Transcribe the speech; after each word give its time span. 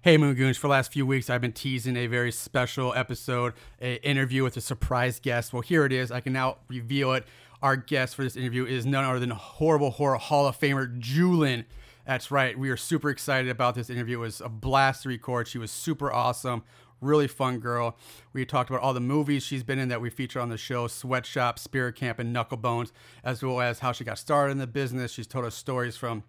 Hey 0.00 0.16
Moongoons, 0.16 0.54
for 0.56 0.68
the 0.68 0.70
last 0.70 0.92
few 0.92 1.04
weeks 1.04 1.28
I've 1.28 1.40
been 1.40 1.50
teasing 1.50 1.96
a 1.96 2.06
very 2.06 2.30
special 2.30 2.94
episode, 2.94 3.54
an 3.80 3.96
interview 3.96 4.44
with 4.44 4.56
a 4.56 4.60
surprise 4.60 5.18
guest. 5.18 5.52
Well, 5.52 5.60
here 5.60 5.84
it 5.84 5.92
is. 5.92 6.12
I 6.12 6.20
can 6.20 6.32
now 6.32 6.58
reveal 6.68 7.14
it. 7.14 7.26
Our 7.62 7.74
guest 7.74 8.14
for 8.14 8.22
this 8.22 8.36
interview 8.36 8.64
is 8.64 8.86
none 8.86 9.04
other 9.04 9.18
than 9.18 9.30
horrible 9.30 9.90
horror 9.90 10.18
Hall 10.18 10.46
of 10.46 10.56
Famer 10.56 11.00
Julin. 11.00 11.64
That's 12.06 12.30
right. 12.30 12.56
We 12.56 12.70
are 12.70 12.76
super 12.76 13.10
excited 13.10 13.50
about 13.50 13.74
this 13.74 13.90
interview. 13.90 14.18
It 14.18 14.20
was 14.20 14.40
a 14.40 14.48
blast 14.48 15.02
to 15.02 15.08
record. 15.08 15.48
She 15.48 15.58
was 15.58 15.72
super 15.72 16.12
awesome, 16.12 16.62
really 17.00 17.26
fun 17.26 17.58
girl. 17.58 17.96
We 18.32 18.46
talked 18.46 18.70
about 18.70 18.82
all 18.82 18.94
the 18.94 19.00
movies 19.00 19.42
she's 19.42 19.64
been 19.64 19.80
in 19.80 19.88
that 19.88 20.00
we 20.00 20.10
feature 20.10 20.38
on 20.38 20.48
the 20.48 20.56
show 20.56 20.86
Sweatshop, 20.86 21.58
Spirit 21.58 21.96
Camp, 21.96 22.20
and 22.20 22.34
Knucklebones, 22.34 22.92
as 23.24 23.42
well 23.42 23.60
as 23.60 23.80
how 23.80 23.90
she 23.90 24.04
got 24.04 24.18
started 24.18 24.52
in 24.52 24.58
the 24.58 24.68
business. 24.68 25.10
She's 25.10 25.26
told 25.26 25.44
us 25.44 25.56
stories 25.56 25.96
from 25.96 26.22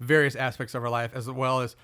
various 0.00 0.36
aspects 0.36 0.74
of 0.74 0.82
her 0.82 0.90
life, 0.90 1.12
as 1.14 1.30
well 1.30 1.60
as 1.60 1.76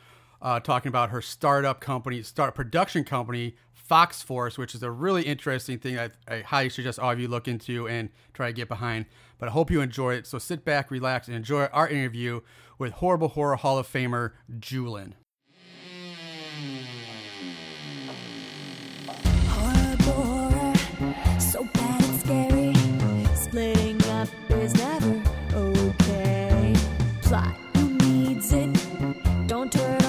uh, 0.42 0.60
talking 0.60 0.88
about 0.88 1.10
her 1.10 1.22
startup 1.22 1.80
company, 1.80 2.22
start 2.22 2.54
production 2.54 3.04
company, 3.04 3.54
Fox 3.72 4.22
Force, 4.22 4.58
which 4.58 4.74
is 4.74 4.82
a 4.82 4.90
really 4.90 5.22
interesting 5.22 5.78
thing 5.78 5.98
I, 5.98 6.10
I 6.26 6.40
highly 6.40 6.68
suggest 6.68 6.98
all 6.98 7.12
of 7.12 7.20
you 7.20 7.28
look 7.28 7.46
into 7.46 7.88
and 7.88 8.10
try 8.32 8.48
to 8.48 8.52
get 8.52 8.68
behind. 8.68 9.06
But 9.38 9.48
I 9.48 9.52
hope 9.52 9.70
you 9.70 9.80
enjoy 9.80 10.14
it. 10.14 10.26
So 10.26 10.38
sit 10.38 10.64
back, 10.64 10.90
relax, 10.90 11.28
and 11.28 11.36
enjoy 11.36 11.64
our 11.66 11.88
interview 11.88 12.40
with 12.78 12.94
Horrible 12.94 13.28
Horror 13.28 13.56
Hall 13.56 13.78
of 13.78 13.90
Famer 13.90 14.32
Julin. 14.58 15.12
So 21.38 21.64
bad 21.74 22.02
and 22.02 22.20
scary. 22.20 23.34
Splitting 23.34 24.02
up 24.04 24.28
is 24.50 24.74
never 24.74 25.22
okay. 25.52 26.74
Plot, 27.22 27.54
who 27.76 27.94
needs 27.94 28.52
it? 28.52 28.72
Don't 29.46 29.70
turn 29.70 30.01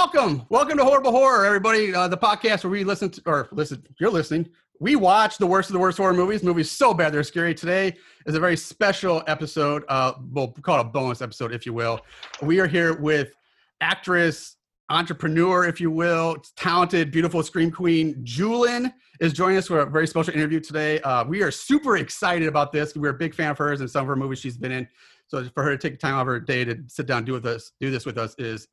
Welcome, 0.00 0.46
welcome 0.48 0.78
to 0.78 0.84
Horrible 0.84 1.10
Horror, 1.10 1.44
everybody. 1.44 1.92
Uh, 1.92 2.06
the 2.06 2.16
podcast 2.16 2.62
where 2.62 2.70
we 2.70 2.84
listen 2.84 3.10
to, 3.10 3.22
or 3.26 3.48
listen, 3.50 3.84
you're 3.98 4.12
listening. 4.12 4.48
We 4.78 4.94
watch 4.94 5.38
the 5.38 5.46
worst 5.46 5.70
of 5.70 5.72
the 5.72 5.80
worst 5.80 5.98
horror 5.98 6.14
movies. 6.14 6.44
Movies 6.44 6.70
so 6.70 6.94
bad 6.94 7.12
they're 7.12 7.24
scary. 7.24 7.52
Today 7.52 7.96
is 8.24 8.36
a 8.36 8.40
very 8.40 8.56
special 8.56 9.24
episode. 9.26 9.82
Uh, 9.88 10.12
we'll 10.30 10.52
call 10.52 10.78
it 10.78 10.82
a 10.82 10.84
bonus 10.84 11.20
episode, 11.20 11.52
if 11.52 11.66
you 11.66 11.72
will. 11.72 12.00
We 12.42 12.60
are 12.60 12.68
here 12.68 12.94
with 12.94 13.34
actress, 13.80 14.58
entrepreneur, 14.88 15.66
if 15.66 15.80
you 15.80 15.90
will, 15.90 16.36
talented, 16.54 17.10
beautiful 17.10 17.42
scream 17.42 17.72
queen 17.72 18.14
Julin 18.22 18.94
is 19.18 19.32
joining 19.32 19.58
us 19.58 19.66
for 19.66 19.80
a 19.80 19.86
very 19.86 20.06
special 20.06 20.32
interview 20.32 20.60
today. 20.60 21.00
Uh, 21.00 21.24
we 21.24 21.42
are 21.42 21.50
super 21.50 21.96
excited 21.96 22.46
about 22.46 22.70
this. 22.70 22.94
We're 22.94 23.10
a 23.10 23.14
big 23.14 23.34
fan 23.34 23.50
of 23.50 23.58
hers 23.58 23.80
and 23.80 23.90
some 23.90 24.02
of 24.02 24.06
her 24.06 24.16
movies 24.16 24.38
she's 24.38 24.56
been 24.56 24.70
in. 24.70 24.86
So 25.26 25.44
for 25.54 25.64
her 25.64 25.76
to 25.76 25.90
take 25.90 25.98
time 25.98 26.14
out 26.14 26.20
of 26.20 26.28
her 26.28 26.38
day 26.38 26.64
to 26.64 26.84
sit 26.86 27.06
down 27.06 27.18
and 27.18 27.26
do 27.26 27.32
with 27.32 27.46
us, 27.46 27.72
do 27.80 27.90
this 27.90 28.06
with 28.06 28.16
us 28.16 28.36
is 28.38 28.68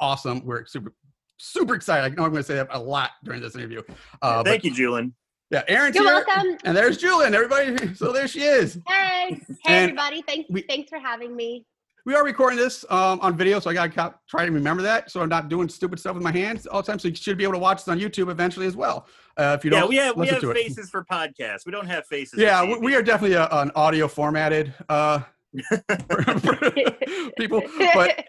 awesome. 0.00 0.44
We're 0.44 0.66
super 0.66 0.92
super 1.38 1.74
excited. 1.74 2.04
I 2.04 2.14
know 2.14 2.24
I'm 2.24 2.30
going 2.30 2.42
to 2.42 2.46
say 2.46 2.54
that 2.54 2.68
a 2.70 2.78
lot 2.78 3.10
during 3.24 3.40
this 3.42 3.54
interview. 3.54 3.82
Uh, 4.22 4.42
Thank 4.42 4.64
you, 4.64 4.72
Julian. 4.72 5.14
yeah, 5.50 5.62
Aaron's 5.68 5.94
You're 5.94 6.04
here, 6.04 6.24
welcome. 6.26 6.56
and 6.64 6.76
there's 6.76 6.96
Julian. 6.96 7.34
Everybody, 7.34 7.94
so 7.94 8.10
there 8.12 8.26
she 8.26 8.40
is. 8.42 8.78
Hey, 8.88 9.28
hey 9.30 9.56
And 9.66 9.74
everybody! 9.90 10.22
Thanks, 10.22 10.48
we- 10.50 10.62
thanks 10.62 10.88
for 10.88 10.98
having 10.98 11.36
me. 11.36 11.66
We 12.06 12.14
are 12.14 12.24
recording 12.24 12.56
this 12.56 12.84
um, 12.88 13.18
on 13.20 13.36
video, 13.36 13.58
so 13.58 13.68
I 13.68 13.74
got 13.74 13.92
to 13.92 14.14
try 14.30 14.46
to 14.46 14.52
remember 14.52 14.80
that, 14.84 15.10
so 15.10 15.20
I'm 15.22 15.28
not 15.28 15.48
doing 15.48 15.68
stupid 15.68 15.98
stuff 15.98 16.14
with 16.14 16.22
my 16.22 16.30
hands 16.30 16.64
all 16.64 16.80
the 16.80 16.86
time. 16.86 17.00
So 17.00 17.08
you 17.08 17.16
should 17.16 17.36
be 17.36 17.42
able 17.42 17.54
to 17.54 17.58
watch 17.58 17.78
this 17.78 17.88
on 17.88 17.98
YouTube 17.98 18.30
eventually 18.30 18.66
as 18.68 18.76
well. 18.76 19.08
Uh, 19.36 19.56
if 19.58 19.64
you 19.64 19.72
don't, 19.72 19.82
Yeah, 19.82 19.88
we 19.88 19.96
have 19.96 20.16
we 20.16 20.28
have 20.28 20.40
to 20.40 20.50
it. 20.52 20.54
faces 20.56 20.88
for 20.88 21.04
podcasts. 21.04 21.66
We 21.66 21.72
don't 21.72 21.88
have 21.88 22.06
faces. 22.06 22.38
Yeah, 22.38 22.62
we, 22.64 22.78
we 22.78 22.94
are 22.94 23.02
definitely 23.02 23.34
a, 23.36 23.48
an 23.50 23.72
audio 23.74 24.06
formatted 24.06 24.72
uh, 24.88 25.18
people. 27.38 27.62
But 27.94 28.24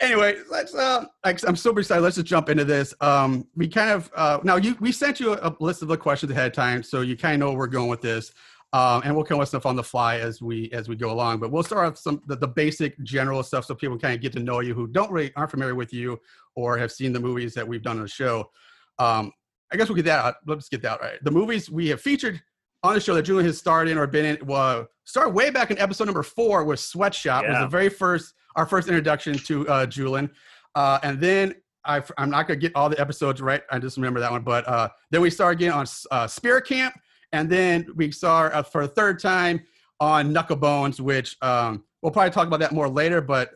anyway, 0.00 0.36
let's. 0.50 0.74
Uh, 0.74 1.06
I'm 1.24 1.56
super 1.56 1.80
excited. 1.80 2.02
Let's 2.02 2.16
just 2.16 2.26
jump 2.26 2.48
into 2.48 2.64
this. 2.64 2.94
Um, 3.00 3.46
we 3.56 3.68
kind 3.68 3.90
of 3.90 4.10
uh, 4.14 4.38
now 4.42 4.56
you 4.56 4.76
we 4.80 4.92
sent 4.92 5.20
you 5.20 5.32
a, 5.32 5.48
a 5.48 5.56
list 5.60 5.82
of 5.82 5.88
the 5.88 5.96
questions 5.96 6.32
ahead 6.32 6.46
of 6.46 6.52
time, 6.52 6.82
so 6.82 7.00
you 7.00 7.16
kind 7.16 7.34
of 7.34 7.40
know 7.40 7.48
where 7.50 7.58
we're 7.58 7.66
going 7.66 7.88
with 7.88 8.00
this. 8.00 8.32
Um, 8.74 9.02
and 9.04 9.14
we'll 9.14 9.24
come 9.24 9.38
with 9.38 9.48
stuff 9.48 9.66
on 9.66 9.76
the 9.76 9.82
fly 9.82 10.18
as 10.18 10.40
we 10.40 10.70
as 10.72 10.88
we 10.88 10.96
go 10.96 11.10
along. 11.10 11.40
But 11.40 11.50
we'll 11.50 11.62
start 11.62 11.86
off 11.86 11.98
some 11.98 12.22
the, 12.26 12.36
the 12.36 12.48
basic 12.48 12.98
general 13.02 13.42
stuff 13.42 13.66
so 13.66 13.74
people 13.74 13.98
kind 13.98 14.14
of 14.14 14.22
get 14.22 14.32
to 14.32 14.40
know 14.40 14.60
you 14.60 14.72
who 14.72 14.86
don't 14.86 15.10
really 15.10 15.32
aren't 15.36 15.50
familiar 15.50 15.74
with 15.74 15.92
you 15.92 16.18
or 16.54 16.78
have 16.78 16.90
seen 16.90 17.12
the 17.12 17.20
movies 17.20 17.52
that 17.54 17.66
we've 17.68 17.82
done 17.82 17.96
on 17.96 18.02
the 18.02 18.08
show. 18.08 18.50
Um, 18.98 19.30
I 19.72 19.76
guess 19.76 19.88
we'll 19.88 19.96
get 19.96 20.06
that 20.06 20.24
out. 20.24 20.34
Let's 20.46 20.68
get 20.68 20.82
that 20.82 20.92
out 20.92 21.00
right. 21.00 21.18
The 21.22 21.30
movies 21.30 21.70
we 21.70 21.88
have 21.88 22.00
featured 22.00 22.42
on 22.82 22.94
the 22.94 23.00
show 23.00 23.14
that 23.14 23.22
Julian 23.22 23.46
has 23.46 23.58
starred 23.58 23.88
in 23.88 23.98
or 23.98 24.06
been 24.06 24.24
in 24.24 24.46
well, 24.46 24.86
started 25.04 25.30
way 25.30 25.50
back 25.50 25.70
in 25.70 25.78
episode 25.78 26.04
number 26.04 26.22
four 26.22 26.64
with 26.64 26.80
Sweatshop. 26.80 27.44
It 27.44 27.50
was 27.50 27.60
the 27.60 27.66
very 27.68 27.88
first 27.88 28.34
our 28.56 28.66
first 28.66 28.88
introduction 28.88 29.38
to 29.38 29.68
uh, 29.68 29.86
Julian. 29.86 30.30
Uh, 30.74 30.98
and 31.02 31.20
then 31.20 31.54
I, 31.84 32.02
I'm 32.18 32.30
not 32.30 32.46
going 32.46 32.60
to 32.60 32.66
get 32.66 32.76
all 32.76 32.88
the 32.88 33.00
episodes 33.00 33.40
right. 33.40 33.62
I 33.70 33.78
just 33.78 33.96
remember 33.96 34.20
that 34.20 34.30
one. 34.30 34.42
But 34.42 34.68
uh, 34.68 34.88
then 35.10 35.20
we 35.20 35.30
started 35.30 35.58
again 35.58 35.72
on 35.72 35.86
uh, 36.10 36.26
Spirit 36.26 36.66
Camp. 36.66 36.94
And 37.32 37.48
then 37.48 37.86
we 37.94 38.12
saw 38.12 38.42
uh, 38.42 38.62
for 38.62 38.82
a 38.82 38.88
third 38.88 39.18
time 39.18 39.62
on 40.00 40.34
Knucklebones, 40.34 41.00
which 41.00 41.36
um, 41.40 41.84
we'll 42.02 42.12
probably 42.12 42.30
talk 42.30 42.46
about 42.46 42.60
that 42.60 42.72
more 42.72 42.88
later. 42.88 43.22
But 43.22 43.54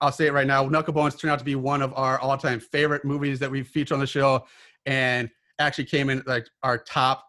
I'll 0.00 0.12
say 0.12 0.26
it 0.26 0.32
right 0.32 0.46
now. 0.46 0.64
Knucklebones 0.64 1.18
turned 1.18 1.32
out 1.32 1.38
to 1.40 1.44
be 1.44 1.56
one 1.56 1.82
of 1.82 1.92
our 1.96 2.20
all-time 2.20 2.60
favorite 2.60 3.04
movies 3.04 3.38
that 3.40 3.50
we 3.50 3.62
feature 3.62 3.94
on 3.94 4.00
the 4.00 4.06
show, 4.06 4.46
and 4.84 5.28
actually 5.58 5.86
came 5.86 6.10
in 6.10 6.22
like 6.26 6.46
our 6.62 6.78
top 6.78 7.25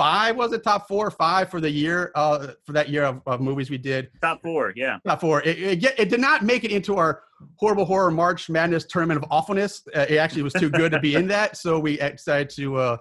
five. 0.00 0.34
Was 0.34 0.52
it 0.54 0.64
top 0.64 0.88
four 0.88 1.06
or 1.06 1.10
five 1.10 1.50
for 1.50 1.60
the 1.60 1.70
year? 1.70 2.10
Uh, 2.14 2.52
for 2.64 2.72
that 2.72 2.88
year 2.88 3.04
of, 3.04 3.20
of 3.26 3.42
movies 3.42 3.68
we 3.68 3.76
did. 3.76 4.08
top 4.22 4.40
four. 4.42 4.72
Yeah, 4.74 4.96
Top 5.06 5.20
four. 5.20 5.42
It, 5.42 5.58
it, 5.58 5.94
it 5.98 6.08
did 6.08 6.20
not 6.20 6.42
make 6.42 6.64
it 6.64 6.70
into 6.70 6.96
our 6.96 7.24
horrible 7.56 7.84
horror 7.84 8.10
March 8.10 8.48
Madness 8.48 8.86
tournament 8.86 9.22
of 9.22 9.30
awfulness. 9.30 9.82
Uh, 9.94 10.06
it 10.08 10.16
actually 10.16 10.42
was 10.42 10.54
too 10.54 10.70
good 10.70 10.90
to 10.92 11.00
be 11.00 11.16
in 11.16 11.26
that, 11.28 11.58
so 11.58 11.78
we 11.78 11.98
decided 11.98 12.48
to 12.50 12.76
uh, 12.76 12.96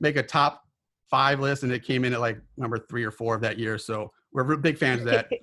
make 0.00 0.16
a 0.16 0.22
top 0.24 0.64
five 1.08 1.38
list, 1.38 1.62
and 1.62 1.70
it 1.70 1.84
came 1.84 2.04
in 2.04 2.12
at 2.12 2.20
like 2.20 2.40
number 2.56 2.78
three 2.78 3.04
or 3.04 3.12
four 3.12 3.36
of 3.36 3.40
that 3.42 3.56
year. 3.56 3.78
So 3.78 4.10
we're 4.32 4.56
big 4.56 4.76
fans 4.76 5.02
of 5.02 5.06
that. 5.06 5.30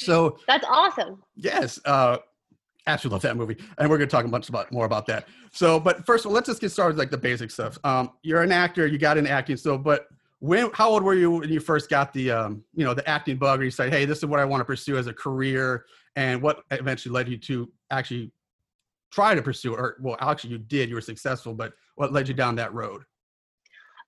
So 0.00 0.38
That's 0.46 0.64
awesome. 0.64 1.20
yes, 1.34 1.80
uh, 1.84 2.18
absolutely 2.86 3.16
love 3.16 3.22
that 3.22 3.36
movie, 3.36 3.56
and 3.78 3.90
we're 3.90 3.98
going 3.98 4.08
to 4.08 4.14
talk 4.14 4.24
a 4.24 4.28
bunch 4.28 4.48
about 4.48 4.70
more 4.70 4.84
about 4.86 5.06
that. 5.06 5.26
So, 5.50 5.80
but 5.80 6.06
first 6.06 6.24
of 6.24 6.28
all, 6.28 6.34
let's 6.36 6.46
just 6.46 6.60
get 6.60 6.70
started 6.70 6.94
with 6.94 7.00
like 7.00 7.10
the 7.10 7.18
basic 7.18 7.50
stuff. 7.50 7.78
Um, 7.82 8.12
you're 8.22 8.42
an 8.42 8.52
actor, 8.52 8.86
you 8.86 8.96
got 8.96 9.18
into 9.18 9.28
acting. 9.28 9.56
So, 9.56 9.76
but 9.76 10.06
when, 10.40 10.70
how 10.72 10.90
old 10.90 11.02
were 11.02 11.14
you 11.14 11.30
when 11.30 11.48
you 11.50 11.60
first 11.60 11.90
got 11.90 12.12
the, 12.12 12.30
um, 12.30 12.62
you 12.74 12.84
know, 12.84 12.94
the 12.94 13.08
acting 13.08 13.36
bug, 13.36 13.60
or 13.60 13.64
you 13.64 13.70
said, 13.70 13.92
hey, 13.92 14.04
this 14.04 14.18
is 14.18 14.26
what 14.26 14.40
I 14.40 14.44
want 14.44 14.60
to 14.60 14.64
pursue 14.64 14.96
as 14.96 15.06
a 15.06 15.12
career, 15.12 15.84
and 16.16 16.40
what 16.40 16.62
eventually 16.70 17.12
led 17.12 17.28
you 17.28 17.36
to 17.38 17.70
actually 17.90 18.30
try 19.10 19.34
to 19.34 19.42
pursue, 19.42 19.74
or 19.74 19.96
well, 20.00 20.16
actually 20.20 20.50
you 20.50 20.58
did, 20.58 20.88
you 20.88 20.94
were 20.94 21.00
successful, 21.00 21.54
but 21.54 21.72
what 21.96 22.12
led 22.12 22.28
you 22.28 22.34
down 22.34 22.54
that 22.56 22.72
road? 22.72 23.02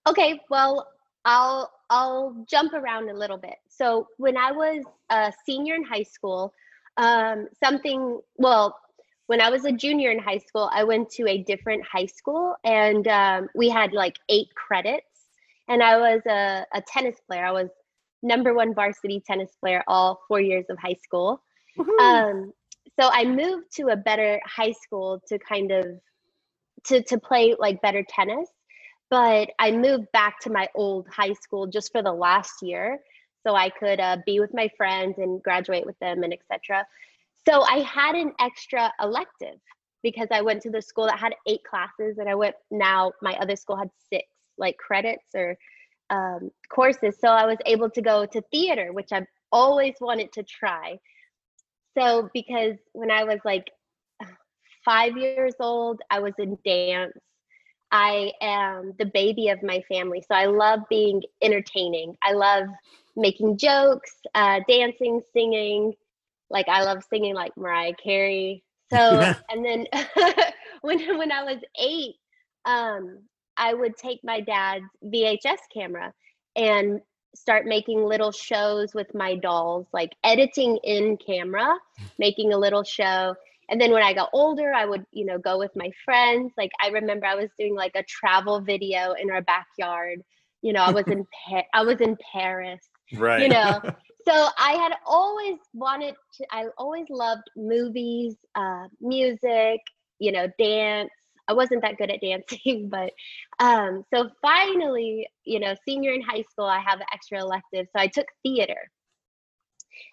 Okay, 0.08 0.40
well, 0.50 0.88
I'll 1.24 1.70
I'll 1.90 2.46
jump 2.48 2.72
around 2.72 3.10
a 3.10 3.14
little 3.14 3.36
bit. 3.36 3.56
So 3.68 4.06
when 4.18 4.36
I 4.36 4.52
was 4.52 4.84
a 5.10 5.32
senior 5.44 5.74
in 5.74 5.84
high 5.84 6.04
school, 6.04 6.54
um, 6.96 7.48
something 7.62 8.20
well, 8.36 8.78
when 9.26 9.40
I 9.40 9.50
was 9.50 9.64
a 9.64 9.72
junior 9.72 10.10
in 10.10 10.18
high 10.18 10.38
school, 10.38 10.70
I 10.72 10.84
went 10.84 11.10
to 11.10 11.28
a 11.28 11.38
different 11.38 11.84
high 11.84 12.06
school, 12.06 12.54
and 12.64 13.06
um, 13.08 13.48
we 13.54 13.68
had 13.68 13.92
like 13.92 14.18
eight 14.28 14.48
credits, 14.54 15.09
and 15.70 15.82
I 15.82 15.96
was 15.96 16.20
a, 16.26 16.66
a 16.74 16.82
tennis 16.82 17.16
player. 17.26 17.46
I 17.46 17.52
was 17.52 17.70
number 18.22 18.52
one 18.52 18.74
varsity 18.74 19.22
tennis 19.26 19.52
player 19.60 19.82
all 19.88 20.20
four 20.28 20.40
years 20.40 20.66
of 20.68 20.78
high 20.78 20.96
school. 21.02 21.42
Um, 22.00 22.52
so 23.00 23.08
I 23.10 23.24
moved 23.24 23.74
to 23.76 23.88
a 23.88 23.96
better 23.96 24.40
high 24.44 24.72
school 24.72 25.22
to 25.28 25.38
kind 25.38 25.70
of 25.70 25.86
to 26.84 27.02
to 27.04 27.18
play 27.18 27.54
like 27.58 27.80
better 27.82 28.04
tennis 28.08 28.50
but 29.10 29.50
I 29.58 29.72
moved 29.72 30.10
back 30.12 30.40
to 30.40 30.50
my 30.50 30.68
old 30.74 31.08
high 31.08 31.32
school 31.34 31.66
just 31.66 31.92
for 31.92 32.02
the 32.02 32.12
last 32.12 32.62
year 32.62 32.98
so 33.46 33.54
I 33.54 33.70
could 33.70 34.00
uh, 34.00 34.18
be 34.26 34.40
with 34.40 34.54
my 34.54 34.70
friends 34.76 35.18
and 35.18 35.42
graduate 35.42 35.86
with 35.86 35.98
them 35.98 36.22
and 36.22 36.32
etc. 36.32 36.86
So 37.48 37.62
I 37.62 37.80
had 37.80 38.14
an 38.14 38.32
extra 38.38 38.92
elective 39.02 39.58
because 40.02 40.28
I 40.30 40.42
went 40.42 40.62
to 40.62 40.70
the 40.70 40.82
school 40.82 41.06
that 41.06 41.18
had 41.18 41.34
eight 41.46 41.64
classes 41.64 42.18
and 42.18 42.28
I 42.28 42.34
went 42.34 42.54
now 42.70 43.12
my 43.20 43.34
other 43.40 43.56
school 43.56 43.76
had 43.76 43.90
six 44.10 44.26
like 44.60 44.78
credits 44.78 45.34
or 45.36 45.58
um, 46.10 46.50
courses. 46.72 47.18
So 47.20 47.28
I 47.28 47.46
was 47.46 47.58
able 47.66 47.90
to 47.90 48.02
go 48.02 48.26
to 48.26 48.42
theater, 48.52 48.92
which 48.92 49.12
I've 49.12 49.28
always 49.52 49.94
wanted 50.00 50.32
to 50.34 50.44
try. 50.44 50.98
So 51.98 52.30
because 52.34 52.76
when 52.92 53.10
I 53.10 53.24
was 53.24 53.40
like 53.44 53.70
five 54.84 55.16
years 55.16 55.54
old, 55.60 56.00
I 56.10 56.20
was 56.20 56.34
in 56.38 56.58
dance 56.64 57.14
I 57.92 58.32
am 58.40 58.92
the 58.98 59.06
baby 59.06 59.48
of 59.48 59.62
my 59.62 59.80
family. 59.88 60.20
So 60.20 60.34
I 60.34 60.46
love 60.46 60.80
being 60.88 61.22
entertaining. 61.42 62.16
I 62.22 62.32
love 62.32 62.66
making 63.16 63.58
jokes, 63.58 64.12
uh, 64.34 64.60
dancing, 64.68 65.20
singing. 65.32 65.94
Like 66.50 66.68
I 66.68 66.84
love 66.84 67.02
singing 67.08 67.34
like 67.34 67.56
Mariah 67.56 67.94
Carey. 68.02 68.64
So 68.92 69.28
and 69.50 69.64
then 69.64 69.86
when 70.82 71.18
when 71.18 71.32
I 71.32 71.44
was 71.44 71.58
eight, 71.80 72.16
um, 72.64 73.20
I 73.60 73.74
would 73.74 73.96
take 73.96 74.20
my 74.24 74.40
dad's 74.40 74.86
VHS 75.04 75.58
camera 75.72 76.12
and 76.56 77.00
start 77.34 77.66
making 77.66 78.02
little 78.02 78.32
shows 78.32 78.94
with 78.94 79.14
my 79.14 79.36
dolls, 79.36 79.86
like 79.92 80.10
editing 80.24 80.78
in 80.82 81.16
camera, 81.18 81.76
making 82.18 82.52
a 82.52 82.58
little 82.58 82.82
show. 82.82 83.34
And 83.68 83.80
then 83.80 83.92
when 83.92 84.02
I 84.02 84.14
got 84.14 84.30
older, 84.32 84.72
I 84.72 84.84
would, 84.86 85.04
you 85.12 85.24
know, 85.26 85.38
go 85.38 85.58
with 85.58 85.70
my 85.76 85.90
friends. 86.04 86.52
Like 86.56 86.72
I 86.82 86.88
remember 86.88 87.26
I 87.26 87.36
was 87.36 87.50
doing 87.58 87.76
like 87.76 87.92
a 87.94 88.02
travel 88.02 88.60
video 88.60 89.12
in 89.12 89.30
our 89.30 89.42
backyard. 89.42 90.22
You 90.62 90.72
know, 90.72 90.82
I 90.82 90.90
was 90.90 91.06
in 91.06 91.26
pa- 91.48 91.68
I 91.72 91.82
was 91.82 92.00
in 92.00 92.16
Paris. 92.32 92.80
Right. 93.14 93.42
You 93.42 93.48
know. 93.48 93.80
so 94.26 94.48
I 94.58 94.72
had 94.72 94.94
always 95.06 95.58
wanted 95.72 96.14
to 96.38 96.46
I 96.50 96.66
always 96.78 97.06
loved 97.10 97.44
movies, 97.56 98.36
uh, 98.54 98.88
music, 99.00 99.80
you 100.18 100.32
know, 100.32 100.48
dance. 100.58 101.10
I 101.50 101.52
wasn't 101.52 101.82
that 101.82 101.98
good 101.98 102.10
at 102.10 102.20
dancing, 102.20 102.88
but 102.90 103.12
um, 103.58 104.04
so 104.14 104.30
finally, 104.40 105.28
you 105.44 105.58
know, 105.58 105.74
senior 105.86 106.12
in 106.12 106.22
high 106.22 106.44
school, 106.50 106.66
I 106.66 106.80
have 106.80 107.00
an 107.00 107.06
extra 107.12 107.40
elective. 107.40 107.86
So 107.94 108.00
I 108.00 108.06
took 108.06 108.26
theater. 108.44 108.88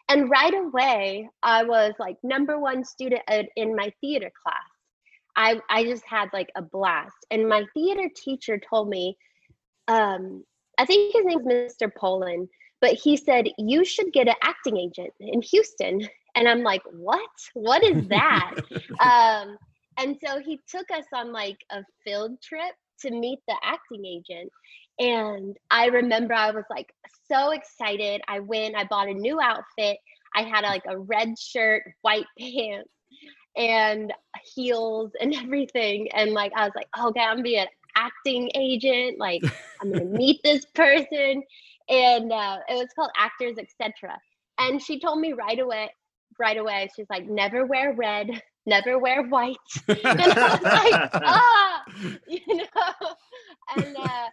And 0.10 0.30
right 0.30 0.54
away, 0.54 1.30
I 1.44 1.64
was 1.64 1.94
like 2.00 2.18
number 2.24 2.60
one 2.60 2.84
student 2.84 3.22
in- 3.56 3.76
my 3.76 3.94
theater 4.02 4.32
class. 4.44 4.58
I, 5.36 5.62
I 5.70 5.84
just 5.84 6.04
had 6.06 6.30
like 6.34 6.50
a 6.56 6.62
blast. 6.64 7.16
And 7.30 7.48
my 7.48 7.64
theater 7.76 8.10
teacher 8.16 8.60
told 8.70 8.90
me, 8.90 9.16
um, 9.88 10.44
I 10.80 10.86
think 10.86 11.14
his 11.14 11.26
name's 11.26 11.46
Mr. 11.46 11.92
Poland, 11.96 12.50
but 12.82 12.94
he 12.94 13.16
said, 13.18 13.48
You 13.58 13.86
should 13.86 14.12
get 14.12 14.28
an 14.28 14.36
acting 14.42 14.78
agent 14.78 15.14
in 15.20 15.42
Houston. 15.42 16.08
And 16.36 16.48
I'm 16.48 16.62
like, 16.62 16.84
What? 16.92 17.32
What 17.56 17.84
is 17.84 18.08
that? 18.10 18.54
um, 19.00 19.58
and 19.98 20.18
so 20.24 20.40
he 20.40 20.60
took 20.68 20.90
us 20.92 21.06
on 21.14 21.32
like 21.32 21.58
a 21.72 21.84
field 22.04 22.42
trip 22.42 22.74
to 23.02 23.12
meet 23.12 23.40
the 23.48 23.56
acting 23.64 24.06
agent. 24.06 24.52
And 25.00 25.56
I 25.70 25.88
remember 25.88 26.34
I 26.34 26.52
was 26.52 26.66
like 26.70 26.92
so 27.30 27.52
excited. 27.52 28.22
I 28.28 28.40
went, 28.40 28.76
I 28.76 28.86
bought 28.86 29.10
a 29.10 29.14
new 29.14 29.40
outfit. 29.40 29.98
I 30.36 30.44
had 30.44 30.62
like 30.62 30.84
a 30.88 30.98
red 30.98 31.38
shirt, 31.38 31.84
white 32.02 32.26
pants, 32.40 32.90
and 33.56 34.14
heels 34.56 35.12
and 35.20 35.34
everything. 35.36 36.10
And 36.14 36.32
like 36.32 36.52
I 36.56 36.64
was 36.64 36.74
like, 36.76 36.88
okay, 36.98 37.22
I'm 37.22 37.38
gonna 37.38 37.44
be 37.44 37.58
an 37.58 37.68
acting 37.96 38.52
agent. 38.56 39.20
Like 39.20 39.42
I'm 39.82 39.92
gonna 39.92 40.06
meet 40.06 40.42
this 40.44 40.66
person. 40.66 41.44
And 41.90 42.32
uh, 42.32 42.58
it 42.68 42.74
was 42.74 42.90
called 42.96 43.12
Actors 43.18 43.58
Etc. 43.58 44.18
And 44.60 44.82
she 44.82 45.00
told 45.00 45.20
me 45.20 45.34
right 45.34 45.60
away, 45.60 45.90
right 46.40 46.58
away, 46.58 46.90
she's 46.96 47.06
like, 47.10 47.28
never 47.28 47.66
wear 47.66 47.94
red, 47.94 48.42
never 48.68 49.00
wear 49.00 49.24
white. 49.24 49.58
and 49.88 49.98
I 50.04 50.52
was 50.52 50.62
like, 50.62 51.10
ah, 51.16 51.84
you 52.28 52.58
know. 52.58 53.16
And 53.76 53.98
uh, 53.98 54.28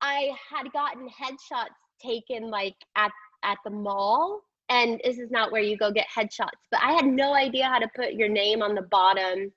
I 0.00 0.30
had 0.50 0.72
gotten 0.72 1.08
headshots 1.08 1.68
taken 2.04 2.50
like 2.50 2.74
at 2.96 3.12
at 3.44 3.58
the 3.64 3.70
mall, 3.70 4.40
and 4.68 5.00
this 5.04 5.18
is 5.18 5.30
not 5.30 5.52
where 5.52 5.62
you 5.62 5.76
go 5.76 5.92
get 5.92 6.06
headshots. 6.16 6.58
But 6.72 6.80
I 6.82 6.92
had 6.92 7.06
no 7.06 7.34
idea 7.34 7.66
how 7.66 7.78
to 7.78 7.88
put 7.94 8.14
your 8.14 8.28
name 8.28 8.62
on 8.62 8.74
the 8.74 8.88
bottom 8.90 9.52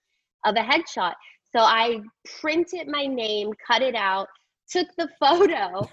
of 0.45 0.55
a 0.55 0.59
headshot, 0.59 1.13
so 1.55 1.61
I 1.61 2.01
printed 2.39 2.87
my 2.87 3.05
name, 3.05 3.51
cut 3.65 3.81
it 3.81 3.95
out, 3.95 4.27
took 4.69 4.87
the 4.97 5.09
photo, 5.19 5.89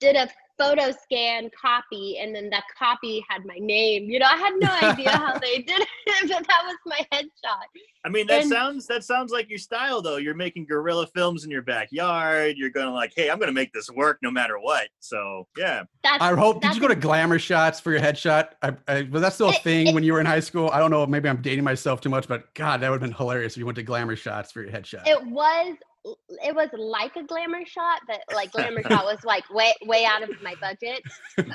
did 0.00 0.16
a 0.16 0.28
photo 0.58 0.90
scan 1.02 1.50
copy 1.60 2.18
and 2.20 2.34
then 2.34 2.48
that 2.50 2.64
copy 2.78 3.24
had 3.28 3.44
my 3.44 3.56
name 3.58 4.04
you 4.08 4.18
know 4.18 4.26
i 4.26 4.36
had 4.36 4.54
no 4.58 4.68
idea 4.90 5.10
how 5.10 5.36
they 5.38 5.58
did 5.62 5.80
it 5.80 5.88
but 6.28 6.46
that 6.46 6.62
was 6.64 6.76
my 6.86 7.06
headshot 7.12 7.64
I 8.06 8.10
mean, 8.10 8.26
that 8.26 8.42
And- 8.42 8.50
sounds 8.50 8.86
that 8.88 9.02
sounds 9.02 9.32
like 9.32 9.48
your 9.48 9.58
style 9.58 10.02
though. 10.02 10.18
You're 10.18 10.34
making 10.34 10.66
guerrilla 10.66 11.06
films 11.06 11.44
in 11.44 11.50
your 11.50 11.62
backyard. 11.62 12.56
You're 12.58 12.68
gonna 12.68 12.92
like, 12.92 13.14
hey, 13.16 13.30
I'm 13.30 13.38
gonna 13.38 13.50
make 13.50 13.72
this 13.72 13.88
work 13.90 14.18
no 14.22 14.30
matter 14.30 14.58
what. 14.60 14.88
So 15.00 15.46
yeah. 15.56 15.84
that's 16.02 16.22
I 16.22 16.34
hope. 16.34 16.60
Did 16.60 16.74
you 16.74 16.82
go 16.82 16.88
to 16.88 16.94
glamour 16.94 17.38
shots 17.38 17.80
for 17.80 17.92
your 17.92 18.00
headshot? 18.02 18.48
I, 18.62 18.74
I, 18.88 19.08
was 19.10 19.22
that 19.22 19.32
still 19.32 19.48
a 19.48 19.52
It- 19.52 19.62
thing 19.62 19.86
it- 19.86 19.94
when 19.94 20.04
you 20.04 20.12
were 20.12 20.20
in 20.20 20.26
high 20.26 20.40
school? 20.40 20.68
I 20.70 20.78
don't 20.78 20.90
know. 20.90 21.06
Maybe 21.06 21.30
I'm 21.30 21.40
dating 21.40 21.64
myself 21.64 22.02
too 22.02 22.10
much, 22.10 22.28
but 22.28 22.52
God, 22.52 22.82
that 22.82 22.90
would 22.90 23.00
have 23.00 23.08
been 23.10 23.16
hilarious 23.16 23.54
if 23.54 23.56
you 23.58 23.64
went 23.64 23.76
to 23.76 23.82
glamour 23.82 24.16
shots 24.16 24.52
for 24.52 24.60
your 24.60 24.70
headshot. 24.70 25.06
it 25.06 25.24
was 25.26 25.74
it 26.04 26.54
was 26.54 26.68
like 26.76 27.16
a 27.16 27.22
glamour 27.22 27.64
shot 27.66 28.00
but 28.06 28.20
like 28.34 28.52
glamour 28.52 28.82
shot 28.82 29.04
was 29.04 29.22
like 29.24 29.48
way 29.50 29.72
way 29.84 30.04
out 30.04 30.22
of 30.22 30.30
my 30.42 30.54
budget 30.60 31.02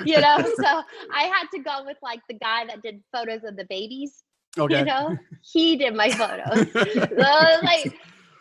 you 0.04 0.20
know? 0.20 0.38
So 0.56 0.82
i 1.14 1.24
had 1.24 1.46
to 1.54 1.62
go 1.62 1.84
with 1.84 1.96
like 2.02 2.20
the 2.28 2.34
guy 2.34 2.66
that 2.66 2.82
did 2.82 3.02
photos 3.12 3.44
of 3.44 3.56
the 3.56 3.66
babies 3.68 4.22
okay. 4.58 4.80
you 4.80 4.84
know? 4.84 5.16
He 5.52 5.76
did 5.76 5.94
my 5.94 6.10
photos. 6.10 6.66
So 7.08 7.60
like 7.62 7.94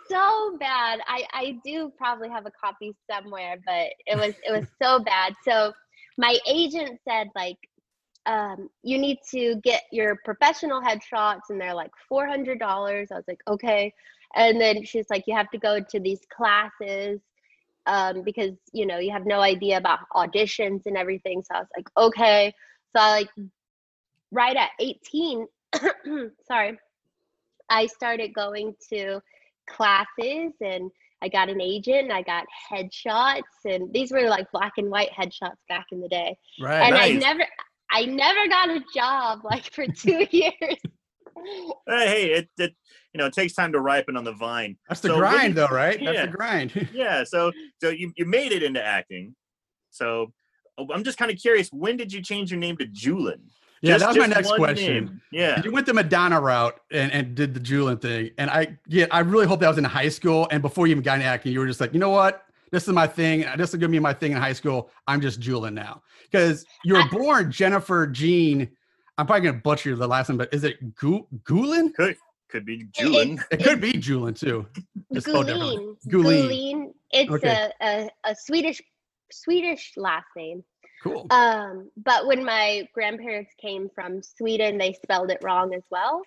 so 0.10 0.58
bad. 0.60 1.00
I 1.06 1.24
i 1.34 1.60
do 1.64 1.92
probably 1.98 2.30
have 2.30 2.46
a 2.46 2.52
copy 2.52 2.96
somewhere 3.10 3.58
but 3.66 3.90
it 4.08 4.18
was 4.18 4.34
it 4.44 4.52
was 4.52 4.66
so 4.82 5.00
bad. 5.00 5.34
So 5.44 5.74
my 6.18 6.38
agent 6.48 7.00
said 7.08 7.28
like 7.36 7.58
um, 8.26 8.70
you 8.84 9.00
need 9.00 9.18
to 9.32 9.56
get 9.64 9.84
your 9.92 10.20
professional 10.24 10.82
headshots 10.82 11.50
and 11.50 11.60
they're 11.60 11.74
like 11.74 11.92
$400 12.12 12.62
i 12.62 13.16
was 13.16 13.24
like 13.28 13.40
okay 13.48 13.94
and 14.36 14.60
then 14.60 14.84
she's 14.84 15.10
like 15.10 15.24
you 15.28 15.36
have 15.36 15.50
to 15.52 15.58
go 15.58 15.80
to 15.80 16.00
these 16.00 16.22
classes 16.36 17.20
um, 17.86 18.22
because 18.24 18.52
you 18.74 18.86
know 18.86 18.98
you 19.00 19.12
have 19.12 19.26
no 19.26 19.42
idea 19.42 19.78
about 19.78 20.00
auditions 20.16 20.82
and 20.86 20.98
everything. 20.98 21.42
So 21.44 21.56
i 21.56 21.60
was 21.60 21.70
like 21.76 21.90
okay. 21.98 22.54
So 22.96 23.02
i 23.02 23.12
like 23.12 23.30
right 24.32 24.56
at 24.56 24.70
18 24.80 25.48
sorry 26.48 26.78
i 27.70 27.86
started 27.88 28.34
going 28.34 28.76
to 28.90 29.20
classes 29.70 30.54
and 30.62 30.92
i 31.22 31.30
got 31.30 31.50
an 31.50 31.62
agent 31.62 32.12
i 32.12 32.22
got 32.22 32.46
headshots 32.72 33.42
and 33.66 33.92
these 33.94 34.12
were 34.12 34.28
like 34.28 34.52
black 34.52 34.74
and 34.78 34.90
white 34.90 35.10
headshots 35.18 35.58
back 35.68 35.86
in 35.92 36.00
the 36.00 36.08
day. 36.08 36.38
Right. 36.60 36.82
and 36.82 36.96
i 36.96 37.10
never 37.12 37.46
i 37.92 38.06
never 38.06 38.48
got 38.48 38.70
a 38.70 38.84
job 38.94 39.40
like 39.44 39.72
for 39.74 39.86
two 39.88 40.26
years 40.32 40.78
Hey, 41.88 42.08
hey, 42.08 42.26
it, 42.34 42.50
it 42.58 42.76
you 43.14 43.18
know 43.20 43.26
it 43.26 43.34
takes 43.34 43.54
time 43.54 43.72
to 43.74 43.80
ripen 43.80 44.16
on 44.18 44.24
the 44.24 44.34
vine. 44.34 44.78
That's 44.88 45.02
the 45.02 45.10
So 45.10 45.18
grind, 45.18 45.50
you- 45.50 45.54
though, 45.56 45.68
right? 45.68 46.00
That's 46.04 46.16
yeah. 46.16 46.26
the 46.26 46.32
grind. 46.32 46.90
Yeah. 46.94 47.24
So 47.24 47.52
so 47.82 47.90
you 47.90 48.12
you 48.16 48.26
made 48.26 48.52
it 48.52 48.64
into 48.64 48.84
acting. 48.84 49.36
So 49.92 50.32
oh, 50.78 50.88
I'm 50.94 51.04
just 51.04 51.18
kind 51.18 51.32
of 51.32 51.38
curious. 51.38 51.70
When 51.72 51.98
did 51.98 52.12
you 52.14 52.22
change 52.22 52.52
your 52.52 52.60
name 52.60 52.78
to 52.78 52.86
Julin? 52.86 53.40
yeah, 53.82 53.94
Just- 53.94 54.02
that 54.02 54.08
was 54.10 54.18
my 54.18 54.26
next 54.28 54.54
question. 54.56 54.94
name. 55.06 55.22
Yeah. 55.32 55.62
You 55.64 55.72
went 55.72 55.86
the 55.86 55.94
Madonna 55.94 56.40
route 56.40 56.80
and, 56.92 57.12
and 57.12 57.34
did 57.36 57.54
the 57.54 57.60
Julin 57.60 58.02
thing. 58.02 58.32
And 58.38 58.50
I 58.50 58.78
yeah, 58.88 59.06
I 59.12 59.20
really 59.22 59.48
hope 59.48 59.60
that 59.62 59.70
was 59.70 59.78
in 59.78 59.84
high 59.86 60.10
school. 60.10 60.48
And 60.52 60.62
before 60.62 60.86
you 60.88 60.92
even 60.92 61.04
got 61.04 61.16
into 61.16 61.26
acting, 61.26 61.54
you 61.54 61.60
were 61.60 61.68
just 61.68 61.80
like, 61.82 61.94
you 61.94 62.00
know 62.00 62.10
what? 62.12 62.44
This 62.72 62.88
is 62.88 62.94
my 62.94 63.08
thing. 63.08 63.46
Uh, 63.46 63.56
this 63.56 63.70
is 63.72 63.78
gonna 63.78 63.90
be 63.90 63.98
my 64.00 64.14
thing 64.14 64.32
in 64.34 64.38
high 64.38 64.54
school. 64.54 64.92
I'm 65.08 65.22
just 65.22 65.40
Julin 65.40 65.74
now. 65.74 66.04
Because 66.32 66.64
you 66.86 66.94
were 66.94 67.10
born 67.10 67.52
Jennifer 67.52 68.06
Jean. 68.06 68.70
I'm 69.20 69.28
probably 69.28 69.50
gonna 69.50 69.62
butcher 69.62 69.98
the 69.98 70.08
last 70.08 70.30
name, 70.30 70.38
but 70.38 70.54
is 70.54 70.64
it 70.64 70.96
Gu- 70.96 71.28
Gulin? 71.44 71.94
Could 71.94 72.16
could 72.48 72.66
be 72.66 72.86
Julin. 72.86 73.44
It 73.52 73.62
could 73.62 73.82
be 73.82 73.92
Julin 73.92 74.40
too. 74.40 74.66
Just 75.14 75.28
spelled 75.28 75.48
differently. 75.48 75.76
Guleen. 76.08 76.08
Guleen. 76.08 76.48
Guleen. 76.50 76.94
It's 77.12 77.30
Okay. 77.32 77.70
a, 77.82 77.86
a, 77.86 78.10
a 78.32 78.36
Swedish 78.36 78.82
Swedish 79.30 79.92
last 79.98 80.28
name. 80.38 80.64
Cool. 81.04 81.28
Um, 81.32 81.92
but 81.98 82.28
when 82.28 82.46
my 82.46 82.88
grandparents 82.94 83.52
came 83.62 83.90
from 83.94 84.24
Sweden, 84.24 84.78
they 84.78 84.94
spelled 84.94 85.32
it 85.32 85.40
wrong 85.44 85.74
as 85.74 85.84
well. 85.92 86.22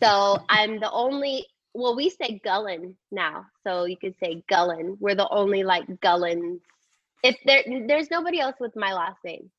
So 0.00 0.38
I'm 0.48 0.78
the 0.78 0.90
only. 0.92 1.44
Well, 1.74 1.96
we 1.96 2.10
say 2.10 2.40
Gullen 2.44 2.96
now, 3.10 3.44
so 3.66 3.86
you 3.86 3.96
could 3.96 4.14
say 4.22 4.44
Gullen. 4.48 4.96
We're 5.00 5.16
the 5.16 5.28
only 5.30 5.64
like 5.64 5.86
Gullens. 6.00 6.60
If 7.24 7.36
there, 7.44 7.64
there's 7.88 8.08
nobody 8.08 8.38
else 8.38 8.54
with 8.60 8.74
my 8.76 8.94
last 8.94 9.18
name, 9.24 9.50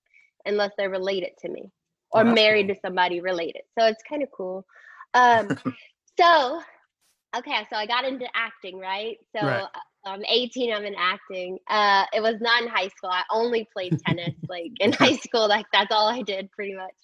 unless 0.46 0.72
they're 0.78 0.90
related 0.90 1.32
to 1.42 1.50
me 1.50 1.70
or 2.12 2.24
married 2.24 2.68
to 2.70 2.76
somebody 2.82 3.20
related. 3.22 3.62
So 3.78 3.86
it's 3.86 4.02
kind 4.10 4.24
of 4.24 4.30
cool. 4.36 4.66
Um, 5.14 5.58
so 6.20 6.62
okay, 7.38 7.66
so 7.70 7.76
I 7.78 7.86
got 7.86 8.06
into 8.06 8.26
acting, 8.36 8.78
right? 8.80 9.18
So 9.36 9.40
Right. 9.42 9.66
uh, 9.66 9.68
I'm 10.06 10.24
18. 10.26 10.74
I'm 10.74 10.86
in 10.86 10.96
acting. 10.98 11.58
Uh, 11.70 12.06
it 12.14 12.22
was 12.22 12.36
not 12.42 12.62
in 12.64 12.70
high 12.70 12.88
school. 12.90 13.10
I 13.10 13.24
only 13.32 13.68
played 13.74 13.96
tennis. 14.06 14.36
like 14.50 14.72
in 14.80 14.94
high 14.94 15.16
school, 15.18 15.48
like 15.48 15.66
that's 15.74 15.92
all 15.92 16.08
I 16.08 16.22
did 16.22 16.52
pretty 16.52 16.76
much. 16.76 16.96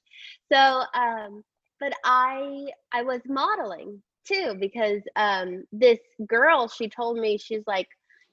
So, 0.51 0.57
um, 0.93 1.43
but 1.79 1.93
I 2.05 2.67
I 2.93 3.03
was 3.03 3.21
modeling 3.27 4.01
too 4.25 4.55
because 4.59 5.01
um, 5.15 5.63
this 5.71 5.99
girl 6.27 6.67
she 6.67 6.89
told 6.89 7.17
me 7.17 7.37
she's 7.37 7.63
like, 7.67 7.87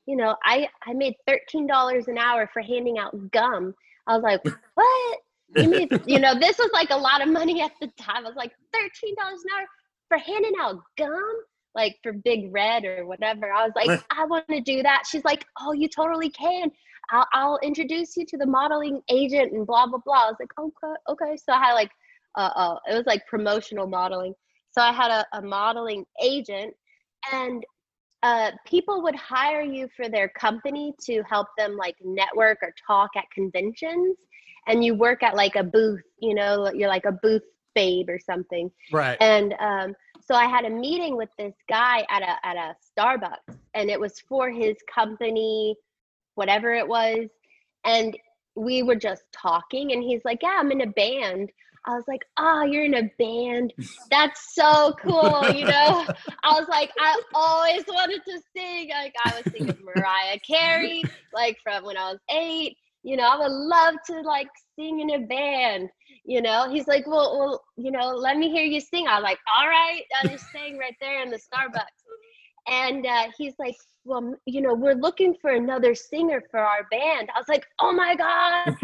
you 0.06 0.16
know, 0.16 0.36
I 0.44 0.68
I 0.86 0.92
made 0.94 1.14
thirteen 1.26 1.66
dollars 1.66 2.08
an 2.08 2.18
hour 2.18 2.48
for 2.52 2.62
handing 2.62 2.98
out 2.98 3.14
gum. 3.32 3.74
I 4.06 4.14
was 4.14 4.22
like, 4.22 4.40
what? 4.74 5.18
You 5.56 5.68
made, 5.68 5.90
you 6.06 6.18
know, 6.18 6.38
this 6.38 6.58
was 6.58 6.70
like 6.72 6.90
a 6.90 6.96
lot 6.96 7.22
of 7.22 7.28
money 7.28 7.60
at 7.60 7.72
the 7.80 7.88
time. 8.00 8.24
I 8.24 8.28
was 8.28 8.36
like, 8.36 8.52
thirteen 8.72 9.14
dollars 9.16 9.40
an 9.44 9.58
hour 9.58 9.66
for 10.08 10.18
handing 10.18 10.52
out 10.60 10.80
gum. 10.98 11.32
like 11.74 11.96
for 12.02 12.12
Big 12.12 12.52
Red 12.52 12.84
or 12.84 13.06
whatever. 13.06 13.52
I 13.52 13.64
was 13.64 13.72
like, 13.76 14.02
I 14.10 14.24
want 14.24 14.46
to 14.48 14.60
do 14.60 14.82
that. 14.82 15.04
She's 15.08 15.24
like, 15.24 15.44
Oh, 15.60 15.72
you 15.72 15.88
totally 15.88 16.30
can. 16.30 16.70
I'll, 17.10 17.26
I'll 17.32 17.58
introduce 17.62 18.16
you 18.16 18.24
to 18.26 18.36
the 18.36 18.46
modeling 18.46 19.00
agent 19.10 19.52
and 19.52 19.66
blah 19.66 19.86
blah 19.86 20.00
blah. 20.04 20.26
I 20.26 20.30
was 20.30 20.36
like, 20.40 20.52
okay, 20.58 21.00
okay. 21.08 21.36
So 21.36 21.52
I 21.52 21.58
had 21.58 21.72
like, 21.74 21.90
uh, 22.36 22.50
uh 22.54 22.76
it 22.90 22.94
was 22.94 23.06
like 23.06 23.26
promotional 23.26 23.86
modeling. 23.86 24.34
So 24.72 24.82
I 24.82 24.92
had 24.92 25.10
a, 25.10 25.38
a 25.38 25.42
modeling 25.42 26.04
agent, 26.22 26.72
and 27.32 27.64
uh, 28.22 28.52
people 28.66 29.02
would 29.02 29.16
hire 29.16 29.62
you 29.62 29.88
for 29.96 30.08
their 30.08 30.28
company 30.28 30.94
to 31.06 31.22
help 31.28 31.48
them 31.56 31.76
like 31.76 31.96
network 32.04 32.58
or 32.62 32.72
talk 32.86 33.10
at 33.16 33.24
conventions, 33.34 34.16
and 34.70 34.84
you 34.84 34.94
work 34.94 35.22
at 35.22 35.34
like 35.34 35.56
a 35.56 35.64
booth. 35.64 36.02
You 36.20 36.34
know, 36.34 36.70
you're 36.72 36.88
like 36.88 37.04
a 37.04 37.12
booth 37.12 37.42
babe 37.74 38.08
or 38.08 38.18
something. 38.18 38.70
Right. 38.92 39.16
And 39.20 39.54
um, 39.58 39.94
so 40.20 40.34
I 40.34 40.46
had 40.46 40.64
a 40.64 40.70
meeting 40.70 41.16
with 41.16 41.28
this 41.38 41.54
guy 41.68 42.06
at 42.10 42.22
a 42.22 42.46
at 42.46 42.56
a 42.56 42.74
Starbucks, 42.96 43.56
and 43.74 43.90
it 43.90 43.98
was 43.98 44.20
for 44.28 44.50
his 44.50 44.76
company, 44.92 45.76
whatever 46.34 46.72
it 46.72 46.86
was, 46.86 47.28
and 47.84 48.16
we 48.54 48.82
were 48.82 48.96
just 48.96 49.22
talking, 49.32 49.92
and 49.92 50.02
he's 50.02 50.20
like, 50.24 50.38
"Yeah, 50.42 50.56
I'm 50.58 50.70
in 50.70 50.82
a 50.82 50.86
band." 50.86 51.50
I 51.86 51.94
was 51.94 52.04
like, 52.06 52.20
"Oh, 52.36 52.62
you're 52.62 52.84
in 52.84 52.94
a 52.94 53.10
band? 53.18 53.72
That's 54.10 54.54
so 54.54 54.94
cool!" 55.02 55.50
You 55.50 55.64
know, 55.64 56.06
I 56.44 56.52
was 56.52 56.68
like, 56.68 56.90
I 56.98 57.20
always 57.34 57.84
wanted 57.88 58.22
to 58.26 58.40
sing. 58.54 58.90
Like 58.90 59.14
I 59.24 59.34
was 59.34 59.52
singing 59.52 59.78
Mariah 59.82 60.38
Carey, 60.46 61.02
like 61.32 61.56
from 61.62 61.84
when 61.84 61.96
I 61.96 62.12
was 62.12 62.20
eight. 62.30 62.76
You 63.02 63.16
know, 63.16 63.24
I 63.24 63.38
would 63.38 63.52
love 63.52 63.94
to 64.06 64.20
like 64.20 64.48
sing 64.76 65.00
in 65.00 65.10
a 65.10 65.26
band 65.26 65.90
you 66.24 66.40
know? 66.40 66.68
He's 66.70 66.86
like 66.86 67.06
well 67.06 67.38
well 67.38 67.64
you 67.76 67.90
know 67.90 68.10
let 68.10 68.36
me 68.36 68.50
hear 68.50 68.64
you 68.64 68.80
sing. 68.80 69.06
I 69.08 69.16
was 69.16 69.24
like 69.24 69.38
all 69.56 69.68
right 69.68 70.02
I'm 70.22 70.30
just 70.30 70.50
sang 70.52 70.78
right 70.78 70.96
there 71.00 71.22
in 71.22 71.30
the 71.30 71.38
starbucks. 71.38 71.82
And 72.68 73.06
uh, 73.06 73.28
he's 73.36 73.54
like 73.58 73.76
well 74.04 74.34
you 74.46 74.60
know 74.60 74.74
we're 74.74 74.94
looking 74.94 75.34
for 75.40 75.50
another 75.50 75.94
singer 75.94 76.42
for 76.50 76.60
our 76.60 76.86
band. 76.90 77.28
I 77.34 77.38
was 77.38 77.48
like 77.48 77.66
oh 77.80 77.92
my 77.92 78.14
god 78.14 78.76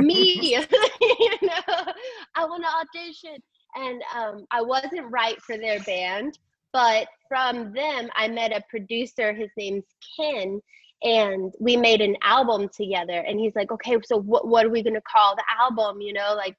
me 0.00 0.56
you 1.00 1.30
know? 1.42 1.92
I 2.34 2.44
want 2.44 2.64
to 2.64 3.00
audition. 3.00 3.42
And 3.74 4.02
um, 4.16 4.46
i 4.50 4.62
wasn't 4.62 5.10
right 5.10 5.40
for 5.42 5.56
their 5.56 5.78
band 5.80 6.38
but 6.72 7.06
from 7.28 7.72
them 7.72 8.08
i 8.16 8.26
met 8.28 8.50
a 8.50 8.64
producer. 8.68 9.32
His 9.32 9.50
name's 9.56 9.84
ken 10.18 10.60
and 11.02 11.54
we 11.60 11.76
made 11.76 12.00
an 12.00 12.16
album 12.22 12.68
together 12.74 13.24
and 13.26 13.38
he's 13.38 13.54
like 13.54 13.70
okay 13.70 13.96
so 14.04 14.16
what, 14.20 14.48
what 14.48 14.66
are 14.66 14.70
we 14.70 14.82
going 14.82 14.94
to 14.94 15.02
call 15.02 15.36
the 15.36 15.44
album 15.60 16.00
you 16.00 16.12
know 16.12 16.34
like 16.36 16.56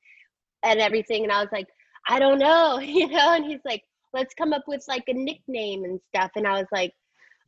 and 0.63 0.79
everything? 0.79 1.23
And 1.23 1.31
i 1.31 1.41
was 1.41 1.51
like 1.51 1.67
i 2.07 2.19
don't 2.19 2.39
know 2.39 2.79
you 2.83 3.07
know 3.07 3.33
and 3.33 3.45
he's 3.45 3.61
like 3.65 3.83
let's 4.13 4.33
come 4.33 4.53
up 4.53 4.63
with 4.67 4.83
like 4.87 5.03
a 5.07 5.13
nickname 5.13 5.83
and 5.83 5.99
stuff 6.13 6.31
and 6.35 6.47
i 6.47 6.53
was 6.53 6.67
like 6.71 6.93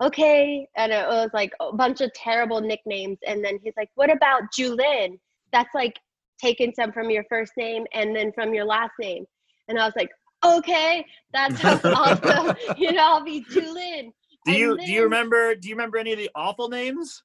okay 0.02 0.68
and 0.76 0.92
it 0.92 1.08
was 1.08 1.30
like 1.34 1.52
a 1.60 1.74
bunch 1.74 2.02
of 2.02 2.12
terrible 2.14 2.60
nicknames 2.60 3.20
and 3.26 3.44
then 3.44 3.60
he's 3.64 3.74
like 3.78 3.90
what 3.96 4.12
about 4.12 4.44
julin? 4.52 5.20
That's 5.54 5.74
like 5.76 6.00
taking 6.42 6.74
some 6.74 6.92
from 6.92 7.10
your 7.10 7.24
first 7.30 7.54
name 7.56 7.86
and 7.94 8.16
then 8.16 8.32
from 8.34 8.54
your 8.54 8.66
last 8.66 8.94
name 9.00 9.26
and 9.68 9.80
i 9.80 9.86
was 9.86 9.94
like 9.96 10.10
okay 10.44 11.06
that 11.34 11.56
sounds 11.58 11.86
awesome 11.86 12.56
you 12.78 12.92
know 12.92 13.04
i'll 13.04 13.24
be 13.24 13.46
julin 13.46 14.12
do 14.46 14.52
And 14.52 14.60
you 14.60 14.78
do 14.78 14.92
you 14.92 15.04
remember 15.04 15.56
do 15.56 15.70
you 15.70 15.76
remember 15.76 15.98
any 15.98 16.12
of 16.14 16.18
the 16.20 16.30
awful 16.36 16.70
names? 16.70 17.24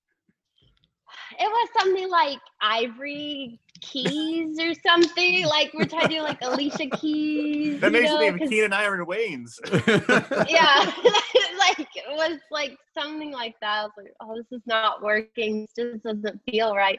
it 1.38 1.46
was 1.48 1.68
something 1.80 2.08
like 2.10 2.38
ivory 2.60 3.58
keys 3.80 4.58
or 4.60 4.72
something 4.86 5.44
like 5.46 5.72
we're 5.74 5.84
trying 5.84 6.08
to 6.08 6.14
do 6.16 6.22
like 6.22 6.38
alicia 6.42 6.86
keys 6.96 7.80
That 7.80 7.92
makes 7.92 8.10
know, 8.10 8.18
me 8.18 8.26
think 8.26 8.38
'cause- 8.40 8.46
of 8.46 8.50
Keenen 8.50 8.72
Ivory 8.72 9.04
Wayans. 9.04 9.52
yeah 10.48 10.92
like 11.58 11.78
it 11.78 12.04
was 12.10 12.38
like 12.50 12.76
something 12.96 13.30
like 13.32 13.54
that 13.60 13.80
i 13.80 13.82
was 13.84 13.92
like 13.96 14.12
oh 14.20 14.34
this 14.36 14.46
is 14.58 14.62
not 14.66 15.02
working 15.02 15.66
this 15.76 15.86
just 15.92 16.04
doesn't 16.04 16.40
feel 16.50 16.74
right 16.74 16.98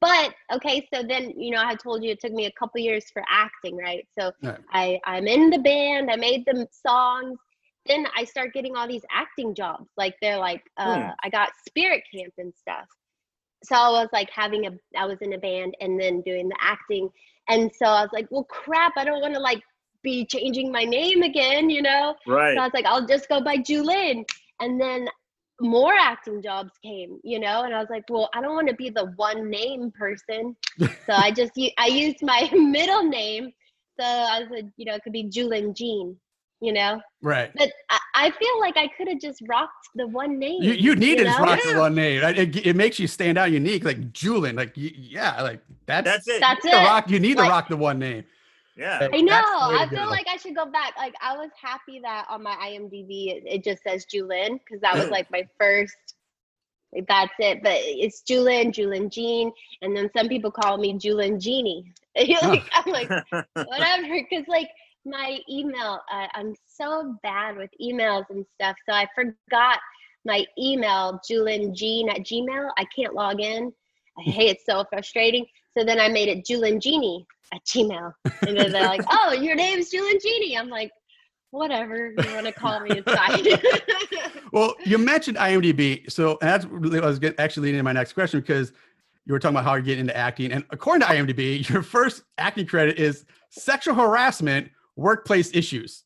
but 0.00 0.34
okay 0.52 0.86
so 0.92 1.02
then 1.02 1.30
you 1.38 1.50
know 1.50 1.60
i 1.60 1.66
had 1.66 1.78
told 1.80 2.02
you 2.04 2.10
it 2.10 2.20
took 2.20 2.32
me 2.32 2.46
a 2.46 2.52
couple 2.52 2.80
years 2.80 3.04
for 3.12 3.22
acting 3.30 3.76
right 3.76 4.06
so 4.18 4.32
Right. 4.42 4.58
i 4.72 5.00
i'm 5.04 5.26
in 5.26 5.48
the 5.50 5.58
band 5.58 6.10
i 6.10 6.16
made 6.16 6.44
them 6.44 6.66
songs 6.70 7.38
then 7.88 8.06
i 8.16 8.24
start 8.24 8.52
getting 8.52 8.76
all 8.76 8.88
these 8.88 9.04
acting 9.12 9.54
jobs 9.54 9.88
like 9.96 10.14
they're 10.20 10.38
like 10.38 10.62
uh 10.78 11.10
Hmm. 11.10 11.10
i 11.24 11.28
got 11.30 11.50
spirit 11.66 12.02
camp 12.14 12.32
and 12.38 12.52
stuff 12.56 12.86
so 13.64 13.74
i 13.74 13.88
was 13.90 14.08
like 14.12 14.28
having 14.30 14.66
a 14.66 14.70
i 14.98 15.04
was 15.06 15.18
in 15.20 15.32
a 15.32 15.38
band 15.38 15.74
and 15.80 16.00
then 16.00 16.20
doing 16.22 16.48
the 16.48 16.56
acting 16.60 17.08
and 17.48 17.70
so 17.74 17.86
i 17.86 18.02
was 18.02 18.10
like 18.12 18.26
well 18.30 18.44
crap 18.44 18.92
i 18.96 19.04
don't 19.04 19.20
want 19.20 19.34
to 19.34 19.40
like 19.40 19.62
be 20.02 20.24
changing 20.26 20.70
my 20.72 20.84
name 20.84 21.22
again 21.22 21.70
you 21.70 21.82
know 21.82 22.14
Right. 22.26 22.56
so 22.56 22.60
I 22.60 22.64
was 22.64 22.72
like, 22.74 22.86
I'll 22.86 23.06
just 23.06 23.28
go 23.28 23.40
by 23.42 23.56
Julin. 23.58 24.24
And 24.60 24.80
then 24.80 25.08
more 25.60 25.92
acting 25.94 26.42
jobs 26.42 26.72
came, 26.82 27.18
you 27.24 27.38
know, 27.40 27.62
and 27.62 27.74
I 27.74 27.78
was 27.80 27.88
like, 27.90 28.04
well, 28.08 28.28
I 28.34 28.40
don't 28.40 28.54
want 28.54 28.68
to 28.68 28.74
be 28.74 28.90
the 28.90 29.12
one 29.16 29.50
name 29.50 29.92
person. 29.98 30.56
so 30.78 31.14
I 31.14 31.30
just, 31.32 31.52
I 31.78 31.86
used 31.86 32.22
my 32.22 32.48
middle 32.54 33.04
name. 33.04 33.52
So 34.00 34.04
I 34.06 34.42
said, 34.52 34.72
you 34.76 34.86
know, 34.86 34.94
it 34.94 35.02
could 35.02 35.12
be 35.12 35.24
Julin 35.28 35.74
Jean, 35.76 36.16
you 36.66 36.72
know, 36.72 37.00
right. 37.22 37.50
but 37.56 37.70
I, 37.88 37.98
I 38.14 38.30
feel 38.32 38.60
like 38.60 38.76
I 38.76 38.88
could 38.96 39.06
have 39.06 39.20
just 39.20 39.40
rocked 39.48 39.88
the 39.94 40.08
one 40.08 40.36
name. 40.38 40.60
You, 40.62 40.72
you 40.72 40.96
need 40.96 41.18
to 41.18 41.24
just 41.24 41.38
know? 41.38 41.44
rock 41.44 41.60
the 41.62 41.78
one 41.78 41.94
name. 41.94 42.24
It, 42.24 42.38
it, 42.38 42.66
it 42.66 42.76
makes 42.76 42.98
you 42.98 43.06
stand 43.06 43.38
out 43.38 43.52
unique, 43.52 43.84
like 43.84 44.12
Julian. 44.12 44.56
Like 44.56 44.72
yeah, 44.74 45.40
like 45.42 45.60
that's 45.86 46.04
That's 46.04 46.26
it. 46.28 46.40
That's 46.40 46.64
you 46.64 46.70
need 46.72 46.76
it. 46.76 46.84
rock. 46.84 47.10
You 47.10 47.20
need 47.20 47.36
Like- 47.36 47.46
to 47.46 47.50
rock 47.50 47.68
the 47.68 47.76
one 47.76 48.00
name. 48.00 48.24
yeah. 48.76 49.08
I 49.12 49.20
know. 49.20 49.32
That's 49.32 49.48
the 49.48 49.68
way 49.68 49.76
to 49.76 49.82
I 49.84 49.88
feel 49.88 50.04
go. 50.06 50.10
like 50.10 50.26
I 50.28 50.36
should 50.38 50.56
go 50.56 50.66
back. 50.66 50.94
Like 50.98 51.14
I 51.22 51.36
was 51.36 51.50
happy 51.62 52.00
that 52.00 52.26
on 52.28 52.42
my 52.42 52.56
IMDb 52.56 53.28
it, 53.36 53.44
it 53.46 53.64
just 53.64 53.82
says 53.84 54.04
Julin 54.12 54.58
because 54.58 54.80
that 54.80 54.96
was 54.96 55.08
like 55.08 55.30
my 55.30 55.46
first. 55.58 55.96
Like 56.92 57.06
that's 57.06 57.32
it. 57.38 57.62
But 57.62 57.76
it's 57.82 58.22
Julin, 58.22 58.72
Julin 58.72 59.10
Jean, 59.10 59.52
and 59.82 59.96
then 59.96 60.10
some 60.16 60.28
people 60.28 60.50
call 60.50 60.78
me 60.78 60.94
Julin 60.94 61.40
Genie. 61.40 61.92
like, 62.16 62.64
I'm 62.72 62.92
like 62.92 63.08
whatever, 63.54 64.14
because 64.30 64.46
like 64.48 64.70
my 65.06 65.38
email, 65.48 66.00
uh, 66.12 66.26
I'm 66.34 66.54
so 66.66 67.16
bad 67.22 67.56
with 67.56 67.70
emails 67.80 68.24
and 68.30 68.44
stuff. 68.54 68.76
So 68.88 68.94
I 68.94 69.06
forgot 69.14 69.78
my 70.24 70.44
email, 70.58 71.20
Julin 71.30 71.74
Jean 71.74 72.08
at 72.10 72.18
Gmail. 72.18 72.70
I 72.76 72.84
can't 72.94 73.14
log 73.14 73.40
in. 73.40 73.72
I 74.18 74.22
hate 74.30 74.50
it 74.50 74.58
so 74.68 74.84
frustrating. 74.90 75.46
So 75.76 75.84
then 75.84 76.00
I 76.00 76.08
made 76.08 76.28
it 76.28 76.44
Julin 76.44 76.80
Genie 76.80 77.26
at 77.54 77.64
Gmail. 77.64 78.12
And 78.46 78.56
then 78.56 78.72
they're 78.72 78.86
like, 78.86 79.04
oh, 79.10 79.32
your 79.32 79.54
name's 79.54 79.90
Julin 79.90 80.20
Genie. 80.20 80.58
I'm 80.58 80.68
like, 80.68 80.90
whatever 81.50 82.08
you 82.10 82.34
want 82.34 82.46
to 82.46 82.52
call 82.52 82.80
me, 82.80 82.90
it's 82.90 83.10
fine. 83.10 83.46
Well, 84.52 84.74
you 84.84 84.96
mentioned 84.96 85.36
IMDb, 85.36 86.10
so 86.10 86.38
that's 86.40 86.64
really 86.66 87.00
I 87.00 87.06
was 87.06 87.20
actually 87.38 87.64
leading 87.64 87.78
into 87.78 87.84
my 87.84 87.92
next 87.92 88.12
question 88.12 88.40
because 88.40 88.72
you 89.26 89.32
were 89.32 89.38
talking 89.38 89.56
about 89.56 89.64
how 89.64 89.74
you're 89.74 89.82
getting 89.82 90.02
into 90.02 90.16
acting, 90.16 90.52
and 90.52 90.64
according 90.70 91.06
to 91.06 91.12
IMDb, 91.12 91.68
your 91.68 91.82
first 91.82 92.22
acting 92.38 92.64
credit 92.64 92.98
is 92.98 93.26
sexual 93.50 93.94
harassment, 93.94 94.70
workplace 94.96 95.54
issues. 95.54 96.02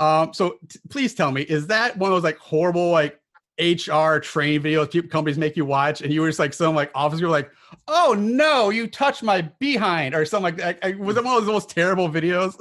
Um, 0.00 0.34
so 0.34 0.56
t- 0.68 0.80
please 0.90 1.14
tell 1.14 1.30
me, 1.30 1.42
is 1.42 1.68
that 1.68 1.96
one 1.96 2.10
of 2.10 2.16
those 2.16 2.24
like 2.24 2.38
horrible 2.38 2.90
like 2.90 3.18
HR 3.60 4.18
training 4.18 4.62
videos 4.62 4.90
people, 4.90 5.08
companies 5.10 5.38
make 5.38 5.56
you 5.56 5.64
watch, 5.64 6.00
and 6.00 6.12
you 6.12 6.20
were 6.20 6.28
just 6.28 6.38
like 6.38 6.52
some 6.52 6.74
like 6.74 6.90
officer 6.94 7.28
like, 7.28 7.50
oh 7.88 8.14
no, 8.18 8.70
you 8.70 8.86
touched 8.88 9.22
my 9.22 9.42
behind 9.60 10.14
or 10.14 10.24
something 10.24 10.44
like 10.44 10.56
that? 10.56 10.78
I- 10.82 10.96
was 10.98 11.16
it 11.16 11.24
one 11.24 11.36
of 11.36 11.44
those 11.44 11.52
most 11.52 11.70
terrible 11.70 12.08
videos? 12.08 12.54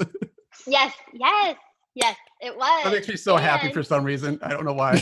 yes, 0.67 0.93
yes, 1.13 1.55
yes, 1.95 2.15
it 2.41 2.55
was. 2.55 2.83
that 2.83 2.93
makes 2.93 3.07
me 3.07 3.15
so 3.15 3.38
happy 3.38 3.71
for 3.71 3.81
some 3.83 4.03
reason. 4.03 4.38
I 4.43 4.50
don't 4.50 4.65
know 4.65 4.74
why. 4.74 5.01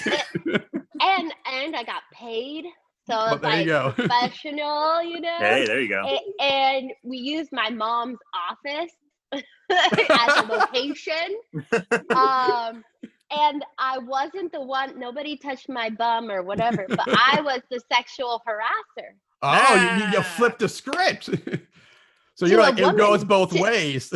and 1.01 1.33
and 1.45 1.75
I 1.75 1.83
got 1.83 2.03
paid. 2.13 2.65
So 3.09 3.15
Well, 3.15 3.33
it's 3.33 3.41
there 3.41 3.61
you 3.61 3.73
like 3.73 3.95
go. 3.97 4.03
professional, 4.07 5.01
you 5.03 5.19
know. 5.19 5.37
Hey, 5.39 5.65
there 5.65 5.81
you 5.81 5.89
go. 5.89 6.03
A- 6.05 6.43
and 6.43 6.91
we 7.03 7.17
used 7.17 7.49
my 7.51 7.69
mom's 7.71 8.19
office 8.49 8.91
as 9.33 10.37
a 10.37 10.47
location. 10.47 11.39
Um, 12.15 12.83
and 13.31 13.63
I 13.77 13.99
wasn't 13.99 14.51
the 14.51 14.61
one. 14.61 14.97
Nobody 14.99 15.37
touched 15.37 15.69
my 15.69 15.89
bum 15.91 16.31
or 16.31 16.41
whatever, 16.41 16.85
but 16.89 17.07
I 17.07 17.41
was 17.45 17.61
the 17.69 17.79
sexual 17.93 18.41
harasser. 18.47 19.09
Oh, 19.43 19.75
you, 19.75 20.03
you, 20.05 20.11
you 20.13 20.17
Ah. 20.19 20.23
flipped 20.37 20.59
the 20.59 20.67
script. 20.69 21.25
so 21.25 22.45
To 22.45 22.49
you're 22.51 22.59
a 22.59 22.63
like, 22.63 22.79
it 22.79 22.97
goes 22.97 23.23
both 23.23 23.51
To- 23.53 23.61
ways. 23.61 24.11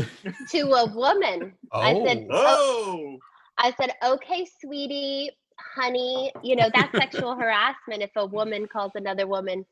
to 0.51 0.59
a 0.71 0.85
woman. 0.93 1.53
I 1.71 1.93
said, 2.05 2.27
Oh, 2.31 3.17
I 3.59 3.71
said, 3.79 3.91
okay, 4.03 4.47
sweetie, 4.61 5.29
honey, 5.75 6.31
you 6.41 6.55
know, 6.55 6.69
that's 6.73 6.91
sexual 6.97 7.35
harassment 7.35 8.01
if 8.01 8.09
a 8.15 8.25
woman 8.25 8.65
calls 8.67 8.93
another 8.95 9.27
woman 9.27 9.63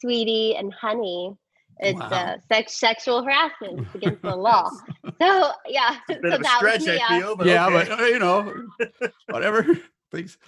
sweetie 0.00 0.56
and 0.56 0.72
honey. 0.72 1.36
It's 1.80 1.98
Wow. 1.98 2.08
uh, 2.08 2.36
sex 2.48 2.78
sexual 2.78 3.22
harassment. 3.24 3.80
It's 3.80 3.94
against 3.94 4.22
the 4.22 4.34
law. 4.36 4.70
So 5.20 5.50
yeah, 5.66 5.96
a 6.08 6.12
bit 6.12 6.20
so 6.22 6.28
of 6.28 6.40
a 6.40 6.42
that 6.42 6.60
was 6.62 6.86
me. 6.86 6.98
I 7.00 7.06
I- 7.16 7.20
feel, 7.20 7.36
but 7.36 7.46
yeah, 7.46 7.66
okay. 7.66 7.88
but 7.88 8.00
uh, 8.00 8.04
you 8.04 8.18
know, 8.18 8.66
whatever. 9.30 9.66
Please. 10.10 10.38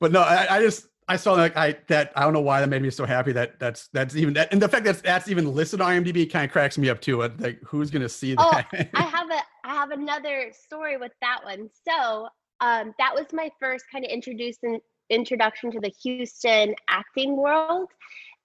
But 0.00 0.12
no, 0.12 0.20
I, 0.20 0.56
I 0.56 0.60
just 0.62 0.86
I 1.08 1.16
saw 1.16 1.32
like 1.32 1.56
I 1.56 1.76
that 1.88 2.12
I 2.14 2.22
don't 2.22 2.32
know 2.32 2.40
why 2.40 2.60
that 2.60 2.68
made 2.68 2.82
me 2.82 2.90
so 2.90 3.04
happy 3.04 3.32
that 3.32 3.58
that's 3.58 3.88
that's 3.92 4.14
even 4.16 4.32
that 4.34 4.52
and 4.52 4.62
the 4.62 4.68
fact 4.68 4.84
that 4.84 5.02
that's 5.02 5.28
even 5.28 5.52
listed 5.54 5.80
on 5.80 5.90
IMDb 6.04 6.30
kind 6.30 6.44
of 6.44 6.52
cracks 6.52 6.78
me 6.78 6.88
up 6.88 7.00
too. 7.00 7.20
Like 7.38 7.58
who's 7.64 7.90
gonna 7.90 8.08
see 8.08 8.34
that? 8.36 8.66
Oh, 8.72 8.76
that? 8.78 8.90
I 8.94 9.02
have 9.02 9.28
a 9.30 9.40
I 9.64 9.74
have 9.74 9.90
another 9.90 10.52
story 10.52 10.96
with 10.96 11.12
that 11.20 11.40
one. 11.44 11.68
So 11.86 12.28
um, 12.60 12.94
that 12.98 13.12
was 13.14 13.26
my 13.32 13.50
first 13.58 13.84
kind 13.90 14.04
of 14.04 14.10
introducing 14.10 14.78
introduction 15.10 15.72
to 15.72 15.80
the 15.80 15.92
Houston 16.02 16.74
acting 16.88 17.36
world. 17.36 17.88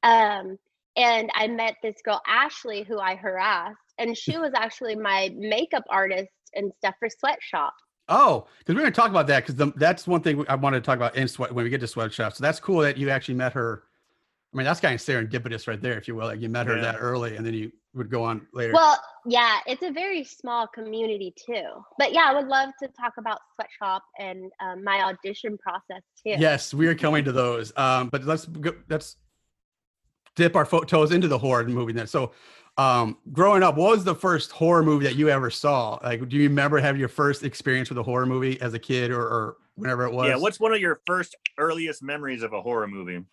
Um, 0.02 0.58
and 0.96 1.30
I 1.34 1.48
met 1.48 1.76
this 1.84 1.96
girl 2.04 2.22
Ashley 2.28 2.84
who 2.84 3.00
I 3.00 3.16
harassed, 3.16 3.78
and 3.98 4.18
she 4.18 4.38
was 4.38 4.52
actually 4.56 4.96
my 4.96 5.32
makeup 5.36 5.84
artist 5.90 6.32
and 6.54 6.72
stuff 6.78 6.96
for 7.00 7.10
Sweatshop. 7.10 7.74
Oh, 8.08 8.46
because 8.60 8.76
we're 8.76 8.82
going 8.82 8.94
to 8.94 8.96
talk 8.96 9.10
about 9.10 9.28
that 9.28 9.46
because 9.46 9.72
that's 9.78 10.08
one 10.08 10.22
thing 10.22 10.46
I 10.48 10.56
wanted 10.56 10.82
to 10.82 10.86
talk 10.86 10.98
about 10.98 11.16
in 11.16 11.28
sweat 11.28 11.52
when 11.52 11.64
we 11.64 11.70
get 11.72 11.82
to 11.82 11.88
sweatshop. 11.88 12.34
So 12.34 12.44
that's 12.44 12.60
cool 12.60 12.82
that 12.82 12.98
you 12.98 13.10
actually 13.10 13.34
met 13.36 13.54
her. 13.54 13.84
I 14.54 14.58
mean, 14.58 14.66
that's 14.66 14.80
kind 14.80 14.94
of 14.94 15.02
serendipitous 15.02 15.68
right 15.68 15.82
there, 15.82 15.98
if 15.98 16.08
you 16.08 16.16
will. 16.16 16.28
Like 16.28 16.40
you 16.40 16.48
met 16.48 16.68
her 16.68 16.76
Yeah. 16.76 16.84
that 16.84 16.98
early, 17.00 17.36
and 17.36 17.46
then 17.46 17.54
you 17.56 17.72
would 17.94 18.10
go 18.12 18.24
on 18.24 18.46
later. 18.54 18.74
Well, 18.74 18.98
yeah, 19.26 19.58
it's 19.66 19.82
a 19.82 19.92
very 19.92 20.24
small 20.24 20.68
community 20.68 21.34
too. 21.46 21.64
But 21.98 22.14
yeah, 22.14 22.26
I 22.28 22.34
would 22.36 22.48
love 22.48 22.70
to 22.82 22.88
talk 22.90 23.14
about 23.18 23.40
Sweatshop 23.56 24.04
and 24.20 24.52
um, 24.62 24.84
my 24.84 25.02
audition 25.02 25.58
process 25.58 26.04
too. 26.24 26.36
Yes, 26.38 26.74
we 26.74 26.88
are 26.88 26.96
coming 26.96 27.26
to 27.26 27.32
those. 27.32 27.74
Um, 27.76 28.10
but 28.10 28.24
let's 28.24 28.46
go, 28.46 28.72
let's 28.88 29.18
dip 30.36 30.56
our 30.56 30.66
fo- 30.66 30.84
toes 30.84 31.12
into 31.12 31.28
the 31.28 31.38
horror 31.38 31.66
movie 31.66 31.94
then. 31.94 32.08
So, 32.08 32.32
um, 32.78 33.18
growing 33.32 33.64
up, 33.64 33.78
what 33.78 33.92
was 33.92 34.04
the 34.04 34.16
first 34.16 34.52
horror 34.52 34.84
movie 34.84 35.06
that 35.06 35.16
you 35.16 35.30
ever 35.30 35.50
saw? 35.50 35.98
Like, 36.04 36.28
do 36.28 36.36
you 36.36 36.44
remember 36.50 36.78
having 36.78 37.00
your 37.00 37.10
first 37.10 37.44
experience 37.44 37.90
with 37.90 37.98
a 37.98 38.04
horror 38.04 38.26
movie 38.26 38.60
as 38.60 38.74
a 38.74 38.80
kid 38.80 39.12
or, 39.12 39.22
or 39.22 39.58
whenever 39.76 40.06
it 40.06 40.12
was? 40.12 40.28
Yeah, 40.28 40.36
what's 40.36 40.60
one 40.60 40.74
of 40.74 40.82
your 40.82 41.00
first 41.06 41.36
earliest 41.58 42.04
memories 42.04 42.44
of 42.44 42.52
a 42.52 42.62
horror 42.62 42.88
movie? 42.88 43.24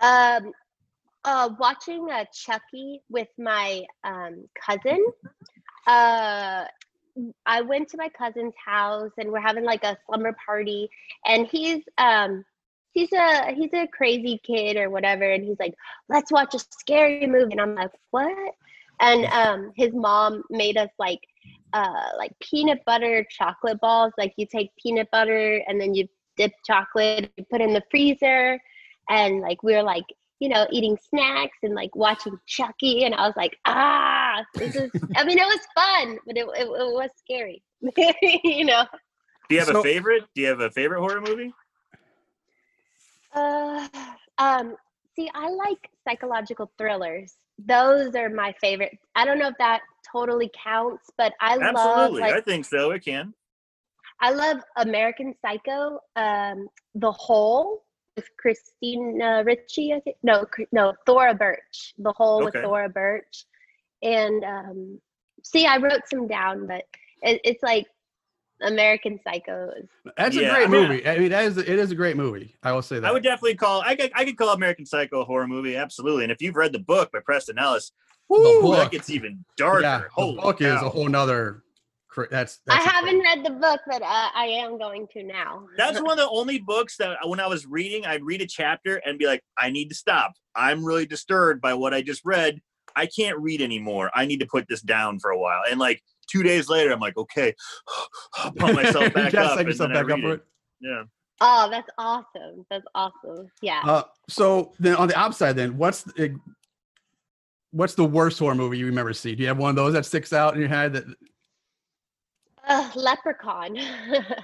Um, 0.00 0.52
uh, 1.24 1.50
watching 1.58 2.10
uh, 2.10 2.24
Chucky 2.32 3.00
with 3.08 3.28
my 3.38 3.84
um, 4.02 4.48
cousin. 4.60 5.06
Uh, 5.86 6.64
I 7.46 7.60
went 7.60 7.88
to 7.90 7.96
my 7.96 8.08
cousin's 8.08 8.54
house 8.62 9.12
and 9.18 9.30
we're 9.30 9.40
having 9.40 9.64
like 9.64 9.84
a 9.84 9.96
slumber 10.06 10.34
party, 10.44 10.90
and 11.26 11.46
he's 11.46 11.82
um 11.98 12.44
he's 12.94 13.12
a 13.12 13.52
he's 13.54 13.72
a 13.74 13.86
crazy 13.88 14.40
kid 14.42 14.76
or 14.76 14.88
whatever, 14.88 15.30
and 15.30 15.44
he's 15.44 15.58
like, 15.60 15.74
let's 16.08 16.32
watch 16.32 16.54
a 16.54 16.58
scary 16.80 17.26
movie, 17.26 17.52
and 17.52 17.60
I'm 17.60 17.74
like, 17.74 17.90
what? 18.10 18.54
And 19.00 19.26
um, 19.26 19.72
his 19.76 19.92
mom 19.92 20.44
made 20.50 20.76
us 20.78 20.90
like 20.98 21.20
uh 21.72 22.08
like 22.16 22.32
peanut 22.40 22.80
butter 22.86 23.26
chocolate 23.28 23.80
balls. 23.80 24.12
Like 24.16 24.32
you 24.36 24.46
take 24.46 24.70
peanut 24.80 25.10
butter 25.10 25.62
and 25.66 25.80
then 25.80 25.94
you 25.94 26.08
dip 26.36 26.52
chocolate, 26.64 27.30
you 27.36 27.44
put 27.50 27.60
in 27.60 27.72
the 27.74 27.82
freezer, 27.90 28.58
and 29.10 29.40
like 29.40 29.62
we 29.62 29.74
were 29.74 29.82
like 29.82 30.04
you 30.40 30.48
know 30.48 30.66
eating 30.70 30.96
snacks 31.10 31.58
and 31.64 31.74
like 31.74 31.94
watching 31.96 32.38
Chucky, 32.46 33.04
and 33.04 33.14
I 33.14 33.26
was 33.26 33.36
like, 33.36 33.56
ah, 33.66 34.44
this 34.54 34.76
is. 34.76 34.90
I 35.16 35.24
mean, 35.24 35.38
it 35.38 35.46
was 35.46 35.60
fun, 35.74 36.18
but 36.26 36.36
it 36.36 36.46
it, 36.56 36.66
it 36.66 36.68
was 36.68 37.10
scary, 37.16 37.62
you 38.44 38.64
know. 38.64 38.84
Do 39.48 39.56
you 39.56 39.60
have 39.60 39.68
So- 39.68 39.80
a 39.80 39.82
favorite? 39.82 40.22
Do 40.34 40.40
you 40.42 40.48
have 40.48 40.60
a 40.60 40.70
favorite 40.70 41.00
horror 41.00 41.20
movie? 41.20 41.52
Uh, 43.34 43.88
um, 44.38 44.76
see, 45.16 45.30
I 45.34 45.48
like 45.50 45.90
psychological 46.06 46.70
thrillers. 46.78 47.34
Those 47.58 48.14
are 48.14 48.30
my 48.30 48.54
favorite. 48.60 48.98
I 49.14 49.24
don't 49.24 49.38
know 49.38 49.48
if 49.48 49.58
that 49.58 49.80
totally 50.10 50.50
counts, 50.62 51.10
but 51.16 51.32
I 51.40 51.56
love 51.56 51.74
Absolutely, 51.76 52.20
like 52.22 52.34
I 52.34 52.40
think 52.40 52.64
so. 52.64 52.90
It 52.92 53.04
can. 53.04 53.34
I 54.20 54.30
love 54.30 54.58
American 54.76 55.34
Psycho, 55.42 55.98
um, 56.16 56.68
The 56.94 57.12
Hole 57.12 57.84
with 58.16 58.28
Christina 58.38 59.42
Ricci. 59.44 59.92
I 59.92 60.00
think 60.00 60.16
no, 60.22 60.46
no, 60.72 60.94
Thora 61.06 61.34
Birch. 61.34 61.94
The 61.98 62.12
Hole 62.12 62.44
with 62.44 62.54
Thora 62.54 62.88
Birch, 62.88 63.44
and 64.02 64.44
um, 64.44 65.00
see, 65.42 65.66
I 65.66 65.78
wrote 65.78 66.08
some 66.08 66.26
down, 66.26 66.66
but 66.66 66.84
it, 67.22 67.40
it's 67.44 67.62
like 67.62 67.86
American 68.62 69.18
Psychos. 69.26 69.86
That's 70.16 70.36
Yeah, 70.36 70.48
a 70.50 70.54
great 70.54 70.64
I 70.64 70.70
mean, 70.70 70.88
movie. 70.88 71.06
I 71.08 71.18
mean, 71.18 71.30
that 71.30 71.44
is 71.44 71.58
it 71.58 71.68
is 71.68 71.90
a 71.90 71.94
great 71.94 72.16
movie. 72.16 72.54
I 72.62 72.72
will 72.72 72.82
say 72.82 72.98
that. 73.00 73.08
I 73.08 73.12
would 73.12 73.22
definitely 73.22 73.56
call. 73.56 73.82
I 73.82 73.94
could. 73.96 74.10
I 74.14 74.24
could 74.24 74.36
call 74.36 74.50
American 74.50 74.86
Psycho 74.86 75.20
a 75.20 75.24
horror 75.24 75.46
movie. 75.46 75.76
Absolutely. 75.76 76.24
And 76.24 76.32
if 76.32 76.40
you've 76.40 76.56
read 76.56 76.72
the 76.72 76.78
book 76.78 77.10
by 77.12 77.18
Bret 77.24 77.38
Easton 77.42 77.58
Ellis, 77.58 77.92
woo, 78.28 78.62
book. 78.62 78.76
that 78.76 78.90
gets 78.90 79.10
even 79.10 79.44
darker. 79.56 79.82
yeah, 79.82 79.98
the 79.98 80.08
Holy 80.12 80.36
book 80.40 80.60
is 80.60 80.72
a 80.82 80.88
whole 80.88 81.08
nother. 81.08 81.62
cra- 82.08 82.28
That's, 82.30 82.60
I 82.70 82.76
haven't 82.80 83.18
read 83.20 83.44
the 83.44 83.50
book, 83.50 83.80
but 83.88 84.00
uh, 84.02 84.28
I 84.34 84.46
am 84.62 84.78
going 84.78 85.08
to 85.14 85.22
now. 85.24 85.66
That's 85.76 86.00
one 86.02 86.12
of 86.12 86.18
the 86.18 86.28
only 86.30 86.58
books 86.60 86.96
that 86.98 87.18
when 87.28 87.40
I 87.40 87.46
was 87.48 87.66
reading, 87.66 88.06
I'd 88.06 88.22
read 88.24 88.40
a 88.40 88.46
chapter 88.46 88.96
and 89.04 89.18
be 89.18 89.26
like, 89.26 89.42
I 89.58 89.70
need 89.70 89.88
to 89.88 89.94
stop. 89.96 90.32
I'm 90.54 90.84
really 90.84 91.06
disturbed 91.06 91.60
by 91.60 91.74
what 91.74 91.92
I 91.92 92.02
just 92.02 92.22
read. 92.24 92.60
I 92.96 93.06
can't 93.06 93.36
read 93.40 93.60
anymore. 93.60 94.12
I 94.14 94.24
need 94.26 94.38
to 94.38 94.46
put 94.46 94.68
this 94.68 94.80
down 94.80 95.18
for 95.18 95.30
a 95.32 95.38
while. 95.38 95.62
And 95.68 95.80
like 95.80 96.00
two 96.26 96.42
days 96.42 96.68
later, 96.68 96.92
I'm 96.92 97.00
like, 97.00 97.16
okay, 97.16 97.54
pump 98.56 98.74
myself 98.74 99.12
back 99.14 99.32
Just 99.32 99.36
up. 99.36 99.50
psych 99.50 99.58
and 99.60 99.68
yourself 99.68 99.92
back 99.92 100.10
up 100.10 100.20
for 100.20 100.32
it. 100.32 100.34
it. 100.34 100.44
Yeah. 100.80 101.02
Oh, 101.40 101.68
that's 101.70 101.88
awesome. 101.98 102.64
That's 102.70 102.86
awesome. 102.94 103.48
Yeah. 103.62 103.80
Uh, 103.84 104.02
so 104.28 104.72
then 104.78 104.94
on 104.96 105.08
the 105.08 105.18
upside, 105.20 105.56
then 105.56 105.76
what's 105.76 106.02
the, 106.02 106.36
what's 107.72 107.94
the 107.94 108.04
worst 108.04 108.38
horror 108.38 108.54
movie 108.54 108.78
you 108.78 108.86
remember 108.86 109.12
seeing? 109.12 109.36
Do 109.36 109.42
you 109.42 109.48
have 109.48 109.58
one 109.58 109.70
of 109.70 109.76
those 109.76 109.94
that 109.94 110.06
sticks 110.06 110.32
out 110.32 110.54
in 110.54 110.60
your 110.60 110.68
head? 110.68 110.92
That 110.92 111.04
Uh, 112.66 112.88
Leprechaun. 112.94 113.74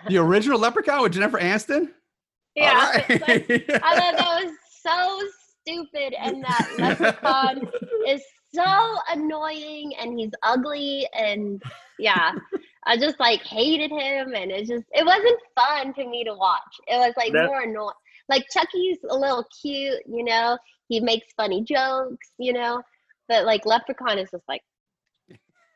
the 0.08 0.18
original 0.18 0.58
Leprechaun 0.58 1.02
with 1.02 1.12
Jennifer 1.12 1.38
Aniston? 1.38 1.90
yeah. 2.56 2.70
All 2.72 2.92
right. 2.92 3.04
it's 3.08 3.68
like- 3.68 3.82
I 3.84 3.96
thought 3.96 4.16
that 4.18 4.44
was 4.44 4.52
so 4.82 5.22
stupid, 5.62 6.14
and 6.18 6.42
that 6.42 6.70
leprechaun 6.78 7.70
is 8.08 8.20
so 8.52 8.96
annoying, 9.12 9.94
and 10.00 10.18
he's 10.18 10.30
ugly, 10.42 11.06
and 11.18 11.62
yeah, 11.98 12.32
I 12.86 12.96
just 12.96 13.18
like 13.20 13.42
hated 13.42 13.90
him, 13.90 14.34
and 14.34 14.50
it 14.50 14.66
just 14.66 14.84
it 14.92 15.04
wasn't 15.06 15.38
fun 15.58 15.94
for 15.94 16.08
me 16.08 16.24
to 16.24 16.34
watch. 16.34 16.60
It 16.86 16.96
was 16.96 17.14
like 17.16 17.32
That- 17.32 17.46
more 17.46 17.62
annoying. 17.62 17.94
Like 18.28 18.44
Chucky's 18.52 18.98
a 19.10 19.16
little 19.16 19.44
cute, 19.60 20.02
you 20.06 20.22
know. 20.24 20.56
He 20.88 21.00
makes 21.00 21.26
funny 21.36 21.62
jokes, 21.64 22.28
you 22.38 22.52
know, 22.52 22.80
but 23.28 23.44
like 23.44 23.66
Leprechaun 23.66 24.18
is 24.18 24.30
just 24.30 24.44
like, 24.48 24.62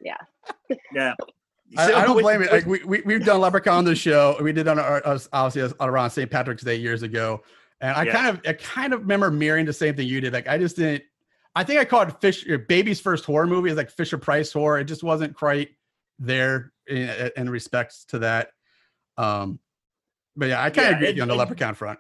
Yeah. 0.01 0.17
I, 1.77 1.93
I 1.93 2.05
don't 2.05 2.21
blame 2.21 2.43
it. 2.43 2.53
Like 2.53 2.67
we, 2.67 2.83
we 2.85 3.01
we've 3.03 3.25
done 3.25 3.41
Leprechaun 3.41 3.79
on 3.79 3.85
the 3.85 3.97
show. 3.97 4.37
We 4.41 4.53
did 4.53 4.69
on 4.69 4.79
our 4.79 5.05
us- 5.07 5.29
obviously 5.33 5.75
around 5.81 6.11
St. 6.11 6.31
Patrick's 6.31 6.63
Day 6.63 6.77
years 6.77 7.03
ago, 7.03 7.43
and 7.81 7.97
I 7.97 8.05
Yeah. 8.05 8.13
kind 8.13 8.29
of 8.29 8.41
I 8.47 8.53
kind 8.53 8.93
of 8.93 9.01
remember 9.01 9.31
mirroring 9.31 9.67
the 9.67 9.73
same 9.73 9.97
thing 9.97 10.07
you 10.07 10.21
did. 10.21 10.33
Like 10.33 10.47
I 10.49 10.59
just 10.59 10.77
didn't. 10.77 11.05
I 11.57 11.65
think 11.65 11.79
I 11.81 11.85
called 11.85 12.21
Fish 12.21 12.49
uh, 12.51 12.59
Baby's 12.69 13.01
first 13.01 13.25
horror 13.25 13.47
movie 13.47 13.71
is 13.71 13.77
like 13.77 13.91
Fisher 13.91 14.19
Price 14.19 14.53
horror. 14.53 14.79
It 14.81 14.85
just 14.85 15.03
wasn't 15.03 15.35
quite 15.37 15.71
there 16.19 16.73
in, 16.87 17.31
in 17.37 17.51
respects 17.51 18.05
to 18.07 18.19
that. 18.21 18.51
Um, 19.17 19.61
but 20.37 20.49
yeah, 20.49 20.63
I 20.63 20.71
kind 20.71 20.87
of 20.89 20.91
Yeah, 20.93 20.97
agree 20.97 21.07
with 21.09 21.17
you 21.17 21.23
on 21.23 21.29
the 21.29 21.35
it- 21.35 21.39
Leprechaun 21.39 21.75
front. 21.75 21.99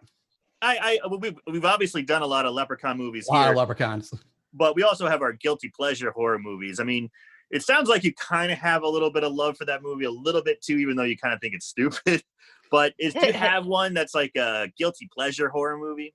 I, 0.62 0.98
I 1.04 1.06
we've, 1.08 1.36
we've 1.46 1.64
obviously 1.66 2.02
done 2.02 2.22
a 2.22 2.26
lot 2.26 2.46
of 2.46 2.54
Leprechaun 2.54 2.96
movies 2.96 3.26
Wow, 3.28 3.44
here, 3.48 3.54
Leprechauns. 3.54 4.14
but 4.54 4.74
we 4.74 4.82
also 4.82 5.06
have 5.06 5.20
our 5.20 5.32
guilty 5.32 5.68
pleasure 5.68 6.10
horror 6.10 6.38
movies. 6.38 6.80
I 6.80 6.84
mean, 6.84 7.10
it 7.50 7.62
sounds 7.62 7.90
like 7.90 8.02
you 8.02 8.14
kind 8.14 8.50
of 8.50 8.56
have 8.58 8.82
a 8.82 8.88
little 8.88 9.10
bit 9.10 9.24
of 9.24 9.32
love 9.34 9.58
for 9.58 9.66
that 9.66 9.82
movie, 9.82 10.06
a 10.06 10.10
little 10.10 10.42
bit 10.42 10.62
too, 10.62 10.78
even 10.78 10.96
though 10.96 11.02
you 11.04 11.18
kind 11.18 11.34
of 11.34 11.40
think 11.40 11.54
it's 11.54 11.66
stupid. 11.66 12.22
But 12.70 12.94
is 12.98 13.12
do 13.14 13.26
you 13.26 13.32
have 13.34 13.66
one 13.66 13.92
that's 13.94 14.14
like 14.14 14.34
a 14.36 14.68
guilty 14.76 15.06
pleasure 15.14 15.48
horror 15.50 15.76
movie? 15.76 16.12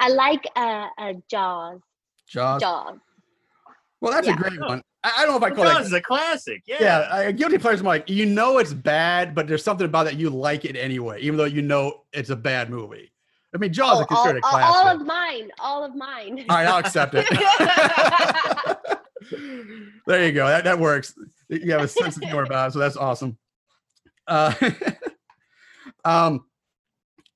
I 0.00 0.08
like 0.08 0.42
uh, 0.56 0.86
uh 0.98 1.12
Jaws. 1.30 1.80
Jaws. 2.30 2.60
Jaws. 2.62 2.98
Well, 4.00 4.12
that's 4.12 4.26
Yeah. 4.26 4.34
a 4.34 4.36
great 4.36 4.60
one. 4.60 4.82
I, 5.02 5.12
I 5.18 5.24
don't 5.24 5.32
know 5.32 5.36
if 5.46 5.52
I 5.52 5.54
call 5.54 5.64
Jaws 5.64 5.76
that. 5.78 5.86
is 5.86 5.92
a 5.92 6.00
classic. 6.00 6.62
Yeah. 6.66 6.76
Yeah, 6.80 7.08
I, 7.10 7.32
guilty 7.32 7.58
pleasure 7.58 7.76
is 7.76 7.82
more 7.82 7.94
like 7.94 8.08
you 8.08 8.26
know 8.26 8.58
it's 8.58 8.72
bad, 8.72 9.34
but 9.34 9.46
there's 9.48 9.64
something 9.64 9.84
about 9.86 10.06
it 10.06 10.14
you 10.14 10.30
like 10.30 10.64
it 10.64 10.76
anyway, 10.76 11.20
even 11.20 11.36
though 11.36 11.44
you 11.44 11.62
know 11.62 12.04
it's 12.12 12.30
a 12.30 12.36
bad 12.36 12.70
movie. 12.70 13.10
I 13.54 13.58
mean, 13.58 13.72
Jaws 13.72 13.98
Oh, 13.98 14.00
is 14.02 14.06
considered 14.06 14.42
all, 14.44 14.56
a 14.56 14.62
all- 14.62 14.72
classic. 14.72 14.86
all 14.86 15.00
of 15.00 15.06
mine. 15.06 15.50
All 15.58 15.84
of 15.84 15.94
mine. 15.96 16.44
All 16.48 16.56
right, 16.56 16.66
I'll 16.68 16.78
accept 16.78 17.14
it. 17.16 17.26
there 20.06 20.24
you 20.26 20.32
go. 20.32 20.46
That 20.46 20.64
that 20.64 20.78
works. 20.78 21.14
You 21.48 21.72
have 21.72 21.82
a 21.82 21.88
sense 21.88 22.16
of 22.16 22.22
humor 22.22 22.44
about 22.44 22.68
it, 22.68 22.72
so 22.74 22.78
that's 22.78 22.96
awesome. 22.96 23.36
Uh, 24.26 24.54
um, 26.04 26.44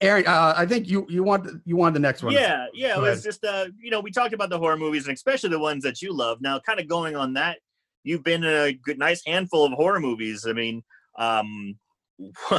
Aaron, 0.00 0.26
uh, 0.26 0.54
I 0.56 0.66
think 0.66 0.88
you 0.88 1.06
you 1.08 1.22
want 1.22 1.48
you 1.64 1.76
want 1.76 1.94
the 1.94 2.00
next 2.00 2.22
one. 2.22 2.32
Yeah, 2.32 2.66
yeah. 2.74 2.92
It 2.92 2.96
Go 2.96 3.02
was 3.02 3.22
just 3.22 3.44
uh, 3.44 3.66
you 3.80 3.90
know, 3.90 4.00
we 4.00 4.10
talked 4.10 4.34
about 4.34 4.50
the 4.50 4.58
horror 4.58 4.76
movies 4.76 5.06
and 5.06 5.14
especially 5.14 5.50
the 5.50 5.58
ones 5.58 5.82
that 5.84 6.02
you 6.02 6.12
love. 6.12 6.40
Now, 6.40 6.58
kind 6.58 6.80
of 6.80 6.88
going 6.88 7.16
on 7.16 7.34
that, 7.34 7.58
you've 8.02 8.24
been 8.24 8.44
in 8.44 8.54
a 8.54 8.72
good, 8.72 8.98
nice 8.98 9.22
handful 9.24 9.64
of 9.64 9.72
horror 9.72 10.00
movies. 10.00 10.46
I 10.48 10.52
mean, 10.52 10.82
um, 11.16 11.78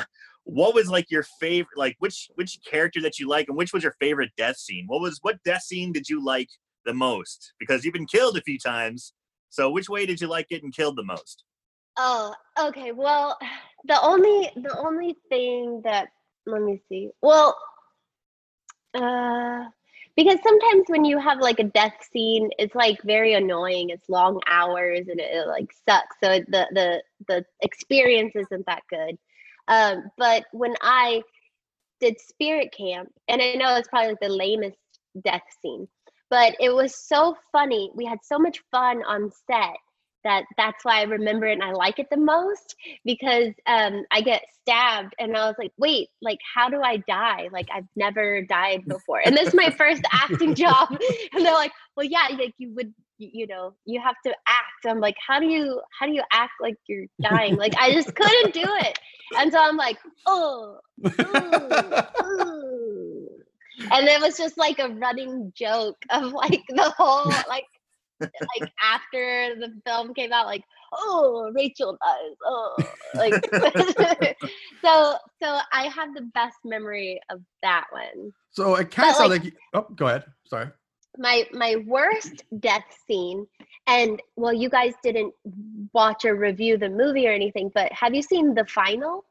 what 0.43 0.75
was 0.75 0.89
like 0.89 1.11
your 1.11 1.23
favorite? 1.39 1.77
Like, 1.77 1.95
which 1.99 2.29
which 2.35 2.59
character 2.69 3.01
that 3.01 3.19
you 3.19 3.27
like, 3.27 3.47
and 3.47 3.57
which 3.57 3.73
was 3.73 3.83
your 3.83 3.95
favorite 3.99 4.31
death 4.37 4.57
scene? 4.57 4.85
What 4.87 5.01
was 5.01 5.19
what 5.21 5.43
death 5.43 5.63
scene 5.63 5.91
did 5.91 6.09
you 6.09 6.23
like 6.23 6.49
the 6.85 6.93
most? 6.93 7.53
Because 7.59 7.83
you've 7.83 7.93
been 7.93 8.07
killed 8.07 8.37
a 8.37 8.41
few 8.41 8.57
times. 8.57 9.13
So, 9.49 9.69
which 9.69 9.89
way 9.89 10.05
did 10.05 10.21
you 10.21 10.27
like 10.27 10.49
getting 10.49 10.71
killed 10.71 10.97
the 10.97 11.03
most? 11.03 11.43
Oh, 11.97 12.33
okay. 12.59 12.91
Well, 12.91 13.37
the 13.85 14.01
only 14.01 14.51
the 14.55 14.77
only 14.79 15.15
thing 15.29 15.81
that 15.83 16.07
let 16.45 16.61
me 16.61 16.81
see. 16.89 17.09
Well, 17.21 17.57
uh 18.93 19.65
because 20.15 20.39
sometimes 20.43 20.85
when 20.87 21.03
you 21.03 21.19
have 21.19 21.39
like 21.39 21.59
a 21.59 21.65
death 21.65 21.95
scene, 22.11 22.49
it's 22.57 22.73
like 22.73 23.01
very 23.03 23.33
annoying. 23.33 23.89
It's 23.89 24.07
long 24.07 24.39
hours 24.47 25.07
and 25.09 25.19
it, 25.19 25.29
it 25.35 25.47
like 25.47 25.69
sucks. 25.87 26.15
So 26.23 26.39
the 26.47 26.67
the 26.71 27.03
the 27.27 27.45
experience 27.61 28.33
isn't 28.35 28.65
that 28.65 28.83
good. 28.89 29.17
Um, 29.67 30.03
but 30.17 30.45
when 30.53 30.75
I 30.81 31.21
did 31.99 32.19
Spirit 32.19 32.73
Camp, 32.75 33.09
and 33.27 33.41
I 33.41 33.53
know 33.55 33.75
it's 33.75 33.87
probably 33.87 34.09
like 34.09 34.19
the 34.21 34.29
lamest 34.29 34.77
death 35.23 35.43
scene, 35.61 35.87
but 36.29 36.55
it 36.59 36.69
was 36.73 36.95
so 36.95 37.35
funny. 37.51 37.91
We 37.95 38.05
had 38.05 38.19
so 38.23 38.39
much 38.39 38.61
fun 38.71 39.03
on 39.03 39.31
set 39.47 39.77
that 40.25 40.43
that's 40.57 40.83
why 40.83 40.99
I 40.99 41.03
remember 41.03 41.45
it 41.45 41.53
and 41.53 41.63
I 41.63 41.71
like 41.71 41.99
it 41.99 42.09
the 42.09 42.17
most 42.17 42.75
because 43.05 43.53
um, 43.67 44.03
I 44.11 44.21
get 44.21 44.41
stabbed 44.61 45.13
and 45.19 45.37
I 45.37 45.45
was 45.45 45.55
like, 45.57 45.71
wait, 45.77 46.09
like 46.21 46.39
how 46.53 46.67
do 46.67 46.81
I 46.81 46.97
die? 46.97 47.47
Like 47.51 47.67
I've 47.73 47.87
never 47.95 48.41
died 48.41 48.83
before, 48.87 49.21
and 49.23 49.37
this 49.37 49.49
is 49.49 49.53
my 49.53 49.69
first 49.69 50.03
acting 50.11 50.53
job. 50.53 50.99
And 51.33 51.45
they're 51.45 51.53
like, 51.53 51.71
well, 51.95 52.05
yeah, 52.05 52.27
like 52.37 52.53
you 52.57 52.73
would, 52.75 52.93
you 53.17 53.45
know, 53.45 53.73
you 53.85 54.01
have 54.01 54.15
to 54.25 54.33
act. 54.47 54.85
I'm 54.85 54.99
like, 54.99 55.15
how 55.25 55.39
do 55.39 55.47
you, 55.47 55.81
how 55.97 56.05
do 56.05 56.13
you 56.13 56.23
act 56.31 56.53
like 56.61 56.75
you're 56.87 57.05
dying? 57.21 57.55
Like 57.55 57.73
I 57.77 57.91
just 57.93 58.15
couldn't 58.15 58.53
do 58.53 58.63
it, 58.63 58.99
and 59.37 59.51
so 59.51 59.59
I'm 59.59 59.77
like, 59.77 59.97
oh, 60.25 60.79
ooh, 61.05 61.09
ooh. 62.25 63.29
and 63.91 64.07
it 64.07 64.21
was 64.21 64.37
just 64.37 64.57
like 64.57 64.79
a 64.79 64.89
running 64.89 65.51
joke 65.55 65.97
of 66.09 66.31
like 66.31 66.63
the 66.69 66.93
whole 66.97 67.31
like 67.47 67.65
like 68.21 68.71
after 68.81 69.55
the 69.59 69.73
film 69.85 70.13
came 70.13 70.31
out, 70.31 70.45
like, 70.45 70.63
oh, 70.93 71.51
Rachel 71.53 71.97
dies. 72.01 72.35
Oh, 72.45 72.75
like 73.15 73.45
so. 74.81 75.15
So 75.43 75.59
I 75.73 75.83
have 75.87 76.13
the 76.15 76.29
best 76.33 76.57
memory 76.63 77.19
of 77.29 77.41
that 77.61 77.85
one. 77.91 78.31
So 78.51 78.75
it 78.75 78.89
kind 78.91 79.09
of 79.09 79.15
But, 79.15 79.17
sounds 79.17 79.29
like- 79.29 79.43
like, 79.43 79.53
oh, 79.73 79.87
go 79.95 80.07
ahead. 80.07 80.23
Sorry. 80.47 80.67
My 81.17 81.47
my 81.53 81.77
worst 81.87 82.43
death 82.59 82.83
scene, 83.07 83.47
and 83.87 84.21
well, 84.35 84.51
you 84.51 84.67
guys 84.69 84.93
didn't 85.01 85.33
watch 85.93 86.25
or 86.25 86.35
review 86.35 86.77
the 86.77 86.89
movie 86.89 87.25
or 87.25 87.31
anything, 87.31 87.71
but 87.73 87.89
have 87.93 88.13
you 88.13 88.21
seen 88.21 88.53
the 88.53 88.65
final? 88.65 89.23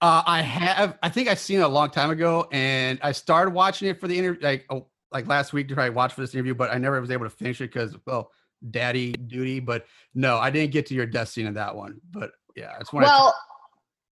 Uh, 0.00 0.22
I 0.24 0.42
have. 0.42 0.98
I 1.02 1.08
think 1.08 1.26
I've 1.28 1.40
seen 1.40 1.58
it 1.58 1.62
a 1.62 1.68
long 1.68 1.90
time 1.90 2.10
ago, 2.10 2.46
and 2.52 3.00
I 3.02 3.10
started 3.12 3.52
watching 3.52 3.88
it 3.88 3.98
for 4.00 4.06
the 4.06 4.16
interview, 4.16 4.42
like 4.42 4.64
oh, 4.70 4.86
like 5.12 5.26
last 5.26 5.52
week 5.52 5.68
to 5.68 5.74
try 5.74 5.86
to 5.86 5.92
watch 5.92 6.12
for 6.14 6.20
this 6.20 6.34
interview, 6.34 6.54
but 6.54 6.70
I 6.70 6.78
never 6.78 7.00
was 7.00 7.10
able 7.10 7.26
to 7.26 7.30
finish 7.30 7.60
it 7.60 7.72
because 7.72 7.96
well, 8.06 8.30
daddy 8.70 9.12
duty. 9.12 9.60
But 9.60 9.86
no, 10.14 10.38
I 10.38 10.50
didn't 10.50 10.72
get 10.72 10.86
to 10.86 10.94
your 10.94 11.06
death 11.06 11.28
scene 11.28 11.46
in 11.46 11.54
that 11.54 11.74
one. 11.74 12.00
But 12.10 12.32
yeah, 12.56 12.76
it's 12.80 12.92
one. 12.92 13.02
Well, 13.04 13.34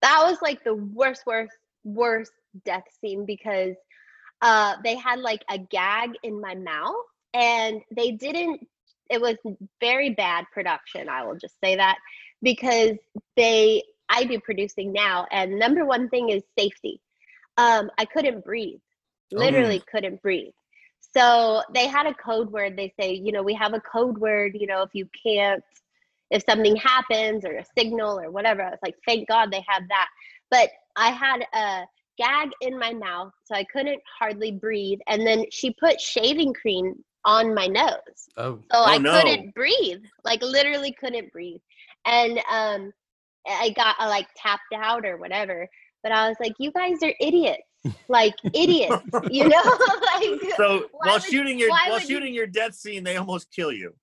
that 0.02 0.22
was 0.24 0.38
like 0.42 0.64
the 0.64 0.74
worst, 0.74 1.22
worst, 1.26 1.52
worst 1.84 2.32
death 2.64 2.84
scene 3.00 3.24
because 3.26 3.74
uh, 4.42 4.76
they 4.82 4.96
had 4.96 5.20
like 5.20 5.44
a 5.50 5.58
gag 5.58 6.10
in 6.22 6.40
my 6.40 6.54
mouth 6.54 7.04
and 7.34 7.80
they 7.94 8.12
didn't, 8.12 8.66
it 9.10 9.20
was 9.20 9.36
very 9.80 10.10
bad 10.10 10.44
production. 10.52 11.08
I 11.08 11.24
will 11.24 11.36
just 11.36 11.54
say 11.62 11.76
that 11.76 11.98
because 12.42 12.96
they, 13.36 13.82
I 14.08 14.24
do 14.24 14.40
producing 14.40 14.92
now, 14.92 15.26
and 15.30 15.58
number 15.58 15.84
one 15.84 16.08
thing 16.08 16.30
is 16.30 16.42
safety. 16.58 17.00
Um, 17.56 17.90
I 17.98 18.04
couldn't 18.04 18.44
breathe, 18.44 18.80
literally 19.30 19.82
couldn't 19.90 20.22
breathe. 20.22 20.52
So 21.16 21.62
they 21.74 21.86
had 21.88 22.06
a 22.06 22.14
code 22.14 22.50
word. 22.50 22.76
They 22.76 22.92
say, 23.00 23.12
you 23.14 23.32
know, 23.32 23.42
we 23.42 23.54
have 23.54 23.74
a 23.74 23.80
code 23.80 24.18
word, 24.18 24.56
you 24.58 24.66
know, 24.66 24.82
if 24.82 24.90
you 24.92 25.08
can't 25.26 25.62
if 26.30 26.44
something 26.48 26.76
happens 26.76 27.44
or 27.44 27.56
a 27.56 27.64
signal 27.76 28.18
or 28.18 28.30
whatever. 28.30 28.62
I 28.62 28.70
was 28.70 28.78
like, 28.82 28.94
thank 29.06 29.28
God 29.28 29.50
they 29.50 29.64
have 29.68 29.82
that. 29.88 30.08
But 30.50 30.70
I 30.96 31.10
had 31.10 31.44
a 31.52 31.86
gag 32.18 32.50
in 32.60 32.78
my 32.78 32.92
mouth, 32.92 33.32
so 33.44 33.54
I 33.54 33.64
couldn't 33.64 34.00
hardly 34.18 34.52
breathe. 34.52 35.00
And 35.08 35.26
then 35.26 35.44
she 35.50 35.72
put 35.72 36.00
shaving 36.00 36.54
cream 36.54 36.94
on 37.24 37.54
my 37.54 37.66
nose. 37.66 38.28
oh, 38.36 38.60
So 38.72 38.78
I 38.84 38.98
no. 38.98 39.12
couldn't 39.12 39.54
breathe, 39.54 40.02
like 40.24 40.42
literally 40.42 40.92
couldn't 40.92 41.32
breathe. 41.32 41.60
And 42.06 42.38
um, 42.50 42.92
I 43.46 43.70
got 43.70 43.96
uh, 43.98 44.08
like 44.08 44.28
tapped 44.36 44.72
out 44.74 45.04
or 45.04 45.16
whatever. 45.16 45.68
But 46.02 46.12
I 46.12 46.28
was 46.28 46.36
like, 46.40 46.54
you 46.58 46.72
guys 46.72 47.02
are 47.02 47.14
idiots, 47.20 47.62
like 48.08 48.34
idiots, 48.54 49.02
you 49.30 49.48
know? 49.48 49.62
like, 50.14 50.40
So 50.56 50.88
while 50.92 51.14
would- 51.14 51.22
shooting 51.22 51.58
your 51.58 51.70
while 51.70 51.92
would 51.92 52.02
you- 52.02 52.08
shooting 52.08 52.34
your 52.34 52.46
death 52.46 52.74
scene, 52.74 53.04
they 53.04 53.16
almost 53.16 53.50
kill 53.52 53.72
you. 53.72 53.94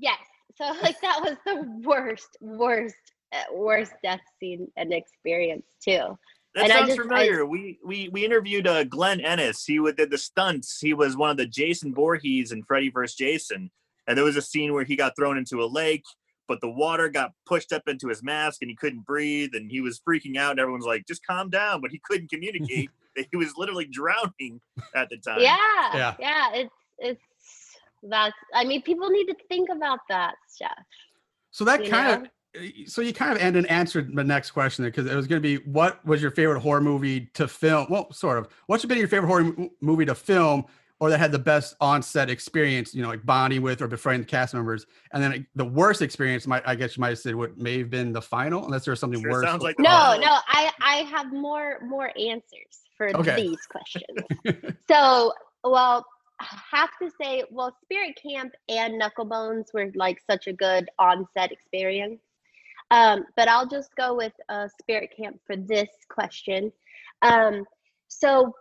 Yes. 0.00 0.18
So 0.56 0.64
like 0.82 1.00
that 1.02 1.20
was 1.22 1.36
the 1.44 1.62
worst, 1.86 2.36
worst, 2.40 2.94
uh, 3.32 3.42
worst 3.54 3.92
death 4.02 4.20
scene 4.40 4.68
and 4.76 4.92
experience 4.92 5.64
too. 5.84 6.18
That 6.54 6.64
And 6.64 6.72
I 6.72 6.76
sounds 6.76 6.88
just- 6.96 7.00
I- 7.00 7.02
familiar. 7.02 7.44
we 7.46 7.78
we 7.84 8.08
we 8.08 8.24
interviewed 8.24 8.66
uh, 8.66 8.84
Glenn 8.84 9.20
Ennis. 9.20 9.64
He 9.64 9.78
would, 9.78 9.96
did 9.96 10.10
the 10.10 10.18
stunts. 10.18 10.78
He 10.80 10.94
was 10.94 11.16
one 11.16 11.30
of 11.30 11.36
the 11.36 11.46
Jason 11.46 11.94
Voorhees 11.94 12.52
in 12.52 12.62
Freddy 12.64 12.88
vs. 12.90 13.14
Jason. 13.16 13.70
And 14.08 14.16
there 14.16 14.24
was 14.24 14.36
a 14.36 14.42
scene 14.42 14.72
where 14.72 14.84
he 14.84 14.94
got 14.96 15.14
thrown 15.16 15.36
into 15.36 15.62
a 15.62 15.66
lake, 15.66 16.04
but 16.48 16.60
the 16.60 16.70
water 16.70 17.08
got 17.08 17.32
pushed 17.46 17.72
up 17.72 17.82
into 17.86 18.08
his 18.08 18.22
mask 18.22 18.62
and 18.62 18.70
he 18.70 18.76
couldn't 18.76 19.04
breathe 19.04 19.50
and 19.54 19.70
he 19.70 19.80
was 19.80 20.00
freaking 20.00 20.36
out. 20.36 20.52
And 20.52 20.60
everyone's 20.60 20.86
like, 20.86 21.06
just 21.06 21.26
calm 21.26 21.50
down. 21.50 21.80
But 21.80 21.90
he 21.90 22.00
couldn't 22.04 22.30
communicate. 22.30 22.90
he 23.30 23.36
was 23.36 23.52
literally 23.56 23.86
drowning 23.86 24.60
at 24.94 25.08
the 25.10 25.16
time. 25.18 25.40
Yeah. 25.40 25.56
Yeah. 25.94 26.14
Yeah. 26.18 26.52
It's 26.54 26.74
it's 26.98 27.22
that's. 28.02 28.36
I 28.54 28.64
mean, 28.64 28.82
people 28.82 29.10
need 29.10 29.26
to 29.26 29.36
think 29.48 29.68
about 29.70 30.00
that 30.08 30.34
stuff. 30.48 30.78
so 31.50 31.64
that 31.64 31.84
kind 31.88 32.22
know? 32.22 32.28
of. 32.28 32.30
So 32.86 33.02
you 33.02 33.12
kind 33.12 33.32
of 33.32 33.38
ended 33.38 33.64
and 33.64 33.70
answered 33.70 34.16
the 34.16 34.24
next 34.24 34.52
question 34.52 34.86
because 34.86 35.04
it 35.06 35.14
was 35.14 35.26
going 35.26 35.42
to 35.42 35.46
be 35.46 35.62
what 35.70 36.04
was 36.06 36.22
your 36.22 36.30
favorite 36.30 36.60
horror 36.60 36.80
movie 36.80 37.28
to 37.34 37.46
film? 37.46 37.86
Well, 37.90 38.10
sort 38.12 38.38
of. 38.38 38.48
What's 38.66 38.84
been 38.84 38.96
your 38.96 39.08
favorite 39.08 39.28
horror 39.28 39.44
mo- 39.44 39.70
movie 39.82 40.06
to 40.06 40.14
film, 40.14 40.64
or 41.00 41.10
that 41.10 41.18
had 41.18 41.32
the 41.32 41.38
best 41.38 41.76
on-set 41.80 42.30
experience? 42.30 42.94
You 42.94 43.02
know, 43.02 43.08
like 43.08 43.24
bonding 43.26 43.62
with 43.62 43.82
or 43.82 43.88
befriending 43.88 44.22
the 44.22 44.30
cast 44.30 44.54
members. 44.54 44.86
And 45.12 45.22
then 45.22 45.30
like, 45.32 45.46
the 45.54 45.64
worst 45.64 46.02
experience, 46.02 46.46
might 46.46 46.62
I 46.66 46.74
guess 46.74 46.96
you 46.96 47.00
might 47.00 47.10
have 47.10 47.18
said 47.18 47.34
what 47.34 47.56
may 47.58 47.78
have 47.78 47.90
been 47.90 48.12
the 48.12 48.22
final, 48.22 48.64
unless 48.64 48.84
there 48.84 48.92
was 48.92 49.00
something 49.00 49.20
Sure 49.20 49.30
worse. 49.32 49.44
sounds 49.44 49.62
like 49.62 49.78
No, 49.78 50.14
Oh. 50.16 50.20
no. 50.20 50.38
I 50.48 50.70
I 50.80 50.96
have 51.10 51.32
more 51.32 51.78
more 51.84 52.10
answers 52.18 52.80
for 52.96 53.14
Okay. 53.16 53.36
these 53.36 53.60
questions. 53.66 54.18
so, 54.88 55.32
well, 55.64 56.04
I 56.40 56.46
have 56.72 56.90
to 57.02 57.10
say, 57.20 57.44
well, 57.50 57.76
Spirit 57.82 58.18
Camp 58.22 58.52
and 58.68 59.00
Knucklebones 59.00 59.66
were 59.74 59.90
like 59.94 60.18
such 60.30 60.46
a 60.46 60.52
good 60.52 60.88
on-set 60.98 61.50
experience. 61.52 62.20
Um, 62.90 63.24
but 63.36 63.48
I'll 63.48 63.66
just 63.66 63.90
go 63.96 64.14
with 64.14 64.32
uh, 64.48 64.68
Spirit 64.80 65.10
Camp 65.16 65.40
for 65.46 65.56
this 65.56 65.88
question. 66.08 66.72
Um, 67.22 67.64
so, 68.08 68.54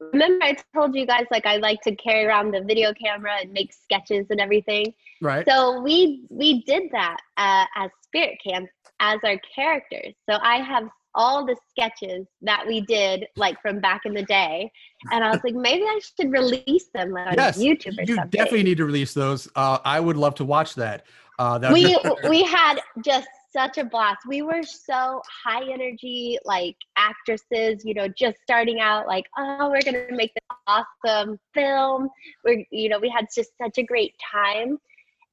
remember 0.00 0.44
I 0.44 0.56
told 0.74 0.94
you 0.94 1.06
guys 1.06 1.26
like 1.30 1.46
I 1.46 1.56
like 1.56 1.80
to 1.82 1.94
carry 1.96 2.24
around 2.24 2.52
the 2.52 2.62
video 2.62 2.92
camera 2.94 3.32
and 3.40 3.52
make 3.52 3.72
sketches 3.72 4.26
and 4.30 4.40
everything. 4.40 4.94
right. 5.20 5.46
So 5.48 5.80
we 5.80 6.24
we 6.30 6.62
did 6.64 6.84
that 6.92 7.18
uh, 7.36 7.64
as 7.76 7.90
Spirit 8.02 8.38
Camp 8.46 8.68
as 9.00 9.18
our 9.24 9.38
characters. 9.54 10.14
So 10.28 10.38
I 10.40 10.56
have 10.56 10.88
all 11.14 11.44
the 11.44 11.56
sketches 11.70 12.26
that 12.42 12.64
we 12.66 12.80
did 12.82 13.26
like 13.36 13.60
from 13.60 13.80
back 13.80 14.02
in 14.04 14.14
the 14.14 14.22
day, 14.24 14.70
and 15.10 15.24
I 15.24 15.30
was 15.30 15.40
like, 15.42 15.54
maybe 15.54 15.82
I 15.82 16.00
should 16.16 16.30
release 16.30 16.88
them 16.94 17.10
like, 17.12 17.28
on 17.28 17.34
Yes, 17.36 17.58
YouTube 17.58 17.98
or 17.98 18.04
you 18.04 18.14
something. 18.14 18.30
definitely 18.30 18.62
need 18.62 18.76
to 18.78 18.84
release 18.84 19.14
those. 19.14 19.48
Uh, 19.56 19.78
I 19.84 20.00
would 20.00 20.16
love 20.16 20.34
to 20.36 20.44
watch 20.44 20.74
that. 20.76 21.04
Uh, 21.38 21.56
that 21.58 21.72
we 21.72 21.96
we 22.28 22.42
had 22.42 22.80
just 23.04 23.28
such 23.58 23.78
a 23.78 23.84
blast. 23.84 24.20
We 24.26 24.42
were 24.42 24.62
so 24.62 25.20
high 25.44 25.68
energy, 25.68 26.38
like 26.44 26.76
actresses, 26.96 27.84
you 27.84 27.92
know, 27.92 28.06
just 28.06 28.38
starting 28.42 28.80
out. 28.80 29.08
Like, 29.08 29.24
oh, 29.36 29.68
we're 29.68 29.82
gonna 29.82 30.06
make 30.10 30.32
this 30.34 30.58
awesome 30.68 31.38
film. 31.54 32.08
We're, 32.44 32.64
you 32.70 32.88
know, 32.88 33.00
we 33.00 33.08
had 33.08 33.26
just 33.34 33.50
such 33.60 33.78
a 33.78 33.82
great 33.82 34.14
time. 34.32 34.78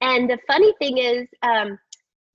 And 0.01 0.27
the 0.29 0.39
funny 0.47 0.73
thing 0.79 0.97
is, 0.97 1.27
um, 1.43 1.77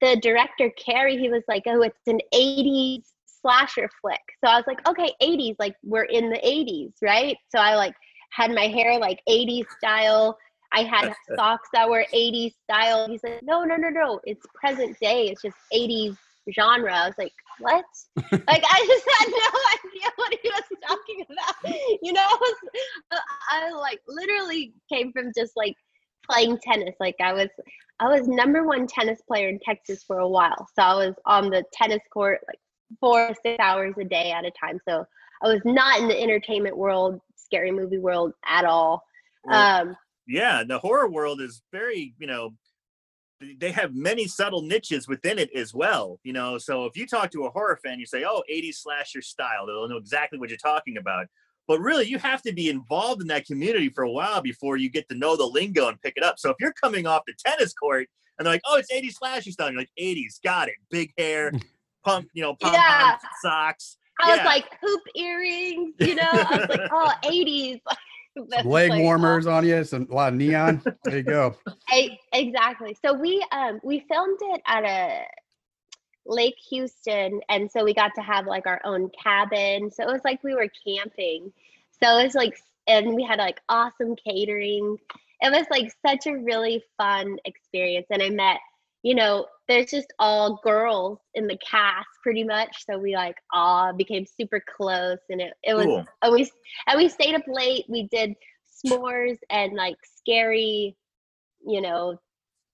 the 0.00 0.16
director 0.22 0.70
Kerry, 0.79 1.18
he 1.18 1.29
was 1.29 1.42
like, 1.48 1.64
oh, 1.66 1.83
it's 1.83 2.07
an 2.07 2.20
'80s 2.33 3.03
slasher 3.26 3.90
flick. 4.00 4.20
So 4.44 4.50
I 4.50 4.57
was 4.57 4.64
like, 4.68 4.87
okay, 4.88 5.12
'80s, 5.20 5.57
like 5.59 5.74
we're 5.83 6.05
in 6.05 6.31
the 6.31 6.38
'80s, 6.38 6.92
right? 7.03 7.37
So 7.48 7.59
I 7.59 7.74
like 7.74 7.94
had 8.31 8.53
my 8.53 8.68
hair 8.68 8.98
like 8.98 9.20
'80s 9.29 9.66
style. 9.79 10.38
I 10.72 10.85
had 10.85 11.12
socks 11.37 11.68
that 11.72 11.88
were 11.88 12.06
80s 12.14 12.54
style. 12.64 13.09
He's 13.09 13.22
like, 13.22 13.42
no, 13.42 13.64
no, 13.64 13.76
no, 13.76 13.88
no. 13.88 14.20
It's 14.24 14.44
present 14.54 14.98
day. 15.00 15.28
It's 15.28 15.42
just 15.42 15.56
80s 15.74 16.16
genre. 16.54 16.92
I 16.94 17.06
was 17.06 17.18
like, 17.18 17.33
what? 17.59 17.85
like, 18.33 18.64
I 18.64 18.87
just 18.87 19.06
had 19.18 19.28
no 19.28 19.61
idea 19.74 20.11
what 20.16 20.38
he 20.42 20.48
was 20.48 20.62
talking 20.87 21.26
about. 21.30 21.74
You 22.02 22.12
know, 22.12 22.20
I, 22.26 22.38
was, 22.40 22.56
I 23.50 23.70
like 23.72 24.00
literally 24.06 24.72
came 24.90 25.12
from 25.12 25.33
just 25.37 25.56
like 25.56 25.74
playing 26.28 26.59
tennis. 26.59 26.94
Like 27.00 27.16
I 27.20 27.33
was, 27.33 27.48
I 27.98 28.09
was 28.09 28.28
number 28.28 28.64
one 28.64 28.87
tennis 28.87 29.20
player 29.26 29.48
in 29.48 29.59
Texas 29.59 30.04
for 30.04 30.18
a 30.18 30.28
while. 30.28 30.68
So 30.76 30.83
I 30.83 30.94
was 31.06 31.14
on 31.26 31.50
the 31.50 31.64
tennis 31.72 32.02
court 32.12 32.40
like 32.46 32.61
four 32.98 33.35
six 33.42 33.59
hours 33.61 33.94
a 34.00 34.04
day 34.04 34.30
at 34.30 34.44
a 34.44 34.50
time. 34.52 34.78
So 34.88 35.04
I 35.42 35.48
was 35.48 35.61
not 35.64 36.00
in 36.00 36.09
the 36.09 36.20
entertainment 36.20 36.76
world, 36.76 37.20
scary 37.37 37.72
movie 37.72 37.98
world 37.98 38.33
at 38.46 38.64
all. 38.64 39.04
Um, 39.48 39.96
yeah 40.26 40.62
the 40.64 40.78
horror 40.78 41.09
world 41.09 41.40
is 41.40 41.62
very 41.72 42.14
you 42.18 42.26
know 42.26 42.54
they 43.59 43.72
have 43.72 43.94
many 43.94 44.26
subtle 44.26 44.61
niches 44.62 45.09
within 45.09 45.38
it 45.38 45.50
as 45.54 45.72
well 45.72 46.18
you 46.24 46.33
know 46.33 46.59
so 46.59 46.85
if 46.85 46.96
you 46.96 47.06
talk 47.06 47.30
to 47.30 47.44
a 47.46 47.50
horror 47.50 47.78
fan 47.83 47.98
you 47.98 48.06
say 48.06 48.24
oh 48.24 48.42
80s 48.52 48.76
slasher 48.76 49.22
style 49.22 49.66
they'll 49.66 49.88
know 49.88 49.96
exactly 49.96 50.38
what 50.38 50.50
you're 50.50 50.59
talking 50.59 50.98
about 50.98 51.26
but 51.70 51.78
really 51.80 52.04
you 52.06 52.18
have 52.18 52.42
to 52.42 52.52
be 52.52 52.68
involved 52.68 53.22
in 53.22 53.28
that 53.28 53.46
community 53.46 53.88
for 53.88 54.02
a 54.02 54.11
while 54.11 54.42
before 54.42 54.76
you 54.76 54.90
get 54.90 55.09
to 55.09 55.14
know 55.14 55.37
the 55.37 55.46
lingo 55.46 55.87
and 55.87 56.02
pick 56.02 56.14
it 56.16 56.24
up. 56.24 56.37
So 56.37 56.50
if 56.50 56.56
you're 56.59 56.72
coming 56.72 57.06
off 57.06 57.22
the 57.28 57.35
tennis 57.46 57.72
court 57.72 58.09
and 58.37 58.44
they're 58.44 58.54
like, 58.54 58.62
"Oh, 58.66 58.76
it's 58.76 58.90
80s 58.90 59.16
flashy 59.16 59.52
style," 59.52 59.70
you're 59.70 59.78
like, 59.78 59.92
"80s, 59.96 60.40
got 60.42 60.66
it, 60.66 60.74
big 60.90 61.12
hair, 61.16 61.52
pump, 62.04 62.26
you 62.35 62.42
know, 62.42 62.56
pom 62.56 62.74
Yeah. 62.74 63.16
socks." 63.40 63.98
I 64.20 64.30
was 64.33 64.44
like 64.44 64.66
hoop 64.83 65.00
earrings, 65.14 65.94
you 66.00 66.16
know. 66.16 66.24
I 66.24 66.59
was 66.59 66.66
like, 66.68 66.80
oh, 66.90 67.12
80s. 67.22 67.80
That's 68.48 68.64
Leg 68.64 68.90
like, 68.90 69.02
warmers 69.02 69.46
on 69.46 69.66
you, 69.66 69.82
some 69.84 70.06
a 70.10 70.14
lot 70.14 70.32
of 70.32 70.38
neon. 70.38 70.82
There 71.04 71.16
you 71.16 71.22
go. 71.22 71.56
E- 71.94 72.18
exactly. 72.32 72.96
So 73.04 73.12
we 73.14 73.44
um 73.50 73.80
we 73.82 74.04
filmed 74.08 74.38
it 74.40 74.62
at 74.66 74.84
a 74.84 75.24
Lake 76.26 76.56
Houston, 76.70 77.40
and 77.48 77.70
so 77.70 77.84
we 77.84 77.92
got 77.94 78.12
to 78.14 78.22
have 78.22 78.46
like 78.46 78.66
our 78.66 78.80
own 78.84 79.10
cabin. 79.10 79.90
So 79.90 80.04
it 80.04 80.12
was 80.12 80.20
like 80.24 80.42
we 80.44 80.54
were 80.54 80.68
camping. 80.86 81.52
So 82.02 82.18
it 82.18 82.24
was 82.24 82.34
like, 82.34 82.56
and 82.86 83.14
we 83.14 83.24
had 83.24 83.38
like 83.38 83.60
awesome 83.68 84.14
catering. 84.16 84.96
It 85.40 85.50
was 85.50 85.66
like 85.70 85.92
such 86.06 86.26
a 86.26 86.38
really 86.38 86.84
fun 86.96 87.38
experience, 87.44 88.06
and 88.10 88.22
I 88.22 88.30
met, 88.30 88.58
you 89.02 89.14
know, 89.14 89.46
there's 89.68 89.90
just 89.90 90.12
all 90.18 90.60
girls 90.62 91.18
in 91.34 91.46
the 91.46 91.56
cast 91.58 92.08
pretty 92.22 92.44
much. 92.44 92.84
So 92.86 92.98
we 92.98 93.14
like 93.14 93.36
all 93.52 93.92
became 93.92 94.26
super 94.26 94.62
close, 94.76 95.18
and 95.30 95.40
it 95.40 95.52
it 95.62 95.74
was 95.74 95.86
Cool. 95.86 96.06
and 96.22 96.32
we 96.32 96.50
and 96.86 96.98
we 96.98 97.08
stayed 97.08 97.34
up 97.34 97.42
late. 97.46 97.84
We 97.88 98.08
did 98.08 98.34
s'mores 98.86 99.38
and 99.50 99.74
like 99.74 99.96
scary, 100.16 100.96
you 101.66 101.80
know, 101.80 102.18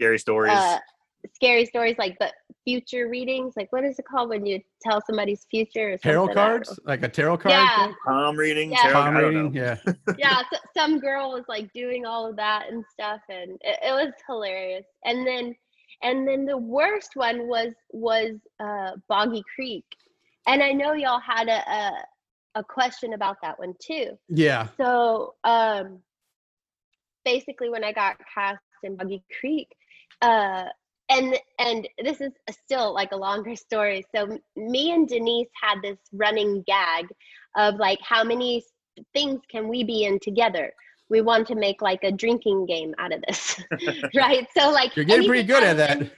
Scary 0.01 0.19
stories. 0.19 0.53
uh, 0.53 0.79
scary 1.35 1.65
stories 1.67 1.97
like 1.99 2.19
the 2.19 2.33
future 2.65 3.09
readings. 3.09 3.55
Like 3.57 3.73
what 3.73 3.85
is 3.85 3.99
it 3.99 4.05
called 4.05 4.29
when 4.31 4.45
you 4.47 4.61
tell 4.83 5.01
somebody's 5.07 5.47
future? 5.51 5.93
Or 5.95 5.99
Tarot 5.99 6.27
something? 6.27 6.39
I 6.39 6.49
don't 6.49 6.65
cards, 6.65 6.81
like 6.85 7.03
a 7.03 7.09
tarot 7.09 7.39
card. 7.39 7.53
Yeah. 7.53 7.93
palm 8.05 8.37
reading. 8.37 8.73
yeah. 8.73 8.79
tarot- 8.83 8.95
Palm 8.95 9.15
reading. 9.17 9.55
Yeah. 9.55 9.77
yeah. 10.19 10.43
So, 10.53 10.59
some 10.77 10.99
girl 10.99 11.31
was 11.33 11.45
like 11.49 11.73
doing 11.73 12.05
all 12.07 12.29
of 12.29 12.37
that 12.37 12.67
and 12.71 12.85
stuff, 12.93 13.21
and 13.29 13.53
it, 13.63 13.79
it 13.83 13.93
was 13.93 14.13
hilarious. 14.29 14.85
And 15.05 15.27
then, 15.27 15.55
and 16.03 16.27
then 16.27 16.45
the 16.45 16.59
worst 16.59 17.11
one 17.15 17.49
was 17.49 17.73
was 17.91 18.35
uh, 18.61 18.93
Boggy 19.09 19.43
Creek, 19.55 19.85
and 20.47 20.63
I 20.63 20.73
know 20.73 20.93
y'all 20.93 21.21
had 21.21 21.49
a, 21.49 21.71
a 21.71 21.93
a 22.57 22.65
question 22.65 23.13
about 23.13 23.37
that 23.43 23.59
one 23.59 23.75
too. 23.81 24.19
Yeah. 24.29 24.69
So 24.77 25.35
um, 25.45 26.01
basically, 27.25 27.69
when 27.69 27.85
I 27.85 27.93
got 27.93 28.17
cast 28.35 28.63
in 28.83 28.97
Boggy 28.97 29.23
Creek, 29.41 29.69
uh, 30.23 30.65
and 31.09 31.39
and 31.59 31.89
this 32.03 32.21
is 32.21 32.33
still 32.51 32.93
like 32.95 33.13
a 33.13 33.17
longer 33.17 33.55
story. 33.57 34.05
So 34.15 34.39
me 34.57 34.93
and 34.93 35.09
Denise 35.09 35.49
had 35.63 35.83
this 35.83 35.99
running 36.13 36.65
gag 36.67 37.07
of 37.57 37.77
like 37.77 37.99
how 38.03 38.25
many 38.25 38.65
things 39.13 39.41
can 39.51 39.69
we 39.69 39.85
be 39.85 40.05
in 40.05 40.19
together. 40.19 40.73
We 41.09 41.21
want 41.21 41.47
to 41.49 41.55
make 41.55 41.83
like 41.83 42.03
a 42.03 42.13
drinking 42.13 42.67
game 42.67 42.95
out 42.99 43.13
of 43.13 43.23
this, 43.27 43.63
right? 44.15 44.47
So 44.57 44.71
like 44.71 44.97
You're 44.97 45.05
getting 45.05 45.29
pretty 45.29 45.45
good 45.45 45.63
at 45.63 45.77
that. 45.77 46.01
in- 46.01 46.11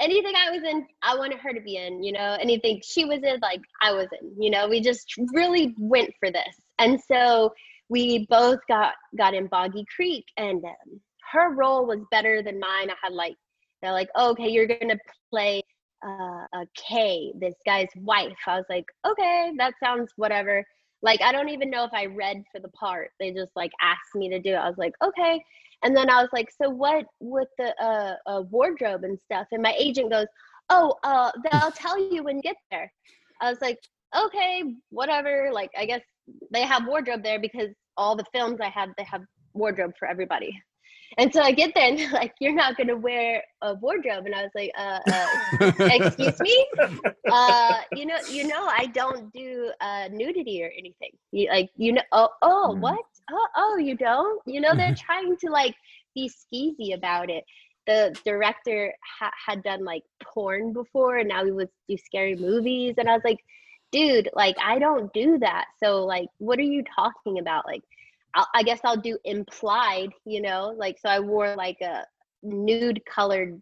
anything 0.00 0.34
I 0.36 0.50
was 0.50 0.62
in, 0.62 0.86
I 1.02 1.16
wanted 1.16 1.38
her 1.38 1.52
to 1.52 1.60
be 1.60 1.76
in, 1.76 2.02
you 2.02 2.12
know, 2.12 2.36
anything 2.40 2.80
she 2.84 3.04
was 3.04 3.20
in, 3.22 3.38
like 3.40 3.60
I 3.82 3.92
was 3.92 4.08
in, 4.20 4.30
you 4.38 4.50
know, 4.50 4.68
we 4.68 4.80
just 4.80 5.14
really 5.32 5.74
went 5.78 6.10
for 6.20 6.30
this. 6.30 6.60
And 6.78 7.00
so 7.00 7.52
we 7.88 8.26
both 8.28 8.58
got 8.68 8.94
got 9.16 9.34
in 9.34 9.46
Boggy 9.46 9.84
Creek 9.94 10.24
and 10.36 10.64
um, 10.64 11.00
her 11.32 11.54
role 11.54 11.86
was 11.86 12.00
better 12.10 12.42
than 12.42 12.60
mine. 12.60 12.90
I 12.90 12.94
had 13.02 13.12
like, 13.12 13.36
they're 13.82 13.92
like, 13.92 14.08
oh, 14.14 14.30
okay, 14.30 14.48
you're 14.48 14.66
to 14.66 14.98
play 15.30 15.62
uh, 16.06 16.46
a 16.54 16.66
Kay, 16.76 17.32
this 17.38 17.54
guy's 17.64 17.88
wife. 17.96 18.36
I 18.46 18.56
was 18.56 18.66
like, 18.68 18.86
okay, 19.06 19.52
that 19.58 19.74
sounds 19.82 20.10
whatever. 20.16 20.64
Like, 21.02 21.20
I 21.22 21.32
don't 21.32 21.50
even 21.50 21.70
know 21.70 21.84
if 21.84 21.92
I 21.92 22.06
read 22.06 22.42
for 22.52 22.60
the 22.60 22.68
part. 22.70 23.10
They 23.20 23.32
just 23.32 23.52
like 23.54 23.72
asked 23.80 24.14
me 24.14 24.28
to 24.30 24.40
do 24.40 24.50
it. 24.50 24.56
I 24.56 24.68
was 24.68 24.78
like, 24.78 24.94
okay. 25.04 25.42
And 25.84 25.96
then 25.96 26.08
I 26.10 26.20
was 26.20 26.30
like, 26.32 26.48
so 26.60 26.70
what 26.70 27.04
with 27.20 27.48
the 27.58 27.74
uh, 27.82 28.16
uh, 28.26 28.42
wardrobe 28.50 29.04
and 29.04 29.18
stuff? 29.24 29.46
And 29.52 29.62
my 29.62 29.74
agent 29.78 30.10
goes, 30.10 30.26
oh, 30.70 30.94
uh, 31.04 31.30
they'll 31.44 31.70
tell 31.74 31.98
you 31.98 32.22
when 32.24 32.36
you 32.36 32.42
get 32.42 32.56
there. 32.70 32.92
I 33.40 33.50
was 33.50 33.60
like, 33.60 33.78
okay, 34.16 34.62
whatever. 34.90 35.50
Like, 35.52 35.70
I 35.78 35.84
guess 35.84 36.00
they 36.50 36.62
have 36.62 36.86
wardrobe 36.86 37.22
there 37.22 37.40
because 37.40 37.68
all 37.96 38.16
the 38.16 38.24
films 38.32 38.58
I 38.60 38.70
have, 38.70 38.90
they 38.96 39.04
have 39.04 39.22
wardrobe 39.54 39.92
for 39.98 40.08
everybody. 40.08 40.52
And 41.18 41.32
so 41.32 41.40
I 41.40 41.52
get 41.52 41.72
there 41.74 41.88
and 41.88 41.98
they're 41.98 42.10
like, 42.12 42.34
you're 42.40 42.54
not 42.54 42.76
going 42.76 42.88
to 42.88 42.96
wear 42.96 43.42
a 43.62 43.74
wardrobe. 43.74 44.26
And 44.26 44.34
I 44.34 44.42
was 44.42 44.52
like, 44.54 44.70
uh, 44.78 45.00
uh, 45.10 45.28
excuse 45.90 46.38
me? 46.40 46.66
Uh 47.28 47.80
you 47.94 48.06
know 48.06 48.18
you 48.28 48.44
know 48.44 48.66
i 48.66 48.86
don't 48.86 49.32
do 49.32 49.70
uh 49.80 50.08
nudity 50.12 50.62
or 50.62 50.70
anything. 50.78 51.10
You 51.32 51.48
like 51.48 51.70
you 51.76 51.92
know 51.92 52.02
oh 52.12 52.28
oh 52.42 52.76
Mhm. 52.76 52.80
what? 52.80 53.04
Oh 53.30 53.46
oh 53.56 53.76
you 53.78 53.96
don't? 53.96 54.40
You 54.46 54.60
know 54.60 54.74
they're 54.76 54.94
trying 54.96 55.36
to 55.38 55.50
like 55.50 55.74
be 56.14 56.30
skeezy 56.30 56.94
about 56.94 57.30
it. 57.30 57.44
The 57.86 58.16
director 58.24 58.92
ha- 59.18 59.32
had 59.46 59.62
done 59.62 59.84
like 59.84 60.02
porn 60.22 60.72
before 60.72 61.18
and 61.18 61.28
now 61.28 61.44
he 61.44 61.50
would 61.52 61.68
do 61.88 61.96
scary 61.96 62.36
movies. 62.36 62.94
And 62.98 63.08
i 63.08 63.12
was 63.14 63.24
like 63.24 63.40
dude 63.92 64.28
like 64.34 64.56
i 64.64 64.78
don't 64.78 65.12
do 65.12 65.38
that. 65.38 65.66
So 65.82 66.04
like 66.04 66.28
what 66.38 66.58
are 66.58 66.62
you 66.62 66.84
talking 66.94 67.38
about? 67.38 67.66
Like 67.66 67.82
I'll, 68.36 68.48
i 68.54 68.62
guess 68.62 68.80
i'll 68.84 68.96
do 68.96 69.18
implied 69.24 70.10
you 70.24 70.40
know 70.40 70.74
like 70.78 70.96
so 71.00 71.08
i 71.08 71.18
wore 71.20 71.56
like 71.56 71.78
a 71.82 72.04
nude 72.42 73.00
colored 73.12 73.60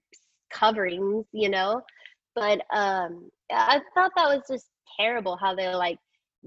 coverings 0.52 1.26
you 1.32 1.48
know 1.48 1.80
but 2.34 2.60
um 2.72 3.30
i 3.50 3.80
thought 3.94 4.12
that 4.16 4.28
was 4.28 4.42
just 4.50 4.66
terrible 4.98 5.36
how 5.36 5.54
they're 5.54 5.76
like 5.76 5.98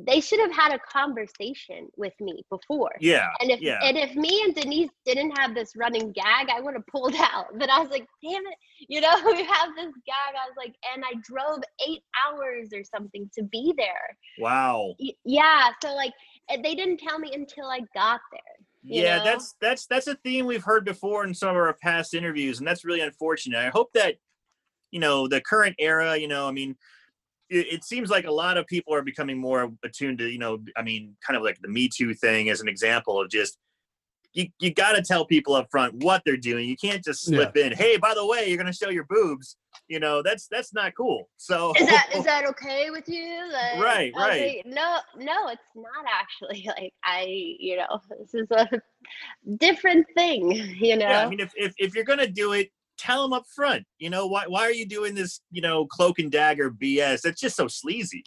they 0.05 0.21
should 0.21 0.39
have 0.39 0.51
had 0.51 0.71
a 0.73 0.79
conversation 0.79 1.87
with 1.97 2.13
me 2.19 2.43
before 2.51 2.91
Yeah. 2.99 3.29
and 3.41 3.49
if 3.49 3.59
yeah. 3.61 3.79
and 3.83 3.97
if 3.97 4.13
me 4.15 4.41
and 4.45 4.53
denise 4.53 4.91
didn't 5.05 5.31
have 5.39 5.55
this 5.55 5.71
running 5.75 6.11
gag 6.11 6.49
i 6.55 6.61
would 6.61 6.75
have 6.75 6.85
pulled 6.87 7.15
out 7.19 7.47
but 7.57 7.69
i 7.69 7.79
was 7.79 7.89
like 7.89 8.05
damn 8.23 8.43
it 8.45 8.57
you 8.87 9.01
know 9.01 9.11
we 9.25 9.43
have 9.43 9.69
this 9.75 9.91
gag 10.05 10.35
i 10.35 10.47
was 10.47 10.55
like 10.55 10.75
and 10.93 11.03
i 11.03 11.13
drove 11.23 11.59
eight 11.87 12.03
hours 12.27 12.69
or 12.73 12.83
something 12.83 13.29
to 13.35 13.43
be 13.45 13.73
there 13.77 14.17
wow. 14.39 14.93
Y- 14.99 15.13
yeah 15.25 15.69
so 15.81 15.93
like 15.95 16.13
they 16.63 16.75
didn't 16.75 16.97
tell 16.97 17.19
me 17.19 17.31
until 17.33 17.65
i 17.65 17.79
got 17.93 18.21
there 18.31 18.41
yeah 18.83 19.17
know? 19.17 19.23
that's 19.23 19.55
that's 19.59 19.85
that's 19.87 20.07
a 20.07 20.15
theme 20.23 20.45
we've 20.45 20.63
heard 20.63 20.85
before 20.85 21.25
in 21.25 21.33
some 21.33 21.49
of 21.49 21.55
our 21.55 21.75
past 21.81 22.13
interviews 22.13 22.59
and 22.59 22.67
that's 22.67 22.85
really 22.85 23.01
unfortunate 23.01 23.59
i 23.59 23.69
hope 23.69 23.91
that 23.93 24.15
you 24.91 24.99
know 24.99 25.27
the 25.27 25.41
current 25.41 25.75
era 25.79 26.17
you 26.17 26.27
know 26.27 26.47
i 26.47 26.51
mean 26.51 26.75
it, 27.49 27.73
it 27.73 27.83
seems 27.83 28.09
like 28.09 28.25
a 28.25 28.31
lot 28.31 28.57
of 28.57 28.65
people 28.67 28.93
are 28.93 29.01
becoming 29.01 29.37
more 29.37 29.71
attuned 29.83 30.17
to 30.17 30.29
you 30.29 30.39
know 30.39 30.59
i 30.75 30.81
mean 30.81 31.15
kind 31.25 31.37
of 31.37 31.43
like 31.43 31.59
the 31.61 31.67
me 31.67 31.89
too 31.93 32.13
thing 32.13 32.49
as 32.49 32.61
an 32.61 32.67
example 32.67 33.19
of 33.19 33.29
just 33.29 33.57
you, 34.33 34.47
you 34.59 34.73
got 34.73 34.93
to 34.93 35.01
tell 35.01 35.25
people 35.25 35.55
up 35.55 35.67
front 35.71 35.95
what 36.03 36.21
they're 36.25 36.37
doing. 36.37 36.67
You 36.67 36.77
can't 36.77 37.03
just 37.03 37.25
slip 37.25 37.57
in 37.57 37.73
hey 37.73 37.97
by 37.97 38.13
the 38.13 38.25
way 38.25 38.47
you're 38.47 38.57
going 38.57 38.71
to 38.71 38.73
show 38.73 38.89
your 38.89 39.05
boobs. 39.09 39.57
You 39.87 39.99
know 39.99 40.21
that's 40.21 40.47
that's 40.49 40.73
not 40.73 40.93
cool. 40.95 41.29
So 41.37 41.73
is 41.79 41.87
that 41.87 42.09
is 42.15 42.23
that 42.25 42.45
okay 42.45 42.89
with 42.89 43.07
you? 43.07 43.49
Like, 43.51 43.83
Right, 43.83 44.13
right. 44.15 44.63
like, 44.65 44.65
no 44.65 44.97
no 45.17 45.47
it's 45.47 45.61
not 45.75 46.05
actually 46.11 46.67
like 46.77 46.93
i 47.03 47.25
you 47.27 47.77
know 47.77 47.99
this 48.19 48.33
is 48.33 48.47
a 48.51 48.67
different 49.57 50.05
thing 50.15 50.51
you 50.79 50.97
know 50.97 51.07
yeah 51.07 51.25
i 51.25 51.29
mean 51.29 51.39
if, 51.39 51.51
if 51.55 51.73
if 51.77 51.95
you're 51.95 52.03
going 52.03 52.19
to 52.19 52.27
do 52.29 52.53
it 52.53 52.69
tell 52.97 53.21
them 53.21 53.33
up 53.33 53.45
front 53.55 53.85
you 53.99 54.09
know 54.09 54.27
why 54.27 54.43
why 54.47 54.61
are 54.61 54.71
you 54.71 54.85
doing 54.85 55.15
this 55.15 55.41
you 55.51 55.61
know 55.61 55.85
cloak 55.85 56.19
and 56.19 56.31
dagger 56.31 56.69
bs 56.71 57.21
that's 57.21 57.39
just 57.39 57.55
so 57.55 57.67
sleazy. 57.67 58.23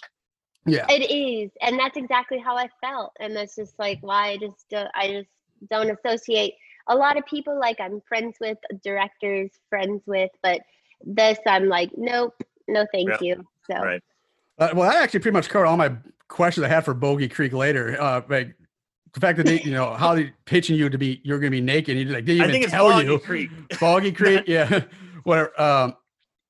Yeah. 0.67 0.85
It 0.91 1.11
is, 1.11 1.51
and 1.63 1.79
that's 1.79 1.97
exactly 1.97 2.39
how 2.39 2.57
I 2.57 2.69
felt, 2.83 3.13
and 3.19 3.35
that's 3.35 3.57
just 3.57 3.79
like 3.79 3.99
why 4.03 4.29
I 4.29 4.37
just 4.37 4.67
don't, 4.71 4.89
I 4.95 5.09
just 5.09 5.29
don't 5.69 5.91
associate 5.91 6.55
a 6.89 6.95
lot 6.95 7.17
of 7.17 7.25
people 7.27 7.59
like 7.59 7.81
I'm 7.81 8.01
friends 8.09 8.37
with, 8.41 8.59
directors, 8.83 9.51
friends 9.69 10.03
with, 10.07 10.31
but 10.43 10.61
this 11.05 11.39
I'm 11.47 11.69
like, 11.69 11.91
nope, 11.97 12.35
no, 12.69 12.87
thank 12.93 13.09
Yeah, 13.09 13.19
you. 13.21 13.47
So 13.71 13.77
right 13.79 14.03
Uh, 14.59 14.71
well, 14.75 14.91
I 14.91 14.97
actually 15.03 15.21
pretty 15.21 15.35
much 15.35 15.49
covered 15.49 15.67
all 15.67 15.77
my 15.77 15.93
questions 16.29 16.65
I 16.65 16.69
had 16.69 16.85
for 16.85 16.95
Boggy 16.95 17.29
Creek 17.29 17.53
later. 17.53 18.01
Uh, 18.01 18.23
like 18.29 18.55
the 19.13 19.21
fact 19.21 19.39
that 19.39 19.47
they, 19.47 19.61
you 19.63 19.73
know, 19.73 19.95
how 19.95 20.15
they 20.15 20.33
pitching 20.45 20.77
you 20.77 20.89
to 20.89 20.99
be, 20.99 21.21
you're 21.25 21.39
going 21.39 21.51
to 21.51 21.57
be 21.57 21.61
naked. 21.61 21.97
And 21.97 22.09
he 22.09 22.15
like, 22.15 22.25
didn't 22.25 22.43
i 22.43 22.45
even 22.49 22.61
think 22.61 22.71
tell 22.71 22.91
Boggy 22.91 23.07
you. 23.07 23.19
creek 23.19 23.51
Boggy 23.81 24.13
Creek, 24.13 24.45
yeah, 24.47 24.83
whatever. 25.25 25.61
Um, 25.61 25.97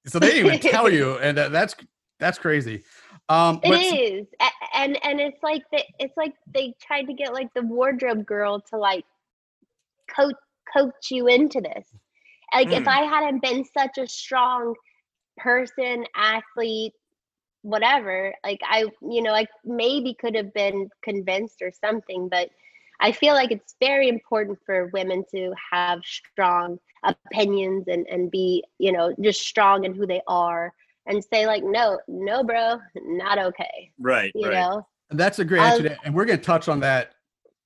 so 0.07 0.19
they 0.19 0.33
didn't 0.33 0.47
even 0.47 0.61
tell 0.73 0.91
you, 0.91 1.19
and 1.19 1.37
that, 1.37 1.53
that's 1.53 1.75
that's 2.19 2.39
crazy. 2.39 2.83
Um, 3.31 3.63
It 3.63 3.75
but 3.75 3.81
is, 3.81 4.27
and 4.75 4.99
and 5.05 5.21
it's 5.21 5.43
like 5.43 5.63
they, 5.73 5.85
it's 5.99 6.17
like 6.17 6.35
they 6.55 6.75
tried 6.81 7.05
to 7.07 7.15
get 7.15 7.33
like 7.35 7.53
the 7.55 7.63
wardrobe 7.63 8.27
girl 8.27 8.61
to 8.71 8.79
like 8.79 9.05
coach 10.15 10.35
coach 10.73 11.11
you 11.11 11.27
into 11.29 11.61
this. 11.61 11.89
Like 12.55 12.73
if 12.73 12.87
Mm. 12.87 12.89
I 12.89 13.03
hadn't 13.03 13.43
been 13.43 13.65
such 13.65 13.99
a 13.99 14.07
strong 14.07 14.75
person, 15.39 16.05
athlete, 16.17 16.93
whatever, 17.63 18.35
like 18.45 18.61
I, 18.65 18.87
you 19.03 19.23
know, 19.23 19.33
I 19.35 19.47
maybe 19.65 20.15
could 20.21 20.35
have 20.37 20.53
been 20.55 20.89
convinced 21.03 21.63
or 21.63 21.73
something, 21.73 22.29
but 22.29 22.51
I 23.01 23.13
feel 23.13 23.35
like 23.35 23.53
it's 23.53 23.77
very 23.81 24.09
important 24.09 24.59
for 24.67 24.91
women 24.93 25.25
to 25.35 25.53
have 25.71 26.01
strong 26.05 26.79
opinions 27.05 27.69
and 27.89 28.07
and 28.09 28.31
be, 28.31 28.65
you 28.79 28.93
know, 28.93 29.15
just 29.21 29.43
strong 29.43 29.85
in 29.85 29.95
who 29.95 30.07
they 30.07 30.23
are 30.27 30.73
and 31.11 31.23
say 31.25 31.47
like, 31.47 31.63
no, 31.65 31.99
no, 32.09 32.43
bro, 32.45 32.81
not 32.97 33.39
okay. 33.39 33.91
right 33.99 34.33
You 34.35 34.49
right 34.49 34.55
know, 34.55 34.87
That's 35.11 35.39
a 35.41 35.45
great 35.45 35.61
answer, 35.61 35.89
to- 35.89 35.99
and 36.05 36.15
we're 36.15 36.25
going 36.25 36.39
to 36.39 36.45
touch 36.45 36.69
on 36.69 36.81
that 36.81 37.13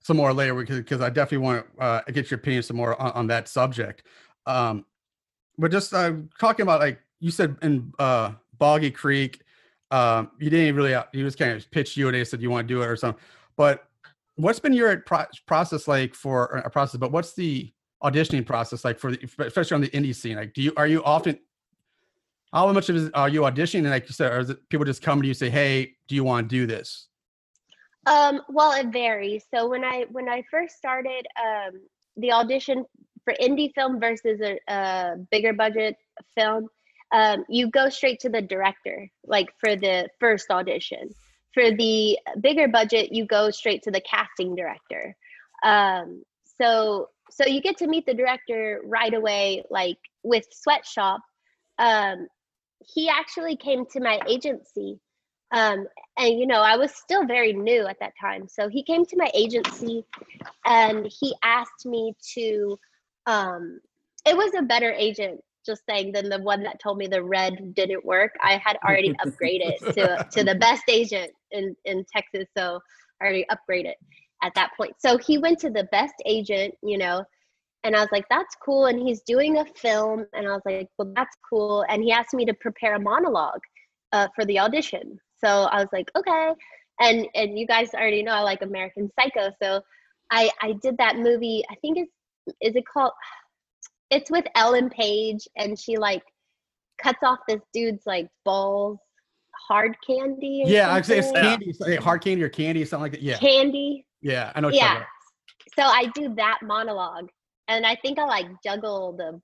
some 0.00 0.16
more 0.16 0.32
later 0.32 0.54
because 0.54 0.78
because 0.78 1.00
I 1.00 1.10
definitely 1.10 1.38
want 1.38 1.66
to 1.76 1.82
uh, 1.82 2.00
get 2.12 2.30
your 2.30 2.38
opinion 2.38 2.62
some 2.62 2.76
more 2.76 3.00
on, 3.00 3.12
on 3.12 3.26
that 3.28 3.48
subject. 3.48 4.02
Um, 4.46 4.84
but 5.56 5.70
just 5.70 5.94
uh, 5.94 6.14
talking 6.40 6.62
about 6.64 6.80
like 6.80 7.00
you 7.20 7.30
said 7.30 7.56
in 7.62 7.92
uh, 7.98 8.32
Boggy 8.58 8.90
Creek, 8.90 9.42
um, 9.90 10.30
you 10.38 10.50
didn't 10.50 10.74
really 10.74 10.94
uh, 10.94 11.04
you 11.12 11.24
just 11.24 11.38
kind 11.38 11.52
of 11.52 11.70
pitched 11.70 11.96
you 11.96 12.08
and 12.08 12.14
they 12.14 12.24
said 12.24 12.42
you 12.42 12.50
want 12.50 12.66
to 12.66 12.74
do 12.74 12.82
it 12.82 12.86
or 12.86 12.96
something. 12.96 13.22
But 13.56 13.84
what's 14.36 14.58
been 14.58 14.72
your 14.72 14.96
pro- 14.98 15.26
process 15.46 15.86
like 15.86 16.14
for 16.14 16.46
a 16.46 16.70
process? 16.70 16.98
But 16.98 17.12
what's 17.12 17.34
the 17.34 17.72
auditioning 18.02 18.44
process 18.44 18.84
like 18.84 18.98
for 18.98 19.12
the, 19.12 19.30
especially 19.38 19.74
on 19.74 19.80
the 19.80 19.90
indie 19.90 20.14
scene? 20.14 20.36
Like, 20.36 20.54
do 20.54 20.62
you 20.62 20.72
are 20.76 20.86
you 20.86 21.02
often 21.04 21.38
how 22.54 22.72
much 22.72 22.88
of 22.88 23.10
are 23.14 23.28
you 23.28 23.40
auditioning? 23.42 23.80
And 23.80 23.90
like 23.90 24.06
you 24.08 24.14
said, 24.14 24.32
or 24.32 24.54
people 24.70 24.86
just 24.86 25.02
come 25.02 25.20
to 25.20 25.26
you 25.28 25.34
say, 25.34 25.50
"Hey, 25.50 25.96
do 26.08 26.14
you 26.14 26.22
want 26.22 26.48
to 26.48 26.56
do 26.56 26.66
this?" 26.66 27.08
Um, 28.06 28.40
well, 28.48 28.72
it 28.72 28.92
varies. 28.92 29.44
So 29.52 29.68
when 29.68 29.84
I 29.84 30.06
when 30.10 30.28
I 30.28 30.44
first 30.50 30.76
started, 30.76 31.26
um, 31.44 31.80
the 32.16 32.32
audition 32.32 32.86
for 33.24 33.34
indie 33.40 33.74
film 33.74 33.98
versus 33.98 34.40
a, 34.40 34.58
a 34.68 35.16
bigger 35.30 35.52
budget 35.52 35.96
film, 36.36 36.68
um, 37.12 37.44
you 37.48 37.70
go 37.70 37.88
straight 37.88 38.20
to 38.20 38.28
the 38.28 38.40
director. 38.40 39.10
Like 39.26 39.48
for 39.58 39.74
the 39.74 40.08
first 40.20 40.48
audition, 40.50 41.10
for 41.52 41.72
the 41.72 42.18
bigger 42.40 42.68
budget, 42.68 43.12
you 43.12 43.26
go 43.26 43.50
straight 43.50 43.82
to 43.82 43.90
the 43.90 44.00
casting 44.00 44.54
director. 44.54 45.16
Um, 45.64 46.22
so 46.60 47.08
so 47.30 47.46
you 47.46 47.60
get 47.60 47.78
to 47.78 47.88
meet 47.88 48.06
the 48.06 48.14
director 48.14 48.80
right 48.84 49.12
away. 49.12 49.64
Like 49.70 49.98
with 50.22 50.46
Sweatshop, 50.52 51.20
um, 51.78 52.28
he 52.92 53.08
actually 53.08 53.56
came 53.56 53.86
to 53.86 54.00
my 54.00 54.20
agency 54.28 54.98
um, 55.52 55.86
and 56.18 56.38
you 56.38 56.46
know 56.46 56.60
i 56.60 56.76
was 56.76 56.92
still 56.94 57.26
very 57.26 57.52
new 57.52 57.86
at 57.86 57.98
that 58.00 58.12
time. 58.20 58.48
So 58.48 58.68
he 58.68 58.82
came 58.82 59.06
to 59.06 59.16
my 59.16 59.30
agency 59.34 60.04
and 60.64 61.06
he 61.06 61.34
asked 61.42 61.86
me 61.86 62.14
to 62.34 62.78
um, 63.26 63.80
it 64.26 64.36
was 64.36 64.52
a 64.58 64.62
better 64.62 64.92
agent 64.92 65.40
just 65.64 65.82
saying 65.88 66.12
than 66.12 66.28
the 66.28 66.40
one 66.40 66.62
that 66.64 66.80
told 66.82 66.98
me 66.98 67.06
the 67.06 67.22
red 67.22 67.74
didn't 67.74 68.04
work. 68.04 68.32
I 68.42 68.60
had 68.62 68.76
already 68.84 69.14
upgraded 69.24 69.78
to 69.94 70.26
to 70.30 70.44
the 70.44 70.54
best 70.60 70.84
agent 70.88 71.32
in 71.52 71.76
in 71.84 72.04
texas 72.12 72.48
so 72.56 72.80
i 73.20 73.24
already 73.24 73.46
upgraded 73.50 73.94
at 74.42 74.52
that 74.56 74.70
point. 74.76 74.94
So 74.98 75.16
he 75.16 75.38
went 75.38 75.58
to 75.60 75.70
the 75.70 75.84
best 75.84 76.14
agent 76.26 76.74
you 76.82 76.98
know 76.98 77.24
and 77.84 77.94
i 77.94 78.00
was 78.00 78.08
like 78.10 78.24
that's 78.28 78.56
cool 78.64 78.86
and 78.86 78.98
he's 78.98 79.20
doing 79.22 79.58
a 79.58 79.64
film 79.76 80.24
and 80.32 80.48
i 80.48 80.50
was 80.50 80.62
like 80.66 80.88
well 80.98 81.12
that's 81.14 81.36
cool 81.48 81.84
and 81.88 82.02
he 82.02 82.10
asked 82.10 82.34
me 82.34 82.44
to 82.44 82.54
prepare 82.54 82.94
a 82.94 83.00
monologue 83.00 83.60
uh, 84.12 84.28
for 84.34 84.44
the 84.44 84.58
audition 84.58 85.18
so 85.44 85.64
I 85.64 85.80
was 85.80 85.88
like, 85.92 86.10
okay. 86.16 86.52
And 87.00 87.26
and 87.34 87.58
you 87.58 87.66
guys 87.66 87.92
already 87.92 88.22
know 88.22 88.32
I 88.32 88.40
like 88.40 88.62
American 88.62 89.10
Psycho. 89.18 89.50
So 89.62 89.82
I 90.30 90.50
I 90.62 90.74
did 90.82 90.96
that 90.98 91.16
movie. 91.16 91.62
I 91.70 91.74
think 91.76 91.98
it's 91.98 92.56
is 92.60 92.74
it 92.76 92.84
called 92.90 93.12
it's 94.10 94.30
with 94.30 94.44
Ellen 94.54 94.90
Page 94.90 95.46
and 95.56 95.78
she 95.78 95.96
like 95.96 96.22
cuts 97.02 97.18
off 97.22 97.40
this 97.48 97.60
dude's 97.72 98.02
like 98.06 98.28
balls 98.44 98.98
hard 99.68 99.96
candy. 100.06 100.62
Yeah, 100.66 100.92
I'd 100.92 101.06
say 101.06 101.18
it's 101.18 101.32
candy, 101.32 101.74
like 101.80 102.00
hard 102.00 102.22
candy 102.22 102.42
or 102.42 102.48
candy, 102.48 102.84
something 102.84 103.02
like 103.02 103.12
that. 103.12 103.22
Yeah, 103.22 103.38
Candy. 103.38 104.04
yeah, 104.20 104.52
I 104.54 104.60
know. 104.60 104.68
Yeah. 104.68 105.04
So 105.74 105.82
I 105.82 106.10
do 106.14 106.34
that 106.36 106.58
monologue 106.62 107.28
and 107.68 107.86
I 107.86 107.96
think 107.96 108.18
I 108.18 108.24
like 108.24 108.46
juggle 108.62 109.12
the 109.12 109.40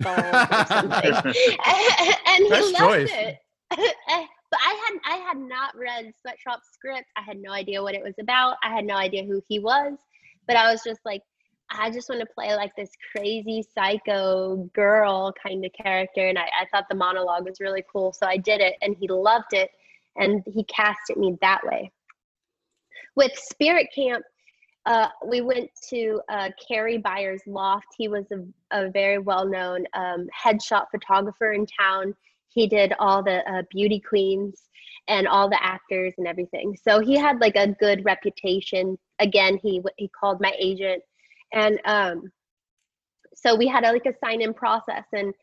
balls 0.00 0.48
or 0.50 0.66
something. 0.66 1.12
and 2.26 2.44
he 2.44 2.50
Best 2.50 2.72
loved 2.72 2.76
choice. 2.78 3.10
it. 3.12 3.38
but 3.70 4.58
I 4.64 4.88
had 4.88 5.14
I 5.14 5.16
had 5.16 5.38
not 5.38 5.76
read 5.76 6.12
Sweatshop's 6.20 6.68
script. 6.72 7.06
I 7.16 7.22
had 7.22 7.38
no 7.38 7.52
idea 7.52 7.82
what 7.82 7.94
it 7.94 8.02
was 8.02 8.14
about. 8.20 8.56
I 8.64 8.74
had 8.74 8.84
no 8.84 8.96
idea 8.96 9.24
who 9.24 9.40
he 9.48 9.58
was. 9.58 9.96
But 10.46 10.56
I 10.56 10.70
was 10.72 10.82
just 10.84 11.00
like, 11.04 11.22
I 11.70 11.90
just 11.90 12.08
want 12.08 12.20
to 12.20 12.26
play 12.34 12.54
like 12.56 12.74
this 12.76 12.90
crazy 13.14 13.62
psycho 13.74 14.68
girl 14.74 15.32
kind 15.40 15.64
of 15.64 15.70
character. 15.72 16.26
And 16.26 16.38
I, 16.38 16.46
I 16.60 16.66
thought 16.72 16.86
the 16.90 16.96
monologue 16.96 17.44
was 17.44 17.60
really 17.60 17.84
cool. 17.92 18.12
So 18.12 18.26
I 18.26 18.36
did 18.36 18.60
it 18.60 18.74
and 18.82 18.96
he 18.98 19.06
loved 19.06 19.52
it. 19.52 19.70
And 20.16 20.42
he 20.52 20.64
casted 20.64 21.16
me 21.16 21.36
that 21.40 21.60
way. 21.64 21.92
With 23.14 23.32
Spirit 23.36 23.86
Camp, 23.94 24.24
uh, 24.86 25.08
we 25.26 25.40
went 25.40 25.70
to 25.88 26.20
uh, 26.28 26.48
Kerry 26.66 26.98
Byers' 26.98 27.42
loft. 27.46 27.88
He 27.96 28.08
was 28.08 28.24
a, 28.32 28.42
a 28.70 28.90
very 28.90 29.18
well 29.18 29.46
known 29.46 29.84
um, 29.94 30.28
headshot 30.44 30.86
photographer 30.90 31.52
in 31.52 31.66
town. 31.66 32.14
He 32.48 32.66
did 32.66 32.94
all 32.98 33.22
the 33.22 33.48
uh, 33.50 33.62
beauty 33.70 34.00
queens 34.00 34.68
and 35.08 35.28
all 35.28 35.48
the 35.48 35.62
actors 35.62 36.14
and 36.18 36.26
everything. 36.26 36.76
So 36.82 37.00
he 37.00 37.16
had 37.16 37.40
like 37.40 37.56
a 37.56 37.68
good 37.68 38.04
reputation. 38.04 38.98
Again, 39.18 39.58
he 39.62 39.82
he 39.98 40.08
called 40.08 40.40
my 40.40 40.52
agent, 40.58 41.02
and 41.52 41.78
um, 41.84 42.32
so 43.34 43.54
we 43.54 43.68
had 43.68 43.84
a, 43.84 43.92
like 43.92 44.06
a 44.06 44.14
sign 44.24 44.40
in 44.40 44.54
process. 44.54 45.04
And 45.12 45.34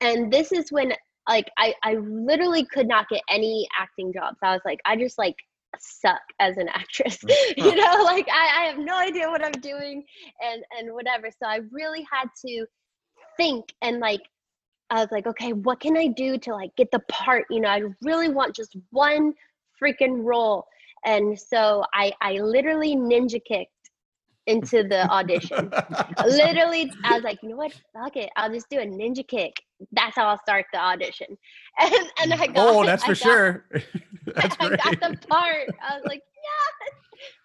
and 0.00 0.32
this 0.32 0.50
is 0.50 0.72
when 0.72 0.92
like 1.28 1.48
I 1.56 1.74
I 1.84 1.94
literally 1.94 2.64
could 2.64 2.88
not 2.88 3.08
get 3.08 3.22
any 3.28 3.68
acting 3.78 4.12
jobs. 4.12 4.38
I 4.42 4.52
was 4.52 4.62
like 4.64 4.80
I 4.84 4.96
just 4.96 5.18
like 5.18 5.36
suck 5.78 6.20
as 6.40 6.56
an 6.58 6.68
actress 6.68 7.18
mm. 7.18 7.34
you 7.56 7.74
know 7.74 8.02
like 8.04 8.28
I, 8.30 8.62
I 8.62 8.64
have 8.68 8.78
no 8.78 8.96
idea 8.96 9.28
what 9.28 9.44
i'm 9.44 9.52
doing 9.52 10.04
and 10.42 10.62
and 10.78 10.92
whatever. 10.94 11.28
So 11.30 11.48
i 11.48 11.60
really 11.70 12.06
had 12.10 12.28
to 12.46 12.66
think 13.36 13.72
and 13.82 13.98
like 14.00 14.20
i 14.90 15.00
was 15.00 15.08
like 15.10 15.26
okay 15.26 15.52
what 15.52 15.80
can 15.80 15.96
i 15.96 16.06
do 16.06 16.38
to 16.38 16.52
like 16.52 16.70
get 16.76 16.90
the 16.90 17.00
part? 17.10 17.44
You 17.50 17.60
know 17.60 17.68
i 17.68 17.82
really 18.02 18.28
want 18.28 18.54
just 18.54 18.76
one 18.90 19.32
freaking 19.82 20.24
role. 20.24 20.64
And 21.04 21.38
so 21.38 21.84
i 21.94 22.12
i 22.20 22.34
literally 22.34 22.96
ninja 22.96 23.40
kicked 23.44 23.70
into 24.46 24.82
the 24.82 25.08
audition. 25.08 25.70
Literally 26.26 26.92
i 27.04 27.14
was 27.14 27.22
like 27.22 27.38
you 27.42 27.48
know 27.48 27.56
what? 27.56 27.72
Fuck 27.94 28.16
it. 28.16 28.30
I'll 28.36 28.52
just 28.52 28.68
do 28.70 28.78
a 28.78 28.86
ninja 28.86 29.26
kick 29.26 29.54
that's 29.92 30.16
how 30.16 30.26
i'll 30.26 30.38
start 30.38 30.66
the 30.72 30.78
audition 30.78 31.26
and 31.80 31.94
and 32.22 32.34
i 32.34 32.46
got 32.46 32.54
oh, 32.56 32.84
that's 32.84 33.04
for 33.04 33.12
got- 33.14 33.16
sure. 33.18 33.64
that's 34.36 34.56
I 34.60 34.68
great. 34.68 34.80
got 34.82 35.00
the 35.00 35.26
part. 35.28 35.68
I 35.82 35.96
was 35.96 36.04
like, 36.06 36.22
yes. 36.44 36.94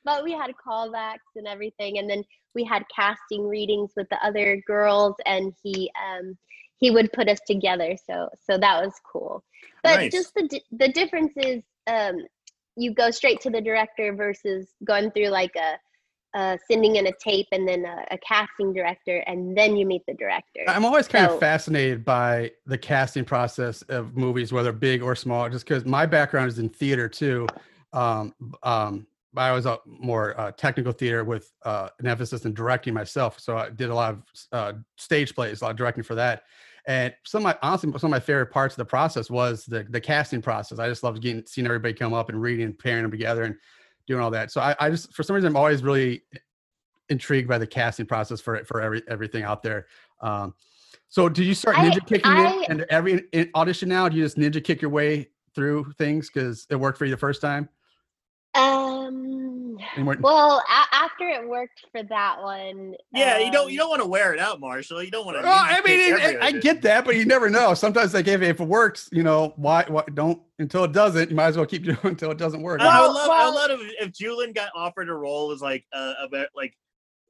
But 0.06 0.24
we 0.24 0.32
had 0.34 0.52
callbacks 0.66 1.36
and 1.36 1.48
everything, 1.48 1.98
and 2.00 2.10
then 2.10 2.24
we 2.56 2.64
had 2.64 2.84
casting 2.96 3.48
readings 3.48 3.92
with 3.98 4.08
the 4.10 4.24
other 4.26 4.62
girls, 4.68 5.16
and 5.26 5.54
he 5.64 5.92
um 6.02 6.38
he 6.78 6.92
would 6.92 7.12
put 7.14 7.28
us 7.30 7.40
together. 7.48 7.96
So 8.06 8.30
so 8.46 8.58
that 8.58 8.84
was 8.84 8.94
cool. 9.12 9.44
But 9.84 9.98
Nice. 9.98 10.12
just 10.12 10.34
the 10.36 10.48
di- 10.48 10.66
the 10.72 10.90
difference 10.90 11.34
is 11.38 11.64
um 11.88 12.18
you 12.76 12.94
go 12.94 13.12
straight 13.12 13.42
to 13.42 13.50
the 13.50 13.62
director 13.62 14.14
versus 14.16 14.68
going 14.86 15.12
through 15.12 15.30
like 15.30 15.56
a. 15.56 15.78
Uh, 16.34 16.58
sending 16.70 16.98
in 16.98 17.08
a 17.08 17.12
tape 17.24 17.48
and 17.52 17.68
then 17.68 17.86
a, 17.86 18.06
a 18.12 18.18
casting 18.20 18.74
director 18.74 19.20
and 19.28 19.58
then 19.58 19.76
you 19.78 19.86
meet 19.86 20.06
the 20.08 20.14
director 20.16 20.60
I'm 20.68 20.84
always 20.86 21.08
kind 21.08 21.26
So- 21.26 21.34
of 21.36 21.40
fascinated 21.40 22.04
by 22.06 22.52
the 22.66 22.78
casting 22.78 23.24
process 23.26 23.82
of 23.84 24.16
movies, 24.16 24.52
whether 24.52 24.72
big 24.72 25.02
or 25.02 25.16
small, 25.16 25.50
just 25.50 25.66
because 25.66 25.86
my 25.86 26.06
background 26.06 26.50
is 26.50 26.60
in 26.60 26.70
theater 26.70 27.08
too. 27.08 27.48
Um, 27.94 28.34
um, 28.62 29.08
I 29.36 29.52
was 29.52 29.66
a 29.66 29.80
more 29.86 30.40
uh, 30.40 30.52
technical 30.52 30.92
theater 30.92 31.24
with 31.24 31.52
uh, 31.64 31.90
an 32.00 32.08
emphasis 32.08 32.46
in 32.46 32.54
directing 32.54 32.94
myself. 32.94 33.40
So 33.40 33.58
I 33.58 33.70
did 33.70 33.90
a 33.90 33.96
lot 33.96 34.14
of 34.14 34.24
uh, 34.52 34.74
stage 34.98 35.34
plays, 35.34 35.62
a 35.62 35.66
lot 35.66 35.72
of 35.72 35.78
directing 35.78 36.04
for 36.04 36.16
that. 36.16 36.44
And 36.88 37.14
some 37.26 37.40
of 37.40 37.44
my 37.44 37.58
honestly, 37.62 37.92
some 38.00 38.08
of 38.08 38.12
my 38.12 38.20
favorite 38.20 38.52
parts 38.52 38.74
of 38.74 38.78
the 38.78 38.86
process 38.86 39.30
was 39.30 39.66
the 39.66 39.86
the 39.90 40.00
casting 40.02 40.42
process. 40.42 40.80
I 40.80 40.88
just 40.88 41.04
loved 41.04 41.22
getting 41.22 41.44
seeing 41.46 41.68
everybody 41.68 41.94
come 41.94 42.14
up 42.14 42.30
and 42.30 42.42
reading 42.42 42.66
and 42.66 42.78
pairing 42.78 43.04
them 43.04 43.12
together 43.12 43.44
and 43.44 43.56
doing 44.08 44.22
all 44.22 44.32
that. 44.32 44.52
So 44.52 44.62
I, 44.62 44.76
I 44.80 44.90
just 44.90 45.14
for 45.14 45.22
some 45.24 45.36
reason 45.36 45.48
I'm 45.48 45.58
always 45.58 45.84
really 45.84 46.24
intrigued 47.10 47.48
by 47.48 47.58
the 47.58 47.68
casting 47.68 48.06
process 48.06 48.42
for 48.42 48.64
for 48.66 48.82
every 48.82 49.04
everything 49.08 49.44
out 49.44 49.62
there. 49.62 49.88
Um, 50.22 50.54
so 51.10 51.30
did 51.30 51.46
you 51.46 51.54
start 51.54 51.78
I- 51.78 51.90
ninja 51.90 52.06
kicking 52.06 52.32
I- 52.32 52.62
it 52.62 52.70
and 52.70 52.82
every 52.90 53.28
audition 53.56 53.90
now? 53.90 54.10
Do 54.10 54.18
you 54.18 54.24
just 54.24 54.38
ninja 54.38 54.64
kick 54.64 54.82
your 54.82 54.92
way 54.92 55.30
through 55.54 55.92
things 55.98 56.30
because 56.30 56.66
it 56.70 56.76
worked 56.76 56.98
for 56.98 57.06
you 57.06 57.12
the 57.12 57.18
first 57.18 57.42
time? 57.42 57.70
Um 58.56 59.78
And 59.96 60.22
well 60.22 60.64
a- 60.68 60.96
after 60.96 61.28
it 61.28 61.48
worked 61.48 61.86
for 61.92 62.02
that 62.04 62.42
one 62.42 62.96
Yeah, 63.14 63.38
you 63.40 63.52
don't 63.52 63.72
you 63.72 63.80
um, 63.82 63.84
don't 63.84 63.90
want 63.90 64.02
to 64.02 64.08
wear 64.08 64.34
it 64.34 64.40
out, 64.40 64.60
Marshall. 64.60 65.04
You 65.04 65.12
don't 65.12 65.26
want 65.26 65.38
to. 65.38 65.44
Well, 65.44 65.54
I 65.58 65.82
mean, 65.82 66.00
it- 66.00 66.42
I 66.42 66.52
get 66.52 66.82
that, 66.84 67.06
but 67.06 67.16
you 67.16 67.26
never 67.26 67.50
know. 67.50 67.74
Sometimes, 67.74 68.14
like 68.14 68.28
if, 68.28 68.42
if 68.42 68.60
it 68.60 68.68
works, 68.68 69.10
you 69.12 69.24
know, 69.24 69.54
why, 69.58 69.86
why 69.88 70.04
don't 70.14 70.42
until 70.60 70.84
it 70.84 70.92
doesn't. 70.92 71.30
You 71.30 71.36
might 71.36 71.48
as 71.48 71.58
well 71.58 71.66
keep 71.66 71.84
doing 71.86 71.98
until 72.04 72.32
it 72.32 72.38
doesn't 72.38 72.62
work. 72.62 72.82
I 72.82 73.02
would 73.02 73.08
Well, 73.08 73.14
love, 73.14 73.30
I 73.30 73.46
would 73.46 73.56
love 73.56 73.82
if, 73.82 74.08
if 74.08 74.14
Julian 74.14 74.54
got 74.54 74.70
offered 74.76 75.10
a 75.10 75.14
role 75.14 75.52
as 75.52 75.62
like 75.62 75.86
a, 75.94 76.14
a 76.24 76.28
bit 76.32 76.50
like 76.56 76.74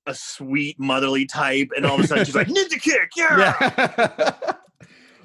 a 0.06 0.14
sweet 0.14 0.80
motherly 0.80 1.26
type, 1.26 1.70
and 1.76 1.86
all 1.86 1.96
of 1.96 2.06
a 2.06 2.08
sudden 2.08 2.26
she's 2.26 2.36
like 2.36 2.48
ninja 2.48 2.82
kick, 2.82 3.12
yeah. 3.18 3.56
yeah. 3.60 4.36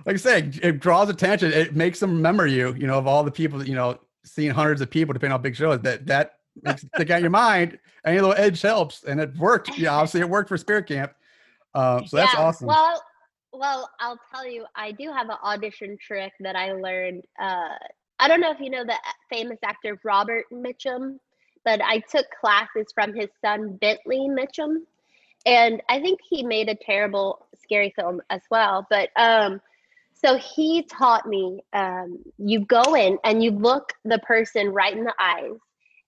like 0.05 0.15
I 0.15 0.17
said, 0.17 0.59
it 0.63 0.81
draws 0.81 1.09
attention. 1.09 1.53
It 1.53 1.77
makes 1.77 2.01
them 2.01 2.17
remember 2.17 2.47
you. 2.47 2.75
You 2.75 2.87
know, 2.89 2.99
of 2.99 3.07
all 3.07 3.23
the 3.23 3.31
people 3.31 3.59
that 3.61 3.69
you 3.69 3.75
know, 3.75 3.99
seeing 4.25 4.51
hundreds 4.51 4.81
of 4.81 4.91
people 4.91 5.13
depending 5.13 5.33
on 5.33 5.39
how 5.39 5.43
big 5.43 5.57
show 5.57 5.73
is. 5.73 5.81
That 5.81 6.07
that 6.07 6.39
makes 6.63 6.83
stick 6.83 7.11
out 7.11 7.21
your 7.21 7.31
mind. 7.31 7.79
Any 8.05 8.21
little 8.21 8.37
edge 8.37 8.61
helps, 8.61 9.05
and 9.05 9.21
it 9.21 9.37
worked. 9.37 9.77
Yeah, 9.79 9.95
obviously 9.95 10.21
it 10.21 10.29
worked 10.29 10.49
for 10.49 10.57
Spirit 10.59 10.87
Camp. 10.87 11.13
Um, 11.75 12.07
so 12.07 12.17
that's 12.17 12.35
Yeah, 12.35 12.41
awesome. 12.41 12.67
Well, 12.67 13.03
well, 13.53 13.91
I'll 14.01 14.19
tell 14.33 14.47
you, 14.47 14.65
I 14.75 14.93
do 14.93 15.11
have 15.13 15.29
an 15.29 15.37
audition 15.43 15.97
trick 16.01 16.33
that 16.41 16.57
I 16.57 16.73
learned. 16.73 17.25
Uh, 17.39 17.75
I 18.19 18.29
don't 18.29 18.41
know 18.41 18.51
if 18.51 18.61
you 18.61 18.71
know 18.71 18.85
the 18.85 18.97
famous 19.31 19.59
actor 19.65 19.99
Robert 20.05 20.45
Mitchum. 20.53 21.19
but 21.65 21.81
I 21.83 21.99
took 21.99 22.27
classes 22.41 22.93
from 22.95 23.15
his 23.15 23.29
son 23.41 23.77
Bentley 23.77 24.29
Mitchum, 24.29 24.83
and 25.47 25.83
I 25.89 26.01
think 26.01 26.21
he 26.29 26.43
made 26.43 26.69
a 26.69 26.75
terrible 26.75 27.47
scary 27.63 27.93
film 27.97 28.21
as 28.31 28.43
well. 28.51 28.87
But 28.91 29.11
um, 29.17 29.61
so 30.25 30.37
he 30.39 30.83
taught 30.85 31.27
me 31.27 31.61
um, 31.73 32.19
you 32.39 32.61
go 32.67 32.95
in 32.95 33.19
and 33.25 33.43
you 33.43 33.51
look 33.51 33.93
the 34.05 34.19
person 34.21 34.69
right 34.73 34.97
in 34.97 35.05
the 35.05 35.15
eyes, 35.21 35.59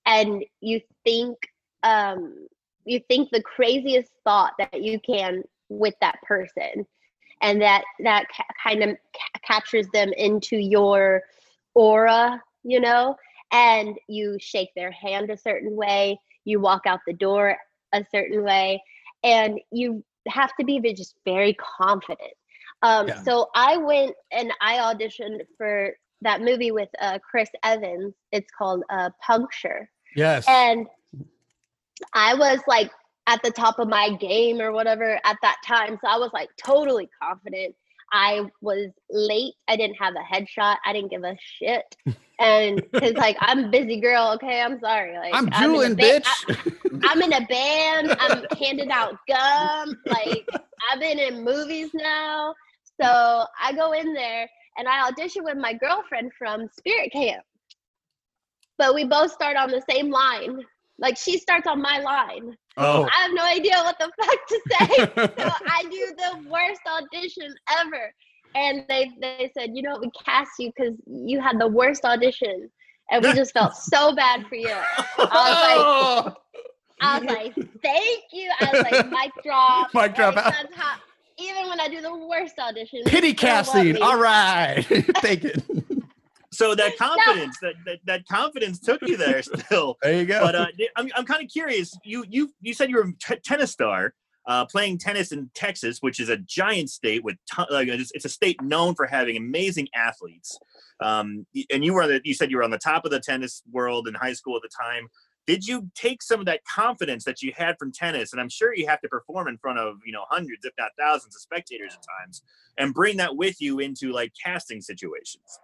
and 0.07 0.45
you 0.61 0.81
think 1.05 1.37
um, 1.83 2.47
you 2.85 3.01
think 3.09 3.31
the 3.31 3.43
craziest 3.43 4.13
thought 4.25 4.53
that 4.59 4.83
you 4.83 5.01
can 5.01 5.43
with 5.69 5.95
that 6.01 6.17
person. 6.23 6.87
And 7.43 7.61
that 7.61 7.85
that 8.01 8.27
ca- 8.35 8.45
kind 8.63 8.83
of 8.83 8.91
ca- 8.91 9.41
captures 9.47 9.87
them 9.93 10.13
into 10.17 10.57
your 10.57 11.23
aura 11.75 12.41
you 12.65 12.81
know? 12.81 13.17
And 13.53 13.97
you 14.09 14.37
shake 14.41 14.71
their 14.75 14.91
hand 14.91 15.31
a 15.31 15.37
certain 15.37 15.77
way. 15.77 16.19
You 16.45 16.61
walk 16.61 16.87
out 16.87 17.01
the 17.07 17.13
door 17.13 17.57
a 17.93 18.05
certain 18.11 18.43
way. 18.43 18.83
And 19.23 19.61
you 19.71 20.03
have 20.27 20.51
to 20.59 20.65
be 20.65 20.81
just 20.95 21.15
very 21.25 21.55
confident 21.55 22.33
um, 22.85 23.09
Yeah. 23.09 23.23
so 23.23 23.49
i 23.55 23.77
went 23.77 24.15
and 24.31 24.53
i 24.61 24.77
auditioned 24.77 25.41
for 25.59 25.93
that 26.21 26.41
movie 26.41 26.71
with 26.71 26.89
uh, 27.01 27.19
chris 27.29 27.51
evans 27.65 28.15
it's 28.33 28.51
called 28.57 28.83
uh, 28.91 29.11
puncture 29.21 29.91
Yes. 30.17 30.45
and 30.47 30.87
I 32.13 32.35
was 32.35 32.61
like 32.67 32.91
at 33.27 33.43
the 33.43 33.51
top 33.51 33.79
of 33.79 33.89
my 33.89 34.11
game 34.11 34.61
or 34.61 34.73
whatever 34.73 35.19
at 35.25 35.37
that 35.43 35.57
time. 35.67 35.99
So 36.03 36.09
I 36.09 36.19
was 36.19 36.31
like 36.33 36.51
totally 36.63 37.09
confident. 37.23 37.75
I 38.13 38.43
was 38.61 38.91
late. 39.11 39.55
I 39.67 39.77
didn't 39.77 39.97
have 39.97 40.15
a 40.15 40.35
headshot. 40.35 40.77
I 40.85 40.93
didn't 40.93 41.11
give 41.11 41.25
a 41.25 41.37
shit. 41.41 41.97
And 42.39 42.83
because 42.93 43.15
like 43.15 43.37
I'm 43.41 43.65
a 43.65 43.69
busy 43.69 43.99
girl, 44.01 44.33
okay, 44.35 44.61
I'm 44.61 44.79
sorry. 44.79 45.17
Like 45.17 45.33
I'm 45.35 45.49
in 45.75 45.95
ba- 45.97 46.21
bitch. 46.21 47.01
I, 47.03 47.13
am 47.13 47.23
in 47.23 47.33
a 47.33 47.47
band. 47.47 48.17
I'm 48.21 48.45
handing 48.59 48.91
out 48.91 49.19
gum. 49.27 49.97
Like 50.07 50.49
I've 50.93 51.01
been 51.01 51.19
in 51.19 51.45
movies 51.45 51.91
now. 51.95 52.55
So 53.01 53.45
I 53.61 53.73
go 53.75 53.93
in 53.93 54.13
there 54.15 54.49
and 54.77 54.89
I 54.89 55.09
audition 55.09 55.45
with 55.45 55.57
my 55.57 55.73
girlfriend 55.75 56.33
from 56.39 56.69
Spirit 56.79 57.13
Camp. 57.13 57.43
But 58.79 58.95
we 58.95 59.05
both 59.05 59.33
start 59.33 59.57
on 59.57 59.71
the 59.71 59.83
same 59.89 60.11
line. 60.11 60.61
Like 60.99 61.17
she 61.17 61.39
starts 61.39 61.67
on 61.67 61.81
my 61.81 61.99
line. 61.99 62.57
oh. 62.77 63.09
I 63.17 63.23
have 63.23 63.33
no 63.35 63.45
idea 63.45 63.75
what 63.79 63.99
the 63.99 64.11
fuck 64.21 64.47
to 64.49 64.61
say. 64.71 65.33
so 65.43 65.51
I 65.67 65.83
do 65.85 66.15
the 66.17 66.49
worst 66.49 66.81
audition 66.87 67.55
ever. 67.79 68.13
And 68.55 68.85
they 68.89 69.11
they 69.21 69.51
said, 69.59 69.71
you 69.75 69.83
know, 69.83 69.99
we 70.01 70.11
cast 70.25 70.53
you 70.61 70.71
because 70.77 70.95
you 71.07 71.41
had 71.41 71.59
the 71.59 71.67
worst 71.67 72.05
audition, 72.05 72.71
and 73.11 73.25
we 73.25 73.33
just 73.33 73.53
felt 73.53 73.75
so 73.75 74.15
bad 74.15 74.47
for 74.47 74.55
you. 74.55 74.71
I 75.19 76.23
was 76.23 76.25
like, 76.25 76.35
I 77.01 77.19
was 77.19 77.29
like, 77.29 77.55
thank 77.83 78.23
you. 78.33 78.51
I 78.61 78.71
was 78.73 78.83
like, 78.83 79.11
mic 79.11 79.33
drop. 79.43 79.91
Mic 79.95 80.15
drop. 80.15 80.37
How, 80.37 80.97
even 81.39 81.69
when 81.69 81.81
I 81.81 81.89
do 81.89 82.01
the 82.01 82.15
worst 82.15 82.59
audition, 82.59 83.03
Pity 83.07 83.37
still 83.37 83.49
casting. 83.49 84.01
All 84.03 84.19
right. 84.19 84.85
Take 85.17 85.45
it. 85.45 85.63
So 86.55 86.75
that 86.77 86.97
confidence, 86.99 87.59
that, 87.63 87.75
that 87.85 87.99
that 88.05 88.29
confidence 88.29 88.79
took 88.79 89.03
you 89.03 89.17
there 89.17 89.43
still. 89.43 89.99
There 90.03 90.15
you 90.15 90.25
go. 90.25 90.41
But 90.41 90.55
uh, 90.55 90.67
I'm 90.97 91.11
I'm 91.17 91.27
kind 91.27 91.43
of 91.43 91.51
curious. 91.51 91.99
You 92.05 92.25
you 92.29 92.53
you 92.61 92.73
said 92.73 92.91
you 92.91 92.97
were 92.97 93.03
a 93.03 93.13
t- 93.21 93.41
tennis 93.45 93.73
star, 93.73 94.15
uh, 94.47 94.65
playing 94.67 94.99
tennis 94.99 95.33
in 95.33 95.51
Texas, 95.55 95.99
which 96.01 96.21
is 96.21 96.29
a 96.29 96.37
giant 96.37 96.91
state 96.91 97.25
with 97.25 97.37
ton- 97.53 97.67
like 97.71 97.89
it's, 97.89 98.13
it's 98.15 98.25
a 98.25 98.29
state 98.29 98.63
known 98.63 98.95
for 98.95 99.07
having 99.07 99.37
amazing 99.37 99.89
athletes. 99.95 100.57
Um, 101.01 101.45
and 101.73 101.85
you 101.85 101.93
were 101.93 102.05
on 102.05 102.09
the, 102.09 102.21
you 102.25 102.35
said 102.35 102.51
you 102.51 102.59
were 102.59 102.63
on 102.63 102.71
the 102.71 102.79
top 102.79 103.05
of 103.05 103.11
the 103.11 103.21
tennis 103.21 103.63
world 103.71 104.07
in 104.07 104.15
high 104.15 104.33
school 104.33 104.57
at 104.57 104.63
the 104.63 104.69
time. 104.69 105.09
Did 105.47 105.67
you 105.67 105.91
take 105.95 106.23
some 106.23 106.41
of 106.41 106.47
that 106.47 106.65
confidence 106.65 107.25
that 107.25 107.43
you 107.43 107.53
had 107.57 107.79
from 107.79 107.93
tennis, 107.93 108.33
and 108.33 108.41
I'm 108.41 108.49
sure 108.49 108.75
you 108.75 108.87
have 108.87 109.01
to 109.03 109.09
perform 109.09 109.49
in 109.49 109.59
front 109.59 109.79
of 109.79 109.99
you 110.05 110.13
know 110.13 110.25
hundreds, 110.29 110.65
if 110.65 110.73
not 110.79 110.91
thousands, 110.99 111.35
of 111.35 111.43
spectators 111.43 111.95
at 111.95 112.05
times, 112.23 112.43
and 112.79 112.95
bring 112.95 113.17
that 113.19 113.37
with 113.37 113.61
you 113.61 113.81
into 113.81 114.13
like 114.13 114.33
casting 114.43 114.81
situations? 114.81 115.61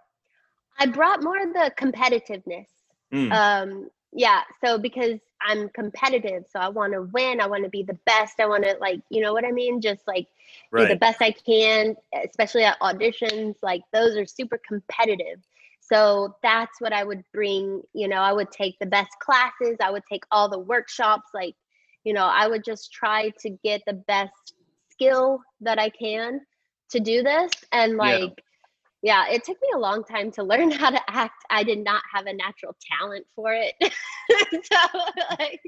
I 0.79 0.87
brought 0.87 1.23
more 1.23 1.43
of 1.43 1.53
the 1.53 1.73
competitiveness. 1.79 2.67
Mm. 3.13 3.33
Um, 3.33 3.91
yeah, 4.13 4.43
so 4.65 4.79
because 4.79 5.19
I'm 5.41 5.69
competitive, 5.71 6.45
so 6.53 6.59
I 6.59 6.69
want 6.69 6.93
to 6.93 7.03
win. 7.03 7.41
I 7.41 7.47
want 7.47 7.65
to 7.65 7.71
be 7.71 7.83
the 7.83 7.99
best. 8.07 8.41
I 8.41 8.47
want 8.47 8.65
to 8.65 8.77
like, 8.81 9.01
you 9.09 9.21
know 9.21 9.33
what 9.33 9.45
I 9.45 9.53
mean? 9.53 9.81
Just 9.81 10.07
like 10.07 10.27
do 10.77 10.87
the 10.87 10.97
best 10.97 11.23
I 11.23 11.31
can, 11.31 11.97
especially 12.25 12.65
at 12.65 12.79
auditions. 12.81 13.57
Like 13.63 13.83
those 13.93 14.17
are 14.17 14.27
super 14.27 14.59
competitive. 14.67 15.41
So 15.93 16.37
that's 16.43 16.81
what 16.81 16.93
I 16.93 17.05
would 17.05 17.23
bring. 17.33 17.83
You 17.95 18.09
know, 18.09 18.17
I 18.21 18.33
would 18.33 18.51
take 18.51 18.77
the 18.81 18.87
best 18.87 19.11
classes. 19.23 19.77
I 19.83 19.91
would 19.91 20.05
take 20.11 20.25
all 20.31 20.49
the 20.49 20.59
workshops. 20.59 21.29
Like, 21.35 21.55
you 22.05 22.13
know, 22.13 22.27
I 22.27 22.47
would 22.49 22.65
just 22.65 22.93
try 22.93 23.31
to 23.41 23.51
get 23.65 23.83
the 23.87 23.95
best 23.95 24.55
skill 24.91 25.41
that 25.61 25.79
I 25.79 25.91
can 25.91 26.41
to 26.91 27.01
do 27.01 27.23
this. 27.23 27.53
And 27.73 27.97
Yeah. 27.99 28.19
like, 28.19 28.43
yeah, 29.03 29.29
it 29.29 29.45
took 29.45 29.57
me 29.61 29.69
a 29.75 29.79
long 29.79 30.05
time 30.05 30.31
to 30.33 30.43
learn 30.45 30.71
how 30.71 30.91
to 30.91 31.01
act. 31.09 31.43
I 31.51 31.63
did 31.65 31.79
not 31.85 32.03
have 32.15 32.27
a 32.27 32.35
natural 32.35 32.77
talent 32.99 33.27
for 33.35 33.53
it. 33.55 33.75
so 34.31 34.99
like 35.39 35.61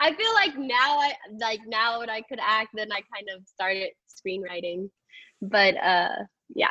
I 0.00 0.14
feel 0.14 0.32
like 0.34 0.56
now 0.58 0.98
I 0.98 1.12
like 1.40 1.60
now 1.66 2.00
when 2.00 2.10
I 2.10 2.22
could 2.22 2.38
act, 2.40 2.70
then 2.74 2.90
I 2.92 3.00
kind 3.14 3.28
of 3.36 3.46
started 3.46 3.90
screenwriting. 4.08 4.90
But 5.40 5.76
uh 5.76 6.10
yeah. 6.54 6.70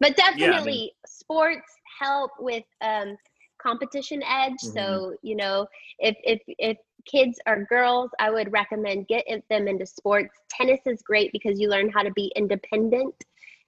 But 0.00 0.16
definitely 0.16 0.94
sports 1.06 1.76
help 2.00 2.32
with 2.40 2.64
um 2.82 3.16
competition 3.62 4.22
edge. 4.22 4.58
So, 4.60 5.14
you 5.22 5.36
know, 5.36 5.66
if 5.98 6.16
if 6.24 6.40
if 6.58 6.78
kids 7.06 7.38
are 7.46 7.64
girls, 7.64 8.10
I 8.18 8.30
would 8.30 8.52
recommend 8.52 9.08
get 9.08 9.24
them 9.50 9.68
into 9.68 9.86
sports. 9.86 10.40
Tennis 10.50 10.80
is 10.86 11.02
great 11.02 11.30
because 11.32 11.60
you 11.60 11.68
learn 11.68 11.90
how 11.90 12.02
to 12.02 12.12
be 12.12 12.32
independent 12.36 13.14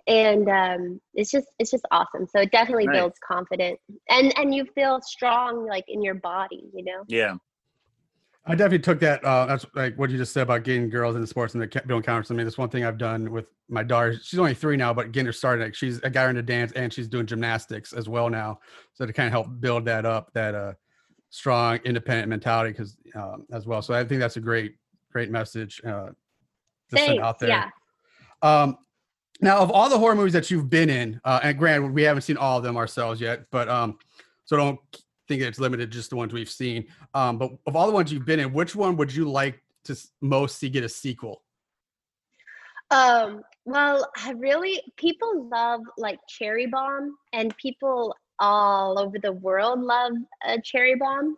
and 0.09 0.49
um 0.49 1.01
it's 1.14 1.30
just 1.30 1.49
it's 1.59 1.70
just 1.70 1.87
awesome. 1.91 2.26
So 2.26 2.41
it 2.41 2.51
definitely 2.53 2.89
Nice. 2.89 2.97
builds 2.99 3.18
confidence 3.26 3.80
and 4.09 4.37
and 4.39 4.55
you 4.55 4.64
feel 4.74 5.01
strong 5.03 5.66
like 5.66 5.85
in 5.89 6.03
your 6.03 6.14
body, 6.14 6.64
you 6.74 6.85
know. 6.85 7.05
Yeah. 7.07 7.37
I 8.45 8.57
definitely 8.57 8.80
took 8.80 8.99
that. 9.01 9.24
Uh, 9.24 9.47
that's 9.47 9.64
like 9.74 9.97
what 9.97 10.11
you 10.11 10.18
just 10.18 10.32
said 10.32 10.43
about 10.43 10.64
getting 10.64 10.90
girls 10.90 11.14
into 11.14 11.28
sports 11.28 11.55
and 11.55 11.62
the 11.62 11.82
building 11.86 12.03
confidence. 12.03 12.30
I 12.30 12.34
mean, 12.34 12.45
that's 12.45 12.59
one 12.59 12.68
thing 12.68 12.84
I've 12.84 12.99
done 12.99 13.30
with 13.30 13.47
my 13.68 13.84
daughter. 13.84 14.18
She's 14.20 14.38
only 14.38 14.55
three 14.55 14.76
now, 14.76 14.93
but 14.93 15.12
getting 15.12 15.26
her 15.26 15.32
started, 15.32 15.62
like 15.62 15.74
she's 15.76 16.03
I 16.03 16.09
got 16.09 16.24
her 16.24 16.30
into 16.30 16.43
dance 16.43 16.72
and 16.72 16.93
she's 16.93 17.07
doing 17.07 17.24
gymnastics 17.24 17.93
as 17.93 18.09
well 18.09 18.28
now. 18.28 18.59
So 18.95 19.07
to 19.07 19.12
kind 19.12 19.28
of 19.28 19.32
help 19.32 19.61
build 19.61 19.84
that 19.84 20.05
up, 20.05 20.32
that 20.32 20.57
uh, 20.57 20.72
strong, 21.30 21.78
independent 21.84 22.28
mentality, 22.28 22.72
because 22.72 22.97
um, 23.14 23.47
as 23.53 23.66
well. 23.66 23.80
So 23.80 23.95
I 23.95 24.05
think 24.05 24.20
that's 24.20 24.36
a 24.36 24.40
great, 24.40 24.74
great 25.12 25.30
message 25.30 25.80
uh, 25.86 26.09
to 26.90 26.97
send 26.97 27.20
out 27.20 27.38
there. 27.38 27.49
Yeah. 27.49 27.70
Um, 28.43 28.76
now, 29.40 29.59
of 29.59 29.70
all 29.70 29.88
the 29.88 29.99
horror 29.99 30.16
movies 30.16 30.32
that 30.32 30.51
you've 30.51 30.68
been 30.68 30.90
in, 30.90 31.20
uh, 31.24 31.40
and 31.45 31.57
granted, 31.57 31.93
we 31.93 32.03
haven't 32.03 32.22
seen 32.22 32.36
all 32.36 32.59
of 32.59 32.64
them 32.64 32.76
ourselves 32.76 33.20
yet, 33.20 33.45
but 33.53 33.68
um, 33.68 33.99
so 34.45 34.57
don't 34.57 34.80
think 35.39 35.49
it's 35.49 35.59
limited 35.59 35.91
just 35.91 36.11
the 36.11 36.16
ones 36.16 36.33
we've 36.33 36.51
seen. 36.51 36.87
Um, 37.14 37.39
but 37.39 37.53
of 37.66 37.76
all 37.76 37.87
the 37.87 37.93
ones 37.93 38.12
you've 38.12 38.26
been 38.26 38.41
in, 38.41 38.53
which 38.53 38.76
one 38.76 38.97
would 38.97 39.14
you 39.14 39.30
like 39.30 39.62
to 39.85 39.97
most 40.20 40.59
see 40.59 40.68
get 40.68 40.85
a 40.85 40.89
sequel? 40.89 41.43
Um, 42.91 43.43
well, 43.64 44.11
I 44.22 44.33
really 44.33 44.83
people 44.97 45.49
love 45.51 45.80
like 45.97 46.18
cherry 46.28 46.66
bomb, 46.66 47.16
and 47.33 47.57
people 47.57 48.14
all 48.39 48.99
over 48.99 49.18
the 49.18 49.33
world 49.33 49.80
love 49.80 50.12
a 50.45 50.61
cherry 50.61 50.97
bomb. 50.97 51.37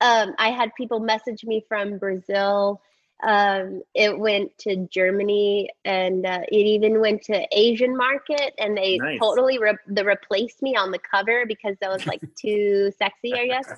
Um, 0.00 0.34
I 0.38 0.50
had 0.50 0.70
people 0.76 1.00
message 1.00 1.44
me 1.44 1.64
from 1.68 1.98
Brazil. 1.98 2.80
Um, 3.24 3.82
it 3.94 4.18
went 4.18 4.56
to 4.58 4.86
Germany, 4.90 5.70
and 5.84 6.26
uh, 6.26 6.40
it 6.48 6.56
even 6.66 7.00
went 7.00 7.22
to 7.24 7.46
Asian 7.52 7.96
market, 7.96 8.52
and 8.58 8.76
they 8.76 8.98
Nice. 8.98 9.18
totally 9.18 9.58
re- 9.58 9.78
they 9.86 10.02
replaced 10.02 10.62
me 10.62 10.76
on 10.76 10.90
the 10.90 10.98
cover 10.98 11.44
because 11.46 11.76
I 11.82 11.88
was 11.88 12.06
like 12.06 12.20
too 12.40 12.92
sexy, 12.98 13.34
I 13.38 13.46
guess. 13.46 13.68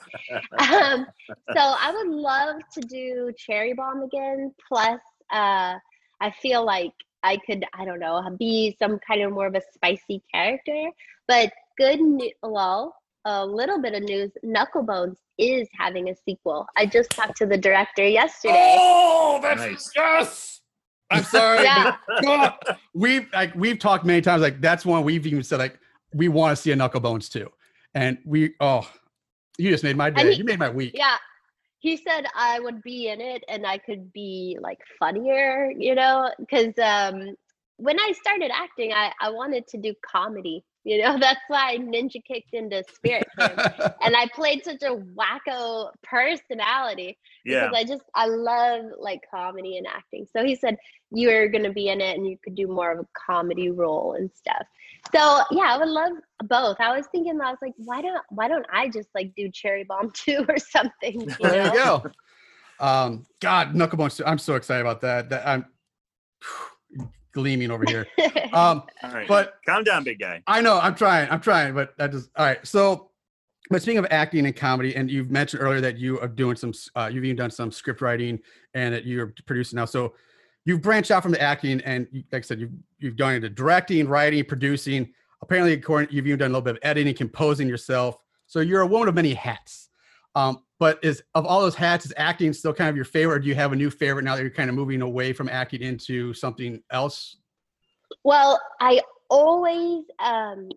um, 0.59 1.07
so 1.55 1.61
I 1.61 1.93
would 1.95 2.09
love 2.09 2.57
to 2.75 2.81
do 2.81 3.33
Cherry 3.37 3.73
Bomb 3.75 4.03
again. 4.03 4.55
Plus, 4.67 5.01
uh, 5.33 5.75
I 6.21 6.31
feel 6.43 6.65
like 6.65 6.93
I 7.23 7.37
could, 7.39 7.65
I 7.75 7.85
don't 7.85 8.01
know, 8.01 8.23
be 8.39 8.77
some 8.79 8.99
kind 8.99 9.23
of 9.23 9.33
more 9.33 9.47
of 9.47 9.55
a 9.55 9.63
spicy 9.73 10.23
character. 10.33 10.91
But 11.29 11.53
good, 11.79 12.01
new- 12.01 12.33
well, 12.43 12.95
a 13.25 13.45
little 13.45 13.81
bit 13.81 13.95
of 13.95 14.03
news: 14.03 14.31
Knucklebones 14.45 15.17
is 15.39 15.69
having 15.79 16.09
a 16.09 16.15
sequel. 16.25 16.67
I 16.77 16.87
just 16.87 17.11
talked 17.11 17.37
to 17.39 17.47
the 17.47 17.57
director 17.59 18.07
yesterday. 18.07 18.77
Oh, 18.79 19.39
that's 19.43 19.61
Nice. 19.61 19.93
yes. 19.95 20.61
I'm 21.11 21.25
sorry. 21.25 21.63
Yeah. 21.65 21.97
we've 22.95 23.27
like 23.33 23.55
we've 23.55 23.79
talked 23.79 24.05
many 24.05 24.21
times. 24.21 24.43
Like 24.43 24.61
that's 24.61 24.85
one 24.85 25.05
we've 25.05 25.27
even 25.27 25.43
said 25.43 25.59
like 25.59 25.79
we 26.13 26.29
want 26.29 26.57
to 26.57 26.63
see 26.63 26.71
a 26.73 26.77
Knucklebones 26.77 27.31
too, 27.31 27.51
and 27.95 28.19
we 28.25 28.55
oh, 28.61 28.89
you 29.59 29.71
just 29.71 29.85
made 29.85 29.97
my 29.97 30.11
day. 30.11 30.33
He- 30.33 30.39
you 30.39 30.45
made 30.45 30.59
my 30.59 30.71
week. 30.71 30.93
Yeah. 30.95 31.17
He 31.81 31.97
said 31.97 32.27
I 32.35 32.59
would 32.59 32.83
be 32.83 33.07
in 33.09 33.21
it 33.21 33.45
and 33.49 33.65
I 33.65 33.79
could 33.79 34.13
be 34.13 34.59
like 34.61 34.79
funnier, 34.99 35.71
you 35.71 35.95
know, 35.95 36.29
because 36.41 36.75
um, 36.83 37.37
when 37.77 38.01
I 38.01 38.13
started 38.21 38.51
acting, 38.53 38.93
I, 38.93 39.13
I 39.21 39.31
wanted 39.31 39.69
to 39.69 39.79
do 39.79 39.95
comedy, 40.05 40.65
You 40.89 41.03
know, 41.03 41.19
that's 41.21 41.41
why 41.49 41.73
I 41.73 41.79
ninja 41.79 42.25
kicked 42.25 42.55
into 42.55 42.83
spirit 42.95 43.29
for 43.35 43.45
and 44.03 44.17
I 44.17 44.27
played 44.35 44.65
such 44.65 44.83
a 44.83 44.97
wacko 44.97 45.91
personality 46.03 47.19
Yeah. 47.45 47.69
because 47.69 47.77
I 47.77 47.85
just 47.85 48.05
I 48.15 48.27
love 48.27 48.87
like 48.99 49.21
comedy 49.31 49.77
and 49.77 49.87
acting. 49.87 50.27
So 50.35 50.45
he 50.45 50.57
said 50.57 50.79
you're 51.11 51.49
gonna 51.49 51.73
be 51.73 51.89
in 51.89 52.01
it 52.01 52.17
and 52.17 52.27
you 52.27 52.39
could 52.43 52.55
do 52.55 52.67
more 52.67 52.91
of 52.93 53.01
a 53.01 53.07
comedy 53.15 53.71
role 53.71 54.15
and 54.15 54.31
stuff. 54.35 54.67
So 55.15 55.43
yeah, 55.51 55.75
I 55.75 55.79
would 55.79 55.89
love 55.89 56.13
both. 56.45 56.79
I 56.81 56.97
was 56.97 57.07
thinking 57.13 57.39
I 57.39 57.51
was 57.51 57.59
like, 57.61 57.75
why 57.77 58.01
don't 58.01 58.23
why 58.31 58.49
don't 58.49 58.67
I 58.73 58.89
just 58.89 59.11
like 59.15 59.35
do 59.37 59.51
Cherry 59.51 59.85
Bomb 59.85 60.11
2 60.15 60.47
or 60.49 60.57
something? 60.57 61.21
You 61.39 61.51
there 61.51 61.67
you 61.67 61.73
go. 61.73 62.03
Um, 62.81 63.27
God, 63.41 63.75
Knucklebone, 63.75 64.23
I'm 64.25 64.39
so 64.39 64.55
excited 64.55 64.81
about 64.81 65.03
that. 65.03 65.29
That 65.29 65.47
I'm 65.47 65.67
gleaming 67.39 67.71
over 67.71 67.85
here. 67.87 68.07
Um, 68.51 68.83
All 69.03 69.13
right. 69.13 69.29
but 69.29 69.59
calm 69.67 69.85
down, 69.85 70.05
big 70.05 70.19
guy. 70.19 70.43
I 70.47 70.63
know 70.63 70.79
I'm 70.81 70.95
trying. 70.95 71.31
I'm 71.31 71.41
trying, 71.41 71.75
but 71.75 71.95
that 71.99 72.13
just 72.13 72.31
all 72.35 72.47
right. 72.47 72.67
So, 72.67 73.11
but 73.69 73.83
speaking 73.83 73.99
of 73.99 74.07
acting 74.11 74.47
and 74.47 74.57
comedy, 74.57 74.97
and 74.97 75.11
you've 75.11 75.31
mentioned 75.31 75.63
earlier 75.63 75.83
that 75.83 75.99
you 75.99 76.19
are 76.21 76.29
doing 76.29 76.57
some, 76.57 76.73
uh, 76.97 77.11
you've 77.13 77.25
even 77.25 77.37
done 77.37 77.51
some 77.51 77.71
script 77.71 78.01
writing, 78.01 78.41
and 78.73 78.95
that 78.95 79.05
you're 79.05 79.35
producing 79.45 79.77
now. 79.77 79.85
So, 79.85 80.15
you've 80.65 80.81
branched 80.81 81.11
out 81.11 81.23
from 81.23 81.33
the 81.33 81.43
acting, 81.43 81.83
and 81.83 82.09
like 82.33 82.41
I 82.43 82.47
said, 82.47 82.59
you've 82.59 82.73
you've 82.99 83.17
gone 83.17 83.35
into 83.35 83.51
directing, 83.51 84.09
writing, 84.09 84.43
producing. 84.47 85.13
Apparently, 85.43 85.75
according, 85.75 86.09
you've 86.11 86.27
even 86.27 86.39
done 86.39 86.51
a 86.51 86.55
little 86.55 86.63
bit 86.63 86.77
of 86.77 86.81
editing, 86.83 87.15
composing 87.15 87.69
yourself. 87.69 88.17
So 88.47 88.61
you're 88.61 88.81
a 88.81 88.87
woman 88.87 89.09
of 89.09 89.15
many 89.15 89.35
hats. 89.35 89.91
Um, 90.35 90.63
but 90.79 90.99
is 91.03 91.23
of 91.35 91.45
all 91.47 91.61
those 91.61 91.75
hats, 91.75 92.07
is 92.07 92.15
acting 92.17 92.53
still 92.53 92.73
kind 92.73 92.91
of 92.91 92.97
your 92.97 93.05
favorite? 93.05 93.37
Or 93.37 93.39
do 93.41 93.49
you 93.49 93.55
have 93.55 93.73
a 93.73 93.77
new 93.77 93.91
favorite 93.91 94.25
now 94.25 94.37
that 94.37 94.43
you're 94.43 94.51
kind 94.51 94.71
of 94.71 94.77
moving 94.77 95.03
away 95.03 95.33
from 95.33 95.49
acting 95.49 95.83
into 95.83 96.33
something 96.35 96.83
else? 96.91 97.37
Well, 98.25 98.61
I 98.81 99.01
always 99.29 100.05
um, 100.19 100.71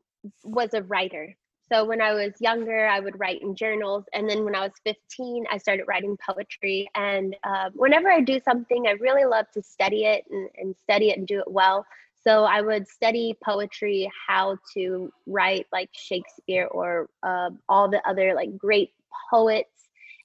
was 0.43 0.74
a 0.74 0.84
writer. 0.84 1.36
So 1.72 1.86
when 1.86 2.02
I 2.02 2.14
was 2.14 2.34
younger, 2.41 2.86
I 2.86 2.99
would 2.99 3.18
write 3.18 3.41
in 3.41 3.56
journals. 3.56 4.04
And 4.14 4.30
then 4.30 4.43
when 4.43 4.56
I 4.56 4.62
was 4.62 4.74
15, 4.84 5.45
I 5.49 5.58
started 5.58 5.86
writing 5.88 6.18
poetry. 6.30 6.89
And 6.95 7.36
um, 7.45 7.72
whenever 7.76 8.12
I 8.12 8.20
do 8.20 8.41
something, 8.43 8.88
I 8.88 8.91
really 8.99 9.24
love 9.24 9.45
to 9.54 9.64
study 9.64 10.04
it 10.04 10.26
and, 10.30 10.49
and 10.58 10.76
study 10.84 11.12
it 11.12 11.18
and 11.18 11.26
do 11.26 11.39
it 11.39 11.49
well. 11.49 11.86
So 12.24 12.43
I 12.43 12.62
would 12.62 12.88
study 12.88 13.36
poetry, 13.43 14.12
how 14.28 14.58
to 14.74 15.12
write 15.26 15.66
like 15.72 15.89
Shakespeare 15.93 16.66
or 16.66 17.10
um 17.24 17.60
all 17.68 17.89
the 17.89 18.02
other 18.08 18.36
like 18.36 18.58
great 18.58 18.91
poets, 19.30 19.80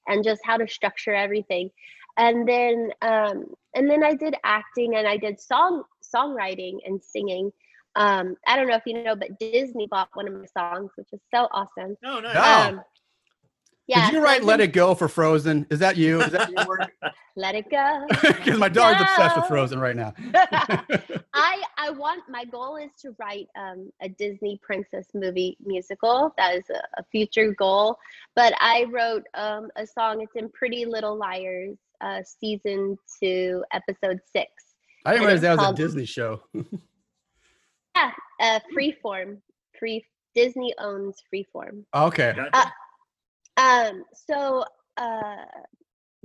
and 0.07 0.25
just 0.25 0.41
how 0.45 0.57
to 0.57 0.69
structure 0.69 1.15
everything. 1.15 1.71
And 2.17 2.49
then 2.49 2.91
um, 3.03 3.47
and 3.75 3.91
then 3.91 4.03
I 4.03 4.15
did 4.15 4.35
acting 4.45 4.97
and 4.97 5.07
I 5.07 5.17
did 5.17 5.41
song 5.41 5.85
songwriting 6.15 6.79
and 6.87 7.03
singing. 7.03 7.53
Um, 7.95 8.37
I 8.47 8.57
don't 8.57 8.69
know 8.69 8.77
if 8.77 8.83
you 8.87 9.03
know, 9.03 9.17
but 9.17 9.39
Disney 9.39 9.87
bought 9.87 10.09
one 10.15 10.29
of 10.29 10.35
my 10.35 10.47
songs, 10.47 10.91
which 10.97 11.09
is 11.13 11.21
so 11.35 11.49
awesome. 11.51 11.97
No, 12.03 12.21
no. 12.21 12.33
Oh. 12.35 12.69
Um, 12.69 12.81
yeah, 13.87 14.07
Did 14.07 14.15
you 14.15 14.19
so 14.21 14.25
write 14.25 14.41
I've 14.41 14.45
"Let 14.45 14.61
It 14.61 14.73
Go" 14.73 14.95
for 14.95 15.09
Frozen? 15.09 15.67
Is 15.71 15.79
that 15.79 15.97
you? 15.97 16.21
Is 16.21 16.33
that 16.33 16.51
your 16.51 16.67
work? 16.67 16.91
Let 17.37 17.55
it 17.55 17.71
go. 17.71 18.07
Because 18.23 18.59
my 18.59 18.69
daughter's 18.69 19.03
obsessed 19.03 19.37
with 19.37 19.47
Frozen 19.47 19.79
right 19.79 19.95
now. 19.95 20.15
I 21.37 21.63
I 21.77 21.91
want 21.91 22.23
my 22.29 22.45
goal 22.45 22.77
is 22.77 22.91
to 23.03 23.15
write 23.19 23.49
um, 23.59 23.91
a 24.01 24.09
Disney 24.09 24.59
princess 24.63 25.07
movie 25.15 25.57
musical. 25.65 26.35
That 26.39 26.57
is 26.57 26.65
a, 26.71 26.83
a 26.99 27.05
future 27.13 27.53
goal. 27.53 27.99
But 28.35 28.55
I 28.61 28.87
wrote 28.91 29.25
um, 29.35 29.69
a 29.77 29.87
song. 29.87 30.23
It's 30.23 30.35
in 30.35 30.49
Pretty 30.51 30.87
Little 30.87 31.17
Liars, 31.17 31.77
uh, 32.01 32.23
season 32.23 32.97
two, 33.23 33.63
episode 33.73 34.21
six. 34.33 34.51
I 35.05 35.13
didn't 35.13 35.27
realize 35.27 35.43
that 35.43 35.59
was 35.59 35.69
a 35.69 35.75
Disney 35.75 36.07
show. 36.07 36.43
Yeah, 37.97 38.11
uh, 38.41 38.61
Freeform. 38.77 39.39
Free 39.79 40.05
Disney 40.35 40.75
owns 40.79 41.17
Freeform. 41.33 41.85
okay. 41.95 42.35
Gotcha. 42.37 42.73
Um, 43.57 44.05
so 44.13 44.65
uh 44.99 45.37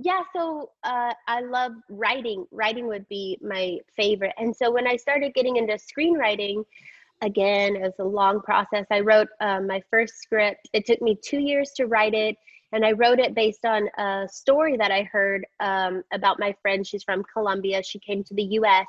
yeah, 0.02 0.22
so 0.34 0.70
uh 0.84 1.12
I 1.28 1.40
love 1.40 1.72
writing. 1.88 2.46
Writing 2.50 2.86
would 2.88 3.08
be 3.08 3.38
my 3.42 3.78
favorite. 3.96 4.34
And 4.38 4.54
so 4.54 4.70
when 4.70 4.86
I 4.86 4.96
started 4.96 5.34
getting 5.34 5.56
into 5.56 5.74
screenwriting, 5.74 6.64
again, 7.22 7.76
it 7.76 7.82
was 7.82 7.94
a 7.98 8.04
long 8.04 8.40
process. 8.40 8.86
I 8.90 9.00
wrote 9.00 9.28
um, 9.40 9.66
my 9.66 9.80
first 9.90 10.14
script. 10.20 10.68
It 10.72 10.86
took 10.86 11.00
me 11.00 11.18
two 11.22 11.38
years 11.38 11.70
to 11.76 11.86
write 11.86 12.14
it. 12.14 12.36
And 12.72 12.84
I 12.84 12.92
wrote 12.92 13.18
it 13.18 13.34
based 13.34 13.64
on 13.64 13.88
a 13.98 14.26
story 14.30 14.76
that 14.78 14.90
I 14.90 15.02
heard 15.02 15.46
um, 15.60 16.02
about 16.12 16.40
my 16.40 16.54
friend. 16.62 16.86
She's 16.86 17.04
from 17.04 17.22
Colombia. 17.32 17.82
She 17.82 17.98
came 17.98 18.24
to 18.24 18.34
the 18.34 18.44
US 18.60 18.86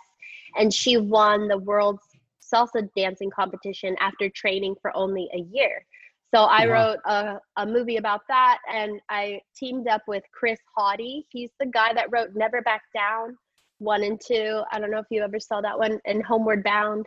and 0.57 0.73
she 0.73 0.97
won 0.97 1.47
the 1.47 1.57
world's 1.57 2.03
salsa 2.41 2.89
dancing 2.95 3.29
competition 3.29 3.95
after 3.99 4.29
training 4.29 4.75
for 4.81 4.95
only 4.95 5.29
a 5.33 5.39
year. 5.39 5.85
So 6.33 6.43
I 6.43 6.65
Wow. 6.65 6.67
wrote 6.67 6.97
a, 7.05 7.39
a 7.57 7.65
movie 7.65 7.97
about 7.97 8.21
that, 8.29 8.59
and 8.73 8.99
I 9.09 9.41
teamed 9.55 9.87
up 9.87 10.01
with 10.07 10.23
Chris 10.33 10.59
Hauty. 10.77 11.25
He's 11.29 11.51
the 11.59 11.67
guy 11.67 11.93
that 11.93 12.07
wrote 12.11 12.29
Never 12.35 12.61
Back 12.61 12.81
Down 12.93 13.37
one 13.79 14.03
and 14.03 14.19
two. 14.25 14.61
I 14.71 14.79
don't 14.79 14.91
know 14.91 14.99
if 14.99 15.05
you 15.09 15.21
ever 15.23 15.39
saw 15.39 15.61
that 15.61 15.77
one, 15.77 15.99
and 16.05 16.23
Homeward 16.23 16.63
Bound. 16.63 17.05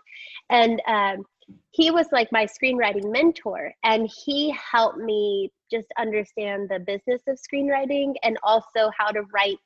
And 0.50 0.80
um, 0.86 1.24
he 1.72 1.90
was 1.90 2.06
like 2.12 2.30
my 2.32 2.46
screenwriting 2.46 3.10
mentor, 3.10 3.72
and 3.84 4.08
he 4.24 4.54
helped 4.72 4.98
me 4.98 5.50
just 5.70 5.88
understand 5.98 6.68
the 6.68 6.80
business 6.80 7.22
of 7.28 7.38
screenwriting 7.38 8.14
and 8.22 8.38
also 8.42 8.90
how 8.96 9.10
to 9.10 9.22
write 9.34 9.58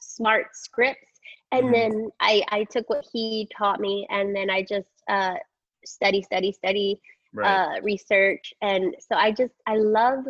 smart 0.00 0.46
scripts. 0.54 1.20
And 1.52 1.72
Mhm. 1.72 1.74
then 1.74 2.10
I, 2.20 2.44
I 2.50 2.64
took 2.64 2.88
what 2.88 3.04
he 3.12 3.48
taught 3.56 3.80
me, 3.80 4.06
and 4.10 4.34
then 4.34 4.50
I 4.50 4.62
just 4.62 4.88
uh, 5.08 5.34
study, 5.84 6.22
study, 6.22 6.52
study 6.52 7.00
Right. 7.32 7.76
uh, 7.76 7.80
research 7.82 8.52
and 8.60 8.94
so 9.00 9.16
i 9.16 9.30
just 9.30 9.54
i 9.66 9.76
love 9.76 10.24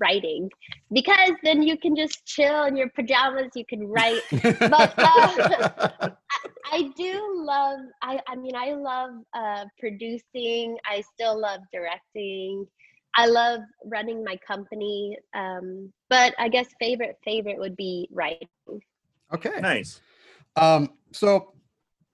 writing 0.00 0.50
because 0.92 1.32
then 1.42 1.62
you 1.62 1.78
can 1.78 1.96
just 1.96 2.24
chill 2.26 2.64
in 2.64 2.76
your 2.76 2.88
pajamas 2.90 3.50
you 3.54 3.64
can 3.66 3.86
write 3.86 4.20
but 4.32 4.98
uh, 4.98 6.10
i 6.72 6.90
do 6.96 7.32
love 7.34 7.80
i 8.02 8.20
i 8.28 8.36
mean 8.36 8.54
i 8.56 8.72
love 8.72 9.10
uh, 9.34 9.64
producing 9.78 10.76
i 10.90 11.02
still 11.14 11.40
love 11.40 11.60
directing 11.72 12.66
i 13.14 13.26
love 13.26 13.60
running 13.86 14.24
my 14.24 14.36
company 14.46 15.16
um, 15.34 15.92
but 16.08 16.34
i 16.38 16.48
guess 16.48 16.66
favorite 16.78 17.16
favorite 17.24 17.58
would 17.58 17.76
be 17.76 18.08
writing 18.12 18.48
okay. 19.32 19.60
nice. 19.60 20.00
Um, 20.56 20.90
so 21.12 21.52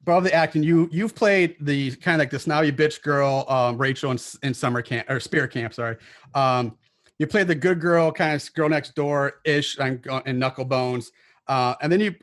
above 0.04 0.22
the 0.22 0.34
acting, 0.34 0.62
you 0.62 0.86
you've 0.92 1.14
played 1.14 1.56
the 1.60 1.90
kind 1.96 2.16
of 2.16 2.18
like 2.18 2.30
the 2.30 2.38
snobby 2.38 2.70
bitch 2.70 3.00
girl, 3.00 3.46
um, 3.48 3.78
Rachel 3.78 4.10
in, 4.10 4.18
in 4.42 4.52
summer 4.52 4.82
camp 4.82 5.08
or 5.08 5.18
spirit 5.18 5.50
camp. 5.50 5.72
Sorry. 5.72 5.96
Um, 6.34 6.76
you 7.18 7.26
played 7.26 7.48
the 7.48 7.54
good 7.54 7.80
girl, 7.80 8.12
kind 8.12 8.34
of 8.34 8.54
girl 8.54 8.68
next 8.68 8.94
door 8.94 9.40
ish, 9.46 9.78
and 9.78 10.04
in 10.26 10.38
Knucklebones. 10.38 11.06
Uh, 11.48 11.74
and 11.80 11.90
then 11.90 12.00
you 12.00 12.14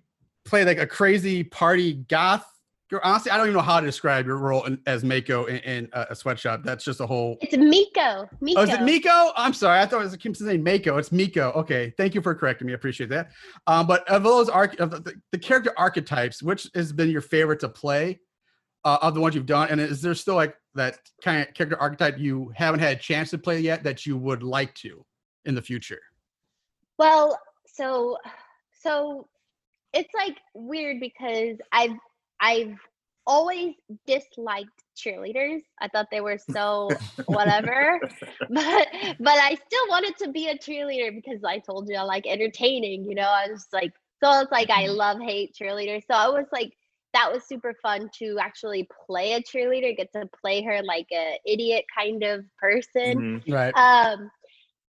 played 0.46 0.68
like 0.68 0.78
a 0.78 0.86
crazy 0.86 1.44
party 1.44 1.94
goth. 2.08 2.46
Honestly, 3.04 3.32
I 3.32 3.38
don't 3.38 3.48
even 3.48 3.56
know 3.56 3.62
how 3.62 3.80
to 3.80 3.86
describe 3.86 4.26
your 4.26 4.38
role 4.38 4.66
in, 4.66 4.80
as 4.86 5.04
Mako 5.04 5.46
in, 5.46 5.58
in 5.58 5.90
a, 5.94 6.08
a 6.10 6.16
sweatshop. 6.16 6.64
That's 6.64 6.84
just 6.84 7.00
a 7.00 7.06
whole. 7.06 7.38
it's 7.42 7.56
miko 7.56 8.28
miko 8.42 8.60
Oh, 8.60 8.64
is 8.64 8.70
it 8.70 8.82
Miko? 8.82 9.32
I'm 9.38 9.54
sorry. 9.54 9.80
I 9.80 9.86
thought 9.86 10.02
it 10.02 10.06
was 10.06 10.18
Kim 10.18 10.34
saying 10.34 10.64
Mako. 10.64 10.98
It's 10.98 11.12
Miko. 11.12 11.52
Okay. 11.52 11.94
Thank 11.98 12.16
you 12.16 12.22
for 12.22 12.36
correcting 12.36 12.68
me. 12.68 12.74
I 12.74 12.76
appreciate 12.76 13.10
that. 13.12 13.32
Um, 13.68 13.88
but 13.88 14.08
of 14.10 14.24
those 14.24 14.50
arch 14.50 14.76
of 14.78 14.92
the, 14.92 15.14
the 15.32 15.38
character 15.38 15.74
archetypes, 15.78 16.44
which 16.44 16.68
has 16.76 16.92
been 16.92 17.10
your 17.10 17.22
favorite 17.22 17.60
to 17.62 17.70
play 17.70 18.20
uh, 18.84 18.98
of 19.02 19.14
the 19.14 19.22
ones 19.22 19.36
you've 19.36 19.46
done? 19.46 19.70
And 19.70 19.80
is 19.80 20.02
there 20.02 20.16
still 20.16 20.36
like 20.36 20.56
that 20.76 21.00
kind 21.24 21.48
of 21.48 21.54
character 21.54 21.80
archetype 21.80 22.18
you 22.18 22.52
haven't 22.56 22.80
had 22.80 22.98
a 22.98 23.00
chance 23.00 23.30
to 23.32 23.38
play 23.38 23.60
yet 23.60 23.84
that 23.84 24.06
you 24.06 24.18
would 24.18 24.44
like 24.44 24.74
to 24.76 25.06
in 25.46 25.56
the 25.56 25.62
future? 25.62 26.00
Well, 26.98 27.40
so 27.66 28.18
so 28.82 29.28
it's 29.94 30.14
like 30.14 30.38
weird 30.54 31.00
because 31.00 31.58
I've 31.72 31.92
I've 32.42 32.78
always 33.28 33.76
disliked 34.08 34.84
cheerleaders. 34.98 35.62
I 35.82 35.88
thought 35.90 36.08
they 36.12 36.22
were 36.22 36.40
so 36.40 37.02
whatever. 37.26 38.02
but 38.50 38.88
but 39.20 39.38
I 39.40 39.56
still 39.56 39.88
wanted 39.90 40.18
to 40.20 40.32
be 40.32 40.48
a 40.50 40.58
cheerleader 40.58 41.16
because 41.16 41.44
I 41.46 41.60
told 41.60 41.90
you 41.90 41.98
I 41.98 42.04
like 42.04 42.26
entertaining, 42.28 43.06
you 43.06 43.16
know. 43.16 43.24
I 43.30 43.48
was 43.50 43.68
like 43.74 43.94
so 44.24 44.42
it's 44.42 44.52
like 44.52 44.70
I 44.70 44.88
love 44.88 45.20
hate 45.22 45.56
cheerleaders. 45.60 46.04
So 46.12 46.16
I 46.16 46.30
was 46.30 46.48
like 46.52 46.72
that 47.14 47.32
was 47.32 47.48
super 47.48 47.74
fun 47.82 48.10
to 48.20 48.38
actually 48.42 48.88
play 49.08 49.34
a 49.34 49.42
cheerleader, 49.42 49.96
get 49.98 50.12
to 50.14 50.30
play 50.42 50.64
her 50.64 50.82
like 50.84 51.08
a 51.14 51.40
idiot 51.46 51.86
kind 51.98 52.24
of 52.24 52.46
person 52.60 53.24
Mhm. 53.24 53.52
Right. 53.52 53.76
um 53.76 54.30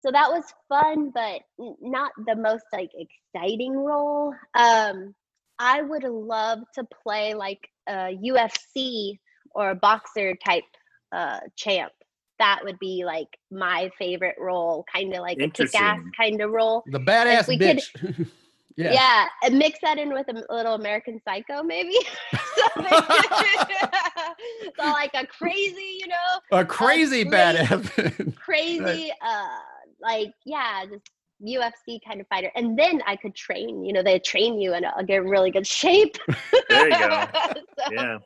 so 0.04 0.10
that 0.12 0.30
was 0.30 0.44
fun 0.68 1.10
but 1.14 1.40
not 1.80 2.12
the 2.26 2.34
most 2.36 2.64
like 2.72 2.90
exciting 2.94 3.74
role 3.76 4.34
um 4.54 5.14
i 5.62 5.80
would 5.82 6.02
love 6.04 6.58
to 6.74 6.82
play 7.02 7.34
like 7.34 7.62
a 7.88 8.18
ufc 8.30 9.18
or 9.54 9.70
a 9.70 9.74
boxer 9.74 10.34
type 10.44 10.64
uh 11.12 11.38
champ 11.56 11.92
that 12.38 12.60
would 12.64 12.78
be 12.80 13.04
like 13.04 13.28
my 13.52 13.88
favorite 13.98 14.34
role 14.38 14.84
kind 14.92 15.12
of 15.14 15.20
like 15.20 15.38
a 15.40 15.48
kick-ass 15.48 16.00
kind 16.16 16.40
of 16.40 16.50
role 16.50 16.82
The 16.90 16.98
badass 16.98 17.46
we 17.46 17.56
could- 17.58 17.76
bitch. 17.78 18.28
yeah. 18.76 18.92
yeah, 18.92 19.26
and 19.44 19.58
mix 19.58 19.78
that 19.82 19.98
in 19.98 20.12
with 20.12 20.26
a 20.28 20.44
little 20.52 20.74
american 20.74 21.20
psycho 21.24 21.62
maybe 21.62 21.94
Something. 22.74 22.98
so 24.78 24.84
like 25.02 25.10
a 25.14 25.26
crazy, 25.26 25.98
you 26.00 26.06
know, 26.08 26.58
A 26.58 26.64
crazy 26.64 27.24
bad 27.24 27.54
slave- 27.68 27.98
Evan. 27.98 28.32
crazy, 28.32 29.12
uh, 29.24 29.58
like 30.00 30.32
yeah, 30.44 30.84
just 30.90 31.08
UFC 31.42 31.98
kind 32.06 32.20
of 32.20 32.26
fighter. 32.28 32.50
And 32.54 32.78
then 32.78 33.02
I 33.06 33.16
could 33.16 33.34
train. 33.34 33.84
You 33.84 33.92
know, 33.92 34.02
they 34.02 34.18
train 34.18 34.60
you 34.60 34.74
and 34.74 34.86
I'll 34.86 35.04
get 35.04 35.22
in 35.22 35.28
really 35.28 35.50
good 35.50 35.66
shape. 35.66 36.16
There 36.68 36.88
you 36.88 36.98
go. 36.98 37.24
So- 37.78 37.92
Yeah. 37.92 38.18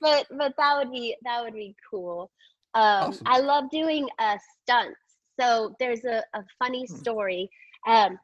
but 0.00 0.26
but 0.36 0.54
that 0.56 0.78
would 0.78 0.90
be 0.90 1.16
that 1.24 1.42
would 1.44 1.54
be 1.54 1.74
cool. 1.90 2.30
Um, 2.74 3.08
Awesome. 3.10 3.22
I 3.26 3.38
love 3.40 3.70
doing 3.70 4.08
uh, 4.18 4.38
stunts. 4.62 4.98
So 5.38 5.74
there's 5.78 6.04
a, 6.04 6.22
a 6.34 6.42
funny 6.58 6.86
Hmm. 6.88 6.94
story. 6.96 7.50
Um, 7.86 8.18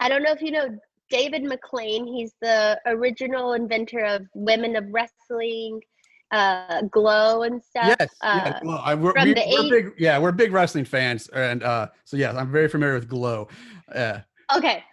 I 0.00 0.08
don't 0.08 0.22
know 0.22 0.32
if 0.32 0.42
you 0.42 0.50
know 0.52 0.68
David 1.10 1.42
McLane. 1.44 2.06
He's 2.06 2.32
the 2.40 2.80
original 2.86 3.52
inventor 3.54 4.04
of 4.04 4.26
Women 4.34 4.76
of 4.76 4.84
Wrestling, 4.92 5.80
uh, 6.30 6.82
Glow 6.90 7.42
and 7.42 7.62
stuff. 7.62 7.96
Yes. 7.98 8.08
Uh, 8.20 8.40
yes. 8.44 8.60
Well, 8.64 8.80
I, 8.84 8.94
we're, 8.94 9.12
from 9.12 9.28
we, 9.28 9.34
the 9.34 9.48
eight- 9.48 9.70
big. 9.70 9.92
Yeah, 9.98 10.18
we're 10.18 10.32
big 10.32 10.52
wrestling 10.52 10.84
fans, 10.84 11.28
and 11.28 11.62
uh, 11.62 11.88
so 12.04 12.16
yes, 12.16 12.34
I'm 12.36 12.50
very 12.50 12.68
familiar 12.68 12.94
with 12.94 13.08
Glow. 13.08 13.48
Uh, 13.94 14.20
Okay, 14.54 14.84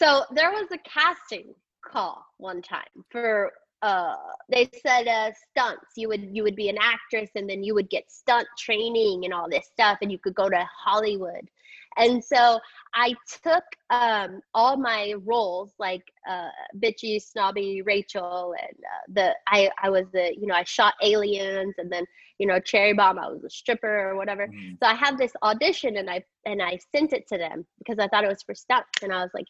so 0.00 0.22
there 0.32 0.50
was 0.50 0.68
a 0.72 0.78
casting 0.88 1.52
call 1.84 2.24
one 2.38 2.62
time 2.62 2.86
for 3.10 3.50
uh 3.82 4.14
they 4.50 4.68
said 4.86 5.08
uh 5.08 5.30
stunts 5.50 5.86
you 5.96 6.06
would 6.06 6.28
you 6.32 6.42
would 6.42 6.54
be 6.54 6.68
an 6.68 6.76
actress 6.78 7.30
and 7.34 7.48
then 7.48 7.64
you 7.64 7.74
would 7.74 7.88
get 7.88 8.04
stunt 8.12 8.46
training 8.58 9.24
and 9.24 9.32
all 9.32 9.48
this 9.48 9.66
stuff 9.72 9.96
and 10.02 10.12
you 10.12 10.18
could 10.18 10.34
go 10.34 10.50
to 10.50 10.68
hollywood 10.78 11.48
and 11.96 12.22
so 12.22 12.58
i 12.94 13.14
took 13.42 13.64
um 13.90 14.40
all 14.54 14.76
my 14.76 15.14
roles 15.24 15.72
like 15.78 16.02
uh 16.28 16.48
bitchy 16.82 17.20
snobby 17.20 17.82
rachel 17.82 18.54
and 18.60 18.76
uh, 18.84 19.04
the 19.12 19.34
i 19.48 19.70
i 19.82 19.88
was 19.90 20.04
the 20.12 20.34
you 20.38 20.46
know 20.46 20.54
i 20.54 20.64
shot 20.64 20.94
aliens 21.02 21.74
and 21.78 21.90
then 21.90 22.04
you 22.38 22.46
know 22.46 22.58
cherry 22.60 22.92
bomb 22.92 23.18
i 23.18 23.28
was 23.28 23.44
a 23.44 23.50
stripper 23.50 24.10
or 24.10 24.16
whatever 24.16 24.46
Mhm. 24.46 24.76
so 24.82 24.88
I 24.88 24.94
had 24.94 25.18
this 25.18 25.32
audition 25.42 25.96
and 25.96 26.08
I 26.10 26.22
and 26.46 26.62
I 26.62 26.78
sent 26.94 27.12
it 27.12 27.26
to 27.28 27.38
them 27.38 27.66
because 27.78 27.98
I 27.98 28.08
thought 28.08 28.24
it 28.24 28.28
was 28.28 28.42
for 28.42 28.54
stunts 28.54 29.02
and 29.02 29.12
I 29.12 29.22
was 29.22 29.30
like, 29.34 29.46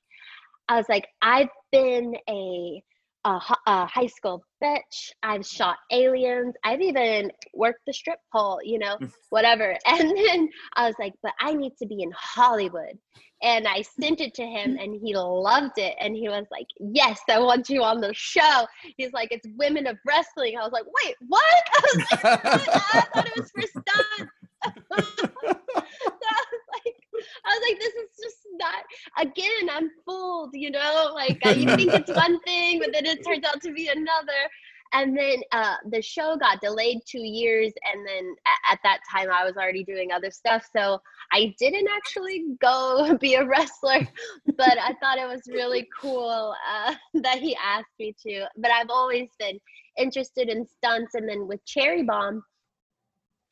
I 0.68 0.76
was 0.76 0.88
like, 0.88 1.07
I've 1.22 1.49
been 1.72 2.14
a 2.28 2.82
a, 3.25 3.41
a 3.66 3.87
high 3.87 4.07
school 4.07 4.45
bitch. 4.62 5.11
I've 5.23 5.47
shot 5.47 5.77
aliens. 5.91 6.55
I've 6.64 6.81
even 6.81 7.31
worked 7.55 7.81
the 7.87 7.93
strip 7.93 8.18
pole, 8.33 8.61
you 8.62 8.79
know, 8.79 8.97
mm. 8.97 9.11
whatever. 9.31 9.77
And 9.87 10.11
then 10.16 10.49
I 10.77 10.87
was 10.87 10.95
like, 10.99 11.14
but 11.23 11.33
I 11.41 11.53
need 11.55 11.73
to 11.79 11.87
be 11.87 12.03
in 12.03 12.12
Hollywood. 12.16 12.99
And 13.43 13.66
I 13.66 13.83
sent 13.83 14.21
it 14.21 14.35
to 14.35 14.43
him 14.43 14.77
and 14.79 15.01
he 15.03 15.14
loved 15.16 15.79
it. 15.79 15.95
And 15.99 16.14
he 16.14 16.29
was 16.29 16.47
like, 16.51 16.66
Yes, 16.79 17.21
I 17.29 17.39
want 17.39 17.71
you 17.71 17.83
on 17.83 18.01
the 18.01 18.12
show. 18.14 18.66
He's 18.97 19.12
like, 19.12 19.29
It's 19.31 19.47
women 19.57 19.87
of 19.87 19.97
wrestling. 20.07 20.57
I 20.59 20.62
was 20.62 20.73
like, 20.73 20.85
Wait, 21.05 21.14
what? 21.27 21.43
I 21.73 21.81
was 21.83 21.97
like, 22.11 22.45
"What? 22.45 22.85
I 22.95 23.01
thought 23.14 23.27
it 23.27 23.37
was 23.37 23.51
for 23.51 23.62
stunts. 23.62 24.33
I 27.45 27.55
was 27.55 27.61
like, 27.68 27.71
I 27.71 27.71
was 27.71 27.71
like, 27.71 27.81
this 27.81 27.95
is 27.95 28.11
just 28.23 28.37
not. 28.59 28.85
Again, 29.18 29.71
I'm 29.71 29.91
fooled. 30.05 30.51
You 30.55 30.71
know, 30.71 31.12
like 31.14 31.39
you 31.57 31.66
think 31.77 31.93
it's 31.95 32.14
one 32.14 32.41
thing, 32.41 32.81
but 32.81 32.93
then 32.93 33.07
it 33.07 33.25
turns 33.27 33.45
out 33.45 33.61
to 33.62 33.73
be 33.73 33.89
another. 33.89 34.51
And 34.93 35.16
then 35.16 35.41
uh, 35.53 35.77
the 35.89 36.03
show 36.03 36.37
got 36.37 36.61
delayed 36.61 36.99
two 37.07 37.23
years, 37.23 37.73
and 37.93 38.07
then 38.07 38.35
at 38.71 38.81
that 38.83 38.99
time 39.11 39.29
I 39.33 39.45
was 39.45 39.57
already 39.57 39.85
doing 39.85 40.11
other 40.11 40.33
stuff, 40.33 40.68
so 40.75 41.01
I 41.33 41.55
didn't 41.61 41.89
actually 41.89 42.45
go 42.61 43.16
be 43.21 43.35
a 43.35 43.47
wrestler. 43.47 44.09
But 44.57 44.79
I 44.79 44.95
thought 45.01 45.18
it 45.18 45.29
was 45.29 45.43
really 45.49 45.89
cool 46.01 46.55
uh, 46.68 46.95
that 47.23 47.39
he 47.39 47.57
asked 47.57 47.95
me 47.99 48.14
to. 48.27 48.47
But 48.57 48.73
I've 48.73 48.91
always 48.91 49.29
been 49.39 49.61
interested 49.97 50.49
in 50.49 50.66
stunts, 50.66 51.14
and 51.14 51.29
then 51.29 51.47
with 51.47 51.64
Cherry 51.66 52.03
Bomb, 52.03 52.43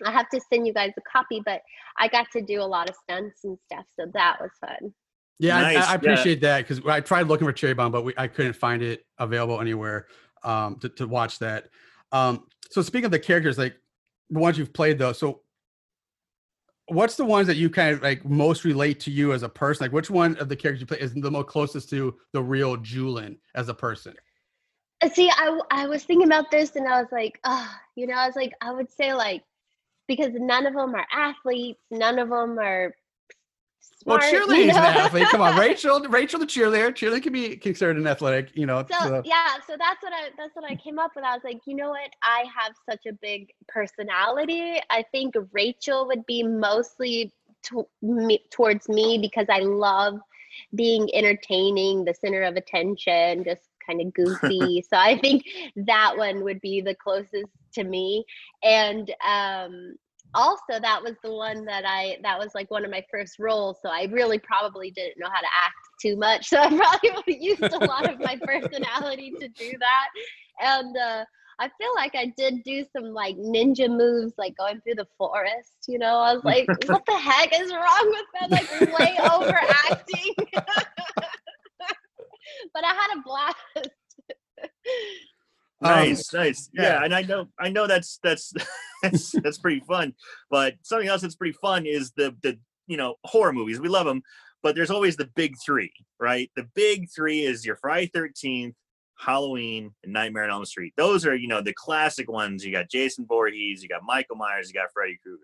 I 0.05 0.13
have 0.13 0.29
to 0.31 0.41
send 0.53 0.67
you 0.67 0.73
guys 0.73 0.93
a 0.97 1.01
copy, 1.03 1.43
but 1.45 1.63
I 1.97 2.09
got 2.09 2.31
to 2.33 2.43
do 2.43 2.61
a 2.61 2.65
lot 2.65 2.89
of 2.89 2.97
stunts 2.97 3.45
and 3.45 3.59
stuff, 3.67 3.85
so 3.99 4.07
that 4.15 4.37
was 4.41 4.51
fun. 4.61 4.93
yeah, 5.39 5.57
I- 5.57 5.63
Nice, 5.75 5.77
I, 5.77 5.79
I 5.81 5.91
yeah. 5.91 5.95
appreciate 5.95 6.41
that 6.43 6.67
because 6.67 6.85
I 6.87 7.01
tried 7.01 7.27
looking 7.29 7.47
for 7.47 7.53
Cherry 7.53 7.75
Bomb, 7.75 7.93
but 7.93 8.05
we, 8.05 8.15
I 8.17 8.29
couldn't 8.29 8.55
find 8.55 8.83
it 8.83 9.05
available 9.19 9.61
anywhere 9.61 10.07
um, 10.45 10.77
to, 10.81 10.89
to 10.91 11.07
watch 11.07 11.39
that. 11.41 11.69
Um, 12.13 12.47
so 12.71 12.83
speaking 12.83 13.07
of 13.07 13.11
the 13.13 13.19
characters, 13.19 13.59
like 13.59 13.77
the 14.31 14.39
ones 14.39 14.59
you've 14.59 14.73
played 14.73 14.99
though, 14.99 15.13
so 15.13 15.43
what's 16.87 17.17
the 17.17 17.25
ones 17.25 17.47
that 17.47 17.57
you 17.57 17.69
kind 17.69 17.95
of 17.95 18.03
like 18.03 18.25
most 18.25 18.65
relate 18.65 19.01
to 19.01 19.11
you 19.11 19.33
as 19.33 19.43
a 19.43 19.49
person? 19.49 19.85
Like 19.85 19.93
which 19.93 20.11
one 20.11 20.37
of 20.39 20.49
the 20.49 20.57
characters 20.57 20.81
you 20.81 20.87
play 20.87 20.99
is 20.99 21.13
the 21.13 21.31
most 21.31 21.49
closest 21.49 21.91
to 21.91 22.17
the 22.33 22.43
real 22.43 22.77
Julin 22.77 23.37
as 23.55 23.69
a 23.69 23.75
person? 23.75 24.15
Uh, 25.01 25.09
See, 25.09 25.31
I 25.71 25.87
was 25.87 26.05
thinking 26.05 26.27
about 26.27 26.51
this 26.51 26.75
and 26.77 26.89
I 26.89 27.01
was 27.01 27.11
like, 27.13 27.39
ah, 27.45 27.79
you 27.95 28.07
know, 28.07 28.15
I 28.15 28.27
was 28.27 28.37
like, 28.37 28.53
I 28.61 28.73
would 28.73 28.91
say 28.91 29.15
like, 29.15 29.43
because 30.09 30.33
none 30.35 30.67
of 30.67 30.75
them 30.75 30.95
are 30.95 31.07
athletes, 31.13 31.81
none 31.91 32.19
of 32.19 32.31
them 32.31 32.59
are 32.59 32.95
Well, 34.05 34.19
smart. 34.21 34.33
you 34.33 34.41
cheerleading's 34.41 34.77
an 34.77 34.83
know? 34.83 35.01
athlete. 35.01 35.29
Come 35.31 35.43
on, 35.43 35.57
Rachel. 35.61 36.01
Rachel, 36.09 36.41
the 36.41 36.47
cheerleader. 36.47 36.91
Cheerleading 36.91 37.23
can 37.23 37.33
be 37.33 37.57
considered 37.57 37.97
an 37.99 38.07
athletic. 38.07 38.51
You 38.57 38.67
know. 38.67 38.85
so 38.91 38.99
so- 39.07 39.23
yeah 39.25 39.55
so 39.67 39.77
that's 39.79 40.03
what 40.03 40.13
i 40.13 40.31
that's 40.37 40.57
what 40.57 40.65
i 40.65 40.75
came 40.77 40.99
up 40.99 41.13
with 41.15 41.25
i 41.25 41.35
was 41.35 41.45
like 41.45 41.61
you 41.67 41.75
know 41.77 41.91
what 41.91 42.11
i 42.23 42.45
have 42.57 42.73
such 42.91 43.05
a 43.07 43.13
big 43.13 43.51
personality 43.69 44.81
i 44.91 45.05
think 45.13 45.35
rachel 45.53 46.07
would 46.07 46.25
be 46.27 46.43
mostly 46.43 47.33
to, 47.65 47.87
me, 48.03 48.41
towards 48.51 48.89
me 48.89 49.19
because 49.21 49.47
i 49.51 49.59
love 49.61 50.19
being 50.75 51.09
entertaining 51.15 52.05
the 52.05 52.15
center 52.15 52.43
of 52.43 52.57
attention 52.57 53.45
just 53.45 53.63
kind 53.87 54.01
of 54.01 54.13
goofy 54.19 54.83
so 54.89 54.97
i 54.97 55.19
think 55.19 55.45
that 55.77 56.17
one 56.17 56.43
would 56.45 56.61
be 56.61 56.81
the 56.81 56.95
closest 56.95 57.51
to 57.73 57.85
me 57.85 58.25
and 58.63 59.15
um 59.27 59.95
also 60.35 60.79
that 60.81 61.03
was 61.03 61.15
the 61.25 61.33
one 61.33 61.65
that 61.65 61.85
i 61.87 62.17
that 62.23 62.39
was 62.39 62.51
like 62.55 62.71
one 62.71 62.85
of 62.85 62.91
my 62.91 63.03
first 63.11 63.39
roles 63.39 63.79
so 63.83 63.89
i 63.89 64.05
really 64.13 64.39
probably 64.39 64.91
didn't 64.91 65.19
know 65.19 65.29
how 65.33 65.41
to 65.41 65.47
act 65.47 65.75
too 66.01 66.17
much 66.17 66.47
so 66.49 66.59
i 66.59 66.69
probably 66.69 67.39
used 67.41 67.63
a 67.63 67.85
lot 67.87 68.11
of 68.11 68.19
my 68.21 68.39
personality 68.45 69.33
to 69.41 69.49
do 69.49 69.73
that 69.79 70.09
and 70.61 70.97
uh 70.97 71.25
I 71.61 71.69
feel 71.77 71.93
like 71.97 72.15
I 72.15 72.33
did 72.37 72.63
do 72.63 72.85
some 72.97 73.13
like 73.13 73.37
ninja 73.37 73.89
moves, 73.89 74.35
like 74.39 74.57
going 74.57 74.81
through 74.81 74.95
the 74.95 75.09
forest. 75.19 75.73
You 75.89 75.99
know, 75.99 76.19
I 76.19 76.33
was 76.33 76.45
like, 76.45 76.69
"What 76.87 77.05
the 77.05 77.19
heck 77.19 77.53
is 77.53 77.73
wrong 77.73 78.15
with 78.15 78.27
that? 78.41 78.51
Like 78.51 78.71
way 78.97 79.17
overacting." 79.33 80.35
but 82.75 82.85
I 82.85 82.95
had 82.95 83.19
a 83.19 83.23
blast. 83.23 83.57
Um, 85.81 85.91
Nice, 85.91 86.33
nice. 86.33 86.71
Yeah. 86.73 86.83
yeah. 86.83 87.05
and 87.05 87.15
I 87.15 87.23
know, 87.23 87.49
I 87.59 87.69
know 87.69 87.87
that's 87.87 88.19
that's 88.23 88.53
that's 89.03 89.33
that's 89.33 89.59
pretty 89.59 89.81
fun. 89.81 90.15
But 90.51 90.75
something 90.83 91.09
else 91.09 91.23
that's 91.23 91.37
pretty 91.37 91.57
fun 91.61 91.87
is 91.87 92.13
the 92.17 92.35
the 92.43 92.59
you 92.87 92.97
know 92.97 93.17
horror 93.25 93.53
movies. 93.53 93.81
We 93.81 93.89
love 93.89 94.07
them, 94.07 94.23
but 94.63 94.75
there's 94.75 94.91
always 94.91 95.17
the 95.17 95.31
big 95.37 95.55
three, 95.65 95.93
right? 96.19 96.51
The 96.57 96.67
big 96.75 97.09
three 97.15 97.41
is 97.45 97.65
your 97.65 97.77
Friday 97.77 98.11
Thirteenth, 98.13 98.75
Halloween, 99.19 99.93
and 100.03 100.13
Nightmare 100.13 100.45
on 100.45 100.51
Elm 100.51 100.65
Street. 100.65 100.95
Those 100.97 101.25
are 101.27 101.35
you 101.35 101.49
know 101.49 101.61
the 101.61 101.75
classic 101.75 102.31
ones. 102.31 102.65
You 102.65 102.73
got 102.73 102.91
Jason 102.91 103.27
Voorhees, 103.27 103.83
you 103.83 103.89
got 103.89 104.03
Michael 104.03 104.37
Myers, 104.37 104.69
you 104.69 104.75
got 104.75 104.93
Freddy 104.93 105.19
Krueger. 105.23 105.43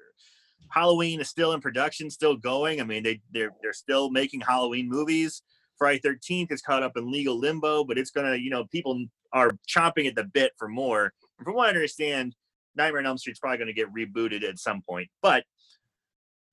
Halloween 0.70 1.20
is 1.20 1.28
still 1.28 1.52
in 1.52 1.60
production, 1.60 2.10
still 2.10 2.36
going. 2.36 2.80
I 2.80 2.84
mean, 2.84 3.04
they 3.04 3.20
they're 3.30 3.52
they're 3.62 3.72
still 3.72 4.10
making 4.10 4.40
Halloween 4.40 4.88
movies. 4.88 5.42
Friday 5.78 5.98
Thirteenth 5.98 6.52
is 6.52 6.62
caught 6.62 6.82
up 6.82 6.96
in 6.96 7.10
legal 7.10 7.38
limbo, 7.38 7.84
but 7.84 7.98
it's 7.98 8.10
gonna, 8.10 8.36
you 8.36 8.50
know, 8.50 8.64
people 8.66 9.04
are 9.32 9.52
chomping 9.68 10.06
at 10.06 10.14
the 10.14 10.24
bit 10.24 10.52
for 10.56 10.68
more. 10.68 11.12
And 11.38 11.44
from 11.44 11.54
what 11.54 11.66
I 11.66 11.68
understand, 11.68 12.34
Nightmare 12.76 13.00
on 13.00 13.06
Elm 13.06 13.18
Street's 13.18 13.40
probably 13.40 13.58
gonna 13.58 13.72
get 13.72 13.92
rebooted 13.92 14.42
at 14.42 14.58
some 14.58 14.82
point. 14.88 15.08
But 15.22 15.44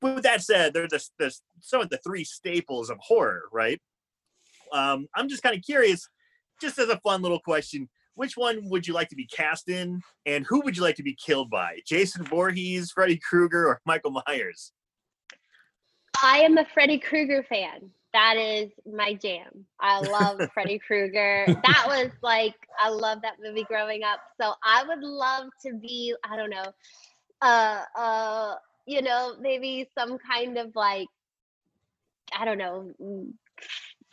with 0.02 0.24
that 0.24 0.42
said, 0.42 0.74
they're 0.74 0.88
the, 0.88 1.04
the 1.20 1.36
some 1.60 1.82
of 1.82 1.90
the 1.90 2.00
three 2.00 2.24
staples 2.24 2.90
of 2.90 2.98
horror, 3.00 3.44
right? 3.52 3.80
Um, 4.72 5.08
I'm 5.16 5.30
just 5.30 5.44
kind 5.44 5.56
of 5.56 5.64
curious, 5.64 6.08
just 6.62 6.80
as 6.80 6.90
a 6.90 7.00
fun 7.00 7.22
little 7.22 7.40
question, 7.40 7.90
which 8.16 8.38
one 8.38 8.70
would 8.70 8.88
you 8.88 8.94
like 8.94 9.10
to 9.10 9.16
be 9.16 9.26
cast 9.26 9.70
in, 9.70 10.02
and 10.26 10.46
who 10.48 10.62
would 10.62 10.76
you 10.76 10.84
like 10.84 10.96
to 10.96 11.04
be 11.04 11.16
killed 11.16 11.50
by? 11.50 11.80
Jason 11.86 12.26
Voorhees, 12.26 12.92
Freddy 12.92 13.18
Krueger, 13.18 13.68
or 13.68 13.82
Michael 13.86 14.22
Myers? 14.28 14.72
I 16.22 16.40
am 16.40 16.58
a 16.58 16.66
Freddy 16.74 17.00
Krueger 17.00 17.44
fan. 17.48 17.90
That 18.14 18.36
is 18.38 18.72
my 18.86 19.14
jam. 19.14 19.66
I 19.80 20.00
love 20.02 20.42
Freddy 20.54 20.80
Krueger. 20.80 21.54
That 21.64 21.86
was 21.88 22.12
like 22.22 22.56
I 22.80 22.90
love 22.90 23.22
that 23.24 23.38
movie 23.42 23.64
growing 23.64 24.04
up. 24.04 24.20
So 24.40 24.54
I 24.64 24.84
would 24.88 25.02
love 25.04 25.50
to 25.66 25.74
be, 25.74 26.16
I 26.24 26.36
don't 26.36 26.50
know, 26.50 26.72
uh 27.42 27.84
uh, 27.98 28.56
you 28.86 29.02
know, 29.02 29.36
maybe 29.40 29.88
some 29.98 30.18
kind 30.20 30.58
of 30.58 30.76
like 30.76 31.08
I 32.38 32.46
don't 32.46 32.58
know, 32.58 32.92
mm, 33.02 33.34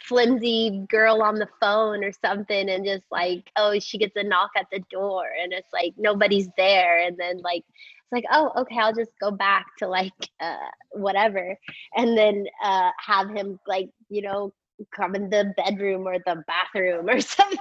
flimsy 0.01 0.84
girl 0.88 1.22
on 1.22 1.36
the 1.36 1.49
phone 1.61 2.05
or 2.05 2.12
something 2.12 2.68
and 2.68 2.84
just 2.84 3.05
like, 3.11 3.51
oh, 3.57 3.78
she 3.78 3.99
gets 3.99 4.16
a 4.16 4.22
knock 4.24 4.51
at 4.57 4.66
the 4.72 4.80
door 4.90 5.24
and 5.42 5.53
it's 5.53 5.72
like 5.72 5.94
nobody's 5.96 6.49
there 6.57 7.01
and 7.05 7.16
then 7.18 7.40
like 7.42 7.64
it's 8.11 8.12
like 8.12 8.24
oh 8.32 8.50
okay 8.56 8.78
i'll 8.80 8.94
just 8.94 9.11
go 9.20 9.30
back 9.30 9.66
to 9.78 9.86
like 9.86 10.12
uh 10.40 10.56
whatever 10.92 11.56
and 11.94 12.16
then 12.16 12.46
uh 12.64 12.90
have 13.04 13.28
him 13.30 13.59
like 13.66 13.90
you 14.09 14.22
know 14.22 14.52
come 14.94 15.14
in 15.16 15.28
the 15.28 15.52
bedroom 15.56 16.06
or 16.06 16.18
the 16.24 16.42
bathroom 16.46 17.09
or 17.09 17.20
something 17.36 17.59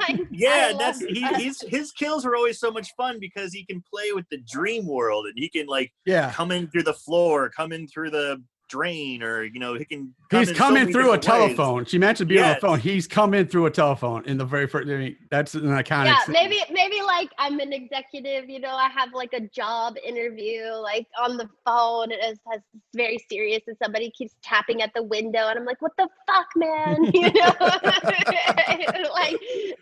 like 0.00 0.20
Yeah, 0.30 0.72
I 0.74 0.76
that's 0.78 1.00
love 1.00 1.10
he, 1.10 1.26
he's 1.28 1.60
his 1.62 1.92
kills 1.92 2.26
are 2.26 2.36
always 2.36 2.60
so 2.60 2.70
much 2.70 2.94
fun 2.94 3.18
because 3.18 3.54
he 3.54 3.64
can 3.64 3.82
play 3.90 4.12
with 4.14 4.26
the 4.30 4.36
dream 4.36 4.86
world 4.86 5.24
and 5.26 5.34
he 5.36 5.48
can 5.48 5.66
like 5.66 5.92
Yeah. 6.04 6.30
come 6.30 6.52
in 6.52 6.68
through 6.68 6.82
the 6.82 6.92
floor, 6.94 7.48
come 7.48 7.72
in 7.72 7.88
through 7.88 8.10
the 8.10 8.42
drain, 8.68 9.22
or 9.22 9.44
you 9.44 9.60
know 9.60 9.74
he 9.74 9.84
can. 9.84 10.14
come 10.30 10.40
He's 10.40 10.48
in 10.50 10.54
so 10.54 10.58
coming 10.58 10.82
many 10.82 10.92
through 10.92 11.08
a 11.08 11.12
ways. 11.12 11.20
telephone. 11.24 11.84
She 11.84 11.98
mentioned 11.98 12.28
being 12.28 12.44
on 12.44 12.54
the 12.54 12.60
phone. 12.60 12.80
He's 12.80 13.06
coming 13.06 13.46
through 13.46 13.66
a 13.66 13.70
telephone 13.70 14.24
in 14.26 14.38
the 14.38 14.44
very 14.44 14.66
first. 14.66 14.88
I 14.88 14.96
mean, 14.96 15.16
that's 15.30 15.54
an 15.54 15.62
iconic. 15.62 16.06
yeah 16.06 16.18
scene. 16.24 16.32
maybe 16.32 16.58
maybe 16.70 17.00
like 17.02 17.30
i'm 17.38 17.58
an 17.60 17.72
executive 17.72 18.48
you 18.48 18.60
know 18.60 18.74
i 18.74 18.88
have 18.88 19.12
like 19.12 19.32
a 19.32 19.40
job 19.48 19.96
interview 20.06 20.64
like 20.72 21.06
on 21.20 21.36
the 21.36 21.48
phone 21.64 22.04
and 22.12 22.20
it's, 22.22 22.40
it's 22.52 22.64
very 22.94 23.18
serious 23.30 23.62
and 23.66 23.76
somebody 23.82 24.10
keeps 24.10 24.34
tapping 24.42 24.82
at 24.82 24.90
the 24.94 25.02
window 25.02 25.48
and 25.48 25.58
i'm 25.58 25.64
like 25.64 25.80
what 25.82 25.92
the 25.98 26.08
fuck 26.26 26.46
man 26.56 27.04
you 27.14 27.30
know 27.32 27.52
like 29.12 29.36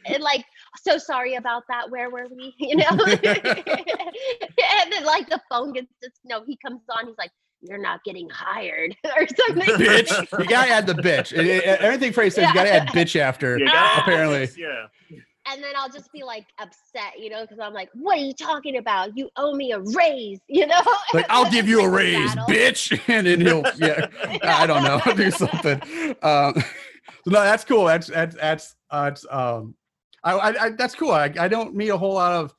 and 0.07 0.22
like 0.22 0.45
so 0.82 0.99
sorry 0.99 1.34
about 1.34 1.62
that 1.68 1.91
where 1.91 2.11
were 2.11 2.26
we 2.34 2.55
you 2.59 2.76
know 2.76 2.87
and 2.89 3.22
then 4.93 5.05
like 5.05 5.28
the 5.28 5.41
phone 5.51 5.72
gets 5.72 5.89
just 6.03 6.20
no 6.24 6.43
he 6.47 6.57
comes 6.64 6.80
on 6.91 7.07
he's 7.07 7.16
like 7.18 7.30
you're 7.69 7.79
not 7.79 8.03
getting 8.05 8.29
hired 8.31 8.97
or 9.05 9.27
something 9.47 9.75
bitch. 9.77 10.39
You 10.39 10.47
gotta 10.47 10.71
add 10.71 10.87
the 10.87 10.95
bitch. 10.95 11.37
And 11.37 11.47
it- 11.47 11.64
everything 11.64 12.12
Freddy 12.12 12.31
says, 12.31 12.49
you 12.49 12.55
gotta 12.55 12.73
add 12.73 12.89
bitch 12.89 13.19
after. 13.19 13.59
You 13.59 13.67
gotta- 13.67 14.01
apparently. 14.03 14.49
yeah. 14.59 14.87
and 15.49 15.62
then 15.62 15.73
I'll 15.77 15.89
just 15.89 16.11
be 16.12 16.23
like 16.25 16.47
upset, 16.59 17.19
you 17.19 17.31
know, 17.31 17.43
because 17.43 17.59
I'm 17.61 17.73
like, 17.73 17.89
"What 17.95 18.19
are 18.19 18.21
you 18.23 18.33
talking 18.35 18.79
about? 18.79 19.17
You 19.17 19.29
owe 19.37 19.55
me 19.55 19.71
a 19.73 19.79
raise," 19.81 20.41
you 20.49 20.67
know. 20.67 20.81
Like, 21.14 21.27
I'll 21.29 21.49
give 21.51 21.69
you 21.69 21.81
a 21.83 21.89
raise, 21.89 22.35
battle. 22.35 22.47
bitch. 22.55 23.01
And 23.09 23.27
then 23.27 23.41
he'll, 23.41 23.62
yeah, 23.77 24.09
I 24.43 24.67
don't 24.67 24.83
know, 24.83 25.01
do 25.14 25.31
something. 25.31 25.81
Um, 26.23 26.55
so 27.25 27.31
no, 27.31 27.43
that's 27.43 27.64
cool. 27.64 27.85
That's, 27.85 28.09
that's, 28.09 28.35
that's, 28.37 28.75
uh, 28.91 29.12
um, 29.59 29.75
I, 30.25 30.33
I, 30.33 30.64
I, 30.64 30.71
that's 30.71 30.95
cool. 30.97 31.12
I, 31.12 31.33
I 31.39 31.47
don't 31.47 31.75
meet 31.77 31.91
a 31.91 31.97
whole 31.97 32.14
lot 32.14 32.33
of, 32.33 32.53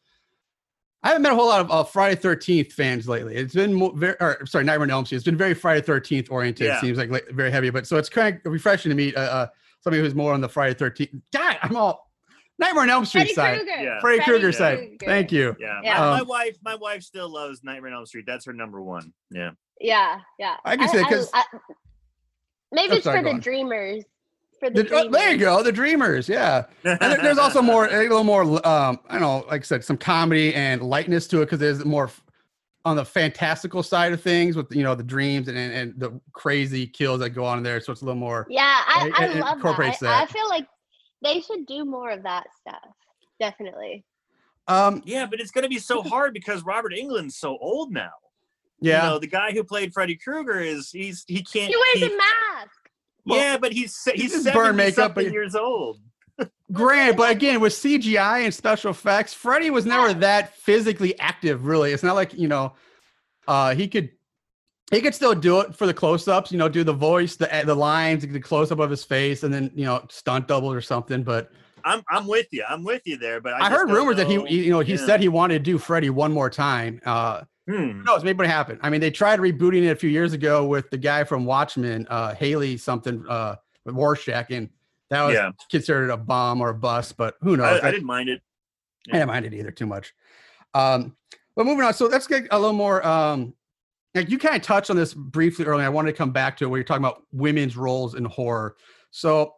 I 1.04 1.10
haven't 1.10 1.22
met 1.22 1.32
a 1.32 1.36
whole 1.36 1.48
lot 1.48 1.62
of 1.62 1.72
uh, 1.72 1.84
Friday 1.84 2.16
Thirteenth 2.20 2.74
fans 2.74 3.08
lately. 3.08 3.36
It's 3.36 3.54
been 3.54 3.74
more, 3.74 3.94
very, 3.96 4.16
or, 4.20 4.46
sorry, 4.46 4.64
Nightmare 4.66 4.86
on 4.88 4.92
Elm 4.92 5.06
Street. 5.06 5.18
It's 5.18 5.26
been 5.26 5.38
very 5.38 5.54
Friday 5.54 5.82
Thirteenth 5.86 6.30
oriented. 6.32 6.68
Yeah. 6.68 6.82
Seems 6.82 6.98
like, 6.98 7.10
like 7.10 7.28
very 7.30 7.52
heavy, 7.52 7.70
but 7.70 7.86
so 7.88 7.98
it's 7.98 8.10
kind 8.10 8.42
of 8.46 8.52
refreshing 8.52 8.90
to 8.90 8.96
meet 8.96 9.16
uh, 9.16 9.20
uh, 9.22 9.48
somebody 9.82 10.02
who's 10.02 10.16
more 10.16 10.34
on 10.34 10.42
the 10.42 10.50
Friday 10.50 10.74
Thirteenth. 10.74 11.12
God, 11.32 11.58
I'm 11.62 11.76
all 11.76 12.12
Nightmare 12.60 12.84
on 12.84 12.90
Elm 12.90 13.06
Street 13.06 13.32
Freddy 13.32 13.34
side, 13.36 13.58
Krueger. 13.60 13.84
Yeah. 13.84 14.00
Freddy 14.00 14.18
Freddy 14.18 14.32
Krueger 14.32 14.52
side. 14.52 14.78
Krueger. 14.78 15.06
Thank 15.06 15.32
you. 15.32 15.56
Yeah, 15.60 15.80
Yeah. 15.84 16.00
My, 16.00 16.10
my 16.16 16.20
Um, 16.22 16.28
wife, 16.28 16.58
my 16.64 16.76
wife 16.76 17.04
still 17.04 17.30
loves 17.32 17.64
Nightmare 17.64 17.92
on 17.92 17.98
Elm 17.98 18.06
Street. 18.08 18.26
That's 18.26 18.46
her 18.46 18.54
number 18.54 18.82
one. 18.82 19.14
Yeah, 19.30 19.52
Yeah, 19.80 20.20
yeah. 20.40 20.56
I 20.66 20.76
can 20.78 20.90
say 20.90 21.04
'cause- 21.04 21.30
I- 21.34 21.44
maybe 22.72 22.94
Oh, 22.94 22.96
it's 22.96 23.04
sorry, 23.04 23.20
for 23.20 23.24
the 23.26 23.30
on. 23.32 23.40
dreamers. 23.40 24.04
For 24.60 24.70
the, 24.70 24.84
The, 24.84 25.10
there 25.12 25.32
you 25.32 25.38
go, 25.38 25.62
the 25.64 25.72
Dreamers. 25.72 26.28
Yeah. 26.28 26.66
and 26.84 27.00
there- 27.00 27.22
there's 27.22 27.38
also 27.38 27.62
more 27.62 27.86
a 27.86 28.02
little 28.04 28.24
more 28.24 28.44
um 28.68 29.00
i 29.10 29.14
don't 29.14 29.22
know 29.22 29.46
like 29.50 29.62
i 29.62 29.64
said 29.64 29.84
some 29.84 29.98
comedy 29.98 30.54
and 30.56 30.82
lightness 30.82 31.28
to 31.28 31.42
it 31.42 31.46
because 31.46 31.60
there's 31.60 31.86
more 31.86 32.10
on 32.86 32.96
the 32.96 33.04
fantastical 33.06 33.84
side 33.84 34.14
of 34.14 34.22
things 34.22 34.56
with 34.56 34.74
you 34.74 34.82
know 34.84 34.96
the 34.96 35.04
dreams 35.04 35.48
and, 35.48 35.58
and, 35.58 35.74
and 35.74 36.00
the 36.00 36.20
crazy 36.32 36.88
kills 36.88 37.20
that 37.20 37.32
go 37.32 37.44
on 37.46 37.58
in 37.58 37.64
there 37.64 37.80
so 37.82 37.92
it's 37.92 38.02
a 38.02 38.06
little 38.06 38.20
more 38.20 38.48
Yeah, 38.50 38.82
I, 38.88 39.08
It- 39.08 39.14
I 39.20 39.40
love 39.40 39.58
incorporates 39.58 40.00
that. 40.00 40.10
I, 40.10 40.24
I 40.24 40.26
feel 40.28 40.48
like 40.50 40.66
they 41.22 41.42
should 41.42 41.66
do 41.66 41.84
more 41.84 42.12
of 42.12 42.24
that 42.24 42.46
stuff. 42.62 42.94
Definitely. 43.40 44.06
um 44.68 45.02
yeah, 45.06 45.26
but 45.26 45.40
it's 45.40 45.52
gonna 45.52 45.68
be 45.70 45.80
so 45.80 46.02
hard 46.02 46.34
because 46.34 46.64
Robert 46.64 46.94
Englund's 46.94 47.36
so 47.38 47.58
old 47.60 47.92
now. 47.92 48.12
yeah 48.80 49.04
You 49.04 49.10
know, 49.10 49.20
the 49.20 49.28
guy 49.28 49.52
who 49.52 49.64
played 49.64 49.94
Freddy 49.94 50.16
Krueger 50.16 50.60
is 50.62 50.90
he's 50.92 51.26
he 51.28 51.44
can't. 51.44 51.70
He 51.70 51.76
wears 51.76 52.10
he- 52.10 52.14
a 52.14 52.18
mask. 52.18 52.77
Yeah, 53.36 53.58
but 53.58 53.72
he's 53.74 53.96
se- 53.96 54.14
he's 54.16 54.32
just 54.32 54.44
seventy 54.46 54.68
burn 54.68 54.76
makeup, 54.76 55.16
but- 55.16 55.32
years 55.32 55.56
old. 55.56 56.00
Grant, 56.72 57.18
but 57.18 57.32
again 57.32 57.60
with 57.62 57.74
cgi 57.74 58.44
and 58.44 58.54
special 58.54 58.92
effects 58.92 59.34
freddy 59.34 59.72
was 59.72 59.86
never 59.88 60.10
Yeah. 60.10 60.14
that 60.14 60.56
physically 60.56 61.18
active 61.20 61.66
really 61.66 61.94
it's 61.94 62.04
not 62.04 62.14
like 62.14 62.34
you 62.36 62.48
know 62.48 62.74
uh 63.48 63.74
he 63.74 63.88
could 63.88 64.12
he 64.92 65.02
could 65.02 65.16
still 65.16 65.34
do 65.34 65.62
it 65.62 65.76
for 65.76 65.88
the 65.88 65.94
close-ups 65.96 66.52
you 66.52 66.60
know 66.60 66.70
do 66.70 66.84
the 66.84 66.94
voice 66.94 67.38
the 67.38 67.50
the 67.66 67.74
lines 67.74 68.22
the 68.28 68.40
close-up 68.40 68.78
of 68.80 68.92
his 68.92 69.04
face 69.04 69.42
and 69.44 69.52
then 69.52 69.72
you 69.74 69.86
know 69.86 70.06
stunt 70.10 70.48
double 70.48 70.72
or 70.72 70.82
something 70.82 71.24
but 71.24 71.52
I'm 71.86 72.04
I'm 72.10 72.28
with 72.28 72.48
you. 72.52 72.66
I'm 72.68 72.84
with 72.84 73.04
you 73.06 73.18
there. 73.18 73.40
But 73.40 73.54
I, 73.54 73.68
I, 73.68 73.70
heard 73.70 73.88
don't 73.88 73.96
rumors 73.96 74.18
that 74.18 74.28
he, 74.28 74.44
he- 74.46 74.66
you 74.66 74.72
know, 74.72 74.82
he 74.82 74.94
Yeah. 74.96 75.06
said 75.06 75.22
he 75.22 75.30
wanted 75.30 75.54
to 75.54 75.60
do 75.60 75.78
Freddy 75.78 76.10
one 76.10 76.34
more 76.34 76.50
time. 76.50 77.00
Uh, 77.06 77.44
Hmm. 77.68 77.74
who 77.92 78.04
knows? 78.04 78.24
Maybe 78.24 78.44
it 78.44 78.48
happened. 78.50 78.80
I 78.82 78.90
mean, 78.90 79.02
they 79.02 79.12
tried 79.12 79.40
rebooting 79.40 79.84
it 79.84 79.90
a 79.92 79.96
few 79.96 80.10
years 80.10 80.34
ago 80.34 80.66
with 80.66 80.90
the 80.90 80.98
guy 80.98 81.24
from 81.24 81.44
Watchmen, 81.46 82.08
uh, 82.10 82.34
Haley 82.34 82.78
something, 82.78 83.26
uh, 83.28 83.56
with 83.86 83.96
Rorschach, 83.96 84.52
and 84.52 84.70
that 85.10 85.24
was 85.24 85.36
Yeah. 85.36 85.52
considered 85.70 86.10
a 86.10 86.18
bomb 86.18 86.62
or 86.62 86.70
a 86.70 86.74
bust. 86.74 87.18
But 87.18 87.36
who 87.42 87.58
knows? 87.58 87.82
I, 87.82 87.90
I 87.90 87.92
didn't 87.92 88.08
mind 88.08 88.30
it. 88.30 88.42
I 89.10 89.14
didn't 89.14 89.28
mind 89.28 89.46
it 89.46 89.54
either 89.54 89.72
too 89.72 89.86
much. 89.86 90.14
Um, 90.74 91.16
but 91.56 91.66
moving 91.66 91.84
on. 91.86 91.94
So 91.94 92.06
let's 92.08 92.28
get 92.28 92.48
a 92.52 92.60
little 92.60 92.74
more. 92.74 93.06
Um, 93.06 93.54
like 94.16 94.30
you 94.30 94.38
kind 94.38 94.56
of 94.56 94.62
touched 94.62 94.90
on 94.90 94.96
this 94.96 95.14
briefly 95.14 95.66
earlier. 95.66 95.86
I 95.86 95.90
wanted 95.90 96.12
to 96.12 96.18
come 96.18 96.32
back 96.32 96.58
to 96.58 96.66
it 96.66 96.68
where 96.70 96.78
you're 96.80 96.86
talking 96.86 97.04
about 97.04 97.24
women's 97.32 97.78
roles 97.78 98.16
in 98.16 98.26
horror. 98.26 98.76
So, 99.12 99.54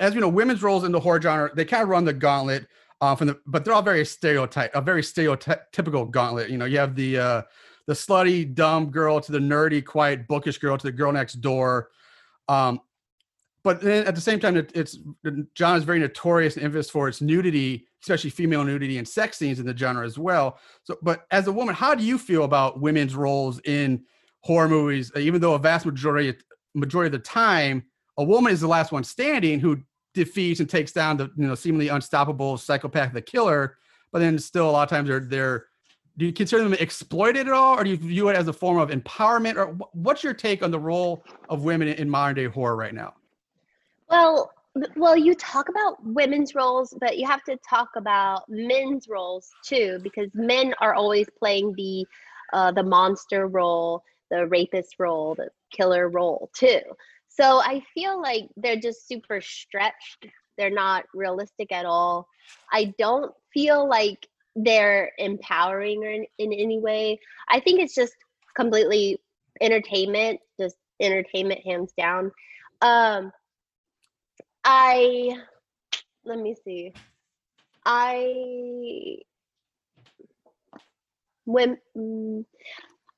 as 0.00 0.14
we 0.14 0.20
know, 0.20 0.28
women's 0.28 0.62
roles 0.62 0.84
in 0.84 0.92
the 0.92 1.00
horror 1.00 1.20
genre 1.22 1.50
they 1.54 1.64
kind 1.64 1.82
of 1.82 1.88
run 1.88 2.04
the 2.04 2.12
gauntlet. 2.12 2.66
Uh, 3.04 3.14
from 3.14 3.26
the, 3.26 3.38
but 3.44 3.66
they're 3.66 3.74
all 3.74 3.82
very 3.82 4.02
stereotype, 4.02 4.74
a 4.74 4.80
very 4.80 5.02
stereotypical 5.02 6.10
gauntlet. 6.10 6.48
You 6.48 6.56
know, 6.56 6.64
you 6.64 6.78
have 6.78 6.94
the 6.94 7.18
uh, 7.18 7.42
the 7.86 7.92
slutty, 7.92 8.54
dumb 8.54 8.90
girl 8.90 9.20
to 9.20 9.30
the 9.30 9.38
nerdy, 9.38 9.84
quiet, 9.84 10.26
bookish 10.26 10.56
girl 10.56 10.78
to 10.78 10.86
the 10.86 10.90
girl 10.90 11.12
next 11.12 11.34
door. 11.34 11.90
Um, 12.48 12.80
but 13.62 13.82
then 13.82 14.06
at 14.06 14.14
the 14.14 14.22
same 14.22 14.40
time, 14.40 14.56
it, 14.56 14.72
it's 14.74 14.98
john 15.54 15.76
is 15.76 15.84
very 15.84 15.98
notorious 15.98 16.56
and 16.56 16.64
infamous 16.64 16.88
for 16.88 17.06
its 17.06 17.20
nudity, 17.20 17.86
especially 18.02 18.30
female 18.30 18.64
nudity 18.64 18.96
and 18.96 19.06
sex 19.06 19.36
scenes 19.36 19.60
in 19.60 19.66
the 19.66 19.76
genre 19.76 20.06
as 20.06 20.18
well. 20.18 20.58
So, 20.84 20.96
but 21.02 21.26
as 21.30 21.46
a 21.46 21.52
woman, 21.52 21.74
how 21.74 21.94
do 21.94 22.02
you 22.02 22.16
feel 22.16 22.44
about 22.44 22.80
women's 22.80 23.14
roles 23.14 23.60
in 23.66 24.02
horror 24.40 24.70
movies? 24.70 25.12
Even 25.14 25.42
though 25.42 25.52
a 25.52 25.58
vast 25.58 25.84
majority 25.84 26.38
majority 26.74 27.08
of 27.14 27.22
the 27.22 27.28
time, 27.28 27.84
a 28.16 28.24
woman 28.24 28.50
is 28.50 28.62
the 28.62 28.66
last 28.66 28.92
one 28.92 29.04
standing 29.04 29.60
who 29.60 29.82
defeats 30.14 30.60
and 30.60 30.70
takes 30.70 30.92
down 30.92 31.16
the 31.16 31.30
you 31.36 31.46
know 31.46 31.54
seemingly 31.54 31.88
unstoppable 31.88 32.56
psychopath, 32.56 33.12
the 33.12 33.22
killer. 33.22 33.78
But 34.12 34.20
then 34.20 34.38
still, 34.38 34.70
a 34.70 34.72
lot 34.72 34.84
of 34.84 34.88
times 34.88 35.08
they're 35.08 35.20
they're. 35.20 35.66
Do 36.16 36.26
you 36.26 36.32
consider 36.32 36.62
them 36.62 36.74
exploited 36.74 37.48
at 37.48 37.52
all, 37.52 37.76
or 37.76 37.82
do 37.82 37.90
you 37.90 37.96
view 37.96 38.28
it 38.28 38.36
as 38.36 38.46
a 38.46 38.52
form 38.52 38.78
of 38.78 38.90
empowerment? 38.90 39.56
Or 39.56 39.76
what's 39.92 40.22
your 40.22 40.32
take 40.32 40.62
on 40.62 40.70
the 40.70 40.78
role 40.78 41.24
of 41.48 41.64
women 41.64 41.88
in 41.88 42.08
modern 42.08 42.36
day 42.36 42.44
horror 42.44 42.76
right 42.76 42.94
now? 42.94 43.14
Well, 44.08 44.52
well, 44.94 45.16
you 45.16 45.34
talk 45.34 45.68
about 45.68 45.96
women's 46.04 46.54
roles, 46.54 46.96
but 47.00 47.18
you 47.18 47.26
have 47.26 47.42
to 47.44 47.56
talk 47.68 47.88
about 47.96 48.44
men's 48.48 49.08
roles 49.08 49.50
too, 49.64 49.98
because 50.04 50.28
men 50.34 50.72
are 50.80 50.94
always 50.94 51.26
playing 51.36 51.74
the 51.76 52.06
uh, 52.52 52.70
the 52.70 52.82
monster 52.82 53.48
role, 53.48 54.04
the 54.30 54.46
rapist 54.46 54.96
role, 55.00 55.34
the 55.34 55.48
killer 55.72 56.08
role 56.08 56.48
too. 56.54 56.80
So 57.36 57.60
I 57.60 57.82
feel 57.94 58.20
like 58.20 58.48
they're 58.56 58.80
just 58.80 59.08
super 59.08 59.40
stretched. 59.40 60.26
They're 60.56 60.70
not 60.70 61.04
realistic 61.14 61.72
at 61.72 61.84
all. 61.84 62.28
I 62.72 62.94
don't 62.98 63.32
feel 63.52 63.88
like 63.88 64.28
they're 64.54 65.10
empowering 65.18 66.02
in, 66.04 66.26
in 66.38 66.52
any 66.52 66.78
way. 66.78 67.18
I 67.48 67.58
think 67.60 67.80
it's 67.80 67.94
just 67.94 68.14
completely 68.54 69.18
entertainment, 69.60 70.40
just 70.60 70.76
entertainment 71.00 71.60
hands 71.64 71.92
down. 71.98 72.30
Um, 72.80 73.32
I 74.64 75.36
let 76.24 76.38
me 76.38 76.54
see. 76.64 76.92
I 77.84 79.16
when 81.44 81.78
mm, 81.96 82.44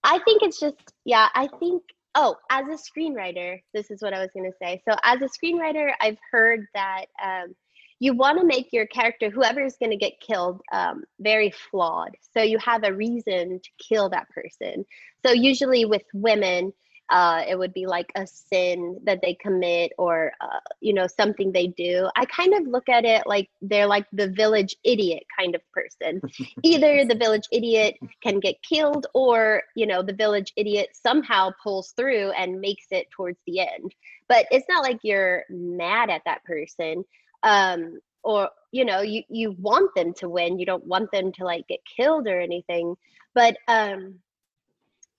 I 0.02 0.18
think 0.20 0.42
it's 0.42 0.58
just 0.58 0.76
yeah, 1.04 1.28
I 1.34 1.48
think 1.60 1.82
oh, 2.16 2.36
as 2.50 2.66
a 2.66 3.00
screenwriter, 3.00 3.60
this 3.72 3.90
is 3.90 4.02
what 4.02 4.14
I 4.14 4.20
was 4.20 4.30
going 4.34 4.50
to 4.50 4.56
say. 4.60 4.82
So 4.88 4.96
as 5.04 5.20
a 5.22 5.26
screenwriter, 5.26 5.90
I've 6.00 6.18
heard 6.32 6.66
that 6.74 7.06
um 7.24 7.54
you 7.98 8.14
want 8.14 8.38
to 8.38 8.44
make 8.44 8.72
your 8.72 8.86
character 8.86 9.30
whoever 9.30 9.64
is 9.64 9.76
going 9.78 9.90
to 9.90 9.96
get 9.96 10.20
killed 10.20 10.60
um, 10.72 11.04
very 11.20 11.50
flawed 11.50 12.10
so 12.34 12.42
you 12.42 12.58
have 12.58 12.84
a 12.84 12.92
reason 12.92 13.60
to 13.60 13.70
kill 13.78 14.10
that 14.10 14.28
person 14.30 14.84
so 15.24 15.32
usually 15.32 15.84
with 15.84 16.02
women 16.12 16.72
uh, 17.10 17.42
it 17.48 17.58
would 17.58 17.72
be 17.72 17.86
like 17.86 18.10
a 18.16 18.26
sin 18.26 18.98
that 19.04 19.20
they 19.22 19.34
commit 19.34 19.92
or 19.98 20.32
uh, 20.40 20.60
you 20.80 20.92
know 20.92 21.06
something 21.06 21.52
they 21.52 21.68
do 21.68 22.08
i 22.16 22.24
kind 22.26 22.54
of 22.54 22.66
look 22.66 22.88
at 22.88 23.04
it 23.04 23.22
like 23.26 23.48
they're 23.62 23.86
like 23.86 24.06
the 24.12 24.28
village 24.28 24.76
idiot 24.84 25.22
kind 25.38 25.54
of 25.54 25.60
person. 25.72 26.20
Either 26.62 27.04
the 27.04 27.14
village 27.14 27.46
idiot 27.52 27.96
can 28.22 28.40
get 28.40 28.56
killed 28.62 29.06
or 29.14 29.62
you 29.74 29.86
know 29.86 30.02
the 30.02 30.12
village 30.12 30.52
idiot 30.56 30.90
somehow 30.92 31.50
pulls 31.62 31.92
through 31.92 32.30
and 32.30 32.60
makes 32.60 32.86
it 32.90 33.10
towards 33.10 33.38
the 33.46 33.60
end. 33.60 33.94
But 34.28 34.46
it's 34.50 34.66
not 34.68 34.82
like 34.82 35.00
you're 35.02 35.44
mad 35.50 36.10
at 36.10 36.22
that 36.24 36.44
person 36.44 37.04
um 37.42 37.98
or 38.24 38.48
you 38.72 38.84
know 38.84 39.02
you 39.02 39.22
you 39.28 39.54
want 39.58 39.94
them 39.94 40.14
to 40.14 40.28
win. 40.28 40.58
You 40.58 40.66
don't 40.66 40.86
want 40.86 41.10
them 41.12 41.32
to 41.32 41.44
like 41.44 41.66
get 41.68 41.80
killed 41.96 42.26
or 42.26 42.40
anything. 42.40 42.94
But 43.34 43.56
um 43.68 44.16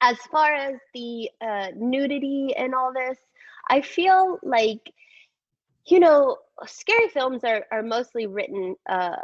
as 0.02 0.18
far 0.32 0.54
as 0.54 0.76
the 0.94 1.30
uh, 1.42 1.68
nudity 1.76 2.54
and 2.56 2.74
all 2.76 2.94
this, 2.94 3.18
I 3.70 3.82
feel 3.82 4.40
like 4.44 4.82
you 5.86 6.00
know, 6.00 6.38
scary 6.66 7.08
films 7.10 7.44
are 7.44 7.66
are 7.72 7.84
mostly 7.84 8.28
written 8.28 8.76
uh, 8.90 9.16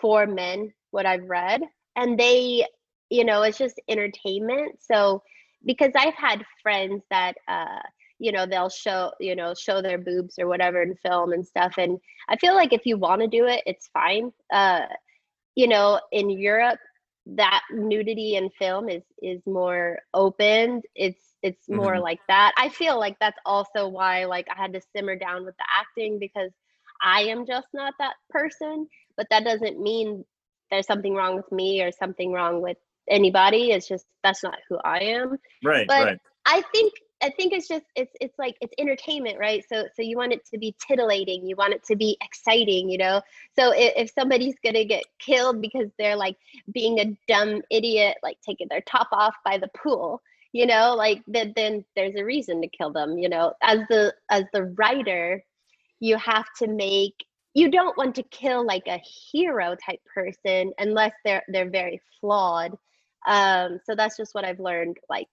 for 0.00 0.26
men. 0.26 0.72
What 0.90 1.06
I've 1.06 1.28
read, 1.28 1.62
and 1.96 2.18
they, 2.18 2.66
you 3.10 3.24
know, 3.24 3.42
it's 3.42 3.58
just 3.58 3.80
entertainment. 3.88 4.78
So 4.80 5.22
because 5.64 5.92
I've 5.96 6.14
had 6.14 6.44
friends 6.62 7.02
that. 7.10 7.36
Uh, 7.48 7.80
you 8.20 8.30
know 8.30 8.46
they'll 8.46 8.68
show 8.70 9.10
you 9.18 9.34
know 9.34 9.52
show 9.54 9.82
their 9.82 9.98
boobs 9.98 10.38
or 10.38 10.46
whatever 10.46 10.80
in 10.82 10.94
film 11.04 11.32
and 11.32 11.44
stuff 11.44 11.74
and 11.78 11.98
i 12.28 12.36
feel 12.36 12.54
like 12.54 12.72
if 12.72 12.86
you 12.86 12.96
want 12.96 13.20
to 13.20 13.26
do 13.26 13.44
it 13.46 13.60
it's 13.66 13.88
fine 13.88 14.32
uh 14.52 14.82
you 15.56 15.66
know 15.66 16.00
in 16.12 16.30
europe 16.30 16.78
that 17.26 17.62
nudity 17.72 18.36
in 18.36 18.50
film 18.50 18.88
is 18.88 19.02
is 19.22 19.40
more 19.46 19.98
open 20.12 20.82
it's 20.94 21.36
it's 21.42 21.68
more 21.68 21.94
Mhm. 21.94 22.02
like 22.02 22.20
that 22.28 22.52
i 22.58 22.68
feel 22.68 22.98
like 22.98 23.16
that's 23.18 23.38
also 23.46 23.88
why 23.88 24.24
like 24.26 24.46
i 24.50 24.60
had 24.60 24.72
to 24.74 24.80
simmer 24.94 25.16
down 25.16 25.44
with 25.44 25.56
the 25.56 25.64
acting 25.70 26.18
because 26.18 26.50
i 27.02 27.22
am 27.22 27.46
just 27.46 27.68
not 27.72 27.94
that 27.98 28.14
person 28.30 28.86
but 29.16 29.26
that 29.30 29.44
doesn't 29.44 29.80
mean 29.80 30.24
there's 30.70 30.86
something 30.86 31.14
wrong 31.14 31.36
with 31.36 31.50
me 31.50 31.82
or 31.82 31.92
something 31.92 32.32
wrong 32.32 32.60
with 32.60 32.76
anybody 33.08 33.70
it's 33.70 33.88
just 33.88 34.06
that's 34.22 34.42
not 34.42 34.58
who 34.68 34.78
i 34.84 34.98
am 34.98 35.38
Right, 35.62 35.86
But- 35.88 36.04
right. 36.04 36.18
I 36.46 36.62
think 36.74 36.92
I 37.22 37.30
think 37.30 37.52
it's 37.52 37.68
just 37.68 37.84
it's 37.96 38.12
it's 38.20 38.38
like 38.38 38.56
it's 38.60 38.74
entertainment, 38.78 39.38
right? 39.38 39.64
So 39.68 39.84
so 39.94 40.02
you 40.02 40.16
want 40.16 40.32
it 40.32 40.44
to 40.52 40.58
be 40.58 40.74
titillating, 40.86 41.46
you 41.46 41.56
want 41.56 41.72
it 41.74 41.84
to 41.84 41.96
be 41.96 42.16
exciting, 42.22 42.88
you 42.90 42.98
know. 42.98 43.22
So 43.58 43.72
if, 43.72 43.92
if 43.96 44.10
somebody's 44.10 44.56
gonna 44.64 44.84
get 44.84 45.04
killed 45.18 45.62
because 45.62 45.88
they're 45.98 46.16
like 46.16 46.36
being 46.72 46.98
a 47.00 47.16
dumb 47.28 47.62
idiot, 47.70 48.18
like 48.22 48.38
taking 48.46 48.68
their 48.68 48.82
top 48.82 49.08
off 49.12 49.34
by 49.44 49.58
the 49.58 49.70
pool, 49.76 50.22
you 50.52 50.66
know, 50.66 50.94
like 50.94 51.22
then 51.26 51.52
then 51.56 51.84
there's 51.96 52.16
a 52.16 52.24
reason 52.24 52.60
to 52.62 52.68
kill 52.68 52.92
them, 52.92 53.18
you 53.18 53.28
know. 53.28 53.54
As 53.62 53.80
the 53.88 54.14
as 54.30 54.44
the 54.52 54.64
writer, 54.76 55.42
you 56.00 56.16
have 56.18 56.46
to 56.58 56.68
make 56.68 57.14
you 57.54 57.70
don't 57.70 57.96
want 57.96 58.16
to 58.16 58.22
kill 58.24 58.66
like 58.66 58.86
a 58.88 58.98
hero 59.32 59.76
type 59.76 60.00
person 60.12 60.72
unless 60.78 61.12
they're 61.24 61.44
they're 61.48 61.70
very 61.70 62.00
flawed. 62.20 62.76
Um, 63.26 63.80
so 63.84 63.94
that's 63.94 64.16
just 64.16 64.34
what 64.34 64.44
I've 64.44 64.60
learned, 64.60 64.98
like 65.08 65.28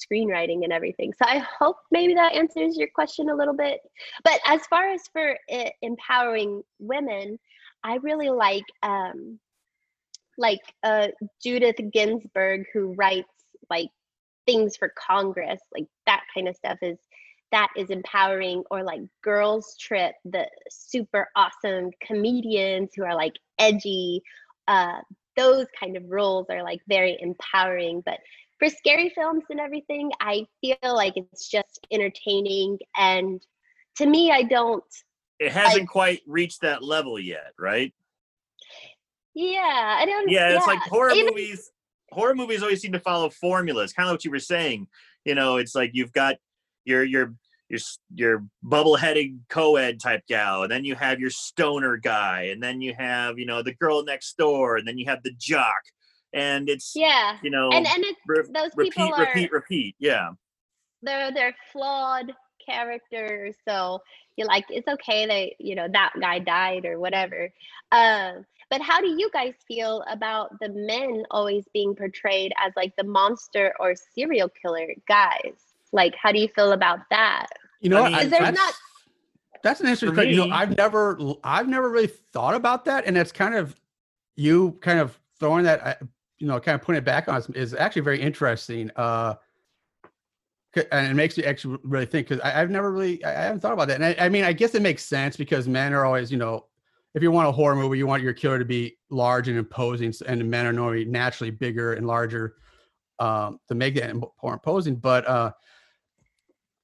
screenwriting 0.00 0.64
and 0.64 0.72
everything. 0.72 1.12
So 1.12 1.28
I 1.28 1.38
hope 1.38 1.76
maybe 1.90 2.14
that 2.14 2.34
answers 2.34 2.76
your 2.76 2.88
question 2.94 3.30
a 3.30 3.34
little 3.34 3.56
bit. 3.56 3.80
But 4.24 4.40
as 4.46 4.66
far 4.68 4.90
as 4.90 5.02
for 5.12 5.36
uh, 5.52 5.70
empowering 5.82 6.62
women, 6.78 7.38
I 7.84 7.96
really 7.96 8.30
like 8.30 8.64
um, 8.82 9.38
like 10.38 10.60
uh, 10.82 11.08
Judith 11.42 11.76
Ginsburg, 11.92 12.64
who 12.72 12.94
writes 12.94 13.28
like 13.68 13.90
things 14.46 14.76
for 14.76 14.92
Congress, 14.98 15.60
like 15.72 15.86
that 16.06 16.22
kind 16.34 16.48
of 16.48 16.56
stuff 16.56 16.78
is 16.82 16.98
that 17.52 17.68
is 17.76 17.90
empowering 17.90 18.62
or 18.70 18.82
like 18.82 19.00
girls 19.22 19.76
trip 19.78 20.14
the 20.24 20.46
super 20.70 21.28
awesome 21.36 21.90
comedians 22.00 22.90
who 22.94 23.04
are 23.04 23.14
like 23.14 23.34
edgy 23.58 24.22
uh 24.68 24.98
those 25.36 25.66
kind 25.78 25.96
of 25.96 26.04
roles 26.08 26.46
are 26.50 26.62
like 26.62 26.80
very 26.88 27.16
empowering 27.20 28.02
but 28.04 28.18
for 28.60 28.68
scary 28.68 29.10
films 29.14 29.42
and 29.50 29.58
everything, 29.58 30.12
I 30.20 30.46
feel 30.60 30.76
like 30.82 31.14
it's 31.16 31.48
just 31.48 31.84
entertaining. 31.90 32.78
And 32.96 33.44
to 33.96 34.06
me, 34.06 34.30
I 34.30 34.42
don't, 34.44 34.84
It 35.40 35.50
hasn't 35.50 35.88
quite 35.88 36.20
reached 36.28 36.60
that 36.60 36.82
level 36.84 37.18
yet, 37.18 37.52
right? 37.58 37.92
yeah, 39.34 39.96
I 39.98 40.04
don't, 40.06 40.28
Yeah, 40.30 40.56
it's 40.56 40.66
like 40.66 40.78
horror 40.80 41.10
even- 41.12 41.26
movies. 41.34 41.70
Horror 42.12 42.34
movies 42.34 42.62
always 42.62 42.80
seem 42.80 42.92
to 42.92 42.98
follow 43.00 43.30
formulas. 43.30 43.92
Kind 43.92 44.08
of 44.08 44.14
what 44.14 44.24
you 44.24 44.32
were 44.32 44.40
saying. 44.40 44.88
You 45.24 45.36
know, 45.36 45.58
it's 45.58 45.74
like 45.76 45.90
you've 45.94 46.12
got 46.12 46.36
your 46.84 47.04
your 47.04 47.34
your 47.68 47.78
your 48.16 48.44
bubble-headed 48.64 49.38
co-ed 49.48 50.00
type 50.00 50.22
gal, 50.26 50.64
and 50.64 50.72
then 50.72 50.84
you 50.84 50.96
have 50.96 51.20
your 51.20 51.30
stoner 51.30 51.96
guy, 51.96 52.48
and 52.52 52.60
then 52.60 52.80
you 52.80 52.94
have 52.98 53.38
you 53.38 53.46
know 53.46 53.62
the 53.62 53.74
girl 53.74 54.02
next 54.02 54.36
door, 54.36 54.76
and 54.76 54.88
then 54.88 54.98
you 54.98 55.06
have 55.06 55.22
the 55.22 55.30
jock, 55.38 55.80
and 56.32 56.68
it's 56.68 56.92
Yeah. 56.94 57.38
you 57.42 57.50
know 57.50 57.68
And, 57.72 57.86
and 57.86 58.04
it's, 58.04 58.20
re- 58.26 58.44
those 58.52 58.70
repeat, 58.76 58.94
people 58.94 59.14
are, 59.14 59.20
repeat, 59.26 59.52
repeat. 59.52 59.94
Yeah. 59.98 60.30
they're, 61.02 61.32
they're 61.32 61.56
flawed 61.72 62.32
characters. 62.64 63.54
So 63.66 64.00
you're 64.36 64.46
like, 64.46 64.64
it's 64.68 64.86
okay 64.86 65.26
that, 65.26 65.64
you 65.64 65.74
know, 65.74 65.88
that 65.92 66.12
guy 66.20 66.38
died 66.38 66.84
or 66.84 66.98
whatever. 67.00 67.50
Um, 67.92 68.44
but 68.70 68.80
how 68.80 69.00
do 69.00 69.08
you 69.08 69.28
guys 69.32 69.54
feel 69.66 70.04
about 70.08 70.50
the 70.60 70.68
men 70.68 71.24
always 71.30 71.64
being 71.74 71.94
portrayed 71.96 72.52
as 72.64 72.72
like 72.76 72.94
the 72.96 73.04
monster 73.04 73.74
or 73.80 73.94
serial 74.14 74.48
killer 74.48 74.88
guys? 75.08 75.54
Like, 75.92 76.14
how 76.14 76.30
do 76.32 76.38
you 76.38 76.48
feel 76.54 76.72
about 76.72 77.00
that? 77.10 77.46
You 77.80 77.90
know, 77.90 77.96
I 77.98 78.00
what? 78.02 78.10
mean- 78.12 78.20
I- 78.20 78.22
Is 78.24 78.30
there 78.30 78.40
that's, 78.42 78.56
not- 78.58 78.74
that's 79.62 79.80
an 79.80 79.86
interesting 79.86 80.10
For 80.10 80.14
question. 80.14 80.32
You 80.32 80.36
know, 80.38 80.46
me- 80.46 80.52
I've 80.52 80.76
never, 80.76 81.18
I've 81.42 81.68
never 81.68 81.90
really 81.90 82.06
thought 82.06 82.54
about 82.54 82.84
that, 82.84 83.04
and 83.06 83.18
it's 83.18 83.32
kind 83.32 83.54
of 83.54 83.74
you 84.36 84.78
kind 84.80 85.00
of 85.00 85.18
throwing 85.40 85.64
that, 85.64 85.84
uh, 85.86 85.94
you 86.40 86.46
know, 86.48 86.58
kind 86.58 86.74
of 86.74 86.82
putting 86.82 86.98
it 86.98 87.04
back 87.04 87.28
on 87.28 87.42
is 87.54 87.74
actually 87.74 88.02
very 88.02 88.20
interesting. 88.20 88.90
Uh, 88.96 89.34
and 90.92 91.10
it 91.10 91.14
makes 91.14 91.36
you 91.36 91.44
actually 91.44 91.78
really 91.82 92.06
think 92.06 92.28
because 92.28 92.42
I've 92.42 92.70
never 92.70 92.90
really, 92.90 93.22
I 93.24 93.30
I 93.30 93.42
haven't 93.44 93.60
thought 93.60 93.72
about 93.72 93.88
that. 93.88 94.00
And 94.00 94.04
I, 94.04 94.16
I 94.26 94.28
mean, 94.28 94.44
I 94.44 94.52
guess 94.52 94.74
it 94.74 94.82
makes 94.82 95.04
sense 95.04 95.36
because 95.36 95.68
men 95.68 95.92
are 95.92 96.04
always, 96.04 96.32
you 96.32 96.38
know, 96.38 96.66
if 97.14 97.22
you 97.22 97.30
want 97.30 97.48
a 97.48 97.52
horror 97.52 97.74
movie, 97.74 97.98
you 97.98 98.06
want 98.06 98.22
your 98.22 98.32
killer 98.32 98.58
to 98.58 98.64
be 98.64 98.96
large 99.10 99.48
and 99.48 99.58
imposing, 99.58 100.14
and 100.26 100.48
men 100.48 100.66
are 100.66 100.72
normally 100.72 101.04
naturally 101.04 101.50
bigger 101.50 101.94
and 101.94 102.06
larger 102.06 102.54
um, 103.18 103.58
to 103.68 103.74
make 103.74 103.96
that 103.96 104.14
more 104.14 104.52
imposing. 104.52 104.94
But 104.94 105.26
uh, 105.26 105.50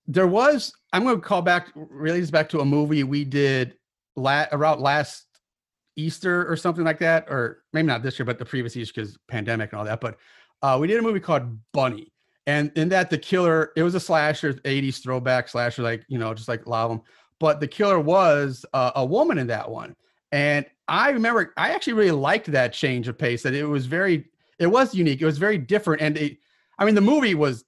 there 0.08 0.26
was, 0.26 0.72
I'm 0.92 1.04
going 1.04 1.16
to 1.16 1.22
call 1.22 1.42
back, 1.42 1.68
really, 1.76 2.24
back 2.26 2.48
to 2.50 2.60
a 2.60 2.64
movie 2.64 3.04
we 3.04 3.24
did 3.24 3.76
la- 4.16 4.46
around 4.50 4.80
last 4.80 5.25
Easter 5.96 6.50
or 6.50 6.56
something 6.56 6.84
like 6.84 6.98
that, 6.98 7.26
or 7.28 7.62
maybe 7.72 7.86
not 7.86 8.02
this 8.02 8.18
year, 8.18 8.26
but 8.26 8.38
the 8.38 8.44
previous 8.44 8.76
Easter 8.76 8.92
because 8.94 9.18
pandemic 9.28 9.72
and 9.72 9.78
all 9.78 9.84
that. 9.84 10.00
But 10.00 10.18
uh, 10.62 10.78
we 10.80 10.86
did 10.86 10.98
a 10.98 11.02
movie 11.02 11.20
called 11.20 11.58
Bunny, 11.72 12.12
and 12.46 12.70
in 12.76 12.88
that 12.90 13.10
the 13.10 13.18
killer, 13.18 13.72
it 13.76 13.82
was 13.82 13.94
a 13.94 14.00
slasher, 14.00 14.54
80s 14.54 15.02
throwback 15.02 15.48
slasher, 15.48 15.82
like 15.82 16.04
you 16.08 16.18
know, 16.18 16.34
just 16.34 16.48
like 16.48 16.66
a 16.66 16.68
lot 16.68 16.84
of 16.84 16.90
them. 16.90 17.02
But 17.40 17.60
the 17.60 17.68
killer 17.68 17.98
was 17.98 18.64
uh, 18.72 18.92
a 18.94 19.04
woman 19.04 19.38
in 19.38 19.48
that 19.48 19.70
one, 19.70 19.96
and 20.32 20.66
I 20.88 21.10
remember 21.10 21.52
I 21.56 21.70
actually 21.70 21.94
really 21.94 22.12
liked 22.12 22.46
that 22.52 22.72
change 22.72 23.08
of 23.08 23.18
pace. 23.18 23.42
That 23.42 23.54
it 23.54 23.64
was 23.64 23.86
very, 23.86 24.26
it 24.58 24.68
was 24.68 24.94
unique. 24.94 25.20
It 25.20 25.26
was 25.26 25.38
very 25.38 25.58
different, 25.58 26.02
and 26.02 26.16
it, 26.16 26.38
I 26.78 26.84
mean, 26.84 26.94
the 26.94 27.00
movie 27.00 27.34
was 27.34 27.64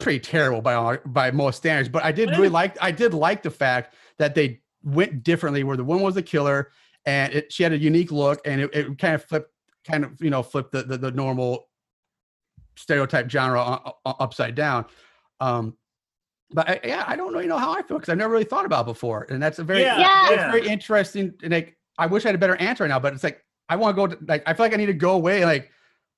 pretty 0.00 0.20
terrible 0.20 0.60
by 0.60 0.74
all, 0.74 0.96
by 1.06 1.30
most 1.30 1.58
standards. 1.58 1.88
But 1.88 2.04
I 2.04 2.12
did 2.12 2.30
really 2.30 2.48
like 2.48 2.76
I 2.82 2.90
did 2.90 3.14
like 3.14 3.42
the 3.42 3.50
fact 3.50 3.94
that 4.18 4.34
they 4.34 4.60
went 4.82 5.22
differently, 5.22 5.64
where 5.64 5.76
the 5.76 5.84
woman 5.84 6.02
was 6.02 6.14
the 6.14 6.22
killer, 6.22 6.70
and 7.06 7.32
it, 7.32 7.52
she 7.52 7.62
had 7.62 7.72
a 7.72 7.78
unique 7.78 8.12
look, 8.12 8.40
and 8.46 8.60
it, 8.60 8.70
it 8.74 8.98
kind 8.98 9.14
of 9.14 9.24
flipped, 9.24 9.50
kind 9.84 10.04
of 10.04 10.20
you 10.20 10.30
know 10.30 10.42
flipped 10.42 10.72
the 10.72 10.82
the, 10.82 10.96
the 10.98 11.10
normal 11.10 11.68
stereotype 12.76 13.30
genre 13.30 13.80
u- 13.84 13.92
u- 14.06 14.14
upside 14.20 14.54
down. 14.54 14.86
Um, 15.40 15.76
but 16.52 16.68
I, 16.68 16.80
yeah, 16.84 17.04
I 17.06 17.16
don't 17.16 17.32
know, 17.32 17.40
you 17.40 17.48
know 17.48 17.58
how 17.58 17.72
I 17.72 17.82
feel 17.82 17.98
because 17.98 18.08
I've 18.10 18.18
never 18.18 18.32
really 18.32 18.44
thought 18.44 18.64
about 18.66 18.82
it 18.82 18.90
before, 18.92 19.26
and 19.30 19.42
that's 19.42 19.58
a 19.58 19.64
very 19.64 19.82
Yeah, 19.82 19.98
Yeah. 20.00 20.32
it's 20.32 20.44
very 20.44 20.68
interesting. 20.68 21.34
And 21.42 21.52
like, 21.52 21.76
I 21.98 22.06
wish 22.06 22.24
I 22.24 22.28
had 22.28 22.34
a 22.34 22.38
better 22.38 22.56
answer 22.56 22.84
right 22.84 22.88
now, 22.88 22.98
but 22.98 23.12
it's 23.14 23.24
like 23.24 23.44
I 23.68 23.76
want 23.76 23.96
to 23.96 24.08
go 24.08 24.16
like 24.28 24.42
I 24.46 24.54
feel 24.54 24.66
like 24.66 24.74
I 24.74 24.76
need 24.76 24.86
to 24.86 24.92
go 24.92 25.12
away 25.12 25.36
and 25.42 25.46
like 25.46 25.70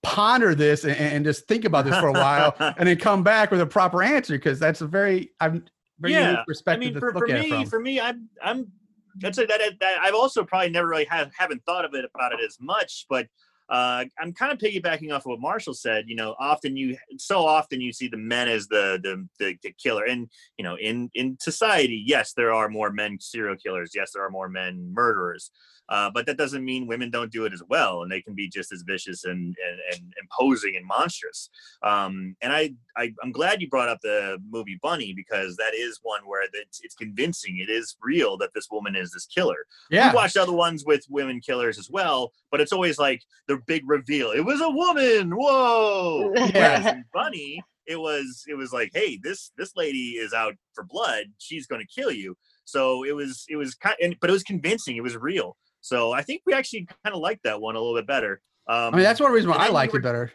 ponder 0.03 0.55
this 0.55 0.85
and, 0.85 0.95
and 0.97 1.25
just 1.25 1.47
think 1.49 1.65
about 1.65 1.85
this 1.85 1.97
for 1.97 2.09
a 2.09 2.13
while, 2.13 2.55
and 2.79 2.89
then 2.89 2.97
come 2.99 3.23
back 3.23 3.51
with 3.51 3.61
a 3.61 3.67
proper 3.67 4.03
answer 4.03 4.35
because 4.35 4.59
that's 4.59 4.81
a 4.81 4.87
very 4.87 5.31
I'm 5.41 5.65
very 6.01 6.15
Yeah, 6.15 6.23
unique 6.25 6.39
I 6.41 6.45
perspective 6.45 6.85
mean, 6.85 6.95
to 6.95 7.01
for, 7.01 7.13
look 7.15 7.29
for 7.29 7.31
at 7.31 7.41
me, 7.41 7.65
for 7.65 7.81
me, 7.81 8.01
I'm 8.01 8.29
I'm 8.43 8.71
that's 9.17 9.39
a, 9.39 9.47
that, 9.47 9.61
that 9.81 9.99
I've 10.03 10.15
also 10.15 10.45
probably 10.45 10.71
never 10.71 10.89
really 10.89 11.07
have, 11.07 11.31
haven't 11.37 11.65
thought 11.65 11.85
of 11.85 11.95
it 11.95 12.05
about 12.15 12.33
it 12.33 12.41
as 12.45 12.59
much, 12.61 13.07
but 13.09 13.27
uh, 13.69 14.05
I'm 14.21 14.33
kind 14.35 14.53
of 14.53 14.59
piggybacking 14.59 15.11
off 15.11 15.23
of 15.23 15.27
what 15.27 15.41
Marshall 15.41 15.75
said. 15.75 16.05
You 16.07 16.17
know, 16.17 16.35
often 16.39 16.77
you 16.77 16.97
so 17.17 17.47
often 17.47 17.81
you 17.81 17.93
see 17.93 18.09
the 18.09 18.17
men 18.17 18.49
as 18.49 18.67
the 18.67 19.01
the 19.03 19.27
the, 19.39 19.57
the 19.63 19.75
killer, 19.83 20.05
and 20.05 20.29
you 20.59 20.65
know, 20.65 20.77
in 20.77 21.11
in 21.15 21.39
society, 21.41 22.03
yes, 22.07 22.35
there 22.35 22.53
are 22.53 22.69
more 22.69 22.91
men 22.91 23.19
serial 23.21 23.57
killers. 23.57 23.93
Yes, 23.95 24.13
there 24.13 24.25
are 24.25 24.31
more 24.31 24.49
men 24.49 24.93
murderers. 24.93 25.51
Uh, 25.89 26.11
but 26.13 26.27
that 26.27 26.39
doesn't 26.39 26.65
mean 26.65 26.87
women 26.87 27.11
don't 27.11 27.33
do 27.33 27.45
it 27.45 27.53
as 27.53 27.63
well, 27.69 28.03
and 28.03 28.11
they 28.11 28.21
can 28.21 28.35
be 28.35 28.49
just 28.49 28.73
as 28.73 28.83
vicious 28.83 29.25
and 29.25 29.55
and, 29.69 29.81
and 29.93 30.15
imposing 30.21 30.77
and 30.77 30.87
monstrous. 30.87 31.51
Um, 31.83 32.37
and 32.41 32.53
I, 32.53 32.75
I 32.97 33.13
I'm 33.23 33.33
glad 33.33 33.61
you 33.61 33.69
brought 33.69 33.89
up 33.89 34.01
the 34.03 34.39
movie 34.51 34.79
Bunny 34.83 35.13
because 35.15 35.57
that 35.57 35.75
is 35.75 36.01
one 36.03 36.23
where 36.27 36.43
it's, 36.53 36.81
it's 36.83 36.95
convincing. 36.95 37.59
It 37.59 37.71
is 37.71 37.97
real 38.03 38.37
that 38.39 38.51
this 38.55 38.69
woman 38.71 38.97
is 38.97 39.13
this 39.13 39.27
killer. 39.27 39.67
yeah, 39.91 40.09
We've 40.09 40.15
watched 40.15 40.37
other 40.37 40.53
ones 40.53 40.85
with 40.87 41.05
women 41.11 41.41
killers 41.41 41.79
as 41.79 41.91
well, 41.91 42.33
but 42.51 42.61
it's 42.61 42.73
always 42.73 42.99
like 42.99 43.23
the 43.49 43.59
big 43.67 43.83
reveal. 43.87 44.31
It 44.31 44.45
was 44.45 44.61
a 44.61 44.71
woman. 44.71 45.33
Whoa. 45.37 46.33
Whereas 46.37 46.87
in 46.87 47.05
Bunny, 47.13 47.63
it 47.87 47.97
was 47.97 48.45
it 48.49 48.55
was 48.55 48.73
like, 48.73 48.91
hey, 48.95 49.19
this 49.23 49.53
this 49.57 49.73
lady 49.77 50.13
is 50.13 50.33
out 50.33 50.55
for 50.73 50.85
blood. 50.85 51.27
She's 51.39 51.67
going 51.67 51.81
to 51.83 52.01
kill 52.01 52.11
you. 52.11 52.37
So 52.65 53.05
it 53.05 53.15
was 53.15 53.45
it 53.49 53.57
was 53.57 53.75
kind, 53.75 54.17
but 54.21 54.31
it 54.31 54.33
was 54.33 54.43
convincing. 54.43 54.97
It 54.97 55.03
was 55.03 55.17
real. 55.17 55.57
So 55.85 56.13
I 56.13 56.23
think 56.23 56.41
we 56.47 56.55
actually 56.55 56.87
kind 57.05 57.15
of 57.15 57.21
liked 57.21 57.43
that 57.45 57.61
one 57.61 57.77
a 57.77 57.79
little 57.79 57.95
bit 57.95 58.07
better. 58.07 58.41
Um, 58.67 58.95
I 58.95 58.97
mean 58.97 59.03
that's 59.03 59.21
one 59.21 59.33
reason 59.33 59.51
why 59.51 59.57
I 59.57 59.59
then 59.59 59.67
you 59.69 59.73
liked 59.75 59.93
were- 59.93 59.99
it 59.99 60.03
better, 60.03 60.33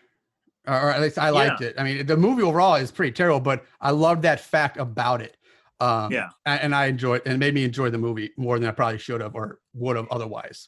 or, 0.67 0.73
or 0.75 0.91
at 0.91 1.01
least 1.01 1.17
I 1.17 1.31
liked 1.31 1.61
it. 1.61 1.73
I 1.79 1.83
mean 1.83 2.05
the 2.05 2.15
movie 2.15 2.43
overall 2.43 2.75
is 2.75 2.91
pretty 2.91 3.11
terrible, 3.13 3.39
but 3.39 3.65
I 3.81 3.89
love 3.89 4.21
that 4.21 4.39
fact 4.39 4.77
about 4.77 5.21
it. 5.21 5.37
Um, 5.79 6.11
Yeah. 6.11 6.29
And 6.45 6.75
I 6.75 6.85
enjoyed, 6.85 7.23
and 7.25 7.33
it 7.33 7.37
made 7.39 7.55
me 7.55 7.63
enjoy 7.63 7.89
the 7.89 7.97
movie 7.97 8.29
more 8.37 8.59
than 8.59 8.67
I 8.67 8.71
probably 8.71 8.99
should 8.99 9.21
have 9.21 9.33
or 9.33 9.59
would 9.73 9.95
have 9.95 10.07
otherwise. 10.11 10.67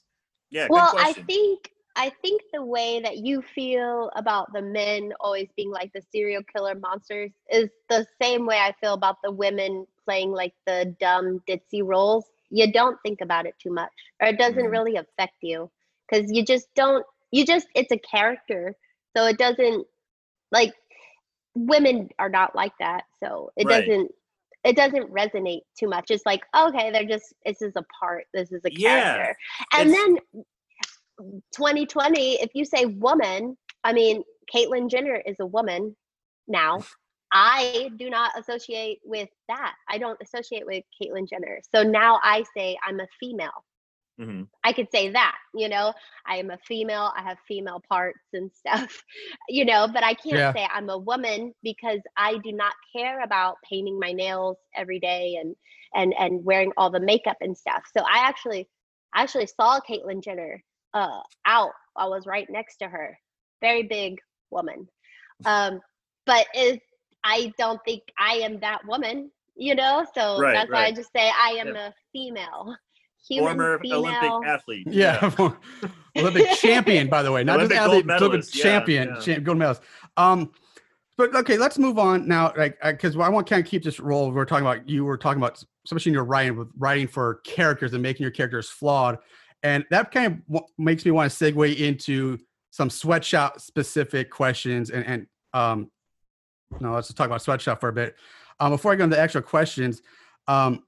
Yeah. 0.50 0.68
well 0.70 0.92
good 0.92 1.02
i 1.06 1.14
think 1.14 1.72
i 1.96 2.12
think 2.22 2.42
the 2.52 2.66
way 2.66 3.00
that 3.02 3.18
you 3.20 3.42
feel 3.42 4.12
about 4.16 4.52
the 4.52 4.62
men 4.62 5.14
always 5.22 5.48
being 5.56 5.70
like 5.72 5.92
the 5.94 6.02
serial 6.12 6.42
killer 6.52 6.76
monsters 6.76 7.32
is 7.50 7.70
the 7.88 8.06
same 8.22 8.46
way 8.46 8.58
i 8.58 8.74
feel 8.82 8.94
about 8.94 9.18
the 9.24 9.32
women 9.32 9.86
playing 10.06 10.32
like 10.32 10.54
the 10.66 10.94
dumb 11.00 11.40
ditzy 11.48 11.82
roles 11.84 12.26
you 12.52 12.72
don't 12.72 12.98
think 13.04 13.22
about 13.22 13.48
it 13.48 13.56
too 13.62 13.72
much 13.74 13.92
or 14.22 14.30
it 14.30 14.40
doesn't 14.40 14.66
Mhm. 14.66 14.72
really 14.72 14.98
affect 14.98 15.36
you 15.42 15.72
because 16.10 16.32
you 16.32 16.46
just 16.46 16.68
don't 16.76 17.06
you 17.32 17.46
just 17.46 17.68
it's 17.76 17.92
a 17.92 18.00
character 18.00 18.76
so 19.18 19.26
it 19.26 19.38
doesn't 19.38 19.88
like 20.52 20.74
women 21.56 22.10
are 22.20 22.30
not 22.30 22.56
like 22.56 22.74
that 22.80 23.04
so 23.24 23.52
it 23.58 23.68
Right. 23.68 23.70
doesn't 23.70 24.12
it 24.64 24.76
doesn't 24.76 25.12
resonate 25.12 25.62
too 25.80 25.88
much 25.90 26.12
it's 26.12 26.26
like 26.26 26.42
okay 26.58 26.92
they're 26.92 27.06
just 27.06 27.34
this 27.46 27.62
is 27.62 27.74
a 27.78 27.86
part 28.00 28.26
this 28.34 28.52
is 28.52 28.62
a 28.66 28.72
character 28.72 29.36
Yeah, 29.74 29.74
and 29.74 29.94
then 29.94 30.18
2020 31.56 32.36
if 32.42 32.52
you 32.54 32.66
say 32.66 32.86
woman 32.86 33.58
i 33.84 33.94
mean 33.94 34.24
caitlyn 34.54 34.90
jenner 34.90 35.22
is 35.26 35.38
a 35.40 35.46
woman 35.46 35.96
now 36.48 36.86
i 37.32 37.90
do 37.98 38.10
not 38.10 38.32
associate 38.38 39.00
with 39.04 39.30
that 39.48 39.74
i 39.90 39.98
don't 39.98 40.20
associate 40.22 40.66
with 40.66 40.84
caitlyn 41.02 41.28
jenner 41.30 41.60
so 41.74 41.84
now 41.84 42.20
i 42.24 42.44
say 42.56 42.78
i'm 42.88 43.00
a 43.00 43.08
female 43.20 43.64
Mhm. 44.18 44.48
I 44.64 44.74
could 44.74 44.90
say 44.92 45.10
that, 45.10 45.36
you 45.56 45.70
know, 45.70 45.94
I 46.26 46.38
am 46.38 46.50
a 46.50 46.58
female, 46.58 47.12
I 47.18 47.24
have 47.24 47.38
female 47.48 47.82
parts 47.90 48.20
and 48.34 48.52
stuff, 48.54 49.04
you 49.48 49.66
know, 49.66 49.88
but 49.92 50.04
I 50.04 50.14
can't 50.14 50.46
Yeah. 50.46 50.56
say 50.56 50.68
I'm 50.72 50.90
a 50.90 50.98
woman 50.98 51.54
because 51.64 52.00
I 52.18 52.38
do 52.38 52.52
not 52.52 52.74
care 52.96 53.22
about 53.24 53.58
painting 53.70 54.00
my 54.00 54.12
nails 54.12 54.58
every 54.76 55.00
day 55.00 55.38
and 55.40 55.56
and 55.94 56.14
and 56.18 56.44
wearing 56.46 56.72
all 56.78 56.90
the 56.92 57.00
makeup 57.00 57.38
and 57.42 57.58
stuff. 57.58 57.84
So 57.96 58.04
I 58.04 58.20
actually 58.28 58.68
I 59.14 59.24
actually 59.24 59.48
saw 59.48 59.80
Caitlyn 59.82 60.24
Jenner 60.24 60.64
uh 60.94 61.22
out. 61.46 61.72
I 61.96 62.08
was 62.08 62.26
right 62.26 62.48
next 62.50 62.78
to 62.78 62.88
her. 62.88 63.18
Very 63.62 63.84
big 63.84 64.18
woman. 64.52 64.88
Um 65.46 65.80
but 66.26 66.46
is 66.56 66.80
I 67.24 67.54
don't 67.58 67.80
think 67.86 68.04
I 68.18 68.34
am 68.36 68.60
that 68.62 68.86
woman, 68.86 69.32
you 69.56 69.76
know? 69.76 70.06
So 70.16 70.40
Right, 70.40 70.54
that's 70.54 70.72
why 70.72 70.86
I 70.86 70.92
just 70.92 71.12
say 71.14 71.30
I 71.30 71.58
am 71.60 71.68
Yep. 71.68 71.76
a 71.76 71.94
female. 72.12 72.76
Human 73.30 73.50
Former 73.50 73.80
female. 73.80 74.00
Olympic 74.00 74.50
athlete. 74.50 74.88
Yeah. 74.90 75.32
Olympic 76.18 76.50
champion, 76.60 77.08
by 77.08 77.22
the 77.22 77.32
way, 77.32 77.44
not 77.44 77.58
Olympic 77.58 77.78
just 77.78 77.88
gold 77.88 77.98
athlete, 77.98 78.06
Olympic 78.06 78.22
medalist, 78.22 78.56
yeah, 78.56 78.64
champion, 78.64 79.10
yeah. 79.10 79.20
champ, 79.20 79.44
gold 79.44 79.58
medalist. 79.60 79.82
Um, 80.18 80.52
but 81.18 81.36
okay, 81.36 81.58
let's 81.58 81.78
move 81.78 82.00
on 82.00 82.28
now. 82.28 82.52
Like, 82.58 82.80
because 82.84 83.16
I 83.16 83.30
want 83.30 83.46
to 83.46 83.54
kind 83.54 83.64
of 83.64 83.70
keep 83.70 83.84
this 83.84 84.00
role. 84.00 84.32
We're 84.32 84.46
talking 84.46 84.66
about 84.66 84.90
you 84.90 85.06
were 85.06 85.18
talking 85.18 85.40
about, 85.40 85.64
especially 85.86 86.10
in 86.10 86.14
your 86.16 86.24
writing, 86.24 86.58
with 86.58 86.70
writing 86.78 87.08
for 87.08 87.36
characters 87.44 87.94
and 87.94 88.02
making 88.02 88.24
your 88.24 88.32
characters 88.32 88.70
flawed, 88.70 89.20
and 89.62 89.86
that 89.92 90.12
kind 90.12 90.26
of 90.34 90.48
w- 90.48 90.66
makes 90.80 91.06
me 91.06 91.12
want 91.12 91.32
to 91.32 91.38
segue 91.54 91.78
into 91.78 92.40
some 92.72 92.90
sweatshop 92.90 93.60
specific 93.62 94.32
questions. 94.32 94.90
And 94.90 95.06
and 95.06 95.28
um, 95.54 95.92
no, 96.80 96.94
let's 96.94 97.08
just 97.08 97.18
talk 97.18 97.28
about 97.28 97.42
sweatshop 97.42 97.80
for 97.80 97.90
a 97.90 97.94
bit. 97.94 98.16
Um, 98.60 98.72
before 98.72 98.92
I 98.92 98.96
go 98.96 99.04
into 99.04 99.16
the 99.16 99.22
actual 99.22 99.42
questions, 99.42 100.02
um, 100.48 100.84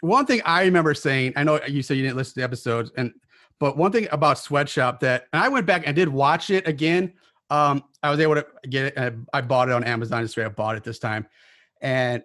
one 0.00 0.26
thing 0.26 0.40
I 0.44 0.62
remember 0.62 0.94
saying, 0.94 1.32
I 1.36 1.44
know 1.44 1.60
you 1.66 1.82
said 1.82 1.96
you 1.96 2.02
didn't 2.02 2.16
listen 2.16 2.34
to 2.34 2.40
the 2.40 2.44
episodes, 2.44 2.90
and 2.96 3.12
but 3.58 3.76
one 3.76 3.90
thing 3.90 4.08
about 4.12 4.38
Sweatshop 4.38 5.00
that 5.00 5.26
and 5.32 5.42
I 5.42 5.48
went 5.48 5.66
back 5.66 5.82
and 5.86 5.94
did 5.94 6.08
watch 6.08 6.50
it 6.50 6.66
again. 6.68 7.12
Um, 7.50 7.82
I 8.02 8.10
was 8.10 8.20
able 8.20 8.36
to 8.36 8.46
get 8.68 8.86
it. 8.86 8.94
And 8.96 9.26
I 9.32 9.40
bought 9.40 9.68
it 9.68 9.72
on 9.72 9.82
Amazon. 9.84 10.22
Just 10.22 10.38
up 10.38 10.54
bought 10.54 10.76
it 10.76 10.84
this 10.84 10.98
time, 10.98 11.26
and 11.80 12.22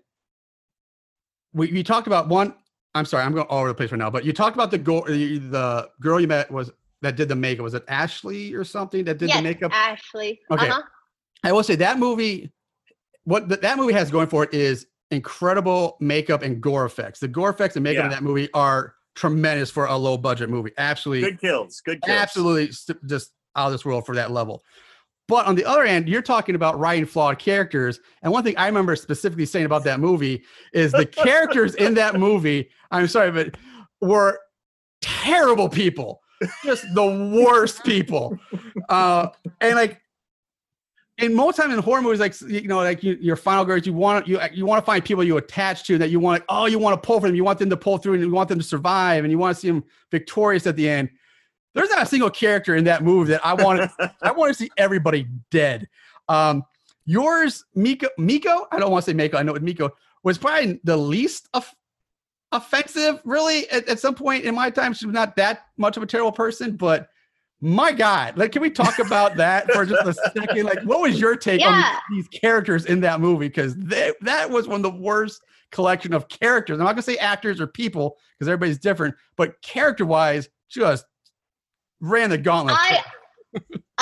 we 1.54 1.72
we 1.72 1.84
talked 1.84 2.08
about 2.08 2.28
one. 2.28 2.54
I'm 2.96 3.06
sorry, 3.06 3.24
I'm 3.24 3.34
going 3.34 3.48
all 3.48 3.60
over 3.60 3.70
the 3.70 3.74
place 3.74 3.92
right 3.92 3.98
now. 3.98 4.12
But 4.12 4.24
you 4.24 4.34
talked 4.34 4.56
about 4.56 4.70
the 4.70 4.78
go, 4.78 5.02
the, 5.08 5.40
the 5.40 5.90
girl 6.00 6.20
you 6.20 6.28
met 6.28 6.52
was 6.52 6.72
that 7.02 7.16
did 7.16 7.28
the 7.28 7.36
makeup. 7.36 7.64
Was 7.64 7.74
it 7.74 7.84
Ashley 7.88 8.54
or 8.54 8.64
something 8.64 9.04
that 9.06 9.18
did 9.18 9.30
yes, 9.30 9.38
the 9.38 9.44
makeup? 9.44 9.72
Ashley. 9.74 10.40
Okay. 10.52 10.70
Uh-huh. 10.70 10.82
I 11.44 11.52
will 11.52 11.64
say 11.64 11.76
that 11.76 11.98
movie, 12.00 12.52
what 13.26 13.48
th- 13.50 13.62
that 13.62 13.78
movie 13.78 13.94
has 13.94 14.12
going 14.12 14.28
for 14.28 14.44
it 14.44 14.54
is 14.54 14.88
incredible 15.12 15.98
makeup 16.00 16.42
and 16.42 16.60
gore 16.62 16.86
effects. 16.86 17.20
The 17.20 17.28
gore 17.28 17.50
effects 17.50 17.76
and 17.76 17.84
makeup 17.84 18.06
in 18.06 18.12
Yeah. 18.12 18.18
that 18.18 18.24
movie 18.24 18.50
are 18.54 18.96
tremendous 19.16 19.70
for 19.70 19.86
a 19.86 19.96
low 19.96 20.18
budget 20.18 20.50
movie. 20.50 20.72
Absolutely, 20.78 21.30
Good 21.32 21.40
kills. 21.42 21.82
Good 21.82 22.02
kills. 22.02 22.18
absolutely 22.20 22.72
st- 22.72 23.06
just 23.06 23.32
out 23.56 23.68
of 23.68 23.72
this 23.74 23.86
world 23.86 24.06
for 24.06 24.16
that 24.16 24.32
level. 24.32 24.64
But 25.28 25.46
on 25.46 25.56
the 25.56 25.64
other 25.66 25.84
end, 25.84 26.10
you're 26.10 26.22
talking 26.24 26.56
about 26.56 26.78
writing 26.80 27.06
flawed 27.06 27.40
characters. 27.40 28.00
And 28.24 28.34
one 28.34 28.44
thing 28.44 28.58
I 28.58 28.66
remember 28.66 28.96
specifically 28.96 29.46
saying 29.46 29.66
about 29.66 29.84
that 29.86 30.00
movie 30.00 30.44
is 30.74 30.92
the 30.92 31.06
characters 31.24 31.76
in 31.76 31.94
that 31.94 32.20
movie, 32.20 32.70
I'm 32.92 33.08
sorry, 33.08 33.32
but 33.32 33.56
were 34.02 34.38
terrible 35.02 35.70
people. 35.70 36.22
Just 36.66 36.84
the 36.94 37.06
worst 37.06 37.84
people. 37.86 38.38
Uh, 38.90 39.28
and 39.62 39.76
like, 39.76 40.02
and 41.20 41.36
most 41.36 41.58
time 41.58 41.72
in 41.72 41.80
horror 41.80 42.02
movies, 42.02 42.20
like 42.20 42.40
you 42.42 42.68
know, 42.68 42.78
like 42.78 43.04
you, 43.04 43.18
your 43.22 43.36
final 43.36 43.66
girls, 43.66 43.86
you 43.86 43.94
want 43.94 44.28
you 44.28 44.40
you 44.52 44.66
want 44.66 44.82
to 44.82 44.86
find 44.86 45.06
people 45.06 45.24
you 45.24 45.38
attach 45.38 45.84
to 45.86 45.98
that 46.00 46.10
you 46.10 46.20
want. 46.20 46.44
Oh, 46.50 46.66
you 46.66 46.80
want 46.80 47.02
to 47.02 47.06
pull 47.06 47.20
for 47.20 47.28
them. 47.28 47.36
You 47.36 47.44
want 47.44 47.60
them 47.60 47.70
to 47.70 47.78
pull 47.78 47.98
through, 47.98 48.16
and 48.16 48.24
you 48.24 48.32
want 48.32 48.50
them 48.50 48.58
to 48.58 48.66
survive, 48.66 49.24
and 49.24 49.32
you 49.32 49.38
want 49.38 49.56
to 49.56 49.62
see 49.62 49.68
them 49.68 49.84
victorious 50.10 50.66
at 50.66 50.76
the 50.76 50.90
end. 50.90 51.10
There's 51.76 51.90
not 51.90 52.04
a 52.04 52.06
single 52.06 52.30
character 52.30 52.76
in 52.76 52.84
that 52.86 53.04
movie 53.04 53.32
that 53.32 53.46
I 53.46 53.54
want. 53.54 53.92
I 54.22 54.32
want 54.32 54.52
to 54.52 54.56
see 54.56 54.72
everybody 54.78 55.28
dead. 55.52 55.88
Um, 56.30 56.64
yours, 57.06 57.64
Miko, 57.76 58.08
Miko. 58.18 58.68
I 58.72 58.80
don't 58.80 58.92
want 58.92 59.06
to 59.06 59.12
say 59.12 59.16
Miko. 59.16 59.38
I 59.38 59.44
know 59.44 59.54
it 59.54 59.62
Miko 59.62 59.92
was 60.24 60.40
probably 60.40 60.80
the 60.84 60.98
least 60.98 61.48
of, 61.54 61.72
offensive. 62.52 63.22
Really, 63.24 63.70
at, 63.70 63.88
at 63.88 64.00
some 64.00 64.16
point 64.16 64.46
in 64.46 64.56
my 64.56 64.72
time, 64.72 64.94
she 64.94 65.06
was 65.06 65.14
not 65.14 65.36
that 65.36 65.68
much 65.78 65.96
of 65.96 66.02
a 66.02 66.08
terrible 66.08 66.32
person, 66.32 66.76
but 66.76 67.10
my 67.64 67.94
God, 67.94 68.38
like, 68.38 68.52
can 68.52 68.62
we 68.62 68.70
talk 68.70 69.00
about 69.00 69.38
that 69.38 69.72
for 69.72 69.86
just 69.86 70.06
a 70.06 70.14
second? 70.38 70.66
Like, 70.66 70.82
what 70.82 71.00
was 71.00 71.18
your 71.18 71.38
take 71.38 71.66
on 71.66 71.82
these 72.12 72.28
characters 72.28 72.86
in 72.86 73.00
that 73.02 73.22
movie? 73.22 73.48
Because 73.48 73.76
that 73.78 74.50
was 74.50 74.68
one 74.68 74.84
of 74.84 74.84
the 74.84 75.00
worst 75.00 75.42
collection 75.72 76.14
of 76.14 76.28
characters. 76.28 76.78
I'm 76.78 76.84
not 76.84 76.92
gonna 76.92 77.04
say 77.04 77.16
actors 77.16 77.62
or 77.62 77.68
people 77.68 78.18
because 78.38 78.50
everybody's 78.50 78.80
different, 78.80 79.16
but 79.38 79.62
character-wise, 79.62 80.50
just 80.70 81.06
ran 82.02 82.30
the 82.30 82.38
gauntlet. 82.38 82.76
I 82.78 83.02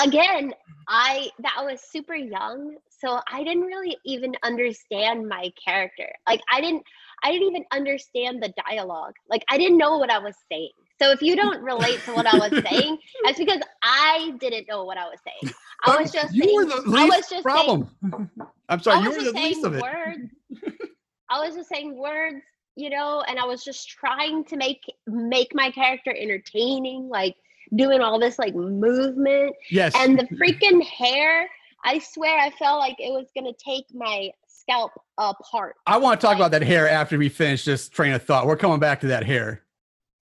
again, 0.04 0.56
I 0.88 1.30
that 1.40 1.56
I 1.56 1.64
was 1.64 1.82
super 1.82 2.16
young, 2.16 2.78
so 2.90 3.20
I 3.32 3.44
didn't 3.44 3.66
really 3.66 3.96
even 4.06 4.34
understand 4.42 5.30
my 5.30 5.52
character. 5.64 6.12
Like 6.28 6.42
I 6.52 6.62
didn't 6.62 6.84
I 7.24 7.32
didn't 7.32 7.48
even 7.48 7.66
understand 7.72 8.42
the 8.42 8.52
dialogue. 8.68 9.14
Like 9.30 9.44
I 9.52 9.60
didn't 9.60 9.78
know 9.78 10.00
what 10.00 10.10
I 10.10 10.18
was 10.18 10.34
saying. 10.52 10.72
So 11.02 11.10
if 11.10 11.22
you 11.22 11.36
don't 11.36 11.64
relate 11.64 12.00
to 12.06 12.14
what 12.14 12.28
I 12.28 12.38
was 12.38 12.64
saying, 12.70 12.98
that's 13.26 13.40
because 13.40 13.62
I 13.82 14.36
didn't 14.40 14.68
know 14.68 14.84
what 14.84 14.98
I 14.98 15.06
was 15.06 15.18
saying. 15.26 15.54
I 15.84 15.96
oh, 15.96 16.02
was 16.02 16.12
just 16.12 16.34
you 16.36 16.44
saying, 16.44 16.56
were 16.56 16.66
the 16.66 16.74
I 16.76 17.06
was 17.06 17.16
least 17.16 17.30
just 17.32 17.44
problem. 17.44 17.90
I'm 18.70 18.80
sorry, 18.82 19.04
you 19.04 19.10
were 19.10 19.24
the 19.24 19.32
least 19.32 19.66
of 19.66 19.76
it. 19.76 19.82
words. 19.82 20.30
I 21.30 21.44
was 21.46 21.56
just 21.56 21.70
saying 21.70 21.98
words, 21.98 22.44
you 22.76 22.92
know, 22.92 23.24
and 23.28 23.40
I 23.40 23.46
was 23.46 23.64
just 23.64 23.90
trying 23.90 24.44
to 24.46 24.58
make 24.58 24.82
make 25.08 25.56
my 25.56 25.72
character 25.72 26.16
entertaining, 26.16 27.10
like 27.10 27.36
doing 27.76 28.02
all 28.02 28.20
this 28.20 28.38
like 28.38 28.54
movement 28.54 29.56
Yes. 29.72 29.94
and 29.96 30.20
the 30.20 30.24
freaking 30.36 30.84
hair. 30.84 31.50
I 31.84 31.98
swear, 31.98 32.38
I 32.38 32.52
felt 32.52 32.80
like 32.80 32.98
it 33.00 33.12
was 33.12 33.26
gonna 33.36 33.54
take 33.54 33.86
my 33.92 34.30
scalp 34.48 34.92
apart. 35.18 35.78
I 35.88 35.98
want 35.98 36.22
to 36.22 36.28
talk 36.28 36.36
about 36.36 36.52
that 36.52 36.62
hair 36.62 36.88
after 36.88 37.18
we 37.18 37.28
finish 37.28 37.66
this 37.66 37.90
train 37.90 38.14
of 38.14 38.22
thought. 38.22 38.46
We're 38.46 38.56
coming 38.56 38.80
back 38.80 39.00
to 39.02 39.08
that 39.08 39.24
hair. 39.26 39.64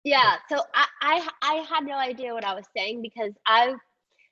Yeah, 0.05 0.36
so 0.50 0.62
I, 0.74 0.86
I 1.02 1.28
I 1.42 1.55
had 1.68 1.84
no 1.84 1.94
idea 1.96 2.34
what 2.34 2.44
I 2.44 2.55
was 2.55 2.66
saying 2.76 3.00
because 3.02 3.32
I 3.46 3.74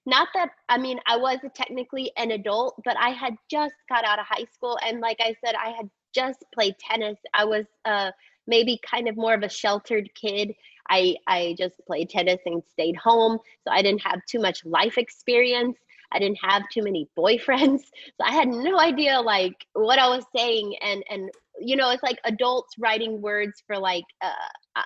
not 0.07 0.29
that 0.35 0.51
I 0.68 0.79
mean 0.79 1.01
I 1.07 1.16
was 1.16 1.39
technically 1.55 2.12
an 2.16 2.31
adult, 2.33 2.77
but 2.85 2.97
I 2.99 3.11
had 3.11 3.35
just 3.51 3.75
got 3.89 4.05
out 4.05 4.18
of 4.18 4.27
high 4.29 4.47
school 4.55 4.79
and 4.85 5.01
like 5.01 5.18
I 5.20 5.35
said, 5.45 5.55
I 5.57 5.70
had 5.70 5.91
just 6.14 6.45
played 6.55 6.77
tennis. 6.79 7.18
I 7.35 7.45
was 7.47 7.66
uh 7.87 8.12
maybe 8.47 8.81
kind 8.89 9.09
of 9.09 9.16
more 9.16 9.35
of 9.35 9.43
a 9.43 9.49
sheltered 9.49 10.11
kid. 10.14 10.55
I 10.91 11.16
I 11.27 11.55
just 11.59 11.77
played 11.87 12.11
tennis 12.11 12.41
and 12.47 12.62
stayed 12.73 12.97
home, 12.97 13.39
so 13.64 13.73
I 13.73 13.83
didn't 13.83 14.03
have 14.03 14.20
too 14.29 14.41
much 14.41 14.64
life 14.66 14.99
experience. 14.99 15.79
I 16.12 16.18
didn't 16.18 16.41
have 16.43 16.64
too 16.70 16.83
many 16.83 17.09
boyfriends, 17.18 17.81
so 18.18 18.25
I 18.25 18.33
had 18.33 18.49
no 18.49 18.79
idea 18.79 19.20
like 19.23 19.66
what 19.75 19.99
I 19.99 20.09
was 20.09 20.25
saying 20.37 20.77
and 20.83 21.03
and 21.11 21.31
you 21.61 21.77
know 21.77 21.91
it's 21.91 22.03
like 22.03 22.18
adults 22.25 22.75
writing 22.79 23.23
words 23.23 23.62
for 23.66 23.79
like 23.79 24.05
uh 24.23 24.83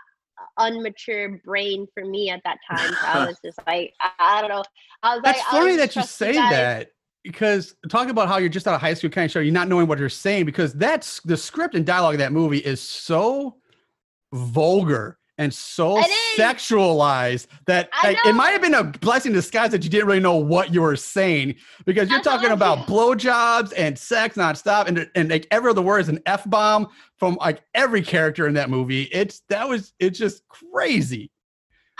unmature 0.59 1.43
brain 1.43 1.87
for 1.95 2.05
me 2.05 2.30
at 2.30 2.43
that 2.45 2.59
time. 2.70 2.93
So 2.93 3.07
I 3.07 3.26
was 3.26 3.39
just 3.45 3.59
like, 3.66 3.95
I, 4.01 4.11
I 4.18 4.41
don't 4.41 4.51
know. 4.51 4.64
I 5.03 5.14
was 5.14 5.22
That's 5.24 5.39
like, 5.39 5.47
funny 5.49 5.72
I'll 5.72 5.76
that 5.78 5.97
you 5.97 6.03
say 6.03 6.34
guys. 6.34 6.51
that 6.51 6.89
because 7.22 7.74
talking 7.89 8.11
about 8.11 8.28
how 8.28 8.39
you're 8.39 8.49
just 8.49 8.68
out 8.68 8.74
of 8.74 8.80
high 8.80 8.95
school 8.95 9.11
kind 9.11 9.24
of 9.24 9.30
show 9.32 9.41
you're 9.41 9.53
not 9.53 9.68
knowing 9.68 9.89
what 9.89 9.99
you're 9.99 10.09
saying 10.09 10.45
because 10.45 10.72
that's 10.74 11.20
the 11.22 11.37
script 11.37 11.74
and 11.74 11.84
dialogue 11.84 12.14
of 12.14 12.18
that 12.18 12.32
movie 12.32 12.59
is 12.59 12.80
so 12.80 13.57
vulgar 14.32 15.18
and 15.39 15.53
so 15.53 16.03
sexualized 16.37 17.47
that 17.66 17.91
like, 18.03 18.16
it 18.24 18.34
might 18.34 18.51
have 18.51 18.62
been 18.62 18.74
a 18.74 18.84
blessing 18.84 19.32
in 19.32 19.37
disguise 19.37 19.70
that 19.70 19.84
you 19.84 19.91
didn't 19.91 20.07
really 20.07 20.20
know 20.20 20.37
what 20.37 20.72
you 20.72 20.82
were 20.82 20.97
saying 20.97 21.55
because 21.84 22.09
you're 22.09 22.18
That's 22.18 22.28
talking 22.28 22.51
about 22.51 22.87
feel. 22.87 23.14
blowjobs 23.14 23.72
and 23.76 23.99
sex 23.99 24.37
nonstop 24.37 24.87
and 24.87 25.11
and 25.14 25.30
like 25.30 25.47
every 25.51 25.70
other 25.70 25.82
word 25.82 26.01
is 26.01 26.09
an 26.09 26.20
f 26.26 26.49
bomb 26.49 26.89
from 27.18 27.37
like 27.41 27.62
every 27.74 28.03
character 28.03 28.47
in 28.47 28.55
that 28.55 28.70
movie. 28.70 29.03
It's 29.12 29.43
that 29.49 29.68
was 29.68 29.93
it's 29.99 30.18
just 30.18 30.47
crazy. 30.49 31.30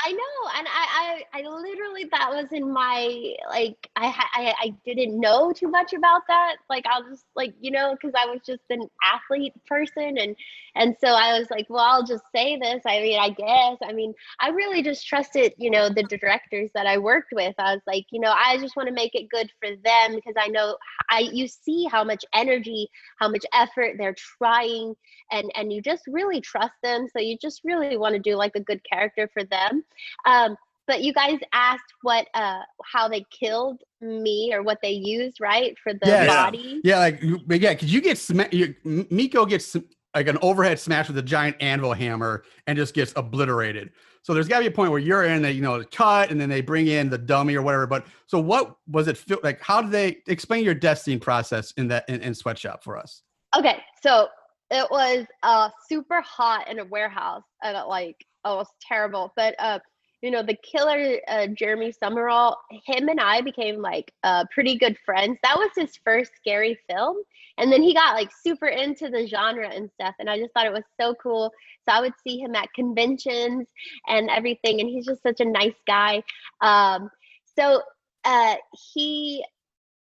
I 0.05 0.13
know, 0.13 0.51
and 0.59 0.67
I, 0.69 1.23
I, 1.33 1.41
I 1.41 1.49
literally 1.49 2.05
that 2.13 2.29
was 2.29 2.53
in 2.53 2.71
my 2.71 3.35
like 3.49 3.89
I, 3.97 4.13
I, 4.35 4.55
I 4.61 4.75
didn't 4.85 5.19
know 5.19 5.53
too 5.53 5.69
much 5.69 5.95
about 5.95 6.23
that. 6.29 6.57
Like 6.69 6.85
I 6.87 7.01
was 7.01 7.13
just 7.13 7.25
like 7.35 7.55
you 7.61 7.71
know 7.71 7.95
because 7.95 8.15
I 8.15 8.27
was 8.27 8.41
just 8.47 8.63
an 8.69 8.83
athlete 9.03 9.55
person, 9.67 10.19
and 10.19 10.37
and 10.77 10.95
so 11.01 11.09
I 11.09 11.39
was 11.39 11.51
like, 11.51 11.67
well, 11.69 11.85
I'll 11.85 12.07
just 12.07 12.25
say 12.35 12.59
this. 12.61 12.83
I 12.87 13.01
mean, 13.01 13.19
I 13.19 13.31
guess. 13.31 13.79
I 13.83 13.93
mean, 13.93 14.15
I 14.41 14.51
really 14.51 14.83
just 14.83 15.07
trusted 15.07 15.53
you 15.59 15.71
know 15.71 15.89
the 15.89 16.05
directors 16.05 16.71
that 16.75 16.87
I 16.87 16.99
worked 16.99 17.33
with. 17.33 17.55
I 17.59 17.75
was 17.75 17.83
like, 17.87 18.07
you 18.11 18.21
know, 18.21 18.33
I 18.33 18.59
just 18.59 18.77
want 18.77 18.89
to 18.89 18.95
make 18.95 19.15
it 19.15 19.29
good 19.31 19.51
for 19.61 19.71
them 19.71 20.15
because 20.15 20.35
I 20.39 20.49
know 20.49 20.77
I 21.11 21.21
you 21.33 21.49
see 21.49 21.87
how 21.91 22.05
much 22.05 22.25
energy, 22.35 22.89
how 23.19 23.29
much 23.29 23.45
effort 23.53 23.97
they're 23.99 24.17
trying 24.39 24.95
and 25.31 25.51
and 25.57 25.73
you 25.73 25.83
just 25.83 26.03
really 26.07 26.41
trust 26.41 26.75
them 26.83 27.07
so 27.13 27.21
you 27.21 27.37
just 27.41 27.61
really 27.65 27.97
want 27.97 28.15
to 28.15 28.19
do 28.21 28.37
like 28.37 28.53
a 28.55 28.61
good 28.61 28.81
character 28.91 29.29
for 29.33 29.45
them 29.45 29.85
um 30.27 30.57
but 30.87 31.03
you 31.03 31.13
guys 31.13 31.39
asked 31.53 31.93
what 32.03 32.27
uh 32.35 32.61
how 32.85 33.09
they 33.09 33.25
killed 33.31 33.81
me 34.01 34.53
or 34.53 34.63
what 34.63 34.79
they 34.83 34.91
used 34.91 35.39
right 35.41 35.75
for 35.83 35.93
the 35.93 36.07
body 36.27 36.81
Yeah, 36.85 36.99
like 36.99 37.21
but 37.47 37.61
yeah, 37.61 37.73
because 37.73 37.93
you 37.93 38.01
get 38.01 38.53
you, 38.53 38.75
Miko 38.85 39.47
gets 39.47 39.67
sm- 39.67 39.89
like 40.17 40.29
an 40.29 40.39
overhead 40.43 40.81
smash 40.81 41.09
with 41.09 41.19
a 41.19 41.23
giant 41.23 41.57
anvil 41.61 41.93
hammer 41.93 42.43
and 42.67 42.77
just 42.77 42.95
gets 42.95 43.13
obliterated. 43.17 43.93
So 44.23 44.35
there's 44.35 44.49
got 44.49 44.59
to 44.59 44.65
be 44.65 44.69
a 44.69 44.73
point 44.73 44.91
where 44.91 44.99
you're 44.99 45.25
in, 45.25 45.43
they 45.43 45.53
you 45.53 45.63
know 45.63 45.85
cut, 45.93 46.31
and 46.31 46.41
then 46.41 46.49
they 46.49 46.61
bring 46.61 46.89
in 46.89 47.09
the 47.09 47.19
dummy 47.19 47.55
or 47.55 47.63
whatever. 47.63 47.87
But 47.87 48.07
so 48.27 48.41
what 48.41 48.77
was 48.91 49.07
it 49.07 49.17
feel 49.17 49.39
like? 49.45 49.61
How 49.61 49.81
did 49.81 49.93
they 49.93 50.19
explain 50.27 50.65
your 50.65 50.75
death 50.75 50.99
scene 50.99 51.21
process 51.21 51.73
in 51.77 51.87
that 51.89 52.05
in, 52.09 52.21
in 52.21 52.35
sweatshop 52.35 52.83
for 52.83 52.97
us? 52.97 53.23
okay 53.57 53.83
so 54.03 54.29
it 54.71 54.87
was 54.91 55.25
uh 55.43 55.71
super 55.89 56.21
hot 56.23 56.69
in 56.69 56.79
a 56.79 56.85
warehouse 56.85 57.45
and 57.63 57.77
it, 57.77 57.87
like 57.87 58.17
oh 58.45 58.55
it 58.55 58.57
was 58.59 58.69
terrible 58.81 59.33
but 59.37 59.55
uh 59.59 59.79
you 60.27 60.33
know 60.33 60.43
the 60.43 60.57
killer 60.57 61.21
uh, 61.29 61.47
jeremy 61.55 61.93
sumrall 62.03 62.57
him 62.85 63.09
and 63.09 63.21
i 63.21 63.41
became 63.41 63.81
like 63.81 64.13
uh 64.25 64.45
pretty 64.53 64.77
good 64.77 64.97
friends. 65.05 65.39
That 65.45 65.57
was 65.57 65.71
his 65.77 65.97
first 66.05 66.33
scary 66.37 66.77
film 66.91 67.19
and 67.59 67.71
then 67.73 67.81
he 67.81 67.95
got 67.95 68.17
like 68.17 68.31
super 68.43 68.67
into 68.67 69.09
the 69.09 69.29
genre 69.29 69.69
and 69.73 69.89
stuff 69.93 70.17
and 70.19 70.29
i 70.29 70.37
just 70.37 70.53
thought 70.53 70.67
it 70.67 70.73
was 70.73 70.83
so 71.01 71.15
cool. 71.23 71.53
So 71.89 71.95
i 71.95 72.01
would 72.01 72.15
see 72.27 72.39
him 72.39 72.57
at 72.57 72.73
conventions 72.75 73.69
and 74.09 74.29
everything 74.29 74.81
and 74.81 74.89
he's 74.89 75.07
just 75.07 75.23
such 75.23 75.39
a 75.39 75.45
nice 75.45 75.79
guy. 75.87 76.25
Um 76.61 77.09
so 77.57 77.83
uh 78.25 78.57
he 78.93 79.45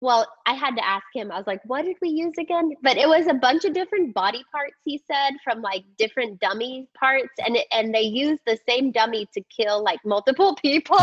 well, 0.05 0.27
I 0.45 0.53
had 0.53 0.75
to 0.75 0.87
ask 0.87 1.03
him. 1.13 1.31
I 1.31 1.37
was 1.37 1.47
like, 1.47 1.61
"What 1.65 1.83
did 1.83 1.97
we 1.99 2.09
use 2.09 2.35
again?" 2.39 2.71
But 2.83 2.97
it 2.97 3.07
was 3.09 3.25
a 3.25 3.33
bunch 3.33 3.65
of 3.65 3.73
different 3.73 4.13
body 4.13 4.43
parts. 4.51 4.75
He 4.85 5.01
said 5.11 5.31
from 5.43 5.63
like 5.63 5.83
different 5.97 6.39
dummy 6.39 6.87
parts, 6.97 7.33
and 7.43 7.55
it, 7.55 7.65
and 7.71 7.93
they 7.93 8.03
used 8.03 8.41
the 8.45 8.57
same 8.69 8.91
dummy 8.91 9.27
to 9.33 9.41
kill 9.55 9.83
like 9.83 9.99
multiple 10.05 10.55
people. 10.61 10.99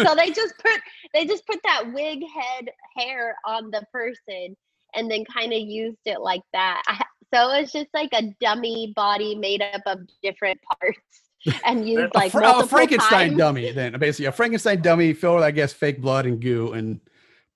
so 0.00 0.14
they 0.14 0.30
just 0.30 0.54
put 0.58 0.80
they 1.12 1.26
just 1.26 1.46
put 1.46 1.60
that 1.64 1.92
wig 1.92 2.20
head 2.34 2.70
hair 2.96 3.36
on 3.44 3.70
the 3.70 3.82
person, 3.92 4.56
and 4.94 5.10
then 5.10 5.24
kind 5.26 5.52
of 5.52 5.60
used 5.60 6.00
it 6.06 6.22
like 6.22 6.42
that. 6.54 6.82
I, 6.88 7.04
so 7.34 7.50
it 7.52 7.60
was 7.60 7.72
just 7.72 7.88
like 7.92 8.10
a 8.14 8.34
dummy 8.40 8.94
body 8.96 9.34
made 9.34 9.60
up 9.60 9.82
of 9.84 10.00
different 10.22 10.58
parts 10.80 11.60
and 11.64 11.86
used 11.86 12.14
A, 12.14 12.18
like 12.18 12.32
Fra- 12.32 12.60
a 12.60 12.66
Frankenstein 12.66 13.28
times. 13.28 13.38
dummy, 13.38 13.70
then 13.72 13.98
basically 13.98 14.26
a 14.26 14.32
Frankenstein 14.32 14.80
dummy 14.80 15.12
filled 15.12 15.36
with 15.36 15.44
I 15.44 15.50
guess 15.50 15.74
fake 15.74 16.00
blood 16.00 16.24
and 16.24 16.40
goo, 16.40 16.72
and 16.72 17.00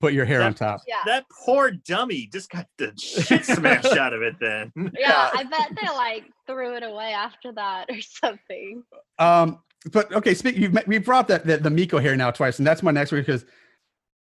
put 0.01 0.14
your 0.14 0.24
hair 0.24 0.42
on 0.42 0.55
top. 0.55 0.80
Yeah. 0.88 0.96
That 1.05 1.26
poor 1.44 1.70
dummy 1.70 2.28
just 2.32 2.51
got 2.51 2.66
the 2.78 2.92
shit 2.98 3.44
smashed 3.44 3.96
out 3.96 4.12
of 4.12 4.22
it. 4.22 4.34
Then 4.40 4.72
yeah, 4.98 5.30
I 5.32 5.44
bet 5.44 5.76
they 5.80 5.88
like 5.88 6.24
threw 6.46 6.74
it 6.74 6.82
away 6.82 7.12
after 7.12 7.53
that 7.53 7.90
or 7.90 8.01
something. 8.01 8.82
Um, 9.18 9.61
but 9.92 10.12
okay, 10.12 10.34
speak. 10.34 10.57
You've 10.57 10.76
we 10.86 10.98
brought 10.98 11.28
that 11.28 11.46
the, 11.46 11.59
the 11.59 11.70
Miko 11.70 11.98
hair 11.98 12.16
now 12.16 12.30
twice, 12.30 12.59
and 12.59 12.66
that's 12.66 12.82
my 12.82 12.90
next 12.90 13.12
one 13.12 13.20
because 13.20 13.44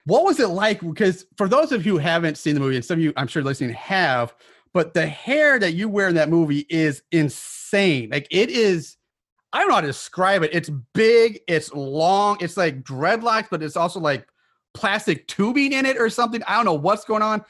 what 0.05 0.23
was 0.23 0.39
it 0.39 0.47
like? 0.47 0.81
Because 0.81 1.25
for 1.37 1.47
those 1.47 1.71
of 1.71 1.85
you 1.85 1.93
who 1.93 1.97
haven't 1.99 2.37
seen 2.37 2.53
the 2.53 2.59
movie, 2.59 2.75
and 2.75 2.85
some 2.85 2.97
of 2.97 3.03
you 3.03 3.13
I'm 3.15 3.27
sure 3.27 3.43
listening 3.43 3.71
have, 3.71 4.35
but 4.73 4.93
the 4.93 5.05
hair 5.05 5.59
that 5.59 5.73
you 5.73 5.89
wear 5.89 6.09
in 6.09 6.15
that 6.15 6.29
movie 6.29 6.65
is 6.69 7.03
insane. 7.11 8.09
Like 8.11 8.27
it 8.31 8.49
is. 8.49 8.95
I 9.53 9.59
don't 9.59 9.69
know 9.69 9.75
how 9.75 9.81
to 9.81 9.87
describe 9.87 10.43
it. 10.43 10.51
It's 10.53 10.69
big. 10.93 11.39
It's 11.47 11.73
long. 11.73 12.37
It's 12.41 12.57
like 12.57 12.83
dreadlocks, 12.83 13.47
but 13.49 13.63
it's 13.63 13.77
also 13.77 13.99
like 13.99 14.27
plastic 14.77 15.27
tubing 15.27 15.73
in 15.73 15.85
it 15.85 15.97
or 15.97 16.09
something. 16.09 16.41
I 16.47 16.55
don't 16.55 16.65
know 16.65 16.73
what's 16.73 17.03
going 17.03 17.23
on. 17.23 17.43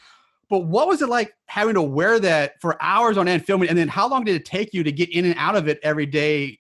But 0.49 0.59
what 0.59 0.87
was 0.87 1.01
it 1.01 1.09
like 1.09 1.35
having 1.47 1.73
to 1.73 1.81
wear 1.81 2.19
that 2.19 2.61
for 2.61 2.81
hours 2.81 3.17
on 3.17 3.27
end 3.27 3.45
filming? 3.45 3.67
And 3.67 3.77
then 3.77 3.89
how 3.89 4.07
long 4.07 4.23
did 4.23 4.35
it 4.35 4.45
take 4.45 4.73
you 4.73 4.81
to 4.81 4.91
get 4.91 5.09
in 5.09 5.25
and 5.25 5.35
out 5.37 5.57
of 5.57 5.67
it 5.67 5.79
every 5.83 6.05
day 6.05 6.59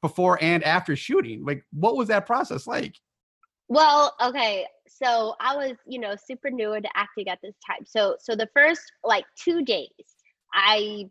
before 0.00 0.42
and 0.42 0.64
after 0.64 0.96
shooting? 0.96 1.44
Like, 1.44 1.64
what 1.72 1.96
was 1.96 2.08
that 2.08 2.26
process 2.26 2.66
like? 2.66 2.96
Well, 3.68 4.14
okay. 4.20 4.66
So 4.88 5.36
I 5.40 5.56
was, 5.56 5.76
you 5.86 6.00
know, 6.00 6.16
super 6.16 6.50
new 6.50 6.72
into 6.72 6.88
acting 6.96 7.28
at 7.28 7.38
this 7.42 7.54
time. 7.64 7.86
So 7.86 8.16
so 8.18 8.34
the 8.34 8.48
first 8.54 8.82
like 9.04 9.24
2 9.36 9.64
days 9.64 9.86
I 10.52 11.08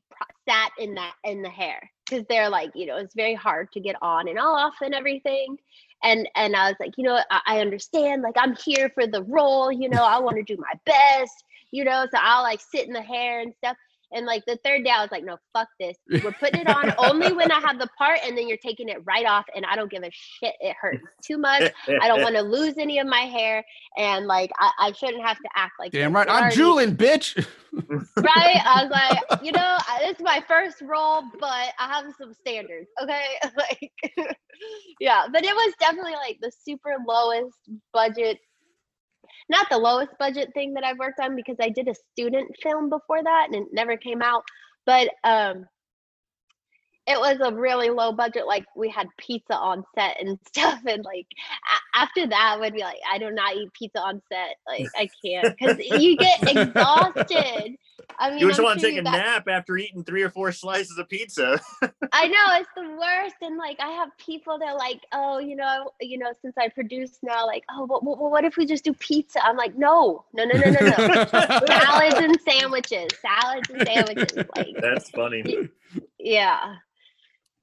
sat 0.48 0.72
in 0.78 0.94
that 0.96 1.14
in 1.24 1.42
the 1.42 1.50
hair 1.50 1.90
cuz 2.10 2.24
they're 2.28 2.50
like, 2.50 2.72
you 2.76 2.86
know, 2.86 2.98
it's 2.98 3.16
very 3.16 3.36
hard 3.36 3.72
to 3.72 3.80
get 3.80 3.96
on 4.02 4.28
and 4.28 4.38
off 4.38 4.76
and 4.82 4.94
everything. 4.94 5.58
And 6.04 6.30
and 6.36 6.56
I 6.56 6.70
was 6.70 6.78
like, 6.80 6.94
you 6.98 7.04
know, 7.04 7.20
I, 7.30 7.42
I 7.46 7.60
understand 7.60 8.22
like 8.22 8.36
I'm 8.38 8.56
here 8.56 8.90
for 8.94 9.08
the 9.08 9.24
role, 9.24 9.72
you 9.72 9.90
know, 9.90 10.04
I 10.04 10.20
want 10.20 10.38
to 10.38 10.44
do 10.44 10.58
my 10.60 10.74
best, 10.86 11.44
you 11.72 11.84
know, 11.84 12.06
so 12.12 12.20
I'll 12.22 12.44
like 12.44 12.62
sit 12.62 12.88
in 12.88 12.94
the 12.94 13.02
hair 13.02 13.40
and 13.42 13.54
stuff. 13.56 13.78
And 14.14 14.26
like 14.26 14.44
the 14.46 14.58
third 14.64 14.84
day, 14.84 14.92
I 14.92 15.02
was 15.02 15.12
like, 15.12 15.24
no, 15.24 15.38
fuck 15.54 15.68
this. 15.80 15.98
We're 16.24 16.32
putting 16.34 16.62
it 16.62 16.68
on 16.68 16.94
only 16.98 17.34
when 17.34 17.52
I 17.52 17.60
have 17.60 17.80
the 17.80 17.88
part, 17.98 18.20
and 18.26 18.38
then 18.38 18.48
you're 18.48 18.58
taking 18.58 18.90
it 18.90 18.98
right 19.06 19.26
off, 19.26 19.46
and 19.56 19.66
I 19.66 19.76
don't 19.76 19.90
give 19.90 20.04
a 20.04 20.12
shit. 20.12 20.56
It 20.60 20.76
hurts 20.80 21.06
too 21.26 21.38
much. 21.38 21.72
I 21.88 22.08
don't 22.08 22.22
want 22.22 22.36
to 22.36 22.42
lose 22.42 22.78
any 22.78 23.00
of 23.00 23.08
my 23.08 23.22
hair, 23.22 23.64
and 23.98 24.28
like 24.28 24.52
I, 24.60 24.72
I 24.80 24.92
shouldn't 24.92 25.26
have 25.26 25.38
to 25.38 25.50
act 25.56 25.74
like 25.80 25.92
Damn 25.92 26.14
right. 26.14 26.28
I'm 26.30 26.52
Julin, 26.52 26.96
bitch. 26.96 27.46
Right? 28.18 28.62
I 28.66 28.84
was 28.84 28.92
like, 28.92 29.42
you 29.42 29.54
know, 29.54 29.78
this 30.02 30.18
is 30.18 30.22
my 30.22 30.44
first 30.46 30.82
role, 30.82 31.24
but 31.40 31.72
I 31.80 31.88
have 31.88 32.06
some 32.18 32.34
standards. 32.34 32.90
Okay, 33.02 33.24
like, 33.58 33.92
yeah. 35.00 35.28
But 35.32 35.46
it 35.46 35.56
was 35.56 35.74
definitely 35.80 36.14
like 36.14 36.38
the 36.42 36.52
super 36.66 36.98
lowest 37.08 37.56
budget. 37.94 38.40
Not 39.52 39.68
the 39.70 39.78
lowest 39.78 40.12
budget 40.18 40.50
thing 40.54 40.74
that 40.76 40.86
I've 40.86 40.98
worked 40.98 41.20
on 41.20 41.36
because 41.36 41.58
I 41.60 41.68
did 41.68 41.90
a 41.90 41.96
student 42.14 42.56
film 42.64 42.90
before 42.90 43.22
that 43.22 43.48
and 43.48 43.56
it 43.56 43.68
never 43.74 43.98
came 43.98 44.22
out. 44.22 44.44
But 44.86 45.10
um, 45.26 45.66
it 47.08 47.20
was 47.20 47.40
a 47.44 47.54
really 47.54 47.90
low 47.90 48.12
budget. 48.12 48.46
Like 48.46 48.66
we 48.76 48.90
had 48.90 49.08
pizza 49.18 49.56
on 49.56 49.84
set 49.96 50.18
and 50.22 50.38
stuff, 50.48 50.82
and 50.86 51.04
like 51.04 51.28
a- 51.32 52.00
after 52.00 52.28
that, 52.28 52.54
I 52.56 52.60
would 52.60 52.74
be 52.74 52.82
like, 52.82 53.00
I 53.12 53.18
do 53.18 53.32
not 53.32 53.56
eat 53.56 53.74
pizza 53.74 54.00
on 54.00 54.22
set. 54.32 54.58
Like 54.68 54.88
I 54.96 55.10
can't 55.24 55.58
because 55.58 55.78
you 55.80 56.18
get 56.18 56.42
exhausted. 56.56 57.76
I 58.20 58.30
mean, 58.30 58.40
you 58.40 58.48
just 58.48 58.60
I'm 58.60 58.66
want 58.66 58.80
to 58.80 58.86
sure 58.86 58.92
take 58.92 59.00
a 59.00 59.04
nap 59.04 59.48
after 59.48 59.78
eating 59.78 60.04
three 60.04 60.22
or 60.22 60.30
four 60.30 60.52
slices 60.52 60.98
of 60.98 61.10
pizza. 61.10 61.60
I 62.12 62.28
know 62.28 62.60
it's 62.60 62.70
the 62.76 62.98
worst, 62.98 63.36
and 63.42 63.58
like 63.58 63.80
I 63.80 63.90
have 63.92 64.10
people 64.18 64.60
that 64.60 64.70
are 64.70 64.78
like, 64.78 65.02
oh, 65.12 65.40
you 65.40 65.56
know, 65.56 65.92
you 66.00 66.18
know, 66.18 66.32
since 66.42 66.56
I 66.58 66.70
produce 66.70 67.18
now, 67.24 67.46
like, 67.48 67.64
oh, 67.72 67.88
but, 67.88 68.04
but 68.04 68.18
what 68.20 68.46
if 68.46 68.58
we 68.58 68.66
just 68.66 68.84
do 68.84 68.94
pizza? 68.94 69.44
I'm 69.44 69.58
like, 69.58 69.78
no, 69.78 70.26
no, 70.34 70.44
no, 70.46 70.58
no, 70.58 70.70
no, 70.70 70.80
no. 70.80 71.26
salads 71.26 72.16
and 72.18 72.38
sandwiches, 72.42 73.10
salads 73.22 73.70
and 73.70 73.88
sandwiches, 73.88 74.46
like, 74.56 74.76
That's 74.80 75.10
funny. 75.10 75.70
yeah. 76.20 76.76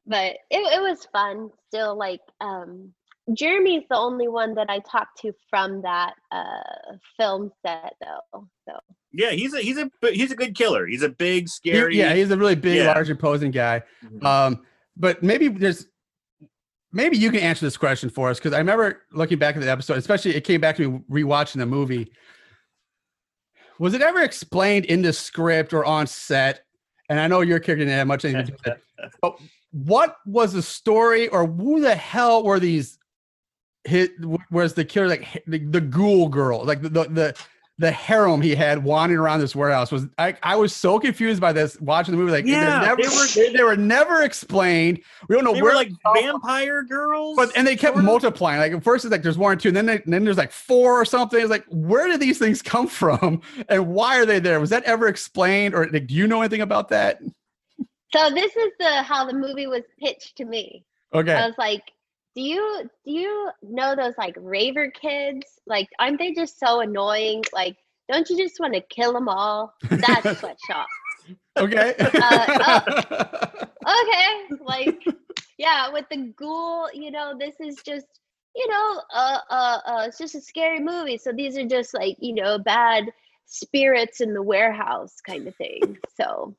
But 0.08 0.36
it 0.50 0.58
it 0.74 0.80
was 0.82 1.06
fun. 1.12 1.50
Still, 1.68 1.96
like, 1.96 2.20
um, 2.40 2.92
Jeremy's 3.34 3.82
the 3.90 3.96
only 3.96 4.26
one 4.26 4.54
that 4.54 4.70
I 4.70 4.78
talked 4.80 5.20
to 5.20 5.32
from 5.50 5.82
that 5.82 6.14
uh 6.32 6.96
film 7.18 7.52
set, 7.64 7.92
though. 8.00 8.48
So 8.66 8.78
Yeah, 9.12 9.30
he's 9.32 9.52
a 9.54 9.58
he's 9.60 9.76
a 9.78 9.90
he's 10.12 10.32
a 10.32 10.36
good 10.36 10.56
killer. 10.56 10.86
He's 10.86 11.02
a 11.02 11.10
big, 11.10 11.42
He- 11.44 11.46
scary. 11.48 11.98
yeah, 11.98 12.14
he's 12.14 12.30
a 12.30 12.36
really 12.38 12.54
big, 12.56 12.78
Yeah. 12.78 12.92
large, 12.94 13.10
imposing 13.10 13.50
guy. 13.50 13.82
Mhm. 14.04 14.24
Um, 14.24 14.66
but 14.96 15.22
maybe 15.22 15.48
there's 15.48 15.86
maybe 16.90 17.18
you 17.18 17.30
can 17.30 17.40
answer 17.40 17.66
this 17.66 17.76
question 17.76 18.08
for 18.08 18.30
us 18.30 18.38
because 18.38 18.54
I 18.54 18.58
remember 18.58 19.02
looking 19.12 19.38
back 19.38 19.56
at 19.56 19.62
the 19.62 19.70
episode, 19.70 19.98
especially 19.98 20.34
it 20.34 20.44
came 20.44 20.60
back 20.62 20.76
to 20.76 20.90
me 20.90 21.00
rewatching 21.10 21.56
the 21.58 21.66
movie. 21.66 22.10
Was 23.78 23.92
it 23.94 24.00
ever 24.00 24.22
explained 24.22 24.86
in 24.86 25.02
the 25.02 25.12
script 25.12 25.72
or 25.74 25.84
on 25.84 26.06
set? 26.06 26.64
And 27.10 27.20
I 27.20 27.26
know 27.28 27.42
your 27.42 27.58
character 27.60 27.84
didn't 27.84 27.96
have 27.98 28.06
much 28.06 28.24
anything 28.24 28.46
to 28.46 28.52
do 28.52 28.56
with 28.64 28.66
it. 28.74 28.82
But 29.22 29.38
what 29.70 30.16
was 30.26 30.52
the 30.52 30.62
story, 30.62 31.28
or 31.28 31.46
who 31.46 31.80
the 31.80 31.94
hell 31.94 32.42
were 32.42 32.58
these? 32.60 32.98
Hit 33.84 34.10
was 34.50 34.74
the 34.74 34.84
killer 34.84 35.08
like 35.08 35.42
the, 35.46 35.58
the 35.58 35.80
ghoul 35.80 36.28
girl, 36.28 36.64
like 36.64 36.82
the 36.82 36.88
the 36.90 37.04
the, 37.04 37.34
the 37.78 37.90
harem 37.90 38.42
he 38.42 38.54
had 38.54 38.82
wandering 38.84 39.20
around 39.20 39.40
this 39.40 39.54
warehouse 39.56 39.90
was 39.92 40.06
I, 40.18 40.34
I 40.42 40.56
was 40.56 40.74
so 40.74 40.98
confused 40.98 41.40
by 41.40 41.52
this 41.52 41.80
watching 41.80 42.12
the 42.12 42.18
movie. 42.18 42.32
Like 42.32 42.44
Yeah, 42.44 42.80
never, 42.80 43.00
they 43.00 43.08
were- 43.08 43.26
they, 43.34 43.52
they 43.56 43.62
were 43.62 43.76
never 43.76 44.22
explained. 44.22 45.00
We 45.28 45.36
don't 45.36 45.44
know 45.44 45.52
where 45.52 45.62
were 45.62 45.74
like 45.74 45.92
vampire 46.12 46.82
girls. 46.82 47.36
But 47.36 47.56
and 47.56 47.66
they 47.66 47.76
kept 47.76 47.96
multiplying. 47.96 48.58
Like 48.60 48.72
at 48.72 48.82
first 48.84 49.04
it's 49.06 49.12
like 49.12 49.22
there's 49.22 49.38
one 49.38 49.52
or 49.52 49.56
two, 49.56 49.68
and 49.68 49.76
then 49.76 49.86
they, 49.86 50.02
and 50.02 50.12
then 50.12 50.24
there's 50.24 50.36
like 50.36 50.52
four 50.52 51.00
or 51.00 51.04
something. 51.06 51.40
It's 51.40 51.48
like 51.48 51.64
where 51.70 52.08
did 52.08 52.20
these 52.20 52.38
things 52.38 52.60
come 52.60 52.86
from, 52.88 53.40
and 53.70 53.88
why 53.88 54.18
are 54.18 54.26
they 54.26 54.40
there? 54.40 54.60
Was 54.60 54.70
that 54.70 54.82
ever 54.84 55.06
explained, 55.06 55.74
or 55.74 55.88
like, 55.90 56.08
do 56.08 56.14
you 56.14 56.26
know 56.26 56.42
anything 56.42 56.60
about 56.62 56.88
that? 56.90 57.20
So 58.14 58.30
this 58.30 58.56
is 58.56 58.72
the 58.78 59.02
how 59.02 59.26
the 59.26 59.34
movie 59.34 59.66
was 59.66 59.82
pitched 59.98 60.36
to 60.36 60.44
me. 60.44 60.84
Okay. 61.14 61.32
I 61.32 61.46
was 61.46 61.58
like, 61.58 61.82
do 62.34 62.42
you 62.42 62.88
do 63.04 63.12
you 63.12 63.50
know 63.62 63.96
those 63.96 64.14
like 64.16 64.34
raver 64.38 64.90
kids? 64.90 65.46
Like, 65.66 65.88
aren't 65.98 66.18
they 66.18 66.32
just 66.32 66.58
so 66.58 66.80
annoying? 66.80 67.44
Like, 67.52 67.76
don't 68.08 68.28
you 68.30 68.36
just 68.38 68.60
want 68.60 68.74
to 68.74 68.80
kill 68.80 69.12
them 69.12 69.28
all? 69.28 69.74
That's 69.82 70.38
sweatshop. 70.40 70.86
okay. 71.58 71.94
Uh, 71.98 72.80
okay, 73.86 74.56
like, 74.60 75.04
yeah, 75.58 75.90
with 75.92 76.06
the 76.10 76.32
ghoul, 76.36 76.88
you 76.94 77.10
know, 77.10 77.34
this 77.38 77.54
is 77.60 77.76
just, 77.84 78.06
you 78.54 78.66
know, 78.68 79.02
uh, 79.12 79.38
uh, 79.50 79.78
uh, 79.84 80.04
it's 80.06 80.18
just 80.18 80.34
a 80.34 80.40
scary 80.40 80.80
movie. 80.80 81.18
So 81.18 81.32
these 81.32 81.58
are 81.58 81.66
just 81.66 81.92
like, 81.92 82.16
you 82.20 82.34
know, 82.34 82.58
bad 82.58 83.04
spirits 83.44 84.20
in 84.20 84.32
the 84.32 84.42
warehouse 84.42 85.16
kind 85.20 85.46
of 85.46 85.54
thing. 85.56 85.98
So 86.16 86.56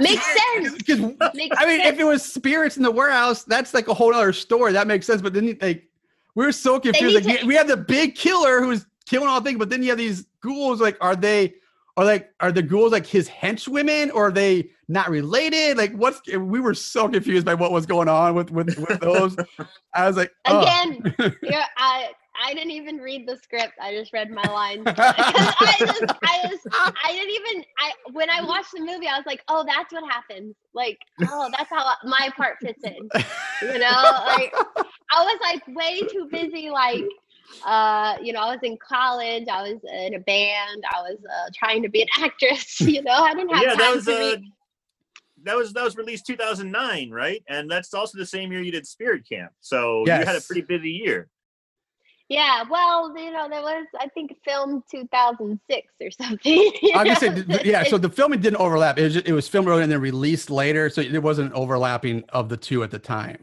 Makes 0.00 0.24
sense. 0.24 0.82
'cause- 0.86 1.34
makes 1.34 1.56
I 1.58 1.66
mean, 1.66 1.80
sense. 1.80 1.94
if 1.94 2.00
it 2.00 2.04
was 2.04 2.22
spirits 2.22 2.76
in 2.76 2.82
the 2.82 2.90
warehouse, 2.90 3.44
that's 3.44 3.74
like 3.74 3.88
a 3.88 3.94
whole 3.94 4.14
other 4.14 4.32
story. 4.32 4.72
That 4.72 4.86
makes 4.86 5.06
sense. 5.06 5.22
But 5.22 5.32
then, 5.34 5.56
like, 5.60 5.84
we 6.34 6.44
were 6.44 6.52
so 6.52 6.78
confused. 6.80 7.14
Like, 7.26 7.38
to- 7.40 7.42
we, 7.44 7.48
we 7.48 7.54
have 7.54 7.68
the 7.68 7.76
big 7.76 8.14
killer 8.14 8.60
who's 8.62 8.86
killing 9.06 9.28
all 9.28 9.40
things, 9.40 9.58
but 9.58 9.70
then 9.70 9.82
you 9.82 9.88
have 9.90 9.98
these 9.98 10.26
ghouls. 10.42 10.80
Like, 10.80 10.96
are 11.00 11.16
they, 11.16 11.54
are 11.96 12.04
like, 12.04 12.30
are 12.40 12.52
the 12.52 12.62
ghouls 12.62 12.92
like 12.92 13.06
his 13.06 13.28
henchwomen, 13.28 14.10
or 14.14 14.28
are 14.28 14.32
they 14.32 14.70
not 14.88 15.10
related? 15.10 15.76
Like, 15.76 15.92
what's? 15.94 16.20
We 16.32 16.60
were 16.60 16.74
so 16.74 17.08
confused 17.08 17.44
by 17.44 17.54
what 17.54 17.72
was 17.72 17.86
going 17.86 18.08
on 18.08 18.34
with 18.34 18.50
with, 18.50 18.78
with 18.78 19.00
those. 19.00 19.36
I 19.94 20.06
was 20.06 20.16
like, 20.16 20.30
oh. 20.46 20.60
Again, 20.62 21.14
yeah, 21.42 21.66
I 21.76 22.10
I 22.42 22.54
didn't 22.54 22.70
even 22.72 22.98
read 22.98 23.26
the 23.28 23.36
script. 23.36 23.74
I 23.80 23.94
just 23.94 24.12
read 24.12 24.30
my 24.30 24.48
lines. 24.48 24.90
'Cause 25.16 25.46
I 25.58 25.84
just 25.86 26.12
I 26.24 26.48
just 26.50 26.66
I 27.04 27.12
didn't 27.12 27.30
even 27.30 27.64
I 27.78 27.92
when 28.12 28.30
I 28.30 28.42
watched 28.42 28.72
the 28.74 28.80
movie, 28.80 29.06
I 29.08 29.16
was 29.16 29.26
like, 29.26 29.42
oh, 29.48 29.64
that's 29.66 29.92
what 29.92 30.04
happens. 30.10 30.54
Like, 30.74 30.98
oh, 31.30 31.50
that's 31.56 31.70
how 31.70 31.94
my 32.04 32.30
part 32.36 32.56
fits 32.62 32.82
in. 32.84 33.10
You 33.60 33.78
know, 33.78 34.02
like 34.26 34.52
I 35.12 35.22
was 35.24 35.38
like 35.42 35.62
way 35.68 36.06
too 36.10 36.28
busy. 36.30 36.70
Like, 36.70 37.04
uh, 37.66 38.16
you 38.22 38.32
know, 38.32 38.40
I 38.40 38.50
was 38.52 38.60
in 38.62 38.78
college. 38.86 39.46
I 39.50 39.62
was 39.62 39.80
in 39.92 40.14
a 40.14 40.20
band. 40.20 40.82
I 40.94 41.02
was 41.02 41.18
uh, 41.24 41.50
trying 41.56 41.82
to 41.82 41.88
be 41.88 42.02
an 42.02 42.08
actress. 42.24 42.80
You 42.80 43.02
know, 43.02 43.12
I 43.12 43.34
didn't 43.34 43.50
have 43.54 43.62
yeah, 43.62 43.74
time 43.74 43.78
that 43.78 43.94
was 43.94 44.04
to 44.06 44.12
uh, 44.14 44.18
read. 44.18 44.42
that 45.44 45.56
was 45.56 45.72
that 45.72 45.84
was 45.84 45.96
released 45.96 46.26
2009, 46.26 47.10
right? 47.10 47.42
And 47.48 47.70
that's 47.70 47.92
also 47.94 48.18
the 48.18 48.26
same 48.26 48.52
year 48.52 48.62
you 48.62 48.72
did 48.72 48.86
Spirit 48.86 49.28
Camp. 49.28 49.52
So 49.60 50.04
you 50.06 50.12
had 50.12 50.36
a 50.36 50.40
pretty 50.40 50.62
busy 50.62 50.90
year. 50.90 51.28
Yeah, 52.30 52.62
well, 52.70 53.12
you 53.18 53.32
know, 53.32 53.48
there 53.50 53.60
was 53.60 53.86
I 53.98 54.06
think 54.08 54.34
filmed 54.44 54.84
2006 54.90 55.86
or 56.00 56.10
something. 56.26 56.52
you 56.54 56.92
I 56.94 57.02
was 57.04 57.18
gonna 57.18 57.44
know? 57.44 57.56
say, 57.56 57.62
yeah. 57.64 57.82
So 57.82 57.98
the 57.98 58.08
filming 58.08 58.40
didn't 58.40 58.60
overlap. 58.60 58.98
It 58.98 59.02
was 59.02 59.14
just, 59.14 59.26
it 59.26 59.32
was 59.32 59.48
filmed 59.48 59.68
early 59.68 59.82
and 59.82 59.90
then 59.90 60.00
released 60.00 60.48
later, 60.48 60.88
so 60.88 61.02
there 61.02 61.20
wasn't 61.20 61.48
an 61.48 61.54
overlapping 61.54 62.22
of 62.30 62.48
the 62.48 62.56
two 62.56 62.84
at 62.84 62.92
the 62.92 63.00
time. 63.00 63.34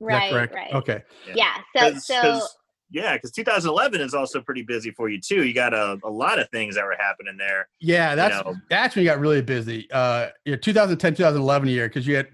Is 0.00 0.06
right, 0.06 0.20
that 0.20 0.32
correct? 0.32 0.54
right. 0.54 0.72
Okay. 0.74 1.02
Yeah. 1.34 1.56
So 1.76 1.90
'Cause- 1.92 2.06
so 2.06 2.20
'cause- 2.22 2.56
yeah, 2.90 3.14
because 3.14 3.32
2011 3.32 4.00
is 4.00 4.14
also 4.14 4.40
pretty 4.40 4.62
busy 4.62 4.92
for 4.92 5.08
you 5.08 5.20
too. 5.20 5.42
You 5.44 5.52
got 5.52 5.74
a, 5.74 5.98
a 6.04 6.08
lot 6.10 6.38
of 6.38 6.48
things 6.50 6.76
that 6.76 6.84
were 6.84 6.96
happening 6.96 7.36
there. 7.36 7.66
Yeah, 7.80 8.14
that's 8.14 8.44
know. 8.44 8.54
that's 8.70 8.94
when 8.94 9.04
you 9.04 9.10
got 9.10 9.18
really 9.18 9.42
busy. 9.42 9.90
Uh, 9.90 10.28
your 10.44 10.56
2010 10.56 11.16
2011 11.16 11.68
year 11.68 11.88
because 11.88 12.06
you 12.06 12.14
had 12.14 12.28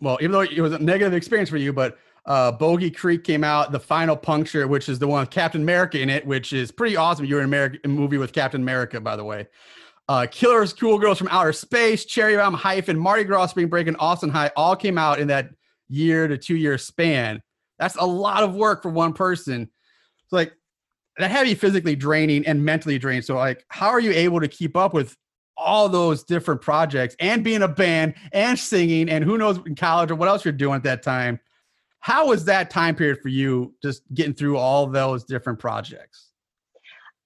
well, 0.00 0.16
even 0.22 0.32
though 0.32 0.40
it 0.40 0.58
was 0.60 0.72
a 0.72 0.78
negative 0.78 1.12
experience 1.12 1.50
for 1.50 1.58
you, 1.58 1.74
but 1.74 1.98
uh, 2.26 2.50
Boggy 2.52 2.90
Creek 2.90 3.22
came 3.22 3.44
out, 3.44 3.70
the 3.70 3.80
final 3.80 4.16
puncture, 4.16 4.66
which 4.66 4.88
is 4.88 4.98
the 4.98 5.06
one 5.06 5.20
with 5.20 5.30
Captain 5.30 5.62
America 5.62 6.00
in 6.00 6.10
it, 6.10 6.26
which 6.26 6.52
is 6.52 6.72
pretty 6.72 6.96
awesome. 6.96 7.24
You 7.24 7.36
were 7.36 7.40
in 7.40 7.46
America, 7.46 7.78
a 7.84 7.88
movie 7.88 8.18
with 8.18 8.32
Captain 8.32 8.60
America, 8.60 9.00
by 9.00 9.14
the 9.14 9.24
way. 9.24 9.46
Uh, 10.08 10.26
Killer 10.30 10.66
Schoolgirls 10.66 11.18
from 11.18 11.28
Outer 11.28 11.52
Space, 11.52 12.04
Cherry 12.04 12.36
Bomb, 12.36 12.54
Hyphen, 12.54 12.98
Mardi 12.98 13.24
Gras, 13.24 13.46
Spring 13.46 13.68
Break, 13.68 13.86
and 13.86 13.96
Austin 13.98 14.30
High 14.30 14.50
all 14.56 14.76
came 14.76 14.98
out 14.98 15.20
in 15.20 15.28
that 15.28 15.50
year 15.88 16.26
to 16.26 16.36
two 16.36 16.56
year 16.56 16.78
span. 16.78 17.40
That's 17.78 17.96
a 17.96 18.06
lot 18.06 18.42
of 18.42 18.54
work 18.54 18.82
for 18.82 18.90
one 18.90 19.12
person. 19.12 19.62
It's 19.62 20.32
like 20.32 20.52
that 21.18 21.30
had 21.30 21.42
to 21.42 21.48
be 21.48 21.54
physically 21.54 21.96
draining 21.96 22.46
and 22.46 22.64
mentally 22.64 22.98
draining. 22.98 23.22
So, 23.22 23.36
like, 23.36 23.64
how 23.68 23.88
are 23.88 24.00
you 24.00 24.12
able 24.12 24.40
to 24.40 24.48
keep 24.48 24.76
up 24.76 24.94
with 24.94 25.16
all 25.56 25.88
those 25.88 26.22
different 26.24 26.60
projects 26.60 27.16
and 27.18 27.42
being 27.42 27.62
a 27.62 27.68
band 27.68 28.14
and 28.32 28.58
singing 28.58 29.08
and 29.08 29.24
who 29.24 29.38
knows 29.38 29.58
in 29.64 29.74
college 29.74 30.10
or 30.10 30.16
what 30.16 30.28
else 30.28 30.44
you're 30.44 30.52
doing 30.52 30.76
at 30.76 30.82
that 30.84 31.02
time? 31.02 31.40
How 32.00 32.28
was 32.28 32.44
that 32.44 32.70
time 32.70 32.94
period 32.94 33.18
for 33.20 33.28
you 33.28 33.74
just 33.82 34.02
getting 34.14 34.34
through 34.34 34.58
all 34.58 34.86
those 34.86 35.24
different 35.24 35.58
projects? 35.58 36.30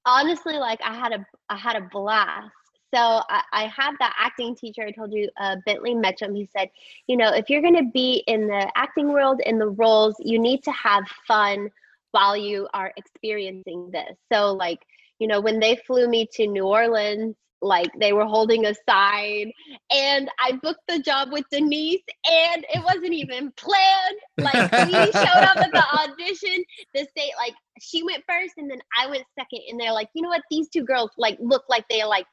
honestly, 0.07 0.55
like 0.55 0.81
I 0.85 0.95
had 0.95 1.13
a 1.13 1.27
I 1.49 1.57
had 1.57 1.77
a 1.77 1.89
blast. 1.93 2.51
So 2.93 2.99
I, 2.99 3.43
I 3.53 3.67
had 3.67 3.93
that 4.01 4.17
acting 4.19 4.57
teacher 4.57 4.83
I 4.83 4.91
told 4.91 5.13
you, 5.13 5.29
uh, 5.41 5.57
Bentley 5.65 5.95
Metcham. 5.95 6.35
He 6.35 6.49
said, 6.57 6.69
you 7.07 7.17
know, 7.17 7.33
if 7.33 7.49
you're 7.49 7.63
going 7.63 7.77
to 7.77 7.89
be 7.95 8.25
in 8.27 8.49
the 8.49 8.69
acting 8.75 9.13
world 9.13 9.41
in 9.47 9.61
the 9.61 9.69
roles, 9.69 10.17
you 10.19 10.41
need 10.41 10.65
to 10.65 10.73
have 10.73 11.05
fun 11.25 11.71
while 12.11 12.37
you 12.37 12.67
are 12.75 12.93
experiencing 12.97 13.91
this. 13.93 14.17
So 14.33 14.55
like, 14.55 14.81
you 15.21 15.29
know, 15.29 15.41
when 15.41 15.61
they 15.61 15.77
flew 15.87 16.09
me 16.09 16.27
to 16.33 16.49
New 16.49 16.67
Orleans, 16.67 17.37
like 17.63 17.91
they 17.99 18.13
were 18.13 18.25
holding 18.25 18.67
a 18.67 18.75
sign 18.89 19.53
and 19.93 20.31
I 20.39 20.53
booked 20.63 20.83
the 20.89 20.99
job 20.99 21.29
with 21.33 21.45
Denise 21.51 22.03
and 22.31 22.65
it 22.73 22.83
wasn't 22.85 23.13
even 23.13 23.53
planned. 23.57 24.17
Like 24.39 24.73
we 24.87 24.93
showed 24.93 25.45
up 25.45 25.57
at 25.57 25.73
the 25.73 25.85
audition, 26.01 26.65
the 26.95 27.07
state 27.11 27.33
like 27.39 27.55
she 27.81 28.03
went 28.03 28.25
first 28.29 28.55
and 28.57 28.71
then 28.71 28.81
I 28.99 29.09
went 29.09 29.25
second 29.39 29.61
and 29.69 29.81
they're 29.81 29.93
like, 29.93 30.09
you 30.15 30.23
know 30.23 30.29
what, 30.29 30.43
these 30.51 30.69
two 30.69 30.85
girls 30.85 31.11
like 31.19 31.39
look 31.41 31.65
like 31.69 31.85
they're 31.91 32.07
like 32.07 32.27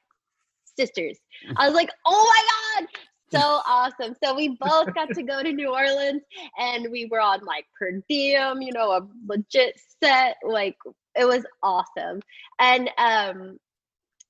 sisters. 0.78 1.18
I 1.58 1.68
was 1.68 1.76
like, 1.76 1.90
oh 2.06 2.34
my 2.80 2.82
God. 2.82 2.88
So 3.30 3.40
awesome. 3.40 4.16
So 4.24 4.36
we 4.36 4.58
both 4.60 4.94
got 4.94 5.10
to 5.14 5.24
go 5.24 5.44
to 5.44 5.52
New 5.52 5.74
Orleans 5.74 6.22
and 6.58 6.88
we 6.90 7.08
were 7.12 7.20
on 7.20 7.44
like 7.44 7.66
per 7.78 8.02
diem, 8.08 8.62
you 8.62 8.72
know, 8.72 8.92
a 8.92 9.08
legit 9.28 9.78
set. 10.02 10.38
Like 10.44 10.78
it 11.16 11.26
was 11.26 11.46
awesome. 11.62 12.22
And 12.60 12.90
um 12.98 13.58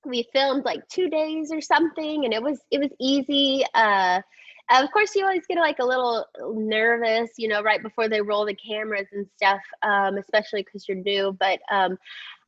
we 0.04 0.28
filmed 0.32 0.64
like 0.64 0.86
two 0.88 1.08
days 1.08 1.50
or 1.52 1.60
something 1.60 2.24
and 2.24 2.32
it 2.32 2.42
was 2.42 2.60
it 2.70 2.78
was 2.78 2.90
easy 3.00 3.64
uh 3.74 4.20
of 4.70 4.90
course 4.92 5.14
you 5.14 5.24
always 5.24 5.46
get 5.48 5.58
like 5.58 5.78
a 5.80 5.84
little 5.84 6.24
nervous 6.54 7.30
you 7.36 7.48
know 7.48 7.62
right 7.62 7.82
before 7.82 8.08
they 8.08 8.20
roll 8.20 8.46
the 8.46 8.54
cameras 8.54 9.06
and 9.12 9.26
stuff 9.36 9.60
um 9.82 10.16
especially 10.18 10.62
because 10.62 10.88
you're 10.88 10.98
new 10.98 11.36
but 11.38 11.58
um 11.70 11.96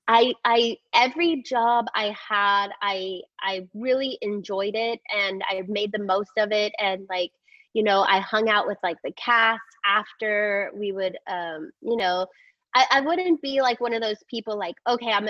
i 0.09 0.33
i 0.45 0.77
every 0.95 1.43
job 1.43 1.87
i 1.95 2.15
had 2.29 2.69
i 2.83 3.21
i 3.41 3.67
really 3.75 4.19
enjoyed 4.23 4.75
it 4.75 5.01
and 5.17 5.43
i 5.49 5.63
made 5.69 5.91
the 5.93 6.03
most 6.03 6.33
of 6.39 6.53
it 6.53 6.73
and 6.79 7.07
like 7.09 7.31
you 7.73 7.83
know 7.83 8.03
i 8.03 8.21
hung 8.21 8.49
out 8.49 8.67
with 8.67 8.79
like 8.83 8.97
the 9.05 9.13
cast 9.13 9.61
after 9.87 10.71
we 10.75 10.93
would 10.93 11.17
um 11.31 11.71
you 11.81 11.97
know 11.97 12.27
i, 12.75 12.85
I 12.93 13.01
wouldn't 13.01 13.41
be 13.41 13.61
like 13.61 13.81
one 13.81 13.95
of 13.95 14.03
those 14.03 14.23
people 14.29 14.59
like 14.59 14.75
okay 14.89 15.11
i'm 15.13 15.29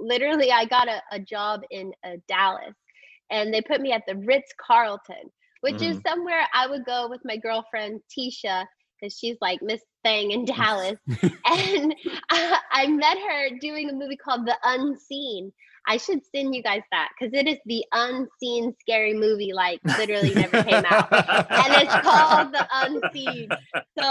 literally 0.00 0.50
i 0.50 0.64
got 0.64 0.88
a, 0.88 1.00
a 1.12 1.18
job 1.18 1.60
in 1.70 1.92
uh, 2.04 2.16
dallas 2.28 2.74
and 3.30 3.52
they 3.52 3.60
put 3.60 3.80
me 3.80 3.92
at 3.92 4.02
the 4.06 4.16
ritz 4.16 4.52
carlton 4.64 5.30
which 5.60 5.82
is 5.82 6.00
somewhere 6.06 6.46
i 6.54 6.66
would 6.66 6.84
go 6.84 7.08
with 7.08 7.20
my 7.24 7.36
girlfriend 7.36 8.00
tisha 8.10 8.64
because 9.00 9.16
she's 9.16 9.36
like 9.40 9.60
miss 9.62 9.80
thing 10.02 10.30
in 10.30 10.44
dallas. 10.44 10.98
And 11.46 11.94
I, 12.30 12.58
I 12.72 12.86
met 12.86 13.18
her 13.18 13.58
doing 13.60 13.90
a 13.90 13.92
movie 13.92 14.16
called 14.16 14.46
the 14.46 14.56
unseen 14.62 15.52
i 15.92 15.96
should 15.96 16.20
send 16.34 16.54
you 16.54 16.62
guys 16.62 16.82
that 16.90 17.08
because 17.12 17.32
it 17.34 17.46
is 17.52 17.58
the 17.66 17.84
unseen 17.92 18.74
scary 18.80 19.14
movie 19.14 19.52
like 19.52 19.80
literally 19.98 20.32
never 20.34 20.62
came 20.62 20.84
out 20.86 21.08
and 21.12 21.70
it's 21.82 21.96
called 22.08 22.48
the 22.52 22.64
unseen 22.84 23.48
so 23.98 24.06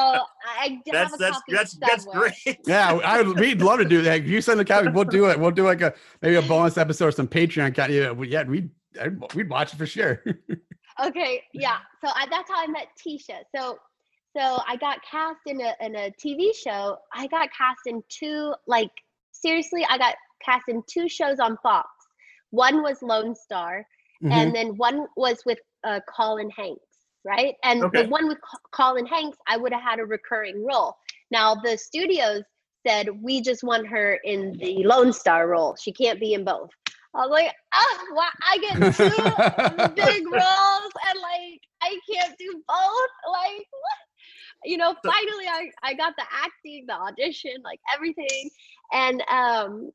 i 0.64 0.70
do 0.86 0.92
That's 0.92 1.12
have 1.12 1.14
a 1.14 1.24
that's 1.24 1.38
copy 1.38 1.54
that's 1.58 1.74
that's 1.88 2.06
great. 2.06 2.58
Yeah, 2.68 3.00
I 3.04 3.22
would, 3.22 3.40
we'd 3.40 3.62
love 3.62 3.80
to 3.80 3.86
do 3.86 4.02
that. 4.04 4.20
If 4.22 4.28
you 4.28 4.42
send 4.42 4.60
the 4.60 4.66
copy, 4.66 4.90
we'll 4.90 5.06
do 5.06 5.30
it. 5.30 5.40
We'll 5.40 5.52
do 5.52 5.64
like 5.64 5.82
a 5.82 5.94
maybe 6.22 6.36
a 6.36 6.42
bonus 6.42 6.78
episode 6.78 7.08
or 7.08 7.12
some 7.12 7.28
Patreon. 7.28 7.74
Kind 7.76 7.94
yeah, 7.94 8.12
we, 8.12 8.28
yeah, 8.30 8.44
we'd 8.44 8.70
I'd- 9.02 9.16
we'd 9.36 9.50
watch 9.50 9.74
it 9.74 9.78
for 9.78 9.86
sure. 9.86 10.24
okay 11.06 11.42
yeah 11.54 11.78
so 12.04 12.12
I, 12.14 12.28
that's 12.30 12.50
how 12.52 12.62
i 12.62 12.68
met 12.68 12.88
tisha 13.02 13.38
so 13.56 13.80
so 14.36 14.44
i 14.68 14.76
got 14.76 15.00
cast 15.10 15.40
in 15.46 15.62
a, 15.62 15.74
in 15.86 15.96
a 15.96 16.12
tv 16.24 16.54
show 16.54 16.98
i 17.14 17.26
got 17.28 17.48
cast 17.58 17.82
in 17.86 18.04
two 18.10 18.54
like 18.68 18.92
seriously 19.32 19.86
i 19.90 19.98
got 19.98 20.16
cast 20.44 20.68
in 20.68 20.82
two 20.90 21.08
shows 21.08 21.40
on 21.40 21.58
fox 21.64 21.88
one 22.52 22.82
was 22.84 23.02
lone 23.02 23.36
star 23.36 23.86
Mhm. 24.24 24.32
and 24.32 24.56
then 24.56 24.78
one 24.78 25.08
was 25.16 25.44
with 25.46 25.60
uh, 25.86 26.00
colin 26.14 26.50
hanks 26.50 26.86
right 27.26 27.56
and 27.64 27.84
Okay. 27.84 27.94
the 27.94 28.04
one 28.04 28.28
with 28.28 28.38
colin 28.72 29.06
hanks 29.06 29.38
i 29.48 29.58
would 29.58 29.74
have 29.74 29.84
had 29.84 30.00
a 30.00 30.06
recurring 30.06 30.66
role 30.66 30.96
now 31.32 31.56
the 31.56 31.78
studios 31.78 32.44
said 32.86 33.10
we 33.22 33.42
just 33.42 33.64
want 33.64 33.88
her 33.88 34.20
in 34.24 34.58
the 34.60 34.84
Lone 34.86 35.12
Star 35.12 35.48
role. 35.48 35.76
She 35.76 35.92
can't 35.92 36.20
be 36.20 36.34
in 36.34 36.46
both. 36.46 36.70
I 37.14 37.20
was 37.20 37.30
like, 37.30 37.52
why 38.14 38.30
I 38.50 38.58
get 38.58 38.80
two 38.96 39.36
big 39.96 40.26
roles 40.28 40.94
and 41.10 41.20
like 41.22 41.60
I 41.82 41.98
can't 42.12 42.36
do 42.38 42.64
both. 42.68 43.10
Like 43.32 43.66
what? 43.72 44.00
You 44.66 44.78
know, 44.78 44.96
finally 45.06 45.46
I, 45.48 45.70
I 45.84 45.94
got 45.94 46.14
the 46.18 46.24
acting, 46.32 46.86
the 46.88 46.94
audition, 46.94 47.54
like 47.64 47.80
everything. 47.94 48.50
And 48.94 49.22
um 49.32 49.92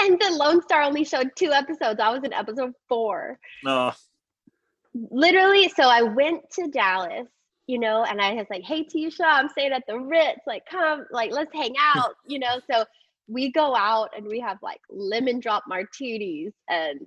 and 0.00 0.20
the 0.20 0.30
Lone 0.32 0.62
Star 0.62 0.82
only 0.82 1.04
showed 1.04 1.30
two 1.36 1.52
episodes. 1.52 2.00
I 2.00 2.10
was 2.10 2.22
in 2.24 2.32
episode 2.32 2.72
four. 2.88 3.38
No. 3.64 3.92
literally 4.92 5.68
so 5.68 5.84
i 5.84 6.02
went 6.02 6.42
to 6.50 6.66
dallas 6.66 7.28
you 7.68 7.78
know 7.78 8.02
and 8.02 8.20
i 8.20 8.32
was 8.34 8.46
like 8.50 8.64
hey 8.64 8.82
tisha 8.84 9.20
i'm 9.22 9.48
staying 9.48 9.70
at 9.72 9.84
the 9.86 9.96
ritz. 9.96 10.40
Like 10.48 10.64
come 10.68 11.06
like 11.12 11.30
let's 11.30 11.54
hang 11.54 11.74
out 11.78 12.14
you 12.26 12.40
know? 12.40 12.60
So 12.68 12.84
we 13.28 13.52
go 13.52 13.76
out 13.76 14.10
and 14.16 14.26
we 14.26 14.40
have 14.40 14.58
like 14.62 14.80
lemon 14.90 15.38
drop 15.38 15.62
martinis 15.68 16.52
and 16.68 17.00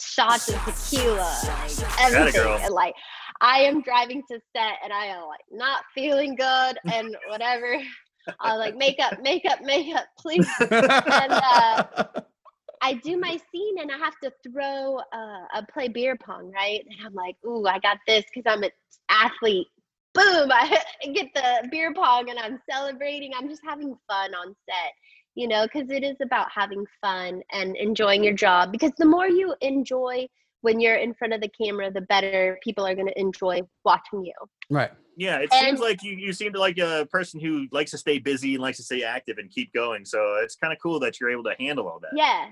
shots 0.00 0.48
of 0.48 0.60
tequila 0.64 1.38
like 1.46 2.00
everything. 2.00 2.58
and 2.62 2.74
like 2.74 2.94
i 3.40 3.60
am 3.60 3.80
driving 3.82 4.20
to 4.28 4.40
set 4.56 4.72
and 4.82 4.92
i 4.92 5.06
am 5.06 5.22
like 5.28 5.44
not 5.52 5.84
feeling 5.94 6.34
good 6.34 6.76
and 6.92 7.16
whatever 7.28 7.78
i 8.40 8.52
was 8.52 8.58
like 8.58 8.76
makeup 8.76 9.20
makeup 9.22 9.60
makeup 9.62 10.06
please 10.18 10.48
uh, 10.60 11.82
I 12.84 12.92
do 13.02 13.18
my 13.18 13.38
scene 13.50 13.78
and 13.80 13.90
I 13.90 13.96
have 13.96 14.12
to 14.22 14.30
throw 14.46 14.98
uh, 14.98 15.46
a 15.54 15.66
play 15.72 15.88
beer 15.88 16.18
pong, 16.22 16.52
right? 16.52 16.84
And 16.84 17.06
I'm 17.06 17.14
like, 17.14 17.34
ooh, 17.46 17.66
I 17.66 17.78
got 17.78 17.96
this 18.06 18.26
because 18.26 18.44
I'm 18.46 18.62
an 18.62 18.70
athlete. 19.08 19.68
Boom! 20.12 20.50
I 20.52 20.78
get 21.14 21.28
the 21.34 21.66
beer 21.70 21.94
pong 21.94 22.28
and 22.28 22.38
I'm 22.38 22.60
celebrating. 22.70 23.32
I'm 23.34 23.48
just 23.48 23.62
having 23.64 23.96
fun 24.06 24.34
on 24.34 24.54
set, 24.68 24.92
you 25.34 25.48
know, 25.48 25.64
because 25.64 25.88
it 25.88 26.04
is 26.04 26.16
about 26.22 26.48
having 26.54 26.84
fun 27.00 27.40
and 27.52 27.74
enjoying 27.74 28.22
your 28.22 28.34
job. 28.34 28.70
Because 28.70 28.92
the 28.98 29.06
more 29.06 29.28
you 29.28 29.54
enjoy 29.62 30.28
when 30.64 30.80
you're 30.80 30.96
in 30.96 31.12
front 31.14 31.34
of 31.34 31.40
the 31.42 31.48
camera, 31.62 31.90
the 31.92 32.00
better 32.00 32.58
people 32.64 32.86
are 32.86 32.94
going 32.94 33.06
to 33.06 33.20
enjoy 33.20 33.60
watching 33.84 34.24
you. 34.24 34.32
right. 34.70 34.90
Yeah, 35.16 35.36
it 35.38 35.48
And- 35.52 35.64
seems 35.66 35.78
like 35.80 36.02
you, 36.02 36.16
you 36.16 36.32
seem 36.32 36.52
to 36.54 36.58
like 36.58 36.76
a 36.78 37.06
person 37.08 37.38
who 37.38 37.68
likes 37.70 37.92
to 37.92 37.98
stay 37.98 38.18
busy 38.18 38.54
and 38.54 38.62
likes 38.62 38.78
to 38.78 38.82
stay 38.82 39.04
active 39.04 39.38
and 39.38 39.48
keep 39.48 39.72
going. 39.72 40.04
So 40.04 40.18
it's 40.42 40.56
kind 40.56 40.72
of 40.72 40.80
cool 40.82 40.98
that 41.00 41.20
you're 41.20 41.30
able 41.30 41.44
to 41.44 41.54
handle 41.60 41.86
all 41.86 42.00
that. 42.00 42.10
Yeah. 42.16 42.46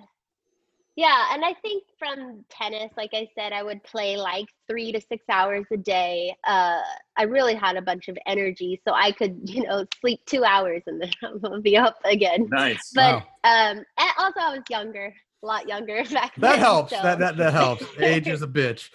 Yeah. 0.95 1.31
And 1.33 1.45
I 1.45 1.55
think 1.55 1.83
from 1.99 2.45
tennis, 2.51 2.93
like 2.97 3.11
I 3.15 3.27
said, 3.37 3.53
I 3.53 3.65
would 3.65 3.83
play 3.83 4.17
like 4.17 4.47
three 4.69 4.93
to 4.93 5.01
six 5.01 5.25
hours 5.29 5.65
a 5.73 5.77
day. 5.77 6.37
Uh, 6.47 6.81
I 7.17 7.25
really 7.25 7.55
had 7.57 7.77
a 7.77 7.83
bunch 7.83 8.07
of 8.07 8.17
energy. 8.29 8.81
So 8.87 8.95
I 8.95 9.11
could, 9.11 9.41
you 9.45 9.65
know, 9.65 9.85
sleep 10.01 10.21
two 10.27 10.45
hours 10.45 10.83
and 10.87 11.01
then 11.03 11.11
I'm 11.25 11.41
going 11.41 11.55
to 11.55 11.61
be 11.63 11.77
up 11.77 11.97
again. 12.05 12.47
Nice. 12.49 12.79
But 12.95 13.15
Wow. 13.15 13.71
um, 13.73 13.79
and 13.99 14.11
also, 14.19 14.39
I 14.41 14.51
was 14.57 14.63
younger, 14.71 15.13
a 15.43 15.47
lot 15.47 15.69
younger 15.69 16.05
back 16.13 16.35
then. 16.37 16.51
That 16.51 16.59
helps. 16.59 16.91
so, 16.91 17.03
That, 17.03 17.19
that 17.19 17.37
that 17.37 17.53
helps. 17.53 17.85
Age 17.99 18.29
is 18.29 18.43
a 18.43 18.47
bitch. 18.47 18.91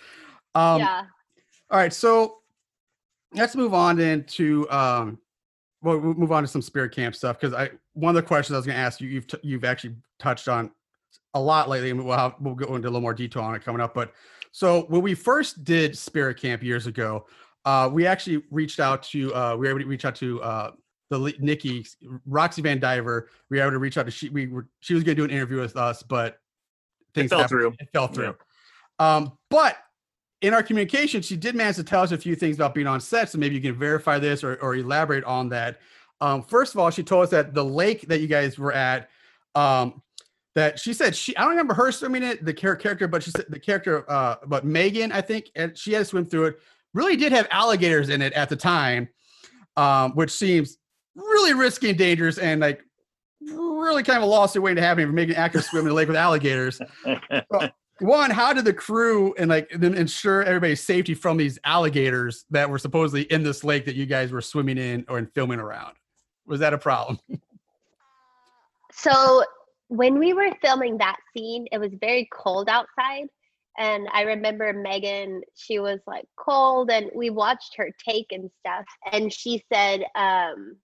Um, 0.56 0.80
yeah. 0.80 1.03
All 1.69 1.78
right, 1.78 1.94
so 1.94 2.38
let's 3.34 3.56
move 3.56 3.74
on 3.74 3.99
into 3.99 4.69
um, 4.69 5.19
well, 5.82 5.99
we'll 5.99 6.14
move 6.14 6.32
on 6.32 6.44
to 6.44 6.48
some 6.48 6.61
spirit 6.61 6.94
camp 6.94 7.15
stuff 7.15 7.40
because 7.40 7.53
I 7.53 7.69
one 7.94 8.15
of 8.15 8.22
the 8.22 8.28
questions 8.28 8.53
I 8.53 8.57
was 8.57 8.65
going 8.65 8.78
to 8.78 8.82
ask 8.82 9.02
you, 9.02 9.10
you've 9.10 9.28
t- 9.28 9.40
you've 9.44 9.64
actually 9.64 9.95
touched 10.19 10.48
on 10.48 10.72
a 11.34 11.40
lot 11.40 11.69
lately, 11.69 11.91
and 11.91 12.03
we'll 12.03 12.18
have, 12.18 12.36
we'll 12.40 12.56
go 12.56 12.76
into 12.76 12.88
a 12.88 12.90
little 12.90 13.02
more 13.02 13.14
detail 13.14 13.44
on 13.44 13.53
it 13.56 13.64
coming 13.64 13.82
up. 13.82 13.94
But 13.94 14.14
so 14.52 14.84
when 14.84 15.02
we 15.02 15.14
first 15.14 15.64
did 15.64 15.98
spirit 15.98 16.40
camp 16.40 16.64
years 16.64 16.88
ago, 16.88 17.26
uh, 17.65 17.90
we 17.91 18.07
actually 18.07 18.44
reached 18.49 18.80
out 18.80 19.03
to 19.03 19.34
uh, 19.36 19.56
we 19.56 19.68
were 19.68 19.72
able 19.72 19.80
to 19.80 19.86
reach 19.86 20.06
out 20.06 20.15
to 20.15 20.41
uh, 20.41 20.72
the 21.10 21.34
Nikki 21.40 21.86
Roxy 22.26 22.62
Van 22.62 22.80
Diver. 22.80 23.30
We 23.50 23.58
were 23.58 23.64
able 23.64 23.72
to 23.72 23.80
reach 23.80 23.98
out 23.98 24.06
to 24.06 24.12
she 24.12 24.30
we 24.30 24.48
were 24.48 24.68
she 24.80 24.94
was 24.94 25.04
going 25.04 25.16
to 25.16 25.22
do 25.22 25.26
an 25.26 25.32
interview 25.32 25.60
with 25.60 25.78
us, 25.78 26.04
but 26.04 26.40
things 27.14 27.30
fell 27.30 27.40
happened- 27.40 27.50
through. 27.50 27.76
It 27.80 27.90
fell 27.94 28.08
through. 28.08 28.36
Um, 29.00 29.38
but 29.50 29.78
in 30.42 30.54
our 30.54 30.64
communication, 30.64 31.22
she 31.22 31.36
did 31.36 31.56
manage 31.56 31.78
to 31.78 31.84
tell 31.84 32.02
us 32.02 32.12
a 32.12 32.18
few 32.18 32.36
things 32.36 32.56
about 32.58 32.76
being 32.76 32.88
on 32.88 33.00
set. 33.00 33.30
So 33.30 33.38
maybe 33.38 33.56
you 33.56 33.62
can 33.62 33.76
verify 33.76 34.20
this 34.20 34.44
or, 34.44 34.56
or 34.56 34.76
elaborate 34.76 35.24
on 35.24 35.50
that. 35.50 35.80
Um, 36.22 36.44
first 36.44 36.74
of 36.74 36.80
all, 36.80 36.90
she 36.90 37.04
told 37.04 37.24
us 37.24 37.30
that 37.30 37.54
the 37.54 37.64
lake 37.64 38.08
that 38.08 38.22
you 38.22 38.28
guys 38.28 38.58
were 38.58 38.74
at, 38.74 39.10
um, 39.56 40.02
that 40.56 40.80
she 40.80 40.94
said 40.94 41.16
she 41.16 41.36
I 41.38 41.42
don't 41.42 41.52
remember 41.52 41.76
her 41.76 41.92
swimming 41.92 42.24
it, 42.24 42.44
the 42.44 42.54
char- 42.54 42.76
character, 42.76 43.08
but 43.08 43.22
she 43.24 43.32
said 43.32 43.46
the 43.50 43.60
character, 43.60 44.10
uh, 44.10 44.36
but 44.48 44.66
Megan, 44.66 45.12
I 45.12 45.22
think, 45.22 45.52
and 45.56 45.78
she 45.78 45.94
had 45.94 46.00
to 46.00 46.06
swim 46.06 46.26
through 46.26 46.46
it. 46.46 46.60
Really 46.94 47.16
did 47.16 47.32
have 47.32 47.48
alligators 47.52 48.10
in 48.10 48.24
it 48.24 48.34
at 48.34 48.50
the 48.50 48.56
time, 48.56 49.08
um, 49.76 50.14
which 50.14 50.32
seems 50.32 50.78
really 51.18 51.53
risky 51.53 51.89
and 51.89 51.98
dangerous, 51.98 52.38
and 52.38 52.61
like 52.61 52.81
really 53.41 54.03
kind 54.03 54.18
of 54.18 54.23
a 54.23 54.27
lawsuit 54.27 54.64
waiting 54.64 54.77
to 54.77 54.81
happen 54.81 55.06
for 55.06 55.14
making 55.14 55.35
actors 55.35 55.65
swim 55.68 55.81
in 55.81 55.89
the 55.89 55.94
lake 55.94 56.07
with 56.07 56.18
alligators 56.18 56.81
one 57.99 58.31
how 58.31 58.52
did 58.52 58.65
the 58.65 58.73
crew 58.73 59.34
and 59.38 59.48
like 59.48 59.69
then 59.76 59.94
ensure 59.94 60.41
everybody's 60.44 60.84
safety 60.84 61.14
from 61.14 61.38
these 61.38 61.60
alligators 61.64 62.45
that 62.49 62.68
were 62.68 62.80
supposedly 62.80 63.23
in 63.31 63.44
this 63.44 63.64
lake 63.64 63.85
that 63.85 63.95
you 63.95 64.07
guys 64.07 64.31
were 64.31 64.41
swimming 64.41 64.80
in 64.80 65.06
or 65.07 65.19
in 65.19 65.27
filming 65.27 65.60
around 65.60 65.94
was 66.48 66.60
that 66.60 66.73
a 66.73 66.77
problem 66.80 67.19
So 68.98 69.44
when 69.89 70.18
we 70.18 70.34
were 70.34 70.49
filming 70.61 70.98
that 70.98 71.18
scene, 71.35 71.68
it 71.72 71.77
was 71.77 71.91
very 71.99 72.27
cold 72.34 72.68
outside. 72.68 73.27
And 73.77 74.07
I 74.11 74.23
remember 74.23 74.73
Megan, 74.73 75.41
she 75.56 75.77
was 75.77 75.99
like 76.07 76.26
cold, 76.35 76.89
and 76.89 77.11
we 77.14 77.30
watched 77.30 77.76
her 77.77 77.91
take 78.07 78.27
and 78.31 78.49
stuff. 78.60 78.85
And 79.11 79.31
she 79.31 79.64
said, 79.72 80.03
um, 80.15 80.77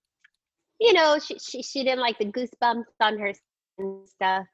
you 0.84 0.92
know, 0.92 1.18
she, 1.18 1.40
she, 1.40 1.64
she 1.64 1.84
didn't 1.86 2.02
like 2.02 2.20
the 2.20 2.26
goosebumps 2.26 2.84
on 3.00 3.18
her 3.18 3.32
and 3.78 4.08
stuff. 4.10 4.46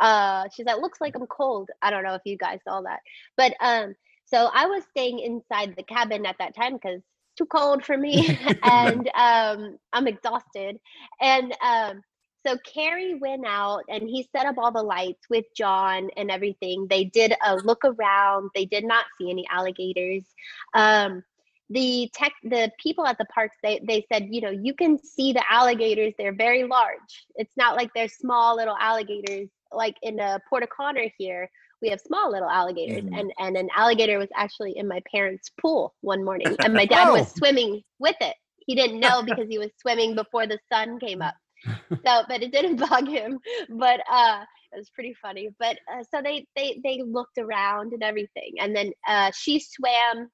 Uh, 0.00 0.44
she's 0.54 0.64
like, 0.64 0.80
looks 0.80 1.00
like 1.00 1.14
I'm 1.14 1.26
cold. 1.26 1.68
I 1.82 1.90
don't 1.90 2.04
know 2.04 2.14
if 2.14 2.22
you 2.24 2.38
guys 2.38 2.60
saw 2.66 2.80
that. 2.80 3.00
But 3.36 3.52
um, 3.60 3.94
so 4.24 4.48
I 4.54 4.64
was 4.64 4.82
staying 4.90 5.18
inside 5.18 5.74
the 5.76 5.82
cabin 5.82 6.24
at 6.24 6.36
that 6.38 6.56
time 6.56 6.72
because 6.72 6.96
it's 6.96 7.36
too 7.36 7.44
cold 7.44 7.84
for 7.84 7.98
me. 7.98 8.38
and 8.64 9.10
um, 9.14 9.76
I'm 9.92 10.06
exhausted. 10.06 10.78
And 11.20 11.54
um, 11.62 12.02
so 12.46 12.56
Kerry 12.64 13.14
went 13.16 13.44
out 13.46 13.82
and 13.90 14.08
he 14.08 14.26
set 14.34 14.46
up 14.46 14.56
all 14.56 14.72
the 14.72 14.82
lights 14.82 15.26
with 15.28 15.44
John 15.54 16.08
and 16.16 16.30
everything. 16.30 16.86
They 16.88 17.04
did 17.04 17.34
a 17.44 17.56
look 17.56 17.84
around. 17.84 18.50
They 18.54 18.64
did 18.64 18.84
not 18.84 19.04
see 19.18 19.30
any 19.30 19.46
alligators. 19.50 20.24
Um, 20.72 21.22
the 21.70 22.10
tech, 22.14 22.32
the 22.42 22.70
people 22.82 23.06
at 23.06 23.18
the 23.18 23.24
parks, 23.26 23.56
they 23.62 23.80
they 23.86 24.04
said, 24.12 24.26
you 24.30 24.40
know, 24.40 24.50
you 24.50 24.74
can 24.74 24.98
see 24.98 25.32
the 25.32 25.44
alligators. 25.50 26.12
They're 26.18 26.34
very 26.34 26.64
large. 26.64 27.26
It's 27.36 27.56
not 27.56 27.76
like 27.76 27.90
they're 27.94 28.08
small 28.08 28.56
little 28.56 28.76
alligators. 28.78 29.48
Like 29.72 29.96
in 30.02 30.20
uh, 30.20 30.38
Port 30.48 30.62
O'Connor 30.64 31.06
here, 31.18 31.48
we 31.80 31.88
have 31.90 32.00
small 32.00 32.30
little 32.30 32.48
alligators, 32.50 33.04
Mhm. 33.04 33.18
and 33.18 33.32
and 33.38 33.56
an 33.56 33.68
alligator 33.76 34.18
was 34.18 34.28
actually 34.36 34.76
in 34.76 34.86
my 34.88 35.00
parents' 35.10 35.50
pool 35.60 35.94
one 36.02 36.24
morning, 36.24 36.56
and 36.62 36.74
my 36.74 36.84
dad 36.94 37.10
was 37.10 37.26
Oh. 37.26 37.34
swimming 37.36 37.82
with 37.98 38.16
it. 38.20 38.36
He 38.66 38.74
didn't 38.74 39.00
know 39.00 39.22
because 39.24 39.48
he 39.48 39.58
was 39.58 39.70
swimming 39.80 40.14
before 40.14 40.46
the 40.46 40.58
sun 40.72 40.98
came 41.00 41.22
up 41.22 41.34
so 42.04 42.22
but 42.28 42.42
it 42.42 42.52
didn't 42.52 42.76
bug 42.76 43.06
him 43.08 43.38
but 43.70 44.00
uh 44.10 44.44
it 44.72 44.76
was 44.78 44.90
pretty 44.90 45.14
funny 45.20 45.48
but 45.58 45.78
uh, 45.92 46.02
so 46.10 46.20
they 46.22 46.46
they 46.56 46.80
they 46.82 47.02
looked 47.02 47.38
around 47.38 47.92
and 47.92 48.02
everything 48.02 48.52
and 48.60 48.74
then 48.74 48.90
uh 49.08 49.30
she 49.34 49.60
swam 49.60 50.28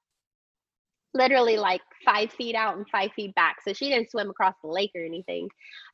literally 1.15 1.57
like 1.57 1.81
five 2.05 2.31
feet 2.33 2.55
out 2.55 2.77
and 2.77 2.87
five 2.89 3.11
feet 3.13 3.35
back 3.35 3.57
so 3.63 3.73
she 3.73 3.89
didn't 3.89 4.11
swim 4.11 4.31
across 4.31 4.55
the 4.63 4.69
lake 4.69 4.91
or 4.95 5.03
anything 5.05 5.49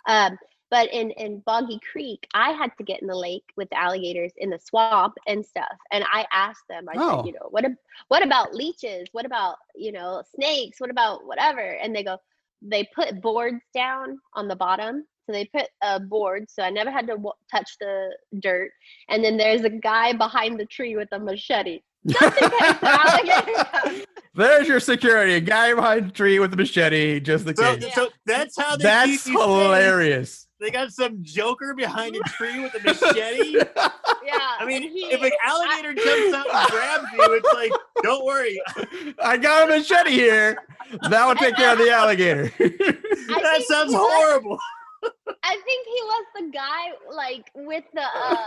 um 0.09 0.37
but 0.71 0.93
in 0.93 1.11
in 1.13 1.41
boggy 1.47 1.79
creek 1.93 2.27
i 2.35 2.51
had 2.53 2.71
to 2.77 2.85
get 2.85 3.01
in 3.01 3.07
the 3.09 3.17
lake 3.17 3.45
with 3.57 3.69
the 3.71 3.79
alligators 3.79 4.33
in 4.39 4.51
the 4.51 4.59
swamp 4.59 5.15
and 5.27 5.45
stuff 5.45 5.77
and 5.93 6.05
i 6.13 6.27
asked 6.33 6.65
them 6.69 6.87
i 6.89 6.97
Oh. 6.97 7.09
said 7.09 7.25
you 7.25 7.33
know 7.33 7.47
what 7.51 7.65
ab- 7.65 7.77
what 8.09 8.25
about 8.25 8.55
leeches 8.55 9.09
what 9.13 9.25
about 9.25 9.57
you 9.75 9.93
know 9.93 10.23
snakes 10.35 10.81
what 10.81 10.91
about 10.91 11.25
whatever 11.27 11.61
and 11.61 11.95
they 11.95 12.03
go 12.05 12.17
they 12.63 12.85
put 12.95 13.21
boards 13.21 13.63
down 13.75 14.19
on 14.35 14.49
the 14.49 14.57
bottom. 14.57 15.07
So 15.27 15.33
they 15.33 15.45
put 15.47 15.67
a 15.83 16.01
board, 16.01 16.47
so 16.51 16.63
I 16.63 16.71
never 16.71 16.91
had 16.91 17.07
to 17.07 17.15
w- 17.15 17.33
touch 17.51 17.77
the 17.81 18.17
dirt. 18.41 18.71
And 19.09 19.23
then 19.25 19.37
there's 19.37 19.65
a 19.65 19.71
guy 19.71 20.13
behind 20.13 20.59
the 20.59 20.67
tree 20.67 20.97
with 20.97 21.09
a 21.13 21.19
machete. 21.19 21.81
Just 22.09 22.37
in 22.39 22.51
case 22.51 22.75
the 22.81 22.91
alligator 22.91 23.61
comes. 23.73 24.05
There's 24.35 24.69
your 24.69 24.81
security 24.81 25.35
a 25.35 25.41
guy 25.41 25.73
behind 25.75 26.09
the 26.09 26.13
tree 26.13 26.39
with 26.39 26.53
a 26.53 26.57
machete 26.57 27.21
just 27.21 27.45
the 27.45 27.55
So, 27.57 27.77
case 27.77 27.95
so 27.95 28.09
that's 28.27 28.59
how 28.61 28.77
they 28.77 28.83
that's 28.85 29.25
keep 29.25 29.33
you 29.35 29.39
safe. 29.39 29.49
hilarious 29.49 30.47
They 30.61 30.71
got 30.71 30.91
some 30.93 31.19
joker 31.23 31.75
behind 31.75 32.17
a 32.17 32.21
tree 32.31 32.61
with 32.61 32.75
a 32.75 32.81
machete. 32.85 33.53
Yeah. 34.25 34.39
I 34.59 34.65
mean, 34.67 34.83
he- 34.83 35.07
if 35.13 35.23
an 35.23 35.31
alligator 35.45 35.95
jumps 35.95 36.35
out 36.37 36.47
and 36.53 36.71
grabs 36.71 37.05
you, 37.13 37.35
it's 37.35 37.53
like, 37.53 37.73
don't 38.03 38.25
worry. 38.25 38.61
i 39.23 39.37
got 39.37 39.71
a 39.71 39.77
machete 39.79 40.11
here 40.11 40.57
that 41.11 41.27
will 41.27 41.35
take 41.37 41.57
care 41.57 41.73
of 41.73 41.79
the 41.79 41.91
alligator 41.91 42.51
that 42.59 43.63
sounds 43.69 43.91
he 43.93 43.97
was- 43.97 44.07
horrible. 44.13 44.59
I 45.43 45.51
think 45.67 45.87
he 45.87 46.01
was 46.03 46.25
the 46.41 46.51
guy 46.51 47.15
like 47.15 47.51
with 47.55 47.85
the 47.93 48.01
uh, 48.03 48.45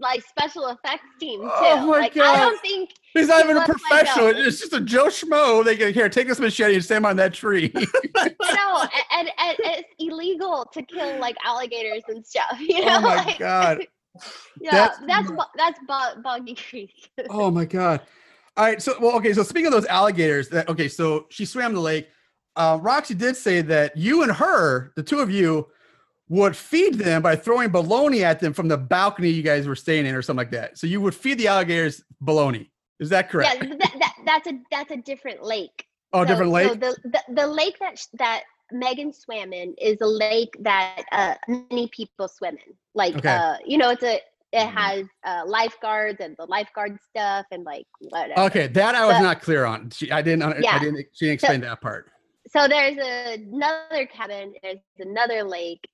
like 0.00 0.26
special 0.26 0.68
effects 0.68 1.04
team 1.18 1.40
too. 1.40 1.48
Oh 1.48 1.86
my 1.86 1.98
like 2.00 2.16
I 2.16 2.38
don't 2.38 2.60
think 2.60 2.90
He's 3.14 3.28
not 3.28 3.44
even 3.44 3.56
a 3.56 3.64
professional. 3.64 4.28
it's 4.28 4.60
just 4.60 4.72
a 4.72 4.80
Joe 4.80 5.06
Schmo. 5.06 5.64
They 5.64 5.76
get 5.76 5.94
here, 5.94 6.08
take 6.08 6.28
this 6.28 6.38
machete 6.38 6.74
and 6.74 6.84
stand 6.84 7.04
on 7.04 7.16
that 7.16 7.34
tree. 7.34 7.72
no, 7.74 7.82
no, 8.24 8.82
a- 8.82 9.14
and, 9.14 9.28
and, 9.38 9.56
it's 9.58 9.88
illegal 9.98 10.68
to 10.72 10.82
kill 10.82 11.18
like 11.18 11.36
alligators 11.44 12.02
and 12.08 12.24
stuff. 12.24 12.44
You 12.60 12.84
know, 12.84 12.98
oh 12.98 13.00
my 13.00 13.16
like, 13.16 13.38
god. 13.38 13.86
yeah, 14.60 14.70
That's- 14.70 14.98
that's 15.06 15.30
bo- 15.30 15.52
that's 15.56 15.80
bo- 15.86 16.20
Boggy 16.22 16.54
Creek. 16.54 17.10
Oh 17.28 17.50
my 17.50 17.64
god. 17.64 18.00
All 18.56 18.64
right. 18.64 18.80
So 18.80 18.94
well, 19.00 19.16
okay. 19.16 19.32
So 19.32 19.42
speaking 19.42 19.66
of 19.66 19.72
those 19.72 19.86
alligators, 19.86 20.48
that 20.50 20.68
okay. 20.68 20.88
So 20.88 21.26
she 21.30 21.44
swam 21.44 21.74
the 21.74 21.80
lake. 21.80 22.08
Uh, 22.56 22.78
Roxy 22.80 23.14
did 23.14 23.36
say 23.36 23.62
that 23.62 23.96
you 23.96 24.22
and 24.22 24.32
her, 24.32 24.92
the 24.96 25.02
two 25.02 25.20
of 25.20 25.30
you, 25.30 25.68
would 26.30 26.56
feed 26.56 26.94
them 26.94 27.20
by 27.20 27.34
throwing 27.36 27.68
bologna 27.70 28.24
at 28.24 28.40
them 28.40 28.52
from 28.54 28.68
the 28.68 28.78
balcony 28.78 29.28
you 29.28 29.42
guys 29.42 29.66
were 29.66 29.76
staying 29.76 30.06
in, 30.06 30.14
or 30.14 30.22
something 30.22 30.38
like 30.38 30.50
that. 30.52 30.78
So 30.78 30.86
you 30.86 31.00
would 31.02 31.14
feed 31.14 31.36
the 31.38 31.48
alligators 31.48 32.02
bologna. 32.20 32.70
Is 33.00 33.10
that 33.10 33.28
correct? 33.28 33.60
th- 33.60 33.72
that, 33.78 33.94
that 33.98 34.14
that's 34.24 34.46
a 34.46 34.52
that's 34.70 34.90
a 34.92 34.96
different 34.96 35.42
lake. 35.42 35.84
oh, 36.12 36.22
So- 36.22 36.28
different 36.28 36.52
lake. 36.52 36.68
So 36.68 36.74
the, 36.76 36.96
the 37.04 37.22
the 37.34 37.46
lake 37.46 37.76
that 37.80 37.98
sh- 37.98 38.06
that 38.14 38.44
Megan 38.72 39.12
swam 39.12 39.52
in 39.52 39.74
is 39.78 40.00
a 40.00 40.06
lake 40.06 40.54
that 40.60 41.02
uh, 41.10 41.34
many 41.48 41.88
people 41.88 42.28
swim 42.28 42.54
in. 42.66 42.74
Like 42.94 43.16
Okay. 43.16 43.28
uh, 43.28 43.56
you 43.66 43.76
know, 43.78 43.90
it's 43.90 44.04
a 44.04 44.20
it 44.52 44.66
Mhm. 44.66 44.72
has 44.74 45.06
uh, 45.24 45.42
lifeguards 45.46 46.18
and 46.20 46.36
the 46.38 46.44
lifeguard 46.46 46.98
stuff 47.08 47.46
and 47.52 47.64
like 47.64 47.86
whatever. 48.00 48.40
okay, 48.42 48.66
that 48.68 48.94
I 48.94 49.04
was 49.06 49.16
but- 49.16 49.22
not 49.22 49.40
clear 49.42 49.64
on. 49.64 49.90
She, 49.90 50.10
I 50.12 50.22
didn't. 50.22 50.42
I 50.44 50.58
Yeah. 50.60 50.78
didn't. 50.78 51.06
She 51.12 51.26
didn't 51.26 51.40
So- 51.40 51.46
explain 51.46 51.60
that 51.62 51.80
part. 51.80 52.10
So 52.48 52.66
there's 52.68 52.96
another 52.98 54.06
cabin. 54.06 54.32
There's 54.40 54.60
another 54.98 55.42
lake, 55.44 55.44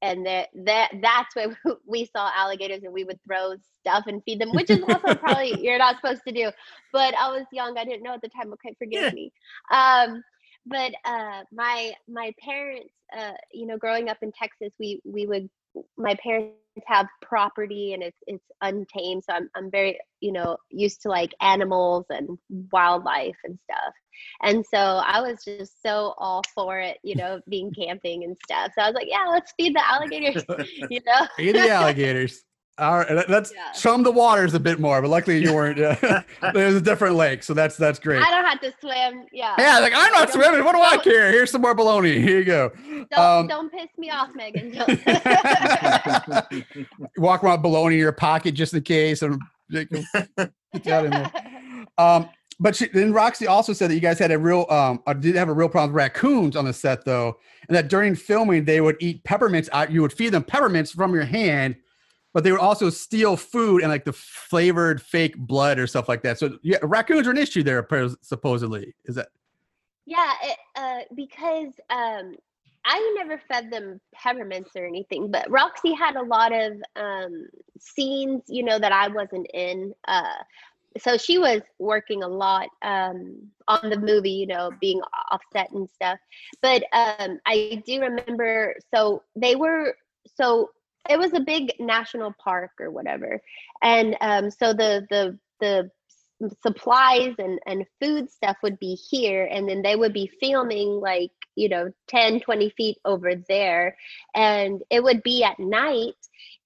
and 0.03 0.27
that 0.27 0.49
that 0.65 0.91
that's 1.03 1.35
where 1.35 1.37
we 1.87 2.05
saw 2.05 2.31
alligators, 2.35 2.83
and 2.83 2.93
we 2.93 3.05
would 3.05 3.19
throw 3.25 3.55
stuff 3.81 4.05
and 4.07 4.23
feed 4.25 4.41
them, 4.41 4.55
which 4.55 4.71
is 4.71 4.83
also 4.89 5.15
probably 5.15 5.61
you're 5.63 5.79
not 5.79 5.97
supposed 5.97 6.23
to 6.27 6.33
do. 6.33 6.51
But 6.93 7.15
I 7.17 7.29
was 7.31 7.45
young; 7.53 7.77
I 7.77 7.85
didn't 7.85 8.03
know 8.03 8.15
at 8.15 8.23
the 8.23 8.29
time. 8.29 8.53
Okay, 8.55 8.75
forgive 8.79 9.07
Yeah. 9.07 9.13
me. 9.13 9.33
Um, 9.73 10.23
but 10.67 10.93
uh, 11.05 11.43
my 11.53 11.93
my 12.09 12.33
parents, 12.43 12.93
uh, 13.17 13.33
you 13.53 13.67
know, 13.67 13.77
growing 13.79 14.09
up 14.09 14.19
in 14.23 14.33
Texas, 14.33 14.73
we 14.79 15.01
we 15.05 15.27
would 15.27 15.49
my 15.97 16.15
parents 16.23 16.57
have 16.87 17.07
property 17.23 17.95
and 17.95 18.03
it's 18.03 18.19
it's 18.27 18.45
untamed, 18.63 19.25
so 19.25 19.35
I'm 19.35 19.51
I'm 19.57 19.71
very 19.71 19.99
you 20.21 20.33
know 20.33 20.57
used 20.71 21.03
to 21.03 21.09
like 21.09 21.35
animals 21.41 22.07
and 22.11 22.39
wildlife 22.73 23.37
and 23.45 23.59
stuff. 23.65 23.95
And 24.43 24.65
so 24.67 24.79
I 24.79 25.21
was 25.21 25.45
just 25.45 25.83
so 25.83 26.15
all 26.19 26.43
for 26.55 26.79
it, 26.79 26.99
you 27.03 27.15
know, 27.17 27.41
being 27.49 27.73
camping 27.73 28.25
and 28.25 28.37
stuff. 28.45 28.73
So 28.75 28.83
I 28.83 28.89
was 28.89 28.95
like, 28.95 29.09
yeah, 29.09 29.27
let's 29.31 29.53
feed 29.59 29.75
the 29.75 29.87
alligators, 29.87 30.43
you 30.91 31.01
know. 31.07 31.27
Feed 31.37 31.55
the 31.55 31.71
alligators. 31.71 32.45
All 32.79 32.99
right, 32.99 33.11
let- 33.11 33.31
let's 33.31 33.53
Yeah. 33.55 33.73
chum 33.73 34.03
the 34.03 34.13
waters 34.13 34.53
a 34.53 34.61
bit 34.61 34.79
more. 34.79 35.01
But 35.01 35.09
luckily, 35.09 35.43
you 35.43 35.55
weren't. 35.55 35.79
Uh, 35.81 36.21
there's 36.53 36.75
a 36.75 36.81
different 36.81 37.15
lake, 37.17 37.43
so 37.43 37.55
that's 37.55 37.77
that's 37.77 37.99
great. 37.99 38.23
I 38.23 38.31
don't 38.31 38.45
have 38.45 38.61
to 38.61 38.73
swim. 38.81 39.25
Yeah. 39.33 39.55
Yeah, 39.59 39.79
like 39.79 39.95
I'm 39.97 40.13
not 40.13 40.29
Don't- 40.31 40.43
swimming. 40.43 40.63
What 40.65 40.75
do 40.75 40.83
I 40.83 40.99
care? 40.99 41.31
Here's 41.33 41.51
some 41.51 41.63
more 41.63 41.75
baloney. 41.75 42.21
Here 42.21 42.39
you 42.39 42.45
go. 42.45 42.71
Don't, 43.11 43.19
Um, 43.19 43.47
don't 43.47 43.73
piss 43.73 43.89
me 43.97 44.11
off, 44.11 44.29
Megan. 44.35 44.73
Walk 47.17 47.43
around 47.43 47.55
with 47.55 47.63
bologna 47.63 47.95
in 47.95 48.01
your 48.01 48.13
pocket 48.13 48.53
just 48.53 48.75
in 48.75 48.83
case. 48.83 49.23
And 49.23 49.41
put 49.73 49.89
that 50.85 51.05
in 51.05 51.11
there. 51.11 51.33
Um, 51.99 52.29
but 52.59 52.75
she, 52.77 52.87
then 52.89 53.13
Roxy 53.13 53.47
also 53.47 53.73
said 53.73 53.91
that 53.91 53.95
you 53.95 54.01
guys 54.01 54.19
had 54.19 54.31
a 54.33 54.39
real, 54.39 54.67
um, 54.71 55.03
uh, 55.07 55.13
did 55.13 55.35
have 55.35 55.49
a 55.49 55.53
real 55.53 55.69
problem 55.69 55.93
with 55.93 55.97
raccoons 55.97 56.57
on 56.57 56.65
the 56.65 56.73
set 56.73 57.05
though, 57.05 57.37
and 57.69 57.77
that 57.77 57.89
during 57.89 58.15
filming 58.15 58.65
they 58.65 58.81
would 58.81 58.97
eat 59.01 59.23
peppermints. 59.25 59.69
Out, 59.73 59.91
you 59.91 60.01
would 60.03 60.13
feed 60.13 60.31
them 60.31 60.43
peppermints 60.43 60.91
from 60.93 61.13
your 61.15 61.25
hand, 61.25 61.77
but 62.37 62.45
they 62.45 62.53
would 62.53 62.61
also 62.61 62.91
steal 62.91 63.35
food 63.35 63.81
and 63.81 63.91
like 63.91 64.05
the 64.05 64.13
flavored 64.13 65.01
fake 65.01 65.39
blood 65.39 65.79
or 65.79 65.87
stuff 65.87 66.07
like 66.07 66.23
that. 66.23 66.39
So 66.39 66.59
yeah, 66.63 66.77
raccoons 66.83 67.27
are 67.27 67.31
an 67.31 67.39
issue 67.39 67.63
there, 67.63 67.89
supposedly. 68.21 68.95
Is 69.07 69.15
that? 69.15 69.29
yeah, 70.05 70.33
it, 70.43 70.59
uh, 70.77 70.99
because 71.15 71.73
um, 71.89 72.37
I 72.85 73.15
never 73.17 73.41
fed 73.49 73.71
them 73.71 74.03
peppermints 74.15 74.77
or 74.77 74.85
anything, 74.85 75.31
but 75.31 75.51
Roxy 75.51 75.95
had 75.95 76.17
a 76.17 76.23
lot 76.23 76.53
of 76.53 76.75
um, 76.95 77.47
scenes, 77.81 78.43
you 78.49 78.63
know, 78.63 78.79
that 78.79 78.93
I 78.93 79.09
wasn't 79.09 79.47
in. 79.55 79.95
Uh, 80.07 80.43
so 81.01 81.17
she 81.17 81.39
was 81.39 81.63
working 81.79 82.23
a 82.23 82.29
lot 82.29 82.69
um, 82.83 83.49
on 83.67 83.89
the 83.89 83.99
movie, 83.99 84.31
you 84.31 84.47
know, 84.47 84.73
being 84.79 85.01
offset 85.33 85.71
and 85.73 85.89
stuff. 85.89 86.19
But 86.61 86.83
um, 86.93 87.41
I 87.47 87.83
do 87.87 88.03
remember, 88.03 88.77
so 88.95 89.23
they 89.35 89.57
were, 89.57 89.97
so 90.37 90.71
it 91.09 91.19
was 91.19 91.33
a 91.35 91.41
big 91.41 91.73
national 91.79 92.35
park 92.43 92.73
or 92.81 92.91
whatever, 92.91 93.41
and 93.83 94.17
um, 94.21 94.51
so 94.51 94.73
the 94.73 95.07
the 95.11 95.39
the 95.61 95.91
supplies 96.63 97.35
and 97.39 97.59
and 97.67 97.87
food 98.01 98.31
stuff 98.31 98.57
would 98.63 98.79
be 98.79 98.95
here 98.95 99.49
and 99.51 99.69
then 99.69 99.83
they 99.83 99.97
would 99.97 100.13
be 100.13 100.31
filming 100.41 100.89
like 101.01 101.31
you 101.55 101.69
know 101.69 101.91
10 102.09 102.41
20 102.41 102.71
feet 102.71 102.99
over 103.05 103.35
there. 103.49 103.97
And 104.35 104.83
it 104.91 105.03
would 105.03 105.23
be 105.23 105.45
at 105.45 105.59
night 105.59 106.15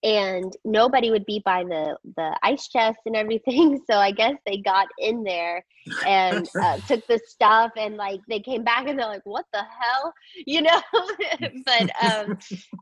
and 0.02 0.52
nobody 0.64 1.10
would 1.10 1.24
be 1.26 1.42
by 1.44 1.62
the 1.64 1.96
the 2.16 2.38
ice 2.42 2.68
chest 2.68 2.98
and 3.06 3.16
everything 3.16 3.78
so 3.90 3.96
i 3.96 4.10
guess 4.10 4.34
they 4.46 4.56
got 4.58 4.86
in 4.98 5.22
there 5.24 5.64
and 6.06 6.46
uh, 6.62 6.78
took 6.86 7.00
the 7.08 7.18
stuff 7.26 7.70
and 7.76 7.96
like 7.96 8.20
they 8.28 8.40
came 8.40 8.64
back 8.64 8.86
and 8.86 8.98
they're 8.98 9.06
like 9.06 9.24
what 9.24 9.44
the 9.52 9.62
hell? 9.62 10.12
You 10.46 10.62
know? 10.62 10.80
But 11.66 11.88
um 12.02 12.36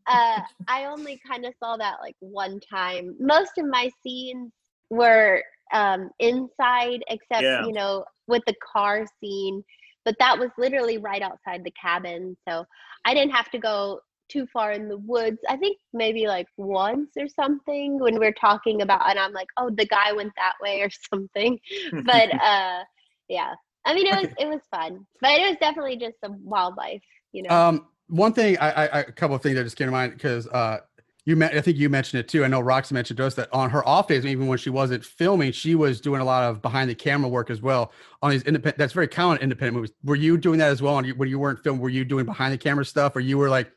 uh 0.07 0.41
i 0.69 0.85
only 0.87 1.21
kind 1.29 1.45
of 1.45 1.55
saw 1.63 1.77
that 1.77 1.97
like 2.03 2.17
one 2.21 2.61
time. 2.73 3.17
Most 3.21 3.53
of 3.59 3.67
my 3.67 3.91
scenes 4.03 4.53
were 4.91 5.43
um 5.73 6.11
inside 6.19 7.03
except 7.09 7.43
Yeah. 7.43 7.61
you 7.61 7.73
know 7.73 8.05
with 8.27 8.43
the 8.47 8.55
car 8.73 9.05
scene 9.21 9.63
but 10.05 10.15
that 10.19 10.39
was 10.39 10.51
literally 10.57 10.97
right 10.99 11.23
outside 11.23 11.63
the 11.65 11.73
cabin 11.81 12.37
so 12.49 12.65
i 13.05 13.13
didn't 13.15 13.33
have 13.33 13.51
to 13.51 13.59
go 13.59 14.01
too 14.29 14.47
far 14.53 14.73
in 14.73 14.89
the 14.89 14.99
woods 14.99 15.39
i 15.49 15.57
think 15.57 15.79
maybe 15.93 16.27
like 16.27 16.47
once 16.57 17.11
or 17.19 17.29
something 17.29 17.99
when 17.99 18.19
we're 18.19 18.33
talking 18.33 18.83
about 18.83 19.09
and 19.11 19.19
i'm 19.19 19.33
like 19.33 19.49
oh 19.59 19.71
the 19.77 19.87
guy 19.87 20.13
went 20.13 20.33
that 20.37 20.55
way 20.63 20.81
or 20.83 20.91
something 21.13 21.59
but 22.05 22.33
uh 22.43 22.83
yeah 23.29 23.55
i 23.85 23.95
mean 23.95 24.07
it 24.07 24.15
was 24.15 24.29
it 24.39 24.49
was 24.49 24.61
fun 24.71 25.07
but 25.21 25.31
it 25.33 25.49
was 25.49 25.57
definitely 25.61 25.97
just 25.97 26.15
some 26.25 26.37
wildlife 26.45 27.03
you 27.33 27.43
know 27.43 27.51
Um, 27.51 27.87
one 28.09 28.33
thing, 28.33 28.57
I, 28.59 28.71
I, 28.71 28.87
I- 28.87 29.01
a 29.01 29.13
couple 29.13 29.37
of 29.37 29.43
things 29.43 29.57
that 29.57 29.65
just 29.65 29.77
came 29.77 29.87
to 29.87 29.93
mind 29.93 30.13
because 30.15 30.47
uh, 30.49 30.79
you 31.27 31.37
met, 31.37 31.55
I 31.55 31.61
think 31.61 31.77
you 31.77 31.91
mentioned 31.91 32.21
it 32.21 32.29
too. 32.29 32.43
I 32.43 32.49
know 32.49 32.61
Roxy 32.61 32.95
mentioned 32.95 33.19
to 33.19 33.27
us 33.27 33.35
that 33.35 33.53
on 33.53 33.69
her 33.69 33.87
off 33.87 34.09
days, 34.09 34.25
even 34.25 34.47
when 34.47 34.57
she 34.57 34.71
wasn't 34.71 35.05
filming, 35.05 35.53
she 35.53 35.75
was 35.75 36.01
doing 36.01 36.23
a 36.23 36.25
lot 36.25 36.45
of 36.45 36.63
behind 36.63 36.89
the 36.89 36.95
camera 36.95 37.29
work 37.29 37.51
as 37.51 37.61
well 37.61 37.93
on 38.23 38.31
these 38.31 38.43
independent. 38.45 38.79
That's 38.79 38.95
very 38.95 39.09
common 39.09 39.39
independent 39.39 39.77
movies. 39.77 39.93
Were 40.05 40.17
you 40.17 40.39
doing 40.39 40.59
that 40.61 40.71
as 40.71 40.81
well? 40.81 40.97
And 40.99 41.11
when 41.19 41.29
you 41.29 41.39
weren't 41.39 41.63
filming, 41.63 41.83
were 41.83 41.91
you 41.91 42.07
doing 42.07 42.25
behind 42.25 42.55
the 42.55 42.59
camera 42.59 42.85
stuff, 42.87 43.15
or 43.15 43.21
you 43.21 43.37
were 43.37 43.51
like, 43.51 43.71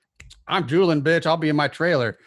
"I'm 0.48 0.66
drooling, 0.66 1.02
bitch. 1.02 1.26
I'll 1.26 1.38
be 1.38 1.50
in 1.50 1.56
my 1.56 1.68
trailer." 1.68 2.18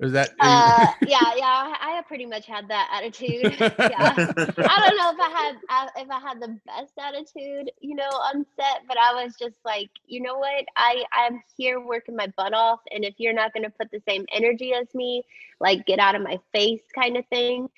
Is 0.00 0.12
that? 0.12 0.30
uh 0.40 0.92
yeah 1.06 1.32
yeah 1.36 1.74
i 1.80 1.92
I 1.98 2.02
pretty 2.08 2.26
much 2.26 2.46
had 2.46 2.66
that 2.68 2.88
attitude 2.92 3.54
yeah 3.60 4.14
I 4.18 4.88
don't 4.88 4.96
know 4.96 5.12
if 5.12 5.20
I 5.20 5.30
had 5.30 5.56
uh, 5.68 5.88
if 5.96 6.10
I 6.10 6.20
had 6.20 6.40
the 6.40 6.58
best 6.66 6.92
attitude, 6.98 7.70
you 7.80 7.94
know, 7.94 8.08
on 8.08 8.44
set, 8.56 8.82
but 8.88 8.96
I 8.98 9.22
was 9.22 9.34
just 9.36 9.56
like, 9.64 9.90
you 10.06 10.20
know 10.20 10.38
what? 10.38 10.64
I 10.76 11.04
I'm 11.12 11.42
here 11.56 11.80
working 11.80 12.16
my 12.16 12.26
butt 12.36 12.54
off, 12.54 12.80
and 12.90 13.04
if 13.04 13.14
you're 13.18 13.32
not 13.32 13.52
going 13.52 13.64
to 13.64 13.70
put 13.70 13.90
the 13.90 14.02
same 14.08 14.24
energy 14.32 14.72
as 14.74 14.92
me, 14.94 15.22
like 15.60 15.86
get 15.86 15.98
out 15.98 16.14
of 16.14 16.22
my 16.22 16.38
face, 16.52 16.82
kind 16.94 17.16
of 17.16 17.24
thing. 17.26 17.68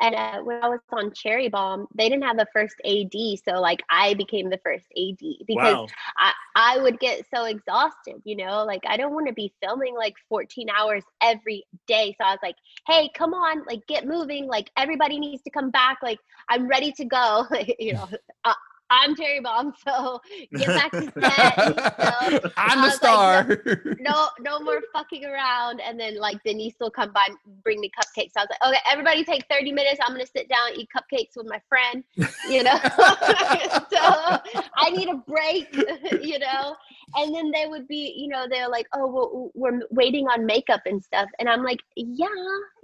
And 0.00 0.14
uh, 0.14 0.40
when 0.42 0.62
I 0.62 0.68
was 0.68 0.80
on 0.92 1.12
Cherry 1.12 1.48
Bomb, 1.48 1.86
they 1.94 2.08
didn't 2.08 2.24
have 2.24 2.38
a 2.38 2.46
first 2.52 2.74
AD, 2.84 3.38
so 3.44 3.60
like 3.60 3.82
I 3.88 4.14
became 4.14 4.50
the 4.50 4.60
first 4.62 4.84
AD 4.96 5.18
because 5.46 5.74
wow. 5.74 5.86
I, 6.16 6.32
I 6.54 6.78
would 6.78 7.00
get 7.00 7.24
so 7.34 7.44
exhausted, 7.44 8.20
you 8.24 8.36
know, 8.36 8.64
like 8.64 8.82
I 8.86 8.96
don't 8.96 9.14
want 9.14 9.26
to 9.28 9.32
be 9.32 9.52
filming 9.62 9.96
like 9.96 10.14
14 10.28 10.68
hours 10.70 11.02
every 11.22 11.64
day. 11.86 12.14
So 12.18 12.26
I 12.26 12.32
was 12.32 12.40
like, 12.42 12.56
hey, 12.86 13.10
come 13.14 13.32
on, 13.32 13.64
like 13.66 13.86
get 13.86 14.06
moving. 14.06 14.46
Like 14.46 14.70
everybody 14.76 15.18
needs 15.18 15.42
to 15.44 15.50
come 15.50 15.70
back. 15.70 15.98
Like 16.02 16.18
I'm 16.48 16.68
ready 16.68 16.92
to 16.92 17.04
go. 17.04 17.46
you 17.78 17.94
know, 17.94 18.08
uh, 18.44 18.54
I'm 18.90 19.16
Cherry 19.16 19.40
Bomb. 19.40 19.74
So 19.86 20.20
get 20.52 20.66
back 20.66 20.90
to 20.90 21.02
set. 21.20 21.58
you 21.58 22.40
know? 22.40 22.50
I'm 22.56 22.80
the 22.80 22.88
uh, 22.88 22.90
star. 22.90 23.44
like, 23.44 24.00
no, 24.00 24.28
no 24.40 24.58
more 24.60 24.80
fucking 24.92 25.24
around. 25.24 25.80
And 25.80 25.98
then 25.98 26.18
like 26.18 26.42
Denise 26.44 26.74
will 26.80 26.90
come 26.90 27.12
by 27.12 27.26
and 27.28 27.36
bring 27.62 27.80
me 27.80 27.90
cupcakes. 27.90 28.32
So 28.32 28.40
I 28.40 28.42
was 28.42 28.48
like, 28.50 28.68
okay, 28.68 28.80
everybody 28.90 29.24
take 29.24 29.44
30 29.50 29.72
minutes. 29.72 30.00
I'm 30.02 30.12
gonna 30.12 30.26
sit 30.26 30.48
down 30.48 30.68
and 30.70 30.78
eat 30.78 30.88
cupcakes 30.96 31.36
with 31.36 31.46
my 31.46 31.60
friend, 31.68 32.02
you 32.48 32.62
know. 32.64 32.76
so 33.92 34.00
I 34.76 34.90
need 34.90 35.08
a 35.08 35.16
break, 35.16 35.72
you 36.24 36.38
know. 36.38 36.76
And 37.14 37.34
then 37.34 37.50
they 37.52 37.66
would 37.66 37.86
be, 37.86 38.14
you 38.16 38.28
know, 38.28 38.46
they're 38.50 38.68
like, 38.68 38.88
oh, 38.92 39.06
well, 39.06 39.50
we're 39.54 39.80
waiting 39.90 40.26
on 40.26 40.44
makeup 40.44 40.82
and 40.86 41.02
stuff. 41.02 41.28
And 41.38 41.48
I'm 41.48 41.62
like, 41.62 41.80
yeah, 41.94 42.26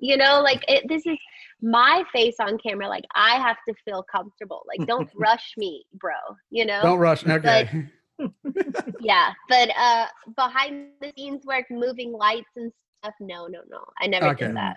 you 0.02 0.16
know, 0.16 0.40
like 0.42 0.62
it, 0.68 0.82
this 0.88 1.06
is 1.06 1.16
my 1.62 2.02
face 2.12 2.34
on 2.40 2.58
camera. 2.58 2.88
Like 2.88 3.04
I 3.14 3.36
have 3.36 3.56
to 3.68 3.74
feel 3.84 4.04
comfortable. 4.10 4.62
Like 4.66 4.86
don't 4.92 5.08
rush 5.16 5.54
me, 5.56 5.86
bro. 5.94 6.14
You 6.50 6.66
know 6.66 6.82
Don't 6.82 6.98
rush. 6.98 7.24
Okay. 7.26 7.86
yeah 9.00 9.32
but 9.48 9.68
uh 9.76 10.06
behind 10.36 10.88
the 11.00 11.12
scenes 11.16 11.44
work 11.44 11.64
moving 11.70 12.12
lights 12.12 12.50
and 12.56 12.70
stuff 13.02 13.14
no 13.20 13.46
no 13.46 13.60
no 13.68 13.82
i 14.00 14.06
never 14.06 14.28
Okay. 14.28 14.46
did 14.46 14.56
that 14.56 14.76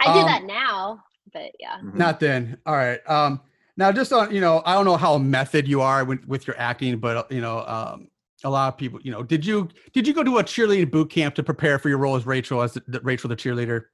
i 0.00 0.06
do 0.14 0.20
Um, 0.20 0.26
that 0.26 0.42
now 0.44 1.00
but 1.32 1.50
yeah 1.60 1.76
Not 1.94 2.18
then. 2.18 2.58
All 2.66 2.74
right. 2.74 2.98
Um, 3.08 3.40
now 3.76 3.92
just 3.92 4.12
on, 4.12 4.34
you 4.34 4.40
know, 4.40 4.62
I 4.66 4.74
don't 4.74 4.84
know 4.84 4.96
how 4.96 5.16
method 5.18 5.68
you 5.68 5.80
are 5.80 6.04
with, 6.04 6.26
with 6.26 6.46
your 6.46 6.58
acting, 6.58 6.98
but 6.98 7.16
uh, 7.16 7.24
you 7.30 7.40
know, 7.40 7.60
um, 7.66 8.08
a 8.42 8.50
lot 8.50 8.72
of 8.72 8.78
people, 8.78 8.98
you 9.02 9.12
know, 9.12 9.22
did 9.22 9.46
you 9.46 9.68
did 9.92 10.08
you 10.08 10.14
go 10.14 10.24
to 10.24 10.38
a 10.38 10.42
cheerleading 10.44 10.90
boot 10.90 11.10
camp 11.10 11.34
to 11.36 11.42
prepare 11.44 11.78
for 11.78 11.88
your 11.88 11.98
role 11.98 12.16
as 12.16 12.26
Rachel 12.26 12.62
as 12.62 12.72
the, 12.74 12.82
the- 12.88 13.00
Rachel 13.00 13.28
the 13.28 13.36
cheerleader? 13.36 13.84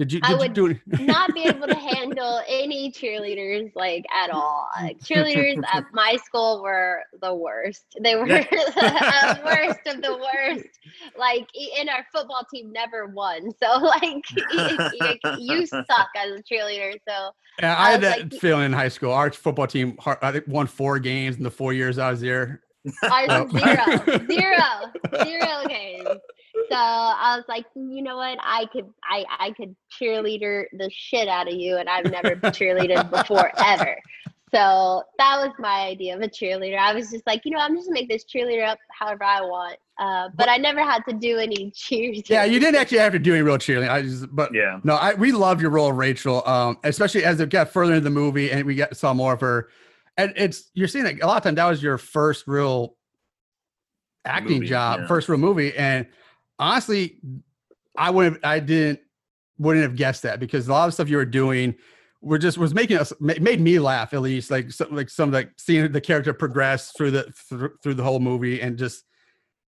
Did 0.00 0.14
you 0.14 0.20
I 0.22 0.28
did 0.28 0.32
you 0.32 0.38
would 0.38 0.52
do 0.54 0.66
it? 0.68 0.78
not 1.00 1.34
be 1.34 1.42
able 1.42 1.66
to 1.66 1.74
handle 1.94 2.40
any 2.48 2.90
cheerleaders 2.90 3.70
like 3.74 4.06
at 4.10 4.30
all. 4.30 4.66
Like, 4.80 4.98
cheerleaders 5.04 5.62
at 5.70 5.84
my 5.92 6.16
school 6.24 6.62
were 6.62 7.02
the 7.20 7.34
worst. 7.34 7.84
They 8.02 8.16
were 8.16 8.26
the 8.26 9.40
worst 9.44 9.80
of 9.86 10.00
the 10.00 10.16
worst. 10.16 10.68
Like 11.18 11.46
in 11.54 11.90
our 11.90 12.06
football 12.14 12.46
team 12.50 12.72
never 12.72 13.08
won. 13.08 13.50
So 13.62 13.78
like 13.78 14.24
you 15.38 15.66
suck 15.66 16.08
as 16.16 16.30
a 16.30 16.42
cheerleader. 16.42 16.94
So 17.06 17.32
Yeah, 17.60 17.76
I 17.76 17.88
I 17.88 17.90
had 17.90 18.00
that 18.00 18.18
like- 18.32 18.40
feeling 18.40 18.64
in 18.64 18.72
high 18.72 18.88
school. 18.88 19.12
Our 19.12 19.30
football 19.30 19.66
team, 19.66 19.98
I 20.22 20.32
think, 20.32 20.46
won 20.48 20.66
four 20.66 20.98
games 20.98 21.36
in 21.36 21.42
the 21.42 21.50
four 21.50 21.74
years 21.74 21.98
I 21.98 22.10
was 22.10 22.22
there. 22.22 22.62
I 23.02 23.26
was 23.26 23.50
zero, 23.52 24.24
zero, 24.30 25.26
zero 25.26 25.68
games. 25.68 26.20
So 26.54 26.76
I 26.76 27.36
was 27.36 27.44
like, 27.48 27.64
you 27.74 28.02
know 28.02 28.16
what? 28.16 28.38
I 28.40 28.66
could, 28.72 28.86
I, 29.04 29.24
I 29.38 29.50
could 29.52 29.74
cheerleader 30.00 30.64
the 30.72 30.90
shit 30.92 31.28
out 31.28 31.48
of 31.48 31.54
you, 31.54 31.76
and 31.76 31.88
I've 31.88 32.10
never 32.10 32.36
cheerleaded 32.36 33.10
before 33.10 33.50
ever. 33.64 33.96
So 34.52 35.04
that 35.18 35.36
was 35.40 35.52
my 35.60 35.82
idea 35.86 36.16
of 36.16 36.22
a 36.22 36.28
cheerleader. 36.28 36.76
I 36.76 36.92
was 36.92 37.10
just 37.10 37.24
like, 37.24 37.42
you 37.44 37.52
know, 37.52 37.58
I'm 37.58 37.76
just 37.76 37.86
gonna 37.86 38.00
make 38.00 38.08
this 38.08 38.24
cheerleader 38.24 38.66
up 38.66 38.78
however 38.90 39.22
I 39.22 39.42
want. 39.42 39.76
Uh, 40.00 40.28
but 40.34 40.48
I 40.48 40.56
never 40.56 40.80
had 40.80 41.02
to 41.08 41.14
do 41.14 41.38
any 41.38 41.70
cheers. 41.76 42.28
Yeah, 42.28 42.44
you 42.44 42.58
didn't 42.58 42.74
actually 42.80 42.98
have 42.98 43.12
to 43.12 43.20
do 43.20 43.32
any 43.32 43.42
real 43.42 43.58
cheerleading. 43.58 43.88
I 43.90 44.02
just, 44.02 44.26
but 44.34 44.52
Yeah. 44.52 44.80
no, 44.82 44.96
I 44.96 45.14
we 45.14 45.30
love 45.30 45.60
your 45.60 45.70
role, 45.70 45.92
Rachel. 45.92 46.42
Um, 46.48 46.78
especially 46.82 47.24
as 47.24 47.38
it 47.38 47.48
got 47.50 47.68
further 47.72 47.92
into 47.92 48.04
the 48.04 48.10
movie 48.10 48.50
and 48.50 48.64
we 48.64 48.74
got 48.74 48.96
saw 48.96 49.14
more 49.14 49.34
of 49.34 49.40
her. 49.40 49.68
And 50.16 50.32
it's 50.36 50.70
you're 50.74 50.88
seeing 50.88 51.04
that 51.04 51.22
a 51.22 51.26
lot 51.28 51.36
of 51.36 51.42
times 51.44 51.54
that 51.56 51.68
was 51.68 51.80
your 51.80 51.96
first 51.96 52.48
real 52.48 52.96
acting 54.24 54.54
Movie, 54.54 54.66
job, 54.66 55.00
yeah. 55.00 55.06
first 55.06 55.28
real 55.28 55.38
movie. 55.38 55.76
And 55.76 56.06
honestly, 56.60 57.18
I 57.98 58.10
wouldn't, 58.10 58.44
I 58.44 58.60
didn't, 58.60 59.00
wouldn't 59.58 59.82
have 59.82 59.96
guessed 59.96 60.22
that 60.22 60.38
because 60.38 60.68
a 60.68 60.72
lot 60.72 60.86
of 60.86 60.94
stuff 60.94 61.08
you 61.08 61.16
were 61.16 61.24
doing 61.24 61.74
were 62.22 62.38
just 62.38 62.56
was 62.58 62.74
making 62.74 62.98
us 62.98 63.12
ma- 63.18 63.34
made 63.40 63.60
me 63.60 63.78
laugh 63.78 64.14
at 64.14 64.20
least 64.20 64.50
like 64.50 64.70
some 64.70 64.94
like 64.94 65.10
some 65.10 65.32
like 65.32 65.50
seeing 65.56 65.90
the 65.90 66.00
character 66.00 66.32
progress 66.32 66.92
through 66.92 67.10
the 67.10 67.24
through, 67.48 67.70
through 67.82 67.94
the 67.94 68.02
whole 68.02 68.20
movie 68.20 68.60
and 68.60 68.78
just 68.78 69.04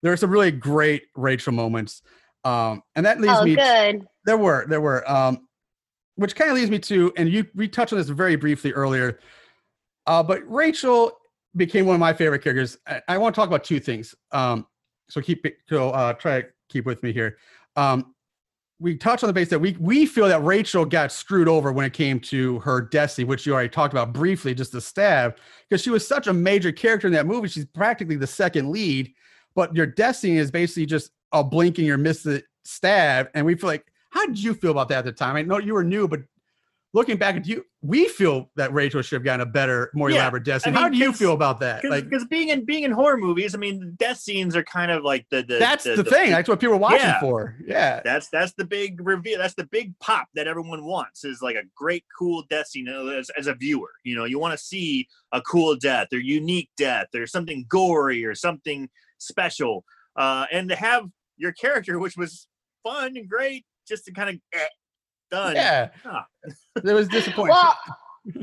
there 0.02 0.12
were 0.12 0.16
some 0.16 0.30
really 0.30 0.50
great 0.50 1.04
Rachel 1.14 1.52
moments. 1.52 2.02
Um, 2.44 2.82
and 2.96 3.04
that 3.06 3.20
leads 3.20 3.38
Oh, 3.38 3.44
me 3.44 3.56
to- 3.56 4.00
there 4.24 4.36
were, 4.36 4.66
there 4.68 4.80
were. 4.80 5.08
Um, 5.10 5.46
which 6.16 6.34
kind 6.36 6.50
of 6.50 6.56
leads 6.56 6.70
me 6.70 6.78
to, 6.78 7.12
and 7.16 7.28
you 7.28 7.46
we 7.54 7.66
touched 7.66 7.92
on 7.92 7.98
this 7.98 8.08
very 8.08 8.36
briefly 8.36 8.72
earlier. 8.72 9.18
Uh, 10.06 10.22
but 10.22 10.42
Rachel 10.50 11.12
became 11.56 11.86
one 11.86 11.94
of 11.94 12.00
my 12.00 12.12
favorite 12.12 12.42
characters. 12.42 12.76
I, 12.86 13.00
I 13.08 13.18
want 13.18 13.34
to 13.34 13.40
talk 13.40 13.48
about 13.48 13.64
two 13.64 13.80
things. 13.80 14.14
Um, 14.32 14.66
so 15.08 15.20
keep 15.20 15.46
it, 15.46 15.56
so 15.68 15.90
uh, 15.90 16.12
try 16.14 16.42
to 16.42 16.48
keep 16.70 16.86
with 16.86 17.02
me 17.02 17.12
here. 17.12 17.36
Um, 17.76 18.14
we 18.80 18.96
touched 18.96 19.22
on 19.22 19.28
the 19.28 19.34
base 19.34 19.50
that 19.50 19.58
we 19.58 19.76
we 19.78 20.06
feel 20.06 20.26
that 20.26 20.42
Rachel 20.42 20.86
got 20.86 21.12
screwed 21.12 21.48
over 21.48 21.70
when 21.70 21.84
it 21.84 21.92
came 21.92 22.18
to 22.20 22.58
her 22.60 22.80
destiny, 22.80 23.26
which 23.26 23.46
you 23.46 23.52
already 23.52 23.68
talked 23.68 23.92
about 23.92 24.14
briefly, 24.14 24.54
just 24.54 24.72
the 24.72 24.80
stab, 24.80 25.36
because 25.68 25.82
she 25.82 25.90
was 25.90 26.06
such 26.06 26.26
a 26.26 26.32
major 26.32 26.72
character 26.72 27.06
in 27.06 27.12
that 27.12 27.26
movie. 27.26 27.48
She's 27.48 27.66
practically 27.66 28.16
the 28.16 28.26
second 28.26 28.70
lead, 28.70 29.12
but 29.54 29.76
your 29.76 29.86
destiny 29.86 30.38
is 30.38 30.50
basically 30.50 30.86
just 30.86 31.10
a 31.32 31.44
blink 31.44 31.76
and 31.76 31.86
you're 31.86 31.98
miss 31.98 32.22
the 32.22 32.42
stab. 32.64 33.28
And 33.34 33.44
we 33.44 33.54
feel 33.54 33.68
like, 33.68 33.84
how 34.10 34.26
did 34.26 34.42
you 34.42 34.54
feel 34.54 34.70
about 34.70 34.88
that 34.88 35.00
at 35.00 35.04
the 35.04 35.12
time? 35.12 35.36
I 35.36 35.42
know 35.42 35.58
you 35.58 35.74
were 35.74 35.84
new, 35.84 36.08
but 36.08 36.20
looking 36.92 37.16
back 37.16 37.36
at 37.36 37.46
you, 37.46 37.64
we 37.82 38.08
feel 38.08 38.50
that 38.56 38.72
Rachel 38.72 39.00
should 39.02 39.16
have 39.16 39.24
gotten 39.24 39.40
a 39.40 39.50
better, 39.50 39.90
more 39.94 40.10
Yeah, 40.10 40.16
elaborate 40.16 40.44
destiny. 40.44 40.76
I 40.76 40.80
how 40.80 40.88
do 40.88 40.96
you 40.96 41.12
feel 41.12 41.32
about 41.32 41.60
that? 41.60 41.82
Because 41.82 42.10
Like 42.22 42.28
being 42.30 42.48
in 42.48 42.64
being 42.64 42.84
in 42.84 42.90
horror 42.90 43.16
movies, 43.16 43.54
I 43.54 43.58
mean, 43.58 43.94
death 43.98 44.18
scenes 44.18 44.56
are 44.56 44.62
kind 44.62 44.90
of 44.90 45.04
like 45.04 45.26
the, 45.30 45.42
the 45.42 45.58
that's 45.58 45.84
the, 45.84 46.02
thing. 46.04 46.30
That's 46.30 46.48
what 46.48 46.60
people 46.60 46.74
are 46.74 46.78
watching 46.78 47.00
Yeah. 47.00 47.20
for. 47.20 47.56
Yeah. 47.64 48.00
That's 48.04 48.28
that's 48.28 48.52
the 48.54 48.64
big 48.64 49.06
reveal. 49.06 49.38
That's 49.38 49.54
the 49.54 49.66
big 49.66 49.98
pop 50.00 50.28
that 50.34 50.46
everyone 50.46 50.84
wants. 50.84 51.24
Is 51.24 51.40
like 51.42 51.56
a 51.56 51.62
great, 51.76 52.04
cool 52.18 52.44
death 52.50 52.68
scene 52.68 52.88
as, 52.88 53.30
as 53.38 53.46
a 53.46 53.54
viewer. 53.54 53.90
You 54.04 54.16
know, 54.16 54.24
you 54.24 54.38
want 54.38 54.58
to 54.58 54.64
see 54.64 55.08
a 55.32 55.40
cool 55.42 55.76
death 55.76 56.08
or 56.12 56.18
unique 56.18 56.70
death 56.76 57.08
or 57.14 57.26
something 57.26 57.64
gory 57.68 58.24
or 58.24 58.34
something 58.34 58.88
special. 59.18 59.84
Uh, 60.16 60.46
and 60.50 60.68
to 60.68 60.76
have 60.76 61.04
your 61.36 61.52
character, 61.52 61.98
which 61.98 62.16
was 62.16 62.48
fun 62.82 63.16
and 63.16 63.28
great, 63.28 63.64
just 63.86 64.04
to 64.04 64.12
kind 64.12 64.28
of 64.30 64.36
eh, 64.52 64.66
done. 65.30 65.56
Yeah. 65.56 65.90
Ah. 66.04 66.26
It 66.76 66.92
was 66.92 67.08
disappointing. 67.08 67.54
Well, 67.54 67.76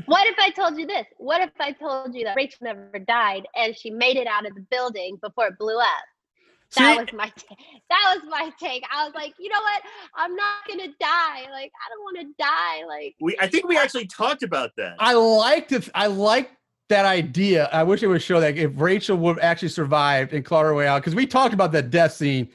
what 0.06 0.26
if 0.26 0.36
I 0.38 0.50
told 0.50 0.78
you 0.78 0.86
this? 0.86 1.06
What 1.18 1.40
if 1.40 1.50
I 1.60 1.72
told 1.72 2.14
you 2.14 2.24
that 2.24 2.36
Rachel 2.36 2.58
never 2.62 2.98
died 2.98 3.46
and 3.54 3.76
she 3.76 3.90
made 3.90 4.16
it 4.16 4.26
out 4.26 4.46
of 4.46 4.54
the 4.54 4.62
building 4.70 5.18
before 5.22 5.46
it 5.48 5.58
blew 5.58 5.78
up? 5.78 5.86
That 6.76 6.98
was 6.98 7.12
my 7.14 7.26
ta- 7.28 7.56
that 7.88 8.14
was 8.14 8.24
my 8.28 8.50
take. 8.60 8.82
I 8.92 9.04
was 9.06 9.14
like, 9.14 9.32
you 9.38 9.48
know 9.48 9.60
what? 9.60 9.82
I'm 10.14 10.34
not 10.36 10.68
gonna 10.68 10.88
die. 11.00 11.50
Like 11.50 11.72
I 11.72 11.88
don't 11.88 12.02
want 12.02 12.18
to 12.20 12.26
die. 12.38 12.84
Like 12.86 13.14
We 13.20 13.36
I 13.40 13.46
think 13.46 13.66
we 13.66 13.78
actually 13.78 14.06
talked 14.06 14.42
about 14.42 14.72
that. 14.76 14.96
I 14.98 15.14
like 15.14 15.68
to. 15.68 15.82
I 15.94 16.08
like 16.08 16.50
that 16.90 17.06
idea. 17.06 17.70
I 17.72 17.84
wish 17.84 18.02
it 18.02 18.06
would 18.06 18.22
show 18.22 18.40
that 18.40 18.56
if 18.58 18.72
Rachel 18.74 19.16
would 19.16 19.36
have 19.36 19.44
actually 19.44 19.68
survived 19.68 20.34
and 20.34 20.44
clawed 20.44 20.66
her 20.66 20.74
way 20.74 20.86
out, 20.86 21.00
because 21.00 21.14
we 21.14 21.26
talked 21.26 21.54
about 21.54 21.72
that 21.72 21.90
death 21.90 22.12
scene 22.12 22.50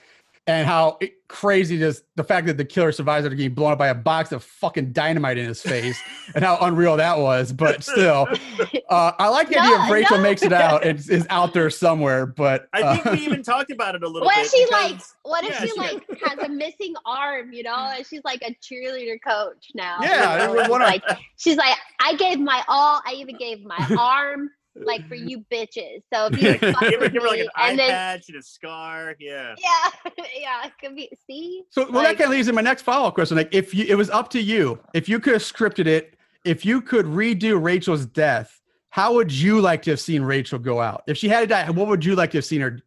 and 0.45 0.67
how 0.67 0.97
it, 0.99 1.13
crazy 1.29 1.79
just 1.79 2.03
the 2.15 2.23
fact 2.23 2.45
that 2.45 2.57
the 2.57 2.65
killer 2.65 2.91
survives 2.91 3.25
after 3.25 3.35
getting 3.35 3.53
blown 3.53 3.71
up 3.71 3.77
by 3.79 3.87
a 3.87 3.95
box 3.95 4.31
of 4.31 4.43
fucking 4.43 4.91
dynamite 4.91 5.37
in 5.37 5.47
his 5.47 5.61
face 5.61 5.97
and 6.35 6.43
how 6.43 6.57
unreal 6.61 6.95
that 6.97 7.17
was. 7.17 7.51
But 7.53 7.83
still, 7.83 8.27
uh, 8.89 9.11
I 9.17 9.29
like 9.29 9.49
the 9.49 9.57
idea 9.57 9.77
No, 9.77 9.85
if 9.85 9.91
Rachel 9.91 10.17
no. 10.17 10.23
makes 10.23 10.43
it 10.43 10.53
out 10.53 10.85
and 10.85 10.99
is 11.09 11.25
out 11.29 11.53
there 11.53 11.69
somewhere. 11.69 12.25
But 12.25 12.67
I 12.73 12.95
think 12.97 13.05
uh, 13.07 13.11
we 13.13 13.25
even 13.25 13.41
talked 13.41 13.71
about 13.71 13.95
it 13.95 14.03
a 14.03 14.07
little 14.07 14.21
bit. 14.21 14.25
what 14.25 14.35
bit. 14.35 14.45
if 14.45 14.51
she 14.51 14.67
like 14.71 15.01
what 15.23 15.43
if 15.45 15.51
yeah, 15.51 15.61
she 15.61 15.67
she- 15.69 15.79
like 15.79 16.07
has 16.25 16.39
a 16.39 16.49
missing 16.49 16.93
arm, 17.05 17.53
you 17.53 17.63
know, 17.63 17.75
and 17.95 18.05
she's 18.05 18.21
like 18.25 18.41
a 18.43 18.53
cheerleader 18.61 19.17
coach 19.25 19.71
now. 19.73 19.97
you 20.01 20.07
Yeah, 20.09 20.19
know, 20.19 20.31
everyone 20.43 20.59
and, 20.59 20.69
wanna- 20.71 20.85
like 20.85 21.03
she's 21.37 21.55
like, 21.57 21.75
I 22.01 22.15
gave 22.15 22.39
my 22.39 22.63
all, 22.67 23.01
I 23.07 23.13
even 23.13 23.37
gave 23.37 23.63
my 23.63 23.95
arm 23.97 24.49
like 24.75 25.07
for 25.07 25.15
you 25.15 25.45
bitches. 25.51 26.01
So 26.13 26.27
if 26.31 26.41
you 26.41 26.71
fuck 26.73 26.81
give 26.81 26.99
her, 27.01 27.09
give 27.09 27.21
her 27.23 27.27
like 27.29 27.39
me, 27.39 27.41
an 27.45 27.49
eye 27.55 27.69
and 27.71 27.79
then 27.79 27.89
patch 27.89 28.29
and 28.29 28.37
a 28.37 28.41
scar. 28.41 29.15
Yeah. 29.19 29.55
yeah, 29.57 30.11
yeah, 30.39 30.65
it 30.65 30.73
could 30.81 30.95
be 30.95 31.09
see? 31.27 31.63
So 31.69 31.83
well, 31.83 32.03
Like- 32.03 32.17
that 32.17 32.23
kind 32.23 32.31
of 32.31 32.37
leads 32.37 32.47
to 32.47 32.53
my 32.53 32.61
next 32.61 32.81
follow-up 32.81 33.15
question. 33.15 33.37
Like, 33.37 33.53
if 33.53 33.73
you, 33.73 33.85
it 33.87 33.95
was 33.95 34.09
up 34.09 34.29
to 34.31 34.41
you, 34.41 34.79
if 34.93 35.07
you 35.07 35.19
could 35.19 35.33
have 35.33 35.43
scripted 35.43 35.85
it, 35.87 36.15
if 36.45 36.65
you 36.65 36.81
could 36.81 37.05
redo 37.05 37.61
Rachel's 37.61 38.05
death, 38.05 38.59
how 38.89 39.13
would 39.13 39.31
you 39.31 39.61
like 39.61 39.81
to 39.83 39.91
have 39.91 39.99
seen 39.99 40.21
Rachel 40.21 40.59
go 40.59 40.81
out? 40.81 41.03
If 41.07 41.17
she 41.17 41.27
had 41.29 41.41
to 41.41 41.47
die, 41.47 41.69
what 41.69 41.87
would 41.87 42.03
you 42.03 42.15
like 42.15 42.31
to 42.31 42.37
have 42.37 42.45
seen 42.45 42.61
her 42.61 42.79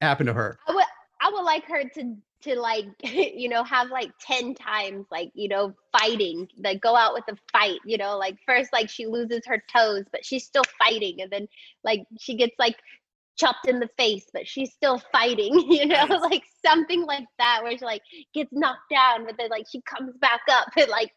happen 0.00 0.26
to 0.26 0.32
her? 0.32 0.58
I 0.66 0.74
would 0.74 0.84
I 1.20 1.30
would 1.30 1.42
like 1.44 1.64
her 1.66 1.84
to 1.84 2.16
to 2.42 2.58
like 2.58 2.86
you 3.02 3.48
know 3.48 3.64
have 3.64 3.88
like 3.90 4.10
10 4.20 4.54
times 4.54 5.06
like 5.10 5.30
you 5.34 5.48
know 5.48 5.74
fighting 5.98 6.48
like 6.62 6.80
go 6.80 6.96
out 6.96 7.14
with 7.14 7.24
a 7.28 7.36
fight 7.52 7.78
you 7.84 7.96
know 7.96 8.18
like 8.18 8.36
first 8.46 8.70
like 8.72 8.88
she 8.88 9.06
loses 9.06 9.42
her 9.46 9.62
toes 9.74 10.04
but 10.12 10.24
she's 10.24 10.44
still 10.44 10.64
fighting 10.78 11.20
and 11.20 11.30
then 11.30 11.46
like 11.84 12.02
she 12.18 12.36
gets 12.36 12.54
like 12.58 12.76
chopped 13.36 13.66
in 13.66 13.80
the 13.80 13.88
face 13.98 14.26
but 14.32 14.46
she's 14.46 14.72
still 14.72 15.00
fighting 15.10 15.54
you 15.70 15.86
know 15.86 16.04
Nice. 16.04 16.20
like 16.20 16.42
something 16.64 17.04
like 17.04 17.24
that 17.38 17.60
where 17.62 17.76
she 17.76 17.84
like 17.84 18.02
gets 18.34 18.50
knocked 18.52 18.90
down 18.90 19.24
but 19.24 19.36
then 19.38 19.48
like 19.50 19.64
she 19.70 19.80
comes 19.82 20.14
back 20.20 20.40
up 20.50 20.68
and 20.76 20.88
like 20.88 21.12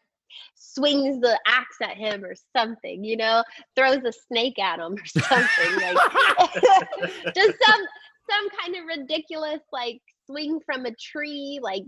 swings 0.54 1.20
the 1.20 1.38
axe 1.46 1.76
at 1.82 1.96
him 1.96 2.24
or 2.24 2.34
something 2.56 3.04
you 3.04 3.16
know 3.16 3.42
throws 3.74 4.02
a 4.04 4.12
snake 4.12 4.58
at 4.58 4.78
him 4.78 4.94
or 4.94 5.06
something 5.06 5.76
like 5.76 7.34
just 7.34 7.54
some 7.64 7.80
some 8.28 8.48
kind 8.60 8.76
of 8.76 8.86
ridiculous 8.98 9.60
like 9.72 10.00
swing 10.26 10.60
from 10.64 10.86
a 10.86 10.92
tree, 10.92 11.58
like 11.62 11.84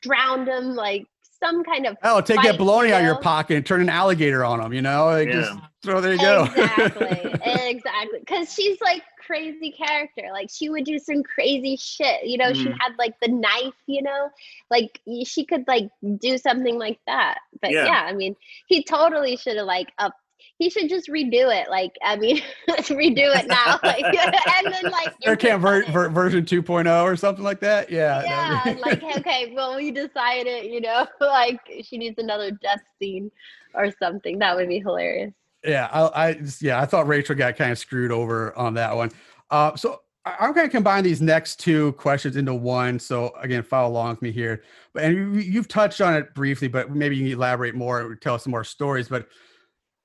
drowned 0.00 0.48
him, 0.48 0.74
like 0.74 1.06
some 1.38 1.64
kind 1.64 1.86
of 1.86 1.96
Oh, 2.04 2.20
take 2.20 2.36
that 2.42 2.56
Fight, 2.56 2.60
baloney 2.60 2.88
you 2.88 2.94
out 2.94 3.00
of 3.00 3.06
your 3.06 3.20
pocket 3.20 3.56
and 3.56 3.66
turn 3.66 3.80
an 3.80 3.88
alligator 3.88 4.44
on 4.44 4.60
them. 4.60 4.72
You 4.72 4.82
know, 4.82 5.06
like 5.06 5.30
just 5.30 5.52
throw. 5.82 6.00
There 6.00 6.12
you 6.12 6.20
go. 6.20 6.44
exactly, 6.44 7.32
exactly. 7.44 8.20
Because 8.20 8.52
she's 8.54 8.80
like 8.80 9.02
crazy 9.26 9.72
character. 9.72 10.28
Like 10.32 10.50
she 10.52 10.68
would 10.68 10.84
do 10.84 10.98
some 11.00 11.22
crazy 11.24 11.76
shit. 11.76 12.24
You 12.24 12.38
know, 12.38 12.52
she 12.52 12.68
Mhm. 12.68 12.76
had 12.80 12.92
like 12.98 13.14
the 13.20 13.28
knife. 13.28 13.74
You 13.86 14.02
know, 14.02 14.30
like 14.70 15.00
she 15.24 15.44
could 15.44 15.66
like 15.66 15.88
do 16.18 16.38
something 16.38 16.78
like 16.78 17.00
that. 17.06 17.38
But 17.60 17.72
Yeah. 17.72 17.86
yeah, 17.86 18.04
I 18.06 18.12
mean, 18.12 18.36
he 18.66 18.84
totally 18.84 19.36
should 19.36 19.56
have 19.56 19.66
like 19.66 19.92
up. 19.98 20.14
He 20.58 20.70
should 20.70 20.88
just 20.88 21.08
redo 21.08 21.52
it. 21.54 21.68
Like, 21.70 21.92
I 22.04 22.16
mean, 22.16 22.40
let's 22.68 22.88
redo 22.88 23.34
it 23.36 23.46
now. 23.46 23.78
Like, 23.82 24.04
and 24.64 24.72
then 24.72 24.92
like 24.92 25.38
Camp 25.38 25.62
ver- 25.62 25.84
ver- 25.90 26.08
version 26.08 26.44
2.0 26.44 27.02
or 27.02 27.16
something 27.16 27.44
like 27.44 27.60
that. 27.60 27.90
Yeah. 27.90 28.22
yeah, 28.24 28.76
like 28.84 29.02
okay, 29.18 29.52
well 29.54 29.76
we 29.76 29.90
decided, 29.90 30.64
you 30.66 30.80
know, 30.80 31.06
like 31.20 31.60
she 31.82 31.98
needs 31.98 32.18
another 32.18 32.50
death 32.50 32.82
scene 32.98 33.30
or 33.74 33.90
something. 33.98 34.38
That 34.38 34.56
would 34.56 34.68
be 34.68 34.78
hilarious. 34.78 35.32
yeah. 35.64 35.88
I, 35.92 36.28
I 36.28 36.40
yeah, 36.60 36.80
I 36.80 36.86
thought 36.86 37.08
Rachel 37.08 37.34
got 37.34 37.56
kind 37.56 37.72
of 37.72 37.78
screwed 37.78 38.12
over 38.12 38.56
on 38.56 38.74
that 38.74 38.94
one. 38.94 39.10
Uh, 39.50 39.74
so 39.76 40.00
I'm 40.24 40.52
going 40.52 40.66
to 40.66 40.70
combine 40.70 41.02
these 41.02 41.20
next 41.20 41.56
two 41.56 41.92
questions 41.94 42.36
into 42.36 42.54
one. 42.54 42.98
So 42.98 43.34
again, 43.40 43.62
follow 43.62 43.90
along 43.90 44.10
with 44.10 44.22
me 44.22 44.30
here. 44.30 44.62
But 44.92 45.04
and 45.04 45.14
you, 45.16 45.40
you've 45.40 45.68
touched 45.68 46.00
on 46.00 46.14
it 46.14 46.32
briefly, 46.34 46.68
but 46.68 46.94
maybe 46.94 47.16
you 47.16 47.24
can 47.24 47.32
elaborate 47.32 47.74
more 47.74 48.00
and 48.00 48.20
tell 48.20 48.36
us 48.36 48.44
some 48.44 48.52
more 48.52 48.62
stories. 48.64 49.08
But 49.08 49.26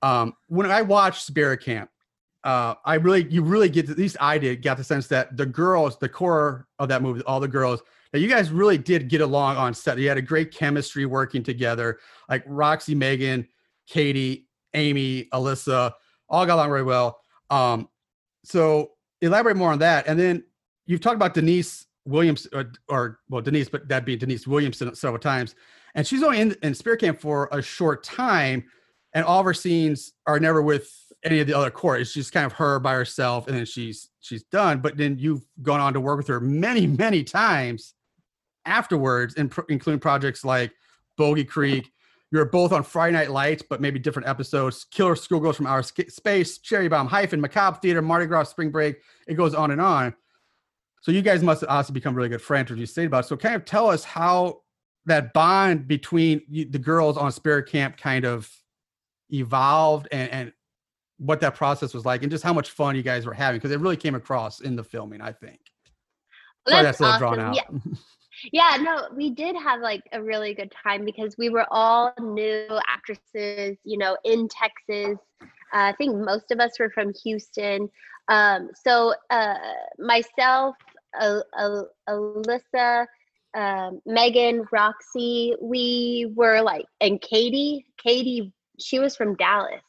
um, 0.02 0.34
when 0.48 0.70
I 0.70 0.82
watched 0.82 1.24
Spirit 1.24 1.62
Camp, 1.62 1.90
uh, 2.44 2.74
I 2.84 2.94
really, 2.94 3.26
you 3.30 3.42
really 3.42 3.68
get, 3.68 3.90
at 3.90 3.98
least 3.98 4.16
I 4.20 4.38
did, 4.38 4.62
got 4.62 4.76
the 4.76 4.84
sense 4.84 5.06
that 5.08 5.36
the 5.36 5.46
girls, 5.46 5.98
the 5.98 6.08
core 6.08 6.66
of 6.78 6.88
that 6.88 7.02
movie, 7.02 7.22
all 7.22 7.40
the 7.40 7.48
girls, 7.48 7.82
that 8.12 8.20
you 8.20 8.28
guys 8.28 8.50
really 8.50 8.78
did 8.78 9.08
get 9.08 9.20
along 9.20 9.56
on 9.56 9.74
set. 9.74 9.98
You 9.98 10.08
had 10.08 10.18
a 10.18 10.22
great 10.22 10.52
chemistry 10.52 11.04
working 11.04 11.42
together. 11.42 11.98
Like 12.28 12.42
Roxy, 12.46 12.94
Megan, 12.94 13.46
Katie, 13.86 14.46
Amy, 14.74 15.28
Alyssa, 15.32 15.92
all 16.28 16.46
got 16.46 16.54
along 16.54 16.70
very 16.70 16.84
well. 16.84 17.20
Um, 17.50 17.88
so 18.44 18.92
elaborate 19.20 19.56
more 19.56 19.72
on 19.72 19.80
that. 19.80 20.06
And 20.06 20.18
then 20.18 20.44
you've 20.86 21.00
talked 21.00 21.16
about 21.16 21.34
Denise 21.34 21.86
Williams, 22.06 22.46
or, 22.54 22.72
or 22.88 23.20
well, 23.28 23.42
Denise, 23.42 23.68
but 23.68 23.86
that'd 23.88 24.06
be 24.06 24.16
Denise 24.16 24.46
Williamson 24.46 24.94
several 24.94 25.20
times, 25.20 25.54
and 25.94 26.06
she's 26.06 26.22
only 26.22 26.40
in, 26.40 26.56
in 26.62 26.74
Spirit 26.74 27.00
Camp 27.00 27.20
for 27.20 27.48
a 27.52 27.60
short 27.60 28.02
time, 28.02 28.64
and 29.14 29.24
all 29.24 29.40
of 29.40 29.46
her 29.46 29.54
scenes 29.54 30.12
are 30.26 30.38
never 30.40 30.62
with 30.62 30.90
any 31.24 31.40
of 31.40 31.46
the 31.46 31.54
other 31.54 31.70
core. 31.70 31.96
It's 31.96 32.12
just 32.12 32.32
kind 32.32 32.46
of 32.46 32.52
her 32.52 32.78
by 32.78 32.94
herself, 32.94 33.48
and 33.48 33.56
then 33.56 33.64
she's 33.64 34.10
she's 34.20 34.44
done. 34.44 34.80
But 34.80 34.96
then 34.96 35.18
you've 35.18 35.44
gone 35.62 35.80
on 35.80 35.94
to 35.94 36.00
work 36.00 36.18
with 36.18 36.28
her 36.28 36.40
many, 36.40 36.86
many 36.86 37.24
times 37.24 37.94
afterwards, 38.64 39.34
and 39.34 39.52
in, 39.56 39.64
including 39.68 40.00
projects 40.00 40.44
like 40.44 40.72
Boggy 41.16 41.44
Creek. 41.44 41.90
You're 42.30 42.44
both 42.44 42.72
on 42.72 42.82
Friday 42.82 43.14
Night 43.14 43.30
Lights, 43.30 43.62
but 43.68 43.80
maybe 43.80 43.98
different 43.98 44.28
episodes. 44.28 44.84
Killer 44.84 45.16
Schoolgirls 45.16 45.56
from 45.56 45.66
Outer 45.66 45.82
Space, 46.08 46.58
Cherry 46.58 46.86
Bomb, 46.86 47.06
Hyphen, 47.06 47.40
Macabre 47.40 47.78
Theater, 47.80 48.02
Mardi 48.02 48.26
Gras, 48.26 48.44
Spring 48.44 48.70
Break. 48.70 48.96
It 49.26 49.34
goes 49.34 49.54
on 49.54 49.70
and 49.70 49.80
on. 49.80 50.14
So 51.00 51.10
you 51.10 51.22
guys 51.22 51.42
must 51.42 51.62
have 51.62 51.70
also 51.70 51.92
become 51.94 52.14
really 52.14 52.28
good 52.28 52.42
friends, 52.42 52.70
as 52.70 52.78
you 52.78 52.84
stated 52.84 53.06
about. 53.06 53.24
It. 53.24 53.28
So 53.28 53.36
kind 53.38 53.54
of 53.54 53.64
tell 53.64 53.88
us 53.88 54.04
how 54.04 54.60
that 55.06 55.32
bond 55.32 55.88
between 55.88 56.42
the 56.50 56.78
girls 56.78 57.16
on 57.16 57.32
Spirit 57.32 57.66
Camp 57.66 57.96
kind 57.96 58.26
of 58.26 58.52
evolved 59.30 60.08
and, 60.10 60.30
and 60.30 60.52
what 61.18 61.40
that 61.40 61.54
process 61.54 61.92
was 61.92 62.04
like 62.04 62.22
and 62.22 62.30
just 62.30 62.44
how 62.44 62.52
much 62.52 62.70
fun 62.70 62.94
you 62.94 63.02
guys 63.02 63.26
were 63.26 63.34
having 63.34 63.58
because 63.58 63.72
it 63.72 63.80
really 63.80 63.96
came 63.96 64.14
across 64.14 64.60
in 64.60 64.76
the 64.76 64.84
filming, 64.84 65.20
I 65.20 65.32
think. 65.32 65.60
Well, 66.66 66.74
Sorry, 66.74 66.84
that's, 66.84 66.98
that's 66.98 67.20
a 67.22 67.26
little 67.26 67.40
awesome. 67.40 67.40
drawn 67.40 67.84
out. 67.84 67.94
Yeah. 68.52 68.76
yeah, 68.76 68.82
no, 68.82 69.08
we 69.16 69.30
did 69.30 69.56
have 69.56 69.80
like 69.80 70.02
a 70.12 70.22
really 70.22 70.54
good 70.54 70.72
time 70.82 71.04
because 71.04 71.36
we 71.36 71.48
were 71.48 71.66
all 71.70 72.12
new 72.20 72.66
actresses, 72.88 73.76
you 73.84 73.98
know, 73.98 74.16
in 74.24 74.48
Texas. 74.48 75.18
Uh, 75.40 75.46
I 75.72 75.94
think 75.98 76.16
most 76.16 76.50
of 76.50 76.60
us 76.60 76.78
were 76.78 76.90
from 76.90 77.12
Houston. 77.24 77.88
Um, 78.28 78.70
so 78.84 79.14
uh, 79.30 79.54
myself, 79.98 80.76
uh, 81.18 81.40
Alyssa, 82.08 83.06
um, 83.54 84.00
Megan, 84.06 84.64
Roxy, 84.70 85.54
we 85.60 86.32
were 86.36 86.60
like, 86.60 86.84
and 87.00 87.20
Katie, 87.20 87.86
Katie, 87.96 88.52
she 88.78 88.98
was 88.98 89.16
from 89.16 89.34
Dallas. 89.36 89.82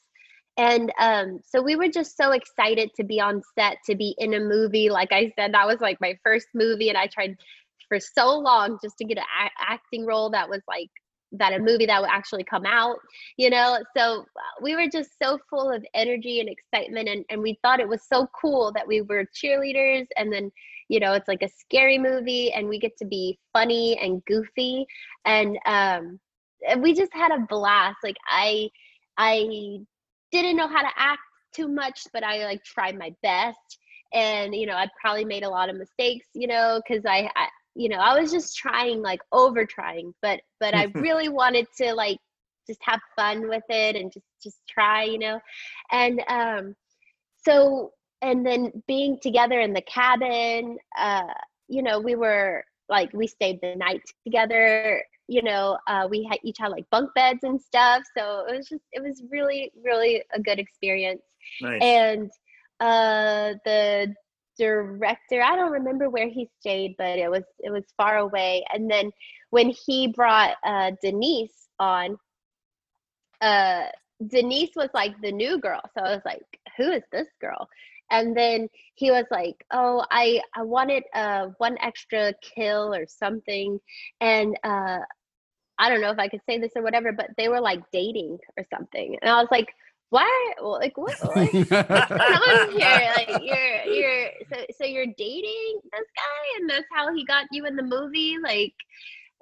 And 0.57 0.91
um, 0.99 1.39
so 1.47 1.61
we 1.61 1.77
were 1.77 1.87
just 1.87 2.17
so 2.17 2.31
excited 2.31 2.91
to 2.97 3.03
be 3.03 3.21
on 3.21 3.41
set, 3.57 3.77
to 3.85 3.95
be 3.95 4.13
in 4.17 4.33
a 4.33 4.39
movie. 4.41 4.89
Like 4.89 5.13
I 5.13 5.31
said, 5.37 5.53
that 5.53 5.65
was 5.65 5.79
like 5.79 6.01
my 6.01 6.17
first 6.23 6.47
movie, 6.53 6.89
and 6.89 6.97
I 6.97 7.07
tried 7.07 7.37
for 7.87 7.99
so 7.99 8.37
long 8.37 8.77
just 8.81 8.97
to 8.97 9.05
get 9.05 9.17
an 9.17 9.23
a- 9.23 9.71
acting 9.71 10.05
role 10.05 10.29
that 10.29 10.49
was 10.49 10.61
like 10.67 10.89
that 11.31 11.53
a 11.53 11.59
movie 11.59 11.85
that 11.85 12.01
would 12.01 12.09
actually 12.09 12.43
come 12.43 12.65
out 12.65 12.97
you 13.37 13.49
know 13.49 13.77
so 13.95 14.21
uh, 14.21 14.61
we 14.61 14.75
were 14.75 14.87
just 14.91 15.11
so 15.21 15.37
full 15.49 15.71
of 15.71 15.85
energy 15.93 16.39
and 16.39 16.49
excitement 16.49 17.07
and, 17.07 17.23
and 17.29 17.41
we 17.41 17.59
thought 17.61 17.79
it 17.79 17.87
was 17.87 18.01
so 18.07 18.27
cool 18.39 18.71
that 18.73 18.87
we 18.87 19.01
were 19.01 19.25
cheerleaders 19.35 20.07
and 20.17 20.33
then 20.33 20.51
you 20.87 20.99
know 20.99 21.13
it's 21.13 21.27
like 21.27 21.43
a 21.43 21.49
scary 21.49 21.99
movie 21.99 22.51
and 22.51 22.67
we 22.67 22.79
get 22.79 22.97
to 22.97 23.05
be 23.05 23.37
funny 23.53 23.97
and 23.99 24.25
goofy 24.25 24.85
and 25.25 25.57
um 25.65 26.19
we 26.79 26.93
just 26.93 27.13
had 27.13 27.31
a 27.31 27.45
blast 27.47 27.97
like 28.03 28.17
i 28.27 28.69
i 29.17 29.79
didn't 30.31 30.57
know 30.57 30.67
how 30.67 30.81
to 30.81 30.89
act 30.97 31.21
too 31.53 31.67
much 31.67 32.07
but 32.13 32.23
i 32.23 32.45
like 32.45 32.63
tried 32.63 32.97
my 32.97 33.13
best. 33.23 33.79
And 34.13 34.55
you 34.55 34.65
know 34.65 34.73
i 34.73 34.87
probably 34.99 35.25
made 35.25 35.43
a 35.43 35.49
lot 35.49 35.69
of 35.69 35.75
mistakes 35.77 36.27
you 36.33 36.47
know 36.47 36.81
because 36.85 37.05
I, 37.05 37.29
I 37.35 37.47
you 37.75 37.89
know 37.89 37.97
i 37.97 38.19
was 38.19 38.31
just 38.31 38.57
trying 38.57 39.01
like 39.01 39.21
over 39.31 39.65
trying 39.65 40.13
but 40.21 40.41
but 40.59 40.73
i 40.75 40.85
really 40.95 41.29
wanted 41.29 41.67
to 41.77 41.93
like 41.93 42.17
just 42.67 42.79
have 42.83 42.99
fun 43.15 43.49
with 43.49 43.63
it 43.69 43.95
and 43.95 44.11
just 44.11 44.25
just 44.43 44.57
try 44.69 45.03
you 45.03 45.19
know. 45.19 45.39
And 45.91 46.21
um 46.27 46.75
so 47.45 47.91
and 48.21 48.45
then 48.45 48.83
being 48.87 49.17
together 49.21 49.59
in 49.59 49.73
the 49.73 49.81
cabin 49.81 50.77
uh 50.97 51.33
you 51.67 51.81
know 51.81 51.99
we 51.99 52.15
were 52.15 52.63
like 52.89 53.11
we 53.13 53.27
stayed 53.27 53.59
the 53.61 53.75
night 53.75 54.01
together 54.25 55.03
you 55.29 55.41
know 55.43 55.77
uh, 55.87 56.07
we 56.09 56.23
had 56.29 56.39
each 56.43 56.57
had 56.59 56.69
like 56.69 56.89
bunk 56.89 57.11
beds 57.15 57.43
and 57.43 57.61
stuff. 57.61 58.01
So 58.17 58.45
it 58.47 58.57
was 58.57 58.67
just 58.67 58.83
it 58.91 59.01
was 59.01 59.23
really 59.31 59.71
really 59.83 60.23
a 60.33 60.41
good 60.41 60.59
experience. 60.59 61.21
Nice. 61.61 61.81
and 61.81 62.29
uh 62.81 63.53
the 63.65 64.13
director 64.57 65.41
i 65.41 65.55
don't 65.55 65.71
remember 65.71 66.09
where 66.09 66.27
he 66.27 66.49
stayed 66.59 66.95
but 66.97 67.17
it 67.17 67.29
was 67.29 67.43
it 67.59 67.71
was 67.71 67.85
far 67.97 68.17
away. 68.17 68.63
And 68.73 68.89
then 68.89 69.11
when 69.51 69.69
he 69.85 70.07
brought 70.07 70.55
uh 70.65 70.91
denise 71.01 71.69
on 71.79 72.17
uh 73.41 73.83
denise 74.27 74.71
was 74.75 74.89
like 74.93 75.13
the 75.21 75.31
new 75.31 75.59
girl. 75.59 75.81
So 75.97 76.03
i 76.03 76.11
was 76.13 76.21
like 76.25 76.43
who 76.77 76.91
is 76.91 77.03
this 77.11 77.27
girl 77.39 77.67
and 78.11 78.35
then 78.35 78.67
he 78.95 79.11
was 79.11 79.25
like 79.31 79.65
oh 79.71 80.03
i 80.11 80.41
i 80.55 80.61
wanted 80.61 81.03
uh 81.13 81.47
one 81.57 81.77
extra 81.81 82.33
kill 82.41 82.93
or 82.93 83.05
something. 83.07 83.79
And 84.21 84.57
uh 84.63 84.99
i 85.77 85.89
don't 85.89 86.01
know 86.01 86.11
if 86.11 86.19
i 86.19 86.27
could 86.27 86.41
say 86.47 86.59
this 86.59 86.71
or 86.75 86.83
whatever 86.83 87.11
but 87.11 87.29
they 87.37 87.47
were 87.47 87.61
like 87.61 87.81
dating 87.91 88.37
or 88.57 88.65
something. 88.73 89.17
And 89.21 89.29
i 89.29 89.39
was 89.39 89.49
like 89.51 89.69
why? 90.09 90.53
Like 90.61 90.97
what 90.97 91.15
like, 91.35 91.51
come 91.69 91.85
on 91.85 92.71
here? 92.71 93.13
Like 93.15 93.43
you're 93.43 93.83
you're 93.93 94.29
so 94.51 94.65
so 94.77 94.85
you're 94.85 95.05
dating 95.05 95.79
this 95.83 96.07
guy 96.15 96.59
and 96.59 96.69
that's 96.69 96.87
how 96.91 97.13
he 97.13 97.25
got 97.25 97.45
you 97.51 97.65
in 97.65 97.75
the 97.75 97.83
movie? 97.83 98.37
Like 98.41 98.73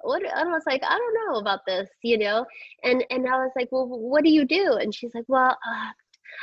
what 0.00 0.22
I 0.26 0.44
was 0.44 0.62
like, 0.66 0.82
I 0.84 0.96
don't 0.96 1.14
know 1.26 1.38
about 1.38 1.60
this, 1.66 1.88
you 2.02 2.18
know? 2.18 2.44
And 2.84 3.04
and 3.10 3.26
I 3.26 3.36
was 3.38 3.50
like, 3.56 3.68
well, 3.72 3.86
what 3.86 4.24
do 4.24 4.30
you 4.30 4.44
do? 4.44 4.74
And 4.74 4.94
she's 4.94 5.14
like, 5.14 5.24
well, 5.26 5.50
uh, 5.50 5.90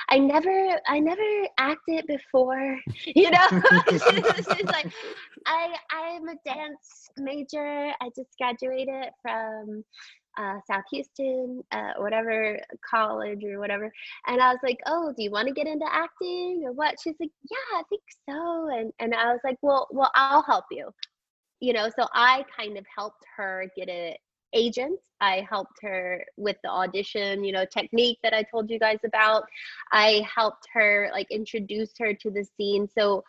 I 0.09 0.19
never, 0.19 0.79
I 0.87 0.99
never 0.99 1.47
acted 1.57 2.05
before, 2.07 2.79
you 3.05 3.29
know. 3.31 3.47
she's 3.89 4.65
like, 4.65 4.91
I, 5.45 5.75
I'm 5.91 6.27
a 6.27 6.35
dance 6.45 7.09
major. 7.17 7.91
I 8.01 8.09
just 8.15 8.37
graduated 8.37 9.09
from 9.21 9.83
uh, 10.37 10.55
South 10.67 10.83
Houston, 10.91 11.63
uh, 11.71 11.93
whatever 11.97 12.59
college 12.89 13.43
or 13.43 13.59
whatever. 13.59 13.91
And 14.27 14.41
I 14.41 14.51
was 14.51 14.59
like, 14.63 14.79
oh, 14.85 15.13
do 15.15 15.23
you 15.23 15.31
want 15.31 15.47
to 15.47 15.53
get 15.53 15.67
into 15.67 15.85
acting 15.89 16.63
or 16.65 16.73
what? 16.73 16.95
She's 17.01 17.15
like, 17.19 17.31
yeah, 17.49 17.79
I 17.79 17.83
think 17.89 18.01
so. 18.29 18.69
And 18.69 18.91
and 18.99 19.13
I 19.13 19.31
was 19.31 19.39
like, 19.43 19.57
well, 19.61 19.87
well, 19.91 20.11
I'll 20.15 20.43
help 20.43 20.65
you. 20.71 20.89
You 21.61 21.73
know, 21.73 21.89
so 21.97 22.07
I 22.13 22.43
kind 22.57 22.77
of 22.77 22.85
helped 22.95 23.23
her 23.37 23.71
get 23.77 23.89
a 23.89 24.17
agent. 24.55 24.99
I 25.21 25.45
helped 25.47 25.79
her 25.81 26.25
with 26.37 26.57
the 26.63 26.69
audition, 26.69 27.43
you 27.43 27.51
know, 27.51 27.65
technique 27.65 28.19
that 28.23 28.33
I 28.33 28.43
told 28.43 28.69
you 28.69 28.79
guys 28.79 28.99
about. 29.05 29.43
I 29.91 30.25
helped 30.33 30.67
her 30.73 31.09
like 31.13 31.29
introduce 31.29 31.91
her 31.99 32.13
to 32.13 32.31
the 32.31 32.45
scene. 32.57 32.87
So 32.97 33.23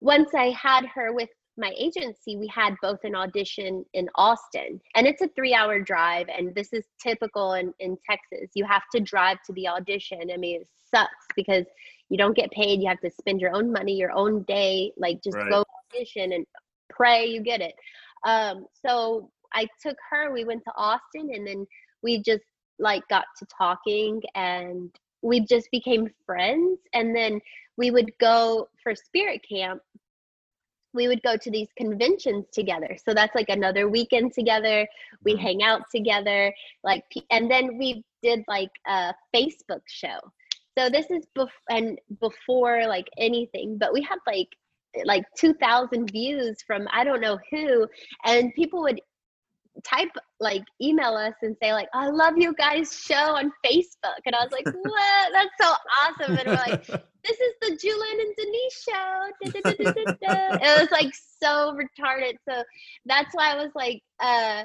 once 0.00 0.34
I 0.34 0.50
had 0.50 0.86
her 0.86 1.12
with 1.12 1.30
my 1.58 1.72
agency, 1.78 2.36
we 2.36 2.46
had 2.48 2.74
both 2.82 2.98
an 3.04 3.14
audition 3.14 3.84
in 3.94 4.10
Austin, 4.14 4.80
and 4.94 5.06
it's 5.06 5.22
a 5.22 5.28
three 5.28 5.54
hour 5.54 5.80
drive. 5.80 6.26
And 6.28 6.54
this 6.54 6.72
is 6.72 6.84
typical 7.02 7.54
in, 7.54 7.72
in 7.80 7.96
Texas. 8.08 8.50
You 8.54 8.66
have 8.66 8.82
to 8.94 9.00
drive 9.00 9.38
to 9.46 9.52
the 9.54 9.68
audition. 9.68 10.30
I 10.32 10.36
mean, 10.36 10.60
it 10.60 10.68
sucks 10.94 11.26
because 11.34 11.64
you 12.08 12.18
don't 12.18 12.36
get 12.36 12.50
paid. 12.50 12.80
You 12.80 12.88
have 12.88 13.00
to 13.00 13.10
spend 13.10 13.40
your 13.40 13.54
own 13.54 13.72
money, 13.72 13.94
your 13.94 14.12
own 14.12 14.42
day, 14.42 14.92
like 14.96 15.22
just 15.22 15.36
right. 15.36 15.50
go 15.50 15.64
audition 15.94 16.32
and 16.32 16.46
pray 16.90 17.26
you 17.26 17.40
get 17.40 17.60
it. 17.60 17.74
Um, 18.24 18.66
so 18.84 19.30
I 19.52 19.66
took 19.82 19.96
her, 20.10 20.32
we 20.32 20.44
went 20.44 20.62
to 20.64 20.72
Austin, 20.76 21.30
and 21.34 21.46
then 21.46 21.66
we 22.02 22.22
just 22.22 22.44
like 22.78 23.02
got 23.08 23.24
to 23.38 23.46
talking 23.56 24.20
and 24.34 24.94
we 25.22 25.40
just 25.40 25.70
became 25.70 26.08
friends. 26.24 26.78
And 26.92 27.16
then 27.16 27.40
we 27.76 27.90
would 27.90 28.12
go 28.18 28.68
for 28.82 28.94
spirit 28.94 29.40
camp 29.48 29.80
we 30.96 31.06
would 31.06 31.22
go 31.22 31.36
to 31.36 31.50
these 31.50 31.68
conventions 31.76 32.46
together. 32.52 32.96
So 33.06 33.14
that's 33.14 33.34
like 33.36 33.50
another 33.50 33.88
weekend 33.88 34.32
together. 34.32 34.88
We 35.22 35.34
mm-hmm. 35.34 35.42
hang 35.42 35.62
out 35.62 35.82
together, 35.94 36.52
like, 36.82 37.04
and 37.30 37.48
then 37.48 37.78
we 37.78 38.02
did 38.22 38.42
like 38.48 38.70
a 38.88 39.14
Facebook 39.34 39.82
show. 39.86 40.18
So 40.76 40.90
this 40.90 41.10
is 41.10 41.24
bef- 41.38 41.48
and 41.70 41.98
before 42.20 42.86
like 42.88 43.06
anything, 43.18 43.78
but 43.78 43.92
we 43.92 44.02
had 44.02 44.18
like 44.26 44.48
like 45.04 45.24
2000 45.36 46.10
views 46.10 46.56
from 46.66 46.88
I 46.90 47.04
don't 47.04 47.20
know 47.20 47.38
who 47.50 47.86
and 48.24 48.54
people 48.54 48.80
would 48.82 48.98
type 49.84 50.10
like 50.40 50.62
email 50.80 51.14
us 51.14 51.34
and 51.42 51.56
say 51.62 51.72
like 51.72 51.88
I 51.94 52.08
love 52.08 52.34
you 52.36 52.54
guys 52.54 52.92
show 52.92 53.14
on 53.14 53.52
Facebook. 53.64 54.20
And 54.24 54.34
I 54.34 54.44
was 54.44 54.52
like 54.52 54.66
what? 54.82 55.32
That's 55.32 55.50
so 55.60 55.72
awesome. 56.00 56.38
And 56.38 56.48
we're 56.48 56.54
like 56.54 56.86
this 57.24 57.40
is 57.40 57.54
the 57.60 57.70
Julin 57.76 58.20
and 58.20 58.36
Denise 58.36 58.84
show. 58.88 59.22
Da, 59.46 59.72
da, 59.72 60.04
da, 60.04 60.58
it 60.62 60.80
was 60.80 60.90
like 60.90 61.12
so 61.42 61.76
retarded. 61.76 62.34
So 62.48 62.62
that's 63.04 63.34
why 63.34 63.52
I 63.52 63.56
was 63.56 63.72
like 63.74 64.02
uh 64.20 64.64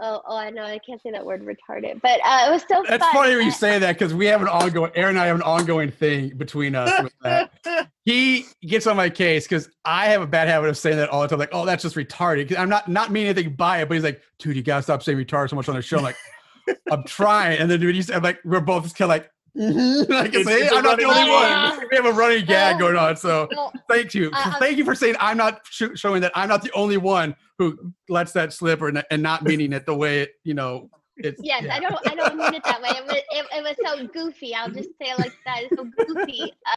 Oh, 0.00 0.22
oh, 0.26 0.36
I 0.36 0.50
know 0.50 0.64
I 0.64 0.78
can't 0.78 1.00
say 1.00 1.12
that 1.12 1.24
word 1.24 1.44
retarded, 1.44 2.00
but 2.02 2.20
uh, 2.24 2.46
it 2.48 2.50
was 2.50 2.62
so 2.68 2.82
That's 2.88 3.04
fun. 3.04 3.14
funny 3.14 3.36
when 3.36 3.44
you 3.44 3.52
say 3.52 3.78
that 3.78 3.92
because 3.92 4.12
we 4.12 4.26
have 4.26 4.42
an 4.42 4.48
ongoing. 4.48 4.90
Aaron 4.94 5.10
and 5.10 5.20
I 5.20 5.26
have 5.26 5.36
an 5.36 5.42
ongoing 5.42 5.90
thing 5.90 6.30
between 6.36 6.74
us. 6.74 7.02
With 7.02 7.12
that. 7.22 7.50
He 8.06 8.44
gets 8.60 8.86
on 8.86 8.98
my 8.98 9.08
case 9.08 9.44
because 9.44 9.70
I 9.86 10.08
have 10.08 10.20
a 10.20 10.26
bad 10.26 10.46
habit 10.46 10.68
of 10.68 10.76
saying 10.76 10.98
that 10.98 11.08
all 11.08 11.22
the 11.22 11.28
time. 11.28 11.38
Like, 11.38 11.48
oh, 11.52 11.64
that's 11.64 11.82
just 11.82 11.96
retarded. 11.96 12.54
I'm 12.58 12.68
not 12.68 12.86
not 12.86 13.10
meaning 13.10 13.30
anything 13.30 13.54
by 13.54 13.80
it, 13.80 13.88
but 13.88 13.94
he's 13.94 14.04
like, 14.04 14.20
dude, 14.38 14.56
you 14.56 14.62
gotta 14.62 14.82
stop 14.82 15.02
saying 15.02 15.16
retarded 15.16 15.48
so 15.48 15.56
much 15.56 15.70
on 15.70 15.74
the 15.74 15.80
show. 15.80 15.96
I'm 15.96 16.02
like, 16.02 16.16
I'm 16.90 17.04
trying, 17.04 17.58
and 17.60 17.70
then 17.70 17.80
when 17.80 17.94
you 17.94 18.02
say, 18.02 18.14
I'm 18.14 18.22
like, 18.22 18.40
we're 18.44 18.60
both 18.60 18.82
just 18.82 18.96
kind 18.96 19.10
of 19.10 19.16
like. 19.16 19.30
mhm. 19.58 20.08
like 20.08 20.28
It's- 20.34 20.44
say, 20.46 20.62
it's 20.62 20.72
a 20.72 20.76
I'm 20.76 20.82
not 20.82 20.98
the 20.98 21.04
only 21.04 21.24
gag. 21.24 21.78
one. 21.78 21.88
We 21.90 21.96
have 21.96 22.06
a 22.06 22.12
running 22.12 22.44
gag 22.44 22.78
going 22.78 22.96
on. 22.96 23.16
So 23.16 23.48
well, 23.50 23.72
thank 23.88 24.14
you, 24.14 24.30
I- 24.32 24.54
I- 24.56 24.58
thank 24.58 24.78
you 24.78 24.84
for 24.84 24.94
saying 24.94 25.16
I'm 25.20 25.36
not 25.36 25.60
sh- 25.70 25.94
showing 25.96 26.22
that 26.22 26.32
I'm 26.34 26.48
not 26.48 26.62
the 26.62 26.72
only 26.72 26.96
one 26.96 27.36
who 27.58 27.92
lets 28.08 28.32
that 28.32 28.52
slip 28.52 28.82
or 28.82 28.88
n- 28.88 29.04
and 29.10 29.22
not 29.22 29.44
meaning 29.44 29.72
it 29.72 29.86
the 29.86 29.94
way 29.94 30.22
it, 30.22 30.30
you 30.44 30.54
know. 30.54 30.90
It's 31.16 31.40
Yes, 31.44 31.62
yeah. 31.62 31.76
I 31.76 31.78
don't. 31.78 31.94
I 32.10 32.14
don't 32.16 32.36
mean 32.36 32.54
it 32.54 32.64
that 32.64 32.82
way. 32.82 32.88
It 32.88 33.04
was. 33.04 33.14
It, 33.14 33.46
it 33.56 33.62
was 33.62 33.76
so 33.86 34.04
goofy. 34.08 34.52
I'll 34.52 34.68
just 34.68 34.88
say 35.00 35.10
it 35.10 35.18
like 35.20 35.32
that. 35.46 35.62
It's 35.62 35.76
so 35.76 35.84
goofy. 35.84 36.42
Uh, 36.66 36.74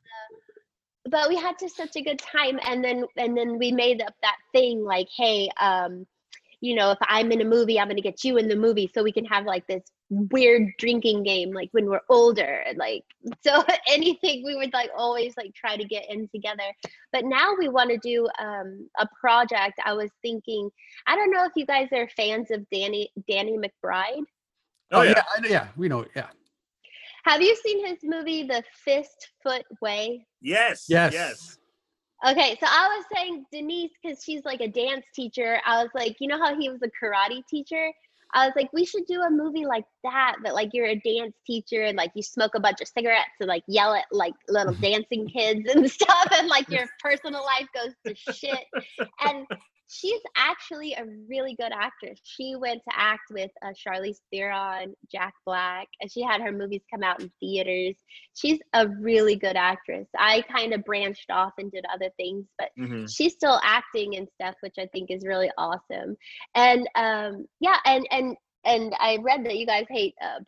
but 1.10 1.28
we 1.30 1.36
had 1.38 1.56
just 1.60 1.76
such 1.76 1.96
a 1.96 2.02
good 2.04 2.20
time, 2.20 2.60
and 2.68 2.84
then 2.84 3.06
and 3.16 3.36
then 3.36 3.58
we 3.58 3.72
made 3.72 4.00
up 4.00 4.14
that 4.22 4.36
thing 4.54 4.84
like, 4.84 5.08
hey, 5.18 5.50
um, 5.60 6.06
you 6.62 6.76
know, 6.76 6.92
if 6.92 6.98
I'm 7.02 7.32
in 7.32 7.42
a 7.42 7.46
movie, 7.46 7.80
I'm 7.80 7.88
gonna 7.88 8.02
get 8.02 8.24
you 8.24 8.38
in 8.38 8.48
the 8.48 8.56
movie, 8.56 8.90
so 8.94 9.04
we 9.04 9.12
can 9.12 9.26
have 9.26 9.46
like 9.46 9.66
this 9.68 9.84
weird 10.10 10.72
drinking 10.80 11.24
game, 11.24 11.52
like 11.54 11.70
when 11.72 11.86
we're 11.88 12.02
older, 12.10 12.64
and 12.66 12.78
like 12.78 13.04
so 13.42 13.64
anything 13.88 14.44
we 14.44 14.56
would 14.56 14.74
like 14.74 14.90
always 14.98 15.36
like 15.38 15.54
try 15.54 15.78
to 15.78 15.84
get 15.86 16.10
in 16.10 16.28
together. 16.30 16.64
But 17.12 17.26
now 17.26 17.54
we 17.58 17.68
want 17.68 17.92
to 17.92 17.98
do 17.98 18.28
um, 18.40 18.90
a 19.00 19.08
project. 19.20 19.80
I 19.86 19.94
was 19.94 20.10
thinking 20.22 20.70
I 21.06 21.16
don't 21.16 21.32
know 21.32 21.46
if 21.46 21.52
you 21.56 21.66
guys 21.66 21.90
are 21.92 22.10
fans 22.10 22.50
of 22.52 22.68
Danny 22.72 23.10
Danny 23.30 23.58
McBride. 23.58 24.24
Oh 24.92 25.02
yeah. 25.04 25.24
I- 25.38 25.48
yeah, 25.48 25.68
we 25.76 25.90
know. 25.90 26.06
Yeah, 26.16 26.28
Have 27.26 27.42
you 27.42 27.56
seen 27.58 27.86
his 27.86 28.00
movie 28.04 28.44
The 28.44 28.64
Fist 28.84 29.30
Foot 29.44 29.66
Way? 29.82 30.26
Yes. 30.42 30.86
Yes. 30.88 31.14
Yes. 31.14 31.58
Okay, 32.26 32.58
so 32.60 32.66
I 32.68 32.88
was 32.88 33.06
saying 33.16 33.46
Denise 33.52 33.92
because 34.02 34.24
she's 34.24 34.44
like 34.44 34.62
a 34.62 34.68
dance 34.68 35.06
teacher. 35.14 35.60
I 35.66 35.84
was 35.84 35.92
like, 35.94 36.16
you 36.20 36.28
know 36.28 36.40
how 36.40 36.58
he 36.58 36.70
was 36.70 36.82
a 36.82 36.90
karate 36.90 37.44
teacher? 37.48 37.92
I 38.34 38.46
was 38.46 38.54
like, 38.56 38.72
we 38.74 38.86
should 38.86 39.06
do 39.08 39.22
a 39.22 39.30
movie 39.30 39.66
like 39.66 39.86
that, 40.04 40.38
but 40.44 40.54
like 40.54 40.70
you're 40.74 40.88
a 40.88 40.96
dance 40.96 41.36
teacher 41.46 41.84
and 41.84 41.96
like 41.96 42.12
you 42.16 42.24
smoke 42.24 42.56
a 42.56 42.60
bunch 42.60 42.82
of 42.82 42.88
cigarettes 42.88 43.30
and 43.40 43.48
like 43.48 43.64
yell 43.68 43.94
at 43.94 44.06
like 44.12 44.34
little 44.50 44.74
dancing 44.82 45.28
kids 45.28 45.70
and 45.74 45.90
stuff, 45.92 46.28
and 46.34 46.48
like 46.48 46.70
your 46.70 46.86
personal 47.02 47.44
life 47.44 47.68
goes 47.74 47.94
to 48.06 48.34
shit. 48.34 48.66
And 49.22 49.46
she's 49.88 50.22
actually 50.36 50.94
a 50.94 51.06
really 51.30 51.56
good 51.56 51.72
actress. 51.74 52.20
She 52.24 52.56
went 52.56 52.82
to 52.84 52.96
act 52.96 53.32
with 53.32 53.52
uh, 53.64 53.72
Charlize 53.74 54.20
Theron, 54.32 54.94
Jack 55.12 55.34
Black, 55.46 55.88
and 56.02 56.12
she 56.12 56.22
had 56.22 56.42
her 56.42 56.52
movies 56.52 56.82
come 56.94 57.04
out 57.04 57.22
in 57.22 57.32
theaters. 57.40 57.96
She's 58.36 58.60
a 58.74 58.88
really 58.88 59.36
good 59.36 59.56
actress. 59.56 60.08
I 60.18 60.44
kind 60.52 60.74
of 60.74 60.84
branched 60.84 61.30
off 61.32 61.54
and 61.58 61.72
did 61.72 61.86
other 61.94 62.10
things, 62.18 62.46
but 62.58 62.70
Mhm. 62.78 63.08
she's 63.14 63.34
still 63.34 63.60
acting 63.64 64.16
and 64.16 64.28
stuff, 64.30 64.56
which 64.62 64.76
I 64.78 64.88
think 64.88 65.10
is 65.12 65.26
really 65.26 65.52
awesome. 65.58 66.18
And 66.56 66.88
um, 66.96 67.48
yeah, 67.60 67.78
and 67.86 68.08
and 68.12 68.38
and 68.66 68.94
I 69.00 69.18
read 69.22 69.46
that 69.46 69.58
you 69.58 69.66
guys 69.66 69.86
hate 69.90 70.16
uh, 70.22 70.40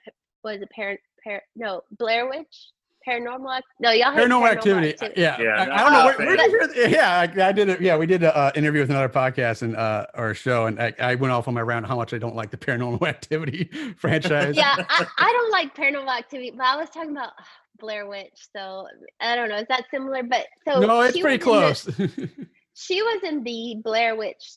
is 0.50 0.62
it, 0.62 0.70
parent, 0.72 1.00
par- 1.24 1.44
no, 1.56 1.82
Blair 1.98 2.28
Witch, 2.28 2.72
paranormal, 3.10 3.58
Act- 3.58 3.68
no, 3.80 3.92
y'all 3.92 4.12
hate 4.12 4.28
paranormal 4.28 4.50
activity. 4.52 4.96
Yeah, 5.16 5.40
Yeah, 5.40 5.50
I, 5.50 5.64
I 5.64 5.84
don't 5.84 5.94
know. 5.94 6.06
Where, 6.06 6.14
a 6.16 6.18
where 6.18 6.38
fan. 6.38 6.50
did 6.52 6.76
you 6.76 6.82
hear? 6.84 6.90
Yeah, 6.90 7.20
I, 7.44 7.48
I 7.50 7.52
did. 7.52 7.70
A, 7.70 7.78
yeah, 7.84 7.98
we 7.98 8.06
did 8.06 8.24
an 8.24 8.32
uh, 8.34 8.52
interview 8.56 8.82
with 8.82 8.90
another 8.90 9.10
podcast 9.10 9.62
and 9.62 9.76
uh, 9.76 10.06
or 10.16 10.32
a 10.32 10.36
show, 10.36 10.66
and 10.68 10.80
I, 10.82 10.94
I 11.00 11.16
went 11.16 11.32
off 11.32 11.48
on 11.48 11.54
my 11.54 11.62
round 11.62 11.86
how 11.88 11.96
much 11.96 12.14
I 12.14 12.18
don't 12.18 12.36
like 12.36 12.52
the 12.52 12.58
paranormal 12.58 13.02
activity 13.08 13.70
franchise. 13.98 14.56
yeah, 14.56 14.76
I, 14.78 15.06
I 15.18 15.32
don't 15.34 15.52
like 15.52 15.76
paranormal 15.76 16.16
activity, 16.18 16.52
but 16.52 16.66
I 16.66 16.76
was 16.78 16.90
talking 16.90 17.12
about 17.12 17.30
uh, 17.30 17.44
Blair 17.80 18.08
Witch, 18.08 18.48
so 18.56 18.86
I 19.22 19.36
don't 19.36 19.50
know. 19.50 19.58
Is 19.58 19.68
that 19.70 19.86
similar? 19.92 20.24
But 20.24 20.46
so 20.68 20.80
no, 20.80 21.02
it's 21.02 21.20
pretty 21.20 21.44
was 21.46 21.88
in 21.88 21.94
the- 21.96 22.08
close. 22.08 22.30
she 22.76 23.02
was 23.02 23.22
in 23.24 23.44
the 23.44 23.76
Blair 23.84 24.16
Witch 24.16 24.56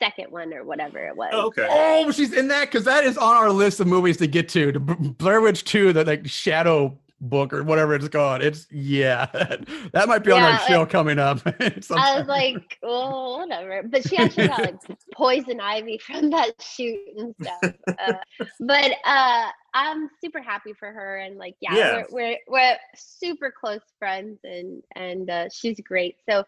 second 0.00 0.30
one 0.30 0.54
or 0.54 0.62
whatever 0.64 1.04
it 1.08 1.16
was. 1.16 1.30
Oh, 1.32 1.46
okay. 1.46 1.66
oh, 1.68 2.12
she's 2.12 2.32
in 2.32 2.46
that 2.48 2.66
because 2.66 2.84
that 2.84 3.02
is 3.02 3.18
on 3.18 3.36
our 3.36 3.50
list 3.50 3.80
of 3.80 3.88
movies 3.88 4.16
to 4.18 4.28
get 4.28 4.48
to. 4.50 4.70
The 4.70 4.78
Blair 4.78 5.40
Witch 5.40 5.64
Two, 5.64 5.92
the 5.92 6.04
like 6.04 6.28
Shadow 6.28 6.96
book 7.20 7.52
or 7.52 7.62
whatever 7.62 7.94
it's 7.94 8.08
called. 8.08 8.42
It's 8.42 8.66
yeah, 8.70 9.26
that 9.92 10.08
might 10.08 10.24
be 10.24 10.32
on 10.32 10.42
our 10.42 10.58
show 10.60 10.86
coming 10.86 11.18
up. 11.18 11.40
I 11.46 12.18
was 12.18 12.26
like, 12.26 12.78
oh, 12.82 13.38
whatever. 13.38 13.82
But 13.84 14.08
she 14.08 14.16
actually 14.16 14.48
got 14.48 14.60
like 14.60 14.80
poison 15.12 15.60
ivy 15.60 15.98
from 16.06 16.30
that 16.30 16.60
shoot 16.62 16.98
and 17.16 17.34
stuff. 17.40 17.74
Uh, 17.88 18.12
but 18.60 18.92
uh, 19.04 19.48
I'm 19.74 20.08
super 20.22 20.40
happy 20.40 20.72
for 20.72 20.90
her, 20.92 21.18
and 21.18 21.38
like, 21.38 21.56
yeah, 21.60 21.76
Yeah. 21.76 22.04
We're, 22.10 22.30
we're 22.30 22.38
we're 22.48 22.76
super 22.96 23.52
close 23.58 23.82
friends, 23.98 24.38
and 24.44 24.82
and 24.94 25.30
uh, 25.30 25.48
she's 25.50 25.80
great. 25.80 26.16
So 26.28 26.44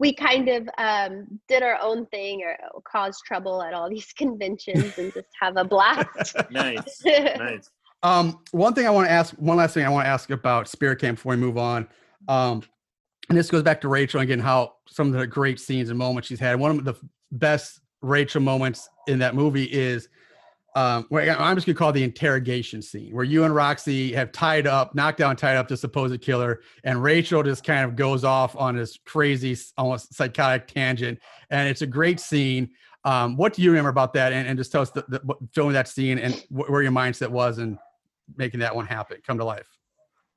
we 0.00 0.14
kind 0.14 0.48
of 0.48 0.68
um, 0.78 1.40
did 1.48 1.62
our 1.62 1.76
own 1.82 2.06
thing 2.06 2.42
or 2.42 2.56
caused 2.84 3.24
trouble 3.24 3.62
at 3.62 3.74
all 3.74 3.90
these 3.90 4.12
conventions 4.12 4.96
and 4.96 5.12
just 5.12 5.26
have 5.40 5.56
a 5.56 5.64
blast. 5.64 6.36
Nice. 6.50 7.02
Nice. 7.04 7.68
Um, 8.02 8.40
one 8.52 8.74
thing 8.74 8.86
I 8.86 8.90
want 8.90 9.08
to 9.08 9.12
ask, 9.12 9.34
one 9.34 9.56
last 9.56 9.74
thing 9.74 9.84
I 9.84 9.88
want 9.88 10.04
to 10.04 10.08
ask 10.08 10.30
about 10.30 10.68
Spirit 10.68 11.00
Camp 11.00 11.18
before 11.18 11.30
we 11.30 11.36
move 11.36 11.58
on. 11.58 11.88
Um, 12.28 12.62
and 13.28 13.36
this 13.36 13.50
goes 13.50 13.62
back 13.62 13.80
to 13.82 13.88
Rachel 13.88 14.20
again, 14.20 14.38
how 14.38 14.74
some 14.88 15.08
of 15.08 15.14
the 15.14 15.26
great 15.26 15.60
scenes 15.60 15.90
and 15.90 15.98
moments 15.98 16.28
she's 16.28 16.40
had. 16.40 16.58
One 16.58 16.78
of 16.78 16.84
the 16.84 16.94
best 17.32 17.80
Rachel 18.00 18.40
moments 18.40 18.88
in 19.06 19.18
that 19.18 19.34
movie 19.34 19.64
is, 19.64 20.08
um, 20.76 21.06
I'm 21.10 21.56
just 21.56 21.66
gonna 21.66 21.76
call 21.76 21.92
the 21.92 22.04
interrogation 22.04 22.82
scene, 22.82 23.12
where 23.12 23.24
you 23.24 23.42
and 23.42 23.54
Roxy 23.54 24.12
have 24.12 24.30
tied 24.30 24.66
up, 24.66 24.94
knocked 24.94 25.18
down, 25.18 25.34
tied 25.34 25.56
up 25.56 25.66
the 25.66 25.76
supposed 25.76 26.20
killer, 26.20 26.60
and 26.84 27.02
Rachel 27.02 27.42
just 27.42 27.64
kind 27.64 27.84
of 27.84 27.96
goes 27.96 28.22
off 28.22 28.54
on 28.56 28.76
this 28.76 28.96
crazy, 29.04 29.56
almost 29.76 30.14
psychotic 30.14 30.68
tangent, 30.68 31.18
and 31.50 31.68
it's 31.68 31.82
a 31.82 31.86
great 31.86 32.20
scene. 32.20 32.70
Um, 33.04 33.36
what 33.36 33.54
do 33.54 33.62
you 33.62 33.70
remember 33.70 33.90
about 33.90 34.12
that? 34.14 34.32
And, 34.32 34.46
and 34.46 34.58
just 34.58 34.70
tell 34.70 34.82
us 34.82 34.90
the, 34.90 35.04
the 35.08 35.20
filming 35.52 35.72
that 35.72 35.88
scene 35.88 36.18
and 36.18 36.34
wh- 36.48 36.70
where 36.70 36.82
your 36.82 36.92
mindset 36.92 37.28
was 37.28 37.58
and 37.58 37.78
making 38.36 38.60
that 38.60 38.74
one 38.74 38.86
happen, 38.86 39.18
come 39.26 39.38
to 39.38 39.44
life. 39.44 39.68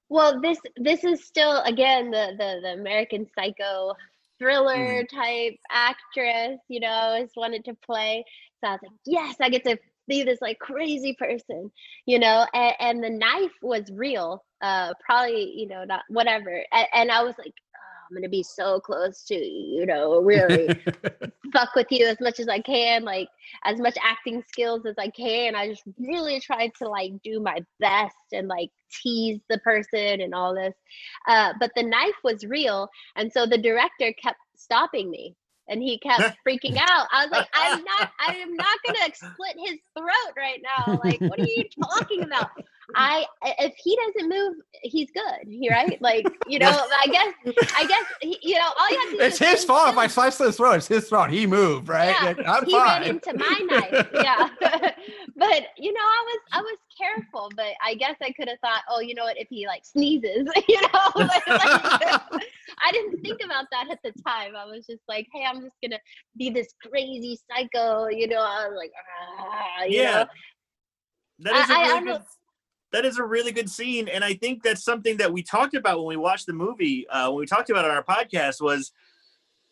Well, 0.09 0.41
this 0.41 0.57
this 0.75 1.03
is 1.03 1.25
still 1.25 1.61
again 1.61 2.11
the 2.11 2.33
the, 2.37 2.59
the 2.61 2.73
American 2.73 3.27
Psycho 3.33 3.93
thriller 4.39 5.03
type 5.05 5.53
actress. 5.71 6.59
You 6.67 6.81
know, 6.81 6.87
I 6.87 7.05
always 7.07 7.31
wanted 7.35 7.63
to 7.65 7.75
play. 7.85 8.25
So 8.59 8.69
I 8.69 8.71
was 8.73 8.79
like, 8.83 8.91
yes, 9.05 9.35
I 9.39 9.49
get 9.49 9.63
to 9.63 9.77
be 10.07 10.23
this 10.23 10.41
like 10.41 10.59
crazy 10.59 11.15
person. 11.17 11.71
You 12.05 12.19
know, 12.19 12.45
and, 12.53 12.75
and 12.79 13.03
the 13.03 13.09
knife 13.09 13.53
was 13.61 13.89
real. 13.93 14.43
Uh, 14.61 14.93
probably 15.03 15.53
you 15.55 15.67
know 15.67 15.85
not 15.85 16.01
whatever. 16.09 16.61
And, 16.73 16.87
and 16.93 17.11
I 17.11 17.23
was 17.23 17.35
like, 17.37 17.53
I'm 18.11 18.17
gonna 18.17 18.29
be 18.29 18.43
so 18.43 18.81
close 18.81 19.23
to 19.23 19.35
you 19.35 19.85
know 19.85 20.19
really 20.19 20.67
fuck 21.53 21.75
with 21.75 21.87
you 21.91 22.07
as 22.07 22.19
much 22.19 22.41
as 22.41 22.49
I 22.49 22.59
can, 22.59 23.05
like 23.05 23.29
as 23.63 23.79
much 23.79 23.97
acting 24.03 24.43
skills 24.45 24.85
as 24.85 24.95
I 24.97 25.09
can. 25.09 25.55
I 25.55 25.69
just 25.69 25.83
really 25.97 26.41
tried 26.41 26.73
to 26.79 26.89
like 26.89 27.13
do 27.23 27.39
my 27.39 27.59
best 27.79 28.15
and 28.33 28.49
like 28.49 28.69
tease 28.91 29.39
the 29.49 29.59
person 29.59 30.19
and 30.19 30.33
all 30.33 30.53
this. 30.53 30.73
Uh, 31.25 31.53
but 31.57 31.71
the 31.75 31.83
knife 31.83 32.15
was 32.21 32.45
real, 32.45 32.89
and 33.15 33.31
so 33.31 33.45
the 33.45 33.57
director 33.57 34.13
kept 34.21 34.39
stopping 34.57 35.09
me. 35.09 35.35
And 35.69 35.81
he 35.81 35.99
kept 35.99 36.35
freaking 36.47 36.75
out. 36.75 37.07
I 37.13 37.23
was 37.23 37.31
like, 37.31 37.47
I'm 37.53 37.81
not, 37.81 38.11
I 38.27 38.35
am 38.35 38.53
not 38.55 38.77
gonna 38.85 39.13
split 39.13 39.55
his 39.65 39.79
throat 39.97 40.33
right 40.35 40.61
now. 40.61 40.99
Like, 41.01 41.21
what 41.21 41.39
are 41.39 41.45
you 41.45 41.63
talking 41.81 42.23
about? 42.23 42.49
I, 42.95 43.25
if 43.59 43.73
he 43.77 43.97
doesn't 43.97 44.29
move, 44.29 44.55
he's 44.83 45.09
good, 45.11 45.69
right? 45.69 46.01
Like, 46.01 46.25
you 46.47 46.59
know, 46.59 46.67
I 46.99 47.07
guess, 47.07 47.33
I 47.75 47.85
guess, 47.85 48.05
he- 48.21 48.39
you 48.41 48.55
know, 48.55 48.69
all 48.79 48.89
you 48.89 48.99
have 48.99 49.09
to 49.11 49.17
do 49.17 49.23
it's 49.23 49.41
is 49.41 49.47
his 49.47 49.63
fault 49.65 49.89
if 49.89 49.97
I 49.97 50.07
slice 50.07 50.37
his 50.37 50.57
throat. 50.57 50.75
It's 50.77 50.87
his 50.87 51.07
fault. 51.09 51.29
He 51.29 51.45
moved, 51.47 51.87
right? 51.89 52.15
Yeah, 52.21 52.27
Like, 52.27 52.39
I'm 52.47 52.65
he 52.65 52.71
fine. 52.71 53.01
ran 53.01 53.03
into 53.03 53.33
my 53.33 53.59
knife. 53.65 54.07
Yeah, 54.13 54.49
but 55.35 55.63
you 55.77 55.93
know, 55.93 55.99
I 56.01 56.23
was 56.27 56.39
I 56.53 56.61
was 56.61 56.77
careful, 56.97 57.49
but 57.55 57.67
I 57.83 57.95
guess 57.95 58.15
I 58.21 58.31
could 58.31 58.47
have 58.49 58.59
thought, 58.59 58.81
oh, 58.89 58.99
you 58.99 59.15
know 59.15 59.23
what, 59.23 59.37
if 59.37 59.47
he 59.49 59.65
like 59.67 59.83
sneezes, 59.85 60.47
you 60.67 60.81
know, 60.81 61.11
like, 61.15 61.43
I 61.47 62.91
didn't 62.91 63.21
think 63.21 63.41
about 63.43 63.65
that 63.71 63.89
at 63.91 63.99
the 64.03 64.11
time. 64.23 64.55
I 64.55 64.65
was 64.65 64.85
just 64.85 65.01
like, 65.07 65.27
hey, 65.33 65.45
I'm 65.47 65.61
just 65.61 65.75
gonna 65.83 65.99
be 66.37 66.49
this 66.49 66.73
crazy 66.89 67.39
psycho, 67.49 68.07
you 68.07 68.27
know. 68.27 68.39
I 68.41 68.67
was 68.67 68.77
like, 68.77 68.91
ah, 69.39 69.83
Yeah. 69.87 70.23
know. 70.23 70.25
That 71.39 71.55
is 71.63 71.69
a 71.69 71.73
I- 71.73 71.75
I 71.75 71.79
really 71.81 71.89
don't 71.93 72.05
know. 72.05 72.13
good. 72.17 72.21
That 72.91 73.05
is 73.05 73.17
a 73.17 73.23
really 73.23 73.51
good 73.51 73.69
scene, 73.69 74.07
and 74.09 74.23
I 74.23 74.33
think 74.33 74.63
that's 74.63 74.83
something 74.83 75.17
that 75.17 75.31
we 75.31 75.43
talked 75.43 75.75
about 75.75 75.99
when 75.99 76.07
we 76.07 76.17
watched 76.17 76.45
the 76.45 76.53
movie. 76.53 77.07
Uh, 77.07 77.29
when 77.29 77.39
we 77.39 77.45
talked 77.45 77.69
about 77.69 77.85
on 77.85 77.91
our 77.91 78.03
podcast, 78.03 78.61
was 78.61 78.91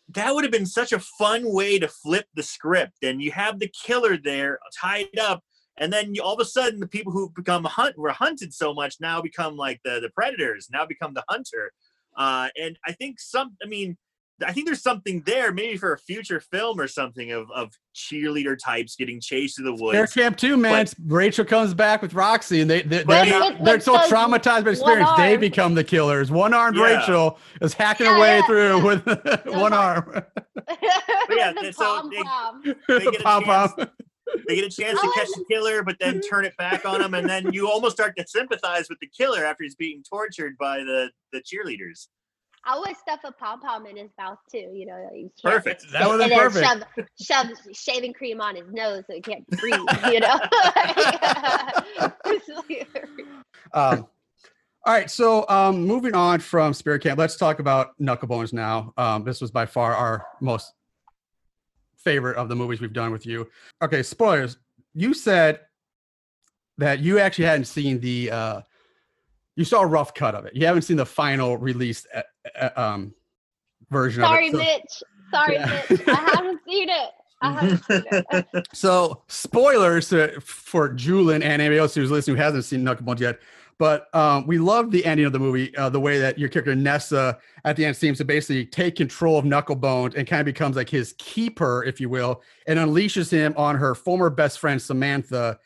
that 0.08 0.34
would 0.34 0.44
have 0.44 0.52
been 0.52 0.66
such 0.66 0.92
a 0.92 0.98
fun 0.98 1.52
way 1.52 1.78
to 1.78 1.86
flip 1.86 2.26
the 2.34 2.42
script, 2.42 3.02
and 3.02 3.22
you 3.22 3.30
have 3.32 3.58
the 3.58 3.68
killer 3.68 4.16
there 4.16 4.58
tied 4.78 5.18
up, 5.18 5.42
and 5.76 5.92
then 5.92 6.14
you, 6.14 6.22
all 6.22 6.34
of 6.34 6.40
a 6.40 6.44
sudden 6.44 6.80
the 6.80 6.86
people 6.86 7.12
who 7.12 7.30
become 7.30 7.64
hunt 7.64 7.98
were 7.98 8.10
hunted 8.10 8.54
so 8.54 8.72
much 8.72 8.96
now 9.00 9.20
become 9.20 9.56
like 9.56 9.80
the 9.84 10.00
the 10.00 10.10
predators, 10.10 10.68
now 10.72 10.86
become 10.86 11.12
the 11.12 11.24
hunter, 11.28 11.72
uh, 12.16 12.48
and 12.58 12.78
I 12.86 12.92
think 12.92 13.20
some. 13.20 13.56
I 13.62 13.66
mean, 13.66 13.98
I 14.46 14.52
think 14.52 14.66
there's 14.66 14.82
something 14.82 15.22
there, 15.26 15.52
maybe 15.52 15.76
for 15.76 15.92
a 15.92 15.98
future 15.98 16.40
film 16.40 16.80
or 16.80 16.88
something 16.88 17.30
of 17.32 17.50
of 17.50 17.72
cheerleader 17.94 18.56
types 18.62 18.96
getting 18.96 19.20
chased 19.20 19.56
through 19.56 19.66
the 19.66 19.72
Bear 19.90 20.00
woods. 20.02 20.12
Camp 20.14 20.36
2, 20.36 20.56
man. 20.56 20.84
But- 20.86 20.94
Rachel 21.06 21.44
comes 21.44 21.74
back 21.74 22.02
with 22.02 22.14
Roxy, 22.14 22.60
and 22.60 22.70
they, 22.70 22.82
they, 22.82 23.02
they're, 23.02 23.26
not, 23.26 23.64
they're 23.64 23.80
so 23.80 23.96
traumatized 23.98 24.64
by 24.64 24.70
experience, 24.70 25.10
they 25.16 25.36
become 25.36 25.74
the 25.74 25.84
killers. 25.84 26.30
One 26.30 26.54
armed 26.54 26.76
Yeah. 26.76 26.98
Rachel 27.00 27.38
is 27.60 27.74
hacking 27.74 28.06
Yeah, 28.06 28.14
her 28.14 28.20
way 28.20 28.38
yeah. 28.38 28.46
through 28.46 28.84
with 28.84 29.06
one 29.46 29.72
arm. 29.72 30.04
arm. 30.14 30.24
yeah, 31.30 31.52
the 31.60 31.72
so 31.76 32.08
they- 32.10 32.98
They 32.98 33.04
get 33.10 33.20
a 33.20 33.24
Pom 33.24 33.44
pom. 33.44 33.74
They 34.46 34.54
get 34.54 34.64
a 34.64 34.70
chance 34.70 35.00
to 35.00 35.10
catch 35.16 35.26
the 35.26 35.44
killer, 35.50 35.82
but 35.82 35.96
then 35.98 36.20
turn 36.20 36.44
it 36.44 36.56
back 36.56 36.84
on 36.86 37.02
him, 37.02 37.14
and 37.14 37.28
then 37.28 37.52
you 37.52 37.68
almost 37.68 37.96
start 37.96 38.14
to 38.16 38.24
sympathize 38.28 38.88
with 38.88 39.00
the 39.00 39.08
killer 39.08 39.44
after 39.44 39.64
he's 39.64 39.74
being 39.74 40.04
tortured 40.08 40.56
by 40.56 40.78
the 40.78 41.10
the 41.32 41.40
cheerleaders. 41.42 42.06
I 42.64 42.78
would 42.78 42.96
stuff 42.96 43.20
a 43.24 43.32
pom 43.32 43.60
pom 43.60 43.86
in 43.86 43.96
his 43.96 44.10
mouth 44.18 44.38
too. 44.50 44.70
You 44.72 44.86
know, 44.86 45.30
Perfect. 45.42 45.90
That 45.92 46.08
would 46.08 46.20
have 46.20 46.52
perfect. 46.52 46.66
shove, 46.66 46.82
shove 47.20 47.46
shaving 47.72 48.12
cream 48.12 48.40
on 48.40 48.56
his 48.56 48.66
nose 48.70 49.04
so 49.06 49.14
he 49.14 49.20
can't 49.20 49.46
breathe. 49.48 49.78
You 50.10 50.20
know. 50.20 50.40
Um, 53.72 54.06
all 54.84 54.94
right, 54.94 55.10
so 55.10 55.48
um, 55.48 55.86
moving 55.86 56.14
on 56.14 56.40
from 56.40 56.72
Spirit 56.72 57.02
Camp, 57.02 57.18
let's 57.18 57.36
talk 57.36 57.60
about 57.60 57.96
Knucklebones 58.00 58.52
now. 58.52 58.92
Um, 58.96 59.22
this 59.22 59.40
was 59.40 59.50
by 59.50 59.66
far 59.66 59.94
our 59.94 60.26
most 60.40 60.72
favorite 61.98 62.36
of 62.36 62.48
the 62.48 62.56
movies 62.56 62.80
we've 62.80 62.92
done 62.92 63.12
with 63.12 63.26
you. 63.26 63.48
Okay, 63.82 64.02
spoilers. 64.02 64.56
You 64.94 65.14
said 65.14 65.60
that 66.78 66.98
you 66.98 67.20
actually 67.20 67.44
hadn't 67.44 67.66
seen 67.66 68.00
the. 68.00 68.30
Uh, 68.30 68.60
you 69.56 69.64
saw 69.64 69.80
a 69.82 69.86
rough 69.86 70.14
cut 70.14 70.34
of 70.34 70.44
it. 70.46 70.54
You 70.54 70.66
haven't 70.66 70.82
seen 70.82 70.96
the 70.96 71.06
final 71.06 71.56
released 71.56 72.06
uh, 72.14 72.22
uh, 72.60 72.70
um, 72.76 73.14
version 73.90 74.22
Sorry, 74.22 74.48
of 74.48 74.54
it. 74.54 74.58
So- 74.58 74.64
Mitch. 74.64 75.02
Sorry, 75.32 75.54
Yeah. 75.54 75.82
Mitch. 75.90 76.08
I 76.08 76.14
haven't 76.34 76.60
seen 76.68 76.88
it. 76.88 77.10
I 77.42 77.52
haven't 77.60 77.84
seen 77.84 78.02
it. 78.32 78.66
So 78.72 79.22
spoilers 79.28 80.08
to, 80.10 80.40
for 80.40 80.88
Julin 80.90 81.36
and 81.36 81.44
anybody 81.44 81.78
else 81.78 81.94
who's 81.94 82.10
listening 82.10 82.36
who 82.36 82.42
hasn't 82.42 82.64
seen 82.64 82.84
Knucklebones 82.84 83.20
yet. 83.20 83.38
But 83.78 84.14
um, 84.14 84.46
we 84.46 84.58
love 84.58 84.90
the 84.90 85.02
ending 85.06 85.24
of 85.24 85.32
the 85.32 85.38
movie, 85.38 85.74
uh, 85.76 85.88
the 85.88 86.00
way 86.00 86.18
that 86.18 86.38
your 86.38 86.50
character 86.50 86.74
Nessa 86.74 87.38
at 87.64 87.76
the 87.76 87.84
end 87.86 87.96
seems 87.96 88.18
to 88.18 88.26
basically 88.26 88.66
take 88.66 88.94
control 88.96 89.38
of 89.38 89.46
Knucklebones 89.46 90.14
and 90.16 90.26
kind 90.26 90.40
of 90.40 90.44
becomes 90.44 90.76
like 90.76 90.90
his 90.90 91.14
keeper, 91.16 91.82
if 91.84 91.98
you 91.98 92.10
will, 92.10 92.42
and 92.66 92.78
unleashes 92.78 93.30
him 93.30 93.54
on 93.56 93.76
her 93.76 93.94
former 93.94 94.28
best 94.28 94.58
friend 94.58 94.82
Samantha. 94.82 95.58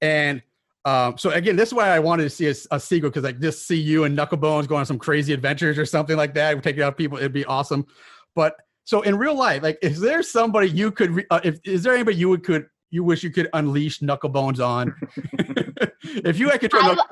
And 0.00 0.42
um, 0.84 1.16
so 1.16 1.30
again, 1.30 1.56
this 1.56 1.70
is 1.70 1.74
why 1.74 1.88
I 1.88 1.98
wanted 1.98 2.24
to 2.24 2.30
see 2.30 2.48
a, 2.48 2.54
a 2.70 2.78
sequel 2.78 3.10
because 3.10 3.24
like 3.24 3.40
just 3.40 3.66
see 3.66 3.80
you 3.80 4.04
and 4.04 4.16
Knucklebones 4.16 4.68
going 4.68 4.80
on 4.80 4.86
some 4.86 4.98
crazy 4.98 5.32
adventures 5.32 5.78
or 5.78 5.86
something 5.86 6.16
like 6.16 6.34
that, 6.34 6.62
taking 6.62 6.82
out 6.82 6.96
people, 6.96 7.16
it'd 7.18 7.32
be 7.32 7.44
awesome. 7.46 7.86
But 8.34 8.56
so 8.84 9.00
in 9.02 9.16
real 9.16 9.36
life, 9.36 9.62
like, 9.62 9.78
is 9.80 9.98
there 10.00 10.22
somebody 10.22 10.68
you 10.68 10.90
could, 10.90 11.10
re- 11.10 11.26
uh, 11.30 11.40
if 11.42 11.58
is 11.64 11.82
there 11.82 11.94
anybody 11.94 12.16
you 12.18 12.28
would 12.28 12.44
could 12.44 12.66
you 12.90 13.02
wish 13.02 13.22
you 13.22 13.30
could 13.30 13.48
unleash 13.54 14.00
Knucklebones 14.00 14.64
on? 14.64 14.94
if 16.02 16.38
you 16.38 16.50
had 16.50 16.60
control, 16.60 16.84
I, 16.84 16.88
will- 16.90 17.06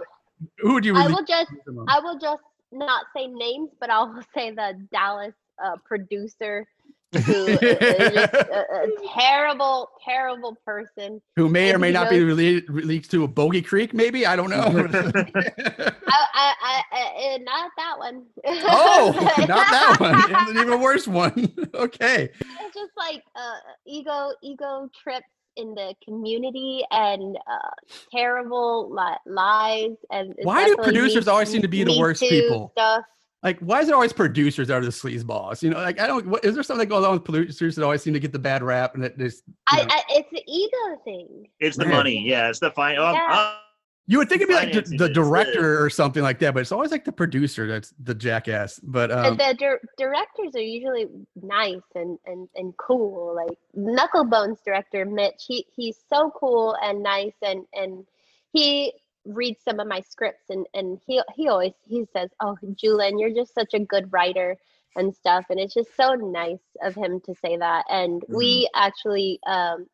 who 0.59 0.74
would 0.74 0.85
you? 0.85 0.97
I 0.97 1.07
will 1.07 1.24
just? 1.24 1.51
I 1.89 2.01
will 2.01 2.19
just 2.19 2.43
not 2.73 3.07
say 3.16 3.27
names, 3.27 3.70
but 3.81 3.90
I'll 3.90 4.23
say 4.35 4.51
the 4.51 4.86
Dallas 4.93 5.35
uh, 5.65 5.77
producer 5.85 6.66
who 7.12 7.47
is 7.47 7.59
a, 7.62 8.64
a 8.72 8.86
terrible, 9.14 9.90
terrible 10.05 10.56
person. 10.64 11.20
who 11.36 11.48
may 11.48 11.72
or 11.72 11.78
may 11.78 11.93
not 11.93 12.10
be 12.10 12.18
knows- 12.18 12.26
released, 12.26 12.68
released 12.68 13.10
to 13.12 13.24
a 13.24 13.28
Boggy 13.28 13.62
Creek, 13.62 13.93
maybe 13.94 14.24
I 14.26 14.36
don't 14.36 14.51
know. 14.51 14.62
I, 14.62 15.93
I, 16.06 16.55
I, 16.62 16.82
I, 16.93 17.34
uh, 17.34 17.39
not 17.43 17.70
that 17.76 17.98
one. 17.98 18.24
oh, 18.47 19.12
not 19.39 19.48
that 19.48 19.97
one. 20.01 20.51
An 20.56 20.59
even 20.62 20.80
worse 20.80 21.06
one. 21.06 21.52
okay. 21.74 22.30
it's 22.40 22.74
just 22.74 22.93
like 22.97 23.22
uh, 23.36 23.56
ego 23.86 24.30
ego 24.43 24.89
trips 25.02 25.26
in 25.56 25.74
the 25.74 25.94
community 26.02 26.82
and 26.90 27.36
uh, 27.36 27.70
terrible 28.10 28.90
li- 28.90 29.32
lies 29.32 29.90
and 30.10 30.34
Why 30.43 30.66
do 30.66 30.76
producers 30.76 31.28
always 31.28 31.51
seem 31.51 31.60
to 31.62 31.68
be 31.68 31.84
the 31.84 31.98
worst 31.98 32.22
people? 32.22 32.70
Stuff. 32.76 33.05
Like, 33.43 33.59
why 33.59 33.81
is 33.81 33.89
it 33.89 33.94
always 33.94 34.12
producers 34.12 34.69
that 34.69 34.74
are 34.74 34.85
the 34.85 34.90
sleaze 34.90 35.27
balls? 35.27 35.62
You 35.62 35.70
know, 35.70 35.78
like 35.78 36.01
I 36.01 36.06
don't. 36.06 36.27
What, 36.27 36.44
is 36.44 36.55
there 36.55 36.62
something 36.62 36.86
that 36.86 36.94
goes 36.94 37.05
on 37.05 37.14
with 37.14 37.24
producers 37.24 37.74
that 37.74 37.82
always 37.82 38.02
seem 38.02 38.12
to 38.14 38.20
get 38.20 38.32
the 38.32 38.39
bad 38.39 38.62
rap 38.62 38.94
and 38.94 39.02
that 39.02 39.19
just? 39.19 39.43
I, 39.66 39.85
I, 39.90 40.02
it's 40.10 40.31
the 40.31 40.43
ego 40.47 41.01
thing. 41.05 41.48
It's 41.59 41.77
the 41.77 41.85
Yeah. 41.85 41.90
money, 41.90 42.23
yeah. 42.24 42.48
It's 42.48 42.60
the 42.60 42.70
fine. 42.70 42.98
Oh, 42.98 43.12
Yeah. 43.12 43.28
oh, 43.32 43.59
You 44.06 44.19
would 44.19 44.28
think 44.28 44.43
it'd 44.43 44.48
be 44.48 44.55
like 44.55 44.73
the, 44.73 44.97
the 44.97 45.09
director 45.09 45.82
or 45.82 45.90
something 45.90 46.23
like 46.23 46.39
that, 46.39 46.55
but 46.55 46.60
it's 46.60 46.70
always 46.70 46.93
like 46.93 47.05
the 47.05 47.10
producer 47.12 47.66
that's 47.66 47.93
the 48.02 48.14
jackass. 48.14 48.78
But 48.78 49.10
um, 49.10 49.24
and 49.27 49.39
the 49.40 49.56
dir- 49.59 49.81
directors 49.98 50.55
are 50.55 50.60
usually 50.60 51.06
nice 51.35 51.81
and, 51.97 52.19
and, 52.27 52.48
and 52.55 52.73
cool. 52.77 53.35
Like 53.35 53.59
Knucklebones 53.77 54.59
director 54.64 55.05
Mitch, 55.05 55.44
he 55.48 55.66
he's 55.74 55.98
so 56.12 56.31
cool 56.39 56.77
and 56.81 57.02
nice 57.02 57.35
and 57.43 57.64
and 57.74 58.05
he 58.52 58.93
reads 59.24 59.62
some 59.62 59.81
of 59.81 59.86
my 59.86 60.01
scripts 60.01 60.51
and 60.51 60.66
and 60.74 60.99
he 61.07 61.20
he 61.35 61.49
always 61.49 61.73
he 61.85 62.05
says, 62.12 62.31
"Oh, 62.40 62.57
Julin, 62.74 63.20
you're 63.20 63.35
just 63.35 63.55
such 63.55 63.74
a 63.74 63.81
good 63.81 64.12
writer." 64.12 64.59
and 64.97 65.15
stuff 65.15 65.47
and 65.51 65.59
it's 65.59 65.74
just 65.74 65.94
so 65.97 66.15
nice 66.15 66.61
of 66.82 66.94
him 66.94 67.20
to 67.20 67.35
say 67.44 67.57
that 67.57 67.85
and 67.89 68.23
we 68.28 68.69
actually 68.74 69.39
um, 69.47 69.86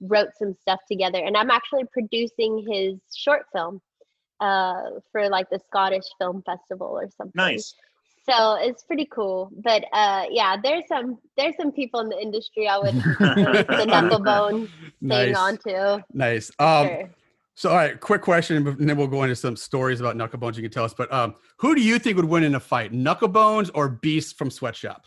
wrote 0.00 0.28
some 0.38 0.54
stuff 0.60 0.80
together 0.90 1.18
and 1.18 1.36
i'm 1.36 1.50
actually 1.50 1.84
producing 1.92 2.64
his 2.70 2.98
short 3.14 3.46
film 3.52 3.80
uh, 4.40 4.90
for 5.12 5.28
like 5.28 5.48
the 5.50 5.60
scottish 5.68 6.04
film 6.18 6.42
festival 6.42 6.88
or 6.88 7.08
something 7.16 7.32
nice. 7.34 7.74
so 8.28 8.54
it's 8.60 8.82
pretty 8.82 9.06
cool 9.10 9.50
but 9.62 9.84
uh 9.92 10.24
yeah 10.30 10.56
there's 10.62 10.84
some 10.88 11.18
there's 11.36 11.54
some 11.56 11.70
people 11.72 12.00
in 12.00 12.08
the 12.08 12.20
industry 12.20 12.66
i 12.66 12.76
would 12.76 12.94
the 12.94 13.86
knucklebone 13.88 14.68
thing 15.00 15.32
nice, 15.32 15.36
onto 15.36 16.02
nice. 16.12 16.50
Um, 16.58 16.86
sure. 16.86 17.10
So 17.54 17.70
all 17.70 17.76
right, 17.76 17.98
quick 18.00 18.22
question, 18.22 18.66
and 18.66 18.88
then 18.88 18.96
we'll 18.96 19.06
go 19.06 19.22
into 19.22 19.36
some 19.36 19.56
stories 19.56 20.00
about 20.00 20.16
Knucklebones 20.16 20.56
you 20.56 20.62
can 20.62 20.70
tell 20.70 20.84
us. 20.84 20.94
But 20.94 21.12
um, 21.12 21.34
who 21.58 21.74
do 21.74 21.82
you 21.82 21.98
think 21.98 22.16
would 22.16 22.24
win 22.24 22.44
in 22.44 22.54
a 22.54 22.60
fight, 22.60 22.92
Knucklebones 22.92 23.70
or 23.74 23.88
Beast 23.88 24.38
from 24.38 24.50
Sweatshop? 24.50 25.06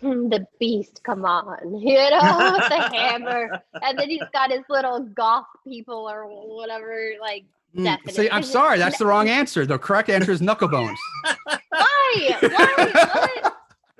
Hmm, 0.00 0.30
the 0.30 0.46
beast 0.58 1.02
come 1.04 1.26
on 1.26 1.78
you 1.78 1.94
know 1.94 2.56
with 2.56 2.68
the 2.70 2.80
hammer 2.96 3.60
and 3.82 3.98
then 3.98 4.08
he's 4.08 4.22
got 4.32 4.50
his 4.50 4.62
little 4.70 5.00
goth 5.00 5.44
people 5.68 6.08
or 6.08 6.24
whatever 6.26 7.10
like 7.20 7.44
Mm, 7.76 8.10
See, 8.10 8.28
I'm 8.30 8.42
sorry, 8.42 8.78
that's 8.78 8.98
the 8.98 9.06
wrong 9.06 9.28
answer. 9.28 9.64
The 9.64 9.78
correct 9.78 10.08
answer 10.08 10.32
is 10.32 10.40
Knucklebones. 10.40 10.96
why 11.68 12.36
why 12.40 13.52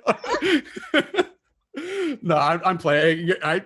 what? 0.03 1.29
no, 2.21 2.35
I'm, 2.35 2.61
I'm 2.65 2.77
playing. 2.77 3.31
I 3.41 3.63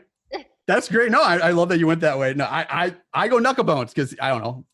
that's 0.67 0.89
great. 0.89 1.11
No, 1.11 1.21
I, 1.21 1.37
I 1.37 1.51
love 1.51 1.69
that 1.69 1.79
you 1.79 1.87
went 1.87 2.01
that 2.01 2.17
way. 2.17 2.33
No, 2.33 2.45
I 2.45 2.85
I, 2.85 2.95
I 3.13 3.27
go 3.27 3.37
Knucklebones 3.39 3.89
because 3.93 4.15
I 4.21 4.29
don't 4.29 4.41
know. 4.41 4.65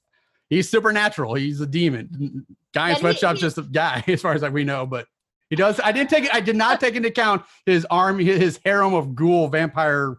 He's 0.50 0.70
supernatural. 0.70 1.36
He's 1.36 1.62
a 1.62 1.66
demon. 1.68 2.46
Guy 2.74 2.88
in 2.88 2.92
And 2.92 3.00
sweatshop's 3.00 3.40
just 3.40 3.58
a 3.58 3.64
guy, 3.64 4.04
as 4.08 4.22
far 4.22 4.34
as 4.34 4.42
like 4.42 4.54
we 4.54 4.64
know. 4.64 4.86
But 4.86 5.08
he 5.50 5.56
does. 5.56 5.80
I 5.84 5.92
didn't 5.92 6.10
take 6.10 6.26
it. 6.26 6.34
I 6.34 6.40
did 6.42 6.56
not 6.56 6.80
take 6.80 6.96
into 6.96 7.10
account 7.10 7.44
his 7.66 7.86
army, 7.90 8.24
his 8.26 8.60
harem 8.66 8.94
of 8.94 9.16
ghoul 9.16 9.48
vampire 9.50 10.18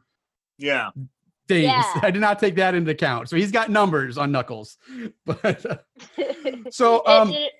Yeah. 0.58 0.90
things. 1.48 1.64
Yeah. 1.66 2.00
I 2.02 2.10
did 2.10 2.20
not 2.20 2.38
take 2.38 2.54
that 2.56 2.74
into 2.74 2.90
account. 2.90 3.28
So 3.30 3.36
he's 3.36 3.50
got 3.52 3.70
numbers 3.70 4.16
on 4.18 4.30
Knuckles. 4.32 4.76
But 5.26 5.64
uh, 5.66 5.76
so 6.70 7.06
um, 7.06 7.30
it- 7.32 7.52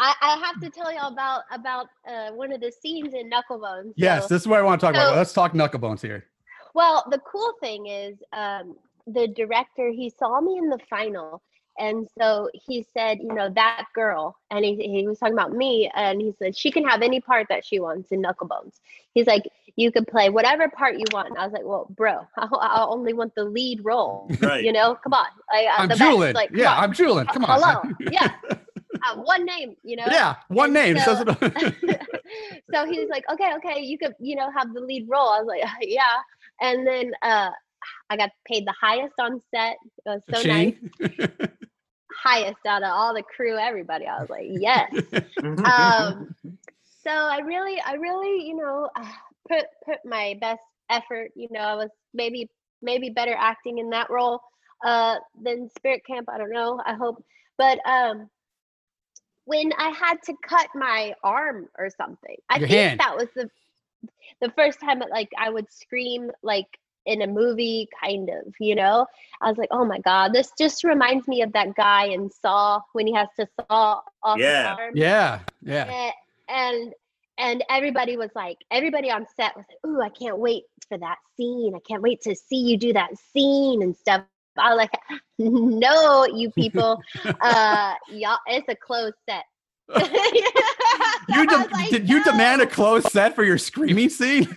I, 0.00 0.14
I 0.22 0.36
have 0.46 0.60
to 0.62 0.70
tell 0.70 0.92
y'all 0.94 1.12
about 1.12 1.42
about 1.50 1.86
uh, 2.08 2.30
one 2.30 2.52
of 2.52 2.60
the 2.60 2.70
scenes 2.82 3.14
in 3.14 3.28
Knucklebones. 3.30 3.94
yes, 3.96 4.28
this 4.28 4.42
is 4.42 4.46
what 4.48 4.60
I 4.60 4.62
want 4.62 4.80
to 4.80 4.86
talk 4.86 4.94
about. 4.94 5.16
Let's 5.16 5.32
talk 5.32 5.52
Knucklebones 5.54 6.00
here. 6.00 6.24
Well, 6.74 7.04
the 7.10 7.18
cool 7.18 7.52
thing 7.60 7.86
is, 7.86 8.16
um, 8.32 8.76
the 9.06 9.28
director 9.28 9.88
he 9.90 10.10
saw 10.10 10.40
me 10.40 10.58
in 10.58 10.68
the 10.68 10.78
final, 10.90 11.42
and 11.78 12.08
so 12.20 12.50
he 12.52 12.84
said, 12.96 13.18
you 13.20 13.32
know, 13.32 13.48
that 13.54 13.86
girl, 13.94 14.36
and 14.50 14.64
he 14.64 14.74
he 14.76 15.06
was 15.06 15.18
talking 15.18 15.34
about 15.34 15.52
me, 15.52 15.90
and 15.94 16.20
he 16.20 16.32
said 16.38 16.56
she 16.56 16.70
can 16.70 16.84
have 16.86 17.02
any 17.02 17.20
part 17.20 17.46
that 17.48 17.64
she 17.64 17.78
wants 17.80 18.10
in 18.12 18.22
Knucklebones. 18.22 18.80
He's 19.14 19.26
like, 19.26 19.44
you 19.76 19.90
could 19.92 20.06
play 20.08 20.28
whatever 20.28 20.68
part 20.68 20.98
you 20.98 21.04
want. 21.12 21.28
And 21.28 21.38
I 21.38 21.44
was 21.44 21.52
like, 21.52 21.64
well, 21.64 21.86
bro, 21.90 22.26
I, 22.36 22.46
I 22.46 22.84
only 22.84 23.12
want 23.12 23.34
the 23.36 23.44
lead 23.44 23.84
role. 23.84 24.28
Right. 24.40 24.64
You 24.64 24.72
know, 24.72 24.96
come 24.96 25.14
on. 25.14 25.26
I, 25.50 25.66
I'm, 25.72 25.82
I'm 25.82 25.88
the. 25.88 25.94
Julin. 25.94 26.34
Like, 26.34 26.50
come 26.50 26.58
yeah, 26.58 26.72
on. 26.74 26.84
I'm 26.84 26.92
Julin. 26.92 27.26
Come 27.32 27.44
on. 27.44 27.60
Hello. 27.60 27.82
Yeah. 28.12 28.32
Uh, 29.00 29.14
one 29.18 29.44
name. 29.44 29.76
You 29.84 29.94
know. 29.94 30.06
yeah, 30.10 30.34
one 30.48 30.74
And 30.76 30.94
name. 30.96 31.04
so- 31.04 31.14
says 31.14 31.36
it- 31.42 32.02
so 32.74 32.84
he 32.84 32.98
was 32.98 33.08
like, 33.08 33.22
okay, 33.32 33.52
okay, 33.56 33.80
you 33.80 33.96
could, 33.96 34.14
you 34.18 34.34
know, 34.34 34.50
have 34.50 34.74
the 34.74 34.80
lead 34.80 35.06
role. 35.08 35.28
I 35.28 35.38
was 35.40 35.46
like, 35.46 35.62
yeah. 35.82 36.16
And 36.60 36.86
then 36.86 37.12
uh, 37.22 37.50
I 38.10 38.16
got 38.16 38.30
paid 38.46 38.66
the 38.66 38.74
highest 38.80 39.14
on 39.18 39.40
set. 39.54 39.76
It 40.06 40.08
was 40.08 40.22
so 40.32 40.42
nice. 40.46 40.74
Highest 42.24 42.58
out 42.66 42.82
of 42.82 42.90
all 42.90 43.14
the 43.14 43.22
crew, 43.22 43.56
everybody. 43.56 44.06
I 44.06 44.20
was 44.20 44.30
like, 44.30 44.46
yes. 44.48 44.92
Mm-hmm. 45.38 45.64
um, 45.64 46.34
so 47.04 47.10
I 47.10 47.38
really, 47.38 47.80
I 47.86 47.94
really, 47.94 48.44
you 48.46 48.56
know, 48.56 48.90
uh, 48.96 49.04
put 49.48 49.64
put 49.84 49.98
my 50.04 50.36
best 50.40 50.62
effort. 50.90 51.30
You 51.36 51.48
know, 51.50 51.60
I 51.60 51.74
was 51.74 51.90
maybe 52.12 52.50
maybe 52.82 53.10
better 53.10 53.34
acting 53.38 53.78
in 53.78 53.90
that 53.90 54.10
role 54.10 54.40
uh, 54.84 55.16
than 55.42 55.70
Spirit 55.76 56.02
Camp. 56.06 56.28
I 56.28 56.38
don't 56.38 56.50
know. 56.50 56.80
I 56.84 56.94
hope, 56.94 57.22
but 57.56 57.78
um, 57.88 58.28
when 59.48 59.72
I 59.78 59.88
had 59.90 60.22
to 60.24 60.34
cut 60.46 60.68
my 60.74 61.14
arm 61.24 61.68
or 61.78 61.88
something. 61.96 62.36
I 62.50 62.58
Your 62.58 62.68
think 62.68 62.80
hand. 62.80 63.00
that 63.00 63.16
was 63.16 63.28
the 63.34 63.48
the 64.40 64.50
first 64.56 64.80
time 64.80 65.00
that 65.00 65.10
like 65.10 65.28
I 65.38 65.50
would 65.50 65.70
scream 65.72 66.30
like 66.42 66.66
in 67.06 67.22
a 67.22 67.26
movie, 67.26 67.88
kind 68.02 68.28
of, 68.28 68.52
you 68.60 68.74
know. 68.74 69.06
I 69.40 69.48
was 69.48 69.56
like, 69.56 69.68
oh 69.70 69.84
my 69.84 69.98
god, 70.00 70.32
this 70.32 70.52
just 70.58 70.84
reminds 70.84 71.26
me 71.26 71.42
of 71.42 71.52
that 71.52 71.74
guy 71.74 72.06
in 72.06 72.28
Saw 72.30 72.80
when 72.92 73.06
he 73.06 73.14
has 73.14 73.28
to 73.38 73.46
saw 73.60 74.00
off 74.22 74.38
Yeah. 74.38 74.70
his 74.72 74.78
arm. 74.78 74.92
Yeah, 74.94 75.40
yeah. 75.62 75.90
A- 75.90 76.52
and 76.52 76.92
and 77.38 77.64
everybody 77.70 78.16
was 78.16 78.30
like 78.34 78.56
everybody 78.70 79.10
on 79.10 79.26
set 79.36 79.56
was 79.56 79.64
like 79.68 79.78
ooh 79.86 80.00
i 80.02 80.08
can't 80.08 80.38
wait 80.38 80.64
for 80.88 80.98
that 80.98 81.16
scene 81.36 81.72
i 81.74 81.78
can't 81.86 82.02
wait 82.02 82.20
to 82.22 82.34
see 82.34 82.56
you 82.56 82.76
do 82.76 82.92
that 82.92 83.10
scene 83.16 83.82
and 83.82 83.96
stuff 83.96 84.22
i 84.58 84.74
was 84.74 84.76
like 84.78 84.90
no 85.38 86.26
you 86.26 86.50
people 86.50 86.98
uh 87.42 87.94
y'all 88.10 88.38
it's 88.46 88.68
a 88.68 88.74
closed 88.74 89.14
set 89.28 89.44
You 91.28 91.46
de- 91.46 91.68
like, 91.72 91.90
did 91.90 92.08
you 92.08 92.24
demand 92.24 92.62
a 92.62 92.64
"No, 92.64 92.70
closed 92.70 93.10
set 93.10 93.34
for 93.34 93.44
your 93.44 93.58
screaming 93.58 94.08
scene? 94.08 94.48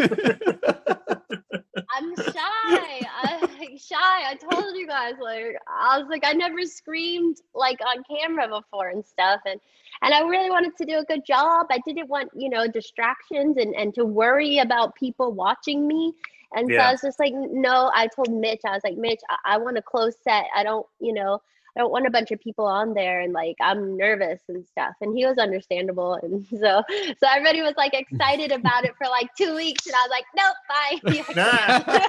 i'm 1.93 2.15
shy. 2.15 3.01
I'm 3.23 3.77
shy. 3.77 3.97
I 4.29 4.37
told 4.49 4.75
you 4.75 4.87
guys 4.87 5.15
like 5.21 5.55
i 5.67 5.97
was 5.97 6.07
like 6.09 6.23
i 6.25 6.33
never 6.33 6.63
screamed 6.65 7.37
like 7.53 7.79
on 7.81 8.03
camera 8.09 8.47
before 8.47 8.89
and 8.89 9.05
stuff 9.05 9.41
and 9.45 9.59
and 10.01 10.13
i 10.13 10.21
really 10.21 10.49
wanted 10.49 10.75
to 10.77 10.85
do 10.85 10.99
a 10.99 11.05
good 11.05 11.25
job. 11.25 11.67
I 11.69 11.79
didn't 11.85 12.09
want 12.09 12.31
you 12.35 12.49
know 12.49 12.67
distractions 12.67 13.57
and 13.57 13.75
and 13.75 13.93
to 13.95 14.05
worry 14.05 14.59
about 14.59 14.95
people 14.95 15.33
watching 15.33 15.87
me. 15.87 16.13
And 16.53 16.69
so 16.69 16.77
i 16.77 16.91
was 16.91 17.01
just 17.01 17.19
like 17.19 17.33
no 17.33 17.91
i 17.93 18.07
told 18.07 18.31
mitch 18.31 18.61
i 18.65 18.71
was 18.71 18.81
like 18.83 18.97
mitch 18.97 19.21
i, 19.29 19.55
I 19.55 19.57
want 19.57 19.77
a 19.77 19.81
closed 19.81 20.17
set. 20.23 20.45
I 20.55 20.63
don't 20.63 20.85
you 20.99 21.13
know 21.13 21.41
I 21.75 21.79
don't 21.79 21.91
want 21.91 22.07
a 22.07 22.11
bunch 22.11 22.31
of 22.31 22.39
people 22.39 22.65
on 22.65 22.93
there 22.93 23.21
and 23.21 23.33
like 23.33 23.55
I'm 23.61 23.95
nervous 23.95 24.41
and 24.49 24.65
stuff. 24.65 24.93
And 25.01 25.15
he 25.15 25.25
was 25.25 25.37
understandable. 25.37 26.15
And 26.15 26.45
so 26.49 26.83
so 26.89 27.27
everybody 27.29 27.61
was 27.61 27.73
like 27.77 27.93
excited 27.93 28.51
about 28.59 28.85
it 28.85 28.91
for 28.97 29.07
like 29.07 29.29
two 29.37 29.55
weeks. 29.55 29.85
And 29.85 29.95
I 29.95 30.07
was 30.07 30.11
like, 30.11 30.25
nope, 30.35 30.55
bye. 30.67 32.07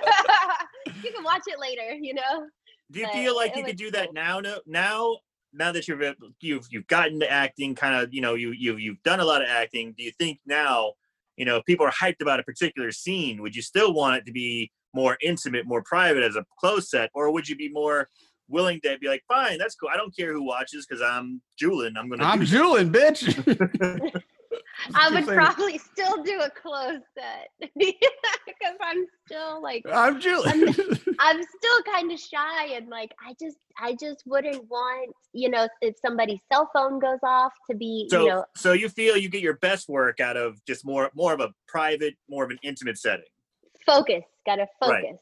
you 1.03 1.13
can 1.13 1.25
watch 1.25 1.43
it 1.47 1.61
later, 1.61 1.95
you 1.95 2.15
know? 2.15 2.47
Do 2.91 3.01
you 3.01 3.07
But 3.07 3.15
feel 3.15 3.37
like 3.37 3.57
you 3.57 3.65
could 3.65 3.77
do 3.77 3.91
that 3.93 4.07
cool. 4.07 4.15
now? 4.15 4.41
No, 4.41 4.59
now, 4.67 5.17
now 5.53 5.73
that 5.73 5.89
you've 5.89 6.03
uh, 6.03 6.15
you've 6.41 6.67
you've 6.71 6.87
gotten 6.87 7.21
to 7.21 7.31
acting, 7.31 7.75
kind 7.75 7.95
of, 7.95 8.13
you 8.13 8.21
know, 8.21 8.35
you 8.35 8.51
you 8.53 8.77
you've 8.77 9.03
done 9.03 9.21
a 9.21 9.25
lot 9.25 9.43
of 9.43 9.49
acting. 9.49 9.95
Do 9.97 10.03
you 10.03 10.13
think 10.19 10.41
now, 10.47 10.93
you 11.37 11.45
know, 11.45 11.57
if 11.57 11.65
people 11.65 11.87
are 11.87 11.93
hyped 11.93 12.21
about 12.21 12.41
a 12.41 12.43
particular 12.43 12.91
scene, 12.91 13.41
would 13.43 13.57
you 13.57 13.63
still 13.63 13.95
want 13.95 14.17
it 14.17 14.27
to 14.27 14.33
be 14.33 14.71
more 14.95 15.17
intimate, 15.23 15.67
more 15.67 15.83
private 15.83 16.23
as 16.23 16.37
a 16.37 16.45
close 16.59 16.91
set, 16.91 17.11
or 17.15 17.33
would 17.33 17.49
you 17.49 17.57
be 17.57 17.71
more 17.71 18.09
willing 18.53 18.81
to 18.83 18.99
be 18.99 19.09
like, 19.09 19.23
fine, 19.27 19.59
that's 19.59 19.75
cool. 19.75 19.89
I 19.93 19.97
don't 19.97 20.15
care 20.17 20.33
who 20.33 20.45
watches 20.45 20.87
because 20.87 21.03
I'm 21.03 21.41
Julin. 21.61 21.95
I'm 21.97 22.09
gonna. 22.09 22.25
I'm 22.25 22.41
do. 22.41 22.47
Julin, 22.47 22.93
bitch. 22.93 24.23
I 24.95 25.11
would 25.11 25.27
probably 25.27 25.79
still 25.79 26.23
do 26.23 26.41
a 26.41 26.51
closed 26.51 27.03
set 27.17 27.49
because 27.79 28.77
I'm 28.81 29.07
still 29.27 29.63
like 29.63 29.85
I'm 29.91 30.21
Julin. 30.21 31.15
I'm 31.19 31.43
still 31.43 31.83
kind 31.93 32.11
of 32.13 32.19
shy 32.19 32.67
and 32.75 32.89
like 32.89 33.13
I 33.25 33.35
just 33.41 33.59
I 33.79 33.97
just 34.01 34.23
wouldn't 34.27 34.69
want 34.71 35.13
you 35.33 35.49
know 35.49 35.69
if 35.81 35.95
somebody's 36.05 36.41
cell 36.53 36.71
phone 36.75 36.99
goes 36.99 37.19
off 37.23 37.53
to 37.71 37.77
be 37.77 38.09
So, 38.11 38.23
you 38.23 38.29
know 38.29 38.45
so 38.57 38.73
you 38.73 38.89
feel 38.89 39.17
you 39.17 39.29
get 39.29 39.43
your 39.43 39.57
best 39.59 39.89
work 39.89 40.21
out 40.21 40.37
of 40.37 40.57
just 40.67 40.85
more 40.85 41.11
more 41.15 41.33
of 41.33 41.41
a 41.41 41.51
private, 41.69 42.15
more 42.29 42.45
of 42.45 42.51
an 42.51 42.59
intimate 42.63 42.99
setting. 42.99 43.25
focus 43.87 44.25
gotta 44.47 44.67
focus 44.81 44.97
Right. 45.03 45.15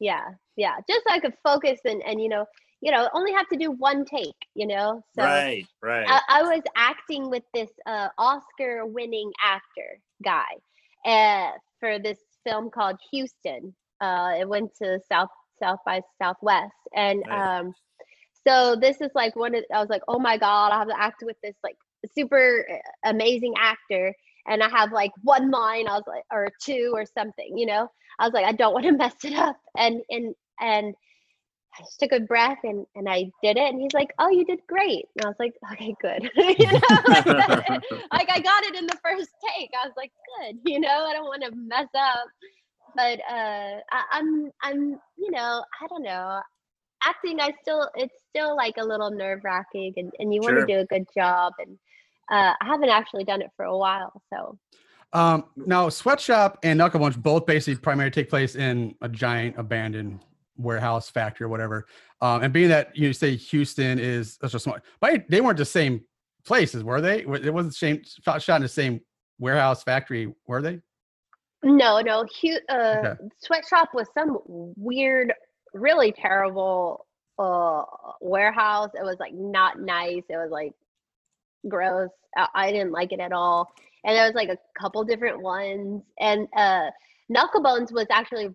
yeah 0.00 0.24
yeah 0.56 0.76
just 0.88 1.02
so 1.06 1.12
I 1.12 1.20
could 1.20 1.34
focus 1.44 1.80
and 1.84 2.02
and 2.02 2.20
you 2.20 2.28
know 2.28 2.46
you 2.80 2.92
know 2.92 3.08
only 3.12 3.32
have 3.32 3.48
to 3.48 3.56
do 3.56 3.70
one 3.70 4.04
take 4.04 4.36
you 4.54 4.66
know 4.66 5.02
so 5.14 5.24
right, 5.24 5.66
right. 5.82 6.06
I, 6.08 6.20
I 6.28 6.42
was 6.42 6.62
acting 6.76 7.30
with 7.30 7.42
this 7.54 7.70
uh, 7.86 8.08
Oscar 8.18 8.86
winning 8.86 9.32
actor 9.42 10.00
guy 10.22 10.44
uh, 11.04 11.52
for 11.80 11.98
this 11.98 12.18
film 12.44 12.70
called 12.70 12.96
Houston. 13.12 13.74
Uh, 14.00 14.34
it 14.38 14.48
went 14.48 14.70
to 14.80 15.00
South 15.10 15.30
South 15.60 15.80
by 15.84 16.00
Southwest, 16.22 16.74
and 16.94 17.22
Nice. 17.26 17.60
um, 17.60 17.74
so 18.46 18.76
this 18.76 19.00
is 19.00 19.10
like 19.14 19.34
one 19.34 19.54
of 19.54 19.64
I 19.74 19.80
was 19.80 19.88
like, 19.88 20.02
oh 20.08 20.18
my 20.18 20.38
god, 20.38 20.70
I 20.72 20.78
have 20.78 20.88
to 20.88 21.00
act 21.00 21.22
with 21.24 21.36
this 21.42 21.56
like 21.64 21.76
super 22.14 22.64
uh, 22.70 23.10
amazing 23.10 23.54
actor, 23.58 24.14
and 24.46 24.62
I 24.62 24.68
have 24.68 24.92
like 24.92 25.10
one 25.22 25.50
line, 25.50 25.88
I 25.88 25.94
was 25.94 26.04
like, 26.06 26.24
or 26.30 26.48
two 26.62 26.92
or 26.94 27.04
something, 27.04 27.58
you 27.58 27.66
know. 27.66 27.90
I 28.20 28.24
was 28.24 28.34
like, 28.34 28.46
I 28.46 28.52
don't 28.52 28.72
want 28.72 28.86
to 28.86 28.92
mess 28.96 29.16
it 29.24 29.34
up, 29.34 29.58
and 29.76 30.00
and 30.10 30.34
and 30.60 30.94
I 31.76 31.82
just 31.82 32.00
took 32.00 32.12
a 32.12 32.20
breath 32.20 32.58
and 32.64 32.86
and 32.96 33.08
I 33.08 33.30
did 33.42 33.56
it, 33.56 33.72
and 33.72 33.80
he's 33.80 33.92
like, 33.94 34.12
oh, 34.18 34.28
you 34.30 34.44
did 34.44 34.60
great, 34.68 35.06
and 35.16 35.24
I 35.26 35.28
was 35.28 35.36
like, 35.38 35.54
okay, 35.72 35.94
good, 36.00 36.22
you 36.58 36.72
know, 36.72 36.96
like, 37.08 37.24
that- 37.36 37.82
like 38.12 38.28
I 38.30 38.40
got 38.40 38.64
it 38.64 38.74
in 38.76 38.86
the 38.86 38.96
first 39.04 39.28
take. 39.56 39.70
I 39.80 39.86
was 39.86 39.94
like, 39.96 40.12
good, 40.40 40.58
you 40.64 40.80
know, 40.80 41.04
I 41.06 41.12
don't 41.12 41.24
want 41.26 41.42
to 41.44 41.50
mess 41.54 41.88
up, 41.96 42.24
but 42.96 43.20
uh, 43.30 43.80
I, 43.92 44.02
I'm 44.12 44.50
I'm 44.62 44.80
you 45.18 45.30
know, 45.30 45.62
I 45.82 45.86
don't 45.88 46.02
know. 46.02 46.40
Acting, 47.04 47.40
I 47.40 47.52
still 47.62 47.88
it's 47.94 48.14
still 48.30 48.56
like 48.56 48.74
a 48.78 48.84
little 48.84 49.10
nerve 49.10 49.40
wracking, 49.44 49.94
and 49.96 50.12
and 50.18 50.34
you 50.34 50.42
want 50.42 50.56
Sure. 50.56 50.66
to 50.66 50.74
do 50.74 50.80
a 50.80 50.86
good 50.86 51.06
job, 51.16 51.52
and 51.60 51.78
uh, 52.30 52.54
I 52.60 52.66
haven't 52.66 52.88
actually 52.90 53.24
done 53.24 53.40
it 53.42 53.50
for 53.56 53.64
a 53.66 53.76
while, 53.78 54.20
so. 54.32 54.58
um, 55.12 55.44
now, 55.56 55.88
Sweatshop 55.88 56.58
and 56.64 56.80
Knucklebones 56.80 57.16
both 57.16 57.46
basically 57.46 57.80
primarily 57.80 58.10
take 58.10 58.28
place 58.28 58.56
in 58.56 58.94
a 59.00 59.08
giant 59.08 59.56
abandoned 59.58 60.20
warehouse, 60.58 61.08
factory, 61.08 61.44
or 61.46 61.48
whatever. 61.48 61.86
Um, 62.20 62.42
and 62.42 62.52
being 62.52 62.68
that 62.68 62.96
you 62.96 63.12
say 63.12 63.36
Houston 63.36 63.98
is 63.98 64.38
such 64.40 64.54
a 64.54 64.58
small, 64.58 64.76
but 65.00 65.24
they 65.28 65.40
weren't 65.40 65.58
the 65.58 65.64
same 65.64 66.02
places, 66.44 66.84
were 66.84 67.00
they? 67.00 67.20
It 67.20 67.28
wasn't 67.28 67.72
the 67.72 67.72
same 67.72 68.02
shot 68.24 68.42
shot 68.42 68.56
in 68.56 68.62
the 68.62 68.68
same 68.68 69.00
warehouse, 69.38 69.82
factory, 69.82 70.34
were 70.46 70.60
they? 70.60 70.80
No, 71.62 72.00
no. 72.00 72.24
Hu- 72.40 72.58
uh, 72.68 72.96
Okay. 72.98 73.14
Sweatshop 73.38 73.94
was 73.94 74.06
some 74.14 74.38
weird, 74.76 75.32
really 75.74 76.12
terrible 76.12 77.06
uh, 77.38 77.82
warehouse. 78.20 78.90
It 78.94 79.04
was 79.04 79.16
like 79.18 79.34
not 79.34 79.80
nice. 79.80 80.22
It 80.28 80.36
was 80.36 80.50
like 80.50 80.72
gross. 81.68 82.10
I, 82.36 82.48
I 82.54 82.72
didn't 82.72 82.92
like 82.92 83.12
it 83.12 83.20
at 83.20 83.32
all. 83.32 83.72
And 84.04 84.16
there 84.16 84.26
was 84.26 84.34
like 84.34 84.48
a 84.48 84.58
couple 84.80 85.02
different 85.04 85.40
ones. 85.42 86.02
And 86.20 86.46
uh, 86.56 86.90
Knucklebones 87.30 87.92
was 87.92 88.06
actually 88.10 88.54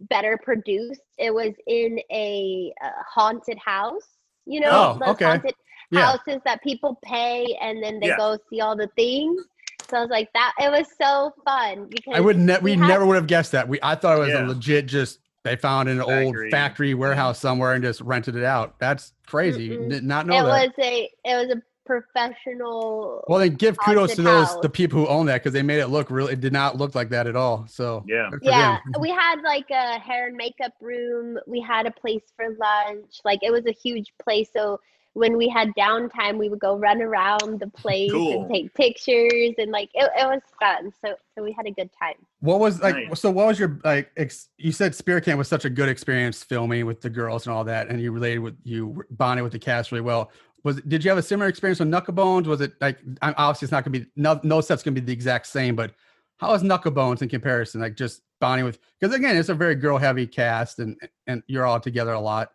better 0.00 0.38
produced. 0.42 1.00
It 1.18 1.32
was 1.34 1.52
in 1.66 1.98
a 2.12 2.72
uh, 2.84 2.88
haunted 3.06 3.58
house. 3.58 4.06
You 4.46 4.60
know, 4.60 4.70
Oh, 4.70 4.98
those 4.98 5.14
okay. 5.14 5.24
haunted 5.24 5.54
Yeah. 5.90 6.06
houses 6.12 6.40
that 6.44 6.62
people 6.62 6.98
pay 7.04 7.56
and 7.60 7.82
then 7.82 8.00
they 8.00 8.08
Yeah. 8.08 8.16
go 8.16 8.38
see 8.50 8.60
all 8.60 8.76
the 8.76 8.88
things. 8.96 9.42
So 9.88 9.96
I 9.96 10.00
was 10.02 10.10
like, 10.10 10.30
that 10.34 10.52
it 10.60 10.70
was 10.70 10.86
so 11.00 11.32
fun 11.44 11.86
because 11.88 12.14
I 12.14 12.20
would 12.20 12.36
ne- 12.38 12.58
we 12.58 12.72
we 12.72 12.78
had- 12.80 12.88
never 12.88 13.06
would 13.06 13.16
have 13.16 13.26
guessed 13.26 13.52
that. 13.52 13.68
We 13.68 13.78
I 13.82 13.94
thought 13.94 14.16
it 14.18 14.20
was 14.20 14.28
Yeah. 14.30 14.44
a 14.44 14.48
legit 14.48 14.86
just 14.86 15.20
they 15.44 15.56
found 15.56 15.88
an 15.88 15.98
Factory. 15.98 16.26
old 16.26 16.36
factory 16.50 16.94
warehouse 16.94 17.38
somewhere 17.38 17.72
and 17.72 17.82
just 17.82 18.00
rented 18.02 18.36
it 18.36 18.44
out. 18.44 18.78
That's 18.80 19.12
crazy. 19.26 19.68
Did 19.88 20.04
not 20.04 20.26
know 20.26 20.34
it 20.40 20.42
that. 20.42 20.68
was 20.68 20.84
a 20.86 21.10
it 21.24 21.34
was 21.36 21.56
a 21.56 21.62
professional 21.88 23.24
well, 23.28 23.38
then 23.38 23.54
give 23.54 23.78
kudos 23.78 24.14
to 24.16 24.22
those 24.22 24.48
house. 24.48 24.58
the 24.62 24.68
people 24.68 24.98
who 25.00 25.06
own 25.08 25.26
that 25.26 25.34
because 25.42 25.52
they 25.52 25.62
made 25.62 25.80
it 25.80 25.88
look 25.88 26.10
really. 26.10 26.32
It 26.34 26.40
did 26.40 26.52
not 26.52 26.76
look 26.76 26.94
like 26.94 27.08
that 27.10 27.26
at 27.26 27.36
all. 27.36 27.66
So 27.68 28.04
Yeah. 28.06 28.30
yeah 28.42 28.78
we 29.00 29.10
had 29.10 29.40
like 29.42 29.68
a 29.70 29.98
hair 29.98 30.26
and 30.28 30.36
makeup 30.36 30.72
room 30.80 31.38
we 31.46 31.60
had 31.60 31.86
a 31.86 31.90
place 31.90 32.22
for 32.36 32.46
lunch 32.58 33.20
like 33.24 33.40
it 33.42 33.50
was 33.50 33.66
a 33.66 33.72
huge 33.72 34.12
place 34.22 34.48
so 34.52 34.80
when 35.14 35.36
we 35.36 35.48
had 35.48 35.68
downtime 35.76 36.38
we 36.38 36.48
would 36.48 36.60
go 36.60 36.76
run 36.76 37.00
around 37.02 37.58
the 37.60 37.66
place 37.68 38.10
Cool. 38.12 38.42
and 38.42 38.52
take 38.52 38.74
pictures 38.74 39.54
and 39.58 39.70
like 39.72 39.90
it, 39.94 40.08
it 40.16 40.26
was 40.26 40.40
fun 40.60 40.92
so 41.04 41.14
so 41.34 41.42
we 41.42 41.52
had 41.52 41.66
a 41.66 41.70
good 41.72 41.90
time 41.98 42.14
What 42.40 42.60
was 42.60 42.80
like? 42.80 42.94
Nice. 42.94 43.20
So, 43.20 43.30
what 43.30 43.46
was 43.48 43.58
your 43.58 43.80
like? 43.84 44.10
Ex- 44.16 44.48
you 44.58 44.70
said 44.70 44.94
Spirit 44.94 45.24
Camp 45.24 45.38
was 45.38 45.48
such 45.48 45.64
a 45.64 45.70
good 45.70 45.88
experience 45.88 46.42
filming 46.44 46.86
with 46.86 47.00
the 47.00 47.10
girls 47.10 47.46
and 47.46 47.54
all 47.54 47.64
that, 47.64 47.88
and 47.88 48.00
you 48.00 48.12
related 48.12 48.38
with 48.38 48.56
you 48.62 49.04
bonded 49.10 49.42
with 49.42 49.52
the 49.52 49.58
cast 49.58 49.90
really 49.90 50.02
well. 50.02 50.30
Was 50.64 50.80
did 50.82 51.04
you 51.04 51.10
have 51.10 51.18
a 51.18 51.22
similar 51.22 51.48
experience 51.48 51.78
with 51.78 51.88
Knucklebones? 51.88 52.46
Was 52.46 52.60
it 52.60 52.72
like 52.80 52.98
obviously 53.22 53.66
it's 53.66 53.72
not 53.72 53.84
gonna 53.84 53.98
be 53.98 54.06
no 54.16 54.40
no 54.42 54.60
set's 54.60 54.82
gonna 54.82 54.94
be 54.94 55.00
the 55.00 55.12
exact 55.12 55.46
same, 55.46 55.76
but 55.76 55.92
how 56.38 56.52
is 56.54 56.62
Knucklebones 56.62 57.22
in 57.22 57.28
comparison? 57.28 57.80
Like 57.80 57.96
just 57.96 58.22
bonding 58.40 58.64
with 58.64 58.78
because 58.98 59.14
again 59.14 59.36
it's 59.36 59.48
a 59.48 59.54
very 59.54 59.74
girl 59.74 59.98
heavy 59.98 60.26
cast 60.26 60.78
and 60.78 60.96
and 61.26 61.42
you're 61.46 61.66
all 61.66 61.80
together 61.80 62.12
a 62.12 62.20
lot. 62.20 62.52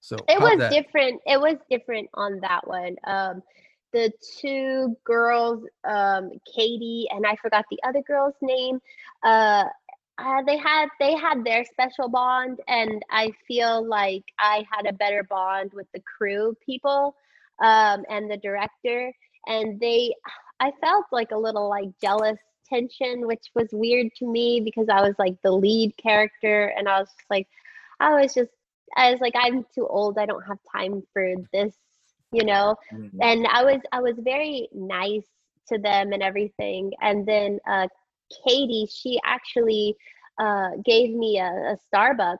So 0.00 0.16
it 0.28 0.40
was 0.40 0.58
that? 0.58 0.72
different 0.72 1.20
it 1.26 1.40
was 1.40 1.56
different 1.70 2.08
on 2.14 2.40
that 2.40 2.66
one 2.66 2.96
um 3.06 3.40
the 3.92 4.10
two 4.40 4.96
girls 5.04 5.64
um 5.84 6.30
katie 6.52 7.06
and 7.10 7.24
i 7.24 7.36
forgot 7.36 7.64
the 7.70 7.78
other 7.86 8.02
girl's 8.02 8.34
name 8.42 8.80
uh 9.22 9.64
uh, 10.18 10.42
they 10.44 10.56
had 10.56 10.88
they 10.98 11.14
had 11.14 11.44
their 11.44 11.64
special 11.64 12.08
bond 12.08 12.58
and 12.68 13.02
i 13.10 13.30
feel 13.46 13.86
like 13.86 14.24
i 14.38 14.64
had 14.70 14.86
a 14.86 14.92
better 14.92 15.22
bond 15.24 15.70
with 15.72 15.86
the 15.94 16.00
crew 16.00 16.56
people 16.64 17.14
um 17.62 18.04
and 18.10 18.30
the 18.30 18.36
director 18.38 19.12
and 19.46 19.80
they 19.80 20.12
i 20.60 20.70
felt 20.82 21.06
like 21.12 21.30
a 21.32 21.36
little 21.38 21.68
like 21.68 21.88
jealous 22.00 22.38
tension 22.68 23.26
which 23.26 23.46
was 23.54 23.68
weird 23.72 24.08
to 24.16 24.26
me 24.26 24.60
because 24.64 24.88
i 24.90 25.00
was 25.02 25.14
like 25.18 25.34
the 25.42 25.52
lead 25.52 25.92
character 25.96 26.72
and 26.76 26.88
i 26.88 26.98
was 27.00 27.08
just 27.08 27.30
like 27.30 27.48
i 28.00 28.20
was 28.20 28.34
just 28.34 28.50
I 28.96 29.10
was 29.10 29.20
like, 29.20 29.34
I'm 29.36 29.64
too 29.74 29.86
old. 29.88 30.18
I 30.18 30.26
don't 30.26 30.42
have 30.46 30.58
time 30.74 31.02
for 31.12 31.34
this 31.52 31.74
you 32.32 32.44
know 32.44 32.76
Mhm. 32.92 33.20
and 33.20 33.46
i 33.52 33.62
was 33.64 33.80
i 33.92 34.00
was 34.00 34.16
very 34.20 34.68
nice 34.72 35.26
to 35.68 35.78
them 35.78 36.12
and 36.12 36.22
everything 36.22 36.92
and 37.00 37.26
then 37.26 37.58
uh 37.68 37.86
katie 38.46 38.86
she 38.90 39.18
actually 39.24 39.96
uh 40.38 40.70
gave 40.84 41.14
me 41.14 41.38
a, 41.38 41.74
a 41.74 41.76
starbucks 41.92 42.36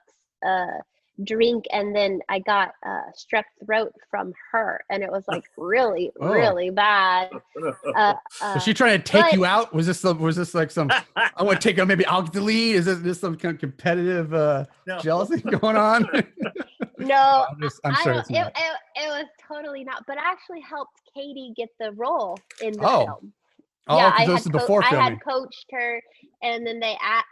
uh 0.47 0.79
drink 1.25 1.67
and 1.73 1.95
then 1.95 2.21
i 2.31 2.39
got 2.39 2.73
uh 2.87 3.03
strep 3.15 3.45
throat 3.65 3.93
from 4.11 4.33
her 4.51 4.83
and 4.89 5.03
it 5.03 5.11
was 5.13 5.25
like 5.29 5.45
really 5.59 6.11
Oh. 6.21 6.33
really 6.33 6.71
bad 6.71 7.31
uh, 7.63 7.71
uh, 7.95 8.15
Was 8.55 8.63
she 8.65 8.73
trying 8.73 8.99
to 8.99 9.05
take 9.05 9.23
but- 9.25 9.33
you 9.35 9.45
out? 9.45 9.75
Was 9.75 9.87
this 9.87 10.01
some, 10.01 10.19
was 10.21 10.37
this 10.37 10.55
like 10.55 10.71
some? 10.71 10.91
I 11.17 11.43
want 11.43 11.61
to 11.61 11.69
take. 11.69 11.79
Out 11.79 11.87
maybe 11.87 12.05
I'll 12.07 12.23
get 12.23 12.33
the 12.33 12.41
lead. 12.41 12.77
Is 12.77 12.87
this, 12.87 12.99
this 13.01 13.21
some 13.21 13.37
kind 13.37 13.55
of 13.55 13.61
competitive 13.61 14.33
uh, 14.35 14.65
No. 14.87 14.99
jealousy 15.01 15.41
going 15.61 15.77
on? 15.77 16.09
no 16.99 17.47
I'm, 17.51 17.61
just, 17.61 17.81
I'm 17.85 17.95
I 17.95 18.03
sure 18.03 18.13
it, 18.15 18.25
it, 18.31 18.47
it 18.97 19.09
was 19.09 19.27
totally 19.47 19.85
not 19.85 20.05
but 20.07 20.17
I 20.19 20.31
actually 20.31 20.61
helped 20.61 21.01
katie 21.15 21.53
get 21.57 21.69
the 21.79 21.93
role 21.93 22.39
in 22.63 22.73
the 22.73 22.85
Oh, 22.89 23.05
film 23.05 23.33
Oh, 23.89 23.97
yeah, 23.97 24.11
'cause 24.13 24.29
I 24.29 24.33
had, 24.35 24.43
co- 24.45 24.51
before 24.51 24.85
I 24.85 24.91
filming. 24.91 25.09
had 25.15 25.25
coached 25.25 25.67
her, 25.73 26.01
and 26.41 26.65
then 26.65 26.79
they 26.79 26.93
a- 26.93 27.25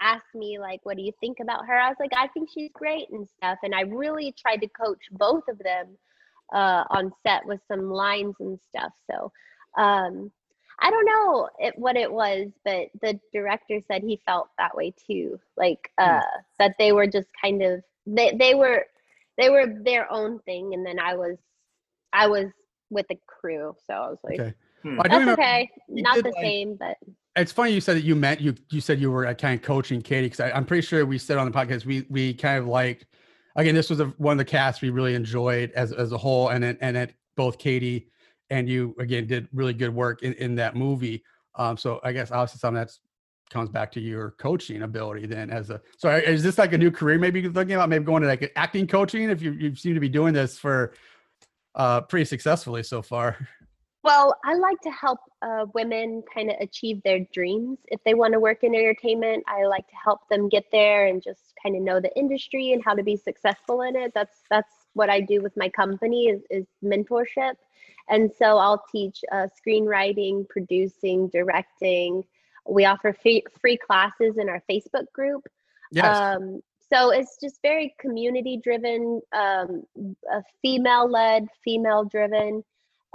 asked 0.00 0.34
me 0.34 0.58
like, 0.58 0.80
"What 0.84 0.96
do 0.96 1.02
you 1.02 1.12
think 1.20 1.38
about 1.40 1.66
her?" 1.66 1.78
I 1.78 1.88
was 1.88 1.96
like, 2.00 2.12
"I 2.16 2.28
think 2.28 2.48
she's 2.52 2.70
great 2.72 3.08
and 3.10 3.28
stuff." 3.28 3.58
And 3.62 3.74
I 3.74 3.82
really 3.82 4.32
tried 4.38 4.58
to 4.62 4.68
coach 4.68 5.00
both 5.12 5.44
of 5.48 5.58
them 5.58 5.96
uh, 6.52 6.84
on 6.90 7.12
set 7.26 7.44
with 7.46 7.60
some 7.68 7.90
lines 7.90 8.34
and 8.40 8.58
stuff. 8.68 8.92
So 9.10 9.32
um, 9.76 10.30
I 10.80 10.90
don't 10.90 11.06
know 11.06 11.48
it, 11.58 11.74
what 11.76 11.96
it 11.96 12.10
was, 12.12 12.48
but 12.64 12.88
the 13.00 13.18
director 13.32 13.80
said 13.86 14.02
he 14.02 14.20
felt 14.26 14.48
that 14.58 14.76
way 14.76 14.94
too, 15.06 15.40
like 15.56 15.90
uh, 15.98 16.20
that 16.58 16.74
they 16.78 16.92
were 16.92 17.06
just 17.06 17.28
kind 17.42 17.62
of 17.62 17.82
they 18.06 18.32
they 18.38 18.54
were 18.54 18.84
they 19.38 19.50
were 19.50 19.66
their 19.82 20.10
own 20.12 20.38
thing, 20.40 20.74
and 20.74 20.84
then 20.86 20.98
I 20.98 21.14
was 21.14 21.38
I 22.12 22.26
was 22.28 22.46
with 22.90 23.06
the 23.08 23.18
crew, 23.26 23.74
so 23.86 23.94
I 23.94 24.08
was 24.08 24.18
like. 24.22 24.40
Okay. 24.40 24.54
Hmm. 24.82 25.00
I 25.00 25.08
That's 25.08 25.18
remember- 25.20 25.42
okay. 25.42 25.70
Not 25.88 26.16
the 26.22 26.30
like- 26.30 26.34
same, 26.44 26.76
but 26.76 26.96
It's 27.36 27.52
funny 27.52 27.72
you 27.72 27.80
said 27.80 27.96
that 27.96 28.04
you 28.04 28.14
meant 28.14 28.40
you 28.40 28.54
you 28.70 28.80
said 28.80 28.98
you 28.98 29.10
were 29.10 29.26
uh, 29.26 29.34
kind 29.34 29.58
of 29.58 29.64
coaching 29.64 30.00
Katie 30.00 30.28
because 30.28 30.40
I'm 30.40 30.64
pretty 30.64 30.86
sure 30.86 31.04
we 31.04 31.18
said 31.18 31.36
on 31.36 31.50
the 31.50 31.56
podcast 31.56 31.84
we 31.84 32.06
we 32.08 32.32
kind 32.32 32.58
of 32.58 32.66
liked 32.66 33.04
again 33.56 33.74
this 33.74 33.90
was 33.90 34.00
a, 34.00 34.06
one 34.18 34.32
of 34.32 34.38
the 34.38 34.44
casts 34.44 34.80
we 34.80 34.90
really 34.90 35.14
enjoyed 35.14 35.70
as 35.72 35.92
as 35.92 36.12
a 36.12 36.18
whole 36.18 36.48
and 36.48 36.64
it, 36.64 36.78
and 36.80 36.96
it 36.96 37.14
both 37.36 37.58
Katie 37.58 38.08
and 38.48 38.68
you 38.68 38.96
again 38.98 39.26
did 39.26 39.48
really 39.52 39.74
good 39.74 39.94
work 39.94 40.22
in, 40.22 40.32
in 40.34 40.54
that 40.54 40.76
movie. 40.76 41.22
Um, 41.56 41.76
so 41.76 42.00
I 42.02 42.12
guess 42.12 42.30
obviously 42.30 42.58
some 42.58 42.74
that 42.74 42.90
comes 43.50 43.68
back 43.68 43.92
to 43.92 44.00
your 44.00 44.32
coaching 44.32 44.82
ability 44.82 45.26
then 45.26 45.50
as 45.50 45.70
a 45.70 45.80
so 45.98 46.10
is 46.10 46.42
this 46.42 46.58
like 46.58 46.72
a 46.72 46.78
new 46.78 46.90
career 46.90 47.16
maybe 47.16 47.40
you're 47.40 47.52
thinking 47.52 47.76
about 47.76 47.88
maybe 47.88 48.04
going 48.04 48.20
to 48.20 48.26
like 48.26 48.50
acting 48.56 48.88
coaching 48.88 49.30
if 49.30 49.40
you 49.40 49.52
you 49.52 49.72
seem 49.76 49.94
to 49.94 50.00
be 50.00 50.08
doing 50.08 50.34
this 50.34 50.58
for 50.58 50.94
uh 51.76 52.00
pretty 52.00 52.24
successfully 52.24 52.82
so 52.82 53.02
far. 53.02 53.36
Well, 54.06 54.36
I 54.44 54.54
like 54.54 54.80
to 54.82 54.90
help 54.90 55.18
uh, 55.42 55.66
women 55.74 56.22
kind 56.32 56.48
of 56.48 56.56
achieve 56.60 57.02
their 57.02 57.20
dreams. 57.32 57.78
If 57.88 58.02
they 58.04 58.14
want 58.14 58.34
to 58.34 58.40
work 58.40 58.62
in 58.62 58.72
entertainment, 58.72 59.42
I 59.48 59.64
like 59.64 59.88
to 59.88 59.96
help 59.96 60.20
them 60.30 60.48
get 60.48 60.64
there 60.70 61.06
and 61.08 61.20
just 61.20 61.40
kind 61.60 61.74
of 61.74 61.82
know 61.82 61.98
the 61.98 62.16
industry 62.16 62.72
and 62.72 62.82
how 62.84 62.94
to 62.94 63.02
be 63.02 63.16
successful 63.16 63.82
in 63.82 63.96
it. 63.96 64.12
That's 64.14 64.38
that's 64.48 64.72
what 64.94 65.10
I 65.10 65.20
do 65.20 65.42
with 65.42 65.56
my 65.56 65.68
company 65.68 66.28
is, 66.28 66.42
is 66.50 66.66
mentorship. 66.84 67.54
And 68.08 68.30
so 68.38 68.58
I'll 68.58 68.84
teach 68.92 69.24
uh, 69.32 69.48
screenwriting, 69.58 70.48
producing, 70.48 71.28
directing. 71.28 72.22
We 72.64 72.84
offer 72.84 73.12
free, 73.12 73.42
free 73.60 73.76
classes 73.76 74.38
in 74.38 74.48
our 74.48 74.62
Facebook 74.70 75.10
group. 75.12 75.42
Yes. 75.90 76.16
Um, 76.16 76.62
so 76.92 77.10
it's 77.10 77.36
just 77.42 77.60
very 77.60 77.92
community 77.98 78.60
driven, 78.62 79.20
um, 79.32 79.82
female 80.62 81.10
led, 81.10 81.48
female 81.64 82.04
driven. 82.04 82.62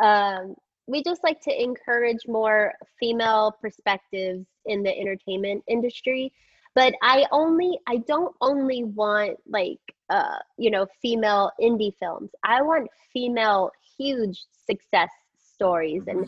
Um, 0.03 0.55
we 0.91 1.01
just 1.01 1.23
like 1.23 1.39
to 1.41 1.63
encourage 1.63 2.27
more 2.27 2.73
female 2.99 3.55
perspectives 3.61 4.45
in 4.65 4.83
the 4.83 4.97
entertainment 4.97 5.63
industry. 5.67 6.33
But 6.75 6.93
I 7.01 7.25
only, 7.31 7.79
I 7.87 7.97
don't 8.07 8.35
only 8.41 8.83
want 8.83 9.37
like, 9.47 9.79
uh, 10.09 10.39
you 10.57 10.69
know, 10.69 10.85
female 11.01 11.51
indie 11.61 11.93
films. 11.97 12.31
I 12.43 12.61
want 12.61 12.89
female 13.13 13.71
huge 13.97 14.43
success 14.69 15.09
stories 15.55 16.03
and 16.07 16.27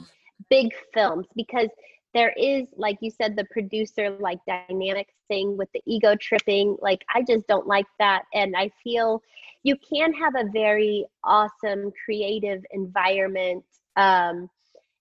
big 0.50 0.72
films 0.94 1.28
because 1.36 1.70
there 2.14 2.34
is 2.38 2.68
like 2.78 2.98
you 3.02 3.10
said 3.10 3.36
the 3.36 3.46
producer 3.46 4.16
like 4.20 4.40
dynamic 4.46 5.08
thing 5.28 5.58
with 5.58 5.70
the 5.74 5.82
ego 5.88 6.16
tripping 6.22 6.78
like 6.80 7.04
i 7.16 7.24
just 7.24 7.48
don't 7.48 7.66
like 7.66 7.88
that 7.98 8.24
and 8.36 8.56
i 8.56 8.70
feel 8.84 9.22
you 9.64 9.76
can 9.78 10.14
have 10.14 10.36
a 10.36 10.50
very 10.52 11.06
awesome 11.24 11.92
creative 12.06 12.64
environment 12.72 13.64
um, 13.96 14.50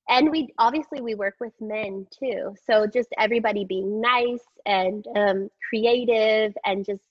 and 0.09 0.31
we 0.31 0.49
obviously 0.59 1.01
we 1.01 1.15
work 1.15 1.35
with 1.41 1.53
men 1.61 2.07
too 2.11 2.55
so 2.69 2.87
just 2.87 3.09
everybody 3.19 3.65
being 3.65 4.01
nice 4.01 4.45
and 4.66 5.07
um, 5.16 5.49
creative 5.69 6.53
and 6.65 6.85
just 6.85 7.03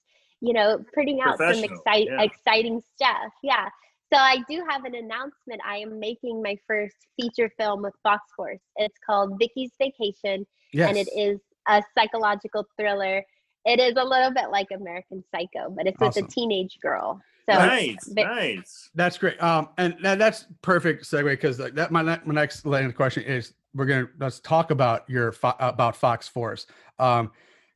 you 0.41 0.53
know 0.53 0.83
putting 0.93 1.21
out 1.21 1.37
some 1.37 1.63
excite- 1.63 2.07
yeah. 2.07 2.21
exciting 2.21 2.81
stuff 2.95 3.31
yeah 3.43 3.69
so 4.13 4.19
I 4.19 4.39
do 4.49 4.61
have 4.69 4.83
an 4.83 4.93
announcement. 4.93 5.61
I 5.65 5.77
am 5.77 5.97
making 5.97 6.41
my 6.43 6.57
first 6.67 6.95
feature 7.17 7.49
film 7.57 7.81
with 7.81 7.93
Fox 8.03 8.21
Force. 8.35 8.59
It's 8.75 8.97
called 9.05 9.39
Vicky's 9.39 9.71
Vacation, 9.79 10.45
yes. 10.73 10.89
and 10.89 10.97
it 10.97 11.07
is 11.15 11.39
a 11.69 11.81
psychological 11.97 12.67
thriller. 12.77 13.23
It 13.65 13.79
is 13.79 13.93
a 13.97 14.03
little 14.03 14.31
bit 14.31 14.49
like 14.49 14.67
American 14.75 15.23
Psycho, 15.31 15.69
but 15.69 15.87
it's 15.87 15.99
with 15.99 16.17
a 16.17 16.23
teenage 16.23 16.79
girl. 16.81 17.21
So 17.49 17.55
nice, 17.57 18.09
but- 18.15 18.23
nice. 18.23 18.89
That's 18.95 19.17
great. 19.17 19.41
Um, 19.41 19.69
and 19.77 19.95
that, 20.03 20.19
that's 20.19 20.45
perfect 20.61 21.03
segue 21.05 21.25
because 21.25 21.59
like 21.59 21.75
that 21.75 21.91
my 21.91 22.01
ne- 22.01 22.21
my 22.25 22.33
next 22.33 22.65
line 22.65 22.91
question 22.91 23.23
is 23.23 23.53
we're 23.73 23.85
gonna 23.85 24.07
let's 24.19 24.39
talk 24.39 24.71
about 24.71 25.09
your 25.09 25.31
fo- 25.31 25.55
about 25.59 25.95
Fox 25.95 26.27
Force. 26.27 26.67
Um, 26.99 27.31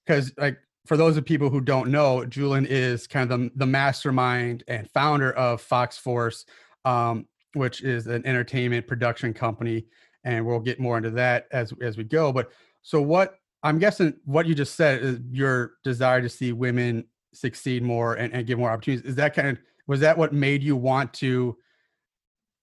because 0.06 0.32
like 0.38 0.58
for 0.86 0.98
those 0.98 1.18
of 1.18 1.26
people 1.26 1.50
who 1.50 1.62
don't 1.62 1.90
know, 1.90 2.24
Julin 2.28 2.68
is 2.68 3.08
kind 3.08 3.32
of 3.32 3.40
the, 3.40 3.52
the 3.56 3.66
mastermind 3.66 4.64
and 4.68 4.90
founder 4.92 5.32
of 5.34 5.62
Fox 5.62 5.98
Force, 5.98 6.46
um, 6.86 7.26
which 7.54 7.82
is 7.82 8.06
an 8.06 8.26
entertainment 8.26 8.86
production 8.86 9.34
company, 9.34 9.86
and 10.24 10.46
we'll 10.46 10.60
get 10.60 10.80
more 10.80 10.98
into 10.98 11.10
that 11.12 11.48
as 11.52 11.74
as 11.82 11.98
we 11.98 12.04
go. 12.04 12.32
But 12.32 12.52
so 12.84 13.02
what 13.02 13.40
I'm 13.66 13.80
guessing 13.80 14.14
what 14.26 14.46
you 14.46 14.54
just 14.54 14.76
said 14.76 15.02
is 15.02 15.20
your 15.32 15.74
desire 15.84 16.22
to 16.22 16.30
see 16.30 16.54
women 16.54 17.06
succeed 17.34 17.82
more 17.82 18.14
and, 18.14 18.32
and 18.32 18.46
get 18.46 18.60
more 18.60 18.70
opportunities. 18.70 19.06
Is 19.10 19.16
that 19.16 19.34
kind 19.34 19.48
of 19.50 19.58
was 19.88 20.00
that 20.02 20.18
what 20.18 20.34
made 20.34 20.64
you 20.64 20.76
want 20.76 21.14
to 21.14 21.58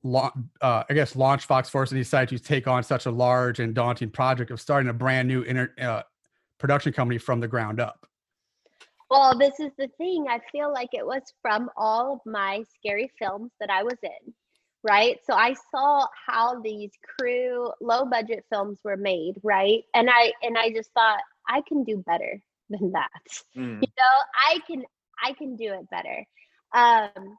uh, 0.04 0.30
i 0.60 0.84
guess 0.92 1.14
launch 1.14 1.46
fox 1.46 1.68
force 1.68 1.92
and 1.92 2.00
decide 2.00 2.28
to 2.28 2.36
take 2.36 2.66
on 2.66 2.82
such 2.82 3.06
a 3.06 3.10
large 3.10 3.60
and 3.60 3.72
daunting 3.72 4.10
project 4.10 4.50
of 4.50 4.60
starting 4.60 4.90
a 4.90 4.92
brand 4.92 5.28
new 5.28 5.42
inter, 5.42 5.72
uh, 5.80 6.02
production 6.58 6.92
company 6.92 7.18
from 7.18 7.38
the 7.38 7.46
ground 7.46 7.78
up 7.78 8.04
Well, 9.10 9.38
this 9.38 9.60
is 9.60 9.70
the 9.78 9.88
thing. 9.98 10.26
I 10.28 10.40
feel 10.50 10.72
like 10.72 10.88
it 10.92 11.06
was 11.06 11.22
from 11.40 11.70
all 11.76 12.14
of 12.14 12.20
my 12.24 12.64
scary 12.78 13.12
films 13.18 13.52
that 13.60 13.70
I 13.70 13.82
was 13.84 13.98
in, 14.02 14.34
right? 14.82 15.18
So 15.24 15.34
I 15.34 15.54
saw 15.70 16.06
how 16.26 16.60
these 16.60 16.90
crew 17.18 17.70
low 17.80 18.04
budget 18.04 18.44
films 18.50 18.78
were 18.84 18.96
made, 18.96 19.34
right? 19.42 19.84
And 19.94 20.08
I 20.10 20.32
and 20.42 20.58
I 20.58 20.70
just 20.70 20.90
thought 20.92 21.20
I 21.48 21.62
can 21.66 21.84
do 21.84 21.98
better 21.98 22.40
than 22.70 22.92
that. 22.92 23.10
Mm. 23.56 23.82
You 23.82 23.88
know, 23.98 24.16
I 24.48 24.58
can 24.66 24.84
I 25.22 25.32
can 25.34 25.56
do 25.56 25.72
it 25.72 25.88
better. 25.90 26.24
Um 26.74 27.36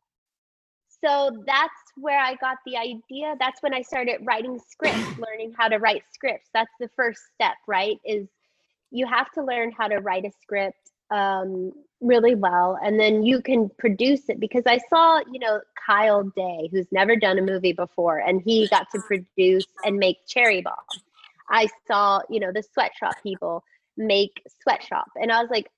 so 1.03 1.43
that's 1.45 1.73
where 1.97 2.19
I 2.19 2.35
got 2.35 2.59
the 2.65 2.77
idea. 2.77 3.35
That's 3.37 3.61
when 3.61 3.73
I 3.73 3.81
started 3.81 4.21
writing 4.23 4.57
scripts, 4.69 5.17
learning 5.17 5.53
how 5.57 5.67
to 5.67 5.77
write 5.77 6.03
scripts. 6.13 6.49
That's 6.53 6.71
the 6.79 6.89
first 6.95 7.19
step, 7.33 7.55
right? 7.67 7.97
Is 8.05 8.29
you 8.89 9.05
have 9.07 9.29
to 9.31 9.43
learn 9.43 9.71
how 9.71 9.89
to 9.89 9.97
write 9.97 10.23
a 10.23 10.31
script 10.41 10.92
um, 11.13 11.71
really 12.01 12.35
well, 12.35 12.77
and 12.83 12.99
then 12.99 13.23
you 13.23 13.41
can 13.41 13.69
produce 13.77 14.27
it. 14.29 14.39
Because 14.39 14.63
I 14.65 14.79
saw, 14.89 15.19
you 15.31 15.39
know, 15.39 15.61
Kyle 15.85 16.23
Day, 16.23 16.69
who's 16.71 16.87
never 16.91 17.15
done 17.15 17.37
a 17.39 17.41
movie 17.41 17.73
before, 17.73 18.17
and 18.17 18.41
he 18.41 18.67
got 18.67 18.87
to 18.91 18.99
produce 18.99 19.65
and 19.85 19.97
make 19.97 20.17
Cherry 20.27 20.61
Bomb. 20.61 20.75
I 21.49 21.67
saw, 21.87 22.21
you 22.29 22.39
know, 22.39 22.51
the 22.51 22.63
sweatshop 22.63 23.21
people 23.21 23.63
make 23.95 24.41
sweatshop, 24.61 25.09
and 25.15 25.31
I 25.31 25.41
was 25.41 25.49
like, 25.49 25.69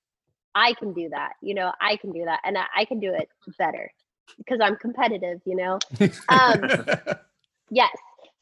I 0.55 0.73
can 0.73 0.93
do 0.93 1.09
that. 1.09 1.33
You 1.41 1.53
know, 1.53 1.71
I 1.79 1.97
can 1.97 2.11
do 2.11 2.25
that, 2.25 2.39
and 2.43 2.57
I, 2.57 2.65
I 2.75 2.85
can 2.85 2.99
do 2.99 3.13
it 3.13 3.29
better 3.59 3.91
because 4.37 4.59
I'm 4.61 4.77
competitive. 4.77 5.41
You 5.45 5.55
know. 5.55 5.79
Um, 6.29 6.69
Yes. 7.69 7.95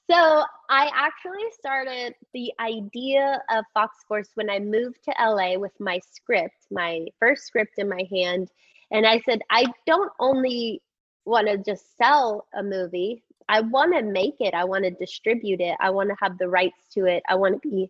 So 0.09 0.43
I 0.69 0.89
actually 0.93 1.49
started 1.57 2.13
the 2.33 2.51
idea 2.59 3.41
of 3.49 3.63
Fox 3.73 3.97
Force 4.07 4.29
when 4.35 4.49
I 4.49 4.59
moved 4.59 4.99
to 5.05 5.13
LA 5.19 5.57
with 5.57 5.71
my 5.79 5.99
script, 6.11 6.67
my 6.71 7.05
first 7.19 7.45
script 7.45 7.73
in 7.77 7.87
my 7.87 8.07
hand. 8.11 8.49
And 8.91 9.07
I 9.07 9.19
said, 9.19 9.39
I 9.49 9.65
don't 9.87 10.11
only 10.19 10.81
want 11.25 11.47
to 11.47 11.57
just 11.57 11.97
sell 11.97 12.47
a 12.53 12.61
movie, 12.61 13.23
I 13.47 13.61
want 13.61 13.93
to 13.95 14.03
make 14.03 14.35
it, 14.39 14.53
I 14.53 14.65
want 14.65 14.83
to 14.83 14.91
distribute 14.91 15.61
it, 15.61 15.75
I 15.79 15.89
want 15.89 16.09
to 16.09 16.15
have 16.21 16.37
the 16.37 16.49
rights 16.49 16.87
to 16.93 17.05
it, 17.05 17.23
I 17.29 17.35
want 17.35 17.61
to 17.61 17.69
be 17.69 17.89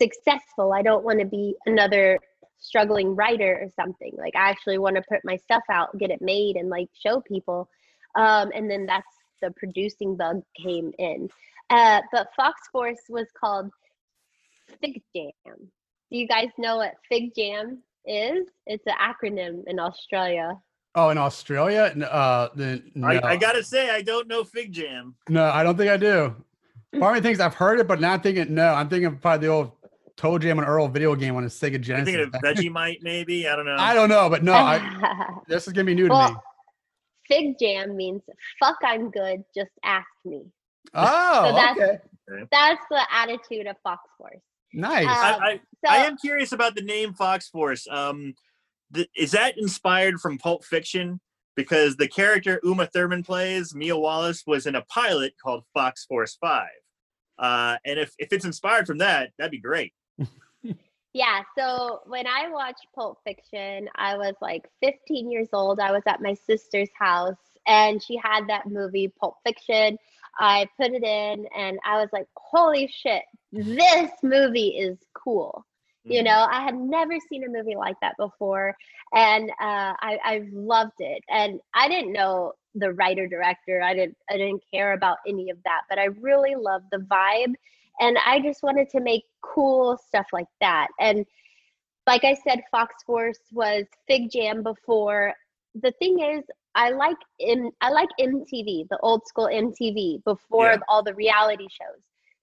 successful. 0.00 0.72
I 0.72 0.82
don't 0.82 1.04
want 1.04 1.20
to 1.20 1.26
be 1.26 1.54
another 1.66 2.18
struggling 2.58 3.14
writer 3.14 3.60
or 3.62 3.68
something. 3.76 4.12
Like, 4.16 4.34
I 4.34 4.50
actually 4.50 4.78
want 4.78 4.96
to 4.96 5.02
put 5.08 5.20
my 5.24 5.36
stuff 5.36 5.62
out, 5.70 5.96
get 5.98 6.10
it 6.10 6.22
made, 6.22 6.56
and 6.56 6.68
like 6.68 6.88
show 6.94 7.20
people. 7.20 7.68
Um, 8.16 8.50
and 8.54 8.70
then 8.70 8.86
that's 8.86 9.06
the 9.40 9.50
producing 9.52 10.16
bug 10.16 10.42
came 10.60 10.92
in. 10.98 11.28
Uh, 11.70 12.00
but 12.12 12.28
Fox 12.34 12.60
Force 12.72 13.00
was 13.08 13.26
called 13.38 13.70
Fig 14.80 15.02
Jam. 15.14 15.32
Do 16.10 16.18
you 16.18 16.26
guys 16.26 16.48
know 16.58 16.78
what 16.78 16.94
Fig 17.08 17.34
Jam 17.36 17.82
is? 18.04 18.48
It's 18.66 18.84
an 18.86 18.94
acronym 19.00 19.62
in 19.66 19.78
Australia. 19.78 20.58
Oh, 20.96 21.10
in 21.10 21.18
Australia? 21.18 21.82
Uh, 22.10 22.48
then 22.56 22.90
no. 22.94 23.06
I, 23.06 23.30
I 23.32 23.36
gotta 23.36 23.62
say, 23.62 23.90
I 23.90 24.02
don't 24.02 24.26
know 24.26 24.42
Fig 24.42 24.72
Jam. 24.72 25.14
no, 25.28 25.44
I 25.44 25.62
don't 25.62 25.76
think 25.76 25.90
I 25.90 25.96
do. 25.96 26.34
Part 26.98 27.16
of 27.16 27.22
me 27.22 27.28
thinks 27.28 27.38
I've 27.38 27.54
heard 27.54 27.78
it, 27.78 27.86
but 27.86 28.00
not 28.00 28.24
thinking 28.24 28.52
no. 28.52 28.74
I'm 28.74 28.88
thinking 28.88 29.16
probably 29.18 29.46
the 29.46 29.52
old 29.52 29.70
Toe 30.16 30.38
Jam 30.38 30.58
and 30.58 30.66
Earl 30.66 30.88
video 30.88 31.14
game 31.14 31.36
on 31.36 31.44
a 31.44 31.46
Sega 31.46 31.76
I'm 31.76 31.82
Genesis. 31.82 32.14
thinking 32.14 32.34
of 32.34 32.42
Vegemite, 32.42 33.02
maybe. 33.02 33.48
I 33.48 33.54
don't 33.54 33.66
know. 33.66 33.76
I 33.78 33.94
don't 33.94 34.08
know, 34.08 34.28
but 34.28 34.42
no, 34.42 34.52
I, 34.52 35.38
this 35.48 35.68
is 35.68 35.72
gonna 35.72 35.84
be 35.84 35.94
new 35.94 36.08
to 36.08 36.14
me. 36.30 36.36
Well, 37.30 37.38
Fig 37.40 37.56
Jam 37.60 37.96
means 37.96 38.22
fuck, 38.62 38.76
I'm 38.84 39.10
good. 39.10 39.44
Just 39.56 39.70
ask 39.84 40.06
me. 40.24 40.42
Oh, 40.94 41.46
so 41.50 41.54
that's- 41.54 42.00
okay, 42.30 42.44
That's 42.50 42.82
the 42.90 43.02
attitude 43.12 43.66
of 43.66 43.76
Fox 43.82 44.02
Force. 44.18 44.40
nice. 44.72 45.06
I, 45.08 45.32
Um, 45.34 45.42
I, 45.42 45.60
So 45.84 45.92
I 45.92 45.96
am 46.06 46.16
curious 46.16 46.52
about 46.52 46.74
the 46.74 46.82
name 46.82 47.12
Fox 47.14 47.48
Force. 47.48 47.86
Um, 47.90 48.34
th- 48.94 49.08
is 49.16 49.32
that 49.32 49.58
inspired 49.58 50.20
from 50.20 50.38
Pulp 50.38 50.64
Fiction? 50.64 51.20
Because 51.56 51.96
the 51.96 52.08
character 52.08 52.60
Uma 52.62 52.86
Thurman 52.86 53.22
plays, 53.24 53.74
Mia 53.74 53.96
Wallace, 53.96 54.44
was 54.46 54.66
in 54.66 54.76
a 54.76 54.82
pilot 54.82 55.34
called 55.42 55.64
Fox 55.74 56.04
Force 56.06 56.36
Five. 56.40 56.68
Uh, 57.38 57.76
and 57.84 57.98
if, 57.98 58.12
if 58.18 58.32
it's 58.32 58.44
inspired 58.44 58.86
from 58.86 58.98
that, 58.98 59.30
that'd 59.38 59.50
be 59.50 59.58
great. 59.60 59.92
Yeah, 61.12 61.42
so 61.58 62.00
when 62.06 62.26
I 62.26 62.50
watched 62.50 62.86
Pulp 62.94 63.18
Fiction, 63.24 63.88
I 63.96 64.16
was 64.16 64.34
like 64.40 64.68
15 64.82 65.30
years 65.30 65.48
old. 65.52 65.80
I 65.80 65.92
was 65.92 66.02
at 66.06 66.22
my 66.22 66.34
sister's 66.34 66.90
house 66.98 67.36
and 67.66 68.02
she 68.02 68.16
had 68.16 68.46
that 68.48 68.66
movie, 68.68 69.08
Pulp 69.20 69.36
Fiction. 69.44 69.98
I 70.38 70.68
put 70.80 70.92
it 70.92 71.02
in 71.02 71.46
and 71.56 71.78
I 71.84 71.98
was 72.00 72.08
like, 72.12 72.26
holy 72.36 72.86
shit, 72.88 73.22
this 73.52 74.10
movie 74.22 74.68
is 74.68 74.98
cool. 75.14 75.66
You 76.06 76.22
Mhm. 76.22 76.24
know, 76.24 76.46
I 76.50 76.62
had 76.62 76.76
never 76.76 77.18
seen 77.28 77.44
a 77.44 77.48
movie 77.48 77.76
like 77.76 77.96
that 78.00 78.16
before. 78.16 78.76
And 79.12 79.50
uh, 79.50 79.94
I, 80.00 80.18
I 80.24 80.42
loved 80.52 81.00
it. 81.00 81.24
And 81.28 81.60
I 81.74 81.88
didn't 81.88 82.12
know 82.12 82.52
the 82.76 82.92
writer 82.92 83.26
director, 83.26 83.82
I 83.82 83.94
didn't, 83.94 84.16
I 84.30 84.36
didn't 84.36 84.62
care 84.72 84.92
about 84.92 85.18
any 85.26 85.50
of 85.50 85.58
that, 85.64 85.82
but 85.88 85.98
I 85.98 86.04
really 86.04 86.54
loved 86.54 86.86
the 86.92 86.98
vibe 86.98 87.54
and 88.00 88.18
I 88.26 88.40
just 88.40 88.62
wanted 88.62 88.88
to 88.90 89.00
make 89.00 89.24
cool 89.42 89.96
stuff 89.98 90.26
like 90.32 90.48
that. 90.60 90.88
And 91.00 91.24
like 92.06 92.24
I 92.24 92.34
said, 92.34 92.62
Fox 92.70 93.02
Force 93.04 93.38
was 93.52 93.84
Fig 94.08 94.30
Jam 94.30 94.62
before. 94.62 95.34
The 95.80 95.92
thing 95.92 96.20
is, 96.20 96.44
I 96.74 96.90
like 96.90 97.16
in 97.38 97.70
I 97.80 97.90
like 97.90 98.08
MTV, 98.20 98.88
the 98.90 98.98
old 99.02 99.26
school 99.26 99.48
MTV 99.48 100.22
before 100.24 100.76
Yeah. 100.76 100.80
all 100.88 101.02
the 101.02 101.14
reality 101.14 101.66
shows. 101.70 102.02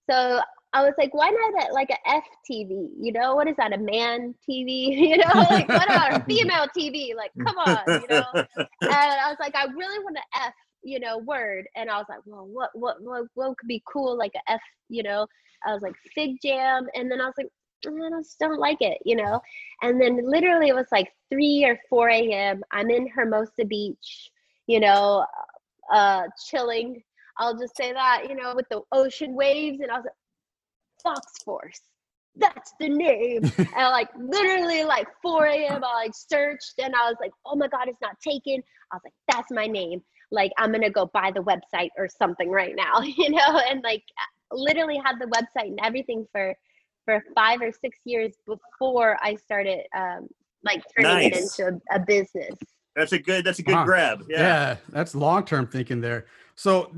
So 0.09 0.41
I 0.73 0.83
was 0.83 0.93
like, 0.97 1.13
why 1.13 1.29
not 1.29 1.69
a, 1.69 1.73
like 1.73 1.89
a 1.89 2.09
FTV? 2.09 2.89
You 2.99 3.13
know, 3.13 3.35
what 3.35 3.47
is 3.47 3.55
that? 3.57 3.73
A 3.73 3.77
man 3.77 4.35
TV? 4.49 4.89
You 5.09 5.17
know, 5.17 5.47
like 5.49 5.69
what 5.73 5.89
about 5.89 6.13
a 6.13 6.19
female 6.29 6.67
TV? 6.77 7.15
Like, 7.15 7.31
come 7.45 7.57
on, 7.57 7.99
you 7.99 8.07
know 8.07 8.23
and 8.57 8.67
I 8.91 9.29
was 9.29 9.37
like, 9.39 9.55
I 9.55 9.65
really 9.65 9.99
want 10.03 10.17
to 10.17 10.39
F, 10.45 10.53
you 10.83 10.99
know, 10.99 11.17
word. 11.19 11.65
And 11.75 11.89
I 11.89 11.97
was 11.97 12.05
like, 12.09 12.19
well, 12.25 12.45
what, 12.47 12.69
what, 12.73 13.01
what, 13.01 13.25
what 13.35 13.57
could 13.57 13.67
be 13.67 13.83
cool 13.91 14.17
like 14.17 14.33
a 14.35 14.51
F, 14.51 14.61
you 14.89 15.03
know? 15.03 15.27
I 15.65 15.73
was 15.73 15.81
like, 15.81 15.95
Fig 16.13 16.37
Jam. 16.41 16.87
And 16.93 17.11
then 17.11 17.21
I 17.21 17.25
was 17.25 17.35
like, 17.37 17.47
"Mm, 17.85 18.15
I 18.15 18.19
just 18.21 18.39
don't 18.39 18.59
like 18.59 18.81
it, 18.81 18.97
you 19.05 19.15
know? 19.15 19.41
And 19.81 19.99
then 20.01 20.19
literally 20.29 20.69
it 20.69 20.75
was 20.75 20.87
like 20.91 21.11
3 21.31 21.65
or 21.65 21.79
4 21.89 22.09
a.m. 22.09 22.63
I'm 22.71 22.89
in 22.89 23.07
Hermosa 23.07 23.65
Beach, 23.65 24.31
you 24.67 24.79
know, 24.79 25.25
uh, 25.91 26.23
chilling. 26.49 27.01
I'll 27.37 27.57
just 27.57 27.77
say 27.77 27.93
that, 27.93 28.25
you 28.29 28.35
know, 28.35 28.53
with 28.55 28.67
the 28.69 28.81
ocean 28.91 29.35
waves. 29.35 29.79
And 29.81 29.91
I 29.91 29.95
was 29.95 30.05
like, 30.05 30.13
Fox 31.03 31.43
Force. 31.43 31.81
That's 32.35 32.73
the 32.79 32.89
name. 32.89 33.43
and 33.57 33.89
like 33.91 34.09
literally 34.17 34.83
like 34.83 35.07
4 35.21 35.45
a.m. 35.47 35.83
I 35.83 35.93
like 35.93 36.11
searched 36.13 36.73
and 36.79 36.93
I 36.95 37.09
was 37.09 37.17
like, 37.19 37.31
oh 37.45 37.55
my 37.55 37.67
God, 37.67 37.87
it's 37.87 38.01
not 38.01 38.19
taken. 38.19 38.61
I 38.91 38.95
was 38.95 39.01
like, 39.03 39.13
that's 39.29 39.51
my 39.51 39.65
name. 39.67 40.01
Like 40.31 40.51
I'm 40.57 40.71
gonna 40.71 40.89
go 40.89 41.09
buy 41.13 41.31
the 41.33 41.43
website 41.43 41.89
or 41.97 42.07
something 42.07 42.49
right 42.49 42.75
now, 42.75 42.99
you 43.01 43.29
know, 43.29 43.61
and 43.69 43.81
like 43.83 44.03
literally 44.51 45.01
had 45.03 45.19
the 45.19 45.25
website 45.27 45.67
and 45.67 45.79
everything 45.83 46.25
for 46.31 46.53
for 47.05 47.23
five 47.35 47.61
or 47.61 47.71
six 47.71 47.97
years 48.05 48.33
before 48.45 49.17
I 49.21 49.35
started 49.35 49.81
um 49.95 50.27
like 50.63 50.83
turning 50.95 51.31
Nice. 51.31 51.59
it 51.59 51.63
into 51.63 51.81
a, 51.91 51.95
a 51.95 51.99
business. 51.99 52.55
That's 52.95 53.13
a 53.13 53.19
good. 53.19 53.45
That's 53.45 53.59
a 53.59 53.63
good 53.63 53.75
Wow. 53.75 53.85
grab. 53.85 54.25
yeah. 54.27 54.39
Yeah. 54.39 54.75
that's 54.89 55.13
long 55.13 55.45
term 55.45 55.67
thinking 55.67 56.01
there. 56.01 56.25
So 56.55 56.91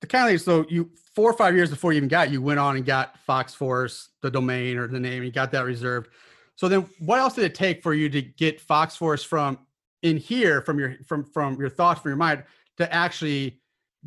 the 0.00 0.06
kind 0.06 0.32
of 0.34 0.40
so 0.40 0.64
you 0.68 0.90
four 1.14 1.28
or 1.28 1.34
five 1.34 1.54
years 1.54 1.68
before 1.68 1.92
you 1.92 1.96
even 1.98 2.08
got, 2.08 2.30
you 2.30 2.40
went 2.40 2.60
on 2.60 2.76
and 2.76 2.86
got 2.86 3.18
Fox 3.20 3.52
Force, 3.52 4.10
the 4.22 4.30
domain 4.30 4.78
or 4.78 4.86
the 4.86 5.00
name, 5.00 5.22
you 5.24 5.32
got 5.32 5.50
that 5.52 5.64
reserved. 5.64 6.08
So 6.54 6.68
then 6.68 6.86
what 7.00 7.18
else 7.18 7.34
did 7.34 7.44
it 7.44 7.54
take 7.54 7.82
for 7.82 7.92
you 7.92 8.08
to 8.10 8.22
get 8.22 8.60
Fox 8.60 8.94
Force 8.96 9.24
from 9.24 9.58
in 10.02 10.16
here 10.16 10.62
from 10.62 10.78
your 10.78 10.96
from 11.06 11.24
from 11.24 11.58
your 11.60 11.70
thoughts 11.70 12.00
from 12.00 12.10
your 12.10 12.16
mind 12.16 12.44
to 12.76 12.92
actually 12.92 13.60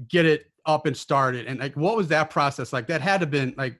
get 0.08 0.26
it 0.26 0.50
up 0.66 0.86
and 0.86 0.96
started? 0.96 1.46
And 1.48 1.60
like 1.60 1.76
what 1.76 1.96
was 1.96 2.08
that 2.10 2.30
process 2.30 2.74
like? 2.74 2.88
That 2.88 3.02
had 3.02 3.22
to 3.22 3.26
been 3.26 3.54
like 3.58 3.80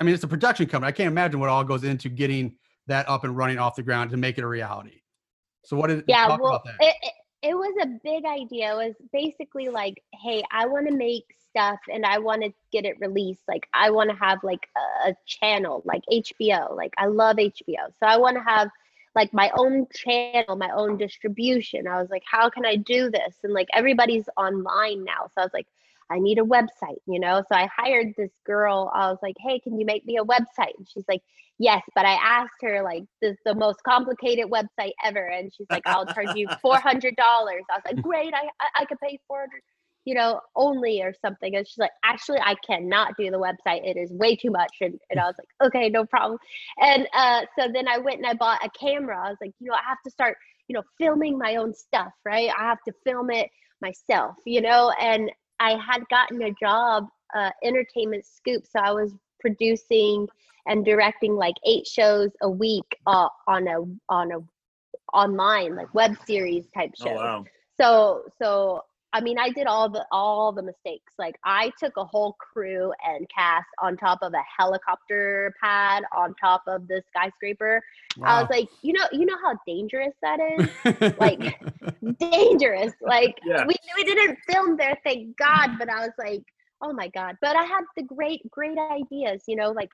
I 0.00 0.04
mean 0.04 0.14
it's 0.14 0.24
a 0.24 0.28
production 0.28 0.66
company. 0.66 0.88
I 0.88 0.92
can't 0.92 1.08
imagine 1.08 1.40
what 1.40 1.48
all 1.48 1.64
goes 1.64 1.84
into 1.84 2.08
getting 2.08 2.56
that 2.86 3.08
up 3.08 3.24
and 3.24 3.36
running 3.36 3.58
off 3.58 3.76
the 3.76 3.82
ground 3.82 4.10
to 4.10 4.16
make 4.16 4.38
it 4.38 4.44
a 4.44 4.48
reality. 4.48 5.02
So 5.64 5.76
what 5.76 5.88
did 5.88 6.04
yeah 6.08 6.26
talk 6.26 6.40
well 6.40 6.54
about 6.54 6.64
that? 6.64 6.76
It, 6.80 6.94
it, 7.02 7.12
it 7.42 7.54
was 7.56 7.74
a 7.82 7.86
big 8.04 8.24
idea 8.24 8.72
it 8.72 8.86
was 8.86 8.94
basically 9.12 9.68
like 9.68 10.02
hey 10.14 10.42
i 10.50 10.64
want 10.64 10.86
to 10.86 10.94
make 10.94 11.24
stuff 11.50 11.78
and 11.92 12.06
i 12.06 12.18
want 12.18 12.42
to 12.42 12.52
get 12.72 12.84
it 12.84 12.98
released 13.00 13.42
like 13.48 13.66
i 13.74 13.90
want 13.90 14.08
to 14.08 14.16
have 14.16 14.38
like 14.42 14.66
a, 14.76 15.10
a 15.10 15.14
channel 15.26 15.82
like 15.84 16.02
hbo 16.10 16.74
like 16.76 16.94
i 16.98 17.06
love 17.06 17.36
hbo 17.36 17.76
so 17.98 18.06
i 18.06 18.16
want 18.16 18.36
to 18.36 18.42
have 18.42 18.70
like 19.14 19.32
my 19.34 19.50
own 19.56 19.86
channel 19.94 20.56
my 20.56 20.70
own 20.70 20.96
distribution 20.96 21.86
i 21.86 22.00
was 22.00 22.10
like 22.10 22.22
how 22.30 22.48
can 22.48 22.64
i 22.64 22.76
do 22.76 23.10
this 23.10 23.34
and 23.42 23.52
like 23.52 23.68
everybody's 23.74 24.28
online 24.36 25.04
now 25.04 25.26
so 25.26 25.40
i 25.40 25.42
was 25.42 25.52
like 25.52 25.66
i 26.10 26.18
need 26.18 26.38
a 26.38 26.42
website 26.42 26.98
you 27.06 27.20
know? 27.20 27.42
So 27.50 27.56
i 27.56 27.68
hired 27.74 28.14
this 28.16 28.30
girl 28.46 28.90
i 28.94 29.08
was 29.08 29.18
like 29.22 29.36
hey 29.38 29.60
can 29.60 29.78
you 29.78 29.86
make 29.86 30.04
me 30.04 30.18
a 30.18 30.24
website? 30.24 30.76
And 30.78 30.88
she's 30.88 31.04
like 31.08 31.22
yes 31.58 31.82
but 31.94 32.04
i 32.04 32.14
asked 32.14 32.62
her 32.62 32.82
like 32.82 33.04
this 33.20 33.32
is 33.32 33.38
the 33.44 33.54
most 33.54 33.82
complicated 33.84 34.46
website 34.46 34.92
ever 35.04 35.26
and 35.26 35.52
she's 35.54 35.66
like 35.70 35.86
i'll 35.86 36.06
charge 36.06 36.34
you 36.34 36.48
$400 36.64 36.64
i 36.64 37.54
was 37.68 37.82
like 37.84 38.02
great 38.02 38.32
i 38.34 38.48
i, 38.60 38.82
I 38.82 38.84
could 38.86 38.98
pay 39.00 39.18
400 39.28 39.60
you 40.04 40.14
know 40.14 40.40
only 40.56 41.02
or 41.02 41.14
something. 41.24 41.54
And 41.54 41.66
she's 41.66 41.78
like 41.78 41.90
actually 42.04 42.38
i 42.40 42.54
cannot 42.66 43.14
do 43.18 43.30
the 43.30 43.38
website 43.38 43.86
it 43.86 43.96
is 43.96 44.10
way 44.12 44.36
too 44.36 44.50
much 44.50 44.72
and, 44.80 44.98
and 45.10 45.20
i 45.20 45.24
was 45.24 45.34
like 45.38 45.68
okay 45.68 45.88
no 45.88 46.04
problem. 46.04 46.38
And 46.80 47.06
uh 47.14 47.42
so 47.58 47.68
then 47.72 47.88
i 47.88 47.98
went 47.98 48.18
and 48.18 48.26
i 48.26 48.34
bought 48.34 48.64
a 48.64 48.70
camera. 48.70 49.26
I 49.26 49.30
was 49.30 49.38
like 49.40 49.52
you 49.60 49.68
know 49.68 49.74
i 49.74 49.88
have 49.88 50.02
to 50.04 50.10
start 50.10 50.36
you 50.68 50.74
know 50.74 50.82
filming 50.98 51.38
my 51.38 51.56
own 51.56 51.74
stuff 51.74 52.12
right? 52.24 52.50
I 52.56 52.62
have 52.62 52.82
to 52.86 52.94
film 53.04 53.30
it 53.30 53.48
myself 53.80 54.36
you 54.46 54.60
know? 54.60 54.92
And 55.00 55.30
i 55.60 55.72
had 55.72 56.02
gotten 56.08 56.42
a 56.42 56.50
job 56.60 57.06
uh 57.34 57.50
entertainment 57.64 58.24
scoop 58.24 58.64
so 58.66 58.78
i 58.80 58.90
was 58.92 59.14
producing 59.40 60.26
and 60.66 60.84
directing 60.84 61.34
like 61.34 61.54
eight 61.66 61.86
shows 61.86 62.30
a 62.42 62.48
week 62.48 62.84
uh, 63.06 63.28
on 63.48 63.66
a 63.66 63.78
on 64.08 64.30
a 64.32 64.38
online 65.12 65.74
like 65.76 65.92
web 65.94 66.16
series 66.26 66.64
type 66.74 66.90
Oh 67.00 67.04
show. 67.04 67.14
wow. 67.14 67.44
So 67.80 68.22
so 68.40 68.82
I 69.14 69.20
mean 69.20 69.38
I 69.38 69.50
did 69.50 69.66
all 69.66 69.88
the 69.90 70.04
all 70.10 70.52
the 70.52 70.62
mistakes. 70.62 71.12
Like 71.18 71.36
I 71.44 71.70
took 71.78 71.96
a 71.96 72.04
whole 72.04 72.34
crew 72.38 72.92
and 73.04 73.28
cast 73.28 73.66
on 73.80 73.96
top 73.96 74.20
of 74.22 74.32
a 74.32 74.42
helicopter 74.58 75.54
pad 75.62 76.04
on 76.16 76.34
top 76.40 76.62
of 76.66 76.88
the 76.88 77.02
skyscraper. 77.08 77.82
I 78.22 78.40
was 78.40 78.50
like, 78.50 78.68
you 78.82 78.92
know, 78.94 79.04
you 79.12 79.26
know 79.26 79.36
how 79.42 79.58
dangerous 79.66 80.14
that 80.22 80.38
is? 80.40 81.14
like, 81.18 81.60
dangerous. 82.18 82.92
Like 83.02 83.38
Yeah. 83.44 83.66
we 83.66 83.74
we 83.96 84.04
didn't 84.04 84.38
film 84.48 84.76
there, 84.76 84.98
thank 85.04 85.36
God. 85.36 85.78
But 85.78 85.88
I 85.90 86.00
was 86.06 86.12
like, 86.18 86.42
oh 86.80 86.92
my 86.92 87.08
God. 87.08 87.36
But 87.40 87.56
I 87.56 87.64
had 87.64 87.84
the 87.96 88.02
great 88.04 88.40
great 88.50 88.78
ideas. 88.78 89.42
You 89.46 89.56
know, 89.56 89.72
like 89.72 89.90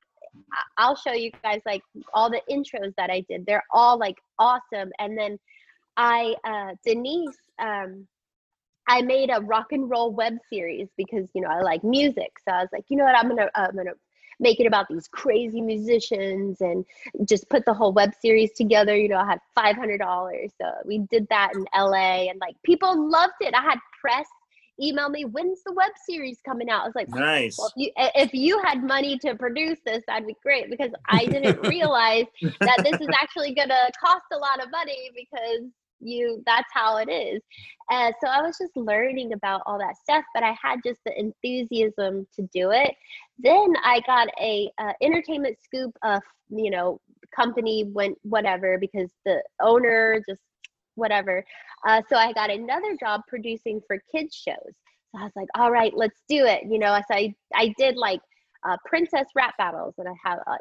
I- 0.52 0.62
I'll 0.78 0.96
show 0.96 1.12
you 1.12 1.30
guys 1.42 1.60
like 1.66 1.82
all 2.14 2.30
the 2.30 2.42
intros 2.50 2.94
that 2.96 3.10
I 3.10 3.24
did. 3.28 3.46
They're 3.46 3.64
all 3.72 3.98
like 3.98 4.16
awesome. 4.38 4.90
And 5.00 5.18
then 5.18 5.38
I 5.96 6.36
uh, 6.44 6.74
Denise. 6.84 7.36
Um, 7.58 8.06
I 8.89 9.02
made 9.02 9.31
a 9.31 9.40
rock 9.40 9.73
and 9.73 9.89
roll 9.89 10.12
web 10.12 10.39
series 10.51 10.89
because 10.97 11.28
you 11.35 11.43
know 11.43 11.48
I 11.48 11.60
like 11.60 11.85
music. 11.85 12.32
So 12.47 12.52
I 12.52 12.60
was 12.60 12.70
like, 12.73 12.85
you 12.89 12.97
know 12.97 13.05
what, 13.05 13.16
I'm 13.16 13.28
gonna 13.28 13.48
I'm 13.55 13.77
gonna 13.77 13.94
make 14.40 14.60
it 14.60 14.66
about 14.66 14.86
these 14.89 15.09
crazy 15.09 15.60
musicians 15.60 16.60
and 16.60 16.85
just 17.24 17.48
put 17.51 17.65
the 17.65 17.74
whole 17.74 17.93
web 17.93 18.12
series 18.20 18.52
together. 18.52 18.97
You 18.97 19.09
know, 19.09 19.19
I 19.19 19.27
had 19.27 19.40
five 19.55 19.77
hundred 19.77 19.98
dollars. 19.98 20.52
So 20.60 20.70
we 20.85 20.98
did 21.10 21.27
that 21.28 21.52
in 21.55 21.66
LA 21.77 22.31
and 22.31 22.40
like 22.40 22.56
people 22.65 23.10
loved 23.10 23.35
it. 23.40 23.55
I 23.55 23.62
had 23.62 23.78
press 24.01 24.27
email 24.81 25.09
me, 25.09 25.24
when's 25.24 25.62
the 25.65 25.73
web 25.73 25.90
series 26.09 26.40
coming 26.44 26.70
out? 26.70 26.82
I 26.82 26.86
was 26.86 26.94
like, 26.94 27.09
Nice. 27.09 27.59
well, 27.59 27.69
if 27.69 27.73
you 27.77 27.93
if 27.97 28.35
you 28.35 28.60
had 28.62 28.82
money 28.82 29.19
to 29.19 29.35
produce 29.35 29.78
this, 29.85 30.02
that'd 30.06 30.27
be 30.27 30.36
great 30.43 30.70
because 30.70 30.90
I 31.09 31.27
didn't 31.27 31.60
realize 31.66 32.27
that 32.60 32.82
this 32.85 33.01
is 33.01 33.09
actually 33.20 33.55
gonna 33.55 33.89
cost 34.02 34.24
a 34.32 34.39
lot 34.39 34.62
of 34.62 34.70
money 34.70 35.10
because 35.15 35.69
you 36.00 36.42
that's 36.46 36.68
how 36.72 36.96
it 36.98 37.10
is. 37.10 37.42
Uh, 37.90 38.12
so 38.20 38.28
i 38.28 38.42
was 38.42 38.56
just 38.58 38.76
learning 38.76 39.32
about 39.32 39.62
all 39.66 39.78
that 39.78 39.96
stuff 39.96 40.24
but 40.34 40.42
i 40.42 40.54
had 40.62 40.78
just 40.84 41.00
the 41.04 41.18
enthusiasm 41.18 42.26
to 42.34 42.42
do 42.52 42.70
it. 42.70 42.94
Then 43.38 43.74
i 43.84 44.00
got 44.06 44.28
a 44.40 44.70
uh, 44.78 44.92
entertainment 45.02 45.56
scoop 45.62 45.96
of 46.02 46.22
you 46.50 46.70
know 46.70 47.00
company 47.34 47.84
went 47.84 48.16
whatever 48.22 48.78
because 48.78 49.10
the 49.26 49.42
owner 49.60 50.22
just 50.28 50.42
whatever. 50.94 51.44
Uh, 51.86 52.02
so 52.08 52.16
i 52.16 52.32
got 52.32 52.50
another 52.50 52.96
job 52.98 53.22
producing 53.28 53.80
for 53.86 54.02
kids 54.14 54.34
shows. 54.34 54.74
So 55.12 55.20
i 55.20 55.24
was 55.24 55.32
like 55.36 55.48
all 55.54 55.70
right 55.70 55.92
let's 55.96 56.22
do 56.28 56.44
it. 56.44 56.64
You 56.68 56.78
know 56.78 56.98
so 57.08 57.14
i 57.14 57.34
i 57.54 57.74
did 57.78 57.96
like 57.96 58.20
uh, 58.68 58.76
princess 58.84 59.26
rap 59.36 59.54
battles 59.56 59.94
and 59.98 60.08
i 60.08 60.14
have 60.24 60.40
uh, 60.46 60.56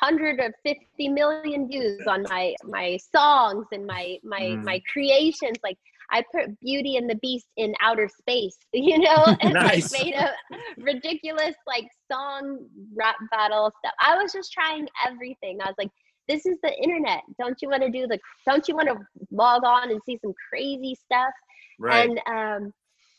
150 0.00 1.08
million 1.08 1.68
views 1.68 2.06
on 2.06 2.22
my 2.24 2.54
my 2.64 2.98
songs 3.14 3.66
and 3.72 3.86
my 3.86 4.18
my 4.24 4.40
mm. 4.40 4.64
my 4.64 4.80
creations 4.92 5.58
like 5.62 5.76
I 6.10 6.22
put 6.34 6.58
Beauty 6.60 6.96
and 6.96 7.08
the 7.08 7.16
Beast 7.16 7.46
in 7.56 7.74
outer 7.80 8.08
space, 8.08 8.56
you 8.72 8.98
know, 8.98 9.36
and 9.40 9.54
nice. 9.54 9.92
like 9.92 10.04
made 10.04 10.14
a 10.14 10.32
ridiculous 10.78 11.54
like 11.66 11.86
song 12.10 12.66
rap 12.96 13.16
battle 13.30 13.72
stuff. 13.78 13.94
I 14.00 14.16
was 14.16 14.32
just 14.32 14.52
trying 14.52 14.86
everything. 15.06 15.58
I 15.62 15.66
was 15.66 15.74
like, 15.78 15.90
this 16.28 16.46
is 16.46 16.58
the 16.62 16.74
internet. 16.82 17.22
Don't 17.38 17.56
you 17.60 17.68
want 17.68 17.82
to 17.82 17.90
do 17.90 18.06
the 18.06 18.18
don't 18.46 18.66
you 18.68 18.74
want 18.74 18.88
to 18.88 18.96
log 19.30 19.64
on 19.64 19.90
and 19.90 20.00
see 20.06 20.18
some 20.22 20.34
crazy 20.50 20.96
stuff? 21.04 21.32
Right. 21.78 22.08
And 22.08 22.20
um 22.26 22.72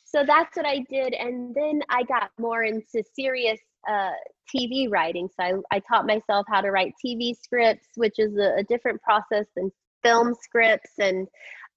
so 0.06 0.24
that's 0.26 0.56
what 0.56 0.66
I 0.66 0.86
did. 0.90 1.14
And 1.14 1.54
then 1.56 1.82
I 1.90 2.04
got 2.04 2.30
more 2.40 2.64
into 2.64 3.04
serious 3.16 3.60
uh, 3.88 4.12
TV 4.54 4.90
writing. 4.90 5.30
So 5.40 5.64
I, 5.72 5.78
I 5.78 5.80
taught 5.80 6.06
myself 6.06 6.46
how 6.50 6.62
to 6.62 6.72
write 6.72 6.94
TV 7.04 7.36
scripts, 7.36 7.88
which 7.96 8.16
is 8.18 8.38
a, 8.38 8.60
a 8.60 8.64
different 8.64 9.02
process 9.02 9.46
than 9.56 9.72
film 10.04 10.36
scripts. 10.42 10.92
And 11.00 11.28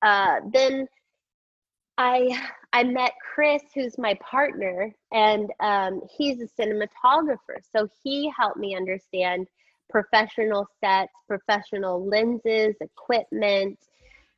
uh, 0.02 0.40
then 0.52 0.86
I 1.96 2.40
I 2.72 2.84
met 2.84 3.12
Chris, 3.34 3.62
who's 3.74 3.98
my 3.98 4.16
partner, 4.20 4.94
and 5.12 5.50
um, 5.60 6.00
he's 6.16 6.40
a 6.40 6.48
cinematographer. 6.60 7.58
So 7.74 7.88
he 8.02 8.32
helped 8.38 8.58
me 8.58 8.76
understand 8.76 9.48
professional 9.90 10.66
sets, 10.80 11.12
professional 11.26 12.06
lenses, 12.06 12.76
equipment, 12.80 13.78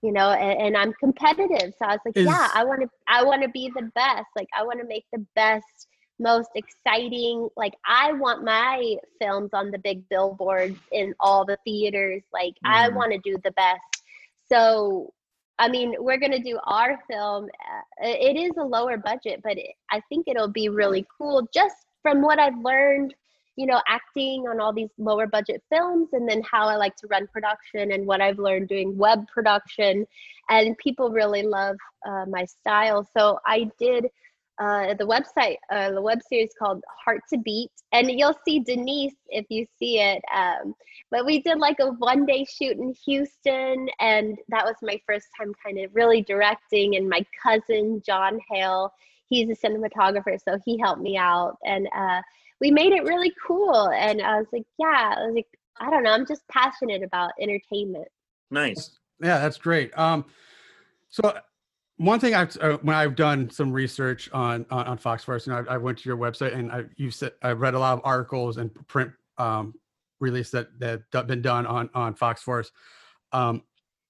you 0.03 0.13
know, 0.13 0.31
and, 0.31 0.61
and 0.61 0.77
I'm 0.77 0.93
competitive. 0.95 1.75
So 1.79 1.85
I 1.85 1.93
was 1.93 2.01
like, 2.07 2.17
is, 2.17 2.27
yeah, 2.27 2.49
I 2.55 2.65
want 2.65 2.83
to 2.83 2.89
I 3.09 3.25
want 3.25 3.43
to 3.43 3.49
be 3.49 3.71
the 3.75 3.91
best. 3.95 4.27
Like 4.37 4.49
I 4.59 4.65
want 4.65 4.81
to 4.81 4.87
make 4.87 5.05
the 5.13 5.25
best 5.35 5.89
most 6.21 6.51
exciting 6.55 7.49
like 7.57 7.75
i 7.87 8.13
want 8.13 8.45
my 8.45 8.97
films 9.21 9.51
on 9.53 9.71
the 9.71 9.79
big 9.79 10.07
billboards 10.09 10.79
in 10.93 11.15
all 11.19 11.45
the 11.45 11.57
theaters 11.65 12.23
like 12.33 12.55
mm. 12.65 12.71
i 12.71 12.87
mm-hmm. 12.87 12.97
want 12.97 13.13
to 13.13 13.19
do 13.19 13.37
the 13.43 13.51
best 13.53 14.03
so 14.49 15.13
i 15.59 15.69
mean 15.69 15.95
we're 15.99 16.19
going 16.19 16.31
to 16.31 16.43
do 16.43 16.59
our 16.65 16.99
film 17.11 17.45
uh, 17.45 18.07
it 18.07 18.37
is 18.37 18.53
a 18.59 18.65
lower 18.65 18.97
budget 18.97 19.41
but 19.43 19.57
it, 19.57 19.71
i 19.91 20.01
think 20.09 20.29
it'll 20.29 20.49
be 20.49 20.69
really 20.69 21.07
cool 21.19 21.49
just 21.53 21.87
from 22.03 22.21
what 22.23 22.39
i've 22.39 22.59
learned 22.59 23.15
you 23.57 23.67
know 23.67 23.81
acting 23.89 24.47
on 24.49 24.61
all 24.61 24.73
these 24.73 24.91
lower 24.99 25.27
budget 25.27 25.63
films 25.71 26.09
and 26.13 26.29
then 26.29 26.43
how 26.51 26.67
i 26.67 26.77
like 26.77 26.97
to 26.97 27.07
run 27.09 27.27
production 27.29 27.93
and 27.93 28.07
what 28.07 28.21
i've 28.21 28.39
learned 28.39 28.69
doing 28.69 28.97
web 28.97 29.27
production 29.29 30.07
and 30.49 30.77
people 30.79 31.11
really 31.11 31.43
love 31.43 31.77
uh, 32.07 32.25
my 32.27 32.45
style 32.45 33.09
so 33.17 33.39
i 33.47 33.71
did 33.79 34.07
uh, 34.61 34.95
the 34.95 35.07
website, 35.07 35.57
uh, 35.71 35.91
the 35.91 36.03
web 36.03 36.21
series 36.29 36.51
called 36.59 36.85
Heart 37.05 37.23
to 37.31 37.39
Beat, 37.39 37.71
and 37.93 38.11
you'll 38.11 38.39
see 38.45 38.61
Denise 38.61 39.15
if 39.29 39.47
you 39.49 39.67
see 39.79 40.01
it. 40.01 40.23
Um, 40.35 40.75
but 41.11 41.25
we 41.25 41.41
did 41.41 41.59
like 41.59 41.79
a 41.81 41.87
one 41.93 42.27
day 42.27 42.45
shoot 42.45 42.77
in 42.77 42.95
Houston, 43.07 43.89
and 43.99 44.37
that 44.49 44.65
was 44.65 44.77
my 44.83 45.01
first 45.07 45.29
time 45.39 45.53
kind 45.65 45.79
of 45.79 45.91
really 45.95 46.23
directing. 46.23 46.97
And 46.97 47.09
my 47.09 47.25
cousin 47.43 48.03
John 48.05 48.39
Hale, 48.51 48.93
he's 49.31 49.49
a 49.49 49.57
cinematographer, 49.57 50.39
so 50.45 50.59
he 50.65 50.79
helped 50.79 51.01
me 51.01 51.17
out, 51.17 51.57
and 51.65 51.89
uh, 51.97 52.21
we 52.61 52.71
made 52.71 52.93
it 52.93 53.05
really 53.05 53.33
cool. 53.47 53.89
And 53.89 54.21
I 54.21 54.37
was 54.37 54.47
like, 54.53 54.67
yeah, 54.79 55.15
I 55.17 55.25
was 55.25 55.35
like, 55.35 55.49
I 55.81 55.89
don't 55.89 56.03
know, 56.03 56.13
I'm 56.13 56.27
just 56.27 56.47
passionate 56.49 57.03
about 57.03 57.33
entertainment. 57.41 58.09
Nice. 58.51 58.91
Yeah, 59.23 59.39
that's 59.39 59.57
great. 59.59 59.97
Um, 59.99 60.27
so 61.09 61.35
one 62.01 62.19
thing 62.19 62.35
I've 62.35 62.57
uh, 62.63 62.79
when 62.81 62.97
I've 62.97 63.15
done 63.15 63.51
some 63.51 63.71
research 63.71 64.31
on 64.33 64.65
on, 64.71 64.87
on 64.87 64.99
Fox 64.99 65.23
Force, 65.23 65.47
you 65.47 65.53
know, 65.53 65.63
I, 65.69 65.75
I, 65.75 65.77
went 65.77 65.99
to 65.99 66.09
your 66.09 66.17
website 66.17 66.55
and 66.55 66.73
I 66.73 66.85
you 66.97 67.11
said 67.11 67.33
I 67.43 67.53
read 67.53 67.75
a 67.75 67.79
lot 67.79 67.93
of 67.93 68.01
articles 68.05 68.57
and 68.57 68.71
print 68.89 69.13
um, 69.37 69.75
release 70.19 70.51
that 70.51 70.69
that 70.81 71.27
been 71.27 71.43
done 71.43 71.67
on 71.67 71.91
on 71.93 72.15
Fox 72.15 72.43
Force. 72.43 72.73
Um, 73.33 73.63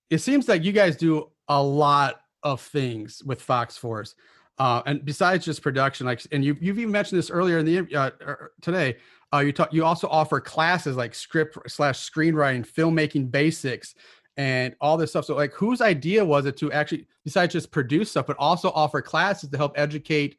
it 0.08 0.18
seems 0.18 0.48
like 0.48 0.62
you 0.62 0.70
guys 0.70 0.96
do 0.96 1.30
a 1.48 1.60
lot 1.60 2.20
of 2.44 2.60
things 2.60 3.24
with 3.24 3.42
Fox 3.42 3.76
Force, 3.76 4.14
uh, 4.60 4.82
and 4.86 5.04
besides 5.04 5.44
just 5.44 5.60
production, 5.60 6.06
like 6.06 6.22
and 6.30 6.44
you 6.44 6.56
you've 6.60 6.78
even 6.78 6.92
mentioned 6.92 7.18
this 7.18 7.28
earlier 7.28 7.58
in 7.58 7.66
the 7.66 7.96
uh, 7.96 8.10
er, 8.22 8.52
today. 8.62 8.96
Uh, 9.32 9.38
you 9.38 9.52
talk 9.52 9.72
you 9.72 9.84
also 9.84 10.08
offer 10.08 10.40
classes 10.40 10.96
like 10.96 11.14
script 11.14 11.56
slash 11.68 12.08
screenwriting, 12.08 12.66
filmmaking 12.66 13.30
basics, 13.30 13.94
and 14.40 14.74
all 14.80 14.96
this 14.96 15.10
stuff. 15.10 15.26
So, 15.26 15.36
like, 15.36 15.52
whose 15.52 15.82
idea 15.82 16.24
was 16.24 16.46
it 16.46 16.56
to 16.56 16.72
actually, 16.72 17.06
besides 17.24 17.52
just 17.52 17.70
produce 17.70 18.10
stuff, 18.10 18.26
but 18.26 18.38
also 18.38 18.70
offer 18.70 19.02
classes 19.02 19.50
to 19.50 19.56
help 19.58 19.78
educate, 19.78 20.38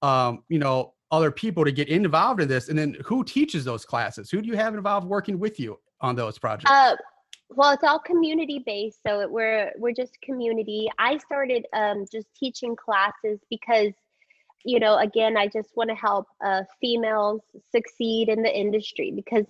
um, 0.00 0.44
you 0.48 0.60
know, 0.60 0.94
other 1.10 1.32
people 1.32 1.64
to 1.64 1.72
get 1.72 1.88
involved 1.88 2.40
in 2.40 2.46
this? 2.46 2.68
And 2.68 2.78
then 2.78 2.96
who 3.04 3.24
teaches 3.24 3.64
those 3.64 3.84
classes? 3.84 4.30
Who 4.30 4.42
do 4.42 4.46
you 4.46 4.54
have 4.54 4.76
involved 4.76 5.08
working 5.08 5.40
with 5.40 5.58
you 5.58 5.80
on 6.00 6.14
those 6.14 6.38
projects? 6.38 6.70
Uh, 6.70 6.94
well, 7.50 7.72
it's 7.72 7.82
all 7.82 7.98
community 7.98 8.62
based, 8.64 9.00
so 9.04 9.18
it, 9.18 9.28
we're 9.28 9.72
we're 9.76 9.92
just 9.92 10.20
community. 10.22 10.88
I 11.00 11.18
started 11.18 11.66
um, 11.72 12.04
just 12.12 12.28
teaching 12.38 12.76
classes 12.76 13.40
because, 13.50 13.92
you 14.64 14.78
know, 14.78 14.98
again, 14.98 15.36
I 15.36 15.48
just 15.48 15.70
want 15.74 15.90
to 15.90 15.96
help 15.96 16.28
uh, 16.44 16.62
females 16.80 17.40
succeed 17.72 18.28
in 18.28 18.44
the 18.44 18.56
industry 18.56 19.10
because 19.10 19.46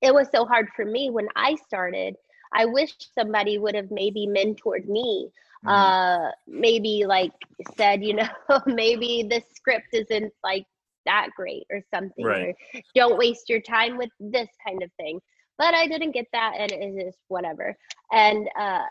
it 0.00 0.12
was 0.12 0.26
so 0.34 0.44
hard 0.44 0.70
for 0.74 0.84
me 0.84 1.08
when 1.08 1.28
I 1.36 1.54
started 1.54 2.16
I 2.54 2.66
wish 2.66 2.92
somebody 3.14 3.58
would 3.58 3.74
have 3.74 3.90
maybe 3.90 4.26
mentored 4.26 4.86
me. 4.86 5.30
Mm-hmm. 5.64 5.68
Uh, 5.68 6.30
maybe 6.48 7.04
like 7.06 7.32
said, 7.76 8.02
you 8.02 8.14
know, 8.14 8.28
maybe 8.66 9.26
this 9.28 9.44
script 9.54 9.88
isn't 9.92 10.32
like 10.42 10.66
that 11.06 11.28
great 11.36 11.66
or 11.70 11.80
something, 11.92 12.24
right. 12.24 12.54
or 12.74 12.80
don't 12.94 13.18
waste 13.18 13.48
your 13.48 13.60
time 13.60 13.96
with 13.96 14.10
this 14.18 14.48
kind 14.66 14.82
of 14.82 14.90
thing. 14.98 15.20
But 15.58 15.74
I 15.74 15.86
didn't 15.86 16.12
get 16.12 16.26
that, 16.32 16.54
and 16.58 16.72
it 16.72 17.06
is 17.06 17.14
whatever. 17.28 17.76
And 18.10 18.48
uh, 18.58 18.82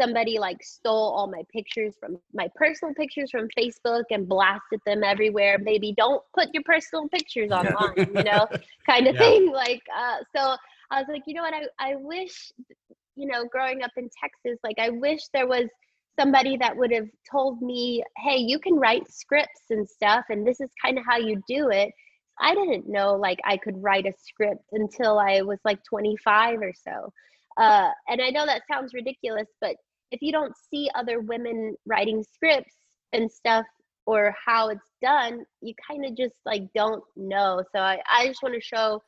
somebody 0.00 0.38
like 0.38 0.62
stole 0.62 1.12
all 1.12 1.26
my 1.26 1.42
pictures 1.52 1.94
from 1.98 2.18
my 2.32 2.48
personal 2.54 2.94
pictures 2.94 3.30
from 3.30 3.48
Facebook 3.58 4.04
and 4.10 4.28
blasted 4.28 4.80
them 4.86 5.02
everywhere. 5.02 5.58
Maybe 5.58 5.92
don't 5.92 6.22
put 6.34 6.48
your 6.52 6.62
personal 6.64 7.08
pictures 7.08 7.50
online, 7.50 7.94
you 7.96 8.22
know, 8.22 8.46
kind 8.86 9.06
of 9.06 9.14
yeah. 9.14 9.20
thing. 9.20 9.52
Like, 9.58 9.82
uh, 9.96 10.18
so 10.36 10.56
I 10.90 11.00
was 11.00 11.06
like, 11.08 11.22
you 11.26 11.34
know 11.34 11.42
what? 11.42 11.52
I, 11.52 11.62
I 11.80 11.96
wish 11.96 12.52
you 13.18 13.26
know, 13.26 13.44
growing 13.46 13.82
up 13.82 13.90
in 13.96 14.08
Texas, 14.22 14.58
like 14.62 14.78
I 14.78 14.90
wish 14.90 15.20
there 15.34 15.46
was 15.48 15.68
somebody 16.18 16.56
that 16.58 16.76
would 16.76 16.92
have 16.92 17.08
told 17.30 17.60
me, 17.62 18.02
hey, 18.18 18.36
you 18.38 18.58
can 18.58 18.74
write 18.74 19.10
scripts 19.10 19.64
and 19.70 19.88
stuff, 19.88 20.24
and 20.30 20.46
this 20.46 20.60
is 20.60 20.70
kind 20.84 20.98
of 20.98 21.04
how 21.06 21.16
you 21.18 21.42
do 21.48 21.70
it. 21.70 21.90
I 22.40 22.54
didn't 22.54 22.88
know 22.88 23.14
like 23.14 23.38
I 23.44 23.56
could 23.56 23.82
write 23.82 24.06
a 24.06 24.12
script 24.18 24.62
until 24.72 25.18
I 25.18 25.42
was 25.42 25.58
like 25.64 25.80
25 25.88 26.60
or 26.60 26.72
so. 26.72 27.12
Uh, 27.56 27.90
and 28.08 28.22
I 28.22 28.30
know 28.30 28.46
that 28.46 28.62
sounds 28.70 28.94
ridiculous, 28.94 29.48
but 29.60 29.74
if 30.12 30.22
you 30.22 30.30
don't 30.32 30.54
see 30.70 30.88
other 30.94 31.20
women 31.20 31.74
writing 31.86 32.24
scripts 32.34 32.76
and 33.12 33.30
stuff 33.30 33.66
or 34.06 34.34
how 34.46 34.68
it's 34.68 34.90
done, 35.02 35.44
you 35.60 35.74
kind 35.88 36.04
of 36.04 36.16
just 36.16 36.36
like 36.46 36.62
don't 36.74 37.02
know. 37.16 37.62
So 37.74 37.80
I, 37.80 37.98
I 38.10 38.28
just 38.28 38.42
want 38.42 38.54
to 38.54 38.60
show 38.60 39.02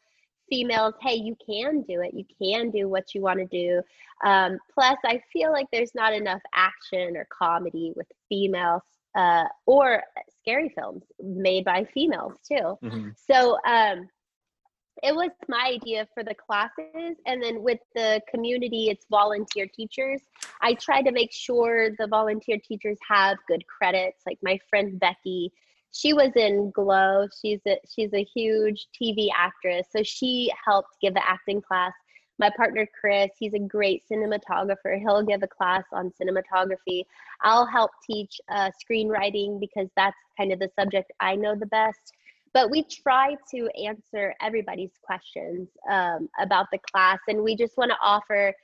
females 0.51 0.94
hey 1.01 1.14
you 1.14 1.36
can 1.44 1.82
do 1.82 2.02
it. 2.02 2.12
You 2.12 2.24
can 2.40 2.70
do 2.70 2.89
what 2.89 3.14
you 3.14 3.22
want 3.22 3.39
to 3.39 3.47
do. 3.47 3.81
Um, 4.24 4.59
plus 4.74 4.98
i 5.05 5.22
feel 5.32 5.51
like 5.51 5.66
there's 5.72 5.94
not 5.94 6.12
enough 6.12 6.43
action 6.55 7.16
or 7.16 7.27
comedy 7.31 7.93
with 7.97 8.06
females 8.28 8.82
uh, 9.16 9.44
or 9.66 10.02
scary 10.40 10.70
films 10.74 11.05
made 11.22 11.64
by 11.64 11.86
females 11.94 12.35
too. 12.47 12.78
Mm-hmm. 12.82 13.09
so 13.16 13.56
um, 13.66 14.09
it 15.02 15.14
was 15.14 15.31
my 15.48 15.72
idea 15.74 16.06
for 16.12 16.22
the 16.22 16.35
classes 16.35 17.16
and 17.27 17.43
then 17.43 17.62
with 17.62 17.78
the 17.94 18.20
community 18.28 18.89
it's 18.90 19.06
volunteer 19.10 19.66
teachers. 19.74 20.20
I 20.60 20.74
try 20.74 21.02
to 21.02 21.12
make 21.12 21.32
sure 21.32 21.90
the 21.98 22.06
volunteer 22.06 22.59
teachers 22.62 22.98
have 23.09 23.39
good 23.48 23.64
credits. 23.66 24.22
Like 24.27 24.39
my 24.43 24.59
friend 24.68 25.01
becky 25.01 25.52
she 25.93 26.12
was 26.12 26.31
in 26.37 26.71
Glow. 26.71 27.27
She's 27.41 27.61
a 27.67 27.79
she's 27.89 28.12
a 28.15 28.25
huge 28.35 28.89
TV 29.01 29.29
actress, 29.37 29.87
so 29.91 30.03
she 30.03 30.53
helped 30.65 31.01
give 31.01 31.15
the 31.15 31.29
acting 31.29 31.61
class. 31.61 31.93
My 32.39 32.51
partner 32.57 32.89
Chris, 32.99 33.31
he's 33.39 33.53
a 33.53 33.59
great 33.59 34.03
cinematographer. 34.11 34.99
He'll 34.99 35.23
give 35.23 35.43
a 35.43 35.49
class 35.49 35.85
on 35.93 36.11
cinematography. 36.11 37.05
I'll 37.43 37.67
help 37.67 37.91
teach 38.09 38.41
uh, 38.49 38.71
screenwriting 38.83 39.61
because 39.61 39.89
that's 39.95 40.17
kind 40.39 40.53
of 40.53 40.59
the 40.59 40.71
subject 40.79 41.12
I 41.21 41.35
know 41.35 41.55
the 41.55 41.67
best. 41.67 42.12
But 42.53 42.71
we 42.71 42.83
try 42.83 43.37
to 43.53 43.69
answer 43.81 44.35
everybody's 44.41 44.93
questions 45.03 45.69
um, 45.89 46.29
about 46.41 46.67
the 46.73 46.79
class, 46.79 47.19
and 47.29 47.43
we 47.43 47.55
just 47.55 47.77
want 47.77 47.91
to 47.91 47.97
offer 48.03 48.55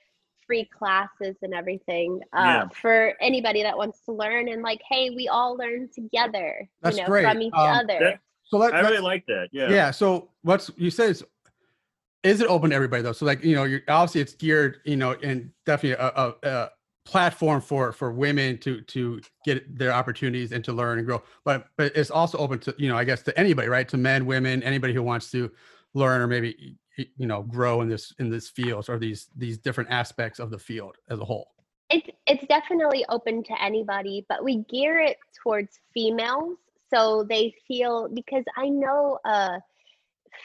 free 0.47 0.65
classes 0.77 1.37
and 1.43 1.53
everything 1.55 2.21
uh, 2.33 2.43
Yeah. 2.45 2.69
for 2.81 3.15
anybody 3.21 3.63
that 3.63 3.77
wants 3.77 4.01
to 4.07 4.13
learn 4.13 4.49
and 4.49 4.63
like 4.63 4.81
hey 4.89 5.11
we 5.11 5.29
all 5.29 5.57
learn 5.57 5.89
together 5.95 6.69
That's 6.83 6.97
you 6.97 7.03
know 7.03 7.09
great. 7.09 7.25
from 7.25 7.43
each 7.43 7.53
Um, 7.55 7.69
other 7.79 7.99
that- 8.01 8.21
So 8.45 8.59
let, 8.59 8.75
I 8.75 8.81
really 8.81 8.99
like 8.99 9.27
that. 9.27 9.49
Yeah. 9.53 9.69
yeah. 9.71 9.91
So 9.91 10.31
what's 10.43 10.71
you 10.77 10.91
said 10.91 11.11
is 11.11 11.25
is 12.23 12.41
it 12.41 12.47
open 12.49 12.71
to 12.71 12.77
everybody 12.77 13.03
though? 13.03 13.13
So 13.13 13.27
like 13.27 13.43
you 13.45 13.55
know, 13.57 13.65
you're 13.65 13.83
obviously 13.89 14.21
it's 14.21 14.35
geared, 14.35 14.79
you 14.85 14.97
know, 14.97 15.13
and 15.23 15.51
definitely 15.65 15.93
a, 16.05 16.13
a, 16.17 16.35
a 16.49 16.71
platform 17.05 17.61
for 17.61 17.93
for 17.93 18.13
women 18.13 18.59
to 18.59 18.81
to 18.83 19.21
get 19.45 19.77
their 19.79 19.93
opportunities 19.93 20.53
and 20.53 20.65
to 20.65 20.73
learn 20.73 20.99
and 20.99 21.07
grow. 21.07 21.23
But 21.45 21.67
but 21.77 21.91
it's 21.97 22.11
also 22.11 22.39
open 22.39 22.59
to 22.61 22.75
you 22.79 22.89
know, 22.89 22.97
I 22.97 23.05
guess 23.05 23.23
to 23.23 23.39
anybody, 23.39 23.69
right? 23.69 23.89
To 23.89 23.97
men, 23.97 24.27
women, 24.27 24.63
anybody 24.63 24.93
who 24.95 25.03
wants 25.03 25.31
to 25.33 25.51
learn 25.95 26.21
or 26.21 26.27
maybe 26.29 26.57
y- 26.61 26.75
you 26.97 27.27
know 27.27 27.43
grow 27.43 27.83
in 27.83 27.89
this 27.89 28.13
in 28.19 28.31
this 28.31 28.49
field 28.49 28.89
or 28.89 28.99
these 28.99 29.29
these 29.37 29.59
different 29.59 29.91
aspects 29.91 30.39
of 30.39 30.51
the 30.51 30.59
field 30.59 30.97
as 31.11 31.19
a 31.19 31.25
whole. 31.25 31.49
it's 31.91 32.09
it's 32.27 32.45
definitely 32.49 33.05
open 33.09 33.43
to 33.45 33.63
anybody 33.63 34.25
but 34.29 34.43
we 34.43 34.65
gear 34.65 34.99
it 34.99 35.17
towards 35.43 35.79
females 35.95 36.57
so 36.93 37.25
they 37.29 37.55
feel 37.67 38.09
because 38.15 38.45
i 38.57 38.69
know 38.69 39.19
uh 39.25 39.59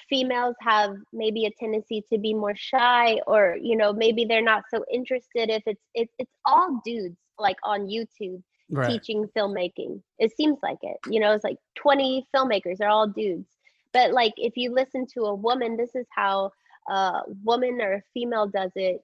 females 0.10 0.56
have 0.62 0.96
maybe 1.12 1.46
a 1.46 1.52
tendency 1.60 2.04
to 2.12 2.18
be 2.18 2.34
more 2.34 2.56
shy 2.56 3.18
or 3.28 3.58
you 3.62 3.76
know 3.76 3.92
maybe 3.94 4.26
they're 4.26 4.42
not 4.44 4.64
so 4.74 4.84
interested 4.92 5.50
if 5.50 5.64
it's 5.66 5.82
it's 5.94 6.14
it's 6.20 6.32
all 6.46 6.82
dudes 6.86 7.18
like 7.40 7.58
on 7.64 7.88
youtube 7.88 8.42
Right. 8.74 8.90
teaching 8.90 9.28
filmmaking 9.36 10.02
it 10.18 10.32
seems 10.38 10.58
like 10.64 10.78
it 10.82 10.96
you 11.10 11.20
know 11.20 11.34
it's 11.34 11.44
like 11.44 11.58
20 11.76 12.26
filmmakers 12.34 12.80
are 12.80 12.88
all 12.88 13.06
dudes 13.06 13.50
but 13.94 14.12
like 14.12 14.34
if 14.38 14.54
you 14.56 14.74
listen 14.74 15.06
to 15.14 15.22
a 15.22 15.36
woman 15.36 15.78
this 15.78 15.96
is 15.96 16.08
how 16.10 16.52
a 16.90 17.22
woman 17.44 17.80
or 17.82 17.94
a 17.94 18.04
female 18.14 18.48
does 18.48 18.72
it. 18.76 19.04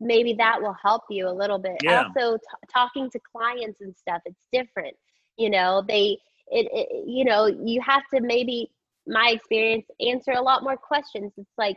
Maybe 0.00 0.32
that 0.34 0.62
will 0.62 0.76
help 0.80 1.02
you 1.10 1.28
a 1.28 1.32
little 1.32 1.58
bit. 1.58 1.76
Yeah. 1.82 2.04
also 2.04 2.36
t- 2.36 2.42
talking 2.72 3.10
to 3.10 3.18
clients 3.32 3.80
and 3.80 3.94
stuff 3.96 4.22
it's 4.24 4.40
different 4.52 4.96
you 5.38 5.48
know? 5.48 5.82
They 5.86 6.18
it, 6.50 6.66
it 6.72 7.04
you 7.06 7.24
know 7.24 7.46
you 7.46 7.80
have 7.80 8.02
to 8.12 8.20
maybe 8.20 8.70
my 9.06 9.30
experience 9.32 9.86
answer 10.06 10.32
a 10.32 10.42
lot 10.42 10.62
more 10.62 10.76
questions. 10.76 11.32
It's 11.38 11.48
like 11.56 11.76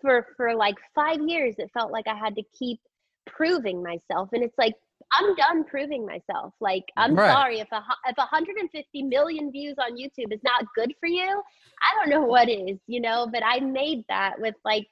for 0.00 0.26
for 0.36 0.54
like 0.54 0.76
five 0.94 1.20
years 1.26 1.54
it 1.58 1.70
felt 1.72 1.92
like 1.92 2.08
i 2.08 2.14
had 2.14 2.34
to 2.34 2.42
keep 2.58 2.80
proving 3.26 3.82
myself. 3.82 4.30
And 4.32 4.42
it's 4.42 4.56
like 4.58 4.74
i'm 5.12 5.34
done 5.36 5.64
proving 5.64 6.06
myself 6.06 6.52
like 6.60 6.84
i'm 6.96 7.16
Right. 7.16 7.30
sorry 7.30 7.60
if 7.60 7.68
a 7.72 7.82
if 8.08 8.16
150 8.16 9.02
million 9.02 9.50
views 9.50 9.76
on 9.78 9.96
youtube 9.96 10.32
is 10.32 10.40
not 10.44 10.64
good 10.74 10.92
for 11.00 11.08
you 11.08 11.42
i 11.82 11.94
don't 11.98 12.10
know 12.10 12.22
what 12.26 12.48
is 12.48 12.78
you 12.86 13.00
know 13.00 13.26
but 13.32 13.42
i 13.44 13.60
made 13.60 14.04
that 14.08 14.34
with 14.40 14.54
like 14.64 14.86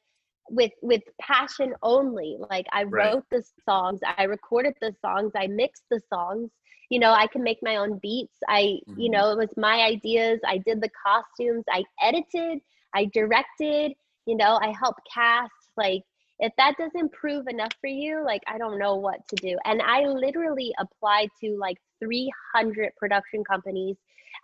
with 0.51 0.73
with 0.83 1.03
passion 1.21 1.75
only 1.83 2.37
like 2.51 2.67
i 2.73 2.85
Right. 2.91 3.05
wrote 3.05 3.25
the 3.31 3.43
songs 3.65 4.01
i 4.07 4.17
recorded 4.25 4.65
the 4.81 4.93
songs 5.01 5.23
i 5.27 5.47
mixed 5.47 5.85
the 5.91 6.01
songs 6.13 6.51
you 6.91 6.99
know 6.99 7.13
i 7.13 7.27
can 7.27 7.43
make 7.43 7.59
my 7.63 7.77
own 7.77 7.99
beats 8.03 8.39
i 8.49 8.79
you 8.97 9.11
Mhm. 9.11 9.11
know 9.11 9.31
it 9.31 9.39
was 9.39 9.53
my 9.57 9.81
ideas 9.83 10.41
i 10.47 10.59
did 10.59 10.81
the 10.81 10.91
costumes 11.07 11.65
i 11.71 11.83
edited 12.03 12.59
i 12.95 13.07
directed 13.13 13.93
you 14.27 14.37
know 14.37 14.59
i 14.63 14.73
helped 14.81 15.01
cast 15.13 15.53
like 15.77 16.03
if 16.41 16.53
that 16.59 16.75
doesn't 16.79 17.13
prove 17.13 17.47
enough 17.47 17.73
for 17.81 17.87
you 17.89 18.23
like 18.25 18.43
i 18.49 18.57
don't 18.59 18.79
know 18.79 18.97
what 18.97 19.21
to 19.29 19.37
do. 19.37 19.57
And 19.65 19.81
i 19.83 20.01
literally 20.07 20.73
applied 20.79 21.29
to 21.43 21.57
like 21.59 21.77
300 22.03 22.91
production 22.97 23.45
companies 23.45 23.97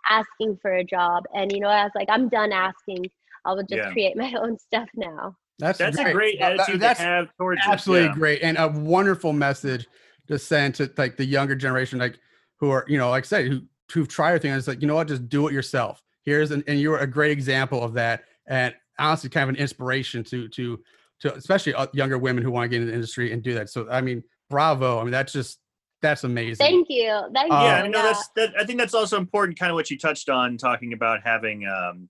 asking 0.09 0.57
for 0.61 0.73
a 0.75 0.83
job. 0.83 1.23
And 1.33 1.51
you 1.51 1.59
know 1.59 1.67
i 1.69 1.83
was 1.83 1.91
like 1.95 2.07
i'm 2.09 2.29
done 2.29 2.51
asking. 2.51 3.05
I 3.45 3.53
will 3.53 3.63
just 3.63 3.73
Yeah. 3.83 3.91
create 3.91 4.17
my 4.17 4.33
own 4.39 4.57
stuff 4.67 4.89
now. 4.95 5.35
That's 5.59 5.77
That's 5.79 5.95
great. 5.95 6.07
a 6.07 6.13
great. 6.13 6.37
Well, 6.39 6.49
that- 6.51 6.59
attitude 6.61 6.81
that's 6.81 6.99
to 6.99 7.05
have 7.05 7.27
towards 7.37 7.61
absolutely 7.65 8.07
yeah. 8.09 8.13
great 8.15 8.41
and 8.43 8.57
a 8.57 8.67
wonderful 8.67 9.33
message 9.33 9.87
to 10.27 10.37
send 10.37 10.75
to 10.75 10.91
like 10.97 11.15
the 11.17 11.25
younger 11.25 11.55
generation 11.55 11.97
like 11.99 12.19
who 12.59 12.69
are 12.71 12.83
you 12.87 12.97
know 12.97 13.09
like 13.09 13.23
I 13.23 13.27
said 13.27 13.45
who 13.47 13.61
who've 13.93 14.07
tried 14.07 14.29
everything. 14.29 14.51
And 14.51 14.59
it's 14.59 14.67
like 14.67 14.81
you 14.81 14.87
know 14.87 14.95
what? 14.95 15.07
Just 15.07 15.29
do 15.29 15.47
it 15.47 15.53
yourself. 15.53 16.03
Here's 16.23 16.51
an, 16.51 16.63
and 16.67 16.79
you're 16.79 16.97
a 16.99 17.07
great 17.07 17.31
example 17.31 17.81
of 17.83 17.93
that. 17.93 18.25
And 18.47 18.73
honestly 18.99 19.29
kind 19.29 19.43
of 19.43 19.49
an 19.55 19.61
inspiration 19.61 20.23
to 20.25 20.47
to 20.49 20.79
to 21.19 21.33
especially 21.35 21.73
uh, 21.73 21.87
younger 21.93 22.17
women 22.17 22.43
who 22.43 22.51
want 22.51 22.65
to 22.65 22.69
get 22.69 22.81
into 22.81 22.87
the 22.91 22.95
industry 22.95 23.31
and 23.31 23.43
do 23.43 23.53
that 23.53 23.69
so 23.69 23.87
i 23.89 24.01
mean 24.01 24.23
bravo 24.49 24.99
i 24.99 25.03
mean 25.03 25.11
that's 25.11 25.33
just 25.33 25.59
that's 26.01 26.23
amazing 26.23 26.63
thank 26.63 26.87
you 26.89 27.27
thank 27.33 27.51
Uh, 27.51 27.57
you 27.57 27.63
yeah, 27.65 27.81
I 27.83 27.87
know 27.87 28.03
that's 28.03 28.27
that. 28.35 28.53
I 28.59 28.65
think 28.65 28.77
that's 28.77 28.93
also 28.93 29.17
important. 29.17 29.57
Kind 29.57 29.71
of 29.71 29.75
what 29.75 29.89
you 29.89 29.97
touched 29.97 30.29
on, 30.29 30.55
talking 30.57 30.93
about 30.93 31.21
having, 31.23 31.65
um, 31.67 32.07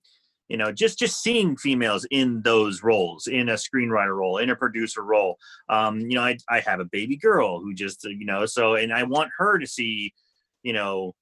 you 0.49 0.57
know, 0.57 0.73
just 0.73 0.99
just 0.99 1.21
seeing 1.21 1.55
females 1.55 2.05
in 2.11 2.41
those 2.41 2.83
roles, 2.83 3.27
in 3.27 3.47
a 3.47 3.53
screenwriter 3.53 4.15
role, 4.15 4.39
in 4.39 4.49
a 4.49 4.57
producer 4.57 5.03
role. 5.03 5.37
Um, 5.69 6.01
you 6.01 6.15
know, 6.15 6.21
I 6.21 6.37
I 6.49 6.59
have 6.59 6.81
a 6.81 6.85
baby 6.85 7.15
girl 7.15 7.61
who 7.61 7.73
just, 7.73 8.05
uh, 8.05 8.09
you 8.09 8.25
know, 8.25 8.45
so 8.45 8.75
and 8.75 8.91
I 8.91 9.03
want 9.03 9.29
her 9.37 9.57
to 9.57 9.65
see, 9.67 10.13
you 10.63 10.73
know, 10.73 11.15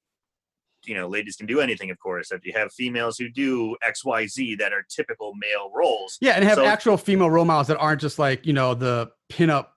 you 0.88 0.96
know, 0.96 1.08
ladies 1.08 1.36
can 1.36 1.46
do 1.46 1.60
anything. 1.60 1.90
Of 1.92 2.00
course, 2.00 2.32
if 2.32 2.46
you 2.46 2.54
have 2.54 2.72
females 2.74 3.18
who 3.18 3.30
do 3.30 3.76
X, 3.84 4.04
Y, 4.06 4.28
Z 4.28 4.56
that 4.56 4.74
are 4.74 4.84
typical 4.90 5.34
male 5.36 5.72
roles. 5.74 6.18
Yeah, 6.22 6.34
and 6.34 6.44
have 6.44 6.56
So- 6.56 6.66
actual 6.66 6.98
female 6.98 7.30
role 7.30 7.46
models 7.46 7.68
that 7.68 7.78
aren't 7.78 8.02
just 8.02 8.20
like 8.20 8.46
you 8.46 8.54
know 8.54 8.74
the 8.74 9.12
pinup, 9.30 9.68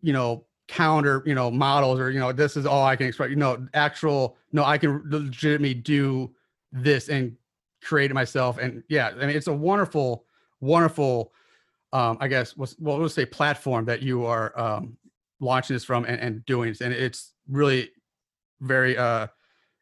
you 0.00 0.12
know, 0.12 0.46
counter, 0.68 1.22
you 1.26 1.34
know, 1.34 1.50
models 1.50 1.98
or 2.00 2.10
you 2.10 2.20
know 2.20 2.32
this 2.32 2.56
is 2.56 2.66
all 2.66 2.84
I 2.84 2.96
can 2.96 3.06
expect. 3.06 3.30
You 3.30 3.36
know, 3.36 3.66
actual 3.74 4.36
no, 4.52 4.64
I 4.64 4.78
can 4.78 5.02
legitimately 5.06 5.74
do 5.74 6.34
this 6.72 7.08
and 7.08 7.36
create 7.82 8.10
it 8.10 8.14
myself. 8.14 8.58
And 8.58 8.82
yeah, 8.88 9.08
I 9.20 9.26
mean 9.26 9.36
it's 9.36 9.48
a 9.48 9.52
wonderful, 9.52 10.24
wonderful, 10.60 11.32
um, 11.92 12.16
I 12.20 12.28
guess 12.28 12.56
what's 12.56 12.76
well 12.78 12.98
we'll 12.98 13.08
say 13.08 13.26
platform 13.26 13.84
that 13.86 14.02
you 14.02 14.24
are 14.24 14.58
um 14.58 14.96
launching 15.40 15.74
this 15.74 15.84
from 15.84 16.04
and, 16.04 16.20
and 16.20 16.44
doing 16.46 16.68
this, 16.70 16.80
and 16.80 16.94
it's 16.94 17.32
really 17.48 17.90
very 18.60 18.96
uh 18.96 19.26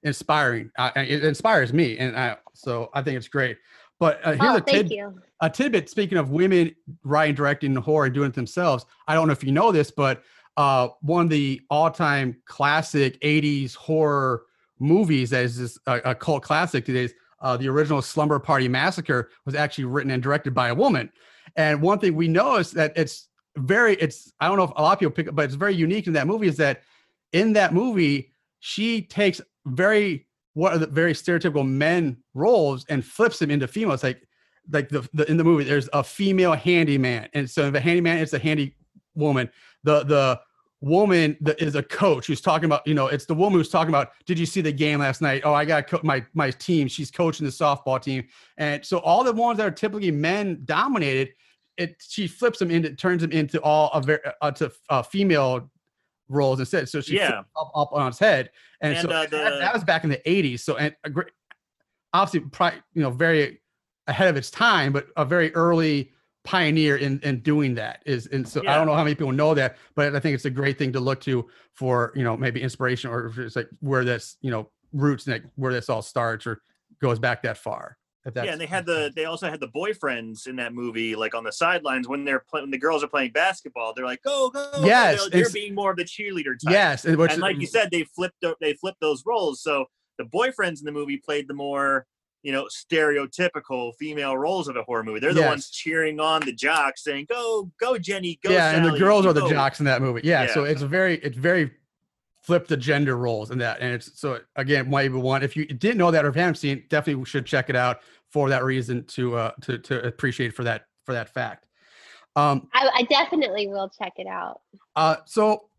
inspiring. 0.03 0.71
Uh, 0.79 0.91
it 0.97 1.25
inspires 1.25 1.73
me, 1.73 1.99
and 1.99 2.17
I 2.17 2.37
so 2.55 2.91
I 2.95 3.03
think 3.03 3.17
it's 3.17 3.29
great. 3.29 3.59
But 3.99 4.21
uh, 4.25 4.33
here's 4.33 4.55
oh 4.55 4.57
a 4.57 4.61
tid- 4.61 4.93
a 5.41 5.49
tidbit 5.49 5.89
speaking 5.89 6.19
of 6.19 6.31
women 6.31 6.75
writing 7.03 7.35
directing 7.35 7.75
horror 7.75 8.07
and 8.07 8.15
doing 8.15 8.29
it 8.29 8.35
themselves 8.35 8.85
i 9.09 9.15
don't 9.15 9.27
know 9.27 9.33
if 9.33 9.45
you 9.45 9.53
know 9.53 9.73
this 9.73 9.91
but 9.91 10.23
uh 10.57 10.89
one 11.01 11.25
of 11.25 11.31
the 11.31 11.61
all-time 11.71 12.37
classic 12.47 13.21
80s 13.21 13.75
horror 13.75 14.45
movies 14.79 15.31
that 15.31 15.45
is 15.45 15.59
this 15.59 15.79
a, 15.87 16.11
a 16.11 16.15
cult 16.15 16.43
classic 16.43 16.85
today 16.85 17.05
is 17.05 17.15
uh, 17.43 17.57
the 17.57 17.69
original 17.69 18.03
slumber 18.03 18.39
party 18.39 18.69
massacre 18.69 19.31
was 19.47 19.55
actually 19.55 19.85
written 19.85 20.11
and 20.11 20.23
directed 20.23 20.55
by 20.55 20.69
a 20.69 20.75
woman 20.75 21.11
and 21.57 21.81
one 21.81 21.99
thing 21.99 22.15
we 22.15 22.29
know 22.29 22.57
is 22.57 22.71
that 22.73 22.93
it's 22.97 23.29
very 23.57 23.95
it's 23.95 24.33
i 24.41 24.49
don't 24.49 24.57
know 24.57 24.65
if 24.65 24.73
a 24.77 24.83
lot 24.83 24.93
of 24.93 24.99
people 24.99 25.11
pick 25.11 25.29
up 25.29 25.35
but 25.35 25.47
it's 25.47 25.55
very 25.55 25.75
unique 25.75 26.07
in 26.07 26.13
that 26.13 26.27
movie 26.27 26.49
is 26.49 26.57
that 26.57 26.83
in 27.33 27.53
that 27.53 27.73
movie 27.73 28.33
she 28.61 29.01
takes 29.01 29.41
very 29.67 30.27
what 30.55 30.73
are 30.73 30.79
the 30.79 30.87
very 30.87 31.13
stereotypical 31.13 31.67
men 31.67 32.17
roles 32.35 32.85
and 32.89 33.05
flips 33.05 33.39
them 33.39 33.51
into 33.51 33.69
female 33.69 33.93
it's 33.93 34.03
like 34.03 34.27
like 34.73 34.89
the, 34.89 35.09
the 35.13 35.29
in 35.31 35.37
the 35.37 35.45
movie 35.45 35.65
there's 35.65 35.89
a 35.93 36.03
female 36.03 36.53
handyman. 36.53 37.29
And 37.35 37.49
so 37.49 37.71
the 37.71 37.81
handyman 37.81 38.19
is 38.19 38.33
a 38.35 38.39
handy 38.39 38.77
woman. 39.15 39.51
The 39.85 40.05
the 40.05 40.41
woman 40.83 41.37
that 41.43 41.61
is 41.61 41.75
a 41.75 41.83
coach 41.83 42.27
who's 42.27 42.41
talking 42.41 42.65
about 42.65 42.87
you 42.87 42.95
know 42.95 43.07
it's 43.07 43.27
the 43.27 43.35
woman 43.35 43.59
who's 43.59 43.69
talking 43.69 43.91
about 43.91 44.13
did 44.25 44.39
you 44.39 44.47
see 44.47 44.61
the 44.61 44.73
game 44.73 45.01
last 45.01 45.21
night? 45.21 45.43
Oh 45.45 45.53
i 45.53 45.65
got 45.65 45.89
co- 45.89 46.01
my 46.03 46.25
my 46.35 46.51
team. 46.51 46.89
She's 46.89 47.11
coaching 47.11 47.47
the 47.47 47.53
softball 47.53 48.01
team. 48.01 48.27
And 48.57 48.85
so 48.85 48.99
all 48.99 49.25
the 49.25 49.33
ones 49.33 49.59
that 49.59 49.67
are 49.67 49.71
typically 49.71 50.11
men 50.11 50.63
dominated 50.65 51.31
it 51.77 51.97
she 52.07 52.27
flips 52.27 52.59
them 52.59 52.71
into 52.71 52.95
turns 52.95 53.23
them 53.23 53.33
into 53.33 53.61
all 53.63 53.91
a 53.93 54.01
very 54.01 54.21
uh, 54.41 54.51
to 54.53 54.73
uh, 54.91 55.03
female 55.03 55.71
roles 56.31 56.59
instead. 56.61 56.89
So 56.89 57.01
she 57.03 57.17
Yeah. 57.17 57.43
up, 57.61 57.71
up 57.75 57.93
on 57.93 58.09
its 58.09 58.19
head. 58.19 58.51
And, 58.81 58.95
And, 58.95 59.03
so 59.03 59.15
uh, 59.15 59.21
that, 59.23 59.31
the- 59.31 59.59
that 59.61 59.75
was 59.75 59.85
back 59.85 60.05
in 60.05 60.11
the 60.11 60.21
80s 60.25 60.61
so 60.61 60.77
and 60.77 60.95
a 61.05 61.11
great 61.11 61.29
obviously 62.15 62.41
probably 62.49 62.81
you 62.95 63.03
know 63.03 63.11
very 63.11 63.61
ahead 64.07 64.29
of 64.29 64.37
its 64.37 64.51
time 64.51 64.93
but 64.93 65.07
a 65.17 65.25
very 65.25 65.55
early 65.55 66.11
pioneer 66.45 66.97
in 66.97 67.21
in 67.23 67.41
doing 67.41 67.75
that 67.75 68.03
is 68.07 68.27
and 68.29 68.49
so 68.49 68.61
i 68.67 68.75
don't 68.75 68.87
know 68.87 68.95
how 68.95 69.05
many 69.05 69.15
people 69.15 69.31
know 69.31 69.53
that 69.55 69.77
but 69.95 70.17
i 70.17 70.19
think 70.19 70.35
it's 70.35 70.47
a 70.47 70.51
great 70.51 70.79
thing 70.79 70.91
to 70.93 70.99
look 70.99 71.21
to 71.21 71.47
for 71.75 72.13
you 72.17 72.25
know 72.25 72.37
maybe 72.37 72.61
inspiration 72.63 73.11
or 73.11 73.27
if 73.27 73.39
it's 73.39 73.55
like 73.57 73.69
where 73.81 74.05
this 74.05 74.37
you 74.41 74.51
know 74.51 74.69
roots 74.93 75.27
like 75.29 75.45
where 75.57 75.73
this 75.73 75.89
all 75.91 76.01
starts 76.03 76.47
or 76.47 76.63
goes 77.01 77.19
back 77.19 77.43
that 77.43 77.59
far 77.59 77.97
yeah, 78.35 78.45
and 78.45 78.61
they 78.61 78.67
had 78.67 78.85
the 78.85 79.11
they 79.17 79.25
also 79.25 79.49
had 79.49 79.61
the 79.61 79.69
boyfriends 79.69 80.47
in 80.47 80.57
that 80.57 80.75
movie, 80.75 81.17
like 81.17 81.35
on 81.35 81.43
the 81.43 81.53
sidelines 81.53 82.07
when 82.07 82.25
they're 82.25 82.45
playing 82.49 82.65
when 82.65 82.71
the 82.71 82.79
girls 82.79 83.03
are 83.03 83.09
playing 83.09 83.33
basketball. 83.33 83.95
They're 83.95 84.05
like, 84.05 84.23
"Go, 84.23 84.51
go!" 84.51 84.71
go," 84.75 84.85
Yes, 84.85 85.21
they're, 85.21 85.43
they're 85.43 85.51
being 85.51 85.75
more 85.75 85.91
of 85.91 85.97
the 85.97 86.05
cheerleader 86.05 86.59
type. 86.63 86.73
yes 86.73 87.05
and, 87.05 87.17
which, 87.17 87.33
and 87.33 87.41
like 87.41 87.59
you 87.59 87.67
said, 87.67 87.91
they 87.91 88.05
flipped 88.05 88.45
they 88.61 88.75
flipped 88.75 89.01
those 89.01 89.25
roles. 89.25 89.63
So 89.63 89.87
the 90.19 90.25
boyfriends 90.25 90.81
in 90.81 90.85
the 90.85 90.93
movie 90.93 91.17
played 91.17 91.49
the 91.49 91.55
more 91.55 92.07
you 92.43 92.53
know 92.53 92.67
stereotypical 92.67 93.93
female 93.99 94.37
roles 94.37 94.69
of 94.69 94.77
a 94.77 94.83
horror 94.83 95.03
movie. 95.03 95.21
They're 95.21 95.35
the 95.35 95.43
ones 95.43 95.71
cheering 95.71 96.21
on 96.21 96.43
the 96.43 96.53
jocks, 96.53 97.05
saying, 97.05 97.27
"Go, 97.29 97.71
go, 97.81 97.97
Jenny, 97.97 98.39
go!" 98.43 98.51
yeah 98.51 98.73
and 98.73 98.85
the 98.85 98.99
girls 98.99 99.25
you 99.25 99.31
are 99.31 99.35
the 99.35 99.49
jocks 99.49 99.81
in 99.81 99.87
that 99.87 100.03
movie 100.03 100.21
yeah, 100.25 100.47
so 100.53 100.65
it's 100.65 100.83
a 100.83 100.89
very 100.89 101.17
it's 101.17 101.37
very 101.37 101.71
flip 102.51 102.67
the 102.67 102.77
gender 102.77 103.17
roles 103.17 103.53
in 103.53 103.59
that 103.59 103.81
and 103.81 103.95
it's 103.95 104.19
so 104.19 104.41
again 104.57 104.91
maybe 104.91 105.15
one 105.15 105.43
if 105.45 105.57
you 105.57 105.65
didn't 105.67 105.99
know 105.99 106.11
that 106.11 106.25
or 106.25 106.29
if 106.29 106.35
you 106.35 106.41
haven't 106.43 106.57
seen 106.57 106.79
it, 106.79 106.89
definitely 106.89 107.25
should 107.25 107.47
check 107.47 107.71
it 107.71 107.77
out 107.77 108.01
for 108.29 108.49
that 108.49 108.65
reason 108.65 109.05
to 109.05 109.37
uh 109.37 109.53
to 109.61 109.79
to 109.79 110.05
appreciate 110.05 110.53
for 110.53 110.65
that 110.65 110.87
for 111.05 111.13
that 111.13 111.29
fact 111.29 111.69
Um, 112.35 112.69
I, 112.73 112.91
I 112.95 113.03
definitely 113.05 113.69
will 113.69 113.89
check 113.89 114.15
it 114.17 114.27
out. 114.27 114.61
uh, 114.97 115.17
so 115.27 115.71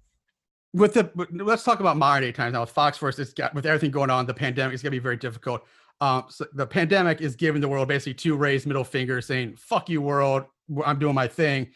with 0.73 0.93
the 0.93 1.11
let's 1.31 1.63
talk 1.63 1.81
about 1.81 1.97
modern 1.97 2.23
day 2.23 2.31
times 2.31 2.53
now 2.53 2.61
with 2.61 2.69
Fox 2.71 2.97
Force. 2.97 3.19
It's 3.19 3.33
got 3.33 3.53
with 3.53 3.65
everything 3.65 3.91
going 3.91 4.09
on, 4.09 4.25
the 4.25 4.33
pandemic 4.33 4.73
is 4.73 4.81
gonna 4.81 4.91
be 4.91 4.99
very 4.99 5.17
difficult. 5.17 5.65
Um, 5.99 6.25
so 6.29 6.45
the 6.53 6.65
pandemic 6.65 7.21
is 7.21 7.35
giving 7.35 7.61
the 7.61 7.67
world 7.67 7.87
basically 7.87 8.13
two 8.13 8.35
raised 8.37 8.65
middle 8.65 8.85
fingers, 8.85 9.25
saying 9.25 9.55
"fuck 9.57 9.89
you, 9.89 10.01
world, 10.01 10.45
I'm 10.85 10.99
doing 10.99 11.15
my 11.15 11.27
thing," 11.27 11.71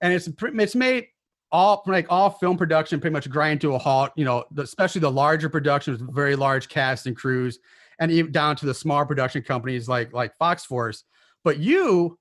and 0.00 0.12
it's 0.12 0.28
it's 0.40 0.74
made 0.74 1.08
all 1.50 1.82
like 1.86 2.06
all 2.10 2.30
film 2.30 2.56
production 2.56 3.00
pretty 3.00 3.12
much 3.12 3.28
grind 3.30 3.60
to 3.62 3.74
a 3.74 3.78
halt. 3.78 4.12
You 4.16 4.24
know, 4.24 4.44
the, 4.50 4.62
especially 4.62 5.00
the 5.00 5.10
larger 5.10 5.48
productions, 5.48 6.00
very 6.10 6.36
large 6.36 6.68
cast 6.68 7.06
and 7.06 7.16
crews, 7.16 7.58
and 7.98 8.10
even 8.10 8.32
down 8.32 8.56
to 8.56 8.66
the 8.66 8.74
small 8.74 9.04
production 9.06 9.42
companies 9.42 9.88
like 9.88 10.12
like 10.12 10.36
Fox 10.38 10.64
Force. 10.64 11.04
But 11.44 11.58
you, 11.58 12.18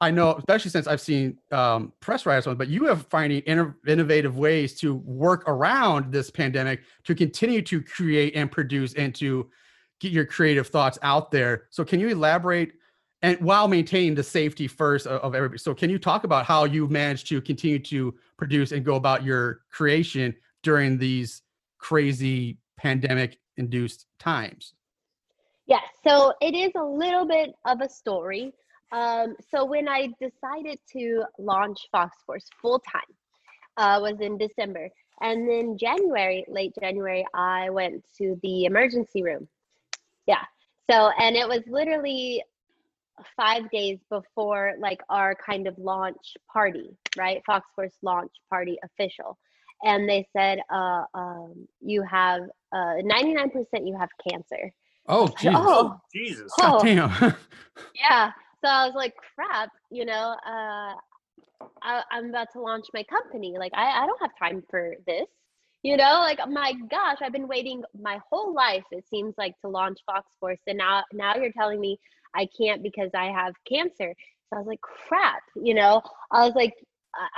I 0.00 0.10
know, 0.10 0.36
especially 0.36 0.70
since 0.70 0.86
I've 0.86 1.00
seen 1.00 1.38
um, 1.50 1.92
press 2.00 2.24
writers 2.24 2.46
on, 2.46 2.56
but 2.56 2.68
you 2.68 2.84
have 2.84 3.06
finding 3.08 3.42
inno- 3.42 3.74
innovative 3.86 4.38
ways 4.38 4.78
to 4.80 4.94
work 4.96 5.44
around 5.48 6.12
this 6.12 6.30
pandemic 6.30 6.82
to 7.04 7.14
continue 7.14 7.62
to 7.62 7.82
create 7.82 8.36
and 8.36 8.50
produce 8.50 8.94
and 8.94 9.14
to 9.16 9.50
get 10.00 10.12
your 10.12 10.24
creative 10.24 10.68
thoughts 10.68 10.98
out 11.02 11.30
there. 11.30 11.64
So, 11.70 11.84
can 11.84 11.98
you 11.98 12.08
elaborate? 12.08 12.72
And 13.22 13.38
while 13.40 13.66
maintaining 13.66 14.14
the 14.14 14.22
safety 14.22 14.68
first 14.68 15.06
of, 15.06 15.20
of 15.22 15.34
everybody, 15.34 15.58
so 15.58 15.74
can 15.74 15.90
you 15.90 15.98
talk 15.98 16.24
about 16.24 16.44
how 16.44 16.64
you've 16.64 16.90
managed 16.90 17.26
to 17.28 17.40
continue 17.40 17.80
to 17.80 18.14
produce 18.36 18.72
and 18.72 18.84
go 18.84 18.94
about 18.94 19.24
your 19.24 19.62
creation 19.70 20.34
during 20.62 20.98
these 20.98 21.42
crazy 21.78 22.58
pandemic-induced 22.76 24.06
times? 24.18 24.74
Yes, 25.66 25.82
so 26.06 26.32
it 26.40 26.54
is 26.54 26.72
a 26.76 26.84
little 26.84 27.26
bit 27.26 27.50
of 27.66 27.80
a 27.80 27.88
story. 27.88 28.52
Um, 28.92 29.36
so 29.50 29.64
when 29.64 29.88
I 29.88 30.08
decided 30.20 30.78
to 30.92 31.24
launch 31.38 31.88
Fox 31.92 32.16
Force 32.24 32.46
full 32.62 32.78
time, 32.78 33.02
uh, 33.76 34.00
was 34.00 34.20
in 34.20 34.38
December, 34.38 34.88
and 35.20 35.48
then 35.48 35.76
January, 35.76 36.44
late 36.48 36.72
January, 36.80 37.26
I 37.34 37.70
went 37.70 38.04
to 38.16 38.38
the 38.42 38.64
emergency 38.64 39.22
room. 39.22 39.46
Yeah, 40.26 40.44
so 40.90 41.10
and 41.20 41.36
it 41.36 41.46
was 41.46 41.60
literally 41.68 42.42
five 43.36 43.70
days 43.70 43.98
before 44.10 44.74
like 44.80 45.00
our 45.08 45.34
kind 45.34 45.66
of 45.66 45.76
launch 45.78 46.36
party, 46.52 46.96
right? 47.16 47.42
Fox 47.46 47.66
Force 47.74 47.92
launch 48.02 48.32
party 48.50 48.78
official, 48.84 49.38
and 49.82 50.08
they 50.08 50.26
said, 50.36 50.60
uh, 50.72 51.04
um, 51.14 51.68
you 51.80 52.02
have 52.02 52.42
uh, 52.72 52.96
99% 53.02 53.64
you 53.84 53.96
have 53.98 54.10
cancer. 54.28 54.72
Oh, 55.08 55.28
Jesus. 55.28 55.54
Oh, 55.56 56.00
Jesus. 56.14 56.52
oh. 56.58 56.78
God 56.78 56.84
damn. 56.84 57.34
yeah 57.94 58.30
so 58.62 58.70
i 58.70 58.86
was 58.86 58.94
like 58.94 59.14
crap 59.34 59.70
you 59.90 60.04
know 60.04 60.34
uh 60.46 60.94
I, 61.82 62.02
i'm 62.10 62.30
about 62.30 62.48
to 62.52 62.60
launch 62.60 62.86
my 62.94 63.02
company 63.04 63.56
like 63.58 63.72
I, 63.74 64.02
I 64.02 64.06
don't 64.06 64.20
have 64.20 64.30
time 64.38 64.62
for 64.70 64.94
this 65.06 65.26
you 65.82 65.96
know 65.96 66.20
like 66.20 66.38
my 66.48 66.72
gosh 66.90 67.18
i've 67.22 67.32
been 67.32 67.48
waiting 67.48 67.82
my 68.00 68.18
whole 68.30 68.52
life 68.54 68.84
it 68.90 69.04
seems 69.08 69.34
like 69.38 69.54
to 69.60 69.68
launch 69.68 69.98
fox 70.06 70.26
force 70.40 70.60
and 70.66 70.78
now 70.78 71.02
now 71.12 71.36
you're 71.36 71.52
telling 71.52 71.80
me 71.80 71.98
i 72.34 72.46
can't 72.58 72.82
because 72.82 73.10
i 73.14 73.26
have 73.26 73.54
cancer. 73.68 74.14
So 74.50 74.56
i 74.56 74.58
was 74.58 74.66
like 74.66 74.80
crap 74.80 75.42
you 75.56 75.74
know? 75.74 76.02
I 76.32 76.44
was 76.46 76.54
like 76.54 76.74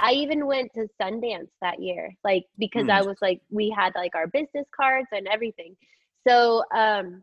I- 0.01 0.13
even 0.13 0.47
went 0.47 0.73
to 0.75 0.89
sundance 1.01 1.49
that 1.61 1.81
year 1.83 2.13
like 2.25 2.45
because 2.59 2.89
i 2.89 3.03
was 3.03 3.17
like 3.23 3.41
we 3.51 3.71
had 3.71 3.93
like 3.95 4.15
our 4.15 4.27
business 4.27 4.67
cards 4.75 5.09
and 5.13 5.27
everything. 5.29 5.77
So 6.27 6.65
um 6.75 7.23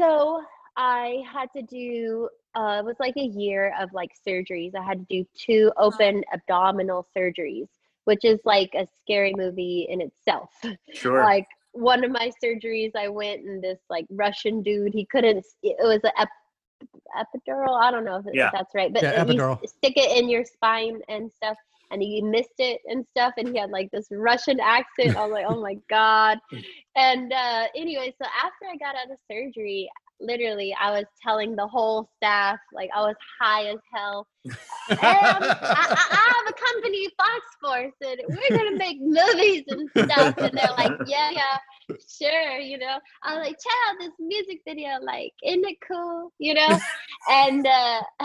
so 0.00 0.42
I 0.76 1.22
had 1.32 1.48
to 1.56 1.62
do 1.62 2.28
uh, 2.54 2.78
it 2.80 2.84
was 2.84 2.96
like 2.98 3.16
a 3.16 3.22
year 3.24 3.74
of 3.80 3.92
like 3.92 4.10
surgeries. 4.26 4.74
I 4.74 4.82
had 4.82 4.98
to 4.98 5.06
do 5.08 5.24
two 5.36 5.72
open 5.76 6.24
abdominal 6.32 7.06
surgeries, 7.16 7.68
which 8.08 8.24
is 8.24 8.40
like 8.46 8.70
a 8.74 8.86
scary 9.02 9.34
movie 9.36 9.86
in 9.90 10.00
itself. 10.00 10.50
Sure. 10.94 11.22
Like 11.22 11.46
one 11.72 12.02
of 12.02 12.10
my 12.10 12.30
surgeries, 12.42 12.92
I 12.96 13.08
went 13.08 13.42
and 13.44 13.62
this 13.62 13.80
like 13.90 14.06
Russian 14.10 14.62
dude, 14.62 14.94
he 14.94 15.04
couldn't. 15.12 15.44
It 15.62 15.76
was 15.92 16.00
an 16.04 16.12
ep- 16.16 16.28
epidural. 17.22 17.78
I 17.78 17.90
don't 17.90 18.06
know 18.06 18.16
if, 18.16 18.26
if 18.26 18.34
Yeah. 18.34 18.50
that's 18.50 18.74
right, 18.74 18.90
but 18.92 19.02
Yeah, 19.02 19.22
epidural. 19.24 19.62
s- 19.62 19.74
stick 19.76 19.92
it 19.96 20.10
in 20.18 20.30
your 20.30 20.44
spine 20.46 21.00
and 21.10 21.30
stuff. 21.30 21.58
And 21.90 22.00
he 22.02 22.22
missed 22.22 22.58
it 22.58 22.80
and 22.86 23.04
stuff, 23.10 23.34
and 23.36 23.48
he 23.48 23.58
had 23.58 23.70
like 23.70 23.90
this 23.90 24.08
Russian 24.10 24.58
accent. 24.60 25.14
I 25.16 25.20
was 25.26 25.32
like, 25.32 25.46
"Oh 25.46 25.60
my 25.60 25.74
god!" 25.90 26.38
And 26.96 27.30
uh, 27.32 27.64
anyway, 27.76 28.14
so 28.20 28.26
after 28.44 28.64
I 28.72 28.76
got 28.76 28.94
out 28.96 29.10
of 29.10 29.18
surgery, 29.30 29.88
literally 30.20 30.74
i 30.80 30.90
was 30.90 31.04
telling 31.22 31.54
the 31.54 31.66
whole 31.66 32.08
staff 32.16 32.58
like 32.72 32.90
i 32.94 33.00
was 33.00 33.14
high 33.40 33.66
as 33.66 33.78
hell. 33.94 34.26
I, 34.90 34.96
I, 35.02 36.08
I 36.10 36.32
have 36.36 36.48
a 36.48 36.72
company 36.72 37.08
fox 37.16 37.40
force 37.60 37.92
and 38.00 38.20
we're 38.28 38.56
gonna 38.56 38.76
make 38.76 38.98
movies 39.00 39.64
and 39.68 39.88
stuff. 39.90 40.34
And 40.38 40.56
they're 40.56 40.70
like 40.76 40.92
yeah 41.06 41.30
yeah 41.30 41.96
sure 42.20 42.58
you 42.58 42.78
know. 42.78 42.98
I 43.22 43.36
was 43.36 43.46
like 43.46 43.56
check 43.58 43.72
out 43.88 43.96
this 44.00 44.12
music 44.18 44.60
video 44.66 44.90
like 45.02 45.32
isn't 45.44 45.64
it 45.64 45.76
cool? 45.86 46.32
You 46.38 46.54
know? 46.54 46.78
And 47.30 47.66
uh 47.66 48.02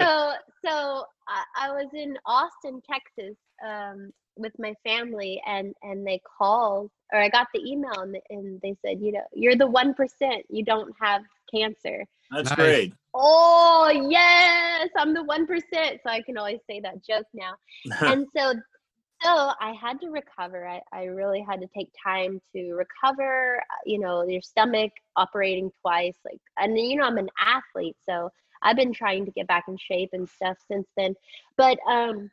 so 0.00 0.32
so 0.64 1.04
I, 1.28 1.44
I 1.58 1.70
was 1.70 1.88
in 1.94 2.16
austin 2.26 2.80
texas 2.88 3.36
um 3.66 4.12
with 4.36 4.52
my 4.58 4.74
family 4.84 5.40
and 5.46 5.74
and 5.82 6.06
they 6.06 6.20
called 6.38 6.90
or 7.12 7.20
I 7.20 7.28
got 7.28 7.48
the 7.54 7.60
email 7.60 8.00
and, 8.00 8.16
and 8.30 8.60
they 8.62 8.74
said, 8.84 9.00
you 9.00 9.12
know, 9.12 9.24
you're 9.34 9.56
the 9.56 9.68
1%, 9.68 10.42
you 10.48 10.64
don't 10.64 10.94
have 10.98 11.22
cancer. 11.54 12.06
That's 12.30 12.48
Nice. 12.50 12.56
great. 12.56 12.94
Oh, 13.14 13.90
yes, 14.08 14.88
I'm 14.96 15.12
the 15.12 15.20
1%. 15.20 16.00
So 16.02 16.10
I 16.10 16.22
can 16.22 16.38
always 16.38 16.60
say 16.68 16.80
that 16.80 17.04
joke 17.04 17.26
now. 17.34 17.52
and 18.00 18.26
so 18.34 18.54
so 19.22 19.52
I 19.60 19.72
had 19.80 20.00
to 20.00 20.08
recover. 20.08 20.66
I, 20.66 20.80
I 20.92 21.04
really 21.04 21.44
had 21.48 21.60
to 21.60 21.68
take 21.76 21.90
time 22.02 22.40
to 22.56 22.72
recover, 22.72 23.58
uh, 23.58 23.82
you 23.86 24.00
know, 24.00 24.24
your 24.24 24.42
stomach 24.42 24.90
operating 25.16 25.70
twice 25.80 26.16
like 26.24 26.40
and 26.58 26.76
you 26.76 26.96
know 26.96 27.04
I'm 27.04 27.18
an 27.18 27.28
athlete, 27.38 27.96
so 28.04 28.30
I've 28.62 28.76
been 28.76 28.92
trying 28.92 29.24
to 29.26 29.30
get 29.30 29.46
back 29.46 29.64
in 29.68 29.76
shape 29.76 30.10
and 30.12 30.28
stuff 30.28 30.56
since 30.66 30.88
then. 30.96 31.14
But 31.56 31.78
um 31.88 32.30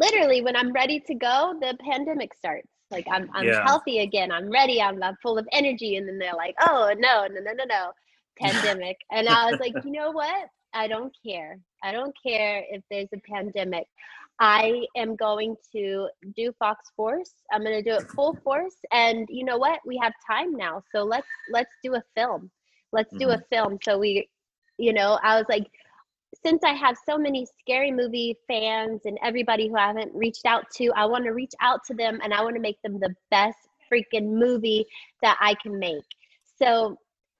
literally 0.00 0.42
when 0.42 0.56
I'm 0.56 0.72
ready 0.72 0.98
to 1.00 1.14
go, 1.14 1.54
the 1.60 1.76
pandemic 1.80 2.34
starts. 2.34 2.68
Like 2.90 3.06
I'm 3.10 3.30
I'm 3.34 3.46
Yeah. 3.46 3.62
healthy 3.64 4.00
again. 4.00 4.32
I'm 4.32 4.50
ready. 4.50 4.82
I'm, 4.82 5.00
I'm 5.02 5.16
full 5.22 5.38
of 5.38 5.46
energy. 5.52 5.96
And 5.96 6.08
then 6.08 6.18
they're 6.18 6.34
like, 6.34 6.56
oh 6.66 6.92
no, 6.98 7.26
no, 7.28 7.40
no, 7.40 7.52
no, 7.52 7.64
no. 7.64 7.92
Pandemic. 8.40 8.96
and 9.12 9.28
I 9.28 9.50
was 9.50 9.60
like, 9.60 9.74
you 9.84 9.92
know 9.92 10.10
what? 10.12 10.48
I 10.72 10.88
don't 10.88 11.14
care. 11.24 11.58
I 11.82 11.92
don't 11.92 12.14
care 12.26 12.64
if 12.70 12.82
there's 12.90 13.08
a 13.12 13.20
pandemic. 13.30 13.86
I 14.40 14.86
am 14.96 15.14
going 15.16 15.56
to 15.72 16.08
do 16.34 16.50
Fox 16.58 16.90
Force. 16.96 17.34
I'm 17.52 17.62
going 17.62 17.82
to 17.82 17.90
do 17.90 17.96
it 17.96 18.10
full 18.12 18.34
force. 18.42 18.76
And 18.90 19.26
you 19.28 19.44
know 19.44 19.58
what? 19.58 19.80
We 19.84 19.98
have 20.02 20.14
time 20.26 20.56
now. 20.56 20.82
So 20.90 21.04
let's 21.04 21.26
let's 21.52 21.74
do 21.84 21.94
a 21.96 22.02
film. 22.16 22.50
Let's 22.92 23.12
do 23.18 23.28
a 23.28 23.34
mm-hmm. 23.34 23.54
film. 23.54 23.78
So 23.82 23.98
we, 23.98 24.28
you 24.78 24.94
know, 24.94 25.18
I 25.22 25.36
was 25.36 25.46
like, 25.50 25.66
since 26.44 26.62
I 26.64 26.72
have 26.72 26.96
so 27.06 27.18
many 27.18 27.46
scary 27.58 27.90
movie 27.90 28.36
fans 28.46 29.02
and 29.04 29.18
everybody 29.22 29.68
who 29.68 29.76
I 29.76 29.88
haven't 29.88 30.14
reached 30.14 30.46
out 30.46 30.64
to, 30.76 30.90
I 30.96 31.06
want 31.06 31.24
to 31.24 31.30
reach 31.30 31.52
out 31.60 31.80
to 31.86 31.94
them 31.94 32.20
and 32.22 32.32
I 32.32 32.42
want 32.42 32.54
to 32.54 32.60
make 32.60 32.80
them 32.82 32.98
the 32.98 33.14
best 33.30 33.58
freaking 33.92 34.38
movie 34.38 34.86
that 35.22 35.36
I 35.40 35.54
can 35.54 35.78
make. 35.78 36.04
So 36.60 36.96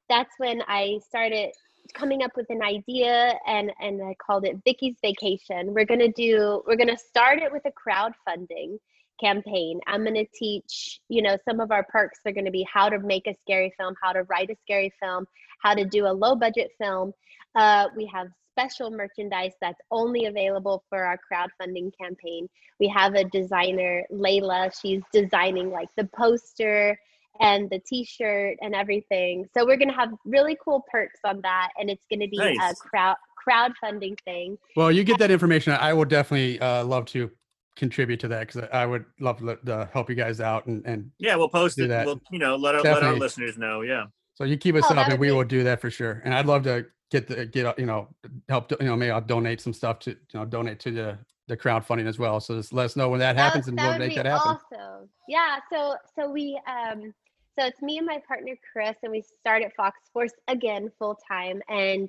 that's 0.08 0.34
when 0.38 0.62
I 0.66 0.98
started 1.06 1.50
coming 1.94 2.22
up 2.22 2.32
with 2.36 2.46
an 2.50 2.62
idea 2.62 3.34
and 3.46 3.72
and 3.80 4.02
I 4.02 4.14
called 4.24 4.44
it 4.44 4.56
Vicky's 4.64 4.96
Vacation. 5.02 5.72
We're 5.72 5.86
going 5.86 6.00
to 6.00 6.12
do 6.12 6.62
we're 6.66 6.76
going 6.76 6.88
to 6.88 6.98
start 6.98 7.40
it 7.40 7.52
with 7.52 7.62
a 7.64 7.72
crowdfunding 7.72 8.78
campaign. 9.20 9.80
I'm 9.86 10.02
going 10.02 10.14
to 10.14 10.26
teach, 10.34 11.00
you 11.08 11.22
know, 11.22 11.36
some 11.48 11.60
of 11.60 11.70
our 11.70 11.84
perks 11.88 12.20
are 12.26 12.32
going 12.32 12.46
to 12.46 12.50
be 12.50 12.66
how 12.72 12.88
to 12.88 12.98
make 12.98 13.26
a 13.26 13.34
scary 13.42 13.72
film, 13.78 13.94
how 14.02 14.12
to 14.12 14.22
write 14.24 14.50
a 14.50 14.56
scary 14.62 14.92
film, 15.00 15.26
how 15.62 15.74
to 15.74 15.84
do 15.84 16.06
a 16.06 16.12
low 16.12 16.34
budget 16.34 16.70
film. 16.78 17.12
Uh, 17.54 17.88
we 17.96 18.10
have 18.12 18.28
special 18.60 18.90
merchandise 18.90 19.52
that's 19.60 19.80
only 19.90 20.26
available 20.26 20.84
for 20.88 21.04
our 21.04 21.18
crowdfunding 21.32 21.90
campaign. 22.00 22.48
We 22.78 22.88
have 22.88 23.14
a 23.14 23.24
designer, 23.24 24.04
Layla. 24.12 24.72
She's 24.80 25.02
designing 25.12 25.70
like 25.70 25.88
the 25.96 26.04
poster 26.16 26.98
and 27.40 27.70
the 27.70 27.78
t-shirt 27.78 28.58
and 28.60 28.74
everything. 28.74 29.48
So 29.56 29.64
we're 29.64 29.76
gonna 29.78 29.94
have 29.94 30.10
really 30.24 30.58
cool 30.62 30.84
perks 30.90 31.20
on 31.24 31.40
that, 31.42 31.68
and 31.78 31.88
it's 31.88 32.04
gonna 32.10 32.28
be 32.28 32.36
Nice. 32.36 32.58
a 32.72 32.74
crowd 32.74 33.16
crowdfunding 33.48 34.18
thing. 34.26 34.58
Well, 34.76 34.92
you 34.92 35.02
get 35.04 35.18
that 35.18 35.30
information. 35.30 35.72
I 35.72 35.94
would 35.94 36.08
definitely 36.10 36.60
uh, 36.60 36.84
love 36.84 37.06
to 37.06 37.30
contribute 37.76 38.20
to 38.20 38.28
that 38.28 38.46
because 38.46 38.68
I 38.72 38.84
would 38.84 39.06
love 39.20 39.38
to, 39.38 39.56
to 39.64 39.88
help 39.94 40.10
you 40.10 40.16
guys 40.16 40.40
out 40.40 40.66
and 40.66 40.84
and 40.84 41.10
Yeah, 41.18 41.36
we'll 41.36 41.48
post 41.48 41.78
it. 41.78 41.88
that. 41.88 42.04
We'll, 42.04 42.20
you 42.30 42.38
know, 42.38 42.56
let 42.56 42.74
our, 42.74 42.82
let 42.82 43.02
our 43.02 43.14
listeners 43.16 43.56
know. 43.56 43.80
Yeah. 43.80 44.04
so 44.34 44.44
you 44.44 44.58
keep 44.58 44.74
us 44.74 44.84
Oh, 44.90 44.94
up 44.94 45.08
and 45.08 45.18
we 45.18 45.28
be- 45.28 45.32
will 45.32 45.44
do 45.44 45.64
that 45.64 45.80
for 45.80 45.90
sure. 45.90 46.20
And 46.24 46.34
I'd 46.34 46.44
love 46.46 46.64
to 46.64 46.84
get 47.10 47.26
the 47.26 47.46
get 47.46 47.78
you 47.78 47.86
know 47.86 48.08
help 48.48 48.70
you 48.72 48.86
know 48.86 48.96
maybe 48.96 49.10
I'll 49.10 49.20
donate 49.20 49.60
some 49.60 49.72
stuff 49.72 49.98
to 50.00 50.10
you 50.10 50.16
know 50.34 50.44
donate 50.44 50.80
to 50.80 50.90
the 50.90 51.18
the 51.48 51.56
crowdfunding 51.56 52.06
as 52.06 52.18
well. 52.18 52.40
So 52.40 52.56
just 52.56 52.72
let 52.72 52.84
us 52.84 52.96
know 52.96 53.08
when 53.08 53.18
that 53.20 53.36
happens 53.36 53.66
and 53.66 53.78
we'll 53.78 53.98
make 53.98 54.14
that 54.14 54.26
happen. 54.26 54.58
Awesome. 54.72 55.08
Yeah. 55.28 55.58
So 55.70 55.96
so 56.14 56.30
we 56.30 56.60
um 56.66 57.12
so 57.58 57.66
it's 57.66 57.82
me 57.82 57.98
and 57.98 58.06
my 58.06 58.22
partner 58.26 58.54
Chris, 58.72 58.96
and 59.02 59.10
we 59.12 59.22
started 59.40 59.72
Fox 59.76 59.98
Force 60.12 60.32
again 60.48 60.90
full 60.98 61.18
time. 61.28 61.60
And 61.68 62.08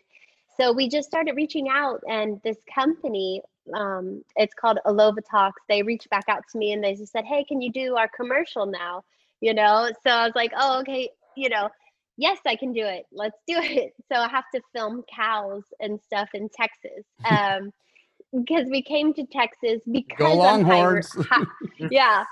so 0.58 0.72
we 0.72 0.88
just 0.88 1.08
started 1.08 1.36
reaching 1.36 1.68
out, 1.70 2.02
and 2.08 2.40
this 2.44 2.58
company, 2.74 3.42
um, 3.74 4.24
it's 4.36 4.54
called 4.54 4.78
Alova 4.86 5.20
Talks. 5.30 5.62
They 5.68 5.82
reached 5.82 6.10
back 6.10 6.26
out 6.28 6.44
to 6.52 6.58
me 6.58 6.74
and 6.74 6.84
they 6.84 6.94
just 6.94 7.12
said, 7.12 7.26
"Hey, 7.26 7.44
can 7.44 7.62
you 7.62 7.72
do 7.72 7.96
our 7.96 8.10
commercial 8.16 8.66
now?" 8.66 9.04
You 9.40 9.54
know, 9.56 9.90
so 10.04 10.12
I 10.12 10.26
was 10.26 10.36
like, 10.36 10.52
"Oh, 10.56 10.80
okay." 10.82 11.10
You 11.36 11.50
know, 11.50 11.70
yes, 12.22 12.38
I 12.46 12.56
can 12.56 12.72
do 12.72 12.86
it. 12.86 13.06
Let's 13.12 13.38
do 13.48 13.56
it. 13.58 13.94
So 14.14 14.20
I 14.20 14.30
have 14.30 14.46
to 14.54 14.62
film 14.76 15.04
cows 15.14 15.64
and 15.80 16.00
stuff 16.06 16.30
in 16.34 16.50
Texas. 16.50 17.06
Um, 17.26 17.72
because 18.46 18.68
we 18.70 18.82
came 18.82 19.14
to 19.16 19.26
Texas 19.32 19.82
because 19.92 20.18
Go 20.18 20.34
I'm 20.42 20.64
high, 20.64 20.86
Longhorns. 20.86 21.18
yeah, 21.92 22.24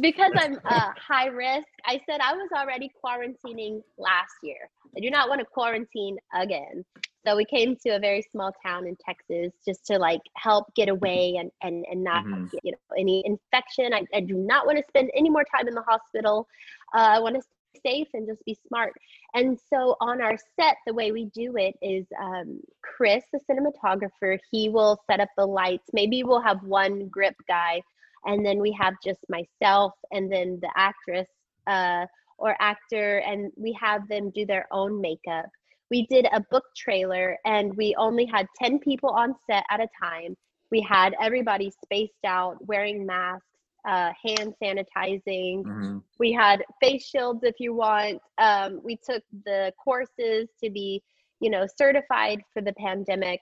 because 0.00 0.32
I'm 0.36 0.58
uh, 0.66 0.90
high 1.08 1.26
risk. 1.26 1.66
I 1.84 2.00
said 2.08 2.20
I 2.20 2.34
was 2.34 2.48
already 2.56 2.90
quarantining 3.04 3.82
last 3.98 4.34
year. 4.42 4.70
I 4.96 5.00
do 5.00 5.10
not 5.10 5.28
want 5.28 5.40
to 5.40 5.46
quarantine 5.46 6.16
again. 6.34 6.84
So 7.26 7.36
we 7.36 7.44
came 7.44 7.76
to 7.84 7.90
a 7.90 7.98
very 7.98 8.22
small 8.30 8.52
town 8.64 8.86
in 8.86 8.96
Texas 9.04 9.52
just 9.66 9.84
to 9.86 9.98
like 9.98 10.20
help 10.36 10.66
get 10.76 10.88
away 10.88 11.36
and 11.38 11.50
and 11.62 11.84
and 11.90 12.04
not 12.04 12.22
Mhm. 12.24 12.50
get 12.52 12.64
you 12.64 12.72
know 12.72 12.96
any 12.98 13.22
infection. 13.26 13.92
I, 13.92 14.04
I 14.14 14.20
do 14.20 14.34
not 14.34 14.66
want 14.66 14.78
to 14.78 14.84
spend 14.88 15.10
any 15.16 15.30
more 15.30 15.44
time 15.54 15.68
in 15.68 15.74
the 15.74 15.82
hospital. 15.82 16.46
Uh, 16.94 17.16
I 17.16 17.18
want 17.18 17.34
to 17.34 17.42
safe 17.84 18.08
and 18.14 18.26
just 18.26 18.44
be 18.44 18.56
smart. 18.66 18.92
And 19.34 19.58
so 19.70 19.96
on 20.00 20.20
our 20.20 20.36
set, 20.58 20.76
the 20.86 20.94
way 20.94 21.12
we 21.12 21.26
do 21.26 21.56
it 21.56 21.74
is 21.82 22.06
um, 22.20 22.60
Chris, 22.82 23.24
the 23.32 23.40
cinematographer, 23.50 24.38
he 24.50 24.68
will 24.68 24.98
set 25.10 25.20
up 25.20 25.28
the 25.36 25.46
lights. 25.46 25.88
Maybe 25.92 26.22
we'll 26.22 26.40
have 26.40 26.62
one 26.62 27.08
grip 27.08 27.36
guy, 27.48 27.80
and 28.24 28.44
then 28.44 28.58
we 28.58 28.72
have 28.72 28.94
just 29.04 29.20
myself 29.28 29.92
and 30.12 30.30
then 30.32 30.58
the 30.60 30.70
actress 30.76 31.28
uh, 31.66 32.06
or 32.38 32.56
actor, 32.60 33.18
and 33.18 33.52
we 33.56 33.72
have 33.80 34.08
them 34.08 34.30
do 34.30 34.46
their 34.46 34.66
own 34.72 35.00
makeup. 35.00 35.46
We 35.90 36.06
did 36.06 36.26
a 36.32 36.44
book 36.50 36.64
trailer, 36.76 37.36
and 37.44 37.76
we 37.76 37.94
only 37.96 38.26
had 38.26 38.46
10 38.62 38.78
people 38.80 39.10
on 39.10 39.34
set 39.50 39.64
at 39.70 39.80
a 39.80 39.88
time. 40.02 40.36
We 40.70 40.80
had 40.82 41.14
everybody 41.20 41.72
spaced 41.84 42.24
out, 42.26 42.56
wearing 42.66 43.06
masks, 43.06 43.47
uh, 43.84 44.12
hand 44.24 44.54
sanitizing, 44.62 45.64
Mhm. 45.64 46.02
we 46.18 46.32
had 46.32 46.64
face 46.80 47.06
shields 47.06 47.42
if 47.42 47.54
you 47.58 47.74
want 47.74 48.20
um, 48.38 48.80
we 48.82 48.96
took 48.96 49.22
the 49.44 49.72
courses 49.82 50.48
to 50.62 50.70
be 50.70 51.02
you 51.40 51.50
know 51.50 51.66
certified 51.76 52.42
for 52.52 52.60
the 52.60 52.72
pandemic 52.74 53.40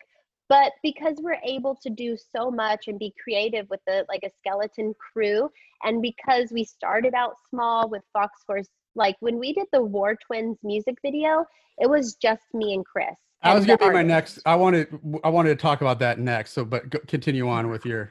but 0.48 0.72
because 0.82 1.16
we're 1.20 1.40
able 1.44 1.74
to 1.74 1.90
do 1.90 2.16
so 2.16 2.50
much 2.50 2.86
and 2.86 2.98
be 2.98 3.12
creative 3.22 3.68
with 3.70 3.80
the 3.86 4.04
like 4.08 4.20
a 4.24 4.30
skeleton 4.38 4.94
crew 4.94 5.50
and 5.84 6.02
because 6.02 6.52
we 6.52 6.64
started 6.64 7.14
out 7.14 7.34
small 7.48 7.88
with 7.88 8.02
fox 8.12 8.42
force 8.44 8.68
like 8.94 9.16
when 9.20 9.38
we 9.38 9.52
did 9.52 9.66
the 9.72 9.82
war 9.82 10.14
twins 10.14 10.58
music 10.62 10.96
video 11.02 11.44
it 11.78 11.88
was 11.88 12.14
just 12.16 12.42
me 12.54 12.74
and 12.74 12.84
chris 12.84 13.18
I 13.42 13.54
was 13.54 13.64
gonna 13.64 13.78
be 13.78 13.90
my 13.90 14.02
next. 14.02 14.40
I 14.44 14.56
wanted 14.56 14.88
I 15.22 15.28
wanted 15.28 15.50
to 15.50 15.56
talk 15.56 15.80
about 15.80 16.00
that 16.00 16.18
next. 16.18 16.52
So, 16.52 16.64
but 16.64 16.90
go, 16.90 16.98
continue 17.06 17.48
on 17.48 17.70
with 17.70 17.84
your. 17.86 18.10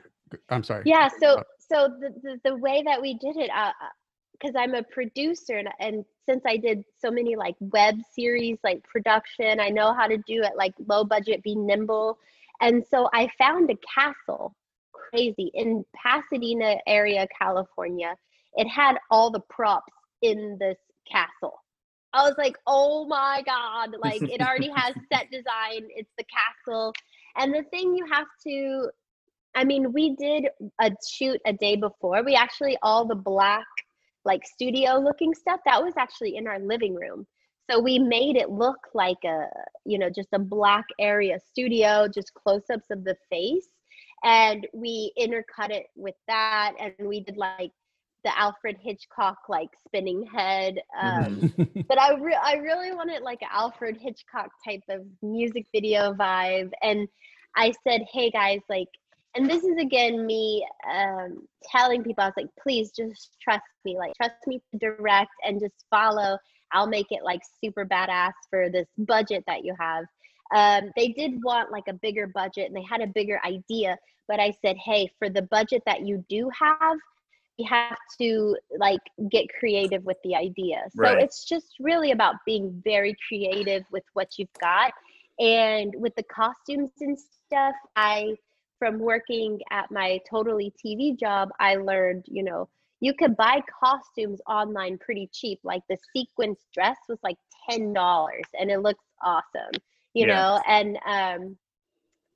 I'm 0.49 0.63
sorry. 0.63 0.83
yeah 0.85 1.09
so 1.19 1.39
Uh, 1.39 1.43
so 1.69 1.89
the, 1.99 2.09
the 2.21 2.49
the 2.49 2.55
way 2.55 2.83
that 2.85 3.01
we 3.01 3.15
did 3.15 3.37
it 3.37 3.49
uh 3.55 3.71
because 4.31 4.55
i'm 4.55 4.75
a 4.75 4.83
producer 4.83 5.57
and, 5.57 5.69
and 5.79 6.05
since 6.25 6.43
i 6.45 6.57
did 6.57 6.83
so 6.99 7.09
many 7.09 7.35
like 7.35 7.55
web 7.59 7.95
series 8.13 8.57
like 8.63 8.83
production 8.83 9.59
i 9.59 9.69
know 9.69 9.93
how 9.93 10.07
to 10.07 10.17
do 10.17 10.41
it 10.43 10.51
like 10.57 10.73
low 10.87 11.03
budget 11.03 11.43
be 11.43 11.55
nimble. 11.55 12.17
And 12.61 12.85
so 12.89 13.09
i 13.13 13.29
found 13.37 13.69
a 13.69 13.77
castle 13.93 14.55
crazy 14.93 15.51
in 15.53 15.85
pasadena 15.95 16.77
area 16.87 17.27
california. 17.37 18.15
It 18.53 18.67
had 18.67 18.97
all 19.11 19.29
the 19.29 19.41
props 19.49 19.93
in 20.21 20.57
this 20.59 20.77
castle. 21.11 21.61
I 22.13 22.23
was 22.23 22.35
like 22.37 22.55
oh 22.65 23.05
my 23.05 23.43
god 23.45 23.95
like 24.01 24.21
it 24.21 24.41
already 24.41 24.71
has 24.73 24.95
set 25.11 25.29
design 25.31 25.87
it's 25.95 26.11
the 26.17 26.25
castle. 26.25 26.93
And 27.37 27.53
the 27.53 27.63
thing 27.63 27.93
you 27.95 28.05
have 28.09 28.27
to 28.47 28.89
I 29.55 29.63
mean, 29.63 29.93
we 29.93 30.15
did 30.15 30.47
a 30.81 30.91
shoot 31.07 31.39
a 31.45 31.53
day 31.53 31.75
before. 31.75 32.23
We 32.23 32.35
actually 32.35 32.77
all 32.83 33.05
the 33.05 33.15
black 33.15 33.65
like 34.25 34.45
studio 34.45 34.97
looking 34.97 35.33
stuff 35.33 35.59
that 35.65 35.81
was 35.81 35.93
actually 35.97 36.35
in 36.35 36.47
our 36.47 36.59
living 36.59 36.95
room. 36.95 37.27
So 37.69 37.79
we 37.79 37.97
made 37.97 38.35
it 38.35 38.49
look 38.49 38.77
like 38.93 39.17
a, 39.25 39.47
you 39.85 39.97
know, 39.97 40.09
just 40.09 40.29
a 40.33 40.39
black 40.39 40.85
area 40.99 41.39
studio, 41.49 42.07
just 42.07 42.33
close-ups 42.33 42.87
of 42.91 43.03
the 43.03 43.15
face 43.29 43.69
and 44.23 44.67
we 44.73 45.13
intercut 45.19 45.69
it 45.69 45.85
with 45.95 46.15
that 46.27 46.73
and 46.79 46.93
we 47.07 47.21
did 47.21 47.37
like 47.37 47.71
the 48.23 48.37
Alfred 48.37 48.77
Hitchcock 48.81 49.37
like 49.47 49.69
spinning 49.85 50.25
head 50.25 50.79
um 50.99 51.53
but 51.87 52.01
I 52.01 52.15
re- 52.15 52.39
I 52.41 52.55
really 52.55 52.91
wanted 52.91 53.21
like 53.21 53.41
an 53.43 53.49
Alfred 53.53 53.97
Hitchcock 54.01 54.49
type 54.67 54.81
of 54.89 55.05
music 55.21 55.67
video 55.71 56.13
vibe, 56.13 56.71
and 56.81 57.07
I 57.55 57.71
said, 57.87 58.01
"Hey 58.11 58.31
guys, 58.31 58.61
like," 58.67 58.87
and 59.35 59.49
this 59.49 59.63
is 59.63 59.77
again 59.77 60.25
me 60.25 60.65
um, 60.91 61.47
telling 61.71 62.03
people, 62.03 62.23
I 62.23 62.27
was 62.27 62.33
like, 62.37 62.49
"Please 62.61 62.91
just 62.91 63.37
trust 63.41 63.63
me, 63.83 63.97
like 63.97 64.13
trust 64.15 64.35
me 64.47 64.61
to 64.71 64.79
direct 64.79 65.31
and 65.43 65.59
just 65.59 65.85
follow. 65.89 66.37
I'll 66.73 66.87
make 66.87 67.07
it 67.11 67.23
like 67.23 67.41
super 67.63 67.85
badass 67.85 68.33
for 68.49 68.69
this 68.69 68.87
budget 68.97 69.43
that 69.47 69.63
you 69.63 69.75
have." 69.79 70.05
Um, 70.55 70.91
they 70.95 71.09
did 71.09 71.43
want 71.43 71.71
like 71.71 71.87
a 71.87 71.93
bigger 71.93 72.27
budget, 72.27 72.67
and 72.67 72.75
they 72.75 72.85
had 72.89 73.01
a 73.01 73.07
bigger 73.07 73.39
idea, 73.45 73.97
but 74.27 74.39
I 74.39 74.51
said, 74.63 74.77
"Hey, 74.77 75.09
for 75.19 75.29
the 75.29 75.43
budget 75.43 75.83
that 75.85 76.01
you 76.01 76.23
do 76.29 76.49
have." 76.59 76.97
You 77.57 77.65
have 77.69 77.97
to 78.19 78.57
like 78.79 78.99
get 79.31 79.45
creative 79.57 80.03
with 80.03 80.17
the 80.25 80.35
idea. 80.35 80.83
So 80.91 81.03
Right. 81.03 81.21
it's 81.21 81.45
just 81.45 81.75
really 81.79 82.11
about 82.11 82.35
being 82.45 82.81
very 82.83 83.15
creative 83.29 83.83
with 83.93 84.03
what 84.11 84.37
you've 84.37 84.49
got. 84.59 84.91
And 85.39 85.93
with 85.97 86.13
the 86.15 86.23
costumes 86.23 86.91
and 86.99 87.17
stuff, 87.17 87.75
I, 87.95 88.35
from 88.79 88.99
working 88.99 89.59
at 89.71 89.91
my 89.91 90.19
totally 90.29 90.73
TV 90.83 91.17
job, 91.17 91.49
I 91.59 91.75
learned, 91.75 92.25
you 92.27 92.43
know, 92.43 92.69
you 93.01 93.13
could 93.13 93.35
buy 93.35 93.61
costumes 93.83 94.39
online 94.47 94.97
pretty 94.99 95.29
cheap. 95.33 95.59
Like 95.63 95.81
the 95.89 95.97
sequence 96.15 96.65
dress 96.73 96.97
was 97.09 97.19
like 97.23 97.37
$10 97.69 98.43
and 98.59 98.71
it 98.71 98.79
looks 98.81 99.03
awesome, 99.23 99.81
you 100.13 100.25
Yeah. 100.25 100.27
know, 100.27 100.59
and, 100.67 100.97
um, 101.07 101.57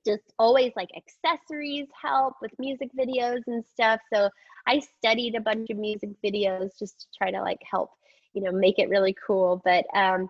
just 0.06 0.32
always 0.38 0.72
like 0.76 0.88
accessories 0.96 1.86
help 2.00 2.34
with 2.40 2.50
music 2.58 2.90
videos 2.98 3.42
and 3.46 3.64
stuff. 3.66 4.00
So 4.12 4.28
I 4.66 4.80
studied 4.80 5.34
a 5.34 5.40
bunch 5.40 5.70
of 5.70 5.76
music 5.78 6.10
videos 6.24 6.78
just 6.78 7.00
to 7.00 7.06
try 7.16 7.30
to 7.30 7.40
like 7.40 7.58
help, 7.70 7.90
you 8.32 8.42
know, 8.42 8.52
make 8.52 8.78
it 8.78 8.88
really 8.88 9.14
cool. 9.26 9.60
But 9.64 9.84
um 9.94 10.28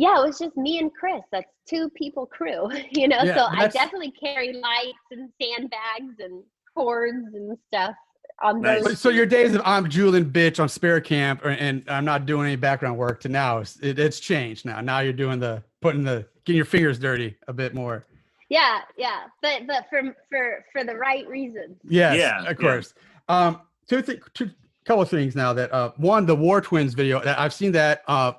yeah, 0.00 0.18
it 0.22 0.26
was 0.26 0.38
just 0.38 0.56
me 0.56 0.78
and 0.78 0.90
Chris. 0.94 1.20
That's 1.30 1.50
two 1.68 1.90
people 1.90 2.24
crew, 2.26 2.68
you 2.90 3.06
know. 3.06 3.22
Yeah, 3.22 3.34
so 3.34 3.44
I 3.50 3.68
definitely 3.68 4.12
carry 4.12 4.54
lights 4.54 4.98
and 5.10 5.30
sandbags 5.40 6.18
and 6.20 6.42
cords 6.74 7.26
and 7.34 7.56
stuff 7.68 7.94
on 8.42 8.62
Nice. 8.62 8.82
those. 8.82 8.98
So 8.98 9.10
your 9.10 9.26
days 9.26 9.54
of 9.54 9.60
I'm 9.66 9.84
Julin 9.90 10.32
bitch 10.32 10.58
on 10.58 10.68
spare 10.70 11.00
camp 11.02 11.44
or, 11.44 11.50
and 11.50 11.84
I'm 11.88 12.06
not 12.06 12.24
doing 12.24 12.46
any 12.46 12.56
background 12.56 12.96
work 12.96 13.20
to 13.20 13.28
now 13.28 13.58
it's- 13.58 13.78
it, 13.82 13.98
it's 13.98 14.18
changed 14.20 14.64
now. 14.64 14.80
Now 14.80 15.00
you're 15.00 15.12
doing 15.12 15.38
the 15.38 15.62
putting 15.82 16.02
the 16.02 16.26
getting 16.46 16.56
your 16.56 16.64
fingers 16.64 16.98
dirty 16.98 17.36
a 17.48 17.52
bit 17.52 17.74
more. 17.74 18.06
Yeah, 18.48 18.80
yeah. 18.96 19.24
But 19.42 19.66
but 19.66 19.84
for 19.90 20.16
for 20.30 20.64
for 20.72 20.82
the 20.84 20.94
right 20.96 21.28
reasons. 21.28 21.76
Yes, 21.84 22.16
Yeah, 22.16 22.38
of 22.40 22.44
yeah. 22.46 22.52
course. 22.54 22.94
Um, 23.28 23.60
two 23.86 24.00
th- 24.00 24.22
two 24.32 24.50
couple 24.86 25.02
of 25.02 25.10
things 25.10 25.36
now 25.36 25.52
that 25.52 25.70
uh, 25.72 25.92
one 25.98 26.24
the 26.24 26.34
War 26.34 26.62
Twins 26.62 26.94
video 26.94 27.20
that 27.22 27.38
I've 27.38 27.52
seen 27.52 27.72
that 27.72 28.02
uh 28.08 28.32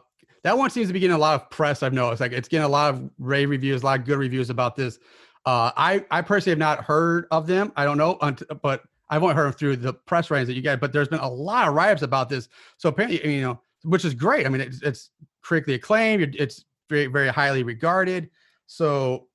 that 0.43 0.57
one 0.57 0.69
seems 0.69 0.87
to 0.87 0.93
be 0.93 0.99
getting 0.99 1.15
a 1.15 1.19
lot 1.19 1.35
of 1.35 1.49
press. 1.49 1.83
I've 1.83 1.93
noticed 1.93 2.21
like 2.21 2.31
it's 2.31 2.47
getting 2.47 2.65
a 2.65 2.69
lot 2.69 2.93
of 2.93 3.09
rave 3.19 3.49
reviews, 3.49 3.83
a 3.83 3.85
lot 3.85 3.99
of 3.99 4.05
good 4.05 4.17
reviews 4.17 4.49
about 4.49 4.75
this. 4.75 4.99
Uh, 5.45 5.71
I 5.75 6.05
I 6.11 6.21
personally 6.21 6.51
have 6.51 6.59
not 6.59 6.83
heard 6.83 7.27
of 7.31 7.47
them. 7.47 7.71
I 7.75 7.85
don't 7.85 7.97
know, 7.97 8.17
but 8.61 8.83
I've 9.09 9.21
only 9.23 9.35
heard 9.35 9.45
them 9.45 9.53
through 9.53 9.75
the 9.77 9.93
press 9.93 10.31
ratings 10.31 10.47
that 10.47 10.53
you 10.55 10.61
get. 10.61 10.79
But 10.79 10.93
there's 10.93 11.07
been 11.07 11.19
a 11.19 11.29
lot 11.29 11.67
of 11.67 11.73
write-ups 11.73 12.01
about 12.01 12.29
this. 12.29 12.47
So 12.77 12.89
apparently, 12.89 13.35
you 13.35 13.41
know, 13.41 13.61
which 13.83 14.05
is 14.05 14.13
great. 14.13 14.45
I 14.45 14.49
mean, 14.49 14.61
it's, 14.61 14.81
it's 14.81 15.09
critically 15.41 15.73
acclaimed. 15.75 16.35
It's 16.37 16.65
very 16.89 17.07
very 17.07 17.27
highly 17.29 17.63
regarded. 17.63 18.29
So 18.67 19.27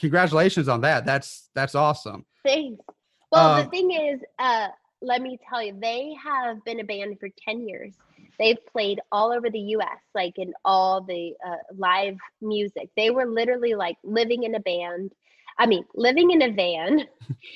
congratulations 0.00 0.68
on 0.68 0.80
that. 0.82 1.04
That's 1.04 1.50
that's 1.54 1.74
awesome. 1.74 2.24
Thanks. 2.44 2.82
Well, 3.30 3.56
the 3.56 3.64
Um, 3.64 3.70
thing 3.70 3.90
is, 3.90 4.20
uh, 4.38 4.68
let 5.02 5.20
me 5.20 5.38
tell 5.48 5.62
you, 5.62 5.76
they 5.80 6.14
have 6.22 6.64
been 6.64 6.80
a 6.80 6.84
band 6.84 7.18
for 7.20 7.28
10 7.46 7.68
years. 7.68 7.94
They've 8.38 8.64
played 8.72 9.00
all 9.10 9.32
over 9.32 9.50
the 9.50 9.58
US, 9.58 9.98
like 10.14 10.34
in 10.36 10.52
all 10.64 11.02
the 11.02 11.34
uh, 11.44 11.56
live 11.76 12.16
music. 12.40 12.90
They 12.96 13.10
were 13.10 13.26
literally 13.26 13.74
like 13.74 13.96
living 14.04 14.44
in 14.44 14.54
a 14.54 14.60
band. 14.60 15.12
I 15.58 15.66
mean, 15.66 15.84
living 15.94 16.30
in 16.30 16.42
a 16.42 16.52
van. 16.52 17.04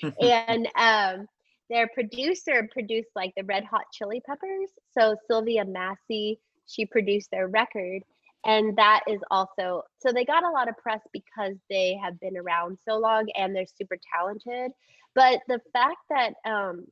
and 0.20 0.69
um, 0.77 1.28
their 1.70 1.89
producer 1.89 2.69
produced 2.73 3.11
like 3.15 3.33
the 3.36 3.44
Red 3.44 3.65
Hot 3.65 3.85
Chili 3.93 4.20
Peppers. 4.27 4.70
So 4.99 5.17
Sylvia 5.28 5.65
Massy, 5.65 6.41
she 6.67 6.85
produced 6.85 7.31
their 7.31 7.49
record. 7.49 8.02
And 8.44 8.77
that 8.77 9.02
is 9.07 9.20
also, 9.31 9.85
so 10.01 10.12
they 10.12 10.25
got 10.25 10.43
a 10.43 10.51
lot 10.51 10.69
of 10.69 10.77
press 10.77 11.01
because 11.12 11.55
they 11.70 11.97
have 12.02 12.19
been 12.19 12.36
around 12.36 12.78
so 12.85 12.99
long 12.99 13.27
and 13.36 13.55
they're 13.55 13.67
super 13.67 13.97
talented. 14.12 14.73
But 15.15 15.41
the 15.47 15.61
fact 15.73 15.99
that 16.11 16.35
um, 16.44 16.86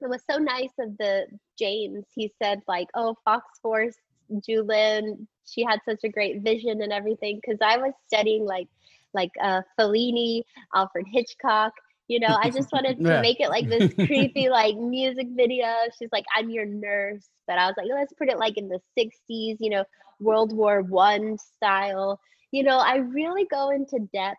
it 0.00 0.08
was 0.08 0.22
so 0.30 0.38
nice 0.38 0.72
of 0.78 0.96
the 0.98 1.26
James, 1.58 2.04
he 2.14 2.32
said, 2.42 2.60
like, 2.68 2.88
oh, 2.94 3.16
Fox 3.24 3.58
Force, 3.60 3.96
Julin, 4.48 5.26
she 5.46 5.64
had 5.64 5.80
such 5.84 6.00
a 6.04 6.08
great 6.08 6.42
vision 6.42 6.82
and 6.82 6.92
everything. 6.92 7.40
Cause 7.44 7.58
I 7.62 7.76
was 7.78 7.92
studying 8.06 8.44
like 8.44 8.68
like 9.14 9.30
uh, 9.42 9.62
Fellini, 9.78 10.42
Alfred 10.74 11.06
Hitchcock. 11.12 11.72
You 12.08 12.20
know, 12.20 12.36
I 12.40 12.50
just 12.50 12.72
wanted 12.72 12.98
to 13.06 13.16
Yeah. 13.16 13.18
make 13.18 13.40
it 13.40 13.48
like 13.48 13.68
this 13.68 13.84
creepy 14.06 14.48
like 14.48 14.76
music 14.76 15.28
video. 15.34 15.66
She's 15.98 16.10
like, 16.12 16.24
I'm 16.36 16.50
your 16.50 16.66
nurse. 16.66 17.28
But 17.46 17.58
I 17.58 17.66
was 17.66 17.74
like, 17.76 17.86
let's 17.92 18.12
put 18.14 18.28
it 18.28 18.38
like 18.38 18.56
in 18.56 18.68
the 18.68 18.80
60s, 18.96 19.56
you 19.60 19.70
know, 19.70 19.84
World 20.20 20.54
War 20.54 20.82
One 20.82 21.38
style. 21.38 22.20
You 22.52 22.62
know, 22.64 22.78
I 22.78 22.96
really 22.96 23.46
go 23.46 23.70
into 23.70 23.98
depth 24.12 24.38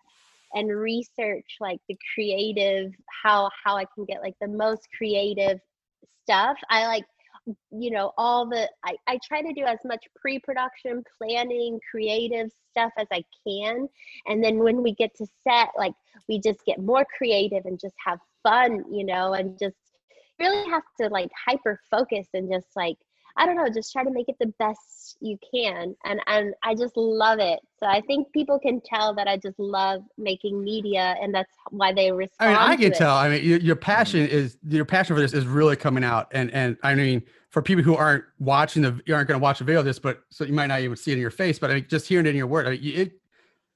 and 0.54 0.70
research 0.70 1.58
like 1.60 1.80
the 1.88 1.98
creative, 2.14 2.94
how 3.24 3.50
how 3.64 3.78
I 3.78 3.86
can 3.96 4.06
get 4.06 4.22
like 4.22 4.36
the 4.42 4.48
most 4.48 4.88
creative 4.98 5.60
stuff. 6.24 6.58
I 6.70 6.88
like 6.88 7.06
you 7.72 7.92
know 7.92 8.12
all 8.18 8.46
the 8.48 8.70
I, 8.84 8.96
I 9.08 9.20
try 9.26 9.42
to 9.42 9.54
do 9.54 9.64
as 9.64 9.80
much 9.86 10.04
pre-production 10.20 11.04
planning 11.18 11.80
creative 11.90 12.52
stuff 12.72 12.92
as 12.98 13.08
i 13.12 13.24
can 13.46 13.88
and 14.26 14.44
then 14.44 14.58
when 14.60 14.84
we 14.84 14.94
get 14.94 15.16
to 15.16 15.26
set 15.48 15.70
like 15.78 15.94
we 16.28 16.40
just 16.40 16.66
get 16.66 16.80
more 16.80 17.06
creative 17.18 17.66
and 17.66 17.80
just 17.80 17.96
have 18.06 18.20
fun 18.44 18.84
you 18.92 19.06
know 19.06 19.34
and 19.34 19.58
just 19.58 19.76
really 20.40 20.70
have 20.70 20.84
to 21.00 21.08
like 21.10 21.32
hyper 21.48 21.80
focus 21.90 22.28
and 22.34 22.52
just 22.52 22.68
like 22.76 22.98
i 23.38 23.46
don't 23.46 23.56
know 23.56 23.68
just 23.74 23.92
try 23.92 24.04
to 24.04 24.12
make 24.12 24.28
it 24.28 24.36
the 24.40 24.52
best 24.60 25.18
you 25.20 25.38
can 25.54 25.96
and 26.06 26.20
and 26.28 26.54
i 26.64 26.76
just 26.76 26.98
love 26.98 27.40
it 27.40 27.60
so 27.80 27.86
i 27.86 28.02
think 28.02 28.32
people 28.34 28.60
can 28.60 28.82
tell 28.82 29.16
that 29.16 29.28
i 29.28 29.38
just 29.38 29.58
love 29.60 30.02
making 30.18 30.64
media 30.64 31.16
and 31.22 31.34
that's 31.34 31.52
why 31.72 31.94
they 31.94 32.12
respond. 32.12 32.50
I 32.50 32.52
respond 32.52 32.70
mean, 32.80 32.80
I 32.80 32.90
can 32.90 32.98
tell. 32.98 33.16
I 33.16 33.30
mean, 33.30 33.44
your, 33.44 33.60
your 33.60 33.76
passion 33.76 34.28
is 34.28 34.58
your 34.68 34.86
passion 34.86 35.16
for 35.16 35.22
this 35.22 35.34
is 35.34 35.46
really 35.46 35.76
coming 35.76 36.04
out, 36.04 36.28
and 36.32 36.52
and 36.52 36.78
I 36.84 36.96
mean, 36.96 37.24
for 37.50 37.62
people 37.62 37.84
who 37.84 37.96
aren't 37.96 38.26
watching 38.40 38.82
the, 38.82 39.00
you 39.06 39.16
aren't 39.16 39.28
going 39.28 39.40
to 39.40 39.44
watch 39.44 39.62
a 39.62 39.64
video 39.64 39.80
of 39.80 39.86
this, 39.86 40.00
but 40.00 40.22
so 40.30 40.44
you 40.44 40.54
might 40.54 40.68
not 40.68 40.82
even 40.82 40.96
see 40.96 41.12
it 41.12 41.16
in 41.16 41.22
your 41.22 41.32
face, 41.32 41.60
but 41.60 41.72
I 41.72 41.76
mean, 41.76 41.86
just 41.90 42.08
hearing 42.08 42.26
it 42.26 42.30
in 42.30 42.36
your 42.36 42.48
word, 42.48 42.68
I 42.68 42.72
mean, 42.72 42.82
it, 42.84 43.12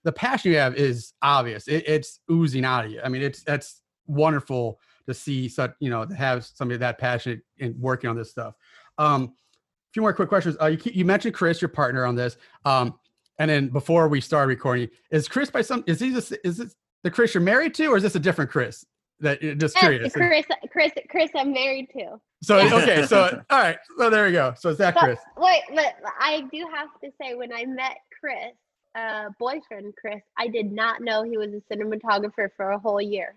the 0.04 0.12
passion 0.12 0.52
you 0.52 0.58
have 0.58 0.76
is 0.76 1.14
obvious. 1.22 1.68
It, 1.68 1.84
it's 1.88 2.20
oozing 2.30 2.66
out 2.66 2.86
of 2.86 2.92
you. 2.92 3.02
I 3.04 3.10
mean, 3.10 3.22
it's 3.22 3.44
that's 3.44 3.82
wonderful 4.08 4.80
to 5.08 5.14
see 5.14 5.48
such, 5.48 5.74
you 5.80 5.90
know, 5.90 6.06
to 6.06 6.14
have 6.14 6.46
somebody 6.46 6.78
that 6.78 6.98
passionate 6.98 7.42
and 7.60 7.76
working 7.80 8.10
on 8.10 8.16
this 8.16 8.32
stuff. 8.32 8.56
Um, 8.98 9.34
a 9.51 9.51
few 9.94 10.02
more 10.02 10.14
quick 10.14 10.30
questions. 10.30 10.56
Uh, 10.62 10.68
you 10.68 10.80
you 10.94 11.06
mentioned 11.06 11.34
Chris, 11.34 11.62
your 11.62 11.70
partner 11.70 12.06
on 12.06 12.16
this. 12.16 12.38
Um, 12.66 12.98
and 13.40 13.50
then 13.50 13.70
before 13.70 14.08
we 14.08 14.22
start 14.22 14.48
recording, 14.48 14.90
is 15.12 15.28
Chris 15.28 15.50
by 15.50 15.62
some 15.62 15.84
is 15.88 16.00
he 16.00 16.12
just 16.12 16.34
is 16.44 16.58
this 16.58 16.76
the 17.04 17.12
Chris 17.12 17.34
you're 17.34 17.42
married 17.44 17.74
to, 17.76 17.88
or 17.88 17.98
is 17.98 18.04
this 18.04 18.16
a 18.16 18.20
different 18.20 18.52
Chris? 18.52 18.86
That 19.20 19.42
you're 19.42 19.54
just 19.56 19.76
Yes, 19.76 19.84
curious. 19.84 20.14
chris 20.14 20.46
chris 20.72 20.92
chris 21.10 21.30
i'm 21.36 21.54
married 21.54 21.90
to 21.96 22.20
So 22.42 22.58
okay, 22.82 23.06
so 23.06 23.40
all 23.52 23.60
right, 23.60 23.78
so 23.98 24.10
there 24.10 24.26
we 24.26 24.32
go. 24.32 24.54
So 24.58 24.70
is 24.70 24.78
that 24.80 24.96
But 24.96 25.02
Chris? 25.04 25.20
wait, 25.38 25.62
but 25.76 25.94
I 26.20 26.42
do 26.52 26.66
have 26.74 26.88
to 27.04 27.12
say, 27.22 27.36
when 27.36 27.54
I 27.54 27.66
met 27.66 27.98
Chris, 28.20 28.56
uh, 28.96 29.30
boyfriend 29.40 29.94
Chris, 30.00 30.22
I 30.40 30.48
did 30.48 30.72
not 30.72 31.02
know 31.02 31.22
he 31.24 31.38
was 31.38 31.50
a 31.54 31.62
cinematographer 31.74 32.50
for 32.58 32.72
a 32.72 32.80
whole 32.80 33.00
year. 33.02 33.36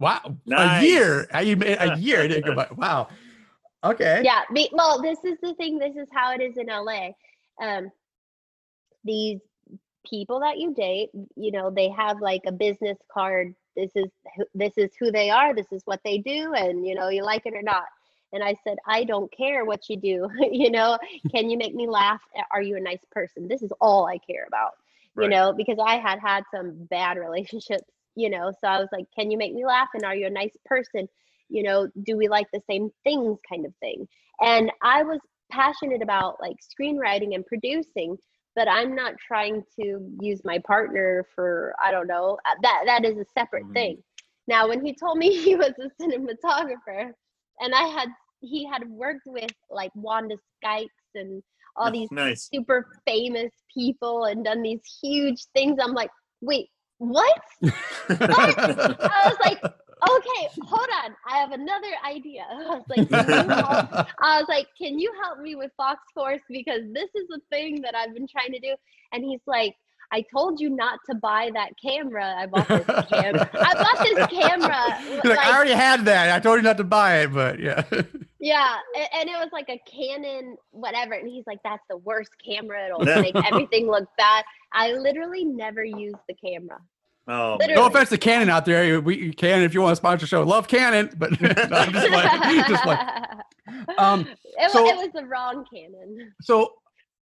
Wow, 0.00 0.34
a 0.50 0.82
year. 0.82 1.26
Uh, 1.34 1.40
You 1.40 1.56
made 1.58 1.76
a 1.78 1.96
year. 1.98 2.20
It 2.22 2.28
didn't 2.28 2.46
go 2.46 2.54
by. 2.54 2.68
Wow. 2.74 3.08
Okay. 3.84 4.22
Yeah, 4.24 4.42
be, 4.52 4.68
well, 4.72 5.00
this 5.00 5.18
is 5.24 5.38
the 5.42 5.54
thing. 5.54 5.78
This 5.78 5.96
is 5.96 6.08
how 6.12 6.32
it 6.32 6.40
is 6.40 6.56
in 6.56 6.66
LA. 6.66 7.10
Um, 7.60 7.90
these 9.04 9.40
people 10.08 10.40
that 10.40 10.58
you 10.58 10.74
date, 10.74 11.10
you 11.36 11.52
know, 11.52 11.70
they 11.70 11.88
have 11.90 12.20
like 12.20 12.42
a 12.46 12.52
business 12.52 12.98
card. 13.12 13.54
This 13.76 13.90
is 13.94 14.10
this 14.54 14.72
is 14.76 14.90
who 14.98 15.12
they 15.12 15.30
are. 15.30 15.54
This 15.54 15.70
is 15.70 15.82
what 15.84 16.00
they 16.04 16.18
do, 16.18 16.54
and 16.54 16.86
you 16.86 16.94
know, 16.94 17.08
you 17.08 17.22
like 17.22 17.46
it 17.46 17.54
or 17.54 17.62
not. 17.62 17.84
And 18.32 18.42
I 18.42 18.54
said, 18.62 18.76
I 18.86 19.04
don't 19.04 19.32
care 19.34 19.64
what 19.64 19.88
you 19.88 19.96
do. 19.96 20.28
you 20.52 20.70
know, 20.70 20.98
can 21.34 21.48
you 21.48 21.56
make 21.56 21.74
me 21.74 21.86
laugh? 21.86 22.20
Are 22.52 22.62
you 22.62 22.76
a 22.76 22.80
nice 22.80 23.04
person? 23.12 23.48
This 23.48 23.62
is 23.62 23.72
all 23.80 24.06
I 24.06 24.18
care 24.18 24.44
about. 24.46 24.72
You 25.20 25.28
know, 25.28 25.52
because 25.52 25.78
I 25.84 25.96
had 25.96 26.20
had 26.20 26.44
some 26.54 26.84
bad 26.90 27.16
relationships. 27.16 27.90
You 28.14 28.30
know, 28.30 28.52
so 28.60 28.68
I 28.68 28.78
was 28.78 28.88
like, 28.92 29.06
can 29.16 29.30
you 29.30 29.38
make 29.38 29.54
me 29.54 29.64
laugh? 29.64 29.88
And 29.94 30.04
are 30.04 30.14
you 30.14 30.26
a 30.26 30.30
nice 30.30 30.56
person? 30.64 31.08
You 31.48 31.62
know, 31.62 31.88
do 32.04 32.16
we 32.16 32.28
like 32.28 32.46
the 32.52 32.60
same 32.68 32.90
things, 33.04 33.38
kind 33.48 33.64
of 33.66 33.72
thing. 33.80 34.06
And 34.40 34.70
I 34.82 35.02
was 35.02 35.20
passionate 35.50 36.02
about 36.02 36.36
like 36.40 36.56
screenwriting 36.60 37.34
and 37.34 37.44
producing 37.46 38.16
but 38.54 38.68
i'm 38.68 38.94
not 38.94 39.14
trying 39.26 39.62
to 39.78 40.00
use 40.20 40.40
my 40.44 40.58
partner 40.66 41.24
for 41.34 41.74
i 41.82 41.90
don't 41.90 42.06
know 42.06 42.36
uh, 42.46 42.54
that 42.62 42.82
that 42.86 43.04
is 43.04 43.16
a 43.16 43.24
separate 43.38 43.64
Mhm. 43.64 43.72
thing 43.72 44.02
now 44.46 44.68
when 44.68 44.84
he 44.84 44.94
told 44.94 45.16
me 45.18 45.34
he 45.44 45.54
was 45.56 45.72
a 45.80 46.02
cinematographer 46.02 47.12
and 47.60 47.74
i 47.74 47.84
had 47.84 48.08
he 48.40 48.64
had 48.66 48.88
worked 48.88 49.26
with 49.26 49.50
like 49.70 49.90
Wanda 49.94 50.36
Sykes 50.62 50.92
and 51.14 51.42
all 51.76 51.90
these 51.90 52.10
nice. 52.12 52.48
super 52.52 52.86
famous 53.06 53.50
people 53.72 54.24
and 54.24 54.44
done 54.44 54.62
these 54.62 54.80
huge 55.02 55.44
things 55.54 55.78
i'm 55.82 55.94
like 55.94 56.10
wait 56.40 56.68
what 56.98 57.40
i 58.10 58.98
was 59.28 59.36
like 59.44 59.60
okay 60.02 60.48
hold 60.62 60.88
on 61.04 61.14
i 61.26 61.38
have 61.38 61.52
another 61.52 61.88
idea 62.06 62.44
i 62.50 62.76
was 62.76 62.84
like 62.88 63.08
can 63.08 63.48
you 63.48 63.54
help 63.54 63.88
I 64.20 64.38
was 64.38 64.48
like, 64.48 64.68
"Can 64.76 64.98
you 64.98 65.12
help 65.22 65.40
me 65.40 65.54
with 65.54 65.70
Fox 65.76 66.00
Force 66.14 66.42
because 66.48 66.82
this 66.92 67.08
is 67.14 67.28
the 67.28 67.40
thing 67.50 67.80
that 67.82 67.94
I've 67.94 68.14
been 68.14 68.26
trying 68.26 68.52
to 68.52 68.60
do." 68.60 68.74
And 69.12 69.24
he's 69.24 69.40
like, 69.46 69.74
"I 70.12 70.24
told 70.32 70.60
you 70.60 70.70
not 70.70 71.00
to 71.10 71.16
buy 71.16 71.50
that 71.54 71.70
camera. 71.82 72.34
I 72.36 72.46
bought 72.46 72.68
this 72.68 72.86
camera. 73.08 73.50
I 73.54 73.74
bought 73.74 74.04
this 74.04 74.26
camera. 74.26 75.20
You're 75.24 75.34
like, 75.34 75.46
I 75.46 75.56
already 75.56 75.72
had 75.72 76.04
that. 76.06 76.34
I 76.34 76.40
told 76.40 76.56
you 76.56 76.62
not 76.62 76.76
to 76.78 76.84
buy 76.84 77.22
it, 77.22 77.32
but 77.32 77.58
yeah. 77.58 77.84
yeah, 78.40 78.76
and 79.14 79.28
it 79.28 79.38
was 79.38 79.50
like 79.52 79.68
a 79.68 79.80
Canon, 79.90 80.56
whatever." 80.70 81.14
And 81.14 81.28
he's 81.28 81.46
like, 81.46 81.60
"That's 81.64 81.84
the 81.88 81.96
worst 81.98 82.32
camera. 82.44 82.86
It'll 82.86 83.04
make 83.04 83.36
everything 83.36 83.86
look 83.86 84.08
bad." 84.16 84.44
I 84.72 84.92
literally 84.92 85.44
never 85.44 85.82
used 85.82 86.18
the 86.28 86.34
camera. 86.34 86.80
Oh, 87.30 87.56
Literally. 87.60 87.74
no 87.74 87.86
offense 87.86 88.08
to 88.08 88.16
Canon 88.18 88.48
out 88.48 88.64
there. 88.64 89.00
We 89.02 89.32
Canon, 89.34 89.64
if 89.64 89.74
you 89.74 89.82
want 89.82 89.92
to 89.92 89.96
sponsor 89.96 90.24
the 90.24 90.28
show, 90.28 90.42
love 90.42 90.66
Canon, 90.66 91.10
but 91.18 91.38
no, 91.40 91.48
I'm 91.48 91.92
just 91.92 92.10
like, 92.10 92.66
just 92.68 92.86
like. 92.86 93.00
Um, 93.98 94.26
it, 94.56 94.70
so- 94.70 94.86
it 94.86 94.96
was 94.96 95.10
the 95.14 95.26
wrong 95.26 95.64
Canon. 95.72 96.32
So 96.40 96.72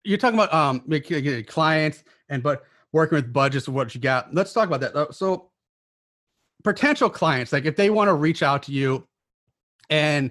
you're 0.05 0.19
talking 0.19 0.39
about 0.39 0.53
um 0.53 0.83
making 0.87 1.45
clients 1.45 2.03
and 2.29 2.43
but 2.43 2.65
working 2.93 3.15
with 3.17 3.33
budgets 3.33 3.69
of 3.69 3.75
what 3.75 3.95
you 3.95 4.01
got. 4.01 4.35
Let's 4.35 4.53
talk 4.53 4.69
about 4.69 4.81
that. 4.81 5.15
So 5.15 5.51
potential 6.65 7.09
clients, 7.09 7.53
like 7.53 7.65
if 7.65 7.77
they 7.77 7.91
want 7.91 8.09
to 8.09 8.15
reach 8.15 8.43
out 8.43 8.65
to 8.65 8.73
you, 8.73 9.07
and 9.91 10.31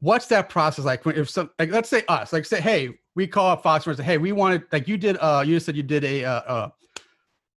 what's 0.00 0.26
that 0.26 0.48
process 0.48 0.84
like? 0.84 1.04
When 1.04 1.16
if 1.16 1.28
some 1.30 1.50
like 1.58 1.70
let's 1.70 1.88
say 1.88 2.04
us, 2.08 2.32
like 2.32 2.44
say, 2.44 2.60
hey, 2.60 2.90
we 3.16 3.26
call 3.26 3.50
up 3.50 3.62
Fox 3.62 3.86
and 3.86 3.96
say, 3.96 4.02
hey, 4.02 4.18
we 4.18 4.32
wanted 4.32 4.62
like 4.72 4.86
you 4.86 4.96
did. 4.96 5.16
Uh, 5.20 5.42
you 5.44 5.58
said 5.58 5.76
you 5.76 5.82
did 5.82 6.04
a 6.04 6.24
uh, 6.24 6.40
uh 6.40 6.68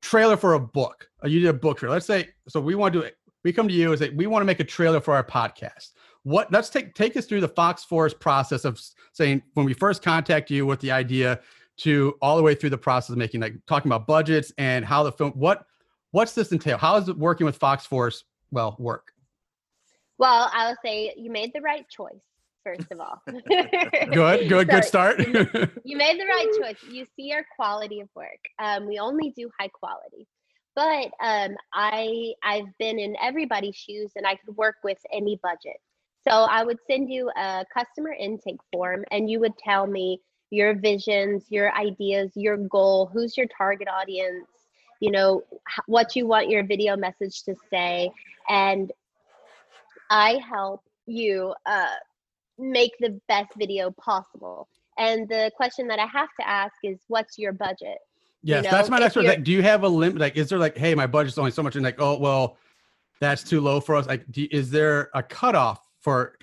trailer 0.01 0.37
for 0.37 0.53
a 0.53 0.59
book. 0.59 1.09
Uh, 1.23 1.27
you 1.27 1.39
did 1.39 1.49
a 1.49 1.53
book 1.53 1.79
trailer. 1.79 1.95
Let's 1.95 2.05
say 2.05 2.29
so 2.47 2.59
we 2.59 2.75
want 2.75 2.93
to 2.93 2.99
do 2.99 3.05
it. 3.05 3.15
We 3.43 3.53
come 3.53 3.67
to 3.67 3.73
you 3.73 3.91
and 3.91 3.99
say 3.99 4.09
we 4.09 4.27
want 4.27 4.41
to 4.41 4.45
make 4.45 4.59
a 4.59 4.63
trailer 4.63 5.01
for 5.01 5.13
our 5.13 5.23
podcast. 5.23 5.89
What? 6.23 6.51
Let's 6.51 6.69
take 6.69 6.93
take 6.93 7.17
us 7.17 7.25
through 7.25 7.41
the 7.41 7.47
Fox 7.47 7.83
Force 7.83 8.13
process 8.13 8.65
of 8.65 8.79
saying 9.13 9.41
when 9.53 9.65
we 9.65 9.73
first 9.73 10.03
contact 10.03 10.51
you 10.51 10.65
with 10.65 10.79
the 10.79 10.91
idea 10.91 11.39
to 11.77 12.15
all 12.21 12.37
the 12.37 12.43
way 12.43 12.53
through 12.53 12.69
the 12.69 12.77
process 12.77 13.09
of 13.09 13.17
making 13.17 13.41
like 13.41 13.55
talking 13.67 13.89
about 13.89 14.05
budgets 14.05 14.51
and 14.57 14.85
how 14.85 15.03
the 15.03 15.11
film 15.11 15.31
what 15.31 15.65
what's 16.11 16.33
this 16.33 16.51
entail 16.51 16.77
how 16.77 16.95
is 16.97 17.09
it 17.09 17.17
working 17.17 17.45
with 17.45 17.55
fox 17.55 17.85
force 17.85 18.23
well 18.51 18.75
work 18.77 19.13
Well, 20.19 20.51
I 20.53 20.69
will 20.69 20.75
say 20.85 21.13
you 21.17 21.31
made 21.31 21.51
the 21.53 21.61
right 21.61 21.87
choice, 21.89 22.21
first 22.63 22.91
of 22.91 22.99
all. 22.99 23.21
good 23.27 24.47
good 24.49 24.69
good 24.69 24.83
start 24.83 25.17
You 25.83 25.97
made 25.97 26.19
the 26.19 26.27
right 26.27 26.47
choice. 26.61 26.77
You 26.91 27.07
see 27.15 27.33
our 27.33 27.45
quality 27.55 28.01
of 28.01 28.09
work. 28.15 28.39
Um, 28.59 28.85
we 28.85 28.99
only 28.99 29.33
do 29.35 29.49
high 29.59 29.69
quality. 29.69 30.27
But 30.75 31.11
um, 31.21 31.55
I 31.73 32.33
I've 32.43 32.77
been 32.79 32.99
in 32.99 33.15
everybody's 33.21 33.75
shoes 33.75 34.11
and 34.15 34.25
I 34.25 34.35
could 34.35 34.55
work 34.55 34.75
with 34.83 34.99
any 35.11 35.39
budget. 35.43 35.77
So 36.27 36.31
I 36.31 36.63
would 36.63 36.77
send 36.87 37.09
you 37.09 37.29
a 37.35 37.65
customer 37.73 38.13
intake 38.13 38.59
form 38.71 39.03
and 39.11 39.29
you 39.29 39.39
would 39.39 39.57
tell 39.57 39.87
me 39.87 40.21
your 40.51 40.75
visions, 40.75 41.45
your 41.49 41.73
ideas, 41.75 42.31
your 42.35 42.57
goal, 42.57 43.09
who's 43.11 43.35
your 43.35 43.47
target 43.57 43.87
audience, 43.87 44.47
you 44.99 45.11
know, 45.11 45.43
what 45.87 46.15
you 46.15 46.27
want 46.27 46.49
your 46.49 46.63
video 46.63 46.95
message 46.95 47.43
to 47.43 47.55
say. 47.69 48.11
And 48.47 48.91
I 50.09 50.41
help 50.47 50.83
you 51.07 51.53
uh, 51.65 51.95
make 52.59 52.91
the 52.99 53.19
best 53.27 53.51
video 53.57 53.91
possible. 53.91 54.67
And 54.97 55.27
the 55.27 55.51
question 55.55 55.87
that 55.87 55.99
I 55.99 56.05
have 56.05 56.29
to 56.39 56.47
ask 56.47 56.75
is, 56.83 56.99
what's 57.07 57.39
your 57.39 57.53
budget? 57.53 57.97
Yes 58.43 58.63
know, 58.63 58.71
that's 58.71 58.89
my 58.89 58.99
next 58.99 59.15
one. 59.15 59.25
like 59.25 59.43
do 59.43 59.51
you 59.51 59.61
have 59.61 59.83
a 59.83 59.87
limit? 59.87 60.19
Like 60.19 60.35
is 60.35 60.49
there 60.49 60.59
like 60.59 60.77
hey 60.77 60.95
my 60.95 61.07
budget's 61.07 61.37
only 61.37 61.51
so 61.51 61.63
much 61.63 61.75
and 61.75 61.83
like 61.83 61.99
oh 61.99 62.17
well 62.17 62.57
that's 63.19 63.43
too 63.43 63.61
low 63.61 63.79
for 63.79 63.95
us. 63.95 64.07
Like 64.07 64.25
do, 64.31 64.47
is 64.51 64.71
there 64.71 65.09
a 65.13 65.21
cutoff 65.21 65.87
for 65.99 66.37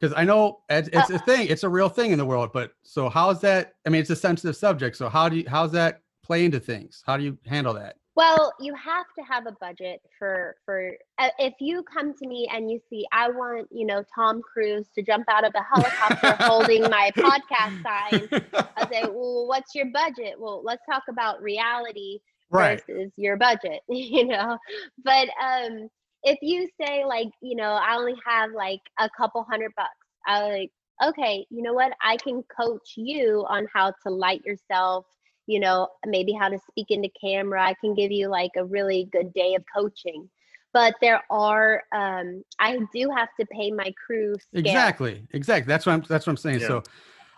because 0.00 0.14
i 0.16 0.24
know 0.24 0.60
it's, 0.68 0.88
it's 0.92 1.10
Uh, 1.10 1.14
a 1.14 1.18
thing 1.20 1.46
it's 1.48 1.62
a 1.62 1.68
real 1.68 1.88
thing 1.88 2.10
in 2.10 2.18
the 2.18 2.24
world 2.24 2.50
but 2.52 2.72
so 2.82 3.08
how's 3.08 3.40
that 3.42 3.74
i 3.86 3.90
mean 3.90 4.00
it's 4.00 4.10
a 4.10 4.16
sensitive 4.16 4.56
subject 4.56 4.96
so 4.96 5.08
how 5.08 5.28
do 5.28 5.36
you 5.36 5.44
how's 5.46 5.70
that 5.72 6.00
play 6.24 6.44
into 6.44 6.58
things? 6.58 7.02
How 7.06 7.16
do 7.16 7.22
you 7.22 7.38
handle 7.46 7.74
that 7.74 7.96
Well, 8.16 8.52
you 8.60 8.74
have 8.74 9.06
to 9.18 9.24
have 9.24 9.46
a 9.46 9.52
budget 9.60 10.00
for 10.18 10.56
for 10.64 10.92
uh, 11.18 11.28
if 11.38 11.54
you 11.60 11.82
come 11.82 12.14
to 12.14 12.26
me 12.28 12.48
and 12.52 12.70
you 12.70 12.80
see 12.88 13.04
I 13.12 13.30
want, 13.30 13.68
you 13.70 13.86
know, 13.86 14.04
Tom 14.14 14.40
Cruise 14.42 14.88
to 14.94 15.02
jump 15.02 15.24
out 15.28 15.44
of 15.44 15.52
a 15.54 15.62
helicopter 15.62 16.38
holding 16.46 16.88
my 16.88 17.10
podcast 17.22 17.74
sign. 17.84 18.28
I 18.76 18.84
say, 18.90 19.04
"Well, 19.08 19.46
what's 19.48 19.74
your 19.74 19.86
budget?" 19.92 20.34
Well, 20.38 20.62
let's 20.64 20.84
talk 20.90 21.02
about 21.08 21.42
reality 21.42 22.18
Right. 22.50 22.82
versus 22.88 23.12
your 23.16 23.36
budget, 23.36 23.80
you 23.88 24.26
know. 24.26 24.58
But 25.04 25.28
um 25.42 25.88
if 26.22 26.38
you 26.42 26.68
say 26.80 27.04
like, 27.04 27.28
you 27.42 27.56
know, 27.56 27.70
I 27.72 27.96
only 27.96 28.14
have 28.26 28.50
like 28.54 28.80
a 28.98 29.08
couple 29.16 29.44
hundred 29.48 29.72
bucks, 29.76 29.90
I 30.26 30.42
like, 30.48 30.70
okay, 31.04 31.46
you 31.50 31.62
know 31.62 31.72
what? 31.74 31.92
I 32.02 32.16
can 32.16 32.42
coach 32.58 32.94
you 32.96 33.44
on 33.48 33.66
how 33.72 33.92
to 34.06 34.12
light 34.12 34.42
yourself, 34.44 35.04
you 35.46 35.60
know, 35.60 35.88
maybe 36.06 36.32
how 36.32 36.48
to 36.48 36.58
speak 36.70 36.90
into 36.90 37.08
camera. 37.20 37.62
I 37.64 37.74
can 37.74 37.94
give 37.94 38.10
you 38.10 38.28
like 38.28 38.52
a 38.56 38.64
really 38.64 39.08
good 39.12 39.32
day 39.34 39.54
of 39.54 39.64
coaching. 39.74 40.28
But 40.72 40.94
there 41.00 41.22
are 41.30 41.82
um 41.94 42.42
I 42.58 42.78
do 42.92 43.10
have 43.16 43.28
to 43.38 43.46
pay 43.46 43.70
my 43.70 43.92
crew 44.06 44.34
scale. 44.40 44.60
Exactly. 44.60 45.26
Exactly. 45.32 45.68
That's 45.68 45.86
what 45.86 45.92
I'm 45.92 46.04
that's 46.08 46.26
what 46.26 46.32
I'm 46.32 46.36
saying. 46.36 46.60
Yeah. 46.60 46.66
So 46.66 46.82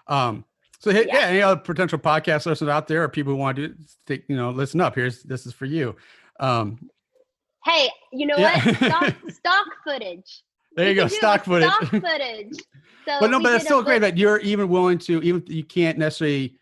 um 0.09 0.45
so 0.79 0.91
hey, 0.91 1.07
yeah. 1.07 1.19
Yeah. 1.21 1.27
any 1.27 1.43
other 1.43 1.61
potential 1.61 1.99
podcast 1.99 2.47
listeners 2.47 2.69
out 2.71 2.87
there 2.89 3.03
or 3.03 3.09
people 3.09 3.33
who 3.33 3.39
want 3.39 3.57
to 3.57 3.69
do 3.69 3.75
take, 4.07 4.25
you 4.29 4.37
know, 4.37 4.51
listen 4.51 4.81
up. 4.81 4.95
Here's 4.95 5.23
this 5.23 5.45
is 5.47 5.53
for 5.53 5.67
you. 5.67 5.97
Um 6.41 6.89
Hey, 7.65 7.91
you 8.13 8.27
know 8.27 8.37
Yeah. 8.39 8.65
what? 8.65 8.77
Stock, 8.77 9.15
stock 9.31 9.67
footage. 9.85 10.43
there 10.77 10.87
you 10.87 10.91
We 10.93 10.95
go, 10.95 11.09
stock 11.09 11.45
footage. 11.45 11.69
Stock 11.69 11.89
footage. 11.91 12.53
So 13.07 13.21
but 13.21 13.31
no, 13.31 13.39
but 13.41 13.51
that's 13.51 13.65
did 13.65 13.69
still 13.69 13.83
great 13.83 13.97
book- 14.01 14.11
that 14.13 14.19
you're 14.19 14.39
even 14.39 14.69
willing 14.69 14.99
to 14.99 15.21
even 15.23 15.43
you 15.47 15.65
can't 15.65 15.99
necessarily 15.99 16.57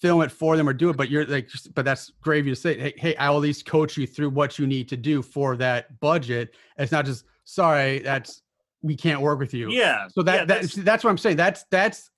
film 0.00 0.22
it 0.22 0.30
for 0.30 0.56
them 0.56 0.68
or 0.68 0.72
do 0.72 0.90
it, 0.90 0.96
but 0.96 1.10
you're 1.10 1.26
like 1.26 1.48
but 1.74 1.84
that's 1.84 2.12
great 2.20 2.44
you 2.44 2.52
to 2.54 2.56
say, 2.56 2.78
hey, 2.78 2.94
hey, 2.96 3.16
I 3.16 3.30
will 3.30 3.36
at 3.36 3.42
least 3.42 3.66
coach 3.66 3.96
you 3.96 4.06
through 4.06 4.30
what 4.30 4.58
you 4.58 4.66
need 4.66 4.88
to 4.88 4.96
do 4.96 5.22
for 5.22 5.56
that 5.56 5.98
budget. 6.00 6.54
It's 6.76 6.92
not 6.92 7.04
just 7.04 7.24
sorry, 7.44 7.98
that's 8.00 8.42
we 8.82 8.96
can't 8.96 9.20
work 9.20 9.38
with 9.38 9.52
you. 9.52 9.70
Yeah. 9.70 10.06
So 10.08 10.22
that, 10.22 10.32
yeah, 10.32 10.38
that 10.40 10.48
that's- 10.48 10.74
that's, 10.74 11.04
what 11.04 11.10
I'm 11.10 11.18
saying. 11.18 11.36
That's 11.36 11.64
that's 11.70 12.10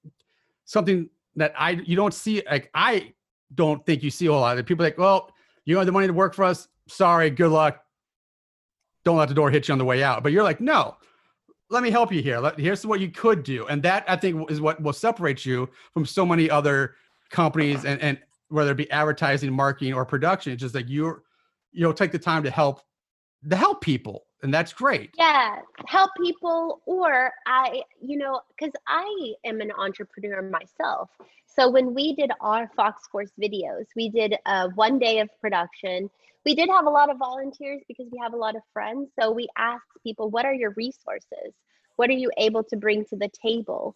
something 0.64 1.08
that 1.36 1.54
I 1.56 1.70
you 1.70 1.96
don't 1.96 2.12
see 2.12 2.42
like 2.50 2.70
I 2.74 3.14
don't 3.54 3.84
think 3.86 4.02
you 4.02 4.10
see 4.10 4.26
a 4.26 4.32
whole 4.32 4.40
lot 4.40 4.58
of 4.58 4.66
people 4.66 4.84
like, 4.84 4.98
well, 4.98 5.32
you 5.64 5.74
don't 5.74 5.80
have 5.80 5.86
the 5.86 5.92
money 5.92 6.06
to 6.06 6.12
work 6.12 6.34
for 6.34 6.44
us. 6.44 6.68
Sorry, 6.86 7.30
good 7.30 7.50
luck. 7.50 7.82
Don't 9.04 9.16
let 9.16 9.28
the 9.28 9.34
door 9.34 9.50
hit 9.50 9.68
you 9.68 9.72
on 9.72 9.78
the 9.78 9.84
way 9.84 10.02
out. 10.02 10.22
But 10.22 10.32
you're 10.32 10.42
like, 10.42 10.60
no, 10.60 10.96
let 11.70 11.82
me 11.82 11.90
help 11.90 12.12
you 12.12 12.20
here. 12.20 12.38
Let, 12.38 12.58
here's 12.58 12.84
what 12.84 13.00
you 13.00 13.08
could 13.08 13.42
do. 13.42 13.66
And 13.68 13.82
that 13.84 14.04
I 14.06 14.16
think 14.16 14.50
is 14.50 14.60
what 14.60 14.82
will 14.82 14.92
separate 14.92 15.46
you 15.46 15.68
from 15.94 16.04
so 16.04 16.26
many 16.26 16.50
other 16.50 16.96
companies 17.30 17.84
and, 17.84 18.00
and 18.00 18.18
whether 18.48 18.72
it 18.72 18.76
be 18.76 18.90
advertising, 18.90 19.52
marketing, 19.52 19.94
or 19.94 20.04
production. 20.04 20.52
It's 20.52 20.60
just 20.60 20.74
like 20.74 20.86
you're 20.88 21.22
you'll 21.72 21.94
take 21.94 22.12
the 22.12 22.18
time 22.18 22.42
to 22.42 22.50
help 22.50 22.82
to 23.48 23.56
help 23.56 23.80
people. 23.80 24.24
And 24.42 24.52
that's 24.52 24.72
great. 24.72 25.10
yeah 25.18 25.58
help 25.86 26.10
people 26.16 26.80
or 26.86 27.32
i 27.46 27.82
you 28.00 28.16
know 28.16 28.40
because 28.48 28.72
i 28.86 29.32
am 29.44 29.60
an 29.60 29.70
entrepreneur 29.76 30.42
myself 30.42 31.10
so 31.46 31.68
when 31.68 31.94
we 31.94 32.14
did 32.14 32.30
our 32.40 32.70
fox 32.74 33.06
force 33.10 33.32
videos 33.40 33.86
we 33.96 34.08
did 34.08 34.36
uh, 34.46 34.68
one 34.74 34.98
day 34.98 35.18
of 35.18 35.28
production 35.40 36.08
we 36.46 36.54
did 36.54 36.70
have 36.70 36.86
a 36.86 36.90
lot 36.90 37.10
of 37.10 37.18
volunteers 37.18 37.82
because 37.86 38.06
we 38.10 38.18
have 38.18 38.32
a 38.32 38.36
lot 38.36 38.56
of 38.56 38.62
friends 38.72 39.10
so 39.18 39.30
we 39.30 39.46
asked 39.58 39.84
people 40.02 40.30
what 40.30 40.44
are 40.46 40.54
your 40.54 40.70
resources 40.76 41.52
what 41.96 42.08
are 42.08 42.14
you 42.14 42.30
able 42.38 42.64
to 42.64 42.76
bring 42.76 43.04
to 43.04 43.16
the 43.16 43.28
table 43.28 43.94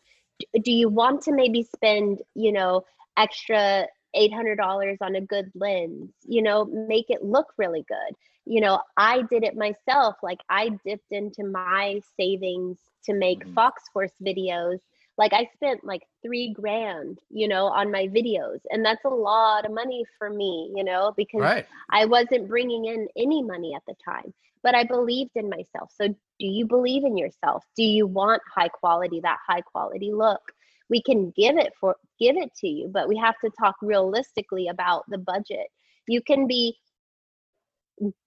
do 0.63 0.73
you 0.73 0.89
want 0.89 1.23
to 1.23 1.33
maybe 1.33 1.63
spend 1.63 2.21
you 2.35 2.53
know 2.53 2.85
extra 3.17 3.86
$800 4.15 4.99
on 5.01 5.15
a 5.17 5.20
good 5.20 5.51
lens 5.55 6.12
you 6.26 6.43
know 6.43 6.65
make 6.67 7.07
it 7.09 7.23
look 7.23 7.47
really 7.59 7.84
good 7.89 8.17
you 8.47 8.60
know, 8.60 8.81
I 8.97 9.23
did 9.31 9.44
it 9.44 9.57
myself. 9.57 10.17
Like 10.23 10.41
I 10.51 10.70
dipped 10.84 11.10
into 11.10 11.44
my 11.44 11.91
savings 12.05 12.70
to 12.97 13.02
make 13.02 13.34
Mhm. 13.34 13.55
Fox 13.55 13.83
Force 13.93 14.12
videos. 14.17 14.78
Like 15.17 15.33
I 15.33 15.44
spent 15.55 15.84
like 15.84 16.02
three 16.23 16.52
grand, 16.52 17.18
you 17.31 17.49
know, 17.49 17.67
on 17.67 17.91
my 17.91 18.07
videos. 18.09 18.60
And 18.70 18.84
that's 18.84 19.05
a 19.05 19.09
lot 19.09 19.65
of 19.65 19.73
money 19.73 20.05
for 20.18 20.28
me, 20.31 20.73
you 20.75 20.84
know, 20.84 21.12
because 21.17 21.51
Right. 21.51 21.67
I 21.91 22.07
wasn't 22.07 22.49
bringing 22.49 22.84
in 22.86 23.09
any 23.17 23.43
money 23.43 23.75
at 23.75 23.83
the 23.86 23.94
time, 24.05 24.34
but 24.62 24.75
I 24.75 24.84
believed 24.84 25.33
in 25.36 25.49
myself. 25.49 25.91
So, 25.93 26.09
do 26.09 26.47
you 26.47 26.67
believe 26.67 27.05
in 27.05 27.17
yourself? 27.17 27.65
Do 27.76 27.83
you 27.84 28.07
want 28.07 28.43
high 28.55 28.68
quality, 28.68 29.20
that 29.20 29.39
high 29.47 29.60
quality 29.62 30.12
look? 30.12 30.41
We 30.91 31.03
can 31.03 31.33
give 31.37 31.57
it 31.57 31.73
for 31.81 31.97
give 32.19 32.37
it 32.37 32.51
to 32.61 32.69
you, 32.69 32.89
but 32.93 33.09
we 33.09 33.17
have 33.19 33.35
to 33.45 33.51
talk 33.59 33.77
realistically 33.83 34.69
about 34.69 35.05
the 35.09 35.19
budget. 35.19 35.69
You 36.07 36.21
can 36.23 36.47
be 36.47 36.77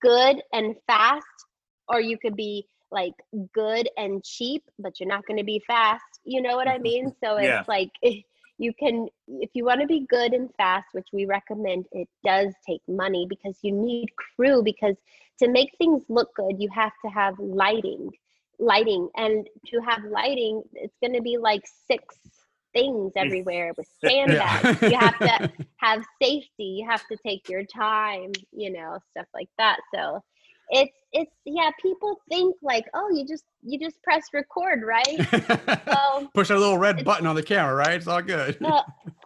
good 0.01 0.41
and 0.53 0.75
fast, 0.87 1.25
or 1.87 1.99
you 2.01 2.17
could 2.17 2.35
be 2.35 2.67
like 2.91 3.13
good 3.53 3.89
and 3.97 4.23
cheap, 4.23 4.63
but 4.79 4.99
you're 4.99 5.09
not 5.09 5.25
going 5.25 5.37
to 5.37 5.43
be 5.43 5.61
fast. 5.67 6.03
You 6.23 6.41
know 6.41 6.55
what 6.55 6.67
I 6.67 6.77
mean? 6.77 7.11
So 7.23 7.37
it's 7.37 7.61
Yeah. 7.61 7.65
like 7.67 7.89
you 8.57 8.73
can, 8.79 9.07
if 9.27 9.49
you 9.53 9.65
want 9.65 9.81
to 9.81 9.87
be 9.87 10.05
good 10.09 10.33
and 10.33 10.49
fast, 10.57 10.87
which 10.93 11.07
we 11.13 11.25
recommend, 11.25 11.85
it 11.91 12.07
does 12.25 12.53
take 12.67 12.81
money 12.87 13.25
because 13.29 13.57
you 13.63 13.73
need 13.73 14.05
crew. 14.15 14.55
Because 14.55 14.89
to 15.33 15.41
make 15.41 15.65
things 15.71 15.97
look 16.03 16.27
good, 16.35 16.55
you 16.57 16.69
have 16.73 16.91
to 17.03 17.09
have 17.11 17.35
lighting, 17.39 18.09
lighting, 18.59 19.09
and 19.15 19.47
to 19.67 19.79
have 19.81 20.03
lighting, 20.05 20.63
it's 20.73 20.97
going 21.01 21.13
to 21.13 21.21
be 21.21 21.37
like 21.37 21.61
six 21.65 22.15
things 22.77 23.11
everywhere 23.23 23.73
with 23.77 23.87
sandbags. 24.03 24.81
You 24.81 24.97
have 24.97 25.19
to 25.19 25.51
have 25.77 26.03
safety 26.21 26.69
you 26.79 26.85
have 26.89 27.03
to 27.07 27.17
take 27.25 27.47
your 27.49 27.63
time 27.63 28.31
you 28.51 28.71
know 28.71 28.97
stuff 29.11 29.27
like 29.33 29.49
that 29.57 29.77
so 29.93 30.19
it's 30.69 30.97
it's 31.13 31.31
yeah 31.45 31.69
people 31.81 32.17
think 32.29 32.55
like 32.61 32.85
oh 32.93 33.09
you 33.13 33.25
just 33.25 33.45
you 33.63 33.79
just 33.79 34.01
press 34.03 34.23
record 34.33 34.81
right 34.85 35.17
well 35.87 36.29
Push 36.33 36.49
a 36.49 36.55
little 36.57 36.77
red 36.77 37.05
button 37.05 37.25
on 37.25 37.35
the 37.35 37.43
camera, 37.43 37.73
right? 37.75 37.93
It's 37.93 38.07
all 38.07 38.21
good. 38.21 38.59
no, 38.59 38.81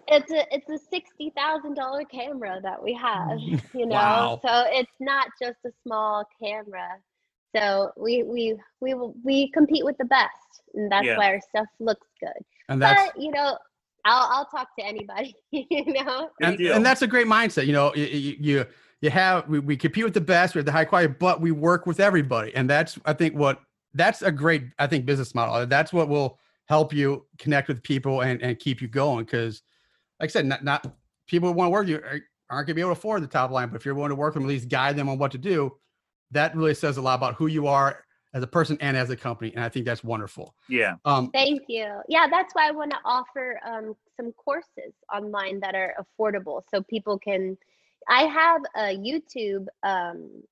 it's 0.07 0.31
a 0.31 0.45
it's 0.55 0.69
a 0.69 0.77
sixty 0.77 1.31
thousand 1.35 1.73
dollar 1.75 2.03
camera 2.05 2.59
that 2.63 2.81
we 2.83 2.93
have 2.93 3.39
mm. 3.39 3.61
you 3.73 3.85
know 3.88 3.95
Wow. 3.95 4.39
so 4.45 4.51
it's 4.71 4.91
not 4.99 5.27
just 5.41 5.57
a 5.65 5.71
small 5.85 6.25
camera 6.43 6.89
so 7.55 7.91
we 7.97 8.23
we 8.23 8.55
we 8.81 8.93
will- 8.93 9.15
we 9.23 9.49
compete 9.51 9.83
with 9.85 9.97
the 9.97 10.05
best 10.05 10.31
and 10.75 10.91
that's 10.91 11.05
Yeah. 11.07 11.17
why 11.17 11.33
our 11.33 11.41
stuff 11.49 11.67
looks 11.80 12.07
good 12.19 12.43
And 12.72 12.82
that's 12.82 13.11
but 13.14 13.22
you 13.22 13.32
know 13.32 13.58
I'll 14.06 14.30
I'll 14.32 14.45
talk 14.45 14.69
to 14.80 14.85
anybody 14.85 15.35
you 15.51 15.93
know 15.93 16.30
and, 16.41 16.59
and 16.59 16.85
that's 16.85 17.01
a 17.01 17.08
great 17.08 17.27
mindset. 17.27 17.67
You 17.67 17.74
know, 17.74 17.93
you 17.95 18.06
you, 18.06 18.38
you, 18.40 18.66
you 19.01 19.09
have 19.09 19.48
we, 19.48 19.59
we 19.59 19.75
compete 19.75 20.03
with 20.03 20.14
the 20.14 20.22
best, 20.22 20.56
we 20.56 20.59
have 20.59 20.66
the 20.66 20.72
high 20.72 20.85
quality, 20.85 21.14
but 21.19 21.41
we 21.41 21.51
work 21.51 21.85
with 21.85 22.00
everybody, 22.00 22.56
and 22.56 22.69
that's 22.69 22.98
I 23.06 23.14
think 23.14 23.35
what 23.35 23.61
that's 23.93 24.22
a 24.22 24.32
great 24.32 24.64
I 24.80 24.88
think 24.88 25.06
business 25.06 25.35
model. 25.35 25.66
That's 25.67 25.91
what 25.91 26.08
will 26.08 26.40
help 26.67 26.93
you 26.93 27.25
connect 27.38 27.67
with 27.67 27.83
people 27.83 28.22
and 28.22 28.41
and 28.41 28.58
keep 28.58 28.82
you 28.82 28.88
going. 28.88 29.25
Because, 29.25 29.61
like 30.19 30.30
I 30.30 30.32
said, 30.32 30.45
not 30.45 30.64
not 30.64 30.95
people 31.27 31.50
who 31.50 31.56
want 31.56 31.67
to 31.67 31.72
work 31.72 31.82
with 31.82 31.90
you 31.90 31.98
are- 31.98 32.22
aren't 32.50 32.67
going 32.67 32.74
to 32.74 32.75
be 32.75 32.82
able 32.82 32.93
to 32.93 33.00
afford 33.00 33.24
the 33.24 33.27
top 33.27 33.50
line, 33.50 33.69
but 33.69 33.77
if 33.77 33.85
you're 33.85 33.95
willing 33.95 34.09
to 34.09 34.16
work 34.16 34.35
with 34.35 34.41
them, 34.41 34.50
at 34.50 34.53
least 34.53 34.67
guide 34.67 34.98
them 34.98 35.08
on 35.08 35.17
what 35.17 35.32
to 35.32 35.38
do, 35.38 35.72
that 36.32 36.53
really 36.53 36.74
says 36.74 36.98
a 36.98 37.01
lot 37.01 37.16
about 37.16 37.35
who 37.35 37.48
you 37.48 37.66
are 37.66 38.03
as 38.34 38.43
a 38.43 38.48
person 38.48 38.77
and 38.80 38.95
as 38.95 39.10
a 39.10 39.16
company, 39.16 39.51
and 39.53 39.64
I 39.64 39.69
think 39.69 39.85
that's 39.85 40.03
wonderful. 40.03 40.56
yeah. 40.69 40.95
Um, 41.06 41.30
Thank 41.32 41.64
you. 41.68 41.88
Yeah, 42.08 42.27
that's 42.30 42.53
why 42.53 42.68
I 42.68 42.72
want 42.72 42.92
to 42.92 42.98
offer 43.03 43.60
um, 43.66 43.95
some 44.16 44.32
courses 44.34 44.93
online 45.14 45.60
that 45.61 45.76
are 45.76 45.93
affordable 46.00 46.61
so 46.69 46.82
people 46.82 47.19
can. 47.19 47.58
I 48.10 48.24
have 48.24 48.61
a 48.76 48.98
YouTube 48.98 49.68
um, 49.84 50.43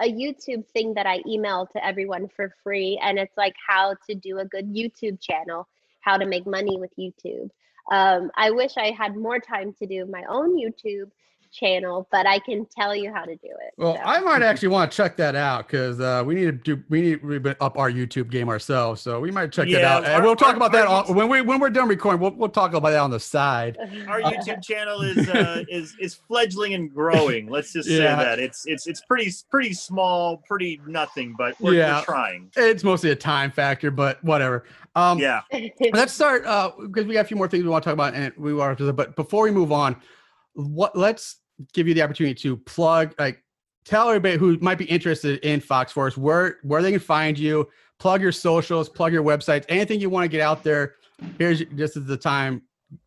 a 0.00 0.12
YouTube 0.12 0.66
thing 0.68 0.94
that 0.94 1.06
I 1.06 1.22
email 1.26 1.66
to 1.72 1.84
everyone 1.84 2.28
for 2.28 2.52
free, 2.62 3.00
and 3.02 3.18
it's 3.18 3.36
like 3.36 3.54
how 3.66 3.94
to 4.08 4.14
do 4.14 4.38
a 4.38 4.44
good 4.44 4.72
YouTube 4.74 5.20
channel, 5.20 5.66
how 6.00 6.16
to 6.16 6.26
make 6.26 6.46
money 6.46 6.78
with 6.78 6.90
YouTube. 6.98 7.50
Um, 7.90 8.30
I 8.36 8.50
wish 8.50 8.72
I 8.76 8.90
had 8.90 9.16
more 9.16 9.38
time 9.38 9.72
to 9.74 9.86
do 9.86 10.06
my 10.06 10.24
own 10.28 10.58
YouTube 10.58 11.10
channel, 11.52 12.08
but 12.12 12.26
I 12.26 12.38
can 12.38 12.66
tell 12.76 12.94
you 12.94 13.12
how 13.12 13.24
to 13.24 13.34
do 13.36 13.48
it. 13.48 13.72
Well, 13.76 13.94
so. 13.94 14.00
I 14.02 14.20
might 14.20 14.42
actually 14.42 14.68
want 14.68 14.90
to 14.90 14.96
check 14.96 15.16
that 15.16 15.34
out 15.34 15.66
because 15.66 16.00
uh, 16.00 16.22
we 16.26 16.34
need 16.34 16.44
to 16.44 16.52
do 16.76 16.82
we 16.88 17.00
need 17.00 17.20
to 17.20 17.26
re- 17.26 17.54
up 17.60 17.78
our 17.78 17.90
YouTube 17.90 18.30
game 18.30 18.48
ourselves. 18.48 19.00
So 19.00 19.20
we 19.20 19.30
might 19.30 19.52
check 19.52 19.66
that 19.66 19.80
Yeah, 19.80 19.96
out, 19.96 20.04
and 20.04 20.22
we'll 20.24 20.36
talk 20.36 20.50
our- 20.50 20.56
about 20.56 20.72
that 20.72 20.86
our 20.86 21.04
on, 21.08 21.14
when 21.14 21.28
we 21.28 21.40
when 21.40 21.60
we're 21.60 21.70
done 21.70 21.88
recording. 21.88 22.20
We'll 22.20 22.32
we'll 22.32 22.48
talk 22.48 22.74
about 22.74 22.90
that 22.90 22.98
on 23.00 23.10
the 23.10 23.20
side. 23.20 23.76
Our 24.08 24.20
YouTube 24.20 24.62
channel 24.62 25.02
is 25.02 25.28
uh, 25.28 25.64
is 25.68 25.94
is 26.00 26.14
fledgling 26.14 26.74
and 26.74 26.92
growing. 26.92 27.48
Let's 27.48 27.72
just 27.72 27.88
say 27.88 27.98
that 27.98 28.38
it's 28.38 28.66
it's 28.66 28.86
it's 28.86 29.00
pretty 29.02 29.30
pretty 29.50 29.72
small, 29.72 30.38
pretty 30.46 30.80
nothing, 30.86 31.34
but 31.36 31.54
we're, 31.60 31.74
Yeah. 31.74 31.98
we're 32.00 32.04
trying. 32.04 32.50
It's 32.56 32.84
mostly 32.84 33.10
a 33.10 33.16
time 33.16 33.50
factor, 33.50 33.90
but 33.90 34.22
whatever. 34.24 34.64
Um, 34.94 35.18
Yeah. 35.18 35.42
let's 35.92 36.12
start 36.12 36.46
uh, 36.46 36.72
because 36.80 37.04
we 37.06 37.12
got 37.14 37.20
a 37.26 37.28
few 37.28 37.36
more 37.36 37.48
things 37.48 37.62
we 37.64 37.68
want 37.70 37.84
to 37.84 37.88
talk 37.90 37.94
about, 37.94 38.14
and 38.14 38.32
we 38.38 38.54
want 38.54 38.78
to. 38.78 38.92
But 38.92 39.14
before 39.14 39.44
we 39.44 39.50
move 39.50 39.70
on, 39.70 39.96
what 40.56 40.96
let's 40.96 41.36
give 41.72 41.86
you 41.86 41.94
the 41.94 42.02
opportunity 42.02 42.34
to 42.34 42.56
plug 42.56 43.14
like 43.18 43.42
tell 43.84 44.08
everybody 44.08 44.36
who 44.36 44.58
might 44.58 44.78
be 44.78 44.84
interested 44.86 45.38
in 45.44 45.60
Fox 45.60 45.92
Force 45.92 46.16
where 46.16 46.58
where 46.62 46.82
they 46.82 46.90
can 46.90 47.00
find 47.00 47.38
you. 47.38 47.68
Plug 47.98 48.20
your 48.20 48.32
socials, 48.32 48.90
plug 48.90 49.10
your 49.10 49.22
websites, 49.22 49.64
anything 49.70 50.00
you 50.00 50.10
want 50.10 50.24
to 50.24 50.28
get 50.28 50.42
out 50.42 50.62
there. 50.62 50.96
Here's 51.38 51.62
this 51.72 51.96
is 51.96 52.04
the 52.04 52.16
time 52.16 52.62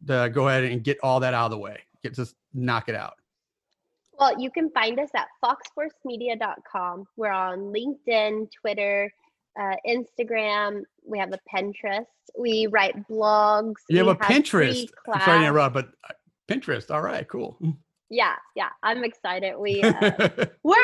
to 0.07 0.31
go 0.33 0.47
ahead 0.47 0.63
and 0.63 0.83
get 0.83 0.97
all 1.03 1.19
that 1.19 1.35
out 1.35 1.45
of 1.45 1.51
the 1.51 1.57
way. 1.59 1.79
Get 2.01 2.15
just 2.15 2.35
knock 2.53 2.89
it 2.89 2.95
out. 2.95 3.13
Well, 4.17 4.39
you 4.39 4.49
can 4.51 4.69
find 4.71 4.99
us 4.99 5.09
at 5.15 5.27
foxforcemedia.com. 5.43 7.05
We're 7.15 7.31
on 7.31 7.71
LinkedIn, 7.73 8.49
Twitter, 8.51 9.13
uh, 9.59 9.75
Instagram. 9.87 10.81
We 11.05 11.19
have 11.19 11.31
a 11.33 11.39
Pinterest. 11.53 12.05
We 12.37 12.67
write 12.67 13.07
blogs. 13.07 13.75
You 13.87 13.97
have 13.99 14.07
we 14.07 14.13
a 14.13 14.15
Pinterest. 14.15 14.89
sorry 15.05 15.39
to 15.39 15.45
interrupt, 15.45 15.73
but 15.73 15.89
uh, 16.03 16.13
Pinterest. 16.49 16.89
All 16.91 17.01
right, 17.01 17.27
cool. 17.27 17.57
Yeah, 18.09 18.35
yeah, 18.55 18.69
I'm 18.81 19.03
excited. 19.03 19.53
We 19.57 19.81
uh, 19.83 20.29
we're 20.63 20.77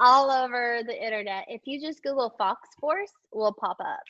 all 0.00 0.30
over 0.30 0.80
the 0.86 1.04
internet. 1.04 1.46
If 1.48 1.62
you 1.64 1.80
just 1.80 2.02
Google 2.02 2.34
Fox 2.36 2.68
Force, 2.78 3.12
we'll 3.32 3.54
pop 3.54 3.78
up. 3.80 4.00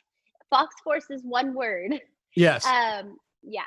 Fox 0.49 0.75
Force 0.83 1.05
is 1.09 1.21
one 1.23 1.53
word. 1.53 1.99
yes. 2.35 2.65
Um, 2.65 3.17
yeah. 3.41 3.61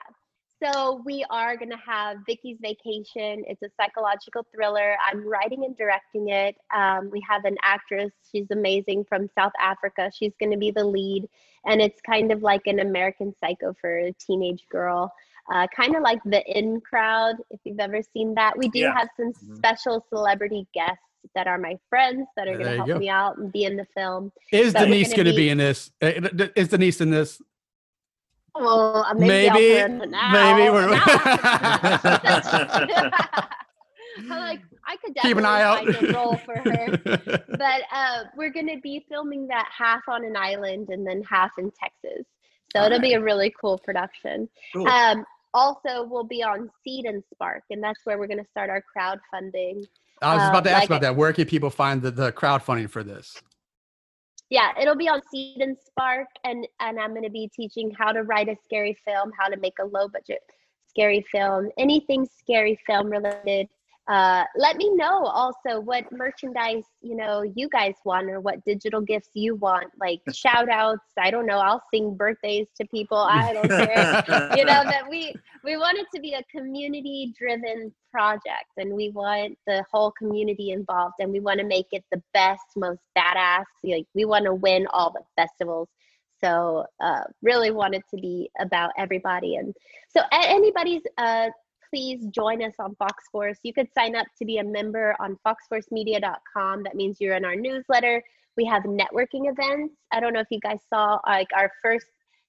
So 0.63 1.03
we 1.05 1.25
are 1.29 1.57
gonna 1.57 1.81
have 1.85 2.19
Vicky's 2.27 2.59
Vacation. 2.61 3.43
It's 3.49 3.63
a 3.63 3.71
psychological 3.81 4.47
thriller. 4.55 4.97
I'm 5.05 5.27
writing 5.27 5.65
and 5.65 5.77
directing 5.77 6.29
it. 6.29 6.55
Um, 6.73 7.11
we 7.11 7.21
have 7.29 7.45
an 7.45 7.57
actress. 7.63 8.13
She's 8.31 8.47
amazing 8.53 9.05
from 9.09 9.29
South 9.37 9.53
Africa. 9.61 10.11
She's 10.17 10.33
gonna 10.39 10.57
be 10.57 10.71
the 10.71 10.85
lead, 10.85 11.29
and 11.67 11.81
it's 11.81 12.01
kind 12.03 12.31
of 12.31 12.43
like 12.43 12.67
an 12.67 12.79
American 12.79 13.35
Psycho 13.41 13.75
for 13.81 13.99
a 13.99 14.13
teenage 14.13 14.65
girl. 14.71 15.13
Uh, 15.53 15.67
kind 15.75 15.97
of 15.97 16.03
like 16.03 16.21
the 16.25 16.43
In 16.59 16.81
Crowd, 16.81 17.37
if 17.51 17.61
you've 17.65 17.81
ever 17.81 18.01
seen 18.13 18.35
that. 18.35 18.57
We 18.57 18.69
do 18.69 18.81
Yeah. 18.81 18.95
have 18.97 19.09
some 19.17 19.33
Mhm. 19.33 19.57
special 19.57 20.05
celebrity 20.09 20.67
guests 20.75 21.03
that 21.35 21.47
are 21.47 21.59
my 21.59 21.79
friends 21.89 22.27
that 22.37 22.47
are 22.49 22.57
gonna 22.59 22.77
help 22.77 22.87
go. 22.89 22.99
me 22.99 23.09
out 23.09 23.39
and 23.39 23.51
be 23.53 23.65
in 23.65 23.77
the 23.77 23.87
film. 23.97 24.33
is 24.53 24.73
but 24.73 24.81
we're 24.83 24.87
Denise 24.87 25.11
gonna 25.15 25.31
be- 25.31 25.37
be 25.37 25.49
in 25.51 25.59
this? 25.59 25.91
Uh, 26.03 26.13
Is 26.57 26.69
Denise 26.69 27.01
in 27.01 27.11
this? 27.11 27.41
Well, 28.55 29.05
uh, 29.05 29.15
maybe, 29.15 29.49
I'll 29.49 29.55
Maybe- 29.55 29.81
put 29.99 30.03
in 30.05 30.11
now. 30.11 30.33
maybe 30.57 30.71
we're- 30.71 31.01
I'm 34.19 34.29
like, 34.29 34.61
I 34.87 34.97
could 34.97 35.15
definitely 35.15 35.31
Keep 35.31 35.37
an 35.39 35.45
eye 35.47 35.63
out. 35.63 35.85
find 35.87 36.09
a 36.09 36.13
role 36.13 36.37
for 36.37 36.57
her. 36.57 36.99
But 37.49 37.83
uh, 37.93 38.25
we're 38.37 38.51
gonna 38.51 38.79
be 38.81 39.05
filming 39.09 39.47
that 39.49 39.69
half 39.77 40.03
on 40.09 40.25
an 40.25 40.37
island 40.37 40.89
and 40.91 41.07
then 41.07 41.23
half 41.23 41.53
in 41.59 41.71
Texas. 41.71 42.27
So 42.75 42.83
it'll 42.85 43.01
be 43.01 43.13
a 43.15 43.21
really 43.21 43.55
cool 43.61 43.79
production. 43.79 44.49
Cool. 44.75 44.89
Um, 44.89 45.25
also, 45.55 46.05
we'll 46.05 46.25
be 46.25 46.43
on 46.43 46.71
Seed 46.83 47.05
and 47.05 47.23
Spark, 47.33 47.63
and 47.71 47.83
that's 47.83 48.01
where 48.05 48.19
we're 48.19 48.27
gonna 48.27 48.47
start 48.51 48.71
our 48.71 48.83
crowdfunding. 48.97 49.85
I 50.21 50.37
was 50.37 50.49
about 50.49 50.65
to 50.65 50.71
um, 50.71 50.77
ask 50.77 50.83
like 50.83 50.91
about 50.91 51.01
that. 51.03 51.17
Where 51.17 51.33
can 51.33 51.47
people 51.47 51.71
find 51.71 52.01
the, 52.01 52.11
the 52.11 52.33
crowdfunding 52.33 52.89
for 52.89 53.03
this? 53.03 53.41
Yeah, 54.51 54.71
it'll 54.81 54.97
be 54.97 55.09
on 55.09 55.21
Seed 55.31 55.61
and 55.61 55.77
Spark, 55.79 56.29
and 56.45 56.67
and 56.81 57.01
I'm 57.01 57.15
gonna 57.15 57.31
be 57.31 57.51
teaching 57.55 57.93
how 57.99 58.13
to 58.13 58.23
write 58.23 58.49
a 58.49 58.57
scary 58.65 58.97
film, 59.05 59.33
how 59.39 59.49
to 59.49 59.57
make 59.57 59.75
a 59.81 59.85
low 59.85 60.09
budget 60.09 60.41
scary 60.93 61.25
film, 61.33 61.71
anything 61.79 62.29
scary 62.39 62.79
film 62.87 63.09
related. 63.11 63.69
Uh, 64.09 64.45
let 64.57 64.77
me 64.77 64.91
know 64.95 65.25
also 65.27 65.79
what 65.79 66.11
merchandise 66.11 66.85
you 67.03 67.15
know 67.15 67.43
you 67.55 67.69
guys 67.69 67.95
want 68.05 68.29
or 68.29 68.41
what 68.41 68.65
digital 68.65 69.01
gifts 69.01 69.31
you 69.35 69.55
want, 69.55 69.87
like 70.01 70.21
shout 70.35 70.69
outs. 70.69 71.13
I 71.17 71.31
don't 71.31 71.47
know. 71.47 71.59
I'll 71.59 71.83
sing 71.93 72.17
birthdays 72.17 72.67
to 72.81 72.87
people. 72.89 73.19
I 73.19 73.53
don't 73.53 73.69
care. 73.69 74.25
you 74.57 74.65
know 74.65 74.83
that 74.85 75.05
we 75.09 75.35
we 75.65 75.77
want 75.77 75.99
it 75.99 76.07
to 76.15 76.21
be 76.21 76.35
a 76.35 76.43
community 76.51 77.33
driven 77.39 77.93
project 78.11 78.71
and 78.77 78.93
we 78.93 79.11
want 79.11 79.57
the 79.67 79.85
whole 79.91 80.13
community 80.13 80.71
involved 80.71 81.15
and 81.19 81.33
we 81.33 81.41
want 81.41 81.59
to 81.59 81.67
make 81.67 81.87
it 81.93 82.05
the 82.13 82.23
best 82.35 82.63
most 82.77 83.01
badass 83.17 83.65
like 83.83 84.07
we 84.15 84.25
want 84.27 84.45
to 84.45 84.55
win 84.55 84.87
all 84.93 85.11
the 85.11 85.23
festivals 85.35 85.89
so 86.43 86.85
uh, 87.01 87.23
really 87.41 87.71
wanted 87.71 88.03
to 88.11 88.21
be 88.21 88.51
about 88.61 88.91
everybody 88.99 89.57
and 89.57 89.75
so 90.09 90.21
anybody's 90.31 91.03
uh, 91.17 91.49
please 91.93 92.27
join 92.29 92.63
us 92.63 92.75
on 92.79 92.95
fox 92.95 93.25
force 93.31 93.59
you 93.63 93.73
could 93.73 93.89
sign 93.93 94.17
up 94.17 94.27
to 94.39 94.45
be 94.45 94.59
a 94.59 94.65
member 94.65 95.15
on 95.21 95.39
foxforcemedia.com 95.47 96.83
that 96.83 96.95
means 96.95 97.21
you're 97.21 97.37
in 97.37 97.45
our 97.45 97.57
newsletter. 97.57 98.23
We 98.57 98.65
have 98.67 98.83
networking 98.83 99.51
events. 99.51 99.95
I 100.13 100.21
don't 100.21 100.33
know 100.33 100.41
if 100.41 100.49
you 100.51 100.61
guys 100.61 100.81
saw 100.89 101.19
like 101.27 101.49
our 101.57 101.71
first 101.83 102.07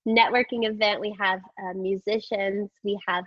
networking 0.07 0.67
event. 0.69 0.99
We 0.99 1.15
have 1.19 1.39
uh, 1.63 1.73
musicians. 1.73 2.72
We 2.83 2.99
have 3.07 3.23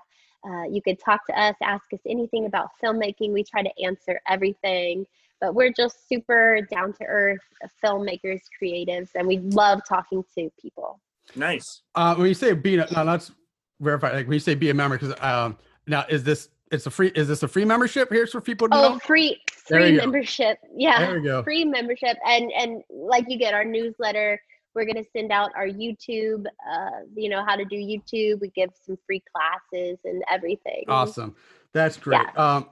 uh, 0.47 0.65
you 0.71 0.81
could 0.83 1.01
talk 1.01 1.27
to 1.27 1.41
us 1.41 1.57
ask 1.63 1.85
us 1.93 2.01
anything 2.07 2.47
about 2.47 2.69
filmmaking. 2.83 3.33
We 3.33 3.43
try 3.43 3.63
to 3.63 3.71
answer 3.83 4.21
everything. 4.29 5.07
But 5.41 5.55
we're 5.55 5.73
just 5.73 6.09
super 6.09 6.61
down 6.71 6.93
to 6.95 7.05
earth 7.05 7.41
filmmakers 7.85 8.41
creatives 8.61 9.11
and 9.15 9.27
we 9.27 9.39
love 9.39 9.83
talking 9.87 10.25
to 10.35 10.51
people. 10.61 11.01
Nice. 11.35 11.83
Uh, 11.95 12.15
when 12.15 12.29
you 12.29 12.35
say 12.35 12.53
be 12.53 12.79
a, 12.79 12.87
now 12.93 13.05
let's 13.05 13.33
verify. 13.81 14.13
Like 14.13 14.27
when 14.27 14.35
you 14.35 14.41
say 14.41 14.55
be 14.55 14.71
a 14.71 14.75
member, 14.75 14.99
because 14.99 15.15
um, 15.21 15.59
now 15.87 16.05
is 16.09 16.25
this 16.25 16.49
it's 16.73 16.87
a 16.87 16.91
free 16.91 17.09
is 17.15 17.29
this 17.29 17.43
a 17.43 17.49
free 17.49 17.65
membership 17.65 18.11
here 18.13 18.27
for 18.27 18.41
people 18.41 18.69
to 18.69 18.77
oh 18.77 18.83
know? 18.95 18.99
free 18.99 19.41
There 19.69 19.81
free 19.81 19.91
you 19.91 19.97
go. 19.99 20.03
membership 20.05 20.59
yeah 20.75 20.99
There 21.07 21.21
we 21.21 21.27
go. 21.27 21.43
free 21.43 21.65
membership 21.65 22.17
and 22.27 22.51
and 22.53 22.83
like 22.91 23.25
you 23.29 23.39
get 23.39 23.55
our 23.55 23.65
newsletter 23.65 24.41
we're 24.75 24.85
going 24.85 25.03
to 25.03 25.09
send 25.17 25.31
out 25.33 25.51
our 25.57 25.67
youtube 25.67 26.45
uh 26.71 26.91
you 27.15 27.29
know 27.29 27.45
how 27.47 27.57
to 27.57 27.65
do 27.65 27.77
youtube 27.77 28.41
we 28.41 28.49
give 28.55 28.71
some 28.85 28.99
free 29.07 29.23
classes 29.35 29.99
and 30.05 30.23
everything 30.31 30.85
Awesome, 30.89 31.35
that's 31.73 31.97
great. 31.97 32.27
Um, 32.37 32.69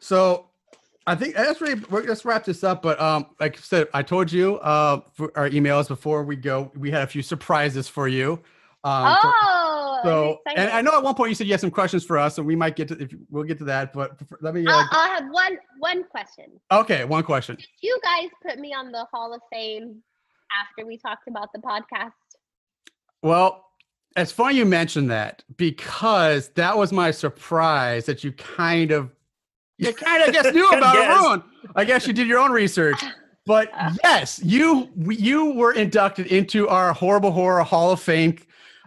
so 0.00 0.46
I 1.06 1.14
think 1.14 1.34
that's 1.34 1.60
really 1.60 1.80
let's 1.90 2.24
wrap 2.24 2.44
this 2.44 2.62
up. 2.64 2.82
But 2.82 3.00
um, 3.00 3.26
like 3.40 3.56
I 3.56 3.60
said, 3.60 3.88
I 3.94 4.02
told 4.02 4.30
you 4.32 4.56
uh 4.58 5.00
for 5.14 5.32
our 5.36 5.48
emails 5.50 5.88
before 5.88 6.22
we 6.24 6.36
go, 6.36 6.70
we 6.76 6.90
had 6.90 7.02
a 7.02 7.06
few 7.06 7.22
surprises 7.22 7.88
for 7.88 8.06
you. 8.08 8.32
Um, 8.84 9.16
oh 9.22 9.69
so 10.02 10.38
and. 10.56 10.70
I 10.70 10.80
know 10.80 10.96
at 10.96 11.02
one 11.02 11.14
point 11.14 11.30
you 11.30 11.34
said 11.34 11.46
you 11.46 11.52
had 11.52 11.60
some 11.60 11.70
questions 11.70 12.04
for 12.04 12.18
us, 12.18 12.34
so 12.34 12.42
we 12.42 12.56
might 12.56 12.76
get 12.76 12.88
to 12.88 12.94
if 13.00 13.14
we'll 13.30 13.44
get 13.44 13.58
to 13.58 13.64
that. 13.64 13.92
But 13.92 14.20
let 14.40 14.54
me. 14.54 14.66
Uh, 14.66 14.70
I'll, 14.72 14.88
I'll 14.90 15.08
have 15.10 15.30
one 15.30 15.58
one 15.78 16.04
question 16.04 16.46
okay, 16.70 17.04
one 17.04 17.22
question. 17.22 17.56
Did 17.56 17.66
you 17.82 18.00
guys 18.02 18.28
put 18.46 18.58
me 18.58 18.72
on 18.72 18.92
the 18.92 19.06
Hall 19.12 19.34
of 19.34 19.40
Fame 19.52 20.02
after 20.62 20.86
we 20.86 20.96
talked 20.98 21.28
about 21.28 21.52
the 21.52 21.60
podcast? 21.60 22.12
Well, 23.22 23.66
it's 24.16 24.32
funny 24.32 24.56
you 24.56 24.64
mentioned 24.64 25.10
that 25.10 25.44
because 25.56 26.48
that 26.50 26.76
was 26.76 26.92
my 26.92 27.10
surprise 27.10 28.06
that 28.06 28.24
you 28.24 28.32
kind 28.32 28.90
of, 28.90 29.10
you 29.78 29.92
kind 29.92 30.22
of 30.22 30.32
guess 30.32 30.52
knew 30.54 30.68
about 30.68 30.96
it, 30.96 31.00
Yes. 31.02 31.70
I 31.76 31.84
guess 31.84 32.06
you 32.06 32.12
did 32.12 32.26
your 32.26 32.38
own 32.38 32.50
research. 32.50 33.00
But 33.46 33.70
yes, 34.04 34.40
you 34.44 34.90
you 34.96 35.52
were 35.52 35.72
inducted 35.72 36.26
into 36.26 36.68
our 36.68 36.92
horrible 36.92 37.32
horror 37.32 37.62
Hall 37.62 37.90
of 37.90 38.00
Fame. 38.00 38.36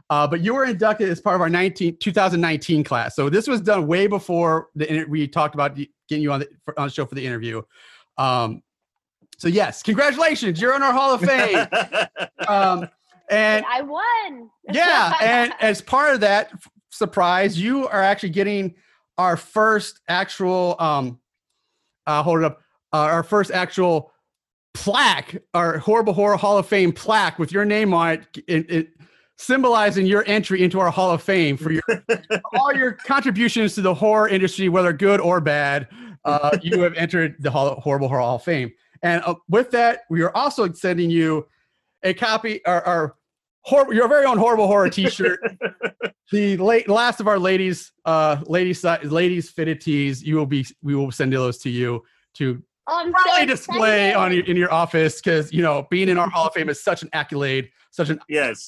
Uh, 0.09 0.27
but 0.27 0.41
you 0.41 0.53
were 0.53 0.65
inducted 0.65 1.09
as 1.09 1.21
part 1.21 1.35
of 1.35 1.41
our 1.41 1.49
19, 1.49 1.97
2019 1.97 2.83
class. 2.83 3.15
So 3.15 3.29
this 3.29 3.47
was 3.47 3.61
done 3.61 3.87
way 3.87 4.07
before 4.07 4.69
the 4.75 4.91
inter- 4.91 5.09
we 5.09 5.27
talked 5.27 5.55
about 5.55 5.75
getting 5.75 6.21
you 6.21 6.31
on 6.31 6.41
the 6.41 6.49
for, 6.65 6.77
on 6.79 6.87
the 6.87 6.93
show 6.93 7.05
for 7.05 7.15
the 7.15 7.25
interview. 7.25 7.61
Um, 8.17 8.61
so 9.37 9.47
yes, 9.47 9.81
congratulations, 9.81 10.61
you're 10.61 10.75
in 10.75 10.83
our 10.83 10.93
Hall 10.93 11.13
of 11.13 11.21
Fame. 11.21 11.67
Um, 12.47 12.89
and 13.29 13.65
I 13.69 13.81
won. 13.81 14.49
yeah, 14.73 15.13
and 15.21 15.53
as 15.61 15.81
part 15.81 16.13
of 16.13 16.19
that 16.19 16.49
f- 16.53 16.69
surprise, 16.89 17.57
you 17.57 17.87
are 17.87 18.01
actually 18.01 18.31
getting 18.31 18.75
our 19.17 19.37
first 19.37 20.01
actual 20.09 20.75
um 20.79 21.19
uh 22.05 22.21
hold 22.21 22.39
it 22.39 22.45
up 22.45 22.59
uh, 22.91 22.97
our 22.97 23.23
first 23.23 23.49
actual 23.51 24.11
plaque, 24.73 25.41
our 25.53 25.77
horrible 25.77 26.13
horror 26.13 26.37
Hall 26.37 26.57
of 26.57 26.67
Fame 26.67 26.91
plaque 26.91 27.39
with 27.39 27.51
your 27.51 27.65
name 27.65 27.93
on 27.93 28.11
it, 28.11 28.27
it, 28.47 28.71
it 28.71 28.92
symbolizing 29.43 30.05
your 30.05 30.23
entry 30.27 30.63
into 30.63 30.79
our 30.79 30.89
Hall 30.89 31.11
of 31.11 31.21
Fame 31.21 31.57
for 31.57 31.71
your 31.71 31.83
all 32.53 32.73
your 32.73 32.93
contributions 32.93 33.75
to 33.75 33.81
the 33.81 33.93
horror 33.93 34.27
industry, 34.27 34.69
whether 34.69 34.93
good 34.93 35.19
or 35.19 35.41
bad. 35.41 35.87
Uh, 36.25 36.57
you 36.61 36.81
have 36.81 36.93
entered 36.93 37.35
the 37.39 37.51
Hall, 37.51 37.79
horrible 37.81 38.07
horror 38.07 38.21
Hall 38.21 38.35
of 38.35 38.43
Fame, 38.43 38.71
and 39.01 39.21
uh, 39.25 39.35
with 39.49 39.71
that, 39.71 40.01
we 40.09 40.21
are 40.21 40.35
also 40.35 40.71
sending 40.71 41.09
you 41.09 41.45
a 42.03 42.13
copy 42.13 42.65
our, 42.65 42.81
our 42.83 43.15
hor- 43.61 43.93
your 43.93 44.07
very 44.07 44.25
own 44.25 44.37
horrible 44.37 44.67
horror 44.67 44.89
T-shirt. 44.89 45.39
the 46.31 46.57
late 46.57 46.87
last 46.87 47.19
of 47.19 47.27
our 47.27 47.39
ladies, 47.39 47.91
uh, 48.05 48.37
ladies, 48.45 48.81
si- 48.81 49.07
ladies 49.07 49.49
fitted 49.49 49.81
tees. 49.81 50.23
You 50.23 50.37
will 50.37 50.45
be, 50.45 50.65
we 50.81 50.95
will 50.95 51.11
send 51.11 51.33
those 51.33 51.57
to 51.59 51.69
you 51.69 52.03
to 52.35 52.63
Oh, 52.87 52.99
I'm 52.99 53.13
so 53.39 53.45
display 53.45 54.13
on 54.13 54.33
your, 54.33 54.43
in 54.45 54.57
your 54.57 54.73
office 54.73 55.21
because 55.21 55.53
you 55.53 55.61
know 55.61 55.87
being 55.89 56.09
in 56.09 56.17
our 56.17 56.29
Hall 56.29 56.47
of 56.47 56.53
Fame 56.53 56.67
is 56.67 56.83
such 56.83 57.01
an 57.01 57.09
accolade, 57.13 57.69
such 57.91 58.09
an 58.09 58.19
yes. 58.27 58.67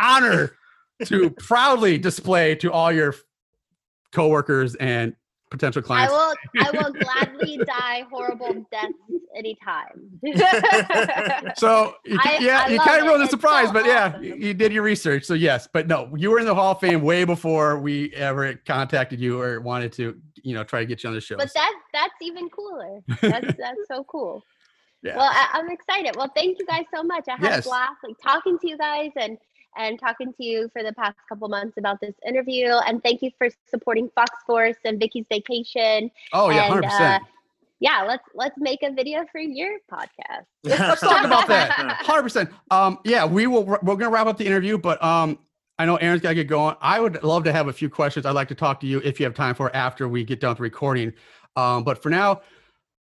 Honor 0.00 0.56
to 1.06 1.30
proudly 1.38 1.98
display 1.98 2.54
to 2.56 2.70
all 2.72 2.92
your 2.92 3.14
coworkers 4.12 4.74
and 4.76 5.14
potential 5.50 5.82
clients. 5.82 6.12
I 6.12 6.16
clients. 6.16 6.74
will. 6.74 6.82
I 6.82 6.88
will 6.88 6.92
gladly 7.38 7.56
die 7.66 8.04
horrible 8.10 8.66
deaths 8.70 8.92
anytime. 9.36 10.18
So 11.56 11.94
you, 12.04 12.18
I- 12.22 12.38
yeah, 12.40 12.64
I 12.66 12.68
you 12.70 12.78
love 12.78 12.86
kind 12.86 13.00
of 13.00 13.04
it. 13.06 13.08
ruined 13.08 13.22
the 13.24 13.28
surprise, 13.30 13.66
so 13.68 13.72
but 13.74 13.84
yeah, 13.84 14.08
awesome. 14.08 14.24
you, 14.24 14.34
you 14.36 14.54
did 14.54 14.72
your 14.72 14.82
research. 14.82 15.24
So 15.24 15.34
yes, 15.34 15.68
but 15.72 15.86
no, 15.88 16.10
you 16.16 16.30
were 16.30 16.38
in 16.38 16.46
the 16.46 16.54
Hall 16.54 16.72
of 16.72 16.80
Fame 16.80 17.02
way 17.02 17.24
before 17.24 17.78
we 17.78 18.12
ever 18.14 18.54
contacted 18.66 19.20
you 19.20 19.40
or 19.40 19.60
wanted 19.60 19.92
to, 19.94 20.16
you 20.42 20.54
know, 20.54 20.64
try 20.64 20.80
to 20.80 20.86
get 20.86 21.02
you 21.02 21.08
on 21.08 21.14
the 21.14 21.20
show. 21.20 21.36
but 21.36 21.52
that 21.54 21.72
that's 21.92 22.14
even 22.22 22.48
cooler. 22.48 23.00
That's 23.20 23.46
that's 23.58 23.80
so 23.88 24.04
cool. 24.04 24.42
Yeah. 25.02 25.16
Well, 25.16 25.30
I, 25.30 25.48
I'm 25.54 25.68
excited. 25.70 26.14
Well, 26.16 26.30
thank 26.34 26.58
you 26.60 26.66
guys 26.66 26.84
so 26.94 27.02
much. 27.02 27.24
I 27.28 27.32
had 27.32 27.42
Yes. 27.42 27.66
a 27.66 27.68
blast 27.68 27.92
like 28.04 28.16
talking 28.22 28.56
to 28.60 28.68
you 28.68 28.78
guys 28.78 29.10
and 29.16 29.36
and 29.76 29.98
talking 29.98 30.32
to 30.34 30.44
you 30.44 30.68
for 30.72 30.82
the 30.82 30.92
past 30.92 31.16
couple 31.28 31.48
months 31.48 31.76
about 31.78 32.00
this 32.00 32.14
interview. 32.26 32.66
And 32.86 33.02
thank 33.02 33.22
you 33.22 33.30
for 33.38 33.48
supporting 33.68 34.10
Fox 34.14 34.30
Force 34.46 34.76
and 34.84 34.98
Vicky's 34.98 35.26
Vacation. 35.30 36.10
oh 36.32 36.50
yeah, 36.50 36.64
and, 36.64 36.72
hundred 36.72 36.84
percent. 36.84 37.22
uh, 37.22 37.26
yeah, 37.80 38.04
let's 38.06 38.22
let's 38.34 38.56
make 38.58 38.82
a 38.82 38.92
video 38.92 39.24
for 39.32 39.40
your 39.40 39.78
podcast. 39.90 40.44
Let's 40.62 41.00
talk 41.00 41.24
about 41.24 41.48
that. 41.48 41.70
Hundred 41.70 42.22
percent. 42.22 42.50
Um, 42.70 43.00
yeah, 43.04 43.24
we 43.26 43.48
will. 43.48 43.64
We're 43.64 43.96
gonna 43.96 44.08
wrap 44.08 44.28
up 44.28 44.38
the 44.38 44.46
interview, 44.46 44.78
but 44.78 45.02
um, 45.02 45.36
I 45.80 45.84
know 45.86 45.96
Aaron's 45.96 46.22
gotta 46.22 46.36
get 46.36 46.46
going. 46.46 46.76
I 46.80 47.00
would 47.00 47.24
love 47.24 47.42
to 47.42 47.52
have 47.52 47.66
a 47.66 47.72
few 47.72 47.90
questions. 47.90 48.24
I'd 48.24 48.36
like 48.36 48.46
to 48.48 48.54
talk 48.54 48.78
to 48.80 48.86
you 48.86 49.00
if 49.02 49.18
you 49.18 49.26
have 49.26 49.34
time 49.34 49.56
for 49.56 49.74
after 49.74 50.06
we 50.06 50.22
get 50.22 50.38
done 50.38 50.50
with 50.50 50.58
the 50.58 50.62
recording. 50.62 51.12
Um, 51.56 51.82
but 51.82 52.00
for 52.00 52.08
now, 52.08 52.42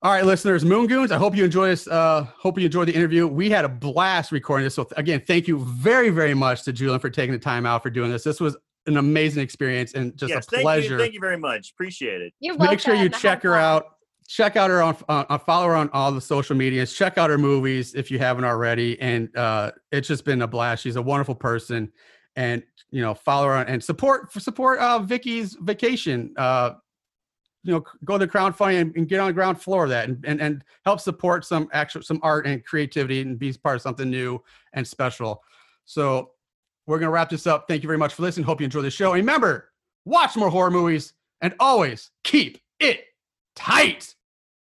all 0.03 0.11
right, 0.11 0.25
listeners, 0.25 0.65
Moon 0.65 0.85
Goons. 0.85 1.13
I 1.13 1.17
hope 1.17 1.33
you 1.33 1.45
enjoy 1.45 1.69
this. 1.69 1.87
Uh, 1.87 2.27
hope 2.37 2.59
you 2.59 2.65
enjoyed 2.65 2.89
the 2.89 2.93
interview. 2.93 3.25
We 3.25 3.49
had 3.49 3.63
a 3.63 3.69
blast 3.69 4.33
recording 4.33 4.65
this. 4.65 4.75
So 4.75 4.85
again, 4.97 5.23
thank 5.25 5.47
you 5.47 5.59
very, 5.59 6.09
very 6.09 6.33
much 6.33 6.63
to 6.63 6.73
Julin 6.73 6.99
for 6.99 7.09
taking 7.09 7.31
the 7.31 7.39
time 7.39 7.65
out 7.65 7.83
for 7.83 7.89
doing 7.89 8.11
this. 8.11 8.21
This 8.21 8.41
was 8.41 8.57
an 8.85 8.97
amazing 8.97 9.41
experience 9.41 9.93
and 9.93 10.15
just 10.17 10.29
yes, 10.29 10.45
a 10.45 10.51
thank 10.51 10.63
pleasure. 10.63 10.91
you, 10.93 10.99
thank 10.99 11.13
you 11.13 11.21
very 11.21 11.37
much. 11.37 11.71
Appreciate 11.71 12.21
it. 12.21 12.33
You're 12.41 12.57
welcome. 12.57 12.73
Make 12.73 12.81
sure 12.81 12.95
you 12.95 13.07
check 13.07 13.43
her 13.43 13.55
out. 13.55 13.95
Check 14.27 14.57
out 14.57 14.69
her 14.69 14.81
on, 14.81 14.97
on, 15.07 15.25
on 15.29 15.39
follow 15.39 15.67
her 15.67 15.75
on 15.75 15.89
all 15.93 16.11
the 16.11 16.19
social 16.19 16.57
medias. 16.57 16.93
Check 16.93 17.17
out 17.17 17.29
her 17.29 17.37
movies 17.37 17.95
if 17.95 18.11
you 18.11 18.19
haven't 18.19 18.43
already. 18.43 18.99
And 18.99 19.33
uh, 19.37 19.71
it's 19.93 20.09
just 20.09 20.25
been 20.25 20.41
a 20.41 20.47
blast. 20.47 20.83
She's 20.83 20.97
a 20.97 21.01
wonderful 21.01 21.35
person, 21.35 21.91
and 22.35 22.61
you 22.89 23.01
know 23.01 23.13
follow 23.13 23.47
her 23.47 23.53
on, 23.53 23.67
and 23.67 23.83
support 23.83 24.31
support 24.33 24.79
uh, 24.79 24.99
Vicky's 24.99 25.57
vacation. 25.61 26.33
Uh, 26.37 26.71
you 27.63 27.73
know, 27.73 27.83
go 28.03 28.17
to 28.17 28.27
crowdfunding 28.27 28.81
and, 28.81 28.95
and 28.95 29.07
get 29.07 29.19
on 29.19 29.27
the 29.27 29.33
ground 29.33 29.61
floor 29.61 29.85
of 29.85 29.89
that, 29.89 30.09
and, 30.09 30.23
and 30.25 30.41
and 30.41 30.63
help 30.85 30.99
support 30.99 31.45
some 31.45 31.69
actual 31.71 32.01
some 32.01 32.19
art 32.21 32.45
and 32.45 32.63
creativity, 32.65 33.21
and 33.21 33.39
be 33.39 33.53
part 33.53 33.75
of 33.75 33.81
something 33.81 34.09
new 34.09 34.41
and 34.73 34.87
special. 34.87 35.43
So 35.85 36.31
we're 36.85 36.99
gonna 36.99 37.11
wrap 37.11 37.29
this 37.29 37.47
up. 37.47 37.65
Thank 37.67 37.83
you 37.83 37.87
very 37.87 37.97
much 37.97 38.13
for 38.13 38.21
listening. 38.23 38.45
Hope 38.45 38.59
you 38.59 38.65
enjoy 38.65 38.81
the 38.81 38.91
show. 38.91 39.13
And 39.13 39.21
remember, 39.21 39.71
watch 40.05 40.35
more 40.35 40.49
horror 40.49 40.71
movies, 40.71 41.13
and 41.41 41.53
always 41.59 42.11
keep 42.23 42.59
it 42.79 43.05
tight. 43.55 44.13